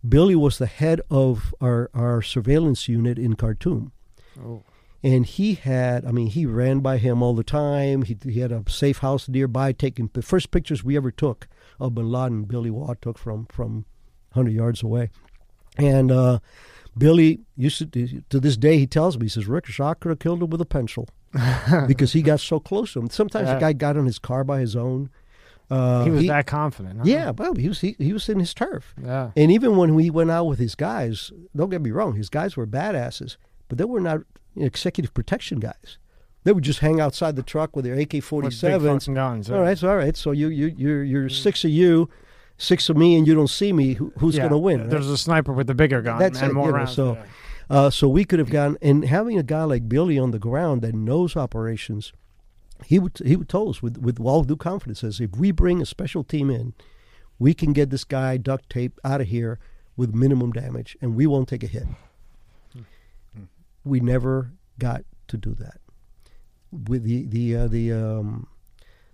Billy 0.07 0.35
was 0.35 0.57
the 0.57 0.65
head 0.65 0.99
of 1.11 1.53
our, 1.61 1.89
our 1.93 2.21
surveillance 2.21 2.87
unit 2.87 3.19
in 3.19 3.35
Khartoum. 3.35 3.91
Oh, 4.39 4.63
and 5.03 5.25
he 5.25 5.55
had 5.55 6.05
i 6.05 6.11
mean 6.11 6.27
he 6.27 6.45
ran 6.45 6.79
by 6.79 6.97
him 6.97 7.21
all 7.23 7.33
the 7.33 7.43
time. 7.43 8.03
He, 8.03 8.17
he 8.23 8.39
had 8.39 8.51
a 8.51 8.63
safe 8.67 8.99
house 8.99 9.27
nearby 9.27 9.71
taking 9.71 10.09
the 10.13 10.21
first 10.21 10.51
pictures 10.51 10.83
we 10.83 10.95
ever 10.95 11.11
took 11.11 11.47
of 11.79 11.95
bin 11.95 12.09
laden 12.11 12.43
billy 12.43 12.69
Waugh 12.69 12.93
took 13.01 13.17
from 13.17 13.47
from 13.47 13.85
100 14.33 14.51
yards 14.51 14.83
away. 14.83 15.09
And 15.77 16.11
uh, 16.11 16.39
billy 16.97 17.41
used 17.57 17.79
to 17.93 18.21
to 18.29 18.39
this 18.39 18.57
day 18.57 18.77
he 18.77 18.87
tells 18.87 19.17
me 19.17 19.25
he 19.25 19.29
says 19.29 19.47
rick 19.47 19.65
have 19.67 20.19
killed 20.19 20.43
him 20.43 20.49
with 20.49 20.61
a 20.61 20.65
pencil. 20.65 21.07
Because 21.87 22.13
he 22.13 22.21
got 22.21 22.39
so 22.39 22.59
close 22.59 22.93
to 22.93 22.99
him. 22.99 23.09
Sometimes 23.09 23.47
Yeah. 23.47 23.55
the 23.55 23.59
guy 23.59 23.73
got 23.73 23.97
in 23.97 24.05
his 24.05 24.19
car 24.19 24.43
by 24.43 24.59
his 24.59 24.75
own 24.75 25.09
uh, 25.71 26.03
he 26.03 26.09
was 26.11 26.27
that 26.27 26.45
confident. 26.45 26.97
Huh? 26.99 27.03
yeah 27.05 27.31
well 27.31 27.55
he 27.55 27.67
was 27.67 27.79
he, 27.81 27.95
he 27.97 28.13
was 28.13 28.27
in 28.29 28.39
his 28.39 28.53
turf 28.53 28.93
Yeah. 29.01 29.31
and 29.35 29.51
even 29.51 29.77
when 29.77 29.95
we 29.95 30.09
went 30.09 30.29
out 30.29 30.45
with 30.45 30.59
his 30.59 30.75
guys, 30.75 31.31
don't 31.55 31.69
get 31.69 31.81
me 31.81 31.91
wrong, 31.91 32.15
his 32.15 32.29
guys 32.29 32.55
were 32.57 32.67
badasses, 32.67 33.37
but 33.69 33.77
they 33.77 33.85
were 33.85 34.01
not 34.01 34.19
executive 34.55 35.13
protection 35.13 35.59
guys. 35.59 35.97
They 36.43 36.51
would 36.51 36.63
just 36.63 36.79
hang 36.79 36.99
outside 36.99 37.35
the 37.35 37.43
truck 37.43 37.75
with 37.75 37.85
their 37.85 37.93
AK 37.99 38.21
forty 38.23 38.49
big 38.49 38.81
guns. 39.15 39.49
All 39.51 39.61
right, 39.61 39.77
so 39.77 39.89
all 39.89 39.95
right. 39.97 40.17
So 40.17 40.31
you 40.31 40.47
you 40.49 40.73
you're 40.75 41.03
you're 41.03 41.29
six 41.29 41.63
of 41.63 41.69
you, 41.69 42.09
six 42.57 42.89
of 42.89 42.97
me, 42.97 43.15
and 43.15 43.27
you 43.27 43.35
don't 43.35 43.47
see 43.49 43.71
me. 43.71 43.93
Who, 43.93 44.11
who's 44.17 44.35
Yeah, 44.35 44.41
going 44.41 44.51
to 44.53 44.57
win? 44.57 44.79
right? 44.81 44.89
There's 44.89 45.07
a 45.07 45.17
sniper 45.19 45.53
with 45.53 45.67
the 45.67 45.75
bigger 45.75 46.01
gun 46.01 46.17
That's 46.17 46.41
and 46.41 46.51
it, 46.51 46.53
more 46.55 46.65
you 46.65 46.71
know, 46.71 46.77
rounds. 46.79 46.93
so- 46.95 47.13
yeah. 47.13 47.23
Uh, 47.69 47.89
so 47.89 48.09
we 48.09 48.25
could 48.25 48.39
have 48.39 48.49
gone 48.49 48.75
and 48.81 49.05
having 49.05 49.37
a 49.37 49.43
guy 49.43 49.63
like 49.63 49.87
Billy 49.87 50.17
on 50.19 50.31
the 50.31 50.39
ground 50.39 50.81
that 50.81 50.93
knows 50.93 51.37
operations, 51.37 52.11
he 52.85 52.99
would 52.99 53.17
he 53.23 53.35
would 53.35 53.49
tell 53.49 53.69
us 53.69 53.81
with 53.81 53.97
with 53.97 54.19
all 54.19 54.43
due 54.43 54.55
confidence 54.55 54.99
says 54.99 55.19
if 55.19 55.35
we 55.35 55.51
bring 55.51 55.81
a 55.81 55.85
special 55.85 56.23
team 56.23 56.49
in, 56.49 56.73
we 57.39 57.53
can 57.53 57.73
get 57.73 57.89
this 57.89 58.03
guy 58.03 58.37
duct 58.37 58.69
tape 58.69 58.99
out 59.03 59.21
of 59.21 59.27
here 59.27 59.59
with 59.95 60.13
minimum 60.13 60.51
damage 60.51 60.97
and 61.01 61.15
we 61.15 61.27
won't 61.27 61.47
take 61.47 61.63
a 61.63 61.67
hit. 61.67 61.85
We 63.83 63.99
never 63.99 64.51
got 64.77 65.03
to 65.27 65.37
do 65.37 65.53
that. 65.55 65.79
With 66.71 67.03
the 67.03 67.25
the 67.25 67.55
uh, 67.55 67.67
the 67.67 67.91
um, 67.91 68.47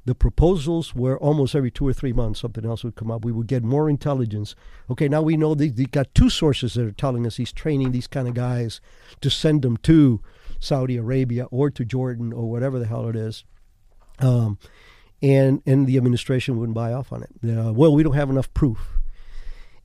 the 0.07 0.15
proposals 0.15 0.95
were 0.95 1.19
almost 1.19 1.53
every 1.53 1.69
two 1.69 1.85
or 1.85 1.91
three 1.91 2.13
months 2.13 2.39
something 2.39 2.65
else 2.65 2.83
would 2.83 2.95
come 2.95 3.11
up. 3.11 3.25
We 3.25 3.33
would 3.33 3.47
get 3.47 3.63
more 3.63 3.89
intelligence. 3.89 4.55
Okay, 4.89 5.09
now 5.09 5.21
we 5.21 5.35
know 5.35 5.53
they, 5.53 5.67
they 5.67 5.83
got 5.83 6.15
two 6.15 6.29
sources 6.29 6.75
that 6.75 6.85
are 6.85 6.91
telling 6.91 7.27
us 7.27 7.35
he's 7.35 7.51
training 7.51 7.91
these 7.91 8.07
kind 8.07 8.27
of 8.27 8.33
guys 8.33 8.79
to 9.19 9.29
send 9.29 9.63
them 9.63 9.75
to 9.77 10.21
Saudi 10.59 10.95
Arabia 10.95 11.45
or 11.51 11.69
to 11.71 11.83
Jordan 11.83 12.31
or 12.31 12.49
whatever 12.49 12.79
the 12.79 12.87
hell 12.87 13.09
it 13.09 13.17
is. 13.17 13.43
Um, 14.19 14.57
and 15.21 15.61
and 15.65 15.87
the 15.87 15.97
administration 15.97 16.57
wouldn't 16.59 16.75
buy 16.75 16.93
off 16.93 17.11
on 17.11 17.23
it. 17.23 17.29
Uh, 17.43 17.73
well, 17.73 17.93
we 17.93 18.03
don't 18.03 18.13
have 18.13 18.29
enough 18.29 18.53
proof. 18.53 18.97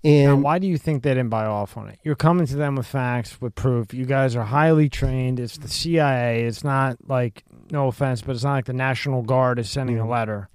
Now, 0.05 0.11
And 0.11 0.43
why 0.43 0.59
do 0.59 0.67
you 0.67 0.79
think 0.79 1.05
they 1.05 1.11
didn't 1.11 1.29
buy 1.29 1.47
off 1.47 1.77
on 1.77 1.89
it? 1.89 1.99
You're 2.03 2.17
coming 2.17 2.47
to 2.47 2.57
them 2.57 2.75
with 2.75 2.87
facts, 2.87 3.41
with 3.41 3.55
proof. 3.55 3.95
You 3.95 4.05
guys 4.05 4.35
are 4.35 4.45
highly 4.45 4.89
trained. 4.89 5.39
It's 5.39 5.59
the 5.59 5.69
CIA. 5.69 6.43
It's 6.45 6.65
not 6.65 6.97
like, 7.09 7.45
no 7.71 7.87
offense, 7.87 8.21
but 8.21 8.35
it's 8.35 8.43
not 8.43 8.55
like 8.55 8.65
the 8.65 8.73
National 8.73 9.23
Guard 9.23 9.61
is 9.61 9.71
sending 9.71 9.99
a 9.99 10.09
letter. 10.09 10.49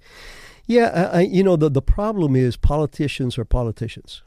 yeah, 0.66 1.10
I, 1.14 1.20
you 1.22 1.42
know 1.42 1.56
the 1.56 1.70
the 1.70 1.82
problem 1.82 2.36
is 2.36 2.56
politicians 2.56 3.38
are 3.38 3.44
politicians. 3.44 4.22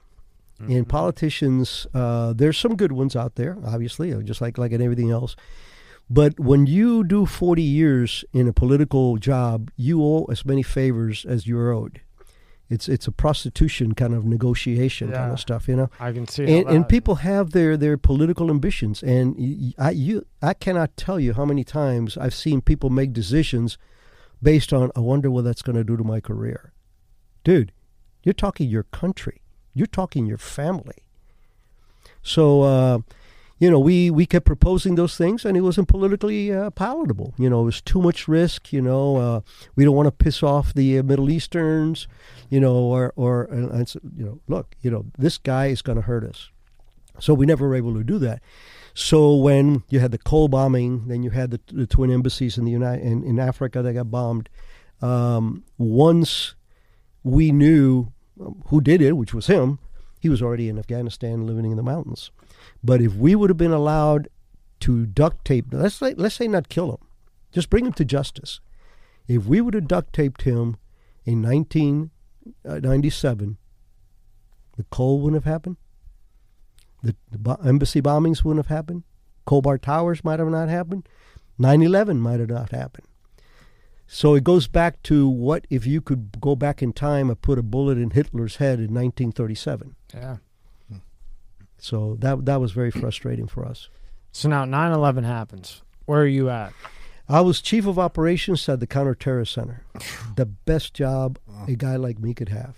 Mm-hmm. 0.59 0.71
And 0.71 0.89
politicians, 0.89 1.87
uh, 1.93 2.33
there's 2.33 2.57
some 2.57 2.75
good 2.75 2.91
ones 2.91 3.15
out 3.15 3.35
there, 3.35 3.57
obviously, 3.65 4.13
uh, 4.13 4.21
just 4.21 4.41
like 4.41 4.57
like 4.57 4.71
in 4.71 4.81
everything 4.81 5.11
else. 5.11 5.35
But 6.13 6.38
when 6.38 6.67
you 6.67 7.05
do 7.05 7.25
40 7.25 7.61
years 7.61 8.25
in 8.33 8.45
a 8.45 8.51
political 8.51 9.15
job, 9.15 9.71
you 9.77 10.03
owe 10.03 10.25
as 10.29 10.45
many 10.45 10.61
favors 10.61 11.25
as 11.25 11.47
you're 11.47 11.71
owed. 11.71 12.01
It's 12.69 12.89
it's 12.89 13.07
a 13.07 13.11
prostitution 13.13 13.95
kind 13.95 14.13
of 14.13 14.25
negotiation 14.25 15.11
kind 15.11 15.31
of 15.31 15.39
stuff, 15.39 15.69
you 15.69 15.75
know. 15.75 15.89
I 16.01 16.11
can 16.11 16.27
see 16.27 16.43
And, 16.43 16.69
and 16.69 16.88
people 16.88 17.15
have 17.15 17.51
their, 17.51 17.77
their 17.77 17.97
political 17.97 18.49
ambitions, 18.49 19.01
and 19.03 19.73
I 19.77 19.91
you 19.91 20.25
I 20.41 20.53
cannot 20.53 20.97
tell 20.97 21.17
you 21.19 21.33
how 21.33 21.45
many 21.45 21.63
times 21.63 22.17
I've 22.17 22.33
seen 22.33 22.61
people 22.61 22.89
make 22.89 23.13
decisions 23.13 23.77
based 24.41 24.73
on 24.73 24.91
I 24.95 24.99
wonder 24.99 25.31
what 25.31 25.43
that's 25.45 25.61
going 25.61 25.77
to 25.77 25.83
do 25.83 25.95
to 25.95 26.03
my 26.03 26.19
career. 26.19 26.73
Dude, 27.43 27.71
you're 28.23 28.33
talking 28.33 28.69
your 28.69 28.83
country. 28.83 29.41
You're 29.73 29.88
talking 29.88 30.25
your 30.25 30.38
family. 30.38 31.03
So, 32.21 32.61
uh, 32.61 32.99
you 33.61 33.69
know, 33.69 33.79
we, 33.79 34.09
we 34.09 34.25
kept 34.25 34.47
proposing 34.47 34.95
those 34.95 35.15
things, 35.15 35.45
and 35.45 35.55
it 35.55 35.61
wasn't 35.61 35.88
politically 35.88 36.51
uh, 36.51 36.71
palatable. 36.71 37.35
You 37.38 37.47
know, 37.47 37.61
it 37.61 37.65
was 37.65 37.79
too 37.79 38.01
much 38.01 38.27
risk. 38.27 38.73
You 38.73 38.81
know, 38.81 39.17
uh, 39.17 39.41
we 39.75 39.85
don't 39.85 39.95
want 39.95 40.07
to 40.07 40.11
piss 40.11 40.41
off 40.41 40.73
the 40.73 40.97
uh, 40.97 41.03
Middle 41.03 41.29
Easterns. 41.29 42.07
You 42.49 42.59
know, 42.59 42.73
or 42.73 43.13
or 43.15 43.43
and, 43.43 43.69
and 43.69 43.93
you 44.17 44.25
know, 44.25 44.39
look, 44.47 44.75
you 44.81 44.89
know, 44.89 45.05
this 45.15 45.38
guy 45.38 45.67
is 45.67 45.83
going 45.83 45.97
to 45.97 46.01
hurt 46.01 46.23
us. 46.23 46.49
So 47.19 47.35
we 47.35 47.45
never 47.45 47.67
were 47.67 47.75
able 47.75 47.93
to 47.93 48.03
do 48.03 48.17
that. 48.17 48.41
So 48.95 49.35
when 49.35 49.83
you 49.89 49.99
had 49.99 50.11
the 50.11 50.17
Cole 50.17 50.47
bombing, 50.47 51.07
then 51.07 51.21
you 51.21 51.29
had 51.29 51.51
the, 51.51 51.59
the 51.71 51.85
twin 51.85 52.09
embassies 52.09 52.57
in 52.57 52.65
the 52.65 52.71
United 52.71 53.05
in, 53.05 53.23
in 53.23 53.39
Africa 53.39 53.83
that 53.83 53.93
got 53.93 54.09
bombed. 54.09 54.49
Um, 55.03 55.65
once 55.77 56.55
we 57.23 57.51
knew 57.51 58.11
um, 58.39 58.63
who 58.69 58.81
did 58.81 59.03
it, 59.03 59.13
which 59.13 59.35
was 59.35 59.45
him, 59.45 59.77
he 60.19 60.29
was 60.29 60.41
already 60.41 60.67
in 60.67 60.79
Afghanistan, 60.79 61.45
living 61.45 61.69
in 61.69 61.77
the 61.77 61.83
mountains. 61.83 62.31
But 62.83 63.01
if 63.01 63.15
we 63.15 63.35
would 63.35 63.49
have 63.49 63.57
been 63.57 63.71
allowed 63.71 64.27
to 64.81 65.05
duct 65.05 65.45
tape, 65.45 65.67
let's 65.71 65.95
say, 65.95 66.13
let's 66.15 66.35
say 66.35 66.47
not 66.47 66.69
kill 66.69 66.91
him, 66.91 66.97
just 67.51 67.69
bring 67.69 67.85
him 67.85 67.93
to 67.93 68.05
justice. 68.05 68.59
If 69.27 69.45
we 69.45 69.61
would 69.61 69.75
have 69.75 69.87
duct 69.87 70.13
taped 70.13 70.41
him 70.43 70.77
in 71.25 71.41
1997, 71.41 73.49
uh, 73.49 73.53
the 74.77 74.83
Cole 74.85 75.19
wouldn't 75.19 75.43
have 75.43 75.51
happened. 75.51 75.75
The, 77.03 77.15
the 77.31 77.57
embassy 77.63 78.01
bombings 78.01 78.43
wouldn't 78.43 78.65
have 78.65 78.75
happened. 78.75 79.03
Khobar 79.47 79.81
Towers 79.81 80.23
might 80.23 80.39
have 80.39 80.49
not 80.49 80.69
happened. 80.69 81.07
9 81.57 81.81
11 81.81 82.19
might 82.19 82.39
have 82.39 82.49
not 82.49 82.71
happened. 82.71 83.07
So 84.07 84.35
it 84.35 84.43
goes 84.43 84.67
back 84.67 85.01
to 85.03 85.29
what 85.29 85.65
if 85.69 85.87
you 85.87 86.01
could 86.01 86.41
go 86.41 86.55
back 86.55 86.81
in 86.81 86.91
time 86.91 87.29
and 87.29 87.41
put 87.41 87.57
a 87.57 87.63
bullet 87.63 87.97
in 87.97 88.09
Hitler's 88.09 88.57
head 88.57 88.79
in 88.79 88.93
1937. 88.93 89.95
Yeah. 90.13 90.37
So 91.81 92.15
that 92.19 92.45
that 92.45 92.61
was 92.61 92.71
very 92.71 92.91
frustrating 92.91 93.47
for 93.47 93.65
us. 93.65 93.89
So 94.31 94.47
now 94.47 94.65
9 94.65 94.91
11 94.91 95.23
happens. 95.23 95.81
Where 96.05 96.21
are 96.21 96.27
you 96.27 96.49
at? 96.49 96.73
I 97.27 97.41
was 97.41 97.59
chief 97.59 97.87
of 97.87 97.97
operations 97.97 98.69
at 98.69 98.79
the 98.79 98.87
counterterrorist 98.87 99.53
center. 99.53 99.83
The 100.35 100.45
best 100.45 100.93
job 100.93 101.39
a 101.67 101.75
guy 101.75 101.97
like 101.97 102.17
me 102.19 102.33
could 102.33 102.49
have. 102.49 102.75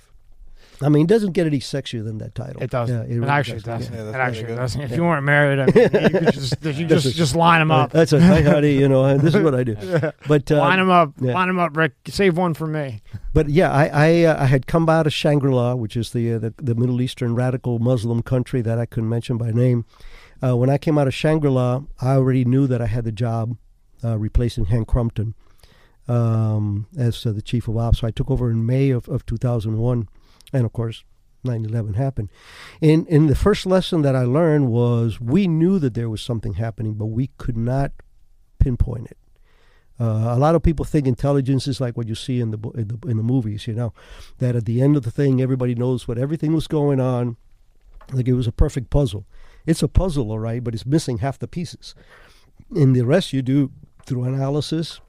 I 0.82 0.90
mean, 0.90 1.04
it 1.06 1.08
doesn't 1.10 1.32
get 1.34 1.46
any 1.48 1.60
sexier 1.60 2.04
than 2.04 2.18
that 2.18 2.36
title. 2.36 2.62
It 2.62 2.70
doesn't. 2.72 2.96
Yeah, 3.10 3.16
it, 3.16 3.20
really 3.20 3.30
actually 3.32 3.56
does. 3.60 3.88
doesn't. 3.88 3.94
Yeah, 3.94 4.10
it 4.10 4.16
actually 4.16 4.44
good. 4.48 4.56
doesn't. 4.58 4.82
If 4.82 4.90
Yeah. 4.92 4.96
you 4.98 5.04
weren't 5.04 5.24
married, 5.26 5.60
I 5.60 5.66
mean, 5.68 5.76
you 5.76 5.90
could 6.20 6.34
just 6.34 6.64
you 6.66 6.86
just 6.88 7.06
a- 7.06 7.14
just 7.14 7.36
line 7.36 7.60
them 7.62 7.72
up. 7.72 7.92
That's 7.92 8.12
a 8.12 8.20
hi, 8.20 8.42
honey. 8.42 8.74
You 8.74 8.90
know, 8.90 9.18
this 9.18 9.36
is 9.36 9.42
what 9.44 9.56
I 9.56 9.64
do. 9.64 9.76
But 10.28 10.52
uh, 10.52 10.58
line 10.58 10.80
them 10.80 10.90
up. 10.90 11.14
yeah. 11.22 11.34
Line 11.34 11.48
them 11.48 11.60
up, 11.60 11.78
Rick. 11.78 11.94
Save 12.08 12.38
one 12.38 12.54
for 12.54 12.68
me. 12.68 13.02
But 13.34 13.50
yeah, 13.50 13.72
I 13.72 13.86
I, 13.88 14.24
uh, 14.24 14.44
I 14.44 14.46
had 14.48 14.68
come 14.68 14.90
out 14.90 15.06
of 15.08 15.14
Shangri-La, 15.14 15.76
which 15.76 15.96
is 15.96 16.12
the, 16.12 16.34
uh, 16.34 16.40
the 16.40 16.54
the 16.58 16.76
Middle 16.76 17.02
Eastern 17.02 17.36
radical 17.36 17.80
Muslim 17.80 18.22
country 18.24 18.62
that 18.62 18.80
I 18.80 18.86
couldn't 18.86 19.10
mention 19.10 19.38
by 19.38 19.52
name. 19.52 19.86
Uh, 20.44 20.58
when 20.58 20.70
I 20.70 20.78
came 20.78 20.98
out 20.98 21.08
of 21.08 21.14
Shangri-La, 21.14 21.84
I 22.02 22.16
already 22.16 22.44
knew 22.46 22.68
that 22.68 22.82
I 22.82 22.88
had 22.88 23.06
the 23.06 23.12
job 23.14 23.56
uh, 24.04 24.18
replacing 24.18 24.66
Hank 24.66 24.88
Crumpton 24.90 25.36
um, 26.10 26.88
as 26.98 27.26
uh, 27.26 27.32
the 27.32 27.42
chief 27.42 27.68
of 27.68 27.78
ops. 27.78 28.00
So 28.00 28.08
I 28.08 28.12
took 28.12 28.30
over 28.30 28.52
in 28.52 28.66
May 28.66 28.90
of, 28.90 29.08
of 29.08 29.26
2001, 29.26 30.10
and 30.54 30.66
of 30.66 30.72
course, 30.72 31.04
9/11 31.44 31.96
happened. 31.96 32.30
And 32.82 33.08
and 33.08 33.30
the 33.30 33.36
first 33.36 33.66
lesson 33.66 34.02
that 34.04 34.16
I 34.16 34.24
learned 34.24 34.70
was 34.70 35.20
we 35.20 35.48
knew 35.48 35.80
that 35.80 35.94
there 35.94 36.10
was 36.10 36.22
something 36.22 36.54
happening, 36.54 36.94
but 36.94 37.08
we 37.08 37.32
could 37.38 37.58
not 37.58 37.92
pinpoint 38.60 39.08
it. 39.08 39.18
Uh, 40.00 40.34
a 40.36 40.40
lot 40.40 40.56
of 40.56 40.64
people 40.64 40.86
think 40.86 41.06
intelligence 41.06 41.68
is 41.68 41.80
like 41.80 41.96
what 41.96 42.08
you 42.08 42.16
see 42.16 42.40
in 42.40 42.52
the, 42.52 42.58
in 42.72 42.88
the 42.88 43.08
in 43.08 43.18
the 43.18 43.24
movies, 43.24 43.68
you 43.68 43.74
know, 43.74 43.94
that 44.40 44.56
at 44.56 44.66
the 44.66 44.82
end 44.82 44.96
of 44.96 45.04
the 45.04 45.12
thing, 45.12 45.42
everybody 45.42 45.76
knows 45.76 46.08
what 46.08 46.18
everything 46.18 46.54
was 46.54 46.68
going 46.68 47.00
on, 47.00 47.38
like 48.12 48.28
it 48.28 48.34
was 48.34 48.48
a 48.48 48.52
perfect 48.52 48.90
puzzle. 48.90 49.26
It's 49.66 49.84
a 49.84 49.88
puzzle, 49.88 50.32
all 50.32 50.40
right, 50.40 50.64
but 50.64 50.74
it's 50.74 50.86
missing 50.86 51.20
half 51.20 51.40
the 51.40 51.48
pieces, 51.48 51.94
and 52.76 52.96
the 52.96 53.06
rest 53.06 53.34
you 53.34 53.42
do 53.42 53.72
through 54.06 54.24
analysis 54.24 55.00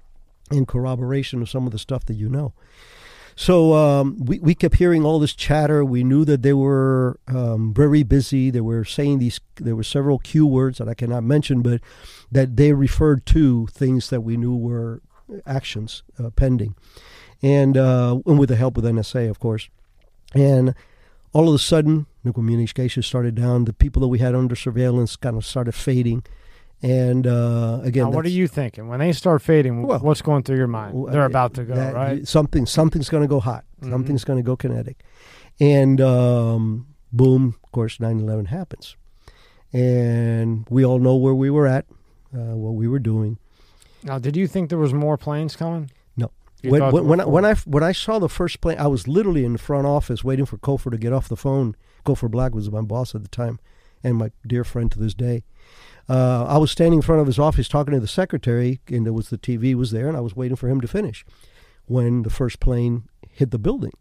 and 0.51 0.69
corroboration 0.69 1.41
of 1.43 1.51
some 1.51 1.67
of 1.67 1.73
the 1.73 1.79
stuff 1.79 2.05
that 2.05 2.15
you 2.15 2.29
know. 2.29 2.53
So 3.37 3.75
um, 3.75 4.17
we 4.25 4.39
we 4.39 4.55
kept 4.55 4.77
hearing 4.77 5.05
all 5.05 5.19
this 5.19 5.35
chatter. 5.35 5.85
We 5.85 6.05
knew 6.05 6.25
that 6.25 6.43
they 6.43 6.53
were 6.53 7.19
um, 7.27 7.75
very 7.75 8.03
busy. 8.03 8.51
They 8.51 8.61
were 8.61 8.85
saying 8.85 9.19
these. 9.19 9.41
There 9.57 9.75
were 9.75 9.83
several 9.83 10.19
Q 10.19 10.47
words 10.47 10.79
that 10.79 10.89
I 10.89 10.95
cannot 10.95 11.25
mention, 11.25 11.61
but 11.63 11.81
that 12.31 12.57
they 12.57 12.73
referred 12.73 13.27
to 13.27 13.67
things 13.69 14.11
that 14.11 14.21
we 14.21 14.37
knew 14.37 14.55
were 14.55 15.03
actions 15.47 16.03
uh, 16.19 16.31
pending, 16.31 16.77
and 17.43 17.77
uh, 17.77 18.21
and 18.25 18.39
with 18.39 18.51
the 18.51 18.57
help 18.57 18.77
of 18.77 18.85
NSA, 18.85 19.29
of 19.29 19.41
course. 19.41 19.69
And 20.35 20.75
all 21.33 21.49
of 21.49 21.55
a 21.55 21.59
sudden, 21.59 22.07
the 22.23 22.33
communication 22.33 23.03
started 23.03 23.35
down. 23.35 23.65
The 23.65 23.73
people 23.73 24.01
that 24.03 24.09
we 24.09 24.21
had 24.21 24.37
under 24.37 24.55
surveillance 24.55 25.17
kind 25.17 25.37
of 25.37 25.45
started 25.45 25.73
fading, 25.73 26.23
and 26.85 27.27
uh, 27.27 27.81
again, 27.83 28.05
now, 28.05 28.11
what 28.11 28.25
are 28.27 28.29
you 28.31 28.47
thinking 28.47 28.89
when 28.89 29.01
they 29.01 29.13
start 29.13 29.41
fading? 29.43 29.83
Well, 29.85 30.01
what's 30.01 30.21
going 30.23 30.43
through 30.43 30.59
your 30.59 30.67
mind? 30.67 30.95
well, 30.95 31.13
They're 31.13 31.25
about 31.25 31.55
to 31.55 31.65
go, 31.65 31.75
that- 31.75 31.95
right? 31.95 32.29
Something 32.29 32.67
something's 32.67 33.09
going 33.09 33.23
to 33.23 33.29
go 33.29 33.41
hot. 33.41 33.65
Mhm. 33.83 33.91
Something's 33.91 34.25
going 34.25 34.39
to 34.39 34.43
go 34.43 34.55
kinetic, 34.57 35.03
and 35.59 36.01
um, 36.01 36.87
boom! 37.13 37.57
Of 37.65 37.73
course, 37.73 37.99
9/11 37.99 38.47
happens, 38.49 38.97
and 39.73 40.67
we 40.71 40.85
all 40.85 40.99
know 40.99 41.17
where 41.17 41.35
we 41.35 41.51
were 41.51 41.67
at, 41.67 41.87
uh, 42.35 42.55
what 42.57 42.73
we 42.75 42.87
were 42.89 42.99
doing. 42.99 43.39
Now, 44.03 44.19
did 44.19 44.37
you 44.37 44.47
think 44.47 44.69
there 44.69 44.79
was 44.79 44.93
more 44.93 45.17
planes 45.17 45.57
coming? 45.57 45.91
No. 46.17 46.31
You 46.63 46.71
When, 46.71 46.83
when, 46.93 47.07
when, 47.07 47.21
I, 47.21 47.25
when? 47.25 47.45
I 47.45 47.55
when 47.55 47.83
I 47.83 47.93
saw 47.93 48.19
the 48.19 48.29
first 48.29 48.61
plane, 48.61 48.79
I 48.79 48.87
was 48.87 49.09
literally 49.09 49.45
in 49.45 49.53
the 49.55 49.59
front 49.59 49.87
office 49.87 50.23
waiting 50.23 50.45
for 50.47 50.59
Cofer 50.59 50.91
to 50.91 50.99
get 50.99 51.13
off 51.13 51.29
the 51.29 51.37
phone. 51.37 51.75
Cofer 52.05 52.31
Black 52.31 52.55
was 52.55 52.71
my 52.71 52.83
boss 52.83 53.15
at 53.15 53.23
the 53.23 53.29
time, 53.29 53.59
and 54.03 54.17
my 54.17 54.31
dear 54.47 54.65
friend 54.65 54.93
to 54.93 54.99
this 54.99 55.15
day. 55.15 55.45
Uh, 56.09 56.45
I 56.45 56.59
was 56.59 56.71
standing 56.71 56.99
in 56.99 57.03
front 57.03 57.21
of 57.21 57.27
his 57.27 57.39
office 57.39 57.69
talking 57.69 57.95
to 57.95 58.01
the 58.01 58.07
secretary, 58.09 58.81
and 58.89 59.07
there 59.07 59.13
was 59.13 59.31
the 59.31 59.39
TV 59.39 59.75
was 59.75 59.91
there, 59.91 60.09
and 60.09 60.17
I 60.17 60.21
was 60.21 60.37
waiting 60.37 60.57
for 60.57 60.69
him 60.69 60.81
to 60.81 60.89
finish. 60.89 61.25
When 61.87 62.23
the 62.23 62.31
first 62.31 62.61
plane 62.61 63.05
hit 63.31 63.51
the 63.51 63.59
building, 63.59 63.93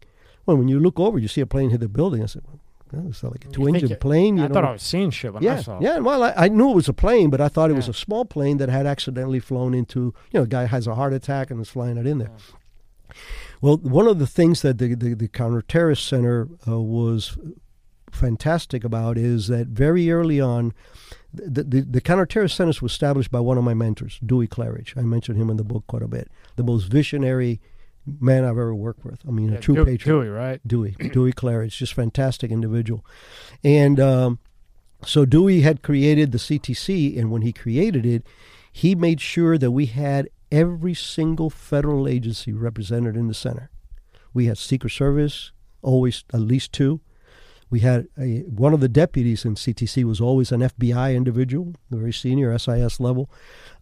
well, 0.46 0.56
when 0.56 0.68
you 0.68 0.78
look 0.80 0.98
over, 1.00 1.18
you 1.18 1.28
see 1.28 1.40
a 1.40 1.46
plane 1.46 1.70
hit 1.70 1.80
the 1.80 1.88
building. 1.88 2.22
I 2.22 2.26
said, 2.26 2.42
well, 2.46 2.60
that 2.92 3.02
was 3.04 3.22
like 3.22 3.44
a 3.46 3.48
two-engine 3.48 3.96
plane. 3.96 4.36
You 4.36 4.44
I 4.44 4.48
know? 4.48 4.54
thought 4.54 4.64
I 4.64 4.72
was 4.72 4.82
seeing 4.82 5.10
shit 5.10 5.32
when 5.32 5.46
I 5.46 5.60
saw 5.60 5.78
it. 5.78 5.82
yeah. 5.82 5.98
Well, 5.98 6.22
I, 6.22 6.32
I 6.36 6.48
knew 6.48 6.70
it 6.70 6.74
was 6.74 6.88
a 6.88 6.92
plane, 6.92 7.30
but 7.30 7.40
I 7.40 7.48
thought 7.48 7.70
it 7.70 7.74
was 7.74 7.88
a 7.88 7.94
small 7.94 8.24
plane 8.24 8.58
that 8.58 8.68
had 8.68 8.86
accidentally 8.86 9.40
flown 9.40 9.74
into. 9.74 10.14
You 10.32 10.40
know, 10.40 10.42
a 10.42 10.46
guy 10.46 10.66
has 10.66 10.86
a 10.86 10.94
heart 10.94 11.12
attack 11.12 11.50
and 11.50 11.60
is 11.60 11.68
flying 11.70 11.96
it 11.96 12.06
in 12.06 12.18
there. 12.18 12.30
Well, 13.60 13.78
one 13.78 14.06
of 14.06 14.18
the 14.18 14.26
things 14.26 14.62
that 14.62 14.78
the 14.78 14.94
the, 14.94 15.14
the 15.14 15.28
counterterrorist 15.28 16.06
center 16.06 16.48
uh, 16.68 16.80
was 16.80 17.36
fantastic 18.10 18.84
about 18.84 19.18
is 19.18 19.48
that 19.48 19.68
very 19.68 20.10
early 20.10 20.40
on, 20.40 20.72
the, 21.34 21.62
the, 21.64 21.80
the 21.82 22.00
counterterrorist 22.00 22.52
center 22.54 22.68
was 22.80 22.92
established 22.92 23.30
by 23.30 23.40
one 23.40 23.58
of 23.58 23.64
my 23.64 23.74
mentors, 23.74 24.18
Dewey 24.24 24.46
Clarridge. 24.48 24.96
I 24.96 25.02
mentioned 25.02 25.36
him 25.40 25.50
in 25.50 25.56
the 25.56 25.64
book 25.64 25.84
quite 25.86 26.02
a 26.02 26.08
bit. 26.08 26.30
The 26.56 26.62
most 26.62 26.84
visionary 26.84 27.60
man 28.20 28.44
I've 28.44 28.50
ever 28.50 28.74
worked 28.74 29.04
with. 29.04 29.20
I 29.26 29.30
mean, 29.30 29.50
Yeah, 29.52 29.58
a 29.58 29.60
true 29.60 29.74
Dewey- 29.76 29.84
patriot. 29.84 30.14
Dewey, 30.14 30.28
right? 30.28 30.60
Dewey, 30.66 30.90
Dewey 31.12 31.32
Clarridge, 31.32 31.76
just 31.76 31.94
fantastic 31.94 32.50
individual. 32.50 33.04
And 33.62 33.98
um, 33.98 34.38
so 35.04 35.24
Dewey 35.24 35.62
had 35.62 35.82
created 35.82 36.32
the 36.32 36.38
CTC, 36.38 37.18
and 37.18 37.30
when 37.30 37.42
he 37.42 37.52
created 37.52 38.04
it, 38.06 38.26
he 38.72 38.94
made 38.94 39.20
sure 39.20 39.56
that 39.58 39.70
we 39.70 39.86
had 39.86 40.28
every 40.52 40.94
single 40.94 41.50
federal 41.50 42.06
agency 42.06 42.52
represented 42.52 43.16
in 43.16 43.28
the 43.28 43.34
center. 43.34 43.70
We 44.32 44.46
had 44.46 44.58
Secret 44.58 44.90
Service, 44.90 45.52
always 45.82 46.24
at 46.32 46.40
least 46.40 46.72
two. 46.72 47.00
We 47.74 47.80
had 47.80 48.06
a, 48.16 48.42
one 48.42 48.72
of 48.72 48.78
the 48.78 48.88
deputies 48.88 49.44
in 49.44 49.56
CTC 49.56 50.04
was 50.04 50.20
always 50.20 50.52
an 50.52 50.60
FBI 50.60 51.16
individual, 51.16 51.74
very 51.90 52.12
senior 52.12 52.56
SIS 52.56 53.00
level. 53.00 53.28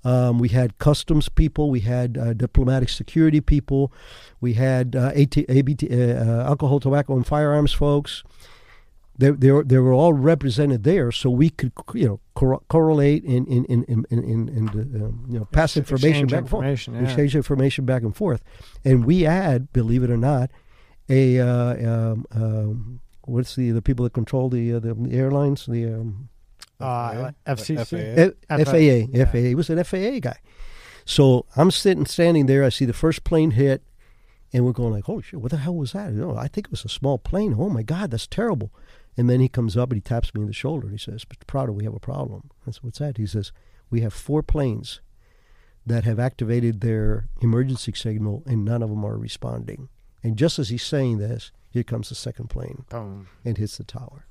Um, 0.03 0.39
we 0.39 0.49
had 0.49 0.79
customs 0.79 1.29
people, 1.29 1.69
we 1.69 1.81
had 1.81 2.17
uh, 2.17 2.33
diplomatic 2.33 2.89
security 2.89 3.43
people, 3.43 3.93
we 4.41 4.55
had 4.55 4.97
uh, 4.97 5.13
AT, 5.15 5.37
ABT, 5.37 5.91
uh, 5.91 6.25
uh, 6.25 6.45
alcohol, 6.49 6.81
tobacco, 6.81 7.15
and 7.17 7.27
firearms 7.27 7.75
folks. 7.75 8.25
They, 9.19 9.29
they, 9.29 9.51
were, 9.51 9.63
they 9.63 9.77
were 9.77 9.93
all 9.93 10.15
represented 10.15 10.85
there, 10.85 11.13
so 11.13 11.29
we 11.29 11.51
could 11.51 11.73
you 11.93 12.07
know 12.07 12.21
cor- 12.33 12.63
correlate 12.71 13.25
and 13.25 13.47
in 13.47 13.67
in 13.67 13.85
in 13.85 14.07
in, 14.09 14.25
in, 14.25 14.49
in 14.49 14.69
um, 15.03 15.27
you 15.29 15.39
know 15.39 15.45
pass 15.45 15.77
Ex- 15.77 15.91
information 15.91 16.29
back 16.29 16.39
and 16.39 16.49
forth 16.49 16.65
information, 16.65 16.95
yeah. 16.95 17.03
exchange 17.03 17.37
information 17.37 17.85
back 17.85 18.01
and 18.01 18.17
forth. 18.17 18.43
And 18.87 19.05
we 19.05 19.21
had, 19.25 19.71
believe 19.75 20.03
it 20.03 20.11
or 20.11 20.17
not, 20.17 20.51
a 21.11 21.39
uh, 21.39 21.75
um, 21.93 22.27
um, 22.31 23.02
what's 23.25 23.55
the 23.57 23.71
the 23.71 23.83
people 23.83 24.05
that 24.05 24.13
control 24.13 24.49
the 24.49 24.75
uh, 24.75 24.81
the 24.81 25.09
airlines 25.13 25.67
the 25.67 25.87
um, 25.87 26.29
Uh, 26.81 27.31
FCC. 27.47 28.35
FAA. 28.49 28.57
FAA, 28.57 28.65
FAA 28.65 28.77
yeah. 29.13 29.25
FAA 29.25 29.39
he 29.39 29.55
was 29.55 29.71
an 29.71 29.83
FAA 29.85 30.19
guy. 30.21 30.39
So 31.05 31.47
I'm 31.57 31.71
sitting 31.71 32.07
standing 32.07 32.47
there. 32.47 32.65
I 32.65 32.69
see 32.69 32.85
the 32.85 32.93
first 32.93 33.25
plane 33.25 33.53
hit, 33.53 33.83
and 34.53 34.65
we're 34.65 34.73
going 34.73 34.93
like, 34.93 35.05
"Holy 35.05 35.23
shit! 35.23 35.41
What 35.41 35.51
the 35.51 35.59
hell 35.59 35.75
was 35.75 35.93
that?" 35.93 36.13
You 36.13 36.21
know, 36.21 36.37
I 36.37 36.49
think 36.49 36.67
it 36.67 36.71
was 36.71 36.85
a 36.85 36.89
small 36.89 37.19
plane. 37.19 37.55
Oh 37.59 37.69
my 37.71 37.83
God, 37.83 38.11
that's 38.11 38.27
terrible. 38.27 38.73
And 39.17 39.29
then 39.29 39.41
he 39.41 39.49
comes 39.49 39.77
up 39.77 39.91
and 39.91 39.97
he 39.97 40.01
taps 40.01 40.35
me 40.35 40.41
in 40.41 40.47
the 40.47 40.53
shoulder 40.55 40.87
and 40.87 40.99
he 40.99 41.03
says, 41.05 41.25
"Mr. 41.25 41.47
Prado, 41.47 41.73
we 41.73 41.85
have 41.85 41.95
a 41.95 42.01
problem." 42.01 42.51
I 42.67 42.71
said, 42.71 42.83
"What's 42.83 42.99
that?" 42.99 43.17
He 43.19 43.27
says, 43.27 43.53
"We 43.91 44.01
have 44.01 44.13
four 44.15 44.43
planes 44.43 45.01
that 45.85 46.05
have 46.05 46.19
activated 46.21 46.81
their 46.81 47.29
emergency 47.41 47.93
signal, 47.95 48.43
and 48.47 48.65
none 48.65 48.83
of 48.83 48.91
them 48.91 49.05
are 49.05 49.19
responding." 49.19 49.89
And 50.23 50.37
just 50.39 50.59
as 50.59 50.69
he's 50.69 50.85
saying 50.85 51.19
this, 51.19 51.51
here 51.73 51.83
comes 51.83 52.09
the 52.09 52.15
second 52.15 52.49
plane 52.49 52.85
Boom. 52.91 53.29
and 53.45 53.57
hits 53.59 53.79
the 53.79 53.85
tower. 53.85 54.27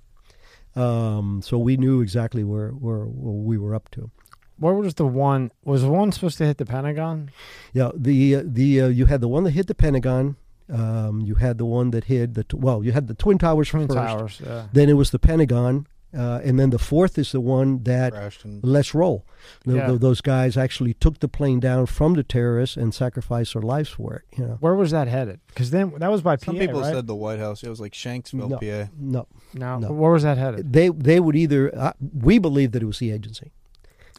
Um, 0.75 1.41
so 1.43 1.57
we 1.57 1.75
knew 1.75 2.01
exactly 2.01 2.43
where, 2.43 2.69
where, 2.69 3.03
where 3.03 3.33
we 3.33 3.57
were 3.57 3.75
up 3.75 3.89
to. 3.91 4.11
Where 4.57 4.73
was 4.75 4.93
the 4.93 5.07
one? 5.07 5.51
Was 5.65 5.81
the 5.81 5.89
one 5.89 6.11
supposed 6.11 6.37
to 6.37 6.45
hit 6.45 6.57
the 6.57 6.65
Pentagon? 6.65 7.31
Yeah, 7.73 7.89
the 7.95 8.35
uh, 8.35 8.43
the 8.45 8.81
uh, 8.81 8.87
you 8.89 9.07
had 9.07 9.19
the 9.19 9.27
one 9.27 9.43
that 9.45 9.51
hit 9.51 9.65
the 9.65 9.73
Pentagon. 9.73 10.35
Um, 10.71 11.21
you 11.21 11.35
had 11.35 11.57
the 11.57 11.65
one 11.65 11.89
that 11.91 12.03
hit 12.05 12.35
the 12.35 12.43
t- 12.43 12.55
well, 12.57 12.83
you 12.83 12.91
had 12.91 13.07
the 13.07 13.15
twin 13.15 13.39
towers 13.39 13.69
Twin 13.69 13.87
first. 13.87 13.97
Towers. 13.97 14.41
Yeah. 14.45 14.67
Then 14.71 14.87
it 14.87 14.93
was 14.93 15.09
the 15.09 15.17
Pentagon, 15.17 15.87
uh, 16.17 16.41
and 16.43 16.59
then 16.59 16.69
the 16.72 16.80
fourth 16.80 17.17
is 17.17 17.31
the 17.31 17.40
one 17.40 17.83
that 17.83 18.14
and 18.43 18.59
let's 18.64 18.93
roll. 18.93 19.25
Th- 19.65 19.77
Yeah. 19.77 19.88
th- 19.88 19.99
those 20.01 20.22
guys 20.22 20.57
actually 20.57 20.93
took 20.93 21.19
the 21.19 21.27
plane 21.27 21.59
down 21.59 21.85
from 21.85 22.14
the 22.15 22.23
terrorists 22.23 22.77
and 22.77 22.93
sacrificed 22.93 23.53
their 23.53 23.61
lives 23.61 23.90
for 23.90 24.15
it. 24.15 24.23
You 24.38 24.45
know, 24.48 24.57
Where 24.59 24.75
was 24.75 24.91
that 24.91 25.07
headed? 25.07 25.40
Because 25.48 25.72
then 25.72 25.93
that 25.98 26.11
was 26.11 26.22
by 26.22 26.35
PA, 26.35 26.45
some 26.45 26.57
people 26.57 26.81
right? 26.81 26.93
said 26.93 27.07
the 27.07 27.15
White 27.15 27.40
House. 27.40 27.64
It 27.64 27.69
was 27.69 27.80
like 27.80 27.93
Shanksville, 27.93 28.49
No. 28.49 28.57
PA. 28.57 28.90
no, 28.99 29.27
no, 29.53 29.80
no. 29.80 29.91
where 29.93 30.11
was 30.11 30.23
that 30.23 30.38
headed? 30.38 30.73
they 30.73 30.90
they 30.90 31.19
would 31.19 31.35
either 31.35 31.73
uh, 31.77 31.93
we 32.14 32.38
believe 32.40 32.72
that 32.73 32.83
it 32.83 32.88
was 32.88 32.99
the 32.99 33.11
agency. 33.11 33.51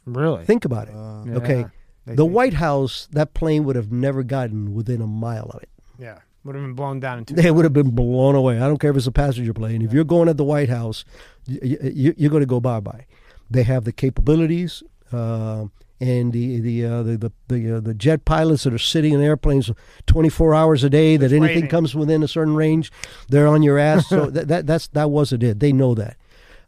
Really? 0.04 0.44
Think 0.44 0.64
about 0.64 0.88
it. 0.88 0.94
Uh, 0.94 1.38
okay, 1.38 1.66
they 2.06 2.14
The 2.16 2.24
White 2.24 2.54
House, 2.54 3.06
that 3.12 3.34
plane 3.34 3.64
would 3.64 3.76
have 3.76 3.92
never 3.92 4.22
gotten 4.24 4.74
within 4.74 5.00
a 5.00 5.06
mile 5.06 5.50
of 5.54 5.62
it. 5.62 5.68
Yeah, 5.98 6.18
would 6.44 6.54
have 6.54 6.64
been 6.64 6.74
blown 6.74 7.00
down 7.00 7.18
into. 7.18 7.34
They 7.34 7.50
would 7.50 7.64
have 7.64 7.72
been 7.72 7.90
blown 7.90 8.34
away. 8.34 8.56
I 8.56 8.66
don't 8.66 8.78
care 8.78 8.90
if 8.90 8.96
it's 8.96 9.06
a 9.06 9.12
passenger 9.12 9.54
plane. 9.54 9.82
If 9.82 9.92
you're 9.92 10.04
going 10.04 10.28
at 10.28 10.36
the 10.36 10.44
White 10.44 10.68
House, 10.68 11.04
you, 11.46 11.78
you, 11.82 12.14
you're 12.16 12.30
going 12.30 12.42
to 12.42 12.46
go 12.46 12.60
bye 12.60 12.80
bye. 12.80 13.06
They 13.50 13.62
have 13.64 13.84
the 13.84 13.92
capabilities, 13.92 14.82
uh, 15.12 15.66
and 16.00 16.32
the 16.32 16.60
the 16.60 16.84
uh, 16.84 17.02
the 17.02 17.16
the 17.16 17.32
the, 17.48 17.76
uh, 17.76 17.80
the 17.80 17.94
jet 17.94 18.24
pilots 18.24 18.64
that 18.64 18.74
are 18.74 18.78
sitting 18.78 19.12
in 19.12 19.20
airplanes 19.20 19.70
24 20.06 20.54
hours 20.54 20.82
a 20.84 20.90
day. 20.90 21.16
That 21.16 21.32
anything 21.32 21.42
waiting. 21.42 21.68
comes 21.68 21.94
within 21.94 22.22
a 22.22 22.28
certain 22.28 22.54
range, 22.54 22.90
they're 23.28 23.46
on 23.46 23.62
your 23.62 23.78
ass. 23.78 24.08
So 24.08 24.26
that, 24.30 24.48
that 24.48 24.66
that's 24.66 24.88
that 24.88 25.10
wasn't 25.10 25.42
it. 25.42 25.60
They 25.60 25.72
know 25.72 25.94
that. 25.94 26.16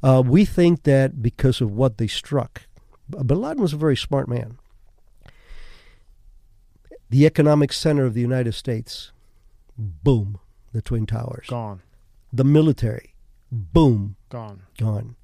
Uh, 0.02 0.22
we 0.24 0.44
think 0.44 0.82
that 0.82 1.22
because 1.22 1.60
of 1.62 1.72
what 1.72 1.96
they 1.96 2.06
struck, 2.06 2.62
Bin 3.08 3.40
Laden 3.40 3.62
was 3.62 3.72
a 3.72 3.78
very 3.78 3.96
smart 3.96 4.28
man. 4.28 4.58
the 7.10 7.26
economic 7.26 7.72
center 7.72 8.04
of 8.04 8.12
the 8.14 8.20
United 8.20 8.52
States, 8.54 9.12
boom, 9.78 10.38
the 10.72 10.82
Twin 10.82 11.06
Towers. 11.06 11.46
Gone. 11.48 11.82
The 12.32 12.44
military, 12.44 13.14
boom, 13.52 14.16
Gone. 14.28 14.62
gone. 14.78 15.16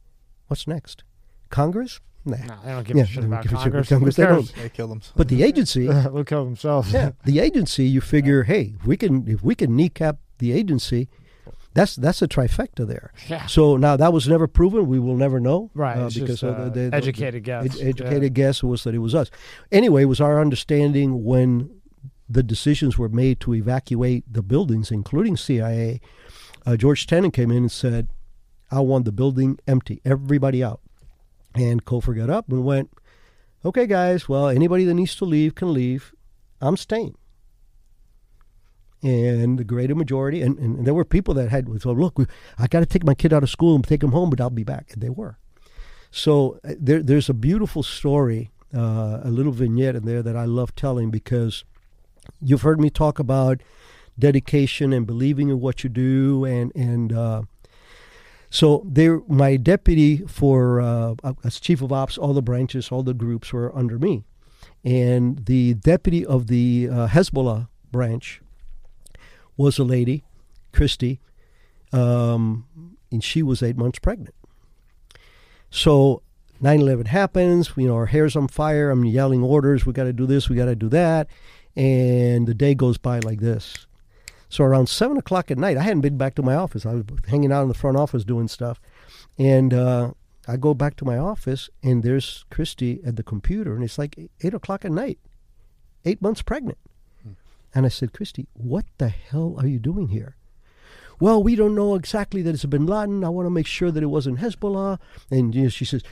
What's 0.46 0.66
next? 0.66 1.02
Congress? 1.48 2.00
Nah. 2.24 2.36
No, 2.36 2.54
they 2.64 2.70
don't 2.72 2.86
give 2.86 2.96
Yeah, 2.96 3.02
a 3.02 3.06
shit 3.06 3.24
about 3.24 3.42
give 3.44 3.52
a 3.52 3.56
shit 3.56 3.66
about 3.68 3.86
Congress. 3.86 3.88
Congress. 3.88 4.16
Who 4.16 4.22
They 4.22 4.28
cares? 4.28 4.52
They 4.52 4.68
killed 4.68 4.90
themselves. 4.90 5.16
But 5.16 5.28
the 5.28 5.42
agency, 5.50 5.86
They'll 5.88 6.24
kill 6.24 6.44
themselves. 6.44 6.92
yeah, 6.92 7.12
the 7.24 7.38
agency. 7.40 7.84
You 7.84 8.00
figure, 8.00 8.44
hey, 8.44 8.74
if 8.78 8.86
we 8.86 8.96
can 8.96 9.26
if 9.26 9.42
we 9.42 9.54
can 9.54 9.74
kneecap 9.74 10.18
the 10.38 10.52
agency, 10.52 11.08
that's 11.74 11.96
that's 11.96 12.20
a 12.22 12.28
trifecta 12.28 12.86
there. 12.86 13.12
Yeah. 13.28 13.46
So 13.46 13.76
now 13.76 13.96
that 13.96 14.12
was 14.12 14.28
never 14.28 14.46
proven. 14.46 14.86
We 14.86 14.98
will 14.98 15.16
never 15.16 15.40
know, 15.40 15.70
Right. 15.74 15.96
uh, 15.96 16.06
it's 16.06 16.14
because 16.14 16.40
just, 16.40 16.42
of 16.44 16.56
the- 16.56 16.62
uh, 16.62 16.68
the- 16.68 16.90
the- 16.90 16.96
educated 16.96 17.42
guess. 17.42 17.80
ed- 17.80 17.86
educated 17.88 18.34
guess 18.34 18.62
was 18.62 18.84
that 18.84 18.94
it 18.94 18.98
was 18.98 19.14
us. 19.14 19.30
Anyway, 19.72 20.02
it 20.02 20.06
was 20.06 20.20
our 20.20 20.40
understanding 20.40 21.24
when 21.24 21.70
the 22.30 22.42
decisions 22.44 22.96
were 22.96 23.08
made 23.08 23.40
to 23.40 23.54
evacuate 23.54 24.24
the 24.32 24.42
buildings, 24.42 24.90
including 24.90 25.36
CIA. 25.36 26.00
Uh, 26.64 26.76
George 26.76 27.06
Tenet 27.06 27.32
came 27.32 27.50
in 27.50 27.64
and 27.64 27.72
said, 27.72 28.08
"I 28.70 28.80
want 28.80 29.04
the 29.04 29.12
building 29.12 29.58
empty, 29.66 30.00
everybody 30.04 30.62
out." 30.62 30.80
And 31.54 31.84
Cofer 31.84 32.14
got 32.14 32.30
up 32.30 32.48
and 32.48 32.64
went, 32.64 32.90
"Okay, 33.64 33.86
guys. 33.86 34.28
Well, 34.28 34.48
anybody 34.48 34.84
that 34.84 34.94
needs 34.94 35.16
to 35.16 35.24
leave 35.24 35.56
can 35.56 35.74
leave. 35.74 36.14
I'm 36.60 36.76
staying." 36.76 37.16
And 39.02 39.58
the 39.58 39.64
greater 39.64 39.94
majority, 39.94 40.42
and, 40.42 40.58
and 40.58 40.86
there 40.86 40.92
were 40.92 41.06
people 41.06 41.32
that 41.34 41.48
had, 41.48 41.66
so 41.80 41.90
look, 41.92 42.18
I 42.58 42.66
got 42.66 42.80
to 42.80 42.86
take 42.86 43.02
my 43.02 43.14
kid 43.14 43.32
out 43.32 43.42
of 43.42 43.48
school 43.48 43.74
and 43.74 43.82
take 43.82 44.02
him 44.02 44.12
home, 44.12 44.28
but 44.28 44.42
I'll 44.42 44.50
be 44.50 44.62
back. 44.62 44.90
And 44.92 45.00
they 45.00 45.08
were. 45.08 45.38
So 46.10 46.60
uh, 46.62 46.74
there, 46.78 47.02
there's 47.02 47.30
a 47.30 47.34
beautiful 47.34 47.82
story, 47.82 48.50
uh, 48.74 49.20
a 49.22 49.30
little 49.30 49.52
vignette 49.52 49.96
in 49.96 50.04
there 50.04 50.22
that 50.22 50.36
I 50.36 50.44
love 50.44 50.74
telling 50.74 51.10
because 51.10 51.64
you've 52.40 52.62
heard 52.62 52.80
me 52.80 52.90
talk 52.90 53.18
about 53.18 53.60
dedication 54.18 54.92
and 54.92 55.06
believing 55.06 55.48
in 55.48 55.60
what 55.60 55.82
you 55.82 55.90
do, 55.90 56.44
and 56.44 56.74
and 56.74 57.12
uh, 57.12 57.42
so 58.50 58.82
there, 58.84 59.20
my 59.28 59.56
deputy 59.56 60.18
for 60.26 60.80
uh, 60.80 61.14
as 61.44 61.60
chief 61.60 61.82
of 61.82 61.92
ops, 61.92 62.18
all 62.18 62.34
the 62.34 62.42
branches, 62.42 62.90
all 62.90 63.02
the 63.02 63.14
groups 63.14 63.52
were 63.52 63.74
under 63.76 63.98
me, 63.98 64.24
and 64.84 65.46
the 65.46 65.74
deputy 65.74 66.24
of 66.26 66.48
the 66.48 66.88
uh, 66.90 67.06
Hezbollah 67.08 67.68
branch 67.92 68.40
was 69.56 69.78
a 69.78 69.84
lady, 69.84 70.24
Christy, 70.72 71.20
um, 71.92 72.66
and 73.10 73.22
she 73.22 73.42
was 73.42 73.62
eight 73.62 73.76
months 73.76 73.98
pregnant. 73.98 74.34
So 75.70 76.22
9/11 76.62 77.06
happens. 77.06 77.72
You 77.76 77.88
know, 77.88 77.94
our 77.94 78.06
hair's 78.06 78.36
on 78.36 78.48
fire. 78.48 78.90
I'm 78.90 79.04
yelling 79.04 79.42
orders. 79.42 79.86
We 79.86 79.92
got 79.92 80.04
to 80.04 80.12
do 80.12 80.26
this. 80.26 80.48
We 80.48 80.56
got 80.56 80.66
to 80.66 80.76
do 80.76 80.88
that. 80.90 81.28
And 81.76 82.46
the 82.46 82.54
day 82.54 82.74
goes 82.74 82.98
by 82.98 83.20
like 83.20 83.40
this. 83.40 83.86
So 84.48 84.64
around 84.64 84.88
seven 84.88 85.16
o'clock 85.16 85.50
at 85.50 85.58
night, 85.58 85.76
I 85.76 85.82
hadn't 85.82 86.00
been 86.00 86.18
back 86.18 86.34
to 86.34 86.42
my 86.42 86.54
office. 86.54 86.84
I 86.84 86.94
was 86.94 87.04
hanging 87.28 87.52
out 87.52 87.62
in 87.62 87.68
the 87.68 87.74
front 87.74 87.96
office 87.96 88.24
doing 88.24 88.48
stuff, 88.48 88.80
and 89.38 89.72
uh, 89.72 90.10
I 90.48 90.56
go 90.56 90.74
back 90.74 90.96
to 90.96 91.04
my 91.04 91.16
office, 91.16 91.70
and 91.82 92.02
there's 92.02 92.44
Christy 92.50 93.00
at 93.06 93.14
the 93.14 93.22
computer, 93.22 93.74
and 93.74 93.84
it's 93.84 93.98
like 93.98 94.18
eight 94.40 94.52
o'clock 94.52 94.84
at 94.84 94.90
night, 94.90 95.20
eight 96.04 96.20
months 96.20 96.42
pregnant. 96.42 96.78
And 97.72 97.86
I 97.86 97.88
said, 97.88 98.12
Christy, 98.12 98.48
what 98.54 98.84
the 98.98 99.08
hell 99.08 99.54
are 99.58 99.66
you 99.66 99.78
doing 99.78 100.08
here? 100.08 100.34
Well, 101.20 101.42
we 101.42 101.54
don't 101.54 101.74
know 101.74 101.94
exactly 101.94 102.42
that 102.42 102.54
it's 102.54 102.64
Bin 102.64 102.86
Laden. 102.86 103.22
I 103.22 103.28
want 103.28 103.46
to 103.46 103.50
make 103.50 103.66
sure 103.66 103.90
that 103.90 104.02
it 104.02 104.06
wasn't 104.06 104.38
Hezbollah. 104.38 104.98
And 105.30 105.54
you 105.54 105.64
know, 105.64 105.68
she 105.68 105.84
says, 105.84 106.02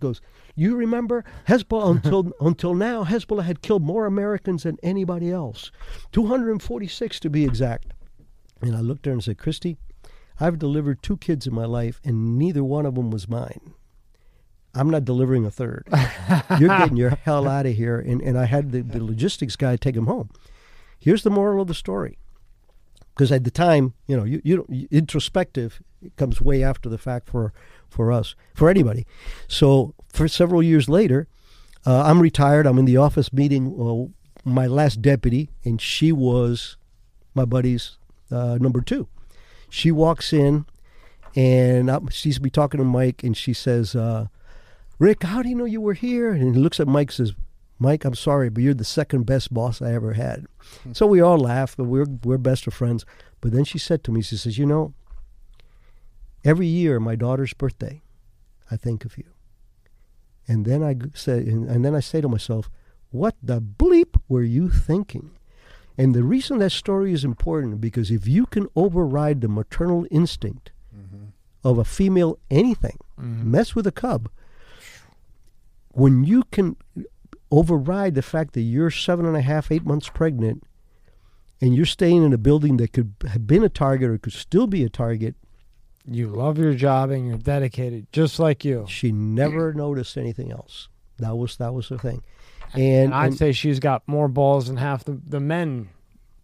goes, 0.00 0.20
you 0.54 0.76
remember 0.76 1.24
Hezbollah 1.48 1.90
until 1.96 2.32
until 2.40 2.74
now, 2.74 3.04
Hezbollah 3.04 3.44
had 3.44 3.62
killed 3.62 3.82
more 3.82 4.06
Americans 4.06 4.62
than 4.62 4.78
anybody 4.82 5.30
else, 5.30 5.70
246 6.12 7.20
to 7.20 7.30
be 7.30 7.44
exact. 7.44 7.92
And 8.60 8.76
I 8.76 8.80
looked 8.80 9.06
at 9.06 9.10
her 9.10 9.14
and 9.14 9.24
said, 9.24 9.38
Christy, 9.38 9.76
I've 10.40 10.58
delivered 10.58 11.02
two 11.02 11.16
kids 11.16 11.46
in 11.46 11.54
my 11.54 11.64
life, 11.64 12.00
and 12.04 12.38
neither 12.38 12.64
one 12.64 12.86
of 12.86 12.94
them 12.94 13.10
was 13.10 13.28
mine. 13.28 13.74
I'm 14.74 14.90
not 14.90 15.04
delivering 15.04 15.44
a 15.44 15.50
third. 15.50 15.86
You're 16.58 16.68
getting 16.78 16.96
your 16.96 17.10
hell 17.10 17.48
out 17.48 17.66
of 17.66 17.74
here. 17.74 17.98
And, 18.00 18.20
and 18.20 18.36
I 18.36 18.46
had 18.46 18.72
the, 18.72 18.82
the 18.82 19.02
logistics 19.02 19.54
guy 19.54 19.76
take 19.76 19.94
him 19.94 20.06
home. 20.06 20.30
Here's 20.98 21.22
the 21.22 21.30
moral 21.30 21.62
of 21.62 21.68
the 21.68 21.74
story. 21.74 22.18
Because 23.14 23.30
at 23.30 23.44
the 23.44 23.50
time, 23.52 23.94
you 24.08 24.16
know, 24.16 24.24
you, 24.24 24.40
you 24.42 24.56
don't, 24.56 24.88
introspective 24.90 25.80
it 26.02 26.16
comes 26.16 26.40
way 26.40 26.62
after 26.62 26.88
the 26.88 26.98
fact 26.98 27.28
for, 27.28 27.52
for 27.94 28.10
us, 28.10 28.34
for 28.54 28.68
anybody. 28.68 29.06
So 29.46 29.94
for 30.12 30.26
several 30.26 30.62
years 30.62 30.88
later, 30.88 31.28
uh, 31.86 32.02
I'm 32.02 32.20
retired. 32.20 32.66
I'm 32.66 32.78
in 32.78 32.84
the 32.86 32.96
office 32.96 33.32
meeting 33.32 33.64
uh, 33.80 34.48
my 34.48 34.66
last 34.66 35.00
deputy, 35.00 35.50
and 35.64 35.80
she 35.80 36.10
was 36.12 36.76
my 37.34 37.44
buddy's 37.44 37.98
uh, 38.30 38.58
number 38.60 38.80
two. 38.80 39.06
She 39.70 39.92
walks 39.92 40.32
in, 40.32 40.66
and 41.36 41.90
I, 41.90 41.98
she's 42.10 42.38
be 42.38 42.50
talking 42.50 42.78
to 42.78 42.84
Mike, 42.84 43.22
and 43.22 43.36
she 43.36 43.52
says, 43.52 43.94
uh, 43.94 44.26
"Rick, 44.98 45.22
how 45.22 45.42
do 45.42 45.48
you 45.48 45.54
know 45.54 45.64
you 45.64 45.80
were 45.80 45.94
here?" 45.94 46.32
And 46.32 46.54
he 46.54 46.60
looks 46.60 46.80
at 46.80 46.88
Mike, 46.88 47.08
and 47.08 47.28
says, 47.28 47.32
"Mike, 47.78 48.04
I'm 48.04 48.14
sorry, 48.14 48.48
but 48.48 48.62
you're 48.62 48.74
the 48.74 48.84
second 48.84 49.24
best 49.24 49.54
boss 49.54 49.80
I 49.80 49.92
ever 49.92 50.14
had." 50.14 50.46
So 50.92 51.06
we 51.06 51.20
all 51.20 51.38
laugh, 51.38 51.76
but 51.76 51.84
we're 51.84 52.06
we're 52.24 52.38
best 52.38 52.66
of 52.66 52.74
friends. 52.74 53.04
But 53.40 53.52
then 53.52 53.64
she 53.64 53.78
said 53.78 54.02
to 54.04 54.12
me, 54.12 54.22
she 54.22 54.36
says, 54.36 54.58
"You 54.58 54.66
know, 54.66 54.94
every 56.44 56.66
year 56.66 57.00
my 57.00 57.16
daughter's 57.16 57.54
birthday, 57.54 58.02
I 58.70 58.76
think 58.76 59.04
of 59.04 59.18
you." 59.18 59.24
And 60.46 60.64
then 60.64 60.82
I 60.82 60.96
say, 61.14 61.38
and, 61.38 61.68
and 61.68 61.84
then 61.84 61.94
I 61.94 62.00
say 62.00 62.20
to 62.20 62.28
myself, 62.28 62.70
"What 63.10 63.36
the 63.42 63.60
bleep 63.60 64.20
were 64.28 64.42
you 64.42 64.68
thinking?" 64.70 65.30
And 65.96 66.14
the 66.14 66.24
reason 66.24 66.58
that 66.58 66.72
story 66.72 67.12
is 67.12 67.24
important 67.24 67.80
because 67.80 68.10
if 68.10 68.26
you 68.26 68.46
can 68.46 68.66
override 68.74 69.40
the 69.40 69.48
maternal 69.48 70.06
instinct 70.10 70.72
mm-hmm. 70.94 71.26
of 71.62 71.78
a 71.78 71.84
female 71.84 72.38
anything, 72.50 72.98
mm-hmm. 73.18 73.50
mess 73.50 73.74
with 73.74 73.86
a 73.86 73.92
cub, 73.92 74.28
when 75.92 76.24
you 76.24 76.42
can 76.50 76.76
override 77.50 78.16
the 78.16 78.22
fact 78.22 78.54
that 78.54 78.62
you're 78.62 78.90
seven 78.90 79.24
and 79.26 79.36
a 79.36 79.40
half, 79.40 79.70
eight 79.70 79.84
months 79.84 80.08
pregnant, 80.08 80.64
and 81.60 81.74
you're 81.76 81.86
staying 81.86 82.24
in 82.24 82.32
a 82.32 82.38
building 82.38 82.76
that 82.78 82.92
could 82.92 83.14
have 83.28 83.46
been 83.46 83.62
a 83.62 83.68
target 83.68 84.10
or 84.10 84.18
could 84.18 84.32
still 84.32 84.66
be 84.66 84.82
a 84.82 84.88
target, 84.88 85.36
You 86.06 86.28
love 86.28 86.58
your 86.58 86.74
job 86.74 87.10
and 87.10 87.26
you're 87.26 87.38
dedicated, 87.38 88.06
just 88.12 88.38
like 88.38 88.64
you. 88.64 88.84
she 88.88 89.10
never 89.12 89.72
noticed 89.72 90.16
anything 90.18 90.52
else. 90.52 90.88
That 91.18 91.36
was 91.36 91.56
that 91.56 91.72
was 91.72 91.88
the 91.88 91.98
thing. 91.98 92.22
And, 92.74 92.82
And 92.82 93.14
I'd 93.14 93.26
and 93.26 93.36
say 93.38 93.52
she's 93.52 93.78
got 93.80 94.02
more 94.06 94.28
balls 94.28 94.66
than 94.66 94.76
half 94.76 95.04
the, 95.04 95.18
the 95.26 95.40
men 95.40 95.88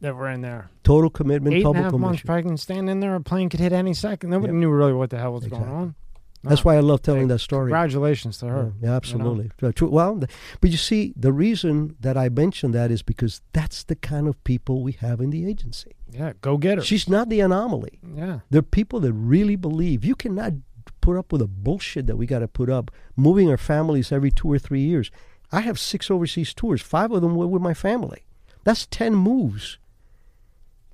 that 0.00 0.14
were 0.16 0.30
in 0.30 0.40
there. 0.40 0.70
total 0.84 1.10
commitment, 1.10 1.55
Eight 1.56 1.66
and 1.66 1.76
a 1.76 1.82
half 1.82 1.92
months 1.92 2.02
commission. 2.22 2.26
pregnant, 2.26 2.60
standing 2.60 2.89
in 2.89 3.00
there, 3.00 3.14
a 3.16 3.20
plane 3.20 3.48
could 3.50 3.60
hit 3.60 3.72
any 3.72 3.92
second. 3.94 4.30
Nobody 4.30 4.52
Yeah. 4.52 4.60
knew 4.60 4.70
really 4.70 4.92
what 4.94 5.10
the 5.10 5.18
hell 5.18 5.32
was 5.34 5.44
Exactly. 5.44 5.68
going 5.68 5.78
on. 5.80 5.94
That's 6.43 6.65
why 6.65 6.77
I 6.77 6.81
love 6.81 7.02
telling 7.02 7.28
that 7.28 7.41
story. 7.41 7.67
Congratulations 7.70 8.39
to 8.39 8.47
her. 8.47 8.73
Yeah, 8.81 8.94
absolutely. 8.97 9.51
Uh, 9.62 9.73
true- 9.73 9.91
Well, 9.91 10.23
but 10.60 10.70
you 10.70 10.77
see, 10.78 11.12
the 11.17 11.33
reason 11.33 11.97
that 12.01 12.17
I 12.17 12.28
mention 12.31 12.70
that 12.73 12.91
is 12.91 13.02
because 13.02 13.43
that's 13.52 13.85
the 13.85 13.94
kind 13.97 14.27
of 14.27 14.43
people 14.44 14.83
we 14.83 14.93
have 14.93 15.20
in 15.20 15.31
the 15.31 15.47
agency. 15.47 15.93
Yeah, 16.10 16.33
go 16.41 16.57
get 16.57 16.78
her. 16.78 16.85
She's 16.85 17.09
not 17.09 17.28
the 17.28 17.41
anomaly. 17.41 17.99
yeah. 18.15 18.41
There 18.51 18.60
are 18.60 18.62
people 18.62 19.01
that 19.01 19.12
really 19.12 19.57
believe 19.57 20.05
you 20.05 20.15
cannot 20.15 20.55
put 21.02 21.17
up 21.17 21.31
with 21.33 21.41
the 21.41 21.47
bullshit 21.49 22.07
that 22.07 22.17
we 22.17 22.27
got 22.27 22.39
to 22.41 22.49
put 22.49 22.69
up, 22.70 22.91
moving 23.17 23.49
our 23.51 23.57
families 23.59 24.10
every 24.12 24.31
two 24.31 24.51
or 24.51 24.59
three 24.59 24.81
years. 24.81 25.10
I 25.52 25.60
have 25.60 25.78
six 25.78 26.10
overseas 26.10 26.55
tours. 26.55 26.81
Five 26.83 27.10
of 27.12 27.20
them 27.23 27.35
were 27.35 27.47
with 27.47 27.62
my 27.62 27.75
family. 27.75 28.25
That's 28.65 28.86
ten 28.86 29.15
moves. 29.15 29.78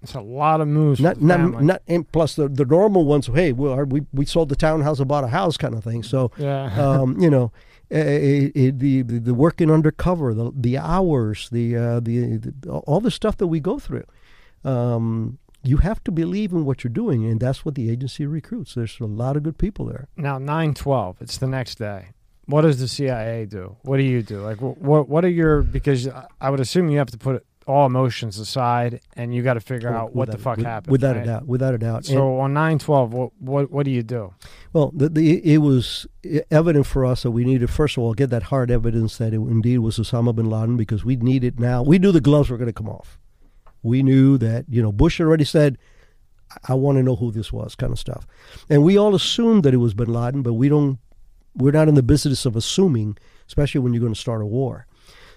It's 0.02 0.14
a 0.14 0.20
lot 0.20 0.60
of 0.60 0.68
moves. 0.68 1.00
Not 1.00 1.20
not 1.20 1.62
not. 1.62 1.82
And 1.88 2.10
plus 2.12 2.34
the 2.36 2.48
the 2.48 2.64
normal 2.64 3.04
ones. 3.06 3.26
Hey, 3.26 3.52
well, 3.52 3.84
we 3.84 4.02
we 4.12 4.24
sold 4.24 4.48
the 4.50 4.56
townhouse, 4.56 5.00
bought 5.00 5.24
a 5.24 5.28
house, 5.28 5.56
kind 5.56 5.74
of 5.74 5.82
thing. 5.82 6.02
So 6.02 6.30
yeah. 6.38 6.64
um, 6.78 7.18
you 7.20 7.30
know, 7.30 7.50
it, 7.90 8.52
it, 8.54 8.78
the, 8.78 9.02
the 9.02 9.34
working 9.34 9.70
undercover, 9.70 10.34
the 10.34 10.52
the 10.54 10.78
hours, 10.78 11.48
the 11.50 11.76
uh, 11.76 12.00
the, 12.00 12.36
the 12.36 12.70
all 12.86 13.00
the 13.00 13.10
stuff 13.10 13.36
that 13.38 13.46
we 13.48 13.58
go 13.60 13.78
through. 13.78 14.04
Um, 14.64 15.38
you 15.62 15.78
have 15.78 16.02
to 16.04 16.12
believe 16.12 16.52
in 16.52 16.64
what 16.64 16.84
you're 16.84 16.92
doing, 16.92 17.24
and 17.24 17.40
that's 17.40 17.64
what 17.64 17.74
the 17.74 17.90
agency 17.90 18.26
recruits. 18.26 18.74
There's 18.74 19.00
a 19.00 19.04
lot 19.04 19.36
of 19.36 19.42
good 19.42 19.58
people 19.58 19.86
there. 19.86 20.08
now 20.16 20.38
nine 20.38 20.74
twelve. 20.74 21.16
It's 21.20 21.38
the 21.38 21.48
next 21.48 21.76
day. 21.78 22.08
What 22.46 22.60
does 22.60 22.78
the 22.78 22.86
CIA 22.86 23.44
do? 23.46 23.76
What 23.82 23.96
do 23.96 24.04
you 24.04 24.22
do? 24.22 24.40
Like 24.40 24.60
what? 24.60 25.08
What 25.08 25.24
are 25.24 25.28
your? 25.30 25.62
Because 25.62 26.06
I- 26.06 26.26
I 26.40 26.50
would 26.50 26.60
assume 26.60 26.88
you 26.90 26.98
have 26.98 27.10
to 27.10 27.18
put 27.18 27.44
all 27.66 27.86
emotions 27.86 28.38
aside, 28.38 29.00
and 29.14 29.34
you 29.34 29.42
got 29.42 29.54
to 29.54 29.60
figure 29.60 29.92
oh, 29.92 29.98
out 29.98 30.14
what 30.14 30.30
the 30.30 30.38
fuck 30.38 30.58
happened. 30.58 30.92
Without 30.92 31.16
right? 31.16 31.22
a 31.22 31.26
doubt, 31.26 31.46
without 31.46 31.74
a 31.74 31.78
doubt. 31.78 31.96
And- 31.96 32.06
So 32.06 32.38
on 32.38 32.54
nine 32.54 32.78
twelve, 32.78 33.12
what 33.12 33.32
what 33.38 33.70
what 33.70 33.84
do 33.84 33.90
you 33.90 34.02
do? 34.02 34.34
Well, 34.72 34.92
the, 34.94 35.08
the, 35.08 35.54
it 35.54 35.58
was 35.58 36.06
evident 36.50 36.86
for 36.86 37.04
us 37.04 37.22
that 37.22 37.30
we 37.30 37.44
needed, 37.44 37.70
first 37.70 37.96
of 37.96 38.02
all, 38.02 38.14
get 38.14 38.30
that 38.30 38.44
hard 38.44 38.70
evidence 38.70 39.18
that 39.18 39.32
it 39.32 39.38
indeed 39.38 39.78
was 39.78 39.98
Osama 39.98 40.34
bin 40.34 40.48
Laden 40.48 40.76
because 40.76 41.04
we 41.04 41.16
needed 41.16 41.58
now. 41.58 41.82
We 41.82 41.98
knew 41.98 42.12
the 42.12 42.20
gloves 42.20 42.50
were 42.50 42.58
going 42.58 42.66
to 42.66 42.72
come 42.72 42.88
off. 42.88 43.18
We 43.82 44.02
knew 44.02 44.36
that, 44.38 44.66
you 44.68 44.82
know, 44.82 44.92
Bush 44.92 45.20
already 45.20 45.44
said, 45.44 45.78
I 46.68 46.74
want 46.74 46.98
to 46.98 47.02
know 47.02 47.16
who 47.16 47.30
this 47.30 47.52
was, 47.52 47.74
kind 47.74 47.92
of 47.92 47.98
stuff. 47.98 48.26
And 48.68 48.82
we 48.84 48.96
all 48.96 49.14
assumed 49.14 49.62
that 49.62 49.74
it 49.74 49.78
was 49.78 49.94
bin 49.94 50.12
Laden, 50.12 50.42
but 50.42 50.54
we 50.54 50.68
don't, 50.68 50.98
we're 51.54 51.72
not 51.72 51.88
in 51.88 51.94
the 51.94 52.02
business 52.02 52.44
of 52.44 52.54
assuming, 52.56 53.16
especially 53.46 53.80
when 53.80 53.94
you're 53.94 54.00
going 54.00 54.14
to 54.14 54.20
start 54.20 54.42
a 54.42 54.46
war. 54.46 54.86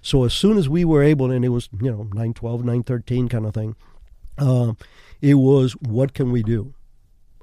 So 0.01 0.23
as 0.23 0.33
soon 0.33 0.57
as 0.57 0.69
we 0.69 0.85
were 0.85 1.03
able, 1.03 1.31
and 1.31 1.43
it 1.43 1.49
was 1.49 1.69
you 1.81 1.91
know 1.91 2.03
912, 2.03 2.61
913 2.61 3.29
kind 3.29 3.45
of 3.45 3.53
thing, 3.53 3.75
um, 4.37 4.77
it 5.21 5.35
was 5.35 5.73
what 5.73 6.13
can 6.13 6.31
we 6.31 6.43
do? 6.43 6.73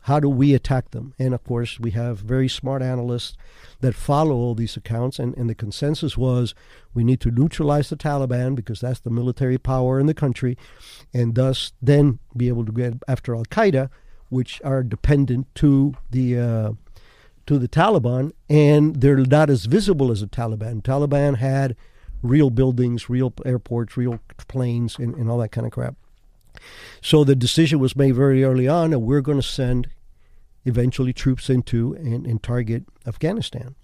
How 0.07 0.21
do 0.21 0.29
we 0.29 0.55
attack 0.55 0.93
them? 0.93 1.15
And 1.19 1.35
of 1.35 1.43
course, 1.43 1.81
we 1.81 1.91
have 1.91 2.19
very 2.21 2.49
smart 2.49 2.81
analysts 2.81 3.37
that 3.81 3.97
follow 3.97 4.37
all 4.37 4.55
these 4.55 4.77
accounts. 4.77 5.19
And, 5.19 5.37
and 5.37 5.51
the 5.51 5.55
consensus 5.55 6.17
was 6.17 6.55
we 6.95 7.03
need 7.03 7.21
to 7.23 7.33
neutralize 7.33 7.89
the 7.89 7.97
Taliban 7.97 8.55
because 8.55 8.79
that's 8.79 9.01
the 9.01 9.11
military 9.11 9.59
power 9.59 9.99
in 9.99 10.07
the 10.07 10.15
country, 10.15 10.57
and 11.13 11.35
thus 11.35 11.73
then 11.83 12.21
be 12.37 12.47
able 12.47 12.65
to 12.65 12.71
get 12.71 12.95
after 13.09 13.35
Al 13.35 13.47
Qaeda, 13.47 13.91
which 14.29 14.61
are 14.65 14.85
dependent 14.85 15.53
to 15.57 15.95
the 16.11 16.39
uh, 16.39 16.73
to 17.47 17.59
the 17.59 17.69
Taliban, 17.69 18.33
and 18.49 18.97
they're 18.97 19.17
not 19.17 19.51
as 19.51 19.67
visible 19.67 20.13
as 20.13 20.21
the 20.21 20.29
Taliban. 20.29 20.83
Taliban 20.83 21.39
had 21.39 21.75
real 22.23 22.51
buildings, 22.51 23.09
real 23.09 23.33
airports, 23.45 23.97
real 23.97 24.21
planes, 24.49 24.99
and, 24.99 25.15
and 25.15 25.31
all 25.31 25.39
that 25.39 25.51
kind 25.51 25.67
of 25.67 25.73
crap. 25.73 25.97
So 27.03 27.25
the 27.25 27.37
decision 27.37 27.79
was 27.79 27.97
made 27.97 28.15
very 28.15 28.43
early 28.45 28.69
on 28.69 28.91
that 28.91 29.01
we're 29.01 29.21
going 29.21 29.41
to 29.41 29.47
send 29.47 29.89
eventually 30.65 31.13
troops 31.13 31.49
into 31.49 31.95
and, 31.95 32.27
and 32.27 32.43
target 32.43 32.85
Afghanistan, 33.07 33.75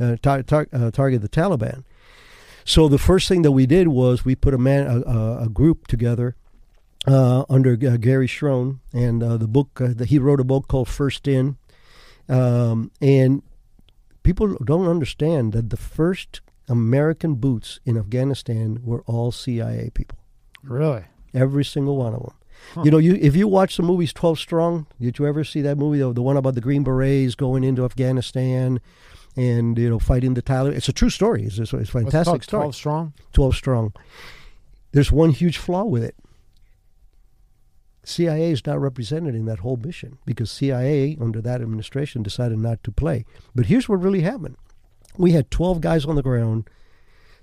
uh, 0.00 0.16
tar- 0.20 0.42
tar- 0.42 0.68
uh, 0.72 0.90
target 0.90 1.22
the 1.22 1.28
Taliban. 1.28 1.84
So 2.64 2.88
the 2.88 2.98
first 2.98 3.28
thing 3.28 3.42
that 3.42 3.52
we 3.52 3.64
did 3.64 3.88
was 3.88 4.24
we 4.24 4.34
put 4.34 4.52
a 4.52 4.58
man 4.58 4.86
a, 4.88 5.44
a, 5.44 5.48
group 5.48 5.86
together 5.86 6.34
uh, 7.06 7.44
under 7.48 7.74
uh, 7.74 7.96
Gary 7.96 8.26
Schroen, 8.26 8.80
and 8.92 9.22
uh, 9.22 9.36
the 9.36 9.46
book 9.46 9.80
uh, 9.80 9.94
that 9.94 10.08
he 10.08 10.18
wrote 10.18 10.40
a 10.40 10.44
book 10.44 10.66
called 10.66 10.88
First 10.88 11.28
In, 11.28 11.58
um, 12.28 12.90
and 13.00 13.44
people 14.24 14.56
don't 14.64 14.88
understand 14.88 15.52
that 15.52 15.70
the 15.70 15.76
first 15.76 16.40
American 16.68 17.34
boots 17.36 17.80
in 17.84 17.96
Afghanistan 17.96 18.80
were 18.82 19.02
all 19.02 19.30
CIA 19.32 19.90
people. 19.94 20.18
Really? 20.62 21.04
Every 21.34 21.64
single 21.64 21.96
one 21.96 22.14
of 22.14 22.22
them. 22.22 22.34
Huh. 22.74 22.82
You 22.84 22.90
know, 22.90 22.98
you 22.98 23.14
if 23.20 23.36
you 23.36 23.46
watch 23.46 23.76
the 23.76 23.82
movies 23.82 24.12
Twelve 24.12 24.38
Strong, 24.38 24.86
did 25.00 25.18
you 25.18 25.26
ever 25.26 25.44
see 25.44 25.60
that 25.62 25.76
movie? 25.76 25.98
The, 25.98 26.12
the 26.12 26.22
one 26.22 26.36
about 26.36 26.54
the 26.54 26.60
Green 26.60 26.82
Berets 26.82 27.34
going 27.34 27.64
into 27.64 27.84
Afghanistan 27.84 28.80
and 29.36 29.78
you 29.78 29.90
know 29.90 29.98
fighting 29.98 30.34
the 30.34 30.42
Taliban. 30.42 30.74
It's 30.74 30.88
a 30.88 30.92
true 30.92 31.10
story. 31.10 31.44
It's, 31.44 31.58
it's 31.58 31.72
a 31.72 31.76
What's 31.76 31.90
it 31.90 31.92
fantastic 31.92 32.24
called? 32.26 32.44
story. 32.44 32.62
12 32.62 32.74
strong? 32.74 33.12
12 33.34 33.56
strong. 33.56 33.92
There's 34.92 35.12
one 35.12 35.30
huge 35.30 35.58
flaw 35.58 35.84
with 35.84 36.02
it. 36.02 36.16
CIA 38.04 38.52
is 38.52 38.64
not 38.64 38.80
represented 38.80 39.34
in 39.34 39.46
that 39.46 39.58
whole 39.58 39.76
mission 39.76 40.18
because 40.24 40.50
CIA, 40.50 41.18
under 41.20 41.40
that 41.42 41.60
administration, 41.60 42.22
decided 42.22 42.58
not 42.58 42.82
to 42.84 42.92
play. 42.92 43.26
But 43.54 43.66
here's 43.66 43.88
what 43.88 44.00
really 44.00 44.20
happened 44.22 44.56
we 45.18 45.32
had 45.32 45.50
12 45.50 45.80
guys 45.80 46.04
on 46.04 46.16
the 46.16 46.22
ground 46.22 46.68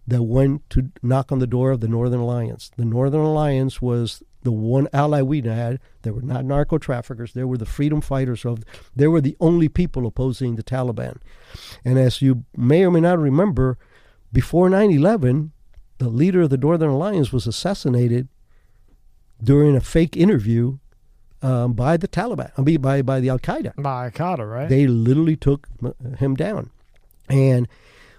that 0.05 0.23
went 0.23 0.69
to 0.69 0.91
knock 1.01 1.31
on 1.31 1.39
the 1.39 1.47
door 1.47 1.71
of 1.71 1.79
the 1.79 1.87
Northern 1.87 2.19
Alliance. 2.19 2.71
The 2.75 2.85
Northern 2.85 3.21
Alliance 3.21 3.81
was 3.81 4.21
the 4.43 4.51
one 4.51 4.87
ally 4.91 5.21
we 5.21 5.41
had. 5.41 5.79
They 6.01 6.11
were 6.11 6.21
not 6.21 6.45
narco 6.45 6.77
traffickers. 6.77 7.33
They 7.33 7.45
were 7.45 7.57
the 7.57 7.65
freedom 7.65 8.01
fighters 8.01 8.45
of. 8.45 8.63
They 8.95 9.07
were 9.07 9.21
the 9.21 9.37
only 9.39 9.69
people 9.69 10.05
opposing 10.05 10.55
the 10.55 10.63
Taliban. 10.63 11.17
And 11.85 11.97
as 11.97 12.21
you 12.21 12.43
may 12.55 12.85
or 12.85 12.91
may 12.91 12.99
not 12.99 13.19
remember, 13.19 13.77
before 14.31 14.69
9/11, 14.69 15.51
the 15.99 16.09
leader 16.09 16.41
of 16.41 16.49
the 16.49 16.57
Northern 16.57 16.89
Alliance 16.89 17.31
was 17.31 17.47
assassinated 17.47 18.27
during 19.41 19.75
a 19.75 19.81
fake 19.81 20.17
interview 20.17 20.79
um, 21.41 21.73
by 21.73 21.97
the 21.97 22.07
Taliban. 22.07 22.51
I 22.57 22.61
mean, 22.61 22.81
by 22.81 23.01
by 23.01 23.19
the 23.19 23.29
Al 23.29 23.39
Qaeda. 23.39 23.81
By 23.81 24.09
Qatar, 24.09 24.49
right? 24.49 24.69
They 24.69 24.87
literally 24.87 25.35
took 25.35 25.67
him 26.17 26.35
down, 26.35 26.71
and 27.29 27.67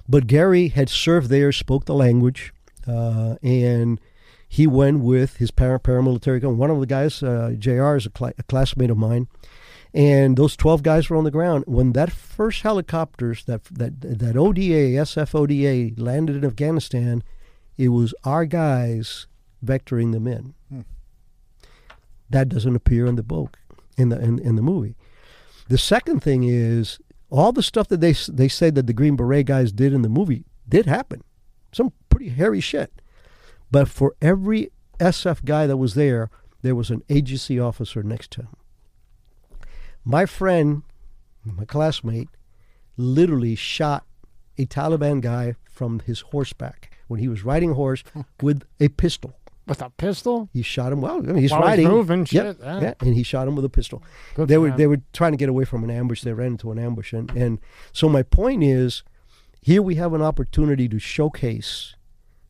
but 0.09 0.27
Gary 0.27 0.69
had 0.69 0.89
served 0.89 1.31
there, 1.31 1.51
spoke 1.53 1.87
the 1.87 1.95
language, 1.95 2.53
uh, 2.87 3.37
and 3.43 4.01
he 4.47 4.67
went 4.67 5.01
with 5.01 5.39
his 5.39 5.51
para- 5.51 5.81
paramilitary. 5.81 6.41
gun. 6.41 6.59
One 6.59 6.71
of 6.71 6.81
the 6.81 6.87
guys, 6.87 7.23
uh, 7.23 7.55
Jr., 7.59 7.97
is 7.97 8.07
a, 8.07 8.11
cla 8.11 8.33
a 8.39 8.43
classmate 8.43 8.91
of 8.91 8.99
mine, 8.99 9.29
and 9.93 10.37
those 10.37 10.57
twelve 10.57 10.83
guys 10.83 11.09
were 11.09 11.17
on 11.17 11.25
the 11.25 11.31
ground 11.31 11.65
when 11.67 11.93
that 11.93 12.13
first 12.13 12.63
helicopters 12.63 13.45
that 13.45 13.65
that 13.65 14.01
that 14.01 14.37
ODA 14.37 15.01
SF 15.03 15.35
ODA 15.35 16.01
landed 16.01 16.37
in 16.37 16.45
Afghanistan. 16.45 17.23
It 17.77 17.89
was 17.89 18.15
our 18.23 18.45
guys 18.45 19.27
vectoring 19.65 20.13
them 20.13 20.27
in. 20.29 20.55
That 22.31 22.49
doesn't 22.49 22.77
appear 22.77 23.07
in 23.07 23.17
the 23.17 23.23
book 23.23 23.59
in 23.97 24.09
the 24.11 24.21
in, 24.21 24.39
in 24.39 24.57
the 24.57 24.63
movie. 24.63 24.97
The 25.69 25.79
second 25.79 26.21
thing 26.21 26.45
is 26.45 26.99
all 27.31 27.53
the 27.53 27.63
stuff 27.63 27.89
that 27.89 28.01
they 28.01 28.13
they 28.13 28.49
say 28.49 28.71
that 28.71 28.87
the 28.87 28.93
Green 28.93 29.17
Beret 29.17 29.47
guys 29.47 29.73
did 29.73 29.93
in 29.93 30.03
the 30.03 30.09
movie 30.09 30.45
did 30.69 30.87
happen. 30.87 31.23
Some 31.73 31.93
pretty 32.09 32.29
hairy 32.29 32.61
shit. 32.61 33.03
But 33.71 33.89
for 33.89 34.15
every 34.23 34.71
SF 35.01 35.45
guy 35.45 35.67
that 35.67 35.77
was 35.77 35.95
there, 35.95 36.31
there 36.63 36.75
was 36.75 36.91
an 36.91 37.03
agency 37.09 37.59
officer 37.59 38.03
next 38.03 38.31
to 38.33 38.43
him. 38.43 38.57
My 40.05 40.27
friend, 40.27 40.83
my 41.45 41.65
classmate, 41.65 42.29
literally 42.97 43.55
shot 43.55 44.05
a 44.57 44.67
Taliban 44.67 45.21
guy 45.21 45.57
from 45.65 46.01
his 46.01 46.21
horseback 46.21 46.97
when 47.09 47.21
he 47.21 47.29
was 47.29 47.45
riding 47.45 47.73
a 47.73 47.75
horse 47.75 48.05
with 48.41 48.63
a 48.79 48.89
pistol. 48.89 49.37
With 49.67 49.81
a 49.81 49.91
pistol? 49.91 50.49
He 50.53 50.63
shot 50.63 50.93
him. 50.93 51.01
Well, 51.01 51.19
I 51.19 51.21
mean, 51.21 51.37
he's 51.37 51.51
While 51.51 51.63
he's 51.63 51.69
riding, 51.69 51.89
moving, 51.89 52.21
Yep, 52.21 52.27
shit, 52.29 52.57
yeah. 52.61 52.81
yeah, 52.81 52.95
and 53.01 53.15
he 53.15 53.23
shot 53.23 53.49
him 53.49 53.57
with 53.57 53.65
a 53.65 53.71
pistol. 53.71 54.03
Good 54.35 54.49
they 54.49 54.59
were 54.59 54.69
him. 54.69 54.77
they 54.77 54.87
were 54.87 55.01
trying 55.13 55.33
to 55.33 55.39
get 55.39 55.49
away 55.49 55.65
from 55.65 55.83
an 55.85 55.91
ambush. 55.91 56.23
They 56.23 56.33
ran 56.33 56.53
into 56.53 56.71
an 56.71 56.79
ambush, 56.79 57.13
and 57.13 57.31
and 57.31 57.59
so 57.93 58.09
my 58.09 58.23
point 58.23 58.63
is, 58.63 59.05
here 59.63 59.81
we 59.81 59.95
have 59.95 60.13
an 60.13 60.21
opportunity 60.23 60.89
to 60.89 60.99
showcase 60.99 61.95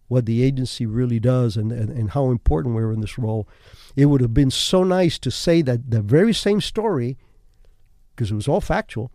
what 0.08 0.26
the 0.26 0.42
agency 0.42 0.86
really 0.86 1.18
does 1.18 1.56
and, 1.56 1.72
and, 1.72 1.90
and 1.90 2.10
how 2.10 2.30
important 2.30 2.74
we're 2.74 2.92
in 2.92 3.00
this 3.00 3.18
role. 3.18 3.48
It 3.96 4.06
would 4.06 4.20
have 4.20 4.34
been 4.34 4.50
so 4.50 4.84
nice 4.84 5.18
to 5.20 5.30
say 5.30 5.62
that 5.62 5.90
the 5.90 6.02
very 6.02 6.34
same 6.34 6.60
story, 6.60 7.16
because 8.14 8.30
it 8.30 8.34
was 8.34 8.48
all 8.48 8.60
factual, 8.60 9.10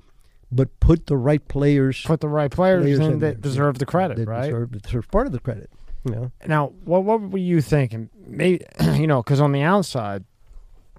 but 0.52 0.80
put 0.80 1.06
the 1.06 1.18
right 1.18 1.46
players. 1.48 2.02
Put 2.06 2.22
the 2.22 2.28
right 2.28 2.50
players, 2.50 2.84
players 2.84 3.00
in 3.00 3.12
in 3.14 3.20
there. 3.20 3.32
that 3.34 3.42
deserve 3.42 3.78
the 3.78 3.86
credit, 3.86 4.28
right? 4.28 4.46
Deserve, 4.46 4.82
deserve 4.82 5.12
part 5.12 5.28
of 5.28 5.34
the 5.34 5.40
credit. 5.40 5.70
You 6.06 6.12
know, 6.12 6.32
Now, 6.48 6.68
what 6.86 7.04
what 7.04 7.22
were 7.22 7.38
you 7.38 7.62
thinking? 7.62 8.10
Maybe 8.26 8.64
you 8.96 9.08
know, 9.08 9.22
because 9.22 9.42
on 9.42 9.52
the 9.52 9.62
outside, 9.62 10.24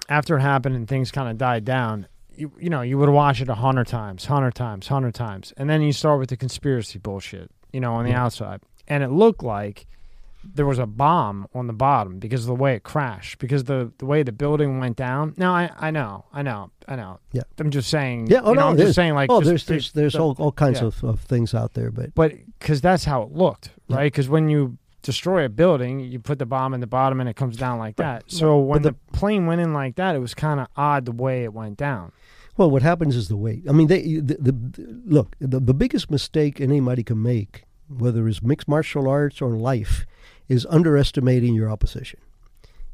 after 0.09 0.37
it 0.37 0.41
happened 0.41 0.77
and 0.77 0.87
things 0.87 1.11
kind 1.11 1.29
of 1.29 1.39
died 1.39 1.65
down, 1.65 2.07
you 2.37 2.53
you 2.59 2.69
know, 2.71 2.83
you 2.83 2.99
would 2.99 3.09
watch 3.09 3.41
it 3.41 3.49
a 3.49 3.55
hundred 3.55 3.87
times, 3.87 4.27
hundred 4.27 4.55
times, 4.55 4.89
hundred 4.89 5.15
times, 5.15 5.53
and 5.57 5.71
then 5.71 5.81
you 5.83 5.93
start 5.93 6.19
with 6.19 6.29
the 6.29 6.37
conspiracy 6.37 6.99
bullshit, 6.99 7.51
you 7.73 7.81
know, 7.81 7.95
on 7.95 8.05
the 8.05 8.11
Yeah. 8.11 8.25
outside, 8.25 8.61
and 8.89 9.03
it 9.03 9.09
looked 9.11 9.43
like 9.43 9.87
there 10.43 10.65
was 10.67 10.79
a 10.79 10.87
bomb 10.87 11.47
on 11.55 11.67
the 11.67 11.73
bottom 11.75 12.19
because 12.19 12.41
of 12.43 12.47
the 12.47 12.55
way 12.55 12.75
it 12.75 12.83
crashed, 12.83 13.39
because 13.39 13.65
the 13.65 13.93
the 13.99 14.07
way 14.07 14.23
the 14.23 14.33
building 14.33 14.81
went 14.81 14.97
down. 14.97 15.33
Now, 15.39 15.55
I 15.55 15.71
I 15.79 15.91
know, 15.91 16.25
I 16.33 16.43
know, 16.43 16.71
I 16.89 16.97
know. 16.97 17.21
Yeah. 17.33 17.43
I'm 17.59 17.71
just 17.71 17.89
saying. 17.89 18.27
Yeah, 18.27 18.41
oh, 18.43 18.51
you 18.51 18.55
know, 18.57 18.63
no, 18.63 18.69
I'm 18.69 18.77
just 18.77 18.95
saying, 18.95 19.15
like, 19.15 19.31
oh, 19.31 19.41
just 19.41 19.49
there's 19.49 19.65
there's 19.67 19.93
there's 19.93 20.13
the- 20.13 20.21
all, 20.21 20.37
all 20.39 20.53
kinds 20.53 20.81
yeah. 20.81 20.89
of, 20.89 21.03
of 21.05 21.21
things 21.21 21.55
out 21.55 21.73
there, 21.73 21.91
but 21.91 22.15
but 22.15 22.33
because 22.59 22.81
that's 22.83 23.05
how 23.05 23.23
it 23.23 23.33
looked, 23.33 23.71
right? 23.89 24.05
Because 24.13 24.29
when 24.29 24.49
you 24.51 24.77
destroy 25.03 25.45
a 25.45 25.49
building, 25.49 26.01
you 26.01 26.19
put 26.19 26.39
the 26.39 26.47
bomb 26.47 26.75
in 26.75 26.81
the 26.81 26.87
bottom 26.87 27.21
and 27.21 27.29
it 27.29 27.37
comes 27.37 27.57
down 27.57 27.79
like 27.79 27.97
that. 27.97 28.25
So 28.31 28.59
when 28.59 28.83
the- 28.83 28.91
the, 28.91 28.97
plane 29.13 29.47
went 29.47 29.61
in 29.61 29.73
like 29.73 29.97
that, 29.97 30.15
it 30.15 30.19
was 30.19 30.35
kind 30.35 30.61
of 30.61 30.67
odd 30.77 31.05
the 31.05 31.13
way 31.13 31.45
it 31.45 31.53
went 31.53 31.77
down. 31.77 32.13
Well, 32.57 32.71
what 32.71 32.83
happens 32.83 33.17
is 33.17 33.29
the 33.29 33.37
weight. 33.37 33.65
I 33.69 33.73
mean, 33.73 33.87
they 33.87 34.17
the, 34.17 34.37
the 34.39 35.03
look 35.07 35.35
the, 35.41 35.61
the 35.61 35.73
biggest 35.73 36.11
mistake 36.11 36.61
anybody 36.61 37.03
can 37.03 37.23
make, 37.23 37.65
whether 37.89 38.29
it's 38.29 38.43
mixed 38.43 38.69
martial 38.69 39.09
arts 39.09 39.41
or 39.41 39.51
life, 39.57 40.05
is 40.49 40.67
underestimating 40.67 41.55
your 41.55 41.71
opposition. 41.71 42.21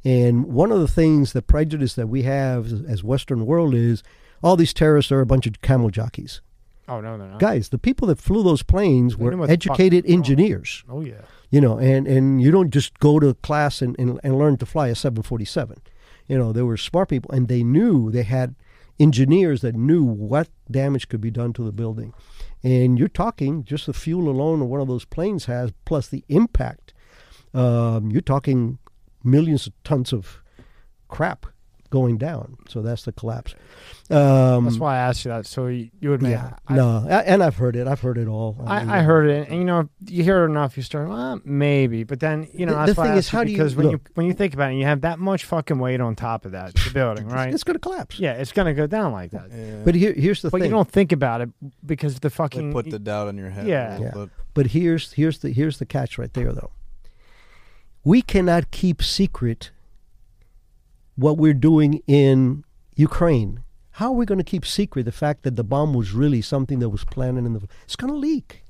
And 0.04 0.46
one 0.46 0.70
of 0.70 0.78
the 0.78 0.86
things, 0.86 1.32
the 1.32 1.42
prejudice 1.42 1.94
that 1.94 2.08
we 2.08 2.22
have 2.22 2.66
as, 2.88 3.02
Western 3.02 3.44
world 3.44 3.74
is, 3.74 4.04
all 4.40 4.54
these 4.54 4.72
terrorists 4.72 5.10
are 5.10 5.20
a 5.20 5.26
bunch 5.26 5.48
of 5.48 5.60
camel 5.62 5.90
jockeys. 5.90 6.42
Oh 6.88 7.00
no, 7.00 7.18
they're 7.18 7.26
not. 7.26 7.40
Guys, 7.40 7.70
the 7.70 7.78
people 7.78 8.06
that 8.06 8.20
flew 8.20 8.44
those 8.44 8.62
planes 8.62 9.16
They 9.16 9.24
were 9.24 9.30
knew 9.32 9.38
what 9.38 9.48
the 9.48 9.56
fuck 9.56 9.80
educated 9.80 10.06
engineers. 10.06 10.84
Oh 10.88 11.00
yeah. 11.00 11.22
You 11.50 11.60
know, 11.60 11.78
and, 11.78 12.06
and 12.08 12.42
you 12.42 12.50
don't 12.50 12.70
just 12.70 12.98
go 12.98 13.20
to 13.20 13.34
class 13.34 13.80
and, 13.80 13.96
and, 13.98 14.18
and 14.22 14.38
learn 14.38 14.56
to 14.58 14.66
fly 14.66 14.88
a 14.88 14.94
747. 14.94 15.80
You 16.26 16.38
know, 16.38 16.52
they 16.52 16.62
were 16.62 16.76
smart 16.76 17.08
people, 17.08 17.30
and 17.30 17.48
they 17.48 17.62
knew 17.62 18.10
they 18.10 18.24
had 18.24 18.56
engineers 18.98 19.60
that 19.60 19.74
knew 19.74 20.02
what 20.02 20.48
damage 20.70 21.08
could 21.08 21.20
be 21.20 21.30
done 21.30 21.52
to 21.52 21.62
the 21.62 21.72
building. 21.72 22.14
And 22.62 22.98
you're 22.98 23.08
talking 23.08 23.62
just 23.62 23.86
the 23.86 23.92
fuel 23.92 24.28
alone 24.28 24.60
of 24.62 24.68
one 24.68 24.80
of 24.80 24.88
those 24.88 25.04
planes 25.04 25.44
has, 25.44 25.72
plus 25.84 26.08
the 26.08 26.24
impact. 26.28 26.92
Um, 27.54 28.10
you're 28.10 28.20
talking 28.20 28.78
millions 29.22 29.66
of 29.66 29.72
tons 29.84 30.12
of 30.12 30.42
crap 31.08 31.46
going 32.00 32.18
down. 32.18 32.56
So 32.68 32.82
that's 32.82 33.02
the 33.04 33.12
collapse. 33.12 33.54
Um, 34.10 34.64
That's 34.64 34.78
why 34.78 34.94
I 34.94 34.98
asked 34.98 35.24
you 35.24 35.30
that. 35.32 35.46
So 35.46 35.66
you, 35.66 35.90
you 36.00 36.10
would 36.10 36.22
make. 36.22 36.32
yeah, 36.32 36.56
I, 36.68 36.74
no, 36.76 37.04
a- 37.08 37.28
and 37.28 37.42
I've 37.42 37.56
heard 37.56 37.74
it. 37.74 37.88
I've 37.88 38.00
heard 38.00 38.18
it 38.18 38.28
all. 38.28 38.54
mean, 38.58 38.68
I, 38.68 38.98
I 38.98 39.02
heard 39.02 39.28
it, 39.28 39.48
and 39.48 39.58
you 39.58 39.64
know, 39.64 39.88
you 40.06 40.22
hear 40.22 40.42
it 40.44 40.46
enough, 40.48 40.76
you 40.76 40.82
start, 40.84 41.08
well, 41.08 41.40
maybe. 41.44 42.04
But 42.04 42.20
then, 42.20 42.46
you 42.52 42.66
know, 42.66 42.72
The- 42.72 42.78
that's 42.86 42.94
the 42.94 43.00
why 43.00 43.04
I 43.04 43.08
thing 43.10 43.18
is, 43.18 43.24
asked 43.26 43.32
you 43.32 43.38
how 43.38 43.44
do 43.44 43.50
you- 43.50 43.56
because 43.56 43.74
when 43.76 43.90
you 43.90 44.00
when 44.14 44.26
you 44.26 44.32
think 44.34 44.54
about 44.54 44.70
it, 44.72 44.76
you 44.76 44.84
have 44.84 45.00
that 45.00 45.18
much 45.18 45.44
fucking 45.44 45.78
weight 45.80 46.00
on 46.00 46.14
top 46.14 46.44
of 46.44 46.52
that, 46.52 46.74
the 46.74 46.90
building, 46.92 47.26
right? 47.38 47.52
It's 47.52 47.64
going 47.64 47.74
to 47.74 47.80
collapse. 47.80 48.20
yeah, 48.20 48.34
it's 48.34 48.52
gonna 48.52 48.74
go 48.74 48.86
down 48.86 49.10
like 49.12 49.30
that. 49.32 49.50
Yeah. 49.50 49.82
But 49.84 49.94
here, 49.96 50.12
here's 50.12 50.40
the 50.42 50.50
But 50.50 50.60
thing. 50.60 50.70
you 50.70 50.76
don't 50.76 50.90
think 50.90 51.10
about 51.10 51.40
it 51.40 51.48
because 51.84 52.14
the 52.14 52.28
They 52.28 52.34
fucking 52.34 52.72
put 52.72 52.88
the 52.90 52.98
doubt 53.00 53.26
in 53.28 53.36
your 53.38 53.50
head. 53.50 53.66
Yeah. 53.66 53.98
Yeah. 53.98 54.26
But 54.54 54.66
here's 54.68 55.12
here's 55.14 55.38
the 55.40 55.50
here's 55.50 55.78
the 55.78 55.86
catch 55.86 56.16
right 56.18 56.32
there 56.32 56.52
though. 56.52 56.70
we 58.04 58.22
cannot 58.22 58.70
keep 58.70 59.02
secret 59.02 59.70
what 61.16 61.36
we're 61.38 61.54
doing 61.54 62.02
in 62.06 62.64
Ukraine. 62.94 63.60
How 63.92 64.08
are 64.08 64.16
we 64.16 64.26
going 64.26 64.38
to 64.38 64.44
keep 64.44 64.66
secret 64.66 65.04
the 65.04 65.12
fact 65.12 65.42
that 65.44 65.56
the 65.56 65.64
bomb 65.64 65.94
was 65.94 66.12
really 66.12 66.42
something 66.42 66.78
that 66.80 66.90
was 66.90 67.04
planted 67.04 67.46
in 67.46 67.54
the? 67.54 67.66
It's 67.84 67.96
going 67.96 68.12
to 68.12 68.18
leak. 68.18 68.62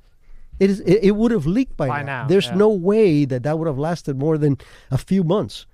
It 0.59 0.71
is. 0.71 0.81
It, 0.81 1.01
it 1.03 1.11
would 1.17 1.33
have 1.33 1.47
leaked 1.47 1.77
by, 1.77 1.89
By 1.89 2.03
now. 2.03 2.23
now, 2.23 2.29
There's 2.29 2.47
yeah. 2.47 2.55
no 2.55 2.69
way 2.71 3.25
that 3.27 3.43
that 3.43 3.59
would 3.59 3.67
have 3.67 3.79
lasted 3.79 4.19
more 4.19 4.39
than 4.39 4.57
a 4.91 4.97
few 4.99 5.23
months. 5.25 5.67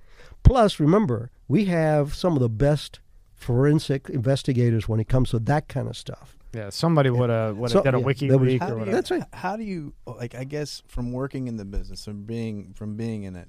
Plus, 0.42 0.81
remember, 0.81 1.31
we 1.49 1.67
have 1.67 2.15
some 2.15 2.33
of 2.34 2.41
the 2.41 2.49
best 2.49 2.99
forensic 3.34 4.09
investigators 4.09 4.89
when 4.89 5.01
it 5.01 5.09
comes 5.09 5.31
to 5.31 5.39
that 5.39 5.68
kind 5.68 5.89
of 5.89 5.97
stuff. 5.97 6.36
Yeah, 6.55 6.70
somebody 6.70 7.10
would 7.10 7.31
have 7.31 7.57
would 7.57 7.70
So- 7.70 7.78
have 7.78 7.84
did 7.84 7.94
a 7.94 7.99
yeah, 7.99 8.05
wiki 8.05 8.28
that 8.28 8.39
was- 8.39 8.47
leak 8.49 8.62
or 8.62 8.67
do 8.67 8.73
you, 8.73 8.78
whatever. 8.78 8.97
That's 8.97 9.10
right. 9.10 9.25
How 9.33 9.57
do 9.57 9.65
you 9.65 9.92
like? 10.07 10.34
I 10.34 10.44
guess 10.44 10.83
from 10.86 11.12
working 11.12 11.47
in 11.49 11.57
the 11.57 11.65
business, 11.65 12.05
from 12.05 12.25
being 12.25 12.73
from 12.75 12.97
being 12.97 13.23
in 13.23 13.36
it, 13.36 13.49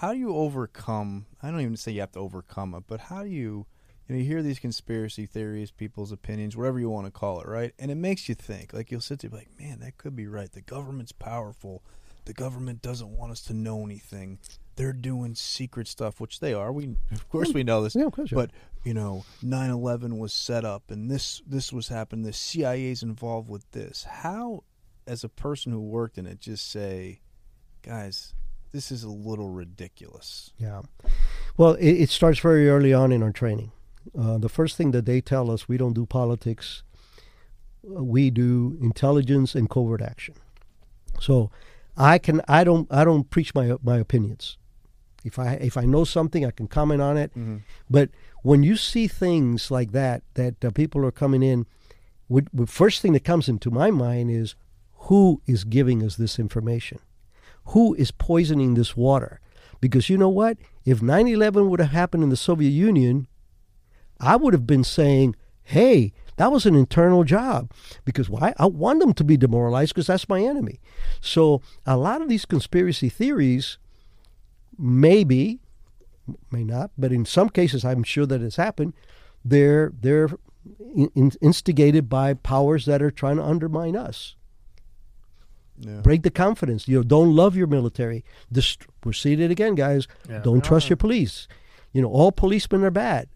how 0.00 0.14
do 0.14 0.18
you 0.18 0.34
overcome? 0.34 1.26
I 1.42 1.50
don't 1.50 1.60
even 1.60 1.76
say 1.76 1.92
you 1.92 2.00
have 2.00 2.12
to 2.12 2.20
overcome 2.20 2.74
it, 2.74 2.84
but 2.86 3.00
how 3.00 3.22
do 3.22 3.28
you? 3.28 3.66
You 4.08 4.14
know, 4.14 4.22
you 4.22 4.24
hear 4.24 4.42
these 4.42 4.58
conspiracy 4.58 5.26
theories, 5.26 5.70
people's 5.70 6.10
opinions, 6.10 6.56
whatever 6.56 6.80
you 6.80 6.88
want 6.88 7.06
to 7.06 7.12
call 7.12 7.42
it, 7.42 7.46
right? 7.46 7.74
And 7.78 7.90
it 7.90 7.96
makes 7.96 8.26
you 8.26 8.34
think. 8.34 8.72
Like 8.72 8.90
you'll 8.90 9.02
sit 9.02 9.18
there, 9.18 9.28
and 9.28 9.38
be 9.38 9.44
like, 9.44 9.60
man, 9.60 9.80
that 9.80 9.98
could 9.98 10.16
be 10.16 10.26
right. 10.26 10.50
The 10.50 10.62
government's 10.62 11.12
powerful. 11.12 11.82
The 12.24 12.32
government 12.32 12.80
doesn't 12.80 13.10
want 13.10 13.30
us 13.30 13.42
to 13.42 13.52
know 13.52 13.84
anything. 13.84 14.38
They're 14.76 14.94
doing 14.94 15.34
secret 15.34 15.86
stuff, 15.86 16.18
which 16.18 16.40
they 16.40 16.54
are. 16.54 16.72
We, 16.72 16.96
of 17.12 17.28
course, 17.28 17.52
we 17.52 17.62
know 17.62 17.82
this. 17.82 17.94
Yeah, 17.94 18.06
of 18.06 18.12
course. 18.12 18.30
But 18.32 18.52
you 18.84 18.94
know, 18.94 19.26
9/11 19.44 20.18
was 20.18 20.32
set 20.32 20.64
up, 20.64 20.90
and 20.90 21.10
this 21.10 21.42
this 21.46 21.74
was 21.74 21.88
happening. 21.88 22.24
The 22.24 22.32
CIA's 22.32 23.02
involved 23.02 23.50
with 23.50 23.70
this. 23.72 24.04
How, 24.04 24.64
as 25.06 25.24
a 25.24 25.28
person 25.28 25.72
who 25.72 25.80
worked 25.80 26.16
in 26.16 26.24
it, 26.24 26.40
just 26.40 26.70
say, 26.70 27.20
guys, 27.82 28.32
this 28.72 28.90
is 28.92 29.02
a 29.04 29.08
little 29.10 29.48
ridiculous. 29.50 30.52
Yeah. 30.58 30.82
Well, 31.56 31.74
it, 31.74 31.92
it 31.92 32.10
starts 32.10 32.38
very 32.38 32.68
early 32.68 32.92
on 32.92 33.12
in 33.12 33.22
our 33.22 33.32
training. 33.32 33.72
Uh, 34.18 34.38
the 34.38 34.48
first 34.48 34.76
thing 34.76 34.92
that 34.92 35.06
they 35.06 35.20
tell 35.20 35.50
us, 35.50 35.68
we 35.68 35.76
don't 35.76 35.92
do 35.94 36.06
politics. 36.06 36.82
Uh, 37.84 38.02
We 38.02 38.30
do 38.30 38.76
intelligence 38.80 39.54
and 39.54 39.68
covert 39.68 40.02
action. 40.02 40.34
So, 41.20 41.50
I 41.96 42.18
can 42.18 42.40
I 42.48 42.64
don't 42.64 42.86
I 42.90 43.04
don't 43.04 43.28
preach 43.30 43.54
my 43.54 43.76
my 43.82 43.98
opinions. 43.98 44.56
If 45.24 45.38
I 45.38 45.54
if 45.60 45.76
I 45.76 45.84
know 45.84 46.04
something, 46.04 46.46
I 46.46 46.50
can 46.50 46.66
comment 46.68 47.02
on 47.02 47.16
it. 47.18 47.30
But 47.90 48.08
when 48.42 48.62
you 48.62 48.76
see 48.76 49.06
things 49.08 49.70
like 49.70 49.92
that, 49.92 50.22
that 50.34 50.64
uh, 50.64 50.70
people 50.70 51.04
are 51.04 51.12
coming 51.12 51.42
in, 51.42 51.66
the 52.30 52.66
first 52.66 53.02
thing 53.02 53.12
that 53.14 53.24
comes 53.24 53.48
into 53.48 53.70
my 53.70 53.90
mind 53.90 54.30
is 54.30 54.54
who 55.08 55.42
is 55.46 55.64
giving 55.64 56.02
us 56.02 56.16
this 56.16 56.38
information? 56.38 56.98
Who 57.70 57.94
is 57.94 58.10
poisoning 58.10 58.74
this 58.74 58.96
water? 58.96 59.40
Because 59.80 60.08
you 60.08 60.18
know 60.18 60.28
what? 60.28 60.58
If 60.84 61.02
9 61.02 61.28
11 61.28 61.68
would 61.68 61.80
have 61.80 61.90
happened 61.90 62.22
in 62.22 62.30
the 62.30 62.36
Soviet 62.36 62.70
Union, 62.70 63.26
I 64.20 64.36
would 64.36 64.52
have 64.52 64.66
been 64.66 64.84
saying, 64.84 65.36
hey, 65.62 66.12
that 66.36 66.50
was 66.50 66.66
an 66.66 66.74
internal 66.74 67.22
job. 67.22 67.70
Because 68.04 68.28
why? 68.28 68.54
I 68.58 68.66
want 68.66 69.00
them 69.00 69.14
to 69.14 69.24
be 69.24 69.36
demoralized 69.36 69.94
because 69.94 70.08
that's 70.08 70.28
my 70.28 70.40
enemy. 70.42 70.80
So 71.20 71.62
a 71.86 71.96
lot 71.96 72.22
of 72.22 72.28
these 72.28 72.44
conspiracy 72.44 73.08
theories, 73.08 73.78
maybe, 74.78 75.60
may 76.50 76.64
not, 76.64 76.90
but 76.98 77.12
in 77.12 77.24
some 77.24 77.48
cases, 77.48 77.84
I'm 77.84 78.02
sure 78.02 78.26
that 78.26 78.42
it's 78.42 78.56
happened. 78.56 78.94
They're 79.44 79.92
they're 80.00 80.30
in, 80.94 81.10
in- 81.14 81.32
instigated 81.40 82.08
by 82.08 82.34
powers 82.34 82.84
that 82.86 83.02
are 83.02 83.10
trying 83.10 83.36
to 83.36 83.44
undermine 83.44 83.96
us, 83.96 84.34
Yeah. 85.80 86.00
break 86.00 86.22
the 86.22 86.30
confidence. 86.30 86.86
You 86.86 86.98
know, 86.98 87.02
don't 87.02 87.34
love 87.34 87.56
your 87.56 87.66
military. 87.66 88.24
Dist- 88.52 88.86
we're 89.04 89.12
seeing 89.14 89.40
it 89.40 89.50
again, 89.50 89.74
guys. 89.74 90.06
Yeah. 90.28 90.40
Don't 90.40 90.62
trust 90.62 90.90
your 90.90 90.96
police. 90.98 91.48
You 91.92 92.02
know, 92.02 92.08
all 92.08 92.32
policemen 92.32 92.84
are 92.84 92.90
bad. 92.90 93.28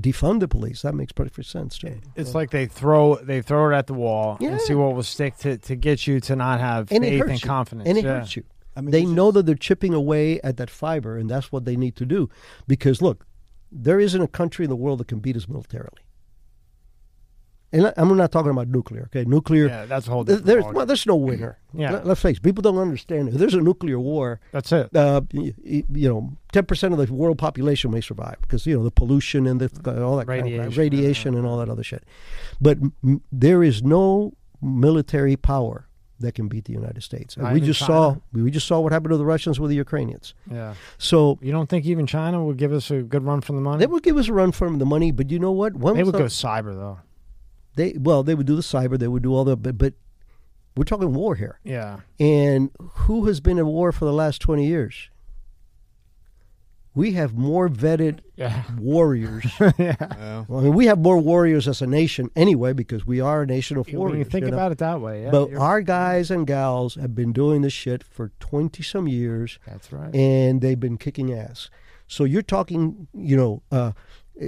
Defund 0.00 0.40
the 0.40 0.48
police. 0.48 0.82
That 0.82 0.94
makes 0.94 1.12
perfect 1.12 1.48
sense 1.48 1.78
too. 1.78 2.00
It's 2.14 2.34
like 2.34 2.50
they 2.50 2.66
throw 2.66 3.16
they 3.16 3.42
throw 3.42 3.70
it 3.70 3.74
at 3.76 3.86
the 3.86 3.94
wall 3.94 4.36
Yeah. 4.40 4.50
and 4.50 4.60
see 4.60 4.74
what 4.74 4.94
will 4.94 5.02
stick 5.02 5.36
to, 5.38 5.58
to 5.58 5.76
get 5.76 6.06
you 6.06 6.20
to 6.20 6.36
not 6.36 6.60
have 6.60 6.92
and 6.92 7.04
it 7.04 7.10
faith 7.10 7.22
and 7.30 7.42
you. 7.42 7.46
confidence. 7.46 7.88
and 7.88 7.98
it 7.98 8.04
yeah. 8.04 8.18
hurts 8.18 8.36
you. 8.36 8.44
I 8.76 8.80
mean, 8.80 8.90
they 8.92 9.04
know 9.04 9.28
is- 9.28 9.34
that 9.34 9.46
they're 9.46 9.54
chipping 9.56 9.94
away 9.94 10.40
at 10.42 10.56
that 10.58 10.70
fiber, 10.70 11.16
and 11.18 11.28
that's 11.28 11.50
what 11.50 11.64
they 11.64 11.74
need 11.76 11.96
to 11.96 12.06
do. 12.06 12.28
Because 12.68 13.02
look, 13.02 13.26
there 13.72 13.98
isn't 13.98 14.20
a 14.22 14.28
country 14.28 14.64
in 14.66 14.68
the 14.70 14.76
world 14.76 15.00
that 15.00 15.08
can 15.08 15.18
beat 15.18 15.36
us 15.36 15.48
militarily. 15.48 15.98
And 17.70 17.92
I'm 17.98 18.16
not 18.16 18.32
talking 18.32 18.50
about 18.50 18.68
nuclear. 18.68 19.04
Okay, 19.14 19.24
nuclear. 19.28 19.66
Yeah, 19.68 19.84
that's 19.84 20.08
a 20.08 20.10
whole 20.10 20.24
different 20.24 20.46
there's 20.46 20.64
well, 20.64 20.86
there's 20.86 21.06
no 21.06 21.16
winner. 21.16 21.58
Yeah. 21.74 21.92
Let, 21.92 22.06
us 22.06 22.20
face. 22.22 22.38
it, 22.38 22.42
People 22.42 22.62
don't 22.62 22.78
understand. 22.78 23.28
If 23.28 23.34
there's 23.34 23.52
a 23.52 23.60
nuclear 23.60 23.98
war, 24.00 24.40
That's 24.52 24.72
it. 24.72 24.94
uh, 24.96 25.20
y- 25.34 25.52
y- 25.62 25.84
you 25.92 26.08
know, 26.08 26.32
ten 26.50 26.64
percent 26.64 26.94
of 26.94 26.98
the 27.06 27.12
world 27.12 27.36
population 27.36 27.90
may 27.90 28.00
survive 28.00 28.36
because 28.40 28.64
you 28.66 28.74
know 28.76 28.84
the 28.84 28.90
pollution 28.90 29.46
and 29.46 29.60
the 29.60 29.68
all 30.02 30.16
that 30.16 30.26
kind 30.26 30.40
of 30.40 30.44
Radiation, 30.46 30.78
radiation 30.80 31.34
and 31.34 31.46
all 31.46 31.58
that 31.58 31.68
other 31.68 31.82
shit. 31.82 32.04
But 32.60 32.78
m- 33.04 33.20
there 33.30 33.62
is 33.62 33.82
no 33.82 34.32
military 34.62 35.36
power 35.36 35.84
that 36.20 36.32
can 36.34 36.48
beat 36.48 36.64
the 36.64 36.72
United 36.72 37.02
States. 37.02 37.36
And 37.36 37.52
we 37.52 37.60
just 37.60 37.78
saw 37.80 38.16
we 38.32 38.50
just 38.50 38.66
saw 38.66 38.80
what 38.80 38.92
happened 38.92 39.10
to 39.12 39.16
the 39.18 39.24
Russians 39.24 39.60
with 39.60 39.68
the 39.70 39.76
Ukrainians. 39.76 40.34
Yeah. 40.50 40.74
So 40.96 41.38
You 41.42 41.52
don't 41.52 41.68
think 41.68 41.84
even 41.86 42.06
China 42.06 42.42
would 42.44 42.56
give 42.56 42.72
us 42.72 42.90
a 42.90 43.02
good 43.02 43.24
run 43.24 43.40
for 43.40 43.52
the 43.52 43.60
money? 43.60 43.78
they 43.78 43.86
would 43.86 44.02
give 44.02 44.16
us 44.16 44.28
a 44.28 44.32
run 44.32 44.50
for 44.52 44.68
the 44.74 44.86
money, 44.86 45.12
but 45.12 45.30
you 45.30 45.38
know 45.38 45.52
what? 45.52 45.76
When 45.76 45.94
They 45.96 46.02
would 46.02 46.14
the- 46.14 46.18
go 46.18 46.24
cyber 46.24 46.74
though. 46.74 46.98
They 47.78 47.94
well, 47.98 48.22
they 48.22 48.34
would 48.34 48.46
do 48.46 48.56
the 48.56 48.62
cyber. 48.62 48.98
They 48.98 49.08
would 49.08 49.22
do 49.22 49.32
all 49.34 49.44
the 49.44 49.56
but, 49.56 49.78
but 49.78 49.94
we're 50.76 50.84
talking 50.84 51.12
war 51.14 51.34
here. 51.36 51.58
Yeah. 51.64 52.00
And 52.20 52.70
who 52.80 53.26
has 53.26 53.40
been 53.40 53.58
in 53.58 53.66
war 53.66 53.92
for 53.92 54.04
the 54.04 54.12
last 54.12 54.40
twenty 54.40 54.66
years? 54.66 55.08
We 56.94 57.12
have 57.12 57.34
more 57.34 57.68
vetted 57.68 58.20
Yeah. 58.34 58.64
warriors. 58.78 59.44
yeah. 59.78 60.44
Well, 60.48 60.60
I 60.60 60.62
mean, 60.64 60.74
we 60.74 60.86
have 60.86 60.98
more 60.98 61.18
warriors 61.18 61.68
as 61.68 61.80
a 61.80 61.86
nation 61.86 62.30
anyway 62.34 62.72
because 62.72 63.06
we 63.06 63.20
are 63.20 63.42
a 63.42 63.46
nation 63.46 63.76
of 63.76 63.86
When 63.86 63.96
warriors. 63.96 64.18
you 64.18 64.24
think 64.24 64.44
you 64.46 64.50
know? 64.50 64.56
about 64.56 64.72
it 64.72 64.78
that 64.78 65.00
way, 65.00 65.22
yeah. 65.22 65.30
but 65.30 65.50
you're- 65.50 65.60
our 65.62 65.80
guys 65.80 66.30
and 66.30 66.46
gals 66.46 66.96
have 66.96 67.14
been 67.14 67.32
doing 67.32 67.62
this 67.62 67.72
shit 67.72 68.02
for 68.02 68.32
20 68.40 68.82
some 68.82 69.06
years 69.06 69.60
that's 69.66 69.92
right. 69.92 70.12
and 70.14 70.60
they've 70.60 70.80
been 70.80 70.98
kicking 70.98 71.32
ass. 71.32 71.70
So 72.08 72.24
you're 72.24 72.42
talking, 72.42 73.06
you 73.14 73.36
know, 73.36 73.62
uh, 73.70 73.92
uh, 74.42 74.46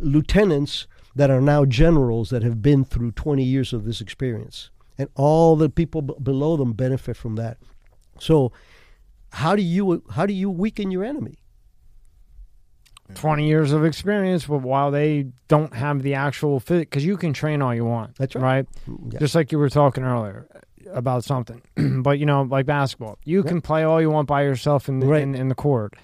lieutenants 0.00 0.86
that 1.16 1.30
are 1.30 1.40
now 1.40 1.64
generals 1.64 2.30
that 2.30 2.42
have 2.44 2.62
been 2.62 2.84
through 2.84 3.10
20 3.12 3.42
years 3.42 3.72
of 3.72 3.84
this 3.84 4.00
experience. 4.00 4.70
And 4.98 5.08
all 5.16 5.56
the 5.56 5.68
people 5.68 6.02
b- 6.02 6.14
below 6.22 6.56
them 6.56 6.72
benefit 6.72 7.16
from 7.16 7.34
that. 7.36 7.58
So 8.20 8.52
how 9.32 9.56
do 9.56 9.62
you 9.62 10.02
how 10.12 10.24
do 10.26 10.32
you 10.32 10.48
weaken 10.48 10.90
your 10.90 11.04
enemy? 11.04 11.38
20 13.14 13.46
years 13.46 13.72
of 13.72 13.84
experience, 13.84 14.46
but 14.46 14.58
while 14.58 14.90
they 14.90 15.26
don't 15.48 15.74
have 15.74 16.02
the 16.02 16.14
actual 16.14 16.58
fit, 16.58 16.80
because 16.90 17.04
you 17.04 17.16
can 17.16 17.32
train 17.32 17.62
all 17.62 17.72
you 17.74 17.84
want. 17.84 18.16
That's 18.16 18.34
right. 18.34 18.42
Right? 18.42 18.66
Mm, 18.88 19.12
yeah. 19.12 19.18
Just 19.20 19.34
like 19.34 19.52
you 19.52 19.58
were 19.58 19.68
talking 19.68 20.02
earlier 20.02 20.46
uh, 20.54 20.90
about 20.92 21.22
something. 21.24 21.62
but, 22.02 22.18
you 22.18 22.26
know, 22.26 22.42
like 22.42 22.66
basketball, 22.66 23.18
you 23.24 23.42
Yeah. 23.42 23.48
can 23.48 23.60
play 23.60 23.84
all 23.84 24.00
you 24.00 24.10
want 24.10 24.26
by 24.26 24.42
yourself 24.42 24.88
in 24.88 24.98
the, 24.98 25.06
Right. 25.06 25.22
in, 25.22 25.36
in 25.36 25.48
the 25.48 25.54
court. 25.54 25.94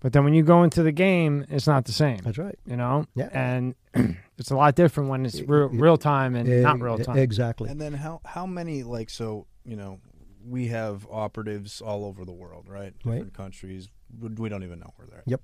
But 0.00 0.12
then 0.12 0.22
when 0.24 0.34
you 0.34 0.42
go 0.42 0.62
into 0.62 0.82
the 0.82 0.92
game, 0.92 1.46
it's 1.48 1.66
not 1.66 1.86
the 1.86 1.92
same, 1.92 2.18
That's 2.24 2.36
right. 2.38 2.58
you 2.66 2.76
know? 2.76 3.06
Yeah. 3.14 3.28
And 3.32 3.74
it's 4.40 4.50
a 4.50 4.56
lot 4.56 4.74
different 4.74 5.10
when 5.10 5.26
it's 5.26 5.40
real, 5.42 5.68
real 5.68 5.96
time 5.98 6.34
and 6.34 6.62
not 6.62 6.80
real 6.80 6.98
time. 6.98 7.18
Exactly. 7.18 7.68
And 7.68 7.80
then 7.80 7.92
how 7.92 8.20
how 8.24 8.46
many 8.46 8.82
like 8.82 9.10
so 9.10 9.46
you 9.64 9.76
know 9.76 10.00
we 10.44 10.68
have 10.68 11.06
operatives 11.10 11.80
all 11.82 12.04
over 12.06 12.24
the 12.24 12.32
world, 12.32 12.66
right? 12.66 12.94
Right. 13.04 13.16
Different 13.16 13.34
countries. 13.34 13.88
We 14.18 14.28
we 14.30 14.48
don't 14.48 14.64
even 14.64 14.80
know 14.80 14.92
where 14.96 15.06
they're. 15.06 15.18
at. 15.18 15.28
Yep. 15.28 15.42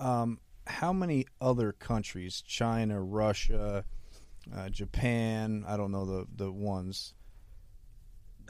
Um, 0.00 0.40
how 0.66 0.92
many 0.92 1.26
other 1.40 1.72
countries? 1.72 2.42
China, 2.42 3.00
Russia, 3.00 3.84
uh, 4.54 4.68
Japan. 4.68 5.64
I 5.66 5.76
don't 5.76 5.92
know 5.92 6.04
the 6.04 6.26
the 6.34 6.50
ones. 6.50 7.14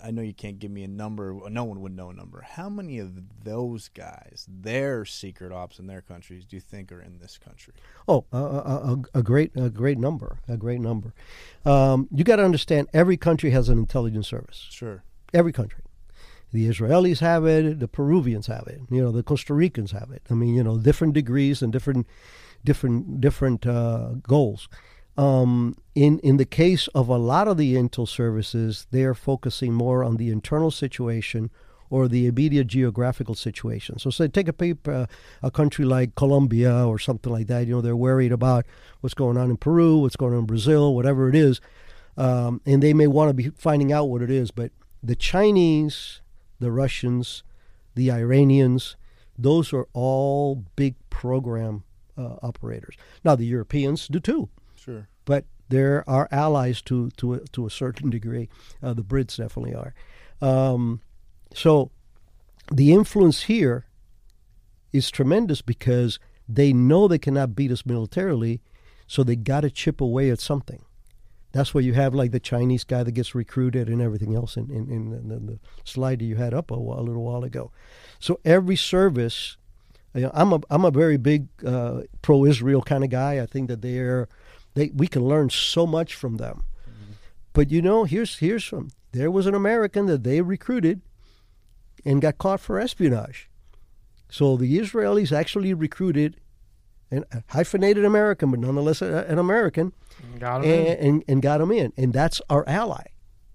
I 0.02 0.10
know 0.10 0.22
you 0.22 0.34
can't 0.34 0.58
give 0.58 0.70
me 0.70 0.82
a 0.84 0.88
number. 0.88 1.38
No 1.50 1.64
one 1.64 1.80
would 1.80 1.94
know 1.94 2.10
a 2.10 2.14
number. 2.14 2.40
How 2.42 2.68
many 2.68 2.98
of 2.98 3.12
those 3.42 3.88
guys, 3.88 4.46
their 4.48 5.04
secret 5.04 5.52
ops 5.52 5.78
in 5.78 5.86
their 5.86 6.00
countries, 6.00 6.44
do 6.44 6.56
you 6.56 6.60
think 6.60 6.90
are 6.92 7.00
in 7.00 7.18
this 7.18 7.38
country? 7.38 7.74
Oh, 8.08 8.24
a, 8.32 8.36
a, 8.36 8.40
a, 8.42 9.02
a 9.14 9.22
great, 9.22 9.52
a 9.56 9.70
great 9.70 9.98
number, 9.98 10.38
a 10.48 10.56
great 10.56 10.80
number. 10.80 11.14
Um, 11.64 12.08
you 12.12 12.24
got 12.24 12.36
to 12.36 12.44
understand, 12.44 12.88
every 12.92 13.16
country 13.16 13.50
has 13.50 13.68
an 13.68 13.78
intelligence 13.78 14.28
service. 14.28 14.66
Sure. 14.70 15.02
Every 15.32 15.52
country. 15.52 15.82
The 16.52 16.68
Israelis 16.68 17.18
have 17.18 17.44
it. 17.46 17.80
The 17.80 17.88
Peruvians 17.88 18.46
have 18.46 18.66
it. 18.68 18.80
You 18.88 19.02
know, 19.02 19.10
the 19.10 19.24
Costa 19.24 19.54
Ricans 19.54 19.90
have 19.92 20.10
it. 20.12 20.22
I 20.30 20.34
mean, 20.34 20.54
you 20.54 20.62
know, 20.62 20.78
different 20.78 21.12
degrees 21.12 21.62
and 21.62 21.72
different, 21.72 22.06
different, 22.64 23.20
different 23.20 23.66
uh, 23.66 24.10
goals. 24.22 24.68
Um, 25.16 25.76
in 25.94 26.18
in 26.20 26.38
the 26.38 26.44
case 26.44 26.88
of 26.88 27.08
a 27.08 27.16
lot 27.16 27.46
of 27.46 27.56
the 27.56 27.74
intel 27.74 28.08
services, 28.08 28.86
they 28.90 29.04
are 29.04 29.14
focusing 29.14 29.72
more 29.72 30.02
on 30.02 30.16
the 30.16 30.30
internal 30.30 30.70
situation 30.70 31.50
or 31.90 32.08
the 32.08 32.26
immediate 32.26 32.66
geographical 32.66 33.36
situation. 33.36 33.98
So, 33.98 34.10
say 34.10 34.26
take 34.26 34.48
a 34.48 34.52
peep, 34.52 34.88
uh, 34.88 35.06
a 35.42 35.50
country 35.50 35.84
like 35.84 36.16
Colombia 36.16 36.84
or 36.84 36.98
something 36.98 37.32
like 37.32 37.46
that. 37.46 37.66
You 37.66 37.74
know, 37.74 37.80
they're 37.80 37.94
worried 37.94 38.32
about 38.32 38.66
what's 39.00 39.14
going 39.14 39.36
on 39.36 39.50
in 39.50 39.56
Peru, 39.56 39.98
what's 39.98 40.16
going 40.16 40.32
on 40.32 40.40
in 40.40 40.46
Brazil, 40.46 40.94
whatever 40.94 41.28
it 41.28 41.36
is, 41.36 41.60
um, 42.16 42.60
and 42.66 42.82
they 42.82 42.92
may 42.92 43.06
want 43.06 43.28
to 43.30 43.34
be 43.34 43.50
finding 43.50 43.92
out 43.92 44.06
what 44.06 44.22
it 44.22 44.30
is. 44.30 44.50
But 44.50 44.72
the 45.02 45.14
Chinese, 45.14 46.20
the 46.58 46.72
Russians, 46.72 47.44
the 47.94 48.10
Iranians. 48.10 48.96
Those 49.36 49.72
are 49.72 49.86
all 49.92 50.64
big 50.76 50.94
program 51.10 51.84
uh, 52.16 52.36
operators. 52.42 52.96
Now 53.24 53.36
the 53.36 53.46
Europeans 53.46 54.08
do 54.08 54.20
too, 54.20 54.48
they're 55.68 56.08
our 56.08 56.28
allies 56.30 56.82
to 56.82 57.10
to 57.16 57.34
a, 57.34 57.40
to 57.52 57.66
a 57.66 57.70
certain 57.70 58.10
degree. 58.10 58.48
Uh, 58.82 58.94
the 58.94 59.02
Brits 59.02 59.36
definitely 59.36 59.74
are. 59.74 59.94
Um, 60.40 61.00
so 61.54 61.90
the 62.72 62.92
influence 62.92 63.42
here 63.42 63.86
is 64.92 65.10
tremendous 65.10 65.62
because 65.62 66.18
they 66.48 66.72
know 66.72 67.08
they 67.08 67.18
cannot 67.18 67.56
beat 67.56 67.72
us 67.72 67.86
militarily, 67.86 68.60
so 69.06 69.22
they 69.22 69.36
got 69.36 69.62
to 69.62 69.70
chip 69.70 70.00
away 70.00 70.30
at 70.30 70.40
something. 70.40 70.84
That's 71.52 71.72
why 71.72 71.82
you 71.82 71.94
have 71.94 72.14
like 72.14 72.32
the 72.32 72.40
Chinese 72.40 72.82
guy 72.82 73.04
that 73.04 73.12
gets 73.12 73.34
recruited 73.34 73.88
and 73.88 74.02
everything 74.02 74.34
else 74.34 74.56
in, 74.56 74.70
in, 74.70 74.90
in 74.90 75.28
the, 75.28 75.38
the 75.38 75.58
slide 75.84 76.18
that 76.18 76.24
you 76.24 76.34
had 76.34 76.52
up 76.52 76.72
a, 76.72 76.76
while, 76.76 76.98
a 76.98 77.02
little 77.02 77.22
while 77.22 77.44
ago. 77.44 77.70
So 78.18 78.40
every 78.44 78.74
service, 78.74 79.56
you 80.14 80.22
know, 80.22 80.32
I'm 80.34 80.52
a 80.52 80.60
I'm 80.68 80.84
a 80.84 80.90
very 80.90 81.16
big 81.16 81.46
uh, 81.64 82.02
pro-Israel 82.22 82.82
kind 82.82 83.04
of 83.04 83.10
guy. 83.10 83.40
I 83.40 83.46
think 83.46 83.68
that 83.68 83.82
they're 83.82 84.28
they 84.74 84.90
we 84.94 85.06
can 85.06 85.24
learn 85.24 85.50
so 85.50 85.86
much 85.86 86.14
from 86.14 86.36
them. 86.36 86.64
But 87.52 87.70
you 87.70 87.80
know, 87.82 88.04
here's 88.04 88.38
here's 88.38 88.64
from 88.64 88.90
there 89.12 89.30
was 89.30 89.46
an 89.46 89.54
American 89.54 90.06
that 90.06 90.24
they 90.24 90.40
recruited 90.40 91.00
and 92.04 92.20
got 92.20 92.38
caught 92.38 92.60
for 92.60 92.78
espionage. 92.80 93.48
So 94.28 94.56
the 94.56 94.78
Israelis 94.78 95.30
actually 95.30 95.72
recruited 95.72 96.40
an, 97.10 97.24
a 97.30 97.42
hyphenated 97.48 98.04
American, 98.04 98.50
but 98.50 98.58
nonetheless 98.60 99.00
a, 99.02 99.24
an 99.28 99.38
American, 99.38 99.92
Got 100.40 100.64
him. 100.64 100.70
and, 100.72 100.86
in. 100.88 101.06
and, 101.06 101.24
and 101.28 101.42
got 101.42 101.60
him 101.60 101.70
in. 101.70 101.92
And 101.96 102.12
that's 102.12 102.42
our 102.50 102.68
ally. 102.68 103.04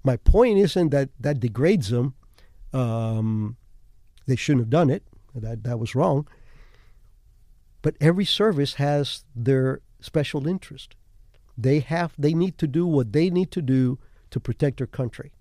My 0.04 0.16
point 0.16 0.58
isn't 0.60 0.90
that 0.92 1.10
that 1.20 1.42
degrades 1.42 1.90
them. 1.90 2.14
Um, 2.72 3.58
they 4.28 4.38
shouldn't 4.38 4.62
have 4.62 4.70
done 4.70 4.90
it. 4.90 5.04
That 5.36 5.64
that 5.64 5.78
was 5.80 5.94
wrong. 5.96 6.28
But 7.82 7.96
every 8.00 8.26
service 8.26 8.76
has 8.76 9.26
their 9.36 9.82
special 10.00 10.48
interest. 10.48 10.96
They 11.62 11.80
have 11.82 12.14
they 12.18 12.34
need 12.34 12.58
to 12.60 12.68
do 12.68 12.86
what 12.86 13.12
they 13.12 13.30
need 13.30 13.52
to 13.52 13.62
do 13.62 14.00
to 14.32 14.40
protect 14.40 14.78
their 14.78 14.88
country. 14.88 15.34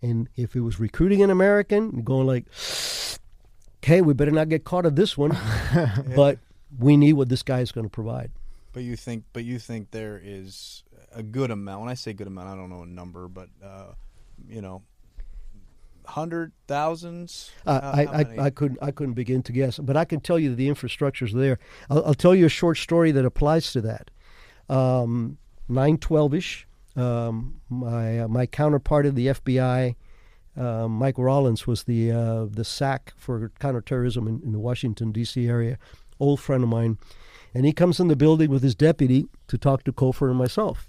And 0.00 0.28
if 0.34 0.56
it 0.56 0.60
was 0.60 0.80
recruiting 0.80 1.22
an 1.22 1.30
American, 1.30 2.02
going 2.02 2.26
like, 2.26 2.46
okay, 3.78 4.00
we 4.00 4.14
better 4.14 4.30
not 4.30 4.48
get 4.48 4.64
caught 4.64 4.86
at 4.86 4.96
this 4.96 5.16
one, 5.16 5.36
but 6.16 6.38
we 6.78 6.96
need 6.96 7.12
what 7.12 7.28
this 7.28 7.42
guy 7.42 7.60
is 7.60 7.70
going 7.70 7.84
to 7.84 7.90
provide. 7.90 8.32
But 8.72 8.82
you 8.84 8.96
think, 8.96 9.24
but 9.32 9.44
you 9.44 9.58
think 9.58 9.90
there 9.90 10.20
is 10.22 10.82
a 11.12 11.22
good 11.22 11.50
amount. 11.50 11.82
When 11.82 11.90
I 11.90 11.94
say 11.94 12.14
good 12.14 12.26
amount, 12.26 12.48
I 12.48 12.56
don't 12.56 12.70
know 12.70 12.82
a 12.82 12.86
number, 12.86 13.28
but 13.28 13.48
uh, 13.62 13.92
you 14.48 14.62
know, 14.62 14.82
hundred 16.06 16.52
thousands. 16.66 17.50
Uh, 17.66 17.80
How- 17.80 17.90
I, 17.92 18.04
how 18.06 18.12
I. 18.12 18.44
I 18.46 18.50
couldn't 18.50 18.78
I 18.80 18.90
couldn't 18.90 19.14
begin 19.14 19.42
to 19.42 19.52
guess, 19.52 19.78
but 19.78 19.96
I 19.98 20.06
can 20.06 20.20
tell 20.20 20.38
you 20.38 20.48
that 20.48 20.56
the 20.56 20.68
is 20.68 21.32
there. 21.34 21.58
I'll, 21.90 22.06
I'll 22.06 22.14
tell 22.14 22.34
you 22.34 22.46
a 22.46 22.48
short 22.48 22.78
story 22.78 23.12
that 23.12 23.26
applies 23.26 23.72
to 23.72 23.82
that. 23.82 24.10
Um, 24.72 25.38
Nine 25.68 25.96
twelve 25.96 26.34
ish. 26.34 26.66
Um, 26.96 27.60
my 27.70 28.20
uh, 28.20 28.28
my 28.28 28.46
counterpart 28.46 29.06
of 29.06 29.14
the 29.14 29.28
FBI, 29.28 29.94
uh, 30.56 30.88
Mike 30.88 31.16
Rolince, 31.16 31.66
was 31.66 31.84
the 31.84 32.10
uh, 32.10 32.44
the 32.50 32.64
SAC 32.64 33.14
for 33.16 33.50
counterterrorism 33.58 34.28
in, 34.28 34.42
in 34.42 34.52
the 34.52 34.58
Washington 34.58 35.12
D.C. 35.12 35.46
area. 35.46 35.78
Old 36.20 36.40
friend 36.40 36.62
of 36.62 36.68
mine, 36.68 36.98
and 37.54 37.64
he 37.64 37.72
comes 37.72 38.00
in 38.00 38.08
the 38.08 38.16
building 38.16 38.50
with 38.50 38.62
his 38.62 38.74
deputy 38.74 39.26
to 39.48 39.56
talk 39.56 39.84
to 39.84 39.92
Cofer 39.92 40.28
and 40.28 40.36
myself 40.36 40.88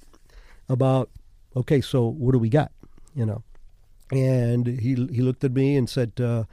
about 0.67 1.09
okay, 1.55 1.79
so 1.79 2.05
what 2.05 2.33
do 2.33 2.39
we 2.39 2.49
got? 2.49 2.71
You 3.15 3.25
know, 3.25 3.43
and 4.11 4.67
he 4.67 4.95
he 4.95 5.21
looked 5.21 5.43
at 5.43 5.53
me 5.53 5.77
and 5.77 5.89
said. 5.89 6.19
Uh, 6.19 6.43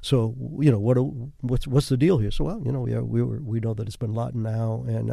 so 0.00 0.34
you 0.60 0.70
know 0.70 0.78
what? 0.78 0.96
What's 1.40 1.66
what's 1.66 1.88
the 1.88 1.96
deal 1.96 2.18
here? 2.18 2.30
So 2.30 2.44
well, 2.44 2.60
you 2.62 2.70
know, 2.70 2.80
we 2.80 2.92
are, 2.92 3.02
we 3.02 3.22
were, 3.22 3.40
we 3.40 3.58
know 3.58 3.72
that 3.72 3.86
it's 3.86 3.96
Bin 3.96 4.12
Laden 4.12 4.42
now, 4.42 4.84
and 4.86 5.10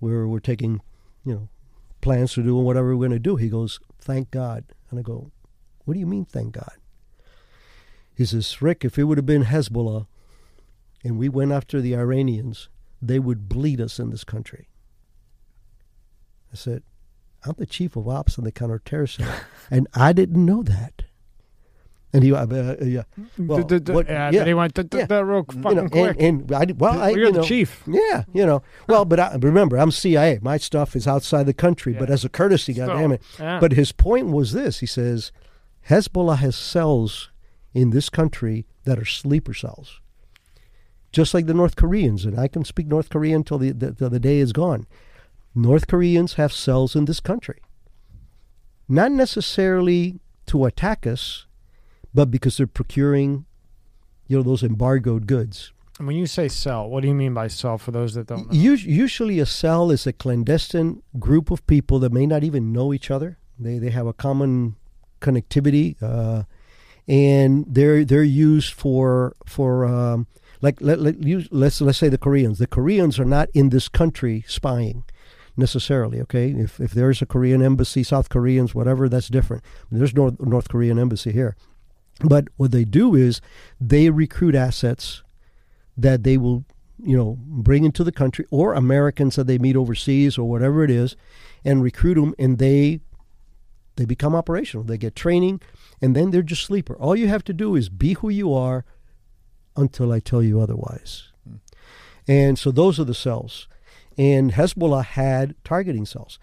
uh, 0.00 0.06
we're 0.06 0.26
we're 0.26 0.40
taking, 0.40 0.80
you 1.24 1.34
know, 1.34 1.48
plans 2.00 2.34
to 2.34 2.42
do 2.42 2.56
whatever 2.56 2.96
we're 2.96 3.08
going 3.08 3.10
to 3.10 3.18
do. 3.18 3.36
He 3.36 3.48
goes, 3.48 3.80
thank 4.00 4.30
God, 4.30 4.64
and 4.90 4.98
I 4.98 5.02
go, 5.02 5.30
what 5.84 5.94
do 5.94 6.00
you 6.00 6.06
mean, 6.06 6.24
thank 6.24 6.52
God? 6.54 6.76
He 8.14 8.24
says, 8.24 8.60
Rick, 8.60 8.84
if 8.84 8.98
it 8.98 9.04
would 9.04 9.18
have 9.18 9.26
been 9.26 9.44
Hezbollah, 9.44 10.06
and 11.02 11.18
we 11.18 11.28
went 11.28 11.52
after 11.52 11.80
the 11.80 11.96
Iranians, 11.96 12.68
they 13.00 13.18
would 13.18 13.48
bleed 13.48 13.80
us 13.80 13.98
in 13.98 14.10
this 14.10 14.24
country. 14.24 14.68
I 16.52 16.56
said, 16.56 16.82
I'm 17.44 17.54
the 17.56 17.66
chief 17.66 17.96
of 17.96 18.08
ops 18.08 18.36
in 18.36 18.44
the 18.44 18.52
counterterrorist 18.52 19.16
center, 19.16 19.46
and 19.70 19.88
I 19.94 20.12
didn't 20.12 20.44
know 20.44 20.62
that. 20.62 21.02
And 22.12 22.24
he, 22.24 22.32
uh, 22.32 22.44
uh, 22.44 22.76
yeah, 22.82 23.04
well, 23.38 23.62
D- 23.62 23.78
d- 23.78 23.92
what- 23.92 24.08
yeah, 24.08 24.30
yeah, 24.30 24.42
They 24.42 24.52
went 24.54 24.74
d- 24.74 24.82
yeah. 24.98 25.06
that 25.06 25.24
real 25.24 25.46
you 25.54 25.62
fucking 25.62 25.76
know, 25.76 25.88
quick. 25.88 26.16
and, 26.18 26.50
and 26.50 26.52
I, 26.52 26.66
well, 26.76 27.00
I, 27.00 27.10
You're 27.10 27.26
you 27.26 27.32
the 27.32 27.38
know, 27.38 27.44
chief. 27.44 27.84
Yeah, 27.86 28.24
you 28.32 28.44
know. 28.44 28.62
Well, 28.88 29.04
but 29.04 29.20
I, 29.20 29.36
remember, 29.36 29.76
I'm 29.78 29.92
CIA. 29.92 30.40
My 30.42 30.56
stuff 30.56 30.96
is 30.96 31.06
outside 31.06 31.46
the 31.46 31.54
country. 31.54 31.92
But 31.92 32.10
as 32.10 32.24
a 32.24 32.28
courtesy, 32.28 32.72
Still, 32.72 32.88
goddamn 32.88 33.12
it. 33.12 33.22
But 33.38 33.72
his 33.72 33.92
point 33.92 34.28
was 34.28 34.52
this: 34.52 34.80
he 34.80 34.86
says, 34.86 35.30
Hezbollah 35.88 36.38
has 36.38 36.56
cells 36.56 37.30
in 37.74 37.90
this 37.90 38.08
country 38.08 38.66
that 38.84 38.98
are 38.98 39.04
sleeper 39.04 39.54
cells, 39.54 40.00
just 41.12 41.32
like 41.32 41.46
the 41.46 41.54
North 41.54 41.76
Koreans. 41.76 42.24
And 42.24 42.36
I 42.40 42.48
can 42.48 42.64
speak 42.64 42.88
North 42.88 43.08
Korean 43.08 43.36
until 43.36 43.58
the, 43.58 43.70
the, 43.70 43.92
till 43.92 44.10
the 44.10 44.18
day 44.18 44.38
is 44.40 44.52
gone. 44.52 44.88
North 45.54 45.86
Koreans 45.86 46.34
have 46.34 46.52
cells 46.52 46.96
in 46.96 47.04
this 47.04 47.20
country, 47.20 47.60
not 48.88 49.12
necessarily 49.12 50.18
to 50.46 50.64
attack 50.64 51.06
us, 51.06 51.46
but 52.14 52.30
because 52.30 52.56
they're 52.56 52.66
procuring, 52.66 53.44
you 54.26 54.36
know, 54.36 54.42
those 54.42 54.62
embargoed 54.62 55.26
goods. 55.26 55.72
And 55.98 56.06
when 56.06 56.16
you 56.16 56.26
say 56.26 56.48
sell, 56.48 56.88
what 56.88 57.02
do 57.02 57.08
you 57.08 57.14
mean 57.14 57.34
by 57.34 57.48
sell 57.48 57.76
for 57.76 57.90
those 57.90 58.14
that 58.14 58.26
don't 58.26 58.50
know? 58.50 58.72
Us- 58.72 58.82
Usually, 58.82 59.38
a 59.38 59.46
cell 59.46 59.90
is 59.90 60.06
a 60.06 60.12
clandestine 60.12 61.02
group 61.18 61.50
of 61.50 61.66
people 61.66 61.98
that 61.98 62.12
may 62.12 62.26
not 62.26 62.42
even 62.42 62.72
know 62.72 62.94
each 62.94 63.10
other. 63.10 63.38
They 63.58 63.78
they 63.78 63.90
have 63.90 64.06
a 64.06 64.14
common 64.14 64.76
connectivity, 65.20 65.96
uh, 66.02 66.44
and 67.06 67.66
they're 67.68 68.04
they're 68.04 68.22
used 68.22 68.72
for 68.72 69.36
for 69.44 69.84
um, 69.84 70.26
like 70.62 70.80
let, 70.80 71.00
let 71.00 71.22
use, 71.22 71.48
let's 71.50 71.80
let's 71.82 71.98
say 71.98 72.08
the 72.08 72.16
Koreans. 72.18 72.58
The 72.58 72.66
Koreans 72.66 73.18
are 73.18 73.26
not 73.26 73.48
in 73.52 73.68
this 73.68 73.88
country 73.88 74.44
spying 74.48 75.04
necessarily. 75.56 76.20
Okay, 76.22 76.50
if 76.52 76.80
if 76.80 76.92
there's 76.92 77.20
a 77.20 77.26
Korean 77.26 77.60
embassy, 77.62 78.02
South 78.02 78.30
Koreans, 78.30 78.74
whatever, 78.74 79.06
that's 79.08 79.28
different. 79.28 79.62
There's 79.90 80.14
no 80.14 80.34
North 80.40 80.68
Korean 80.70 80.98
embassy 80.98 81.32
here. 81.32 81.56
But 82.20 82.48
what 82.56 82.70
they 82.70 82.84
do 82.84 83.14
is 83.14 83.40
they 83.80 84.10
recruit 84.10 84.54
assets 84.54 85.22
that 85.96 86.22
they 86.22 86.36
will, 86.36 86.64
you 87.02 87.16
know, 87.16 87.38
bring 87.40 87.84
into 87.84 88.04
the 88.04 88.12
country 88.12 88.44
or 88.50 88.74
Americans 88.74 89.36
that 89.36 89.46
they 89.46 89.58
meet 89.58 89.76
overseas 89.76 90.38
or 90.38 90.48
whatever 90.48 90.84
it 90.84 90.90
is, 90.90 91.16
and 91.64 91.82
recruit 91.82 92.14
them, 92.14 92.34
and 92.38 92.58
they 92.58 93.00
they 93.96 94.04
become 94.04 94.34
operational. 94.34 94.84
They 94.84 94.96
get 94.96 95.14
training, 95.14 95.60
and 96.00 96.16
then 96.16 96.30
they're 96.30 96.42
just 96.42 96.64
sleeper. 96.64 96.96
All 96.96 97.16
you 97.16 97.28
have 97.28 97.44
to 97.44 97.52
do 97.52 97.76
is 97.76 97.88
be 97.88 98.14
who 98.14 98.30
you 98.30 98.54
are 98.54 98.84
until 99.76 100.12
I 100.12 100.20
tell 100.20 100.42
you 100.42 100.60
otherwise. 100.60 101.28
Hmm. 101.46 101.56
And 102.26 102.58
so 102.58 102.70
those 102.70 102.98
are 102.98 103.04
the 103.04 103.14
cells. 103.14 103.68
And 104.16 104.52
Hezbollah 104.52 105.04
had 105.04 105.54
targeting 105.64 106.06
cells. 106.06 106.38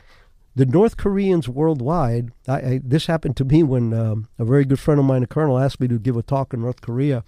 The 0.58 0.66
North 0.66 0.98
Koreans 0.98 1.48
worldwide, 1.48 2.32
I, 2.48 2.54
I, 2.54 2.82
this 2.84 3.06
happened 3.06 3.38
to 3.38 3.46
me 3.46 3.62
when 3.62 3.94
um, 3.94 4.28
a 4.40 4.44
very 4.44 4.66
good 4.66 4.80
friend 4.80 5.00
of 5.00 5.06
mine, 5.06 5.22
a 5.22 5.28
colonel, 5.28 5.60
asked 5.60 5.80
me 5.80 5.88
to 5.88 6.00
give 6.00 6.18
a 6.18 6.24
talk 6.24 6.52
in 6.52 6.62
North 6.62 6.82
Korea. 6.82 7.24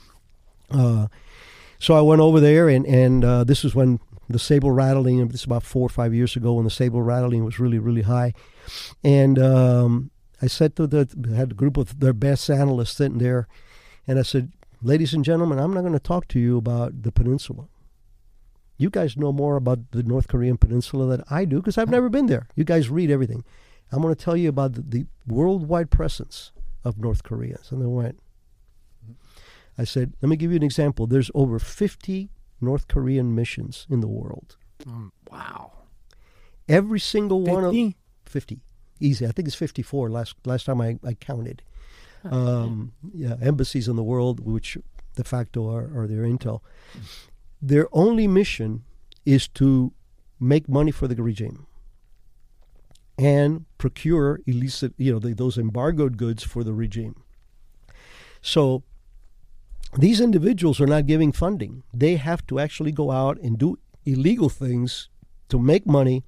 Uh, 0.71 1.05
so 1.77 1.93
I 1.93 2.01
went 2.01 2.21
over 2.21 2.39
there, 2.39 2.67
and, 2.69 2.87
and 2.87 3.23
uh, 3.23 3.43
this 3.43 3.63
was 3.63 3.75
when 3.75 3.99
the 4.29 4.39
sable 4.39 4.71
rattling, 4.71 5.27
this 5.27 5.41
is 5.41 5.45
about 5.45 5.61
four 5.61 5.85
or 5.85 5.89
five 5.89 6.11
years 6.11 6.35
ago 6.35 6.53
when 6.53 6.65
the 6.65 6.71
sable 6.71 7.03
rattling 7.03 7.45
was 7.45 7.59
really, 7.59 7.77
really 7.77 8.01
high. 8.01 8.33
And 9.03 9.37
um, 9.37 10.09
I 10.41 10.47
said 10.47 10.75
to 10.77 10.87
the, 10.87 11.07
had 11.35 11.51
a 11.51 11.55
group 11.55 11.77
of 11.77 11.99
their 11.99 12.13
best 12.13 12.49
analysts 12.49 12.97
sitting 12.97 13.19
there, 13.19 13.47
and 14.07 14.17
I 14.17 14.23
said, 14.23 14.53
ladies 14.81 15.13
and 15.13 15.23
gentlemen, 15.23 15.59
I'm 15.59 15.73
not 15.75 15.81
going 15.81 15.93
to 15.93 15.99
talk 15.99 16.27
to 16.29 16.39
you 16.39 16.57
about 16.57 17.03
the 17.03 17.11
peninsula. 17.11 17.67
You 18.79 18.89
guys 18.89 19.17
know 19.17 19.33
more 19.33 19.57
about 19.57 19.91
the 19.91 20.03
North 20.03 20.29
Korean 20.29 20.57
peninsula 20.57 21.05
than 21.05 21.23
I 21.29 21.43
do 21.43 21.57
because 21.57 21.77
I've 21.77 21.89
never 21.89 22.07
been 22.07 22.27
there. 22.27 22.47
You 22.55 22.63
guys 22.63 22.89
read 22.89 23.11
everything. 23.11 23.43
I'm 23.91 24.01
going 24.01 24.15
to 24.15 24.23
tell 24.23 24.37
you 24.37 24.47
about 24.47 24.73
the, 24.73 24.81
the 24.81 25.05
worldwide 25.27 25.91
presence 25.91 26.53
of 26.85 26.97
North 26.97 27.23
Koreans. 27.23 27.71
And 27.71 27.81
they 27.81 27.85
went, 27.85 28.21
I 29.77 29.83
said, 29.83 30.13
let 30.21 30.29
me 30.29 30.37
give 30.37 30.51
you 30.51 30.57
an 30.57 30.63
example. 30.63 31.07
There's 31.07 31.29
over 31.35 31.59
50 31.59 32.29
North 32.61 32.87
Korean 32.87 33.35
missions 33.35 33.85
in 33.89 33.99
the 33.99 34.07
world. 34.07 34.55
Um, 34.87 35.11
wow. 35.29 35.73
Every 36.69 37.01
single 37.01 37.41
one 37.41 37.65
of 37.65 37.71
50? 37.71 37.97
50. 38.25 38.61
Easy. 39.01 39.27
I 39.27 39.31
think 39.31 39.47
it's 39.49 39.55
54 39.55 40.09
last 40.09 40.35
last 40.45 40.65
time 40.65 40.79
I, 40.79 40.99
I 41.05 41.15
counted. 41.15 41.63
Um, 42.23 42.91
yeah, 43.13 43.35
embassies 43.41 43.87
in 43.87 43.95
the 43.95 44.03
world, 44.03 44.41
which 44.41 44.77
de 45.15 45.23
facto 45.23 45.73
are, 45.73 45.89
are 45.95 46.07
their 46.07 46.23
intel. 46.23 46.61
Their 47.61 47.87
only 47.91 48.27
mission 48.27 48.83
is 49.25 49.47
to 49.49 49.93
make 50.39 50.69
money 50.69 50.91
for 50.91 51.07
the 51.07 51.21
regime 51.21 51.67
and 53.17 53.65
procure 53.77 54.39
illicit, 54.47 54.93
you 54.97 55.11
know, 55.11 55.19
the, 55.19 55.33
those 55.33 55.57
embargoed 55.57 56.15
goods 56.15 56.43
for 56.43 56.63
the 56.63 56.73
regime. 56.73 57.21
So 58.41 58.83
these 59.97 60.21
individuals 60.21 60.79
are 60.79 60.87
not 60.87 61.05
giving 61.05 61.33
funding. 61.33 61.83
They 61.93 62.15
have 62.15 62.47
to 62.47 62.59
actually 62.59 62.93
go 62.93 63.11
out 63.11 63.37
and 63.39 63.57
do 63.57 63.77
illegal 64.05 64.47
things 64.47 65.09
to 65.49 65.59
make 65.59 65.85
money, 65.85 66.23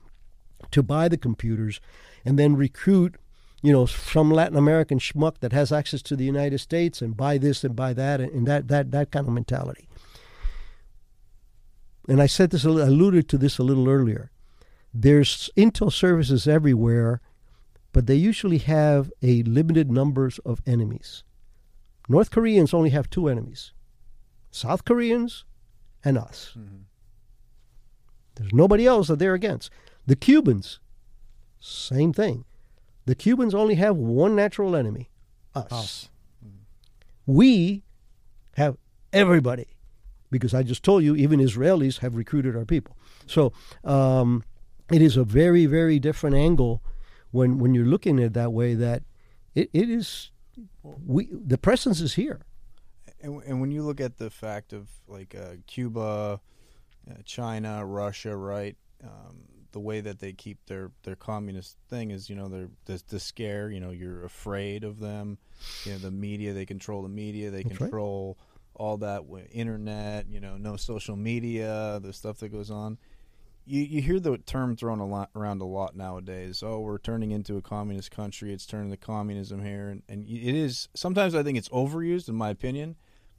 to 0.71 0.83
buy 0.83 1.07
the 1.07 1.17
computers, 1.17 1.79
and 2.25 2.37
then 2.37 2.57
recruit, 2.57 3.15
you 3.61 3.71
know, 3.71 3.85
some 3.85 4.29
Latin 4.29 4.57
American 4.57 4.99
schmuck 4.99 5.39
that 5.39 5.53
has 5.53 5.71
access 5.71 6.01
to 6.01 6.15
the 6.15 6.25
United 6.25 6.59
States 6.59 7.01
and 7.01 7.15
buy 7.15 7.37
this 7.37 7.63
and 7.63 7.75
buy 7.75 7.93
that 7.93 8.19
and 8.19 8.47
that 8.47 8.67
that 8.67 8.91
that 8.91 9.11
kind 9.11 9.27
of 9.27 9.33
mentality. 9.33 9.87
And 12.11 12.21
I 12.21 12.25
said 12.25 12.49
this, 12.49 12.65
alluded 12.65 13.29
to 13.29 13.37
this 13.37 13.57
a 13.57 13.63
little 13.63 13.87
earlier. 13.87 14.31
There's 14.93 15.49
intel 15.55 15.89
services 15.89 16.45
everywhere, 16.45 17.21
but 17.93 18.05
they 18.05 18.15
usually 18.15 18.57
have 18.57 19.13
a 19.21 19.43
limited 19.43 19.89
numbers 19.89 20.37
of 20.39 20.61
enemies. 20.67 21.23
North 22.09 22.29
Koreans 22.29 22.73
only 22.73 22.89
have 22.89 23.09
two 23.09 23.29
enemies: 23.29 23.71
South 24.51 24.83
Koreans 24.83 25.45
and 26.03 26.17
us. 26.17 26.53
Mm-hmm. 26.59 26.83
There's 28.35 28.51
nobody 28.51 28.85
else 28.85 29.07
that 29.07 29.19
they're 29.19 29.33
against. 29.33 29.71
The 30.05 30.17
Cubans, 30.17 30.81
same 31.61 32.11
thing. 32.11 32.43
The 33.05 33.15
Cubans 33.15 33.55
only 33.55 33.75
have 33.75 33.95
one 33.95 34.35
natural 34.35 34.75
enemy 34.75 35.11
us. 35.55 35.71
us. 35.71 36.09
We 37.25 37.83
have 38.55 38.75
everybody 39.13 39.77
because 40.31 40.53
I 40.53 40.63
just 40.63 40.83
told 40.83 41.03
you, 41.03 41.15
even 41.15 41.39
Israelis 41.39 41.99
have 41.99 42.15
recruited 42.15 42.55
our 42.55 42.65
people. 42.65 42.97
So 43.27 43.53
um, 43.83 44.43
it 44.91 45.01
is 45.01 45.17
a 45.17 45.23
very, 45.23 45.65
very 45.65 45.99
different 45.99 46.35
angle 46.35 46.81
when, 47.31 47.59
when 47.59 47.75
you're 47.75 47.85
looking 47.85 48.19
at 48.19 48.25
it 48.25 48.33
that 48.33 48.51
way 48.51 48.73
that 48.73 49.03
it, 49.53 49.69
it 49.73 49.89
is, 49.89 50.31
we 50.83 51.27
the 51.31 51.57
presence 51.57 51.99
is 52.01 52.13
here. 52.13 52.41
And, 53.21 53.43
and 53.43 53.61
when 53.61 53.71
you 53.71 53.83
look 53.83 54.01
at 54.01 54.17
the 54.17 54.29
fact 54.29 54.73
of 54.73 54.87
like 55.07 55.35
uh, 55.35 55.57
Cuba, 55.67 56.39
uh, 57.09 57.13
China, 57.25 57.85
Russia, 57.85 58.35
right? 58.35 58.75
Um, 59.03 59.43
the 59.71 59.79
way 59.79 60.01
that 60.01 60.19
they 60.19 60.33
keep 60.33 60.65
their 60.65 60.91
their 61.03 61.15
communist 61.15 61.77
thing 61.89 62.11
is, 62.11 62.29
you 62.29 62.35
know, 62.35 62.47
they're 62.47 62.69
the, 62.85 63.01
the 63.07 63.19
scare. 63.19 63.69
You 63.69 63.79
know, 63.79 63.91
you're 63.91 64.25
afraid 64.25 64.83
of 64.83 64.99
them. 64.99 65.37
You 65.85 65.93
know, 65.93 65.97
the 65.99 66.11
media. 66.11 66.53
They 66.53 66.65
control 66.65 67.01
the 67.03 67.09
media. 67.09 67.51
They 67.51 67.63
That's 67.63 67.77
control 67.77 68.37
right. 68.37 68.47
All 68.81 68.97
that 68.97 69.23
internet. 69.51 70.27
You 70.29 70.39
know, 70.39 70.57
no 70.57 70.75
social 70.75 71.15
media. 71.15 71.99
The 72.01 72.11
stuff 72.13 72.37
that 72.39 72.49
goes 72.49 72.71
on. 72.71 72.97
You 73.65 73.81
you 73.83 74.01
hear 74.01 74.19
the 74.19 74.39
term 74.39 74.75
thrown 74.75 74.99
a 74.99 75.05
lot 75.05 75.29
around 75.35 75.61
a 75.61 75.65
lot 75.65 75.95
nowadays. 75.95 76.63
Oh, 76.65 76.79
we're 76.79 76.97
turning 76.97 77.29
into 77.31 77.57
a 77.57 77.61
communist 77.61 78.09
country. 78.09 78.51
It's 78.51 78.65
turning 78.65 78.89
to 78.89 78.97
communism 78.97 79.63
here, 79.63 79.89
and 79.89 80.01
and 80.09 80.25
it 80.27 80.55
is. 80.55 80.89
Sometimes 80.95 81.35
I 81.35 81.43
think 81.43 81.57
it's 81.57 81.69
overused, 81.69 82.27
in 82.27 82.35
my 82.35 82.49
opinion. 82.49 82.95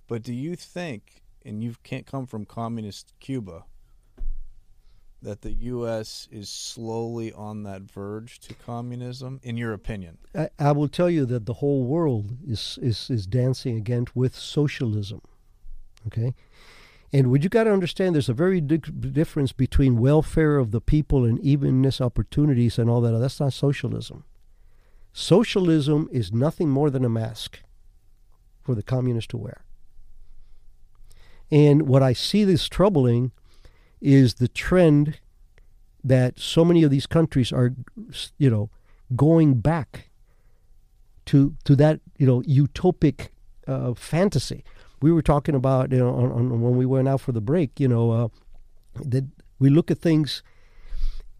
But 0.06 0.22
do 0.22 0.32
you 0.32 0.54
think, 0.56 1.22
and 1.44 1.62
you 1.62 1.74
can't 1.82 2.06
come 2.06 2.26
from 2.26 2.44
communist 2.44 3.12
Cuba? 3.18 3.64
that 5.22 5.42
the 5.42 5.52
U.S. 5.52 6.28
is 6.32 6.50
slowly 6.50 7.32
on 7.32 7.62
that 7.62 7.82
verge 7.82 8.40
to 8.40 8.54
communism, 8.54 9.38
in 9.44 9.56
your 9.56 9.72
opinion? 9.72 10.18
I, 10.34 10.48
I, 10.58 10.72
will 10.72 10.88
tell 10.88 11.08
you 11.08 11.24
that 11.26 11.46
the 11.46 11.54
whole 11.54 11.84
world 11.84 12.36
is, 12.44 12.76
is, 12.82 13.08
is 13.08 13.24
dancing 13.24 13.76
again 13.76 14.06
with 14.16 14.34
socialism. 14.34 15.20
Okay? 16.06 16.34
And 17.12 17.30
what 17.30 17.42
you 17.42 17.48
got 17.48 17.64
to 17.64 17.72
understand, 17.72 18.14
there's 18.14 18.28
a 18.28 18.34
very 18.34 18.60
big 18.60 19.12
difference 19.12 19.52
between 19.52 20.00
welfare 20.00 20.56
of 20.56 20.70
the 20.70 20.80
people 20.80 21.24
and 21.24 21.38
evenness 21.40 22.00
opportunities 22.00 22.78
and 22.78 22.88
all 22.88 23.00
that. 23.02 23.12
That's 23.18 23.40
not 23.40 23.52
socialism. 23.52 24.24
Socialism 25.12 26.08
is 26.10 26.32
nothing 26.32 26.70
more 26.70 26.88
than 26.88 27.04
a 27.04 27.10
mask 27.10 27.60
for 28.62 28.74
the 28.74 28.82
communist 28.82 29.28
to 29.30 29.36
wear. 29.36 29.64
And 31.50 31.82
what 31.82 32.02
I 32.02 32.14
see 32.14 32.44
this 32.44 32.66
troubling 32.66 33.32
is 34.00 34.34
the 34.34 34.48
trend 34.48 35.18
that 36.02 36.40
so 36.40 36.64
many 36.64 36.82
of 36.82 36.90
these 36.90 37.06
countries 37.06 37.52
are, 37.52 37.74
you 38.38 38.48
know, 38.48 38.70
going 39.14 39.60
back 39.60 40.08
to 41.26 41.54
to 41.64 41.76
that 41.76 42.00
you 42.18 42.26
know 42.26 42.42
utopic 42.42 43.28
uh, 43.66 43.94
fantasy. 43.94 44.64
We 45.02 45.12
were 45.12 45.22
talking 45.22 45.54
about 45.54 45.92
you 45.92 45.98
know 45.98 46.14
on, 46.14 46.32
on, 46.32 46.60
when 46.60 46.76
we 46.76 46.86
went 46.86 47.08
out 47.08 47.20
for 47.20 47.32
the 47.32 47.40
break. 47.40 47.78
You 47.78 47.88
know 47.88 48.10
uh, 48.10 48.28
that 49.04 49.26
we 49.58 49.68
look 49.68 49.90
at 49.90 49.98
things 49.98 50.42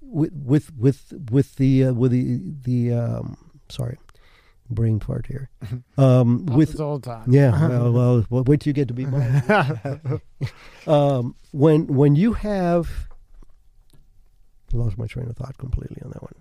with 0.01 0.33
with 0.35 0.73
with 0.77 1.13
with 1.31 1.57
the 1.57 1.85
uh, 1.85 1.93
with 1.93 2.13
the 2.13 2.41
the 2.63 2.93
um, 2.93 3.37
sorry 3.69 3.99
brain 4.71 5.01
fart 5.01 5.27
here. 5.27 5.51
Um, 5.99 6.47
with 6.47 6.81
all 6.81 6.99
time. 6.99 7.31
Yeah. 7.31 7.69
well, 7.91 8.25
well, 8.29 8.45
wait 8.45 8.61
till 8.61 8.71
you 8.71 8.75
get 8.75 8.89
to 8.89 8.95
be 8.95 9.05
mine. 9.05 9.43
um, 10.87 11.37
when 11.53 11.87
when 11.87 12.17
you 12.17 12.33
have 12.33 13.09
lost 14.73 14.97
my 14.99 15.07
train 15.07 15.29
of 15.29 15.37
thought 15.37 15.59
completely 15.59 16.01
on 16.03 16.11
that 16.11 16.23
one. 16.23 16.35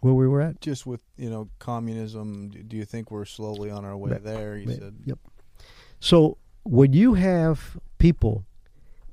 Where 0.00 0.14
we 0.14 0.28
were 0.28 0.40
at? 0.40 0.60
Just 0.60 0.86
with 0.86 1.02
you 1.16 1.30
know 1.30 1.48
communism. 1.58 2.50
Do 2.50 2.76
you 2.76 2.84
think 2.84 3.10
we're 3.10 3.24
slowly 3.24 3.70
on 3.70 3.84
our 3.84 3.96
way 3.96 4.18
there? 4.22 4.56
You 4.56 4.70
said. 4.70 4.96
Yep. 5.04 5.18
So 5.98 6.38
when 6.64 6.92
you 6.92 7.14
have 7.14 7.78
people 7.98 8.44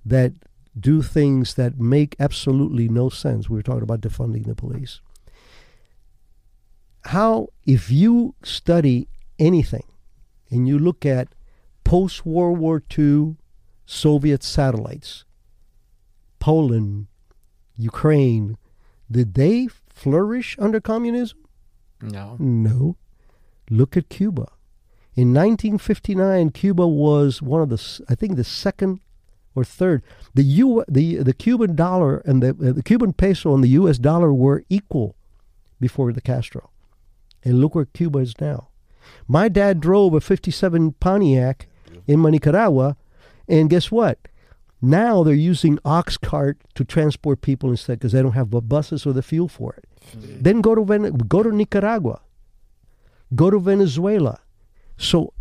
that 0.05 0.33
do 0.79 1.01
things 1.01 1.55
that 1.55 1.79
make 1.79 2.15
absolutely 2.19 2.87
no 2.87 3.09
sense, 3.09 3.49
we 3.49 3.55
were 3.55 3.63
talking 3.63 3.83
about 3.83 4.01
defunding 4.01 4.45
the 4.45 4.55
police 4.55 5.01
how, 7.07 7.47
if 7.65 7.89
you 7.89 8.35
study 8.43 9.07
anything 9.39 9.83
and 10.49 10.67
you 10.67 10.77
look 10.77 11.05
at 11.05 11.29
post 11.83 12.25
World 12.25 12.59
War 12.59 12.83
II 12.97 13.37
Soviet 13.85 14.43
satellites, 14.43 15.25
Poland, 16.39 17.07
Ukraine, 17.75 18.57
did 19.09 19.33
they 19.35 19.67
flourish 19.89 20.55
under 20.59 20.81
communism? 20.81 21.39
No. 22.01 22.35
No. 22.39 22.97
Look 23.69 23.95
at 23.97 24.09
Cuba. 24.09 24.47
In 25.17 25.33
1959, 25.33 26.51
Cuba 26.51 26.87
was 26.87 27.41
one 27.41 27.61
of 27.61 27.69
the, 27.69 28.05
I 28.07 28.13
think, 28.13 28.35
the 28.35 28.43
second 28.43 29.01
or 29.55 29.63
third. 29.63 30.03
The 30.35 30.43
U, 30.43 30.85
the 30.87 31.17
the 31.17 31.33
Cuban 31.33 31.75
dollar 31.75 32.19
and 32.19 32.43
the 32.43 32.49
uh, 32.49 32.73
the 32.73 32.83
Cuban 32.83 33.13
peso 33.13 33.55
and 33.55 33.63
the 33.63 33.69
U.S. 33.69 33.97
dollar 33.97 34.31
were 34.31 34.63
equal 34.69 35.15
before 35.81 36.13
the 36.13 36.21
Castro. 36.21 36.69
And 37.43 37.59
look 37.59 37.73
where 37.73 37.85
Cuba 37.85 38.19
is 38.19 38.39
now. 38.39 38.67
My 39.27 39.49
dad 39.49 39.79
drove 39.79 40.13
a 40.13 40.21
57 40.21 40.91
Pontiac 40.99 41.67
in 42.05 42.21
Nicaragua, 42.21 42.97
and 43.47 43.69
guess 43.69 43.89
what? 43.89 44.19
Now 44.81 45.23
they're 45.23 45.33
using 45.33 45.79
ox 45.83 46.17
cart 46.17 46.59
to 46.75 46.83
transport 46.83 47.41
people 47.41 47.71
instead 47.71 47.99
because 47.99 48.11
they 48.11 48.21
don't 48.21 48.33
have 48.33 48.51
buses 48.69 49.07
or 49.07 49.13
the 49.13 49.23
fuel 49.23 49.47
for 49.47 49.73
it. 49.73 49.85
Mm-hmm. 50.15 50.43
Then 50.43 50.61
go 50.61 50.75
to 50.75 50.83
Ven- 50.83 51.17
go 51.27 51.41
to 51.41 51.51
Nicaragua, 51.51 52.21
go 53.33 53.49
to 53.49 53.59
Venezuela. 53.59 54.41
So 54.97 55.33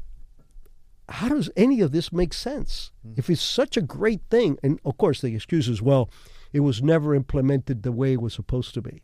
how 1.08 1.28
does 1.28 1.50
any 1.56 1.80
of 1.80 1.92
this 1.92 2.12
make 2.12 2.34
sense? 2.34 2.92
Mm-hmm. 3.06 3.18
If 3.18 3.30
it's 3.30 3.42
such 3.42 3.76
a 3.76 3.82
great 3.82 4.22
thing, 4.30 4.58
and 4.62 4.80
of 4.84 4.96
course 4.98 5.20
the 5.20 5.34
excuse 5.34 5.68
is, 5.68 5.80
well, 5.80 6.10
it 6.52 6.60
was 6.60 6.82
never 6.82 7.14
implemented 7.14 7.82
the 7.82 7.92
way 7.92 8.12
it 8.12 8.22
was 8.22 8.34
supposed 8.34 8.74
to 8.74 8.82
be. 8.82 9.02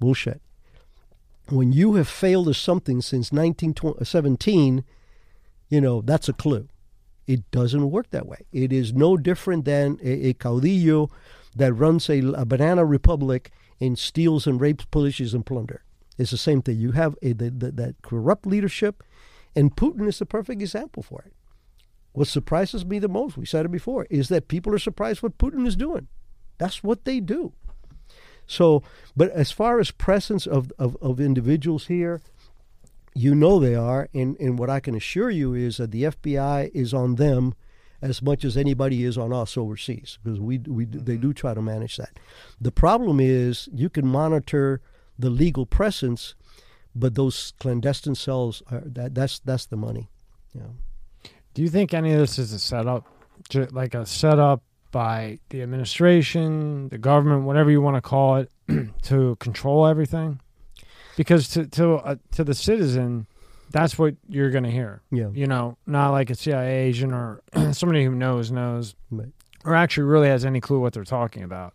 Bullshit 0.00 0.40
when 1.50 1.72
you 1.72 1.94
have 1.94 2.08
failed 2.08 2.48
at 2.48 2.56
something 2.56 3.00
since 3.00 3.32
1917, 3.32 4.84
you 5.68 5.80
know, 5.80 6.00
that's 6.00 6.28
a 6.28 6.32
clue. 6.32 6.68
It 7.26 7.50
doesn't 7.50 7.90
work 7.90 8.10
that 8.10 8.26
way. 8.26 8.46
It 8.52 8.72
is 8.72 8.92
no 8.92 9.16
different 9.16 9.64
than 9.64 9.98
a, 10.02 10.28
a 10.28 10.34
caudillo 10.34 11.10
that 11.56 11.72
runs 11.72 12.08
a, 12.08 12.20
a, 12.32 12.44
banana 12.44 12.84
republic 12.84 13.50
and 13.80 13.98
steals 13.98 14.46
and 14.46 14.60
rapes, 14.60 14.86
pillages, 14.86 15.34
and 15.34 15.44
plunder. 15.44 15.82
It's 16.16 16.30
the 16.30 16.38
same 16.38 16.62
thing. 16.62 16.78
You 16.78 16.92
have 16.92 17.16
a, 17.22 17.32
the, 17.32 17.50
the, 17.50 17.70
that 17.72 18.02
corrupt 18.02 18.46
leadership, 18.46 19.02
and 19.54 19.74
Putin 19.74 20.08
is 20.08 20.18
the 20.18 20.26
perfect 20.26 20.60
example 20.60 21.02
for 21.02 21.22
it. 21.26 21.32
What 22.12 22.28
surprises 22.28 22.84
me 22.84 22.98
the 22.98 23.08
most, 23.08 23.36
we 23.36 23.46
said 23.46 23.64
it 23.64 23.70
before, 23.70 24.06
is 24.10 24.28
that 24.28 24.48
people 24.48 24.74
are 24.74 24.78
surprised 24.78 25.22
what 25.22 25.38
Putin 25.38 25.66
is 25.66 25.76
doing. 25.76 26.08
That's 26.58 26.82
what 26.82 27.04
they 27.04 27.20
do. 27.20 27.52
So, 28.46 28.82
but 29.16 29.30
as 29.30 29.50
far 29.52 29.78
as 29.78 29.90
presence 29.90 30.46
of, 30.46 30.72
of, 30.78 30.96
of 31.02 31.20
individuals 31.20 31.86
here, 31.86 32.20
you 33.14 33.34
know 33.34 33.58
they 33.58 33.74
are. 33.74 34.08
And, 34.14 34.36
and 34.40 34.58
what 34.58 34.70
I 34.70 34.80
can 34.80 34.94
assure 34.94 35.30
you 35.30 35.54
is 35.54 35.76
that 35.76 35.90
the 35.90 36.04
FBI 36.04 36.70
is 36.72 36.94
on 36.94 37.16
them 37.16 37.54
as 38.00 38.22
much 38.22 38.44
as 38.44 38.56
anybody 38.56 39.04
is 39.04 39.18
on 39.18 39.32
us 39.32 39.56
overseas 39.56 40.18
because 40.22 40.40
we, 40.40 40.58
we 40.58 40.86
mm-hmm. 40.86 41.04
they 41.04 41.16
do 41.16 41.32
try 41.32 41.52
to 41.52 41.62
manage 41.62 41.96
that. 41.96 42.18
The 42.60 42.70
problem 42.70 43.18
is 43.20 43.68
you 43.72 43.90
can 43.90 44.06
monitor 44.06 44.80
the 45.18 45.30
legal 45.30 45.66
presence, 45.66 46.34
but 46.94 47.14
those 47.14 47.52
clandestine 47.60 48.14
cells 48.14 48.62
are 48.70 48.82
that 48.84 49.14
that's 49.14 49.38
that's 49.40 49.66
the 49.66 49.76
money. 49.76 50.08
Yeah. 50.54 50.62
Do 51.54 51.62
you 51.62 51.68
think 51.68 51.92
any 51.94 52.12
of 52.12 52.18
this 52.18 52.38
is 52.38 52.52
a 52.52 52.58
setup, 52.58 53.06
like 53.72 53.94
a 53.94 54.06
setup 54.06 54.62
by 54.90 55.38
the 55.50 55.60
administration, 55.62 56.88
the 56.88 56.98
government, 56.98 57.44
whatever 57.44 57.70
you 57.70 57.80
want 57.82 57.96
to 57.96 58.00
call 58.00 58.36
it, 58.36 58.50
to 59.02 59.36
control 59.36 59.86
everything. 59.86 60.40
Because 61.16 61.48
to 61.50 61.66
to 61.66 61.94
uh, 61.96 62.16
to 62.32 62.44
the 62.44 62.54
citizen, 62.54 63.26
That's 63.70 63.98
what 63.98 64.14
you're 64.28 64.50
going 64.50 64.64
to 64.64 64.70
hear. 64.70 65.02
Yeah. 65.10 65.28
You 65.34 65.46
know, 65.46 65.76
not 65.86 66.10
like 66.12 66.30
a 66.30 66.34
CIA 66.34 66.86
agent 66.88 67.12
or 67.12 67.42
somebody 67.72 68.04
who 68.04 68.12
knows 68.14 68.50
knows 68.50 68.94
Right. 69.10 69.28
or 69.64 69.74
actually 69.74 70.04
really 70.04 70.28
has 70.28 70.44
any 70.44 70.60
clue 70.60 70.78
what 70.80 70.92
they're 70.92 71.04
talking 71.04 71.42
about. 71.42 71.74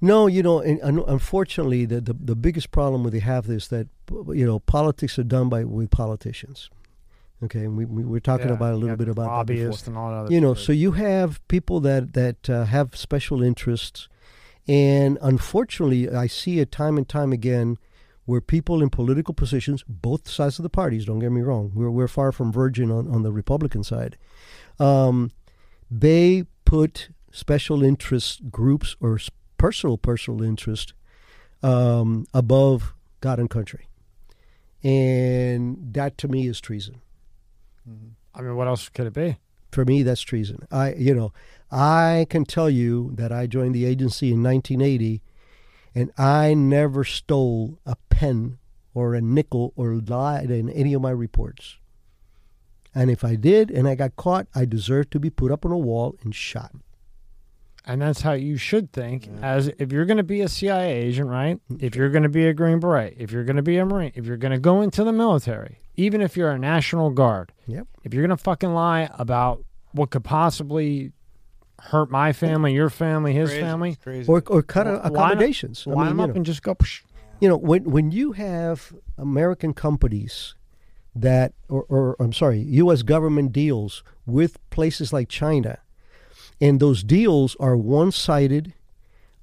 No, 0.00 0.26
you 0.26 0.42
know, 0.42 0.60
and, 0.60 0.78
and 0.80 1.00
unfortunately, 1.06 1.84
the, 1.84 2.00
the 2.00 2.14
the 2.14 2.36
biggest 2.36 2.70
problem 2.70 3.02
with 3.02 3.12
they 3.12 3.18
have 3.20 3.48
is 3.48 3.68
that 3.68 3.88
you 4.10 4.46
know 4.46 4.60
politics 4.60 5.18
are 5.18 5.24
done 5.24 5.48
by 5.48 5.64
with 5.64 5.90
politicians. 5.90 6.70
Okay, 7.42 7.60
and 7.60 7.76
we, 7.76 7.84
we 7.84 8.04
were 8.04 8.20
talking 8.20 8.48
Yeah, 8.48 8.54
about 8.54 8.72
a 8.72 8.76
little 8.76 8.90
yeah, 8.90 8.96
bit 8.96 9.08
about 9.08 9.24
that 9.24 9.28
lobbyists 9.30 9.86
and 9.86 9.96
all 9.96 10.10
that. 10.10 10.16
Other 10.16 10.34
you 10.34 10.40
know 10.40 10.54
so 10.54 10.72
you 10.72 10.92
have 10.92 11.46
people 11.48 11.78
that 11.80 12.12
that 12.14 12.50
uh, 12.50 12.64
have 12.64 12.96
special 12.96 13.42
interests 13.42 14.08
and 14.66 15.18
unfortunately 15.22 16.10
i 16.10 16.26
see 16.26 16.58
it 16.58 16.72
time 16.72 16.98
and 16.98 17.08
time 17.08 17.32
again 17.32 17.78
where 18.26 18.40
people 18.40 18.82
in 18.82 18.90
political 18.90 19.32
positions 19.32 19.84
both 19.88 20.28
sides 20.28 20.58
of 20.58 20.64
the 20.64 20.68
parties 20.68 21.04
don't 21.06 21.20
get 21.20 21.30
me 21.30 21.40
wrong 21.40 21.70
we're, 21.74 21.90
we're 21.90 22.08
far 22.08 22.32
from 22.32 22.52
virgin 22.52 22.90
on, 22.90 23.08
on 23.08 23.22
the 23.22 23.32
republican 23.32 23.84
side 23.84 24.18
um, 24.80 25.30
they 25.90 26.44
put 26.64 27.08
special 27.30 27.82
interest 27.82 28.50
groups 28.50 28.96
or 29.00 29.18
personal 29.58 29.98
personal 29.98 30.42
interest 30.42 30.94
um, 31.62 32.26
above 32.32 32.94
god 33.20 33.38
and 33.38 33.50
country. 33.50 33.88
And 34.82 35.92
that 35.92 36.16
to 36.18 36.28
me 36.28 36.46
is 36.46 36.60
treason. 36.60 37.00
I 38.34 38.42
mean, 38.42 38.54
what 38.54 38.68
else 38.68 38.88
could 38.88 39.06
it 39.06 39.14
be? 39.14 39.38
for 39.70 39.84
me 39.84 40.02
that's 40.02 40.20
treason. 40.20 40.66
I 40.70 40.94
you 40.94 41.14
know 41.14 41.32
i 41.70 42.26
can 42.30 42.44
tell 42.44 42.70
you 42.70 43.12
that 43.14 43.30
i 43.30 43.46
joined 43.46 43.74
the 43.74 43.84
agency 43.84 44.32
in 44.32 44.42
1980 44.42 45.22
and 45.94 46.10
i 46.16 46.54
never 46.54 47.04
stole 47.04 47.78
a 47.84 47.96
pen 48.08 48.58
or 48.94 49.14
a 49.14 49.20
nickel 49.20 49.72
or 49.76 49.94
lied 49.94 50.50
in 50.50 50.70
any 50.70 50.94
of 50.94 51.02
my 51.02 51.10
reports. 51.10 51.76
And 52.94 53.10
if 53.10 53.22
i 53.22 53.36
did 53.36 53.70
and 53.70 53.86
i 53.86 53.94
got 53.94 54.16
caught 54.16 54.46
i 54.54 54.64
deserved 54.64 55.10
to 55.12 55.20
be 55.20 55.30
put 55.30 55.52
up 55.52 55.64
on 55.64 55.72
a 55.72 55.78
wall 55.78 56.16
and 56.22 56.34
shot 56.34 56.72
And 57.88 58.02
that's 58.02 58.20
how 58.20 58.32
you 58.34 58.56
should 58.58 58.92
think. 58.92 59.28
As 59.42 59.68
if 59.78 59.90
you're 59.92 60.04
going 60.04 60.18
to 60.18 60.22
be 60.22 60.42
a 60.42 60.48
CIA 60.48 60.92
agent, 60.92 61.28
right? 61.28 61.56
Mm-hmm. 61.72 61.84
If 61.84 61.96
you're 61.96 62.10
going 62.10 62.22
to 62.24 62.28
be 62.28 62.46
a 62.46 62.52
Green 62.52 62.78
Beret, 62.80 63.14
if 63.18 63.32
you're 63.32 63.44
going 63.44 63.56
to 63.56 63.62
be 63.62 63.78
a 63.78 63.86
Marine, 63.86 64.12
if 64.14 64.26
you're 64.26 64.36
going 64.36 64.52
to 64.52 64.58
go 64.58 64.82
into 64.82 65.02
the 65.04 65.12
military, 65.12 65.80
even 65.96 66.20
if 66.20 66.36
you're 66.36 66.50
a 66.50 66.58
National 66.58 67.08
Guard, 67.10 67.50
Yep. 67.66 67.86
if 68.04 68.12
you're 68.14 68.24
going 68.26 68.36
to 68.36 68.42
fucking 68.42 68.72
lie 68.74 69.08
about 69.18 69.64
what 69.92 70.10
could 70.10 70.22
possibly 70.22 71.12
hurt 71.80 72.10
my 72.10 72.32
family, 72.32 72.74
your 72.74 72.90
family, 72.90 73.32
his 73.32 73.48
Crazy. 73.50 73.62
family, 73.62 73.96
crazy. 73.96 74.30
or, 74.30 74.42
or 74.48 74.62
cut 74.62 74.86
Line 74.86 74.96
up- 74.96 75.04
accommodations 75.06 75.84
I 75.86 75.90
line 75.90 75.98
mean, 75.98 76.08
them 76.08 76.18
you 76.18 76.24
up 76.24 76.28
know. 76.30 76.36
and 76.36 76.46
just 76.46 76.62
go. 76.62 76.74
Psh. 76.74 77.02
you 77.40 77.48
know 77.48 77.56
when 77.56 77.84
when 77.84 78.10
you 78.10 78.32
have 78.32 78.92
American 79.16 79.72
companies 79.72 80.54
that 81.14 81.52
or, 81.68 81.84
or 81.88 82.16
I'm 82.20 82.32
sorry, 82.32 82.58
US 82.60 83.02
government 83.02 83.52
deals 83.52 84.02
with 84.26 84.58
places 84.70 85.12
like 85.12 85.28
China 85.28 85.78
and 86.60 86.80
those 86.80 87.02
deals 87.02 87.56
are 87.60 87.76
one-sided 87.76 88.74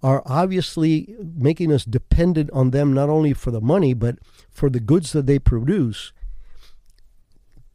are 0.04 0.22
obviously 0.26 1.16
making 1.20 1.72
us 1.72 1.84
dependent 1.86 2.50
on 2.52 2.72
them 2.72 2.94
not 2.94 3.10
only 3.10 3.34
for 3.34 3.52
the 3.52 3.62
money 3.62 3.94
but 3.94 4.18
for 4.52 4.70
the 4.70 4.80
goods 4.80 5.12
that 5.14 5.26
they 5.26 5.40
produce 5.40 6.12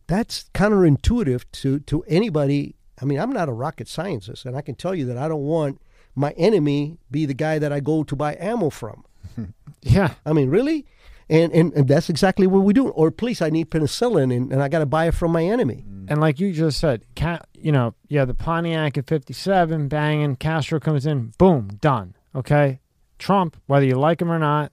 that's 0.07 0.44
counterintuitive 0.55 1.44
to 1.52 1.81
to 1.81 2.02
anybody 2.09 2.75
I 3.01 3.05
mean 3.05 3.19
I'm 3.19 3.33
not 3.33 3.49
a 3.49 3.52
rocket 3.52 3.89
scientist 3.89 4.44
and 4.44 4.57
I 4.57 4.60
can 4.60 4.75
tell 4.75 4.94
you 4.94 5.07
that 5.07 5.17
I 5.17 5.28
don't 5.28 5.43
want 5.44 5.81
my 6.15 6.33
enemy 6.33 6.99
be 7.10 7.27
the 7.27 7.35
guy 7.35 7.59
that 7.59 7.73
I 7.73 7.81
go 7.81 8.05
to 8.05 8.17
buy 8.17 8.36
ammo 8.39 8.70
from 8.70 9.05
Yeah. 9.83 10.15
I 10.27 10.33
mean, 10.33 10.51
really? 10.51 10.86
And, 11.31 11.52
and, 11.52 11.73
and 11.75 11.86
that's 11.86 12.10
exactly 12.10 12.49
what 12.49 12.65
we 12.65 12.73
do. 12.73 12.89
Or 12.89 13.12
please, 13.12 13.41
I 13.41 13.50
need 13.50 13.70
penicillin 13.70 14.36
and, 14.36 14.52
and 14.52 14.60
I 14.60 14.68
got 14.68 14.81
to 14.81 14.86
buy 14.86 15.07
it 15.07 15.15
from 15.15 15.31
my 15.31 15.44
enemy. 15.44 15.84
And 16.09 16.20
like 16.20 16.41
you 16.41 16.52
just 16.52 16.81
said, 16.81 17.05
Ca 17.15 17.39
you 17.55 17.70
know, 17.70 17.94
yeah, 18.09 18.25
the 18.25 18.34
Pontiac 18.34 18.99
at 18.99 19.07
57, 19.07 19.86
banging, 19.86 20.34
Castro 20.36 20.81
comes 20.81 21.07
in, 21.07 21.33
boom, 21.39 21.78
done. 21.81 22.17
Okay. 22.34 22.81
Trump, 23.18 23.57
whether 23.67 23.86
you 23.86 23.94
like 23.94 24.20
him 24.20 24.33
or 24.33 24.41
not, 24.41 24.73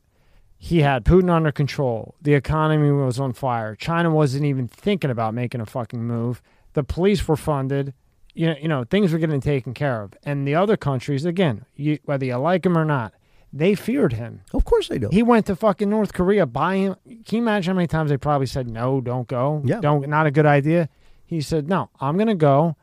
he 0.57 0.79
had 0.79 1.05
Putin 1.05 1.29
under 1.29 1.51
control. 1.51 2.15
The 2.21 2.33
economy 2.33 2.89
was 2.91 3.19
on 3.19 3.33
fire. 3.33 3.75
China 3.75 4.09
wasn't 4.09 4.45
even 4.45 4.67
thinking 4.67 5.11
about 5.11 5.35
making 5.35 5.61
a 5.61 5.65
fucking 5.67 6.03
move. 6.03 6.41
The 6.73 6.83
police 6.83 7.27
were 7.27 7.35
funded. 7.35 7.93
You 8.33 8.47
know, 8.47 8.55
you 8.59 8.67
know, 8.67 8.83
things 8.83 9.13
were 9.13 9.19
getting 9.19 9.41
taken 9.41 9.75
care 9.75 10.01
of. 10.01 10.13
And 10.23 10.47
the 10.47 10.55
other 10.55 10.77
countries, 10.77 11.25
again, 11.25 11.65
you, 11.75 11.99
whether 12.05 12.25
you 12.25 12.37
like 12.37 12.65
him 12.65 12.77
or 12.77 12.85
not, 12.85 13.13
they 13.57 13.75
feared 13.75 14.13
him. 14.13 14.41
Of 14.53 14.65
course 14.65 14.87
they 14.87 14.97
do. 14.99 15.09
He 15.11 15.23
went 15.23 15.45
to 15.47 15.55
fucking 15.55 15.89
North 15.89 16.13
Korea, 16.13 16.45
buy 16.45 16.75
him. 16.75 16.95
Can 17.05 17.37
you 17.37 17.41
imagine 17.41 17.71
how 17.71 17.75
many 17.75 17.87
times 17.87 18.09
they 18.09 18.17
probably 18.17 18.47
said, 18.47 18.69
no, 18.69 19.01
don't 19.01 19.27
go? 19.27 19.61
Yeah. 19.65 19.79
Don't, 19.79 20.07
not 20.07 20.25
a 20.27 20.31
good 20.31 20.45
idea. 20.45 20.89
He 21.25 21.41
said, 21.41 21.67
no, 21.67 21.89
I'm 21.99 22.15
going 22.15 22.27
to 22.27 22.35
go. 22.35 22.75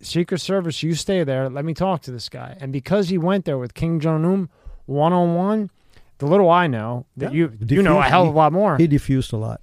Secret 0.00 0.40
Service, 0.40 0.82
you 0.82 0.94
stay 0.94 1.22
there. 1.22 1.48
Let 1.48 1.64
me 1.64 1.74
talk 1.74 2.02
to 2.02 2.10
this 2.10 2.28
guy. 2.28 2.56
And 2.60 2.72
because 2.72 3.08
he 3.08 3.18
went 3.18 3.44
there 3.44 3.58
with 3.58 3.74
Kim 3.74 4.00
Jong 4.00 4.24
Un 4.24 4.48
one 4.86 5.12
on 5.12 5.34
one, 5.36 5.70
the 6.18 6.26
little 6.26 6.50
I 6.50 6.66
know 6.66 7.06
that 7.16 7.32
Yeah. 7.32 7.48
you 7.48 7.76
you 7.76 7.82
know 7.82 7.98
a 8.00 8.02
hell 8.02 8.22
of 8.28 8.34
a 8.34 8.36
lot 8.36 8.52
more. 8.52 8.76
He 8.78 8.86
diffused 8.88 9.32
a 9.32 9.36
lot. 9.36 9.60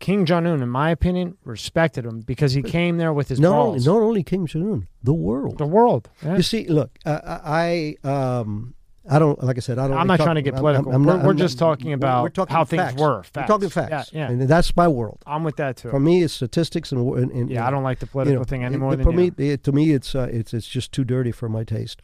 Kim 0.00 0.24
Jong 0.26 0.46
Un, 0.46 0.62
in 0.62 0.68
my 0.68 0.90
opinion, 0.90 1.36
respected 1.44 2.04
him 2.04 2.20
because 2.20 2.52
he 2.52 2.62
came 2.62 2.98
there 2.98 3.12
with 3.12 3.28
his 3.28 3.40
Not 3.40 3.58
only, 3.58 3.80
not 3.80 4.00
only 4.00 4.22
Kim 4.22 4.46
Jong 4.46 4.70
Un, 4.70 4.88
the 5.02 5.12
world. 5.14 5.58
the 5.58 5.66
world. 5.66 6.08
Yeah. 6.22 6.36
You 6.36 6.42
see, 6.42 6.66
look, 6.68 6.90
uh, 7.04 7.40
I, 7.44 7.96
um, 8.04 8.74
I 9.10 9.18
don't, 9.18 9.42
like 9.42 9.56
I 9.56 9.60
said, 9.60 9.78
I 9.78 9.88
don't. 9.88 9.96
I'm 9.96 10.06
not 10.06 10.20
trying 10.20 10.34
to 10.34 10.42
get 10.42 10.54
I'm- 10.54 10.60
political. 10.60 10.92
I'm 10.92 11.04
We're- 11.04 11.16
not- 11.16 11.24
we're 11.24 11.30
I'm 11.32 11.36
just 11.38 11.58
talking 11.58 11.92
about 11.92 12.22
we're 12.24 12.28
talking 12.28 12.54
how 12.54 12.64
things 12.64 12.82
facts. 12.82 13.00
were, 13.00 13.16
We're 13.16 13.22
facts. 13.22 13.48
talking 13.48 13.68
facts. 13.70 14.10
Yeah, 14.12 14.20
yeah. 14.26 14.30
And 14.30 14.42
that's 14.42 14.76
my 14.76 14.86
world. 14.88 15.18
I'm 15.26 15.44
with 15.44 15.56
that 15.56 15.76
too. 15.78 15.88
For 15.90 15.98
me, 16.00 16.22
it's 16.22 16.34
statistics 16.34 16.92
and, 16.92 17.00
and, 17.16 17.30
and 17.32 17.50
yeah, 17.50 17.66
I 17.66 17.70
don't 17.70 17.82
like 17.82 18.00
the 18.00 18.06
you 18.06 18.10
political 18.10 18.40
know, 18.40 18.44
thing 18.44 18.64
anymore. 18.64 18.94
it- 18.94 19.02
for 19.02 19.12
you. 19.12 19.16
me. 19.16 19.32
It, 19.52 19.64
to 19.64 19.72
me, 19.72 19.92
it's 19.92 20.14
uh, 20.14 20.28
it's 20.30 20.52
it's 20.52 20.68
just 20.68 20.92
too 20.92 21.04
dirty 21.04 21.32
for 21.32 21.48
my 21.48 21.64
taste. 21.64 22.02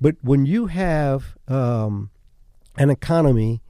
But 0.00 0.16
when 0.22 0.46
you 0.46 0.66
have 0.66 1.36
um, 1.48 2.10
an 2.78 2.90
economy 2.90 3.60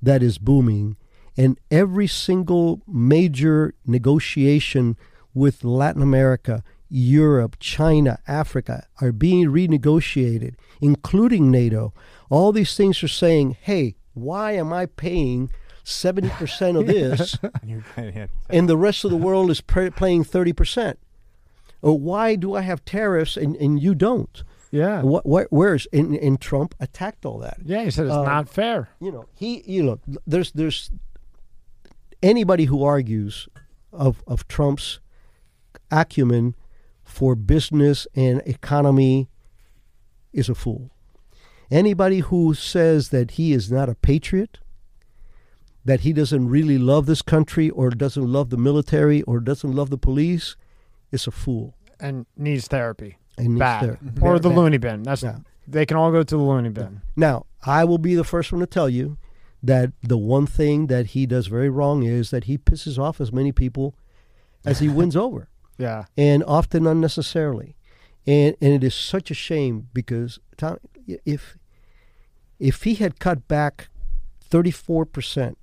that 0.00 0.22
is 0.22 0.38
booming, 0.38 0.96
and 1.36 1.58
every 1.70 2.06
single 2.06 2.82
major 2.86 3.74
negotiation 3.84 4.96
with 5.34 5.64
Latin 5.64 6.02
America, 6.02 6.62
Europe, 6.88 7.56
China, 7.60 8.18
Africa 8.26 8.86
are 9.00 9.12
being 9.12 9.46
renegotiated, 9.48 10.54
including 10.80 11.50
NATO. 11.50 11.92
All 12.30 12.52
these 12.52 12.76
things 12.76 13.02
are 13.02 13.08
saying, 13.08 13.56
"Hey, 13.60 13.96
why 14.14 14.52
am 14.52 14.72
I 14.72 14.86
paying?" 14.86 15.50
70% 15.84 16.78
of 16.78 16.86
this 16.86 17.38
and 18.50 18.68
the 18.68 18.76
rest 18.76 19.06
of 19.06 19.10
the 19.10 19.16
world 19.16 19.50
is 19.50 19.62
pay, 19.62 19.88
paying 19.88 20.22
30%. 20.22 20.96
Or 21.80 21.98
why 21.98 22.34
do 22.34 22.54
I 22.54 22.60
have 22.60 22.84
tariffs 22.84 23.38
and, 23.38 23.56
and 23.56 23.80
you 23.80 23.94
don't? 23.94 24.42
yeah. 24.70 25.00
What, 25.00 25.24
what, 25.24 25.46
where's 25.48 25.86
and, 25.90 26.14
and 26.16 26.38
Trump 26.38 26.74
attacked 26.78 27.24
all 27.24 27.38
that? 27.38 27.56
Yeah, 27.64 27.84
he 27.84 27.90
said 27.90 28.04
it's 28.06 28.14
Uh, 28.14 28.22
not 28.22 28.50
fair. 28.50 28.90
You 29.00 29.10
know, 29.12 29.24
he 29.34 29.62
you 29.66 29.82
know, 29.82 29.98
there's 30.26 30.52
there's 30.52 30.90
anybody 32.22 32.66
who 32.66 32.82
argues 32.84 33.48
of 33.90 34.22
of 34.26 34.46
Trump's 34.46 35.00
acumen 35.90 36.54
for 37.18 37.34
business 37.34 38.06
and 38.14 38.40
economy 38.46 39.28
is 40.32 40.48
a 40.48 40.54
fool. 40.54 40.88
Anybody 41.68 42.20
who 42.20 42.54
says 42.54 43.08
that 43.08 43.32
he 43.32 43.52
is 43.52 43.72
not 43.72 43.88
a 43.88 43.96
patriot, 43.96 44.58
that 45.84 46.00
he 46.00 46.12
doesn't 46.12 46.48
really 46.48 46.78
love 46.78 47.06
this 47.06 47.20
country 47.22 47.70
or 47.70 47.90
doesn't 47.90 48.24
love 48.32 48.50
the 48.50 48.56
military 48.56 49.22
or 49.22 49.40
doesn't 49.40 49.72
love 49.74 49.90
the 49.90 49.98
police 49.98 50.54
is 51.10 51.26
a 51.26 51.32
fool. 51.32 51.74
and 52.00 52.26
needs 52.36 52.68
therapy. 52.68 53.18
And 53.36 53.48
needs 53.54 53.58
Bad. 53.58 53.80
ther- 53.80 53.98
or 54.24 54.38
the 54.38 54.48
bad. 54.50 54.56
loony 54.58 54.78
bin. 54.78 55.02
That's 55.02 55.24
Yeah. 55.24 55.38
they 55.66 55.84
can 55.84 55.96
all 55.96 56.12
go 56.12 56.22
to 56.22 56.36
the 56.36 56.40
loony 56.40 56.68
bin. 56.68 57.00
Now, 57.16 57.46
I 57.66 57.84
will 57.84 57.98
be 57.98 58.14
the 58.14 58.22
first 58.22 58.52
one 58.52 58.60
to 58.60 58.66
tell 58.68 58.88
you 58.88 59.18
that 59.60 59.90
the 60.04 60.16
one 60.16 60.46
thing 60.46 60.86
that 60.86 61.06
he 61.06 61.26
does 61.26 61.48
very 61.48 61.68
wrong 61.68 62.04
is 62.04 62.30
that 62.30 62.44
he 62.44 62.56
pisses 62.56 62.96
off 62.96 63.20
as 63.20 63.32
many 63.32 63.50
people 63.50 63.96
as 64.64 64.78
he 64.78 64.88
wins 64.98 65.16
over, 65.16 65.48
Yeah. 65.78 66.04
and 66.16 66.42
often 66.44 66.86
unnecessarily. 66.86 67.76
And 68.26 68.56
and 68.60 68.72
it 68.74 68.84
is 68.84 68.94
such 68.94 69.30
a 69.30 69.34
shame 69.34 69.88
because 69.94 70.38
Tom, 70.56 70.78
if 71.24 71.56
if 72.58 72.82
he 72.82 72.94
had 72.96 73.18
cut 73.18 73.48
back 73.48 73.88
thirty 74.40 74.70
four 74.70 75.06
percent 75.06 75.56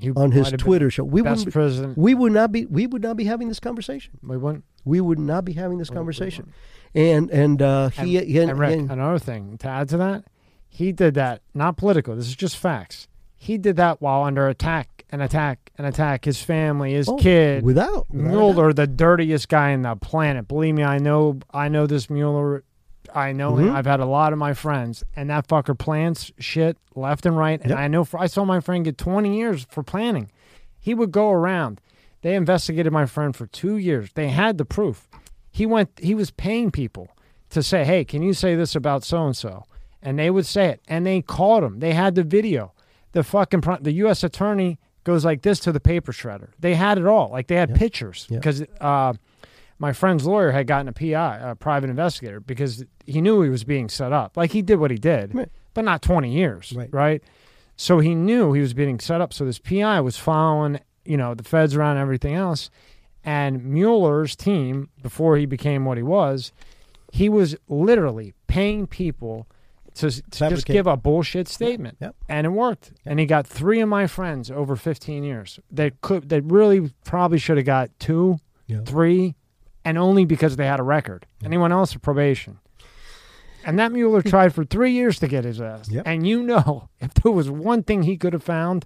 He 0.00 0.10
on 0.10 0.32
his 0.32 0.42
might 0.42 0.44
have 0.44 0.50
been 0.52 0.58
Twitter 0.66 0.90
show, 0.90 1.04
we 1.04 1.22
president. 1.22 1.96
we 1.96 2.14
would 2.14 2.32
not 2.32 2.52
be 2.52 2.66
we 2.66 2.86
would 2.86 3.02
not 3.02 3.16
be 3.16 3.24
having 3.24 3.48
this 3.48 3.60
conversation. 3.60 4.18
We 4.22 4.36
wouldn't. 4.36 4.64
We 4.84 5.00
would 5.00 5.18
not 5.18 5.44
be 5.46 5.54
having 5.54 5.78
this 5.78 5.90
we- 5.90 5.96
conversation. 5.96 6.52
And 6.94 7.30
and 7.30 7.60
uh, 7.62 7.90
And, 7.96 8.06
he 8.08 8.38
and 8.38 8.58
Rick, 8.58 8.78
and- 8.78 8.90
another 8.90 9.18
thing 9.18 9.56
to 9.58 9.68
add 9.68 9.88
to 9.88 9.96
that, 9.96 10.24
he 10.68 10.92
did 10.92 11.14
that 11.14 11.40
not 11.54 11.76
political. 11.76 12.14
This 12.16 12.28
is 12.28 12.36
just 12.36 12.56
facts. 12.56 13.08
He 13.34 13.56
did 13.58 13.76
that 13.76 14.00
while 14.02 14.24
under 14.24 14.46
attack 14.46 14.93
and 15.14 15.22
attack 15.22 15.70
and 15.78 15.86
attack. 15.86 16.24
His 16.24 16.42
family, 16.42 16.92
his 16.94 17.08
oh, 17.08 17.16
kid, 17.16 17.62
without, 17.62 18.10
without. 18.10 18.30
Mueller, 18.32 18.72
the 18.72 18.88
dirtiest 18.88 19.48
guy 19.48 19.70
in 19.70 19.82
the 19.82 19.94
planet. 19.94 20.48
Believe 20.48 20.74
me, 20.74 20.82
I 20.82 20.98
know. 20.98 21.38
I 21.52 21.68
know 21.68 21.86
this 21.86 22.10
Mueller. 22.10 22.64
I 23.14 23.30
know 23.30 23.54
him. 23.56 23.68
Mhm. 23.68 23.74
I've 23.76 23.86
had 23.86 24.00
a 24.00 24.06
lot 24.06 24.32
of 24.32 24.40
my 24.40 24.54
friends, 24.54 25.04
and 25.14 25.30
that 25.30 25.46
fucker 25.46 25.78
plans 25.78 26.32
shit 26.40 26.76
left 26.96 27.26
and 27.26 27.38
right. 27.38 27.60
And 27.60 27.70
Yep. 27.70 27.78
I 27.78 27.86
know. 27.86 28.02
For, 28.02 28.18
I 28.18 28.26
saw 28.26 28.44
my 28.44 28.58
friend 28.58 28.84
get 28.84 28.98
twenty 28.98 29.36
years 29.38 29.66
for 29.70 29.84
planning. 29.84 30.32
He 30.80 30.94
would 30.94 31.12
go 31.12 31.30
around. 31.30 31.80
They 32.22 32.34
investigated 32.34 32.92
my 32.92 33.06
friend 33.06 33.36
for 33.36 33.46
two 33.46 33.76
years. 33.76 34.10
They 34.14 34.30
had 34.30 34.58
the 34.58 34.64
proof. 34.64 35.06
He 35.52 35.64
went. 35.64 35.90
He 36.02 36.16
was 36.16 36.32
paying 36.32 36.72
people 36.72 37.08
to 37.50 37.62
say, 37.62 37.84
"Hey, 37.84 38.04
can 38.04 38.20
you 38.22 38.32
say 38.34 38.56
this 38.56 38.74
about 38.74 39.04
so 39.04 39.24
and 39.26 39.36
so?" 39.36 39.62
And 40.02 40.18
they 40.18 40.28
would 40.28 40.44
say 40.46 40.70
it, 40.70 40.80
and 40.88 41.06
they 41.06 41.22
called 41.22 41.62
him. 41.62 41.78
They 41.78 41.92
had 41.92 42.16
the 42.16 42.24
video. 42.24 42.72
The 43.12 43.22
fucking 43.22 43.62
the 43.80 43.92
U.S. 43.92 44.24
attorney 44.24 44.80
goes 45.04 45.24
like 45.24 45.42
this 45.42 45.60
to 45.60 45.72
the 45.72 45.80
paper 45.80 46.12
shredder. 46.12 46.50
They 46.58 46.74
had 46.74 46.98
it 46.98 47.06
all. 47.06 47.30
Like 47.30 47.46
they 47.46 47.56
had 47.56 47.74
pictures 47.74 48.26
because 48.28 48.62
uh, 48.80 49.12
my 49.78 49.92
friend's 49.92 50.26
lawyer 50.26 50.50
had 50.50 50.66
gotten 50.66 50.88
a 50.88 50.92
PI, 50.92 51.38
a 51.50 51.54
private 51.54 51.90
investigator, 51.90 52.40
because 52.40 52.84
he 53.06 53.20
knew 53.20 53.42
he 53.42 53.50
was 53.50 53.64
being 53.64 53.88
set 53.88 54.12
up. 54.12 54.36
Like 54.36 54.50
he 54.52 54.62
did 54.62 54.76
what 54.76 54.90
he 54.90 54.96
did, 54.96 55.34
Right. 55.34 55.48
but 55.74 55.84
not 55.84 56.02
20 56.02 56.32
years, 56.32 56.72
Right. 56.74 56.88
right? 56.92 57.22
So 57.76 57.98
he 58.00 58.14
knew 58.14 58.52
he 58.52 58.60
was 58.60 58.72
being 58.74 58.98
set 59.00 59.20
up. 59.20 59.32
So 59.32 59.44
this 59.44 59.58
PI 59.58 60.00
was 60.00 60.16
following, 60.16 60.80
you 61.04 61.16
know, 61.16 61.34
the 61.34 61.42
feds 61.44 61.74
around 61.74 61.92
and 61.96 62.00
everything 62.02 62.34
else. 62.34 62.70
And 63.24 63.64
Mueller's 63.64 64.36
team, 64.36 64.90
before 65.02 65.36
he 65.36 65.46
became 65.46 65.84
what 65.84 65.96
he 65.96 66.02
was, 66.02 66.52
he 67.10 67.28
was 67.28 67.56
literally 67.68 68.32
paying 68.48 68.86
people 68.86 69.46
to, 69.94 70.10
to 70.10 70.48
just 70.50 70.66
give 70.66 70.86
a 70.86 70.96
bullshit 70.96 71.48
statement. 71.48 71.98
Yep. 72.00 72.16
And 72.28 72.46
it 72.46 72.50
worked. 72.50 72.92
And 73.06 73.18
he 73.20 73.26
got 73.26 73.46
three 73.46 73.80
of 73.80 73.88
my 73.88 74.06
friends 74.06 74.50
over 74.50 74.76
15 74.76 75.22
years. 75.24 75.60
That 75.70 76.00
could 76.00 76.28
that 76.30 76.42
really 76.44 76.92
probably 77.04 77.38
should 77.38 77.56
have 77.56 77.66
got 77.66 77.90
two, 77.98 78.38
Yeah. 78.66 78.80
three, 78.84 79.34
and 79.84 79.96
only 79.98 80.24
because 80.24 80.56
they 80.56 80.66
had 80.66 80.80
a 80.80 80.84
record. 80.84 81.26
Anyone 81.44 81.70
else, 81.72 81.94
probation. 81.94 82.58
And 83.64 83.78
that 83.78 83.92
Mueller 83.92 84.22
tried 84.34 84.52
for 84.54 84.64
three 84.64 84.92
years 84.92 85.18
to 85.20 85.28
get 85.28 85.44
his 85.44 85.60
ass. 85.60 85.88
Yep. 85.90 86.02
And 86.06 86.26
you 86.26 86.42
know, 86.42 86.88
if 87.00 87.14
there 87.14 87.32
was 87.32 87.50
one 87.50 87.82
thing 87.82 88.02
he 88.02 88.16
could 88.16 88.32
have 88.32 88.42
found, 88.42 88.84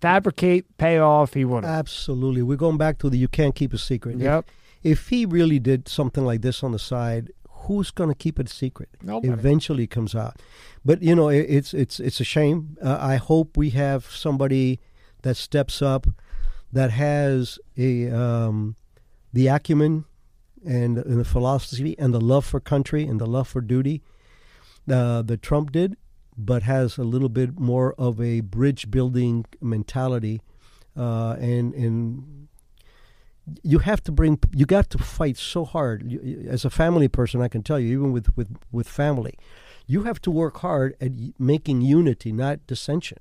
fabricate, 0.00 0.76
pay 0.78 0.98
off, 0.98 1.34
he 1.34 1.44
would 1.44 1.64
have. 1.64 1.78
Absolutely. 1.78 2.42
We're 2.42 2.56
going 2.56 2.78
back 2.78 2.98
to 2.98 3.10
the 3.10 3.18
you 3.18 3.28
can't 3.28 3.54
keep 3.54 3.72
a 3.72 3.78
secret. 3.78 4.16
If- 4.16 4.22
yep. 4.22 4.46
If, 4.82 5.08
he 5.08 5.26
really 5.26 5.58
did 5.58 5.88
something 5.88 6.24
like 6.24 6.40
this 6.40 6.62
on 6.62 6.72
the 6.72 6.78
side, 6.78 7.32
who's 7.62 7.90
going 7.90 8.10
to 8.10 8.14
keep 8.14 8.38
it 8.40 8.46
a 8.46 8.52
secret? 8.52 8.88
Nobody. 9.02 9.32
Eventually 9.32 9.86
comes 9.86 10.14
out. 10.14 10.40
But 10.84 11.02
you 11.02 11.14
know, 11.14 11.28
it, 11.28 11.46
it's 11.48 11.74
it's 11.74 12.00
it's 12.00 12.20
a 12.20 12.24
shame. 12.24 12.76
Uh, 12.82 12.98
I 13.00 13.16
hope 13.16 13.56
we 13.56 13.70
have 13.70 14.06
somebody 14.06 14.80
that 15.22 15.36
steps 15.36 15.82
up, 15.82 16.06
that 16.72 16.90
has 16.90 17.58
a 17.76 18.10
um, 18.10 18.76
the 19.32 19.48
acumen 19.48 20.04
and, 20.64 20.98
and 20.98 21.20
the 21.20 21.24
philosophy 21.24 21.96
and 21.98 22.12
the 22.12 22.20
love 22.20 22.44
for 22.44 22.60
country 22.60 23.04
and 23.04 23.20
the 23.20 23.26
love 23.26 23.48
for 23.48 23.60
duty 23.60 24.02
uh, 24.90 25.22
that 25.22 25.42
Trump 25.42 25.72
did, 25.72 25.96
but 26.36 26.62
has 26.62 26.98
a 26.98 27.04
little 27.04 27.28
bit 27.28 27.58
more 27.58 27.94
of 27.98 28.20
a 28.20 28.40
bridge 28.40 28.90
building 28.90 29.44
mentality, 29.60 30.40
uh, 30.96 31.36
and 31.38 31.74
and 31.74 32.48
you 33.62 33.78
have 33.80 34.02
to 34.04 34.12
bring 34.12 34.38
you 34.52 34.66
got 34.66 34.90
to 34.90 34.98
fight 34.98 35.36
so 35.36 35.64
hard 35.64 36.02
You- 36.10 36.20
you- 36.22 36.48
as 36.48 36.64
a 36.64 36.70
family 36.70 37.08
person 37.08 37.40
i 37.42 37.48
can 37.48 37.62
tell 37.62 37.78
you 37.80 37.88
even 37.98 38.12
with 38.12 38.34
with 38.36 38.48
with 38.70 38.88
family 38.88 39.34
you 39.86 40.04
have 40.04 40.20
to 40.22 40.30
work 40.30 40.58
hard 40.58 40.94
at 41.00 41.12
making 41.38 41.80
unity 41.82 42.32
not 42.32 42.66
dissension 42.66 43.18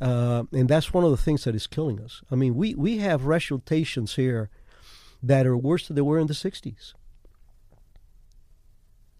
uh, 0.00 0.44
and 0.52 0.68
that's 0.68 0.92
one 0.92 1.02
of 1.04 1.10
the 1.10 1.16
things 1.16 1.44
that 1.44 1.54
is 1.54 1.66
killing 1.66 2.00
us 2.00 2.22
i 2.30 2.34
mean 2.34 2.54
we 2.54 2.74
we 2.74 2.98
have 2.98 3.24
resultations 3.26 4.16
here 4.16 4.50
that 5.22 5.46
are 5.46 5.56
worse 5.56 5.86
than 5.88 5.94
they 5.96 6.02
were 6.02 6.18
in 6.18 6.26
the 6.26 6.34
60s 6.34 6.94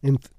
and 0.02 0.20
th- 0.22 0.32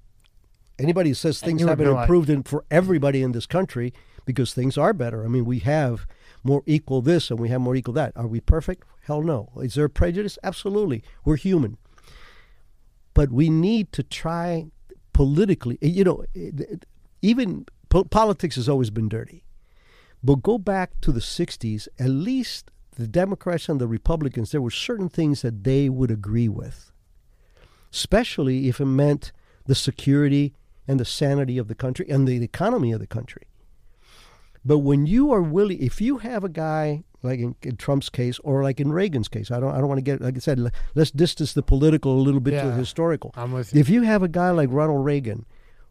anybody 0.78 1.10
who 1.10 1.14
says 1.14 1.40
things 1.40 1.60
haven't 1.70 1.86
be 1.86 1.90
improved 2.02 2.30
in, 2.30 2.42
for 2.42 2.64
everybody 2.70 3.22
in 3.22 3.32
this 3.32 3.46
country 3.46 3.92
because 4.24 4.52
things 4.54 4.78
are 4.78 4.92
better 4.92 5.24
i 5.24 5.28
mean 5.28 5.44
we 5.44 5.58
have 5.60 6.06
more 6.42 6.62
equal 6.64 7.02
this 7.02 7.30
and 7.30 7.38
we 7.38 7.50
have 7.50 7.60
more 7.60 7.76
equal 7.76 7.92
that. 7.92 8.14
Are 8.16 8.26
we 8.26 8.40
perfect? 8.40 8.84
Hell 9.10 9.22
no. 9.22 9.48
Is 9.56 9.74
there 9.74 9.88
prejudice? 9.88 10.38
Absolutely. 10.44 11.02
We're 11.24 11.34
human. 11.34 11.78
But 13.12 13.32
we 13.32 13.50
need 13.50 13.90
to 13.90 14.04
try 14.04 14.70
politically, 15.12 15.78
eh, 15.82 15.88
you 15.88 16.04
know, 16.04 16.22
it- 16.32 16.60
it- 16.60 16.86
even 17.20 17.66
po- 17.88 18.04
politics 18.04 18.54
has 18.54 18.68
always 18.68 18.90
been 18.90 19.08
dirty. 19.08 19.42
But 20.22 20.44
go 20.44 20.58
back 20.58 21.00
to 21.00 21.10
the 21.10 21.20
60s, 21.20 21.88
at 21.98 22.10
least 22.10 22.70
the 22.94 23.08
Democrats 23.08 23.68
and 23.68 23.80
the 23.80 23.88
Republicans, 23.88 24.52
there 24.52 24.62
were 24.62 24.70
certain 24.70 25.08
things 25.08 25.42
that 25.42 25.64
they 25.64 25.88
would 25.88 26.12
agree 26.12 26.48
with, 26.48 26.92
especially 27.92 28.68
if 28.68 28.80
it 28.80 28.84
meant 28.86 29.32
the 29.66 29.74
security 29.74 30.54
and 30.86 31.00
the 31.00 31.04
sanity 31.04 31.58
of 31.58 31.66
the 31.66 31.74
country 31.74 32.06
and 32.08 32.28
the 32.28 32.40
economy 32.44 32.92
of 32.92 33.00
the 33.00 33.08
country. 33.08 33.48
But 34.64 34.78
when 34.78 35.04
you 35.06 35.32
are 35.32 35.42
willing, 35.42 35.80
if 35.80 36.00
you 36.00 36.18
have 36.18 36.44
a 36.44 36.48
guy 36.48 37.02
like 37.22 37.40
in, 37.40 37.54
in 37.62 37.76
Trump's 37.76 38.08
case 38.08 38.38
or 38.44 38.62
like 38.62 38.80
in 38.80 38.92
Reagan's 38.92 39.28
case, 39.28 39.50
I 39.50 39.60
don't, 39.60 39.72
I 39.72 39.78
don't 39.78 39.88
want 39.88 39.98
to 39.98 40.02
get, 40.02 40.20
like 40.20 40.36
I 40.36 40.40
said, 40.40 40.58
let's 40.94 41.10
distance 41.10 41.52
the 41.52 41.62
political 41.62 42.12
a 42.12 42.22
little 42.22 42.40
bit 42.40 42.60
to 42.60 42.68
the 42.68 42.74
historical. 42.74 43.32
I'm 43.36 43.52
with 43.52 43.74
you. 43.74 43.80
If 43.80 43.88
you 43.88 44.02
have 44.02 44.22
a 44.22 44.28
guy 44.28 44.50
like 44.50 44.68
Ronald 44.70 45.04
Reagan, 45.04 45.46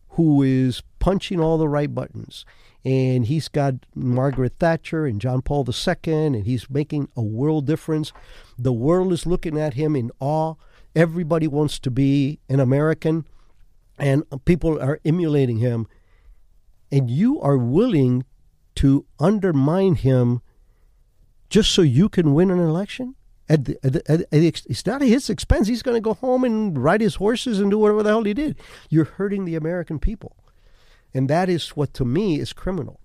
who 0.09 0.41
is 0.41 0.81
punching 0.99 1.39
all 1.39 1.57
the 1.57 1.69
right 1.69 1.93
buttons, 1.93 2.45
and 2.83 3.25
he's 3.25 3.47
got 3.47 3.75
Margaret 3.93 4.53
Thatcher 4.59 5.05
and 5.05 5.19
John 5.19 5.41
Paul 5.41 5.67
II, 5.67 6.13
and 6.13 6.45
he's 6.45 6.69
making 6.69 7.09
a 7.15 7.21
world 7.21 7.65
difference. 7.67 8.13
The 8.57 8.73
world 8.73 9.11
is 9.11 9.25
looking 9.25 9.57
at 9.57 9.73
him 9.73 9.95
in 9.95 10.11
awe. 10.19 10.55
Everybody 10.95 11.47
wants 11.47 11.77
to 11.79 11.91
be 11.91 12.39
an 12.47 12.59
American, 12.59 13.25
and 13.97 14.23
people 14.45 14.81
are 14.81 14.99
emulating 15.05 15.57
him. 15.57 15.87
And 16.91 17.09
you 17.09 17.39
are 17.41 17.57
willing 17.57 18.25
to 18.75 19.05
undermine 19.19 19.95
him 19.95 20.41
just 21.49 21.71
so 21.71 21.81
you 21.81 22.09
can 22.09 22.33
win 22.33 22.51
an 22.51 22.59
election? 22.59 23.15
At 23.51 23.65
the, 23.65 23.79
at 23.83 23.93
the, 23.93 24.11
at 24.11 24.29
the, 24.29 24.47
it's 24.47 24.85
not 24.85 25.01
at 25.01 25.07
his 25.07 25.27
expense. 25.29 25.67
He's 25.67 25.81
going 25.81 25.95
to 25.95 26.01
go 26.01 26.13
home 26.13 26.43
and 26.43 26.77
ride 26.77 27.01
his 27.01 27.15
horses 27.15 27.59
and 27.59 27.71
do 27.71 27.79
whatever 27.79 28.03
the 28.03 28.09
hell 28.09 28.23
he 28.23 28.33
did. 28.35 28.57
You're 28.89 29.05
hurting 29.05 29.45
the 29.45 29.55
American 29.55 29.97
people, 29.97 30.35
and 31.15 31.27
that 31.31 31.49
is 31.49 31.69
what 31.69 31.91
to 31.95 32.05
me 32.05 32.39
is 32.39 32.53
criminal. 32.53 32.99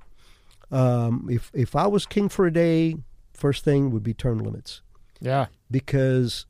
Um, 0.70 1.28
if 1.30 1.50
if 1.54 1.74
I 1.74 1.86
was 1.86 2.04
king 2.04 2.28
for 2.28 2.46
a 2.46 2.52
day, 2.52 2.96
first 3.32 3.64
thing 3.64 3.90
would 3.90 4.02
be 4.02 4.12
term 4.12 4.38
limits 4.38 4.82
Yeah. 5.20 5.46
because 5.70 6.44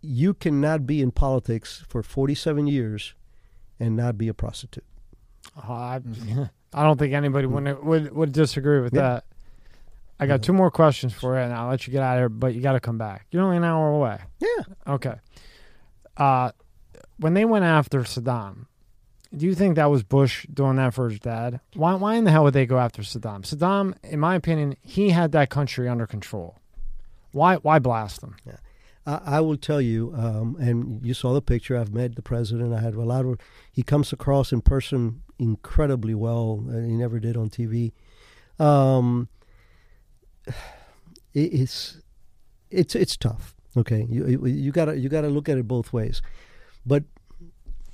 you 0.00 0.32
cannot 0.34 0.86
be 0.86 1.00
in 1.02 1.10
politics 1.10 1.82
for 1.88 2.02
47 2.02 2.66
years 2.66 3.14
and 3.80 3.96
not 3.96 4.16
be 4.16 4.28
a 4.28 4.34
prostitute. 4.34 4.84
Uh, 5.56 5.72
I, 5.72 6.00
I 6.72 6.82
don't 6.82 6.98
think 6.98 7.12
anybody 7.14 7.46
would, 7.46 7.84
would 7.84 8.12
would 8.12 8.32
disagree 8.32 8.80
with 8.80 8.94
Yeah. 8.94 9.00
that. 9.02 9.24
I 10.20 10.26
got 10.26 10.42
two 10.42 10.52
more 10.52 10.70
questions 10.70 11.12
for 11.12 11.34
you, 11.34 11.40
and 11.42 11.52
I'll 11.52 11.68
let 11.68 11.86
you 11.86 11.92
get 11.92 12.02
out 12.02 12.16
of 12.16 12.20
here. 12.20 12.28
But 12.28 12.54
you 12.54 12.60
got 12.60 12.72
to 12.72 12.80
come 12.80 12.98
back. 12.98 13.26
You're 13.30 13.42
only 13.42 13.56
an 13.56 13.64
hour 13.64 13.88
away. 13.90 14.20
Yeah. 14.40 14.64
Okay. 14.94 15.14
Uh, 16.16 16.52
when 17.18 17.34
they 17.34 17.44
went 17.44 17.64
after 17.64 18.00
Saddam, 18.00 18.66
do 19.36 19.46
you 19.46 19.54
think 19.54 19.74
that 19.76 19.90
was 19.90 20.02
Bush 20.04 20.46
doing 20.52 20.76
that 20.76 20.94
for 20.94 21.08
his 21.10 21.18
dad? 21.18 21.60
Why? 21.74 21.94
Why 21.94 22.14
in 22.14 22.24
the 22.24 22.30
hell 22.30 22.44
would 22.44 22.54
they 22.54 22.66
go 22.66 22.78
after 22.78 23.02
Saddam? 23.02 23.42
Saddam, 23.42 23.94
in 24.04 24.20
my 24.20 24.36
opinion, 24.36 24.76
he 24.82 25.10
had 25.10 25.32
that 25.32 25.50
country 25.50 25.88
under 25.88 26.06
control. 26.06 26.58
Why? 27.32 27.56
Why 27.56 27.80
blast 27.80 28.22
him? 28.22 28.36
I, 29.06 29.20
I 29.26 29.40
will 29.40 29.56
tell 29.56 29.80
you, 29.80 30.14
um, 30.16 30.56
and 30.60 31.04
you 31.04 31.12
saw 31.14 31.34
the 31.34 31.42
picture. 31.42 31.76
I've 31.76 31.92
met 31.92 32.14
the 32.14 32.22
president. 32.22 32.72
I 32.72 32.80
had 32.80 32.94
a 32.94 33.00
lot 33.02 33.26
of. 33.26 33.38
He 33.72 33.82
comes 33.82 34.12
across 34.12 34.52
in 34.52 34.60
person 34.60 35.22
incredibly 35.40 36.14
well. 36.14 36.64
uh, 36.70 36.74
He 36.78 36.92
never 36.92 37.18
did 37.18 37.36
on 37.36 37.50
TV. 37.50 37.92
Um, 38.60 39.28
it's 41.34 41.98
it's 42.70 42.94
it's 42.94 43.16
tough. 43.16 43.54
Okay, 43.76 44.06
you 44.08 44.26
you- 44.26 44.46
you 44.46 44.72
gotta 44.72 44.98
you 44.98 45.08
gotta 45.08 45.28
look 45.28 45.48
at 45.48 45.58
it 45.58 45.66
both 45.66 45.92
ways. 45.92 46.22
But 46.86 47.04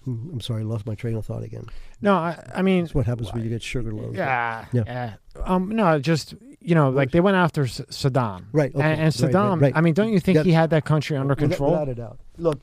I'm 0.07 0.41
sorry, 0.41 0.63
I 0.63 0.65
lost 0.65 0.87
my 0.87 0.95
train 0.95 1.15
of 1.17 1.27
thought 1.27 1.43
again. 1.43 1.67
No, 2.01 2.15
I, 2.15 2.43
I 2.55 2.63
mean, 2.63 2.85
That's 2.85 2.95
what 2.95 3.07
happens 3.07 3.33
when 3.33 3.45
you 3.45 3.51
get 3.51 3.63
sugar 3.63 3.93
lows. 3.93 4.15
Yeah, 4.17 4.65
Yeah. 4.73 4.83
yeah. 4.87 5.15
Um, 5.45 5.69
no, 5.71 5.99
just 5.99 6.35
you 6.61 6.75
know, 6.75 6.91
like 6.91 7.11
they 7.13 7.21
went 7.21 7.37
after 7.37 7.63
S- 7.65 7.81
Saddam, 7.91 8.45
Right. 8.53 8.75
Okay. 8.75 8.83
and, 8.83 9.01
and 9.01 9.01
right, 9.01 9.23
right, 9.23 9.33
Saddam. 9.35 9.61
right. 9.63 9.73
I 9.77 9.81
mean, 9.81 9.95
don't 9.95 10.13
you 10.13 10.21
think 10.21 10.37
That- 10.37 10.47
he 10.47 10.53
had 10.53 10.71
that 10.71 10.85
country 10.85 11.17
under 11.17 11.35
Without- 11.35 11.49
control? 11.51 11.71
Without 11.73 11.89
a 11.89 11.95
doubt. 11.95 12.19
Look, 12.39 12.61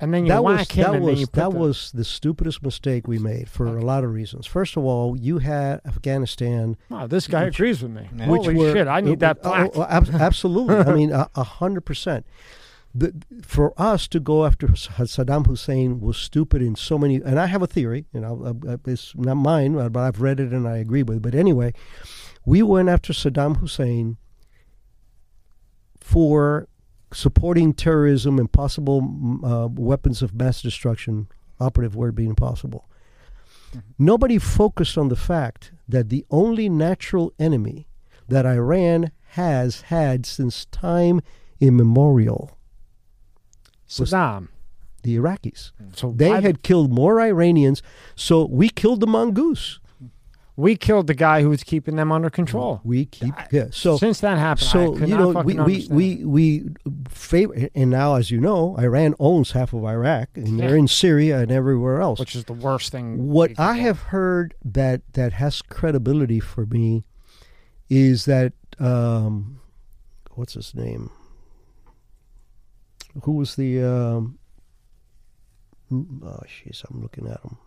and 0.00 0.12
then 0.12 0.26
you 0.26 0.32
that 0.32 0.42
whack 0.44 0.58
was 0.58 0.70
him, 0.70 0.82
that 0.82 0.94
and 0.94 1.04
then 1.04 1.10
was 1.10 1.20
you 1.20 1.26
put 1.26 1.34
that 1.40 1.50
the, 1.52 1.58
was 1.58 1.92
the 1.92 2.04
stupidest 2.04 2.62
mistake 2.62 3.06
we 3.08 3.18
made 3.18 3.48
for 3.48 3.66
a 3.66 3.82
lot 3.84 4.04
of 4.04 4.12
reasons. 4.12 4.46
First 4.46 4.76
of 4.76 4.84
all, 4.84 5.16
you 5.18 5.38
had 5.38 5.80
Afghanistan, 5.86 6.76
Wow, 6.90 7.06
this 7.06 7.26
guy 7.26 7.44
which- 7.44 7.54
agrees 7.58 7.82
with 7.82 7.92
me. 7.92 8.08
Yeah. 8.16 8.28
which 8.28 8.42
Holy 8.42 8.54
were 8.56 8.72
shit! 8.72 8.88
I 8.88 9.00
need 9.00 9.20
that 9.20 9.38
Oh, 9.44 9.48
plaque. 9.50 9.70
oh, 9.74 9.82
ab- 9.88 10.10
absolutely. 10.14 10.76
I 10.76 10.94
mean, 10.94 11.12
a 11.12 11.28
a 11.34 11.44
hundred 11.44 11.82
percent. 11.82 12.26
The, 12.96 13.12
for 13.42 13.72
us 13.76 14.06
to 14.08 14.20
go 14.20 14.46
after 14.46 14.68
Saddam 14.68 15.46
Hussein 15.48 15.98
was 16.00 16.16
stupid 16.16 16.62
in 16.62 16.76
so 16.76 16.96
many. 16.96 17.16
And 17.16 17.40
I 17.40 17.46
have 17.46 17.60
a 17.60 17.66
theory, 17.66 18.06
you 18.12 18.20
know, 18.20 18.54
uh, 18.68 18.76
it's 18.86 19.12
not 19.16 19.34
mine, 19.34 19.76
uh, 19.76 19.88
but 19.88 19.98
I've 20.00 20.20
read 20.20 20.38
it 20.38 20.52
and 20.52 20.68
I 20.68 20.76
agree 20.76 21.02
with. 21.02 21.16
it. 21.16 21.22
But 21.22 21.34
anyway, 21.34 21.72
we 22.46 22.62
went 22.62 22.88
after 22.88 23.12
Saddam 23.12 23.56
Hussein 23.56 24.16
for 25.98 26.68
supporting 27.14 27.72
terrorism 27.72 28.38
and 28.38 28.50
possible 28.50 29.00
mm, 29.02 29.44
uh, 29.44 29.68
weapons 29.68 30.20
of 30.22 30.34
mass 30.34 30.60
destruction. 30.60 31.28
Operative 31.60 31.94
word 31.94 32.14
being 32.16 32.34
possible. 32.34 32.88
Nobody 33.98 34.38
focused 34.38 34.98
on 34.98 35.08
the 35.08 35.16
fact 35.16 35.72
that 35.88 36.08
the 36.08 36.24
only 36.30 36.68
natural 36.68 37.32
enemy 37.38 37.86
that 38.28 38.44
Iran 38.46 39.10
has 39.30 39.82
had 39.82 40.26
since 40.26 40.64
time 40.66 41.20
immemorial. 41.60 42.58
Was- 43.98 44.10
Saddam. 44.12 44.48
The 45.02 45.16
Iraqis. 45.16 45.72
So 45.94 46.12
They 46.16 46.30
why- 46.30 46.40
had 46.40 46.62
killed 46.62 46.90
more 46.92 47.20
Iranians, 47.20 47.82
so 48.16 48.46
we 48.46 48.68
killed 48.70 49.00
the 49.00 49.06
mongoose. 49.06 49.78
We 50.56 50.76
killed 50.76 51.08
the 51.08 51.14
guy 51.14 51.42
who 51.42 51.48
was 51.48 51.64
keeping 51.64 51.96
them 51.96 52.12
under 52.12 52.30
control. 52.30 52.80
We 52.84 53.06
keep 53.06 53.34
yeah. 53.50 53.66
So 53.72 53.96
Since 53.96 54.20
that 54.20 54.38
happened, 54.38 54.68
so 54.68 54.96
you 54.96 55.16
know 55.16 55.30
we 55.30 55.54
we, 55.54 55.86
we 55.90 56.24
we 56.24 56.64
favor 57.08 57.68
and 57.74 57.90
now 57.90 58.14
as 58.14 58.30
you 58.30 58.40
know 58.40 58.76
Iran 58.78 59.14
owns 59.18 59.50
half 59.50 59.72
of 59.72 59.84
Iraq 59.84 60.28
and 60.36 60.60
they're 60.60 60.76
in 60.76 60.86
Syria 60.88 61.40
and 61.40 61.50
everywhere 61.50 62.00
else. 62.00 62.20
which 62.20 62.36
is 62.36 62.44
the 62.44 62.52
worst 62.52 62.92
thing. 62.92 63.28
what 63.28 63.58
I 63.58 63.74
have 63.74 64.00
heard 64.02 64.54
that 64.64 65.02
that 65.14 65.32
has 65.34 65.60
credibility 65.62 66.40
for 66.40 66.66
me 66.66 67.04
is 67.88 68.24
that 68.26 68.52
um, 68.78 69.60
what's 70.32 70.54
his 70.54 70.74
name? 70.74 71.10
Who 73.22 73.32
was 73.32 73.56
the? 73.56 73.82
Um, 73.82 74.38
oh, 75.92 76.40
jeez, 76.46 76.84
I'm 76.90 77.00
looking 77.02 77.26
at 77.26 77.40
him. 77.42 77.58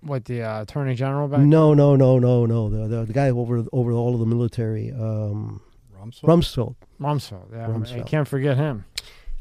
What 0.00 0.24
the 0.26 0.42
uh, 0.42 0.62
attorney 0.62 0.94
general 0.94 1.28
back. 1.28 1.40
No, 1.40 1.74
no, 1.74 1.96
no, 1.96 2.18
no, 2.18 2.46
no. 2.46 2.68
The, 2.68 2.86
the 2.88 3.04
the 3.06 3.12
guy 3.12 3.30
over 3.30 3.64
over 3.72 3.92
all 3.92 4.14
of 4.14 4.20
the 4.20 4.26
military, 4.26 4.92
um, 4.92 5.60
Rumsfeld? 5.98 6.22
Rumsfeld. 6.22 6.74
Rumsfeld. 7.00 7.52
Yeah, 7.52 7.66
Rumsfeld. 7.66 7.92
I 7.92 7.98
Rumsfeld. 8.00 8.06
can't 8.06 8.28
forget 8.28 8.56
him. 8.56 8.84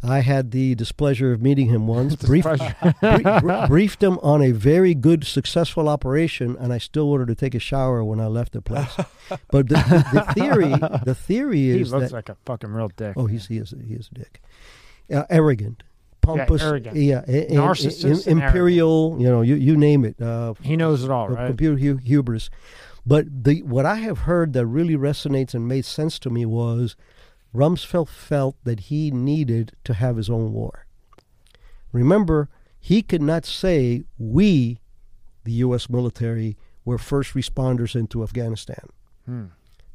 I 0.03 0.19
had 0.19 0.51
the 0.51 0.75
displeasure 0.75 1.32
of 1.34 1.42
meeting 1.42 1.67
him 1.69 1.88
once. 1.88 2.16
Brief, 2.27 2.43
Displeasure. 2.43 2.95
brie- 3.01 3.40
brie- 3.42 3.67
briefed 3.67 4.03
him 4.03 4.19
on 4.22 4.43
a 4.43 4.51
very 4.51 4.93
good, 4.93 5.24
successful 5.25 5.90
operation, 5.90 6.56
and 6.59 6.72
I 6.72 6.77
still 6.77 7.09
wanted 7.09 7.27
to 7.30 7.35
take 7.35 7.56
a 7.56 7.59
shower 7.59 8.03
when 8.03 8.19
I 8.19 8.27
left 8.27 8.51
the 8.53 8.61
place. 8.61 8.95
But 9.50 9.69
the, 9.69 9.75
the, 9.75 10.06
the 10.25 10.34
theory, 10.34 10.75
the 11.03 11.16
theory 11.16 11.58
he 11.58 11.82
is 11.82 11.92
looks 11.92 12.09
that 12.11 12.16
like 12.16 12.30
a 12.30 12.35
fucking 12.45 12.69
real 12.69 12.90
dick. 12.95 13.14
oh, 13.17 13.25
he's 13.25 13.48
he 13.48 13.58
is 13.58 13.74
he 13.88 13.95
is 13.95 14.09
a 14.11 14.16
dick, 14.19 14.42
uh, 15.11 15.24
arrogant, 15.32 15.82
pompous, 16.26 16.62
arrogant. 16.64 16.95
yeah, 16.98 17.24
a- 17.28 17.54
a- 17.54 17.56
Narcissist 17.58 18.26
a- 18.28 18.30
and 18.32 18.42
imperial. 18.42 19.18
You 19.20 19.28
know, 19.28 19.42
you 19.42 19.56
you 19.56 19.76
name 19.78 20.04
it. 20.06 20.20
Uh, 20.22 20.54
he 20.62 20.76
knows 20.76 21.04
it 21.04 21.12
all, 21.12 21.30
right? 21.30 21.48
computer 21.48 21.78
hu- 21.78 21.98
hubris. 21.98 22.50
But 23.06 23.44
the 23.44 23.62
what 23.64 23.86
I 23.86 23.95
have 23.95 24.20
heard 24.20 24.54
that 24.54 24.66
really 24.66 24.95
resonates 24.95 25.54
and 25.54 25.68
made 25.68 25.86
sense 25.86 26.18
to 26.20 26.30
me 26.30 26.45
was 26.45 26.95
Rumsfeld 27.54 28.10
felt 28.10 28.56
that 28.64 28.82
he 28.92 29.12
needed 29.12 29.74
to 29.84 29.94
have 29.94 30.18
his 30.18 30.30
own 30.30 30.52
war. 30.52 30.86
Remember, 31.92 32.50
he 32.80 33.02
could 33.02 33.22
not 33.22 33.45
say 33.45 34.04
we, 34.18 34.80
the 35.44 35.54
U.S. 35.54 35.90
military, 35.90 36.58
were 36.84 36.98
first 36.98 37.34
responders 37.34 37.95
into 37.95 38.24
Afghanistan. 38.24 38.90
Hmm. 39.26 39.45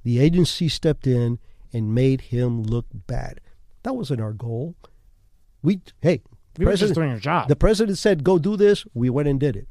The 0.02 0.18
agency 0.18 0.68
stepped 0.68 1.07
in 1.07 1.39
and 1.73 1.94
made 1.94 2.23
him 2.23 2.62
look 2.62 2.86
bad. 3.07 3.41
That 3.83 3.94
wasn't 3.94 4.20
our 4.20 4.33
goal. 4.33 4.75
We 5.62 5.80
hey, 6.00 6.22
You 6.58 6.66
were 6.66 6.76
just 6.76 6.94
doing 6.94 7.10
your 7.10 7.18
job. 7.18 7.48
the 7.48 7.56
president 7.56 7.98
said, 7.98 8.24
"Go 8.24 8.39
do 8.39 8.56
this." 8.56 8.84
We 8.94 9.10
went 9.10 9.28
and 9.28 9.39
did 9.39 9.56
it. 9.56 9.68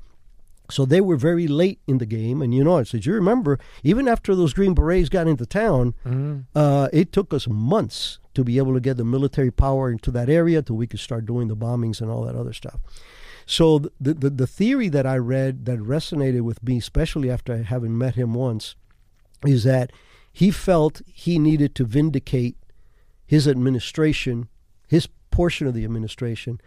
So 0.71 0.85
they 0.85 1.01
were 1.01 1.15
very 1.17 1.47
late 1.47 1.79
in 1.87 1.97
the 1.97 2.05
game, 2.05 2.43
and 2.43 2.53
you 2.53 2.63
know, 2.63 2.77
as 2.77 2.93
you 2.93 3.13
remember, 3.13 3.57
even 3.83 4.07
after 4.07 4.35
those 4.35 4.53
Green 4.53 4.75
Berets 4.75 5.09
got 5.09 5.27
into 5.27 5.45
town, 5.47 5.95
Mhm. 6.05 6.45
uh, 6.53 6.89
it 6.93 7.11
took 7.11 7.33
us 7.33 7.47
months 7.47 8.19
to 8.35 8.43
be 8.43 8.59
able 8.59 8.75
to 8.75 8.79
get 8.79 8.97
the 8.97 9.03
military 9.03 9.49
power 9.49 9.89
into 9.91 10.11
that 10.11 10.29
area 10.29 10.61
till 10.61 10.75
we 10.77 10.85
could 10.85 10.99
start 10.99 11.25
doing 11.25 11.47
the 11.47 11.55
bombings 11.55 12.01
and 12.01 12.11
all 12.11 12.23
that 12.25 12.35
other 12.35 12.53
stuff. 12.53 12.79
So 13.47 13.79
the 13.99 14.13
the, 14.13 14.29
the 14.29 14.45
theory 14.47 14.89
that 14.89 15.07
I 15.07 15.17
read 15.17 15.65
that 15.65 15.79
resonated 15.79 16.41
with 16.41 16.61
me, 16.61 16.77
especially 16.77 17.31
after 17.31 17.63
having 17.63 17.97
met 17.97 18.13
him 18.13 18.35
once, 18.35 18.75
is 19.47 19.63
that 19.63 19.91
he 20.31 20.51
felt 20.51 21.01
he 21.07 21.39
needed 21.39 21.73
to 21.75 21.83
vindicate 21.85 22.57
his 23.25 23.47
administration, 23.47 24.49
his 24.87 25.07
portion 25.31 25.67
of 25.67 25.73
the 25.73 25.83
administration, 25.83 26.59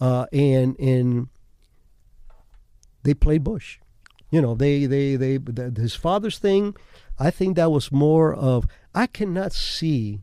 uh, 0.00 0.26
and 0.32 0.78
and 0.78 1.28
they 3.02 3.14
played 3.14 3.44
Bush. 3.44 3.78
You 4.30 4.42
know, 4.42 4.54
they 4.54 4.86
they 4.86 5.16
they 5.16 5.38
th- 5.38 5.76
his 5.76 5.94
father's 5.94 6.38
thing. 6.38 6.76
I 7.18 7.30
think 7.30 7.56
that 7.56 7.70
was 7.70 7.90
more 7.90 8.34
of 8.34 8.66
I 8.94 9.06
cannot 9.06 9.52
see 9.52 10.20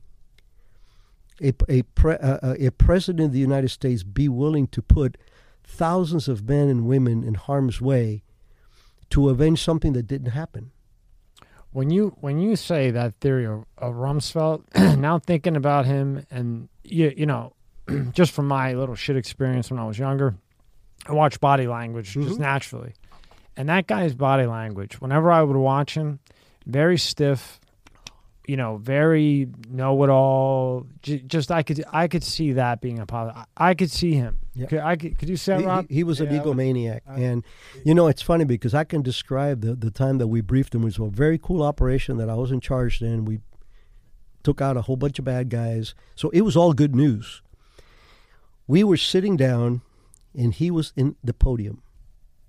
a 1.41 1.53
a 1.67 1.81
pre, 1.81 2.15
uh, 2.15 2.55
a 2.59 2.69
president 2.71 3.27
of 3.27 3.33
the 3.33 3.39
United 3.39 3.69
States 3.69 4.03
be 4.03 4.29
willing 4.29 4.67
to 4.67 4.81
put 4.81 5.17
thousands 5.63 6.27
of 6.27 6.47
men 6.47 6.69
and 6.69 6.85
women 6.85 7.23
in 7.23 7.33
harm's 7.33 7.81
way 7.81 8.23
to 9.09 9.29
avenge 9.29 9.61
something 9.61 9.93
that 9.93 10.07
didn't 10.07 10.31
happen. 10.31 10.71
When 11.71 11.89
you 11.89 12.15
when 12.21 12.39
you 12.39 12.55
say 12.55 12.91
that 12.91 13.15
theory 13.15 13.45
of, 13.45 13.65
of 13.77 13.95
Rumsfeld, 13.95 14.63
now 14.97 15.19
thinking 15.19 15.55
about 15.55 15.85
him 15.85 16.25
and 16.31 16.69
you 16.83 17.13
you 17.17 17.25
know, 17.25 17.53
just 18.13 18.31
from 18.31 18.47
my 18.47 18.73
little 18.73 18.95
shit 18.95 19.15
experience 19.17 19.69
when 19.71 19.79
I 19.79 19.85
was 19.85 19.97
younger, 19.99 20.35
I 21.07 21.13
watched 21.13 21.39
body 21.39 21.67
language 21.67 22.13
just 22.13 22.37
Mhm. 22.37 22.39
naturally, 22.39 22.93
and 23.57 23.69
that 23.69 23.87
guy's 23.87 24.13
body 24.15 24.45
language. 24.45 24.99
Whenever 25.01 25.31
I 25.31 25.41
would 25.43 25.55
watch 25.57 25.95
him, 25.95 26.19
very 26.65 26.97
stiff, 26.97 27.59
you 28.47 28.57
know, 28.57 28.77
very 28.77 29.47
know 29.69 30.03
it 30.03 30.09
all. 30.09 30.85
J- 31.01 31.21
just 31.21 31.51
I 31.51 31.63
could 31.63 31.83
I 31.91 32.07
could 32.07 32.23
see 32.23 32.53
that 32.53 32.81
being 32.81 32.99
a 32.99 33.05
positive. 33.05 33.43
I, 33.57 33.69
I 33.69 33.73
could 33.75 33.91
see 33.91 34.13
him. 34.13 34.37
Yeah. 34.53 34.67
Could, 34.67 34.79
I 34.79 34.95
could, 34.95 35.17
could 35.17 35.29
you 35.29 35.35
say 35.37 35.53
that, 35.55 35.59
He, 35.61 35.65
Rob? 35.67 35.85
he, 35.89 35.95
he 35.95 36.03
was 36.03 36.21
an 36.21 36.31
Yeah, 36.31 36.41
I 36.41 36.45
would- 36.45 36.57
egomaniac, 36.57 36.99
I- 37.07 37.19
and 37.19 37.43
you 37.83 37.93
know 37.93 38.07
it's 38.07 38.21
funny 38.21 38.45
because 38.45 38.73
I 38.73 38.83
can 38.83 39.01
describe 39.01 39.61
the 39.61 39.75
the 39.75 39.91
time 39.91 40.17
that 40.19 40.27
we 40.27 40.41
briefed 40.41 40.73
him. 40.73 40.81
It 40.81 40.85
was 40.85 40.99
a 40.99 41.05
very 41.09 41.37
cool 41.37 41.61
operation 41.61 42.17
that 42.17 42.29
I 42.29 42.35
was 42.35 42.51
in 42.51 42.59
charge 42.61 43.01
in. 43.01 43.25
We 43.25 43.41
took 44.43 44.61
out 44.61 44.77
a 44.77 44.81
whole 44.83 44.95
bunch 44.95 45.17
of 45.19 45.25
bad 45.25 45.49
guys, 45.49 45.95
so 46.15 46.29
it 46.29 46.41
was 46.41 46.55
all 46.55 46.73
good 46.73 46.95
news. 46.95 47.41
We 48.67 48.83
were 48.83 48.97
sitting 48.97 49.37
down, 49.37 49.81
and 50.37 50.53
he 50.53 50.71
was 50.71 50.91
in 50.95 51.15
the 51.23 51.33
podium. 51.33 51.81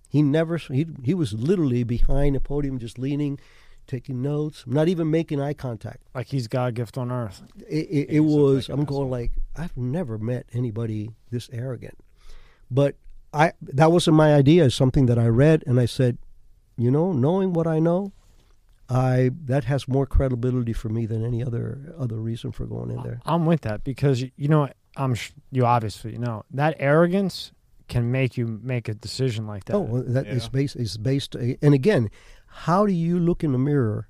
He 0.08 0.22
never 0.22 0.56
he 0.58 0.86
he 1.02 1.14
was 1.14 1.32
literally 1.32 1.84
behind 1.84 2.36
the 2.36 2.40
podium, 2.40 2.78
just 2.78 2.98
leaning, 2.98 3.38
taking 3.86 4.22
notes, 4.22 4.64
not 4.66 4.88
even 4.88 5.10
making 5.10 5.40
eye 5.40 5.52
contact. 5.52 5.98
like 6.14 6.28
he's 6.28 6.48
God 6.48 6.74
gift 6.74 6.96
on 6.96 7.10
earth. 7.10 7.42
It, 7.68 7.88
it, 7.90 8.10
it 8.10 8.20
was. 8.20 8.68
I'm 8.68 8.84
going 8.84 9.10
like 9.10 9.32
I've 9.56 9.76
never 9.76 10.18
met 10.18 10.46
anybody 10.52 11.10
this 11.30 11.50
arrogant, 11.52 11.98
but 12.70 12.96
I 13.32 13.52
that 13.60 13.92
wasn't 13.92 14.16
my 14.16 14.34
idea. 14.34 14.66
It's 14.66 14.74
something 14.74 15.06
that 15.06 15.18
I 15.18 15.26
read, 15.26 15.64
and 15.66 15.78
I 15.78 15.86
said, 15.86 16.18
you 16.78 16.90
know, 16.90 17.12
knowing 17.12 17.52
what 17.52 17.66
I 17.66 17.78
know, 17.78 18.12
I 18.88 19.30
that 19.44 19.64
has 19.64 19.88
more 19.88 20.06
credibility 20.06 20.72
for 20.72 20.88
me 20.88 21.06
than 21.06 21.24
any 21.24 21.42
other 21.42 21.94
other 21.98 22.16
reason 22.16 22.52
for 22.52 22.64
going 22.64 22.90
in 22.90 23.02
there. 23.02 23.20
I'm 23.26 23.44
with 23.44 23.62
that 23.62 23.84
because 23.84 24.22
you 24.22 24.48
know 24.48 24.68
I'm 24.97 25.15
sh- 25.15 25.33
you 25.52 25.65
obviously 25.66 26.16
know 26.18 26.44
that 26.52 26.76
arrogance 26.78 27.52
can 27.89 28.10
make 28.10 28.36
you 28.36 28.47
make 28.62 28.89
a 28.89 28.94
decision 28.94 29.47
like 29.47 29.65
that. 29.66 29.75
Oh, 29.76 29.81
well, 29.81 30.05
that 30.07 30.26
is 30.26 30.44
Yeah. 30.44 30.49
based 30.50 30.76
is 30.76 30.97
based. 30.97 31.34
And 31.36 31.75
again, 31.75 32.10
how 32.47 32.86
do 32.86 32.92
you 32.92 33.18
look 33.18 33.44
in 33.44 33.52
the 33.52 33.58
mirror 33.58 34.08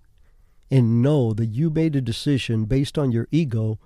and 0.71 1.03
know 1.03 1.33
that 1.35 1.47
you 1.47 1.71
made 1.71 1.95
a 1.97 2.01
decision 2.01 2.65
based 2.65 2.97
on 2.99 3.13
your 3.13 3.29
ego 3.31 3.79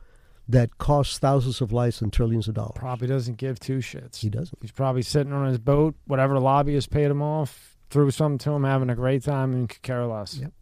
that 0.48 0.78
costs 0.78 1.18
thousands 1.18 1.60
of 1.60 1.72
lives 1.72 2.00
and 2.02 2.12
trillions 2.12 2.46
of 2.48 2.54
dollars? 2.54 2.74
probably 2.76 3.08
doesn't 3.08 3.36
give 3.36 3.58
two 3.58 3.78
shits. 3.78 4.16
He 4.18 4.30
doesn't. 4.30 4.58
He's 4.60 4.72
probably 4.72 5.02
sitting 5.02 5.32
on 5.32 5.46
his 5.46 5.58
boat, 5.58 5.94
whatever 6.06 6.38
lobbyist 6.38 6.90
paid 6.90 7.10
him 7.10 7.22
off, 7.22 7.76
threw 7.90 8.10
something 8.10 8.38
to 8.38 8.52
him, 8.52 8.64
having 8.64 8.90
a 8.90 8.94
great 8.94 9.22
time, 9.24 9.52
and 9.52 9.68
could 9.68 9.82
care 9.82 10.06
less. 10.06 10.36
Yep. 10.38 10.52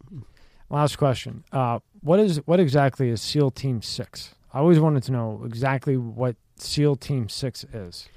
Last 0.71 0.97
question: 0.97 1.43
uh, 1.51 1.79
What 2.01 2.19
is 2.19 2.37
what 2.45 2.59
exactly 2.59 3.09
is 3.09 3.21
SEAL 3.21 3.51
Team 3.51 3.81
Six? 3.81 4.35
I 4.53 4.59
always 4.59 4.79
wanted 4.79 5.03
to 5.03 5.11
know 5.11 5.41
exactly 5.45 5.95
what 5.97 6.35
SEAL 6.57 6.95
Team 6.97 7.29
Six 7.29 7.63
is. 7.73 8.07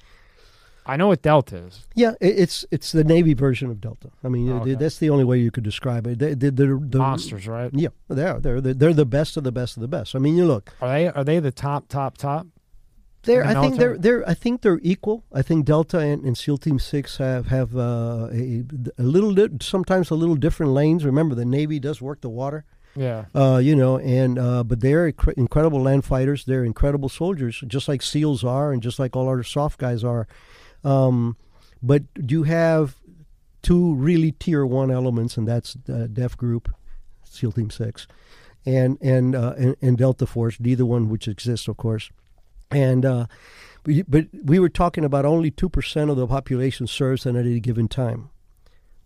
I 0.85 0.97
know 0.97 1.07
what 1.09 1.23
Delta 1.23 1.59
is. 1.59 1.87
Yeah, 1.95 2.15
it's 2.21 2.65
it's 2.73 2.91
the 2.91 3.05
Navy 3.05 3.35
version 3.35 3.71
of 3.71 3.81
Delta. 3.81 4.11
I 4.25 4.29
mean, 4.29 4.51
Oh, 4.51 4.57
okay. 4.63 4.75
that's 4.75 4.99
the 4.99 5.11
only 5.11 5.23
way 5.23 5.39
you 5.39 5.53
could 5.53 5.63
describe 5.63 6.07
it. 6.09 6.19
They, 6.19 6.35
the 6.35 6.81
Monsters, 6.95 7.47
right? 7.47 7.71
Yeah, 7.73 7.91
they 8.09 8.25
are. 8.27 8.41
They're, 8.41 8.61
they're 8.61 8.75
they're 8.75 8.93
the 8.95 9.07
best 9.07 9.37
of 9.37 9.45
the 9.45 9.53
best 9.53 9.77
of 9.77 9.81
the 9.81 9.89
best. 9.89 10.17
I 10.17 10.19
mean, 10.19 10.37
you 10.37 10.45
look. 10.45 10.73
Are 10.81 10.89
they 10.89 11.07
are 11.09 11.23
they 11.23 11.39
the 11.39 11.53
top 11.53 11.87
top 11.89 12.19
top? 12.19 12.47
They're, 13.25 13.45
The 13.45 13.51
I 13.51 13.61
think 13.63 13.77
they're 13.79 13.97
they're 13.97 14.29
I 14.29 14.35
think 14.35 14.63
they're 14.63 14.81
equal. 14.83 15.23
I 15.33 15.43
think 15.43 15.67
Delta 15.67 15.99
and, 16.01 16.25
and 16.25 16.37
SEAL 16.37 16.59
Team 16.59 16.81
Six 16.81 17.19
have 17.19 17.47
have 17.47 17.77
uh, 17.77 18.29
a, 18.33 18.65
a 18.99 19.03
little 19.05 19.33
di- 19.35 19.51
sometimes 19.61 20.11
a 20.11 20.17
little 20.17 20.35
different 20.35 20.73
lanes. 20.73 21.05
Remember, 21.05 21.37
the 21.37 21.45
Navy 21.45 21.79
does 21.79 22.03
work 22.03 22.23
the 22.23 22.29
water. 22.29 22.65
Yeah. 22.95 23.25
Uh, 23.35 23.61
you 23.63 23.75
know, 23.75 23.99
and 23.99 24.39
uh, 24.39 24.65
but 24.65 24.81
they're 24.81 25.11
incre- 25.11 25.35
incredible 25.35 25.81
land 25.81 26.05
fighters. 26.05 26.45
They're 26.45 26.65
incredible 26.65 27.09
soldiers, 27.09 27.63
just 27.67 27.89
like 27.89 28.03
SEALs 28.03 28.45
are, 28.45 28.73
and 28.73 28.83
just 28.83 28.99
like 28.99 29.17
all 29.17 29.29
our 29.29 29.43
soft 29.43 29.79
guys 29.79 30.05
are. 30.05 30.27
Um, 30.85 31.37
but 31.83 32.03
you 32.17 32.43
have 32.43 32.97
two 33.63 33.95
really 33.95 34.33
tier 34.33 34.67
one 34.67 34.91
elements, 34.91 35.37
and 35.37 35.49
that's 35.49 35.77
uh, 35.89 36.07
DEVGRU, 36.13 36.67
SEAL 37.25 37.53
Team 37.53 37.71
Six, 37.71 38.07
and 38.67 38.99
and, 39.01 39.35
uh, 39.35 39.55
and 39.57 39.77
and 39.81 39.97
Delta 39.97 40.27
Force. 40.27 40.61
Neither 40.61 40.85
one 40.85 41.09
which 41.09 41.29
exists, 41.29 41.69
of 41.69 41.77
course. 41.77 42.11
And 42.71 43.05
uh, 43.05 43.27
but 43.85 44.27
we 44.45 44.59
were 44.59 44.69
talking 44.69 45.05
about 45.05 45.25
only 45.25 45.51
two 45.51 45.69
percent 45.69 46.11
of 46.11 46.17
the 46.17 46.27
population 46.27 46.87
serves 46.87 47.27
at 47.27 47.37
any 47.37 47.59
given 47.59 47.89
time. 47.89 48.31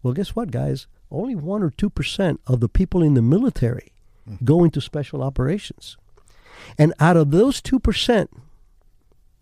Well, 0.03 0.13
guess 0.15 0.37
what, 0.37 0.51
guys? 0.51 0.87
Only 1.11 1.35
one 1.35 1.63
or 1.63 1.71
two 1.71 1.91
percent 1.91 2.41
of 2.47 2.61
the 2.61 2.69
people 2.69 3.03
in 3.03 3.15
the 3.15 3.23
military 3.23 3.93
hmm. 4.27 4.45
go 4.45 4.65
into 4.65 4.81
special 4.81 5.23
operations, 5.23 5.97
and 6.79 6.93
out 6.99 7.17
of 7.17 7.31
those 7.31 7.61
two 7.61 7.79
percent, 7.79 8.31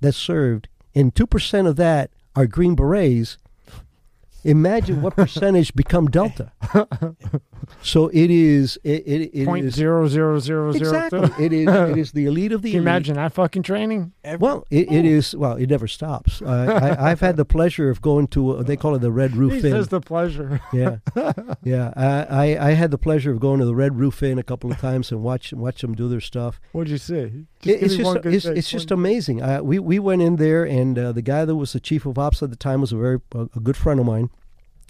that 0.00 0.12
served, 0.12 0.68
and 0.94 1.14
two 1.14 1.26
percent 1.26 1.66
of 1.66 1.76
that 1.76 2.10
are 2.36 2.46
Green 2.46 2.74
Berets. 2.74 3.38
Imagine 4.44 5.00
what 5.02 5.16
percentage 5.16 5.74
become 5.74 6.06
Delta. 6.08 6.52
so 7.82 8.08
it 8.08 8.30
is. 8.30 8.78
It, 8.84 9.02
it, 9.06 9.30
it 9.32 9.46
Point 9.46 9.66
is- 9.66 9.74
zero 9.74 10.06
zero 10.08 10.38
zero 10.38 10.70
zero 10.72 10.90
exactly. 11.00 11.28
two. 11.28 11.42
it 11.42 11.52
is. 11.52 11.68
It 11.68 11.98
is 11.98 12.12
the 12.12 12.26
elite 12.30 12.52
of 12.52 12.62
the 12.62 12.70
Can 12.70 12.74
you 12.74 12.80
elite. 12.80 12.88
imagine 12.88 13.16
that 13.16 13.32
fucking 13.32 13.62
training? 13.62 14.12
Well, 14.38 14.66
it, 14.70 14.90
it 14.92 15.04
is. 15.04 15.34
Well, 15.34 15.54
it 15.56 15.70
never 15.70 15.88
stops. 15.88 16.42
Uh, 16.42 16.96
I, 16.98 17.10
I've 17.10 17.20
had 17.20 17.36
the 17.36 17.44
pleasure 17.44 17.88
of 17.90 18.02
going 18.02 18.26
to. 18.28 18.58
Uh, 18.58 18.62
they 18.62 18.76
call 18.76 18.94
it 18.94 18.98
the 19.00 19.10
Red 19.12 19.36
Roof 19.36 19.52
He 19.52 19.58
Inn. 19.58 19.72
says 19.72 19.88
the 19.88 20.00
pleasure. 20.00 20.60
yeah, 20.72 20.96
yeah. 21.62 21.92
I, 21.96 22.24
I 22.56 22.68
I 22.68 22.70
had 22.72 22.90
the 22.90 22.98
pleasure 22.98 23.30
of 23.32 23.40
going 23.40 23.60
to 23.60 23.66
the 23.66 23.74
Red 23.74 23.98
Roof 23.98 24.22
Inn 24.22 24.38
a 24.38 24.42
couple 24.42 24.70
of 24.70 24.78
times 24.78 25.10
and 25.10 25.22
watch 25.22 25.52
watch 25.52 25.80
them 25.80 25.94
do 25.94 26.08
their 26.08 26.20
stuff. 26.20 26.60
What'd 26.72 26.90
you 26.90 26.98
see? 26.98 27.14
It- 27.14 27.46
give 27.60 27.82
it's 27.82 27.96
just 27.96 28.16
it's, 28.26 28.44
it's 28.44 28.70
just 28.70 28.90
amazing. 28.90 29.40
Uh, 29.42 29.62
we 29.62 29.78
we 29.78 29.98
went 29.98 30.20
in 30.20 30.36
there 30.36 30.64
and 30.64 30.98
uh, 30.98 31.12
the 31.12 31.22
guy 31.22 31.46
that 31.46 31.56
was 31.56 31.72
the 31.72 31.80
chief 31.80 32.04
of 32.04 32.18
ops 32.18 32.42
at 32.42 32.50
the 32.50 32.56
time 32.56 32.82
was 32.82 32.92
a 32.92 32.96
very 32.96 33.20
a, 33.34 33.40
a 33.56 33.60
good 33.60 33.76
friend 33.76 33.98
of 33.98 34.04
mine, 34.04 34.28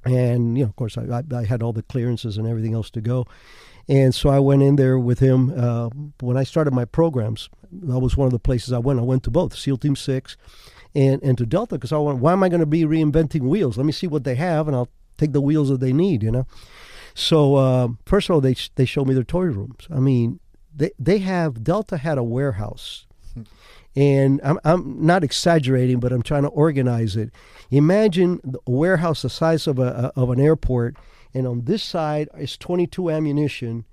and 0.05 0.57
you 0.57 0.65
know 0.65 0.68
of 0.68 0.76
course 0.76 0.97
I, 0.99 1.02
I 1.02 1.23
I 1.34 1.44
had 1.44 1.62
all 1.62 1.73
the 1.73 1.83
clearances 1.83 2.36
and 2.39 2.47
everything 2.47 2.74
else 2.74 2.91
to 2.91 3.00
go, 3.00 3.26
and 3.89 4.15
so 4.15 4.31
I 4.31 4.39
went 4.39 4.62
in 4.62 4.76
there 4.76 4.99
with 4.99 5.18
him. 5.18 5.52
Uh, 5.57 5.91
when 6.20 6.36
I 6.36 6.44
started 6.44 6.73
my 6.73 6.84
programs, 6.84 7.50
that 7.73 7.99
was 7.99 8.16
one 8.16 8.26
of 8.26 8.33
the 8.33 8.39
places 8.39 8.73
I 8.73 8.78
went. 8.78 8.99
I 8.99 9.02
went 9.02 9.23
to 9.24 9.31
both 9.31 9.57
SEAL 9.57 9.78
Team 9.78 9.97
Six, 9.97 10.36
and 10.94 11.23
and 11.23 11.36
to 11.39 11.47
Delta 11.47 11.76
because 11.76 11.92
I 11.92 11.99
went. 11.99 12.18
Why 12.18 12.33
am 12.33 12.42
I 12.42 12.49
going 12.49 12.60
to 12.60 12.66
be 12.66 12.84
reinventing 12.84 13.42
wheels? 13.42 13.76
Let 13.76 13.86
me 13.86 13.92
see 13.92 14.07
what 14.07 14.24
they 14.24 14.36
have, 14.36 14.66
and 14.68 14.76
I'll 14.76 14.91
take 15.18 15.33
the 15.33 15.41
wheels 15.41 15.68
that 15.68 15.81
they 15.81 15.92
need. 15.92 16.23
You 16.23 16.31
know. 16.31 16.47
So 17.15 17.57
um, 17.57 17.99
first 18.07 18.28
of 18.28 18.34
all, 18.34 18.41
they 18.41 18.57
they 18.74 18.84
showed 18.84 19.07
me 19.07 19.15
their 19.15 19.24
toy 19.24 19.44
rooms. 19.44 19.86
I 19.94 20.00
mean, 20.00 20.41
they 20.74 20.91
they 20.99 21.18
have 21.18 21.62
Delta 21.62 21.97
had 21.97 22.18
a 22.18 22.24
warehouse, 22.24 23.07
and 23.97 24.40
I'm 24.42 24.58
I'm 24.64 25.05
not 25.05 25.24
exaggerating, 25.24 26.00
but 26.00 26.12
I'm 26.12 26.23
trying 26.23 26.42
to 26.42 26.48
organize 26.48 27.16
it. 27.16 27.31
Imagine 27.70 28.40
a 28.66 28.70
warehouse 28.70 29.23
the 29.23 29.31
size 29.31 29.66
of 29.66 29.78
a 29.78 30.12
of 30.16 30.31
an 30.31 30.40
airport, 30.40 30.97
and 31.32 31.47
on 31.47 31.64
this 31.64 31.82
side 31.82 32.28
is 32.36 32.56
22 32.56 33.10
ammunition, 33.10 33.84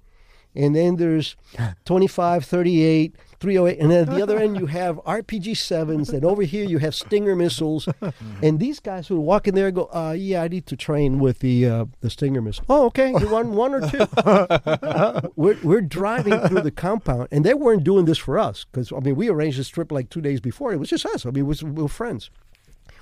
and 0.55 0.75
then 0.75 0.97
there's 0.97 1.35
25, 1.85 2.45
38, 2.45 3.15
308, 3.39 3.79
and 3.79 3.91
then 3.91 4.09
at 4.09 4.15
the 4.15 4.21
other 4.21 4.37
end 4.37 4.57
you 4.57 4.67
have 4.67 4.95
RPG 5.05 5.57
sevens, 5.57 6.09
and 6.09 6.23
over 6.23 6.43
here 6.43 6.65
you 6.65 6.77
have 6.77 6.93
Stinger 6.93 7.35
missiles, 7.35 7.87
and 8.43 8.59
these 8.59 8.79
guys 8.79 9.09
would 9.09 9.19
walk 9.19 9.47
in 9.47 9.55
there 9.55 9.67
and 9.67 9.75
go, 9.75 9.89
uh, 9.93 10.15
"Yeah, 10.17 10.43
I 10.43 10.47
need 10.47 10.65
to 10.67 10.75
train 10.75 11.19
with 11.19 11.39
the 11.39 11.65
uh, 11.65 11.85
the 12.01 12.09
Stinger 12.09 12.41
missile." 12.41 12.65
Oh, 12.69 12.85
okay, 12.87 13.09
you 13.09 13.29
want 13.29 13.49
one 13.49 13.73
or 13.73 13.89
two? 13.89 15.31
we're 15.35 15.57
we're 15.63 15.81
driving 15.81 16.39
through 16.47 16.61
the 16.61 16.71
compound, 16.71 17.27
and 17.31 17.43
they 17.43 17.53
weren't 17.53 17.83
doing 17.83 18.05
this 18.05 18.17
for 18.17 18.37
us 18.37 18.65
because 18.71 18.91
I 18.91 18.99
mean 18.99 19.15
we 19.15 19.29
arranged 19.29 19.59
this 19.59 19.69
trip 19.69 19.91
like 19.91 20.09
two 20.09 20.21
days 20.21 20.39
before. 20.39 20.73
It 20.73 20.77
was 20.77 20.89
just 20.89 21.05
us. 21.05 21.25
I 21.25 21.31
mean, 21.31 21.47
we 21.47 21.55
were 21.81 21.87
friends. 21.87 22.29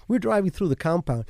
We're 0.07 0.19
driving 0.19 0.51
through 0.51 0.69
the 0.69 0.75
compound. 0.75 1.25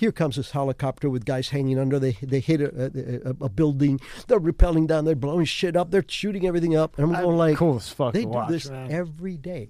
Here 0.00 0.12
comes 0.12 0.36
this 0.36 0.50
helicopter 0.52 1.10
with 1.10 1.26
guys 1.26 1.50
hanging 1.50 1.78
under. 1.78 1.98
They 1.98 2.12
they 2.22 2.40
hit 2.40 2.60
a, 2.62 2.90
a, 3.26 3.44
a 3.44 3.48
building. 3.50 4.00
They're 4.28 4.40
rappelling 4.40 4.86
down. 4.86 5.04
They're 5.04 5.14
blowing 5.14 5.44
shit 5.44 5.76
up. 5.76 5.90
They're 5.90 6.04
shooting 6.08 6.46
everything 6.46 6.74
up. 6.74 6.96
And 6.98 7.14
I'm 7.14 7.22
going 7.22 7.36
like, 7.36 7.56
cool 7.58 7.76
as 7.76 7.90
fuck 7.90 8.14
they 8.14 8.20
to 8.20 8.24
do 8.26 8.30
watch, 8.30 8.48
this 8.48 8.70
man. 8.70 8.90
every 8.90 9.36
day. 9.36 9.68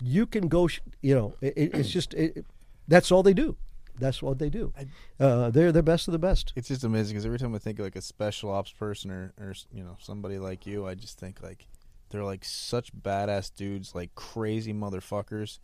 You 0.00 0.26
can 0.26 0.46
go. 0.48 0.68
sh- 0.68 0.80
You 1.02 1.14
know, 1.16 1.34
it, 1.40 1.54
it- 1.56 1.74
it's 1.74 1.90
just 1.90 2.14
it, 2.14 2.46
that's 2.86 3.10
all 3.10 3.22
they 3.24 3.34
do. 3.34 3.56
That's 3.98 4.22
what 4.22 4.38
they 4.38 4.48
do. 4.50 4.72
Uh, 5.20 5.50
they're 5.50 5.70
the 5.72 5.82
best 5.82 6.08
of 6.08 6.12
the 6.12 6.18
best. 6.18 6.52
It's 6.56 6.68
just 6.68 6.82
amazing 6.84 7.14
because 7.14 7.26
every 7.26 7.38
time 7.38 7.54
I 7.54 7.58
think 7.58 7.78
of 7.80 7.84
like 7.86 7.96
a 7.96 8.02
special 8.02 8.50
ops 8.50 8.72
person 8.72 9.10
or, 9.10 9.32
or 9.40 9.54
you 9.72 9.82
know 9.84 9.96
somebody 10.00 10.38
like 10.38 10.66
you, 10.66 10.86
I 10.86 10.94
just 10.94 11.18
think 11.18 11.42
like 11.42 11.66
they're 12.10 12.24
like 12.24 12.44
such 12.44 12.92
badass 12.94 13.52
dudes, 13.54 13.94
like 13.94 14.14
crazy 14.14 14.72
motherfuckers, 14.74 15.58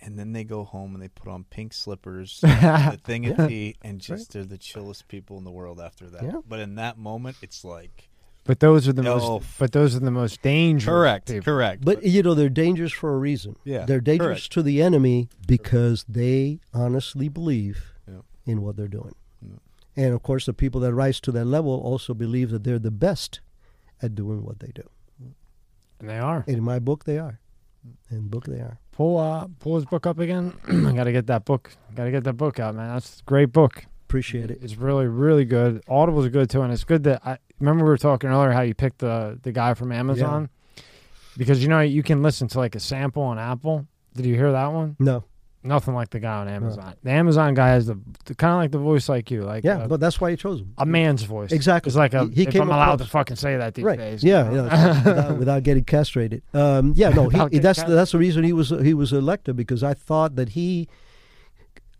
and 0.00 0.18
then 0.18 0.32
they 0.32 0.44
go 0.44 0.64
home 0.64 0.94
and 0.94 1.02
they 1.02 1.08
put 1.08 1.28
on 1.28 1.44
pink 1.44 1.72
slippers, 1.72 2.40
the 2.42 2.98
thing 3.04 3.26
of 3.26 3.48
tea, 3.48 3.76
and 3.82 4.00
just 4.00 4.32
they're 4.32 4.44
the 4.44 4.58
chillest 4.58 5.08
people 5.08 5.38
in 5.38 5.44
the 5.44 5.50
world 5.50 5.80
after 5.80 6.06
that. 6.10 6.22
Yeah. 6.22 6.40
But 6.46 6.60
in 6.60 6.74
that 6.76 6.98
moment, 6.98 7.36
it's 7.42 7.64
like 7.64 8.08
But 8.44 8.60
those 8.60 8.86
are 8.86 8.92
the 8.92 9.02
No. 9.02 9.18
most. 9.18 9.46
But 9.58 9.72
those 9.72 9.96
are 9.96 10.00
the 10.00 10.10
most 10.10 10.42
dangerous. 10.42 11.20
people. 11.26 11.42
correct. 11.44 11.84
But 11.84 12.02
you 12.02 12.22
know, 12.22 12.34
they're 12.34 12.48
dangerous 12.50 12.92
for 12.92 13.14
a 13.14 13.18
reason. 13.18 13.56
Yeah, 13.64 13.86
they're 13.86 14.00
dangerous 14.02 14.42
correct. 14.42 14.52
to 14.52 14.62
the 14.62 14.82
enemy 14.82 15.28
because 15.46 16.04
they 16.08 16.60
honestly 16.74 17.28
believe 17.28 17.94
Yeah. 18.06 18.20
in 18.44 18.60
what 18.62 18.76
they're 18.76 18.88
doing. 18.88 19.14
Yeah. 19.40 19.56
And 19.96 20.12
of 20.14 20.22
course, 20.22 20.44
the 20.46 20.52
people 20.52 20.80
that 20.82 20.92
rise 20.92 21.20
to 21.20 21.32
that 21.32 21.44
level 21.46 21.72
also 21.80 22.12
believe 22.14 22.50
that 22.50 22.64
they're 22.64 22.78
the 22.78 22.90
best 22.90 23.40
at 24.02 24.14
doing 24.14 24.44
what 24.44 24.58
they 24.58 24.72
do. 24.74 24.82
And 26.00 26.08
they 26.10 26.18
are. 26.18 26.44
And 26.46 26.56
in 26.58 26.64
my 26.64 26.78
book, 26.80 27.04
they 27.04 27.18
are. 27.18 27.40
In 28.10 28.28
book, 28.28 28.44
they 28.46 28.58
are. 28.60 28.78
Pull 28.96 29.18
uh, 29.18 29.48
pull 29.58 29.74
his 29.74 29.84
book 29.84 30.06
up 30.06 30.18
again. 30.18 30.54
I 30.68 30.92
gotta 30.92 31.12
get 31.12 31.26
that 31.26 31.44
book. 31.44 31.72
Gotta 31.94 32.10
get 32.10 32.24
that 32.24 32.34
book 32.34 32.60
out, 32.60 32.74
man. 32.74 32.94
That's 32.94 33.20
a 33.20 33.24
great 33.24 33.52
book. 33.52 33.84
Appreciate 34.08 34.50
it. 34.50 34.58
It's 34.62 34.76
really, 34.76 35.06
really 35.08 35.44
good. 35.44 35.82
Audible's 35.88 36.28
good 36.28 36.48
too, 36.48 36.62
and 36.62 36.72
it's 36.72 36.84
good 36.84 37.02
that 37.04 37.20
I 37.26 37.38
remember 37.58 37.84
we 37.84 37.90
were 37.90 37.98
talking 37.98 38.30
earlier 38.30 38.52
how 38.52 38.60
you 38.60 38.74
picked 38.74 38.98
the 38.98 39.38
the 39.42 39.50
guy 39.50 39.74
from 39.74 39.90
Amazon 39.90 40.48
because 41.36 41.62
you 41.62 41.68
know 41.68 41.80
you 41.80 42.02
can 42.04 42.22
listen 42.22 42.46
to 42.48 42.58
like 42.58 42.76
a 42.76 42.80
sample 42.80 43.22
on 43.24 43.38
Apple. 43.38 43.86
Did 44.14 44.26
you 44.26 44.36
hear 44.36 44.52
that 44.52 44.68
one? 44.68 44.94
No, 45.00 45.24
Nothing 45.66 45.94
like 45.94 46.10
the 46.10 46.20
guy 46.20 46.36
on 46.40 46.48
Amazon. 46.48 46.94
The 47.02 47.10
Amazon 47.10 47.54
guy 47.54 47.68
has 47.68 47.86
the, 47.86 47.98
the 48.26 48.34
kind 48.34 48.52
of 48.52 48.58
like 48.58 48.70
the 48.70 48.78
voice 48.78 49.08
like 49.08 49.30
you, 49.30 49.42
like 49.44 49.64
yeah, 49.64 49.84
a, 49.84 49.88
but 49.88 49.98
that's 49.98 50.20
why 50.20 50.28
you 50.28 50.36
chose 50.36 50.60
him. 50.60 50.74
a 50.76 50.84
man's 50.84 51.22
voice. 51.22 51.52
Exactly. 51.52 51.88
It's 51.88 51.96
like 51.96 52.12
a, 52.12 52.26
He- 52.26 52.42
he 52.42 52.48
if 52.48 52.54
I'm 52.56 52.68
allowed 52.68 52.98
to 52.98 53.06
fucking 53.06 53.36
say 53.36 53.56
that 53.56 53.72
these 53.74 53.84
right? 53.84 53.98
days. 53.98 54.22
Yeah, 54.22 54.52
yeah 54.52 54.62
without, 55.04 55.38
without 55.38 55.62
getting 55.62 55.84
castrated. 55.84 56.42
Um, 56.52 56.92
yeah, 56.96 57.08
no, 57.08 57.30
he, 57.30 57.38
that's 57.58 57.78
castrated. 57.78 57.96
that's 57.96 58.12
the 58.12 58.18
reason 58.18 58.44
he 58.44 58.52
was 58.52 58.68
he 58.68 58.92
was 58.92 59.12
elected 59.14 59.56
because 59.56 59.82
I 59.82 59.94
thought 59.94 60.36
that 60.36 60.50
he. 60.50 60.86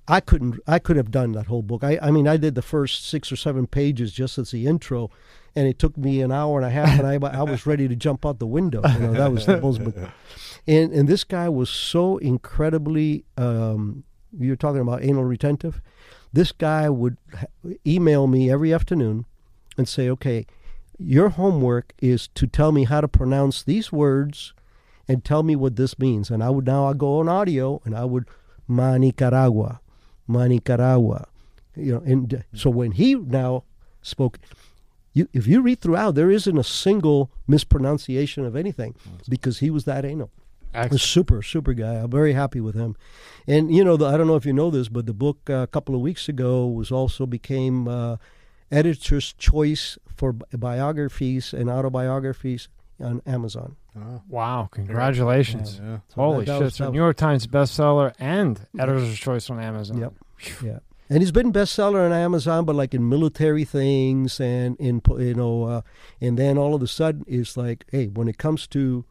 I 0.06 0.20
couldn't. 0.20 0.60
I 0.66 0.78
could 0.78 0.96
have 0.96 1.10
done 1.10 1.32
that 1.32 1.46
whole 1.46 1.62
book. 1.62 1.82
I, 1.82 1.98
I 2.02 2.10
mean, 2.10 2.28
I 2.28 2.36
did 2.36 2.54
the 2.54 2.60
first 2.62 3.08
six 3.08 3.32
or 3.32 3.36
seven 3.36 3.66
pages 3.66 4.12
just 4.12 4.36
as 4.36 4.50
the 4.50 4.66
intro, 4.66 5.10
and 5.56 5.66
it 5.66 5.78
took 5.78 5.96
me 5.96 6.20
an 6.20 6.30
hour 6.30 6.58
and 6.58 6.66
a 6.66 6.70
half, 6.70 6.98
and 6.98 7.06
I, 7.06 7.14
I 7.38 7.42
was 7.42 7.64
ready 7.64 7.88
to 7.88 7.96
jump 7.96 8.26
out 8.26 8.38
the 8.38 8.46
window. 8.46 8.82
You 8.86 8.98
know, 8.98 9.12
that 9.14 9.32
was 9.32 9.46
the 9.46 9.58
most. 9.62 9.80
And 10.66 10.92
and 10.92 11.08
this 11.08 11.24
guy 11.24 11.48
was 11.48 11.68
so 11.68 12.16
incredibly. 12.18 13.24
Um, 13.36 14.04
you're 14.38 14.56
talking 14.56 14.80
about 14.80 15.02
anal 15.02 15.24
retentive. 15.24 15.80
This 16.32 16.52
guy 16.52 16.88
would 16.88 17.16
email 17.86 18.26
me 18.26 18.50
every 18.50 18.72
afternoon, 18.72 19.26
and 19.76 19.88
say, 19.88 20.08
"Okay, 20.08 20.46
your 20.98 21.30
homework 21.30 21.92
is 22.00 22.28
to 22.28 22.46
tell 22.46 22.72
me 22.72 22.84
how 22.84 23.00
to 23.00 23.08
pronounce 23.08 23.62
these 23.62 23.92
words, 23.92 24.54
and 25.06 25.22
tell 25.22 25.42
me 25.42 25.54
what 25.54 25.76
this 25.76 25.98
means." 25.98 26.30
And 26.30 26.42
I 26.42 26.50
would 26.50 26.66
now 26.66 26.86
I 26.86 26.94
go 26.94 27.20
on 27.20 27.28
audio, 27.28 27.80
and 27.84 27.94
I 27.94 28.04
would, 28.06 28.26
"Ma 28.66 28.96
Nicaragua, 28.96 29.80
Ma 30.26 30.46
Nicaragua," 30.46 31.28
you 31.76 31.92
know. 31.92 32.02
And 32.04 32.34
uh, 32.34 32.38
so 32.54 32.70
when 32.70 32.92
he 32.92 33.14
now 33.14 33.64
spoke, 34.02 34.38
you, 35.12 35.28
if 35.32 35.46
you 35.46 35.60
read 35.60 35.80
throughout, 35.80 36.14
there 36.14 36.30
isn't 36.30 36.58
a 36.58 36.64
single 36.64 37.30
mispronunciation 37.46 38.44
of 38.44 38.56
anything 38.56 38.94
because 39.28 39.58
he 39.58 39.70
was 39.70 39.84
that 39.84 40.04
anal. 40.04 40.30
A 40.74 40.78
Excellent. 40.78 41.00
super, 41.00 41.42
super 41.42 41.72
guy. 41.72 41.94
I'm 41.94 42.10
very 42.10 42.32
happy 42.32 42.60
with 42.60 42.74
him. 42.74 42.96
And 43.46 43.74
you 43.74 43.84
know, 43.84 43.96
the, 43.96 44.06
I 44.06 44.16
don't 44.16 44.26
know 44.26 44.36
if 44.36 44.44
you 44.46 44.52
know 44.52 44.70
this, 44.70 44.88
but 44.88 45.06
the 45.06 45.14
book 45.14 45.38
uh, 45.48 45.54
a 45.54 45.66
couple 45.66 45.94
of 45.94 46.00
weeks 46.00 46.28
ago 46.28 46.66
was 46.66 46.90
also 46.90 47.26
became 47.26 47.86
uh, 47.88 48.16
editor's 48.70 49.32
choice 49.34 49.98
for 50.16 50.32
bi- 50.32 50.46
biographies 50.56 51.52
and 51.52 51.70
autobiographies 51.70 52.68
on 53.00 53.22
Amazon. 53.26 53.76
Oh, 53.96 54.22
Wow! 54.28 54.68
Congratulations. 54.72 55.80
yeah. 55.82 55.98
So 56.08 56.14
Holy 56.16 56.44
that- 56.44 56.52
that 56.52 56.56
shit! 56.58 56.64
was- 56.64 56.74
so 56.76 56.90
New 56.90 56.98
York 56.98 57.16
Times 57.16 57.46
bestseller 57.46 58.12
and 58.18 58.60
Editor's 58.78 59.18
Choice 59.18 59.48
on 59.50 59.60
Amazon. 59.60 59.98
Yep. 59.98 60.12
Yeah. 60.62 60.78
And 61.10 61.20
he's 61.22 61.32
been 61.32 61.52
bestseller 61.52 62.04
on 62.06 62.12
Amazon, 62.12 62.64
but 62.64 62.74
like 62.74 62.94
in 62.94 63.08
military 63.08 63.64
things 63.64 64.40
and 64.40 64.74
in 64.80 65.02
you 65.18 65.34
know, 65.34 65.64
uh, 65.64 65.80
and 66.20 66.38
then 66.38 66.56
all 66.58 66.74
of 66.74 66.82
a 66.82 66.86
sudden 66.88 67.24
it's 67.28 67.56
like, 67.56 67.84
hey, 67.92 68.06
when 68.08 68.26
it 68.26 68.38
comes 68.38 68.66
to 68.68 69.04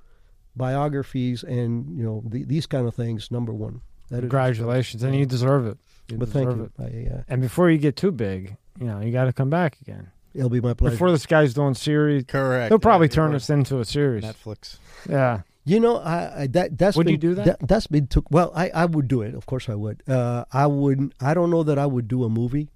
biographies 0.56 1.44
and 1.44 1.98
you 1.98 2.04
know 2.04 2.24
the, 2.26 2.44
these 2.46 2.66
kind 2.66 2.88
of 2.88 2.96
things, 2.96 3.32
number 3.32 3.54
one. 3.54 3.82
That 4.10 4.18
is- 4.18 4.22
Congratulations, 4.22 5.04
and 5.04 5.16
you 5.16 5.26
deserve 5.26 5.66
it. 5.68 5.78
You 6.10 6.18
But 6.18 6.30
thank 6.30 6.50
you. 6.56 6.72
it. 6.78 7.08
I, 7.10 7.16
uh, 7.16 7.24
And 7.30 7.42
before 7.42 7.70
you 7.72 7.78
get 7.78 7.96
too 7.96 8.12
big, 8.12 8.58
you 8.80 8.86
know, 8.88 9.00
you 9.00 9.12
got 9.12 9.26
to 9.26 9.34
come 9.34 9.50
back 9.50 9.78
again. 9.82 10.12
it'll 10.34 10.50
be 10.50 10.60
my 10.62 10.74
pleasure. 10.74 10.96
Before 10.96 11.12
this 11.12 11.26
guy's 11.26 11.54
doing 11.54 11.74
series, 11.76 12.26
Correct. 12.26 12.70
he'll 12.70 12.80
probably 12.80 13.08
Yeah, 13.08 13.14
turn 13.16 13.30
you're 13.32 13.40
this 13.40 13.50
into 13.50 13.80
a 13.80 13.86
series. 13.86 14.24
Netflix. 14.24 14.78
Yeah. 15.10 15.42
You 15.66 15.80
know, 15.80 15.98
I, 15.98 16.42
I 16.42 16.48
that 16.48 16.78
that's 16.78 16.98
Would 16.98 17.06
been, 17.06 17.14
you 17.14 17.18
do 17.18 17.36
that? 17.36 17.60
That's 17.66 17.88
been 17.88 18.08
took. 18.08 18.26
Well, 18.30 18.52
I 18.54 18.70
I 18.72 18.86
would 18.86 19.08
do 19.08 19.22
it. 19.22 19.34
Of 19.34 19.46
course, 19.46 19.70
I 19.70 19.76
would. 19.76 20.04
Uh, 20.08 20.44
I 20.52 20.68
wouldn't. 20.68 21.14
I 21.22 21.34
don't 21.34 21.50
know 21.50 21.64
that 21.64 21.80
I 21.80 21.86
would 21.86 22.10
do 22.10 22.26
a 22.26 22.30
movie 22.30 22.68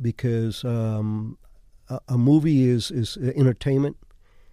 because 0.00 0.64
um, 0.64 1.36
a, 1.90 2.00
a 2.08 2.16
movie 2.16 2.66
is 2.66 2.90
is 2.90 3.18
entertainment, 3.18 3.98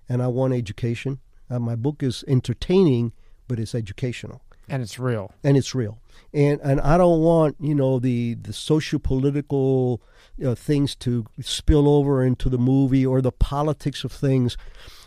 and 0.10 0.22
I 0.22 0.28
want 0.28 0.54
education. 0.54 1.20
Uh, 1.50 1.60
my 1.60 1.76
book 1.76 2.04
is 2.04 2.24
entertaining, 2.28 3.14
but 3.48 3.60
it's 3.60 3.74
educational 3.76 4.42
And 4.68 4.82
it's 4.82 5.00
real. 5.00 5.32
and 5.44 5.58
it's 5.58 5.74
real. 5.74 6.00
And 6.34 6.60
and 6.62 6.82
I 6.82 6.98
don't 6.98 7.22
want 7.22 7.56
you 7.60 7.76
know 7.76 8.00
the 8.00 8.36
the 8.36 8.54
socio 8.54 9.00
political 9.00 10.02
know, 10.38 10.56
things 10.56 10.96
to 10.96 11.26
spill 11.42 11.88
over 11.88 12.24
into 12.24 12.50
the 12.50 12.58
movie 12.58 13.06
or 13.06 13.22
the 13.22 13.32
politics 13.32 14.04
of 14.04 14.12
things. 14.12 14.58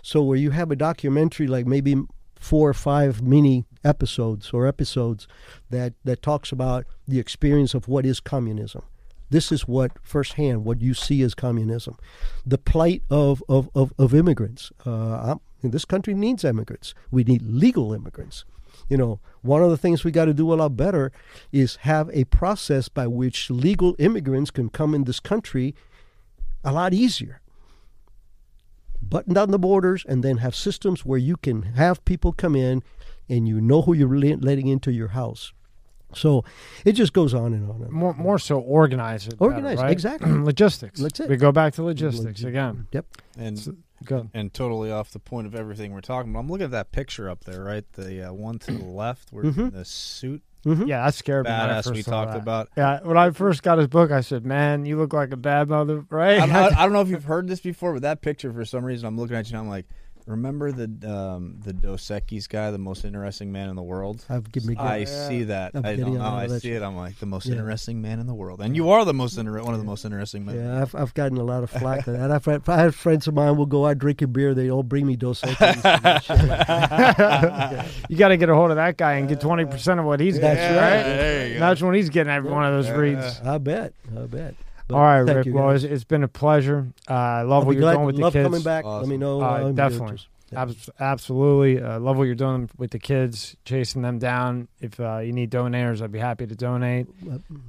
So 0.03 0.23
where 0.23 0.37
you 0.37 0.51
have 0.51 0.71
a 0.71 0.77
documentary 0.77 1.47
like 1.47 1.67
maybe 1.67 1.95
four 2.39 2.71
or 2.71 2.75
five 2.75 3.23
mini 3.23 3.67
episodes 3.85 4.51
or 4.51 4.67
episodes 4.67 5.29
that, 5.69 5.93
that 6.05 6.23
talks 6.23 6.53
about 6.53 6.87
the 7.07 7.19
experience 7.19 7.75
of 7.75 7.87
what 7.87 8.07
is 8.07 8.19
communism. 8.19 8.83
This 9.29 9.53
is 9.53 9.69
what 9.69 9.93
firsthand 10.03 10.65
what 10.65 10.81
you 10.81 10.95
see 10.95 11.23
as 11.23 11.35
communism, 11.35 11.97
the 12.45 12.59
plight 12.59 13.03
of 13.11 13.43
of 13.49 13.71
of, 13.75 13.93
of 13.99 14.13
immigrants. 14.15 14.73
Uh, 14.85 15.37
this 15.63 15.85
country 15.85 16.15
needs 16.15 16.45
immigrants. 16.45 16.95
We 17.11 17.25
need 17.25 17.43
legal 17.43 17.93
immigrants. 17.93 18.45
You 18.89 18.97
know, 18.97 19.21
one 19.43 19.63
of 19.63 19.71
the 19.71 19.77
things 19.77 20.03
we 20.05 20.11
got 20.11 20.25
to 20.25 20.35
do 20.35 20.53
a 20.53 20.57
lot 20.57 20.77
better 20.77 21.13
is 21.53 21.77
have 21.83 22.11
a 22.13 22.25
process 22.25 22.89
by 22.89 23.07
which 23.07 23.51
legal 23.51 23.95
immigrants 23.99 24.51
can 24.51 24.69
come 24.69 24.95
in 24.95 25.05
this 25.05 25.21
country 25.21 25.75
a 26.65 26.73
lot 26.73 26.93
easier. 26.95 27.41
Button 29.03 29.35
down 29.35 29.51
the 29.51 29.59
borders 29.59 30.05
and 30.09 30.23
then 30.23 30.39
have 30.39 30.55
systems 30.55 31.05
where 31.05 31.19
you 31.19 31.37
can 31.37 31.63
have 31.63 32.05
people 32.05 32.33
come 32.33 32.55
in 32.55 32.83
and 33.29 33.49
you 33.49 33.61
know 33.61 33.83
who 33.83 33.93
you're 33.95 34.19
letting 34.19 34.67
into 34.69 34.93
your 34.93 35.09
house. 35.09 35.53
So 36.13 36.45
it 36.85 36.93
just 36.93 37.13
goes 37.13 37.33
on 37.33 37.53
and 37.55 37.71
on. 37.71 37.83
And 37.83 37.93
more, 37.93 38.15
more 38.15 38.39
so 38.39 38.59
organize 38.59 39.29
it. 39.29 39.35
Organize, 39.39 39.77
better, 39.77 39.87
right? 39.87 39.93
exactly. 39.93 40.31
logistics. 40.43 41.01
That's 41.01 41.21
it. 41.21 41.29
We 41.29 41.37
go 41.37 41.53
back 41.53 41.75
to 41.75 41.83
logistics 41.85 42.43
again. 42.43 42.89
Yep. 42.93 43.07
And 43.39 43.59
So- 43.59 43.77
Good. 44.05 44.31
and 44.35 44.53
totally 44.53 44.91
off 44.91 45.11
the 45.11 45.19
point 45.19 45.47
of 45.47 45.55
everything 45.55 45.93
we're 45.93 46.01
talking 46.01 46.31
about. 46.31 46.41
I'm 46.41 46.49
looking 46.49 46.65
at 46.65 46.71
that 46.71 46.91
picture 46.93 47.29
up 47.29 47.45
there, 47.45 47.63
right? 47.63 47.85
The 47.93 48.29
uh, 48.29 48.33
one 48.33 48.59
to 48.61 48.73
the 48.73 48.85
left, 48.85 49.33
where 49.33 49.45
Mhm. 49.45 49.73
the 49.73 49.85
suit 49.85 50.43
Mhm. 50.65 50.87
Yeah, 50.89 51.05
that 51.07 51.15
scared 51.15 51.47
me. 51.47 51.51
badass 51.51 51.91
we 51.95 52.03
talked 52.03 52.33
that. 52.33 52.43
about. 52.43 52.69
Yeah, 52.77 53.01
when 53.03 53.17
I 53.17 53.31
first 53.31 53.63
got 53.63 53.79
his 53.79 53.87
book, 53.89 54.11
I 54.11 54.21
said, 54.21 54.45
"Man, 54.45 54.85
you 54.85 54.99
look 54.99 55.13
like 55.15 55.33
a 55.33 55.37
bad 55.39 55.69
mother." 55.71 56.05
Right? 56.11 56.39
I, 56.39 56.45
I, 56.45 56.67
I 56.81 56.83
don't 56.85 56.93
know 56.93 57.01
if 57.01 57.09
you've 57.09 57.25
heard 57.25 57.49
this 57.49 57.61
before, 57.61 57.95
but 57.95 58.03
that 58.03 58.21
picture, 58.21 58.53
for 58.53 58.65
some 58.67 58.85
reason, 58.85 59.07
I'm 59.07 59.17
looking 59.19 59.37
at 59.37 59.51
you 59.51 59.57
and 59.57 59.65
I'm 59.65 59.71
like, 59.71 59.87
remember 60.27 60.73
the 60.73 60.85
um, 61.11 61.57
the 61.65 61.73
Dos 61.73 62.03
Equis 62.09 62.49
guy, 62.49 62.71
the 62.71 62.79
most 62.79 63.05
interesting 63.05 63.51
man 63.53 63.69
in 63.69 63.77
the 63.77 63.83
world? 63.83 64.25
I've 64.29 64.51
given 64.53 64.71
me. 64.71 64.77
I 64.77 64.99
Yeah. 64.99 65.29
see 65.29 65.43
that. 65.45 65.73
I'm 65.75 65.85
I 65.85 65.97
don't 65.97 66.15
know. 66.15 66.21
I 66.25 66.47
that 66.47 66.61
see 66.61 66.73
it. 66.73 66.83
I'm 66.83 66.97
like 66.97 67.19
the 67.19 67.27
most 67.27 67.47
Yeah. 67.47 67.57
interesting 67.57 68.01
man 68.03 68.21
in 68.21 68.27
the 68.27 68.35
world, 68.35 68.61
and 68.61 68.75
you 68.77 68.91
are 68.91 69.05
the 69.05 69.15
most 69.15 69.37
inter- 69.39 69.63
one 69.63 69.75
of 69.75 69.81
the 69.81 69.87
most 69.87 70.05
interesting 70.05 70.45
men. 70.45 70.57
Yeah, 70.57 70.83
I've, 70.83 70.95
I've 70.95 71.15
gotten 71.15 71.37
a 71.39 71.43
lot 71.45 71.63
of 71.63 71.71
flack 71.71 72.05
for 72.05 72.13
that. 72.13 72.31
I've 72.31 72.69
I 72.69 72.77
have 72.79 72.95
friends 72.95 73.27
of 73.27 73.35
mine 73.35 73.57
will 73.57 73.67
go 73.67 73.87
out 73.87 73.99
drinking 73.99 74.33
beer. 74.33 74.55
They 74.55 74.71
all 74.71 74.83
bring 74.83 75.07
me 75.07 75.17
Dos 75.17 75.41
Equis. 75.43 75.85
and 75.85 76.23
shit 76.23 76.49
like 76.49 77.87
you 78.09 78.17
got 78.17 78.29
to 78.29 78.37
get 78.37 78.49
a 78.49 78.55
hold 78.55 78.71
of 78.71 78.77
that 78.77 78.97
guy 78.97 79.15
and 79.15 79.29
get 79.29 79.41
twenty 79.41 79.65
percent 79.65 80.01
of 80.01 80.07
what 80.07 80.21
he's 80.21 80.39
That's 80.41 80.57
getting. 80.59 80.77
right. 80.77 80.91
Right? 80.97 81.03
There 81.03 81.47
you 81.49 81.55
go. 81.55 81.61
That's 81.61 81.83
when 81.83 81.95
he's 81.95 82.09
getting 82.11 82.33
every 82.33 82.51
one 82.51 82.65
of 82.65 82.73
those 82.73 82.91
reads. 82.97 83.41
I 83.45 83.59
bet. 83.59 83.93
I 84.17 84.27
bet. 84.27 84.55
But 84.91 84.97
All 84.97 85.03
right, 85.03 85.21
Rick. 85.21 85.47
you, 85.47 85.55
Well, 85.55 85.71
it's, 85.71 85.85
it's 85.85 86.05
been 86.05 86.23
a 86.25 86.29
pleasure. 86.29 86.93
Uh, 87.09 87.13
I 87.15 87.43
love 87.43 87.63
I'll 87.63 87.67
what 87.67 87.73
you're 87.73 87.81
glad- 87.83 87.95
doing 87.95 88.07
with 88.07 88.17
the 88.17 88.23
love 88.23 88.33
kids. 88.33 88.45
coming 88.47 88.63
back. 88.63 88.85
Let 88.85 89.07
me 89.07 89.17
know. 89.17 89.41
Uh, 89.41 89.47
I'm 89.69 89.75
definitely. 89.75 90.19
yeah. 90.53 90.63
Abs- 90.63 90.91
absolutely. 90.99 91.81
Uh, 91.83 92.01
love 92.01 92.17
what 92.19 92.25
you're 92.25 92.35
doing 92.35 92.69
with 92.77 92.91
the 92.91 92.99
kids, 92.99 93.57
chasing 93.65 94.03
them 94.03 94.19
down. 94.19 94.67
If 94.81 94.99
uh, 94.99 95.19
you 95.19 95.33
need 95.33 95.51
donors, 95.51 96.03
I'd 96.03 96.11
be 96.11 96.19
happy 96.19 96.47
to 96.47 96.55
donate. 96.57 97.07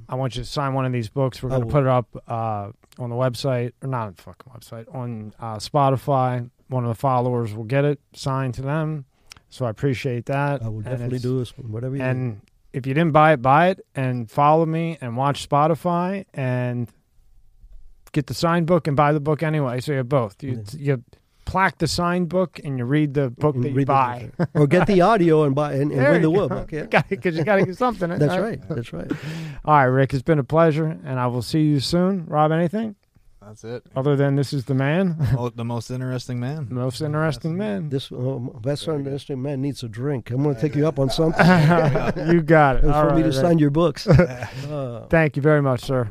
I 0.08 0.14
want 0.16 0.34
you 0.36 0.42
to 0.42 0.48
sign 0.48 0.74
one 0.74 0.84
of 0.84 0.92
these 0.92 1.08
books. 1.08 1.42
We're 1.42 1.50
going 1.50 1.62
to 1.62 1.68
put 1.68 1.82
it 1.84 1.88
up 1.88 2.08
uh, 2.26 2.70
on 2.98 3.08
the 3.10 3.16
website, 3.16 3.72
or 3.82 3.88
not 3.88 4.08
on 4.08 4.14
the 4.16 4.22
fucking 4.22 4.52
website, 4.52 4.92
on 4.94 5.32
uh, 5.38 5.56
Spotify. 5.56 6.50
One 6.68 6.84
of 6.84 6.88
the 6.88 6.94
followers 7.00 7.54
will 7.54 7.64
get 7.64 7.84
it 7.84 8.00
signed 8.14 8.54
to 8.54 8.62
them. 8.62 9.04
So 9.50 9.66
I 9.66 9.70
appreciate 9.70 10.26
that. 10.26 10.62
I 10.62 10.68
will 10.68 10.80
definitely 10.80 11.18
do 11.18 11.38
this. 11.38 11.50
Whatever 11.58 11.96
you 11.96 12.02
And 12.02 12.40
if 12.72 12.86
you 12.86 12.94
didn't 12.94 13.12
buy 13.12 13.34
it, 13.34 13.42
buy 13.42 13.68
it 13.68 13.84
and 13.94 14.30
follow 14.30 14.64
me 14.64 14.96
and 15.02 15.14
watch 15.16 15.46
Spotify 15.46 16.24
and 16.32 16.88
get 18.12 18.26
the 18.26 18.34
signed 18.34 18.66
book 18.66 18.86
and 18.86 18.96
buy 18.96 19.12
the 19.12 19.20
book 19.20 19.42
anyway. 19.42 19.80
So 19.80 19.92
you 19.92 19.98
have 19.98 20.08
both. 20.08 20.42
You, 20.42 20.62
you 20.76 21.02
plaque 21.44 21.78
the 21.78 21.88
signed 21.88 22.28
book 22.28 22.60
and 22.64 22.78
you 22.78 22.84
read 22.84 23.14
the 23.14 23.28
book 23.30 23.56
And 23.56 23.64
that 23.64 23.70
you 23.70 23.74
read 23.74 23.88
the- 23.88 23.92
buy. 23.92 24.30
or 24.54 24.66
get 24.66 24.86
the 24.86 25.00
audio 25.00 25.42
and 25.44 25.54
buy 25.54 25.72
and, 25.74 25.90
and 25.90 26.00
There 26.00 26.12
win 26.12 26.22
the 26.22 26.30
you 26.30 26.38
wood 26.38 26.48
go. 26.50 26.56
book. 26.60 26.72
Yeah. 26.72 27.02
Because 27.08 27.36
you 27.36 27.44
got 27.44 27.56
to 27.56 27.66
get 27.66 27.76
something. 27.76 28.08
That's 28.10 28.38
right. 28.38 28.60
That's 28.68 28.92
right. 28.92 29.10
All 29.64 29.74
right, 29.74 29.84
Rick. 29.84 30.14
It's 30.14 30.22
been 30.22 30.38
a 30.38 30.44
pleasure, 30.44 30.98
and 31.04 31.18
I 31.18 31.26
will 31.26 31.42
see 31.42 31.62
you 31.62 31.80
soon. 31.80 32.26
Rob, 32.26 32.52
anything 32.52 32.94
That's 33.40 33.64
it. 33.64 33.82
other 33.96 34.14
than 34.16 34.36
this 34.36 34.52
is 34.52 34.66
the 34.66 34.74
man, 34.74 35.16
Mo- 35.34 35.48
the 35.54 35.64
most 35.64 35.90
interesting 35.90 36.38
man. 36.38 36.68
the 36.68 36.74
most 36.76 37.00
interesting 37.00 37.56
man. 37.58 37.88
This 37.88 38.10
uh, 38.12 38.38
best 38.62 38.86
interesting 38.86 39.42
man 39.42 39.60
needs 39.60 39.82
a 39.82 39.88
drink. 39.88 40.30
I'm 40.30 40.42
going 40.44 40.54
to 40.54 40.60
take 40.60 40.76
you 40.76 40.86
up 40.86 40.98
on 41.00 41.10
something. 41.20 41.44
you 42.32 42.40
got 42.42 42.76
it. 42.76 42.84
It's 42.84 42.88
All 42.94 43.08
for 43.08 43.14
me 43.16 43.22
to 43.22 43.28
Rick. 43.28 43.34
sign 43.36 43.58
your 43.58 43.70
books. 43.70 44.06
Uh, 44.06 45.06
Thank 45.10 45.34
you 45.36 45.42
very 45.42 45.60
much, 45.60 45.80
sir. 45.82 46.08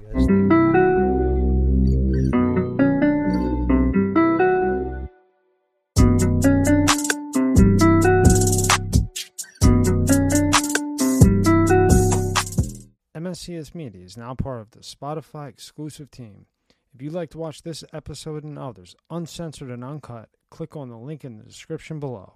MSCS 13.32 13.74
Media 13.74 14.04
is 14.04 14.18
now 14.18 14.36
part 14.36 14.60
of 14.60 14.72
the 14.72 14.80
Spotify 14.80 15.48
exclusive 15.48 16.12
team. 16.12 16.48
If 16.94 17.02
you'd 17.02 17.14
like 17.14 17.30
to 17.30 17.38
watch 17.38 17.62
this 17.64 17.82
episode 17.94 18.44
and 18.44 18.60
others 18.60 18.94
uncensored 19.10 19.70
and 19.70 19.86
uncut, 19.86 20.28
click 20.50 20.76
on 20.76 20.90
the 20.90 20.98
link 20.98 21.24
in 21.24 21.38
the 21.38 21.46
description 21.46 22.02
below. 22.02 22.34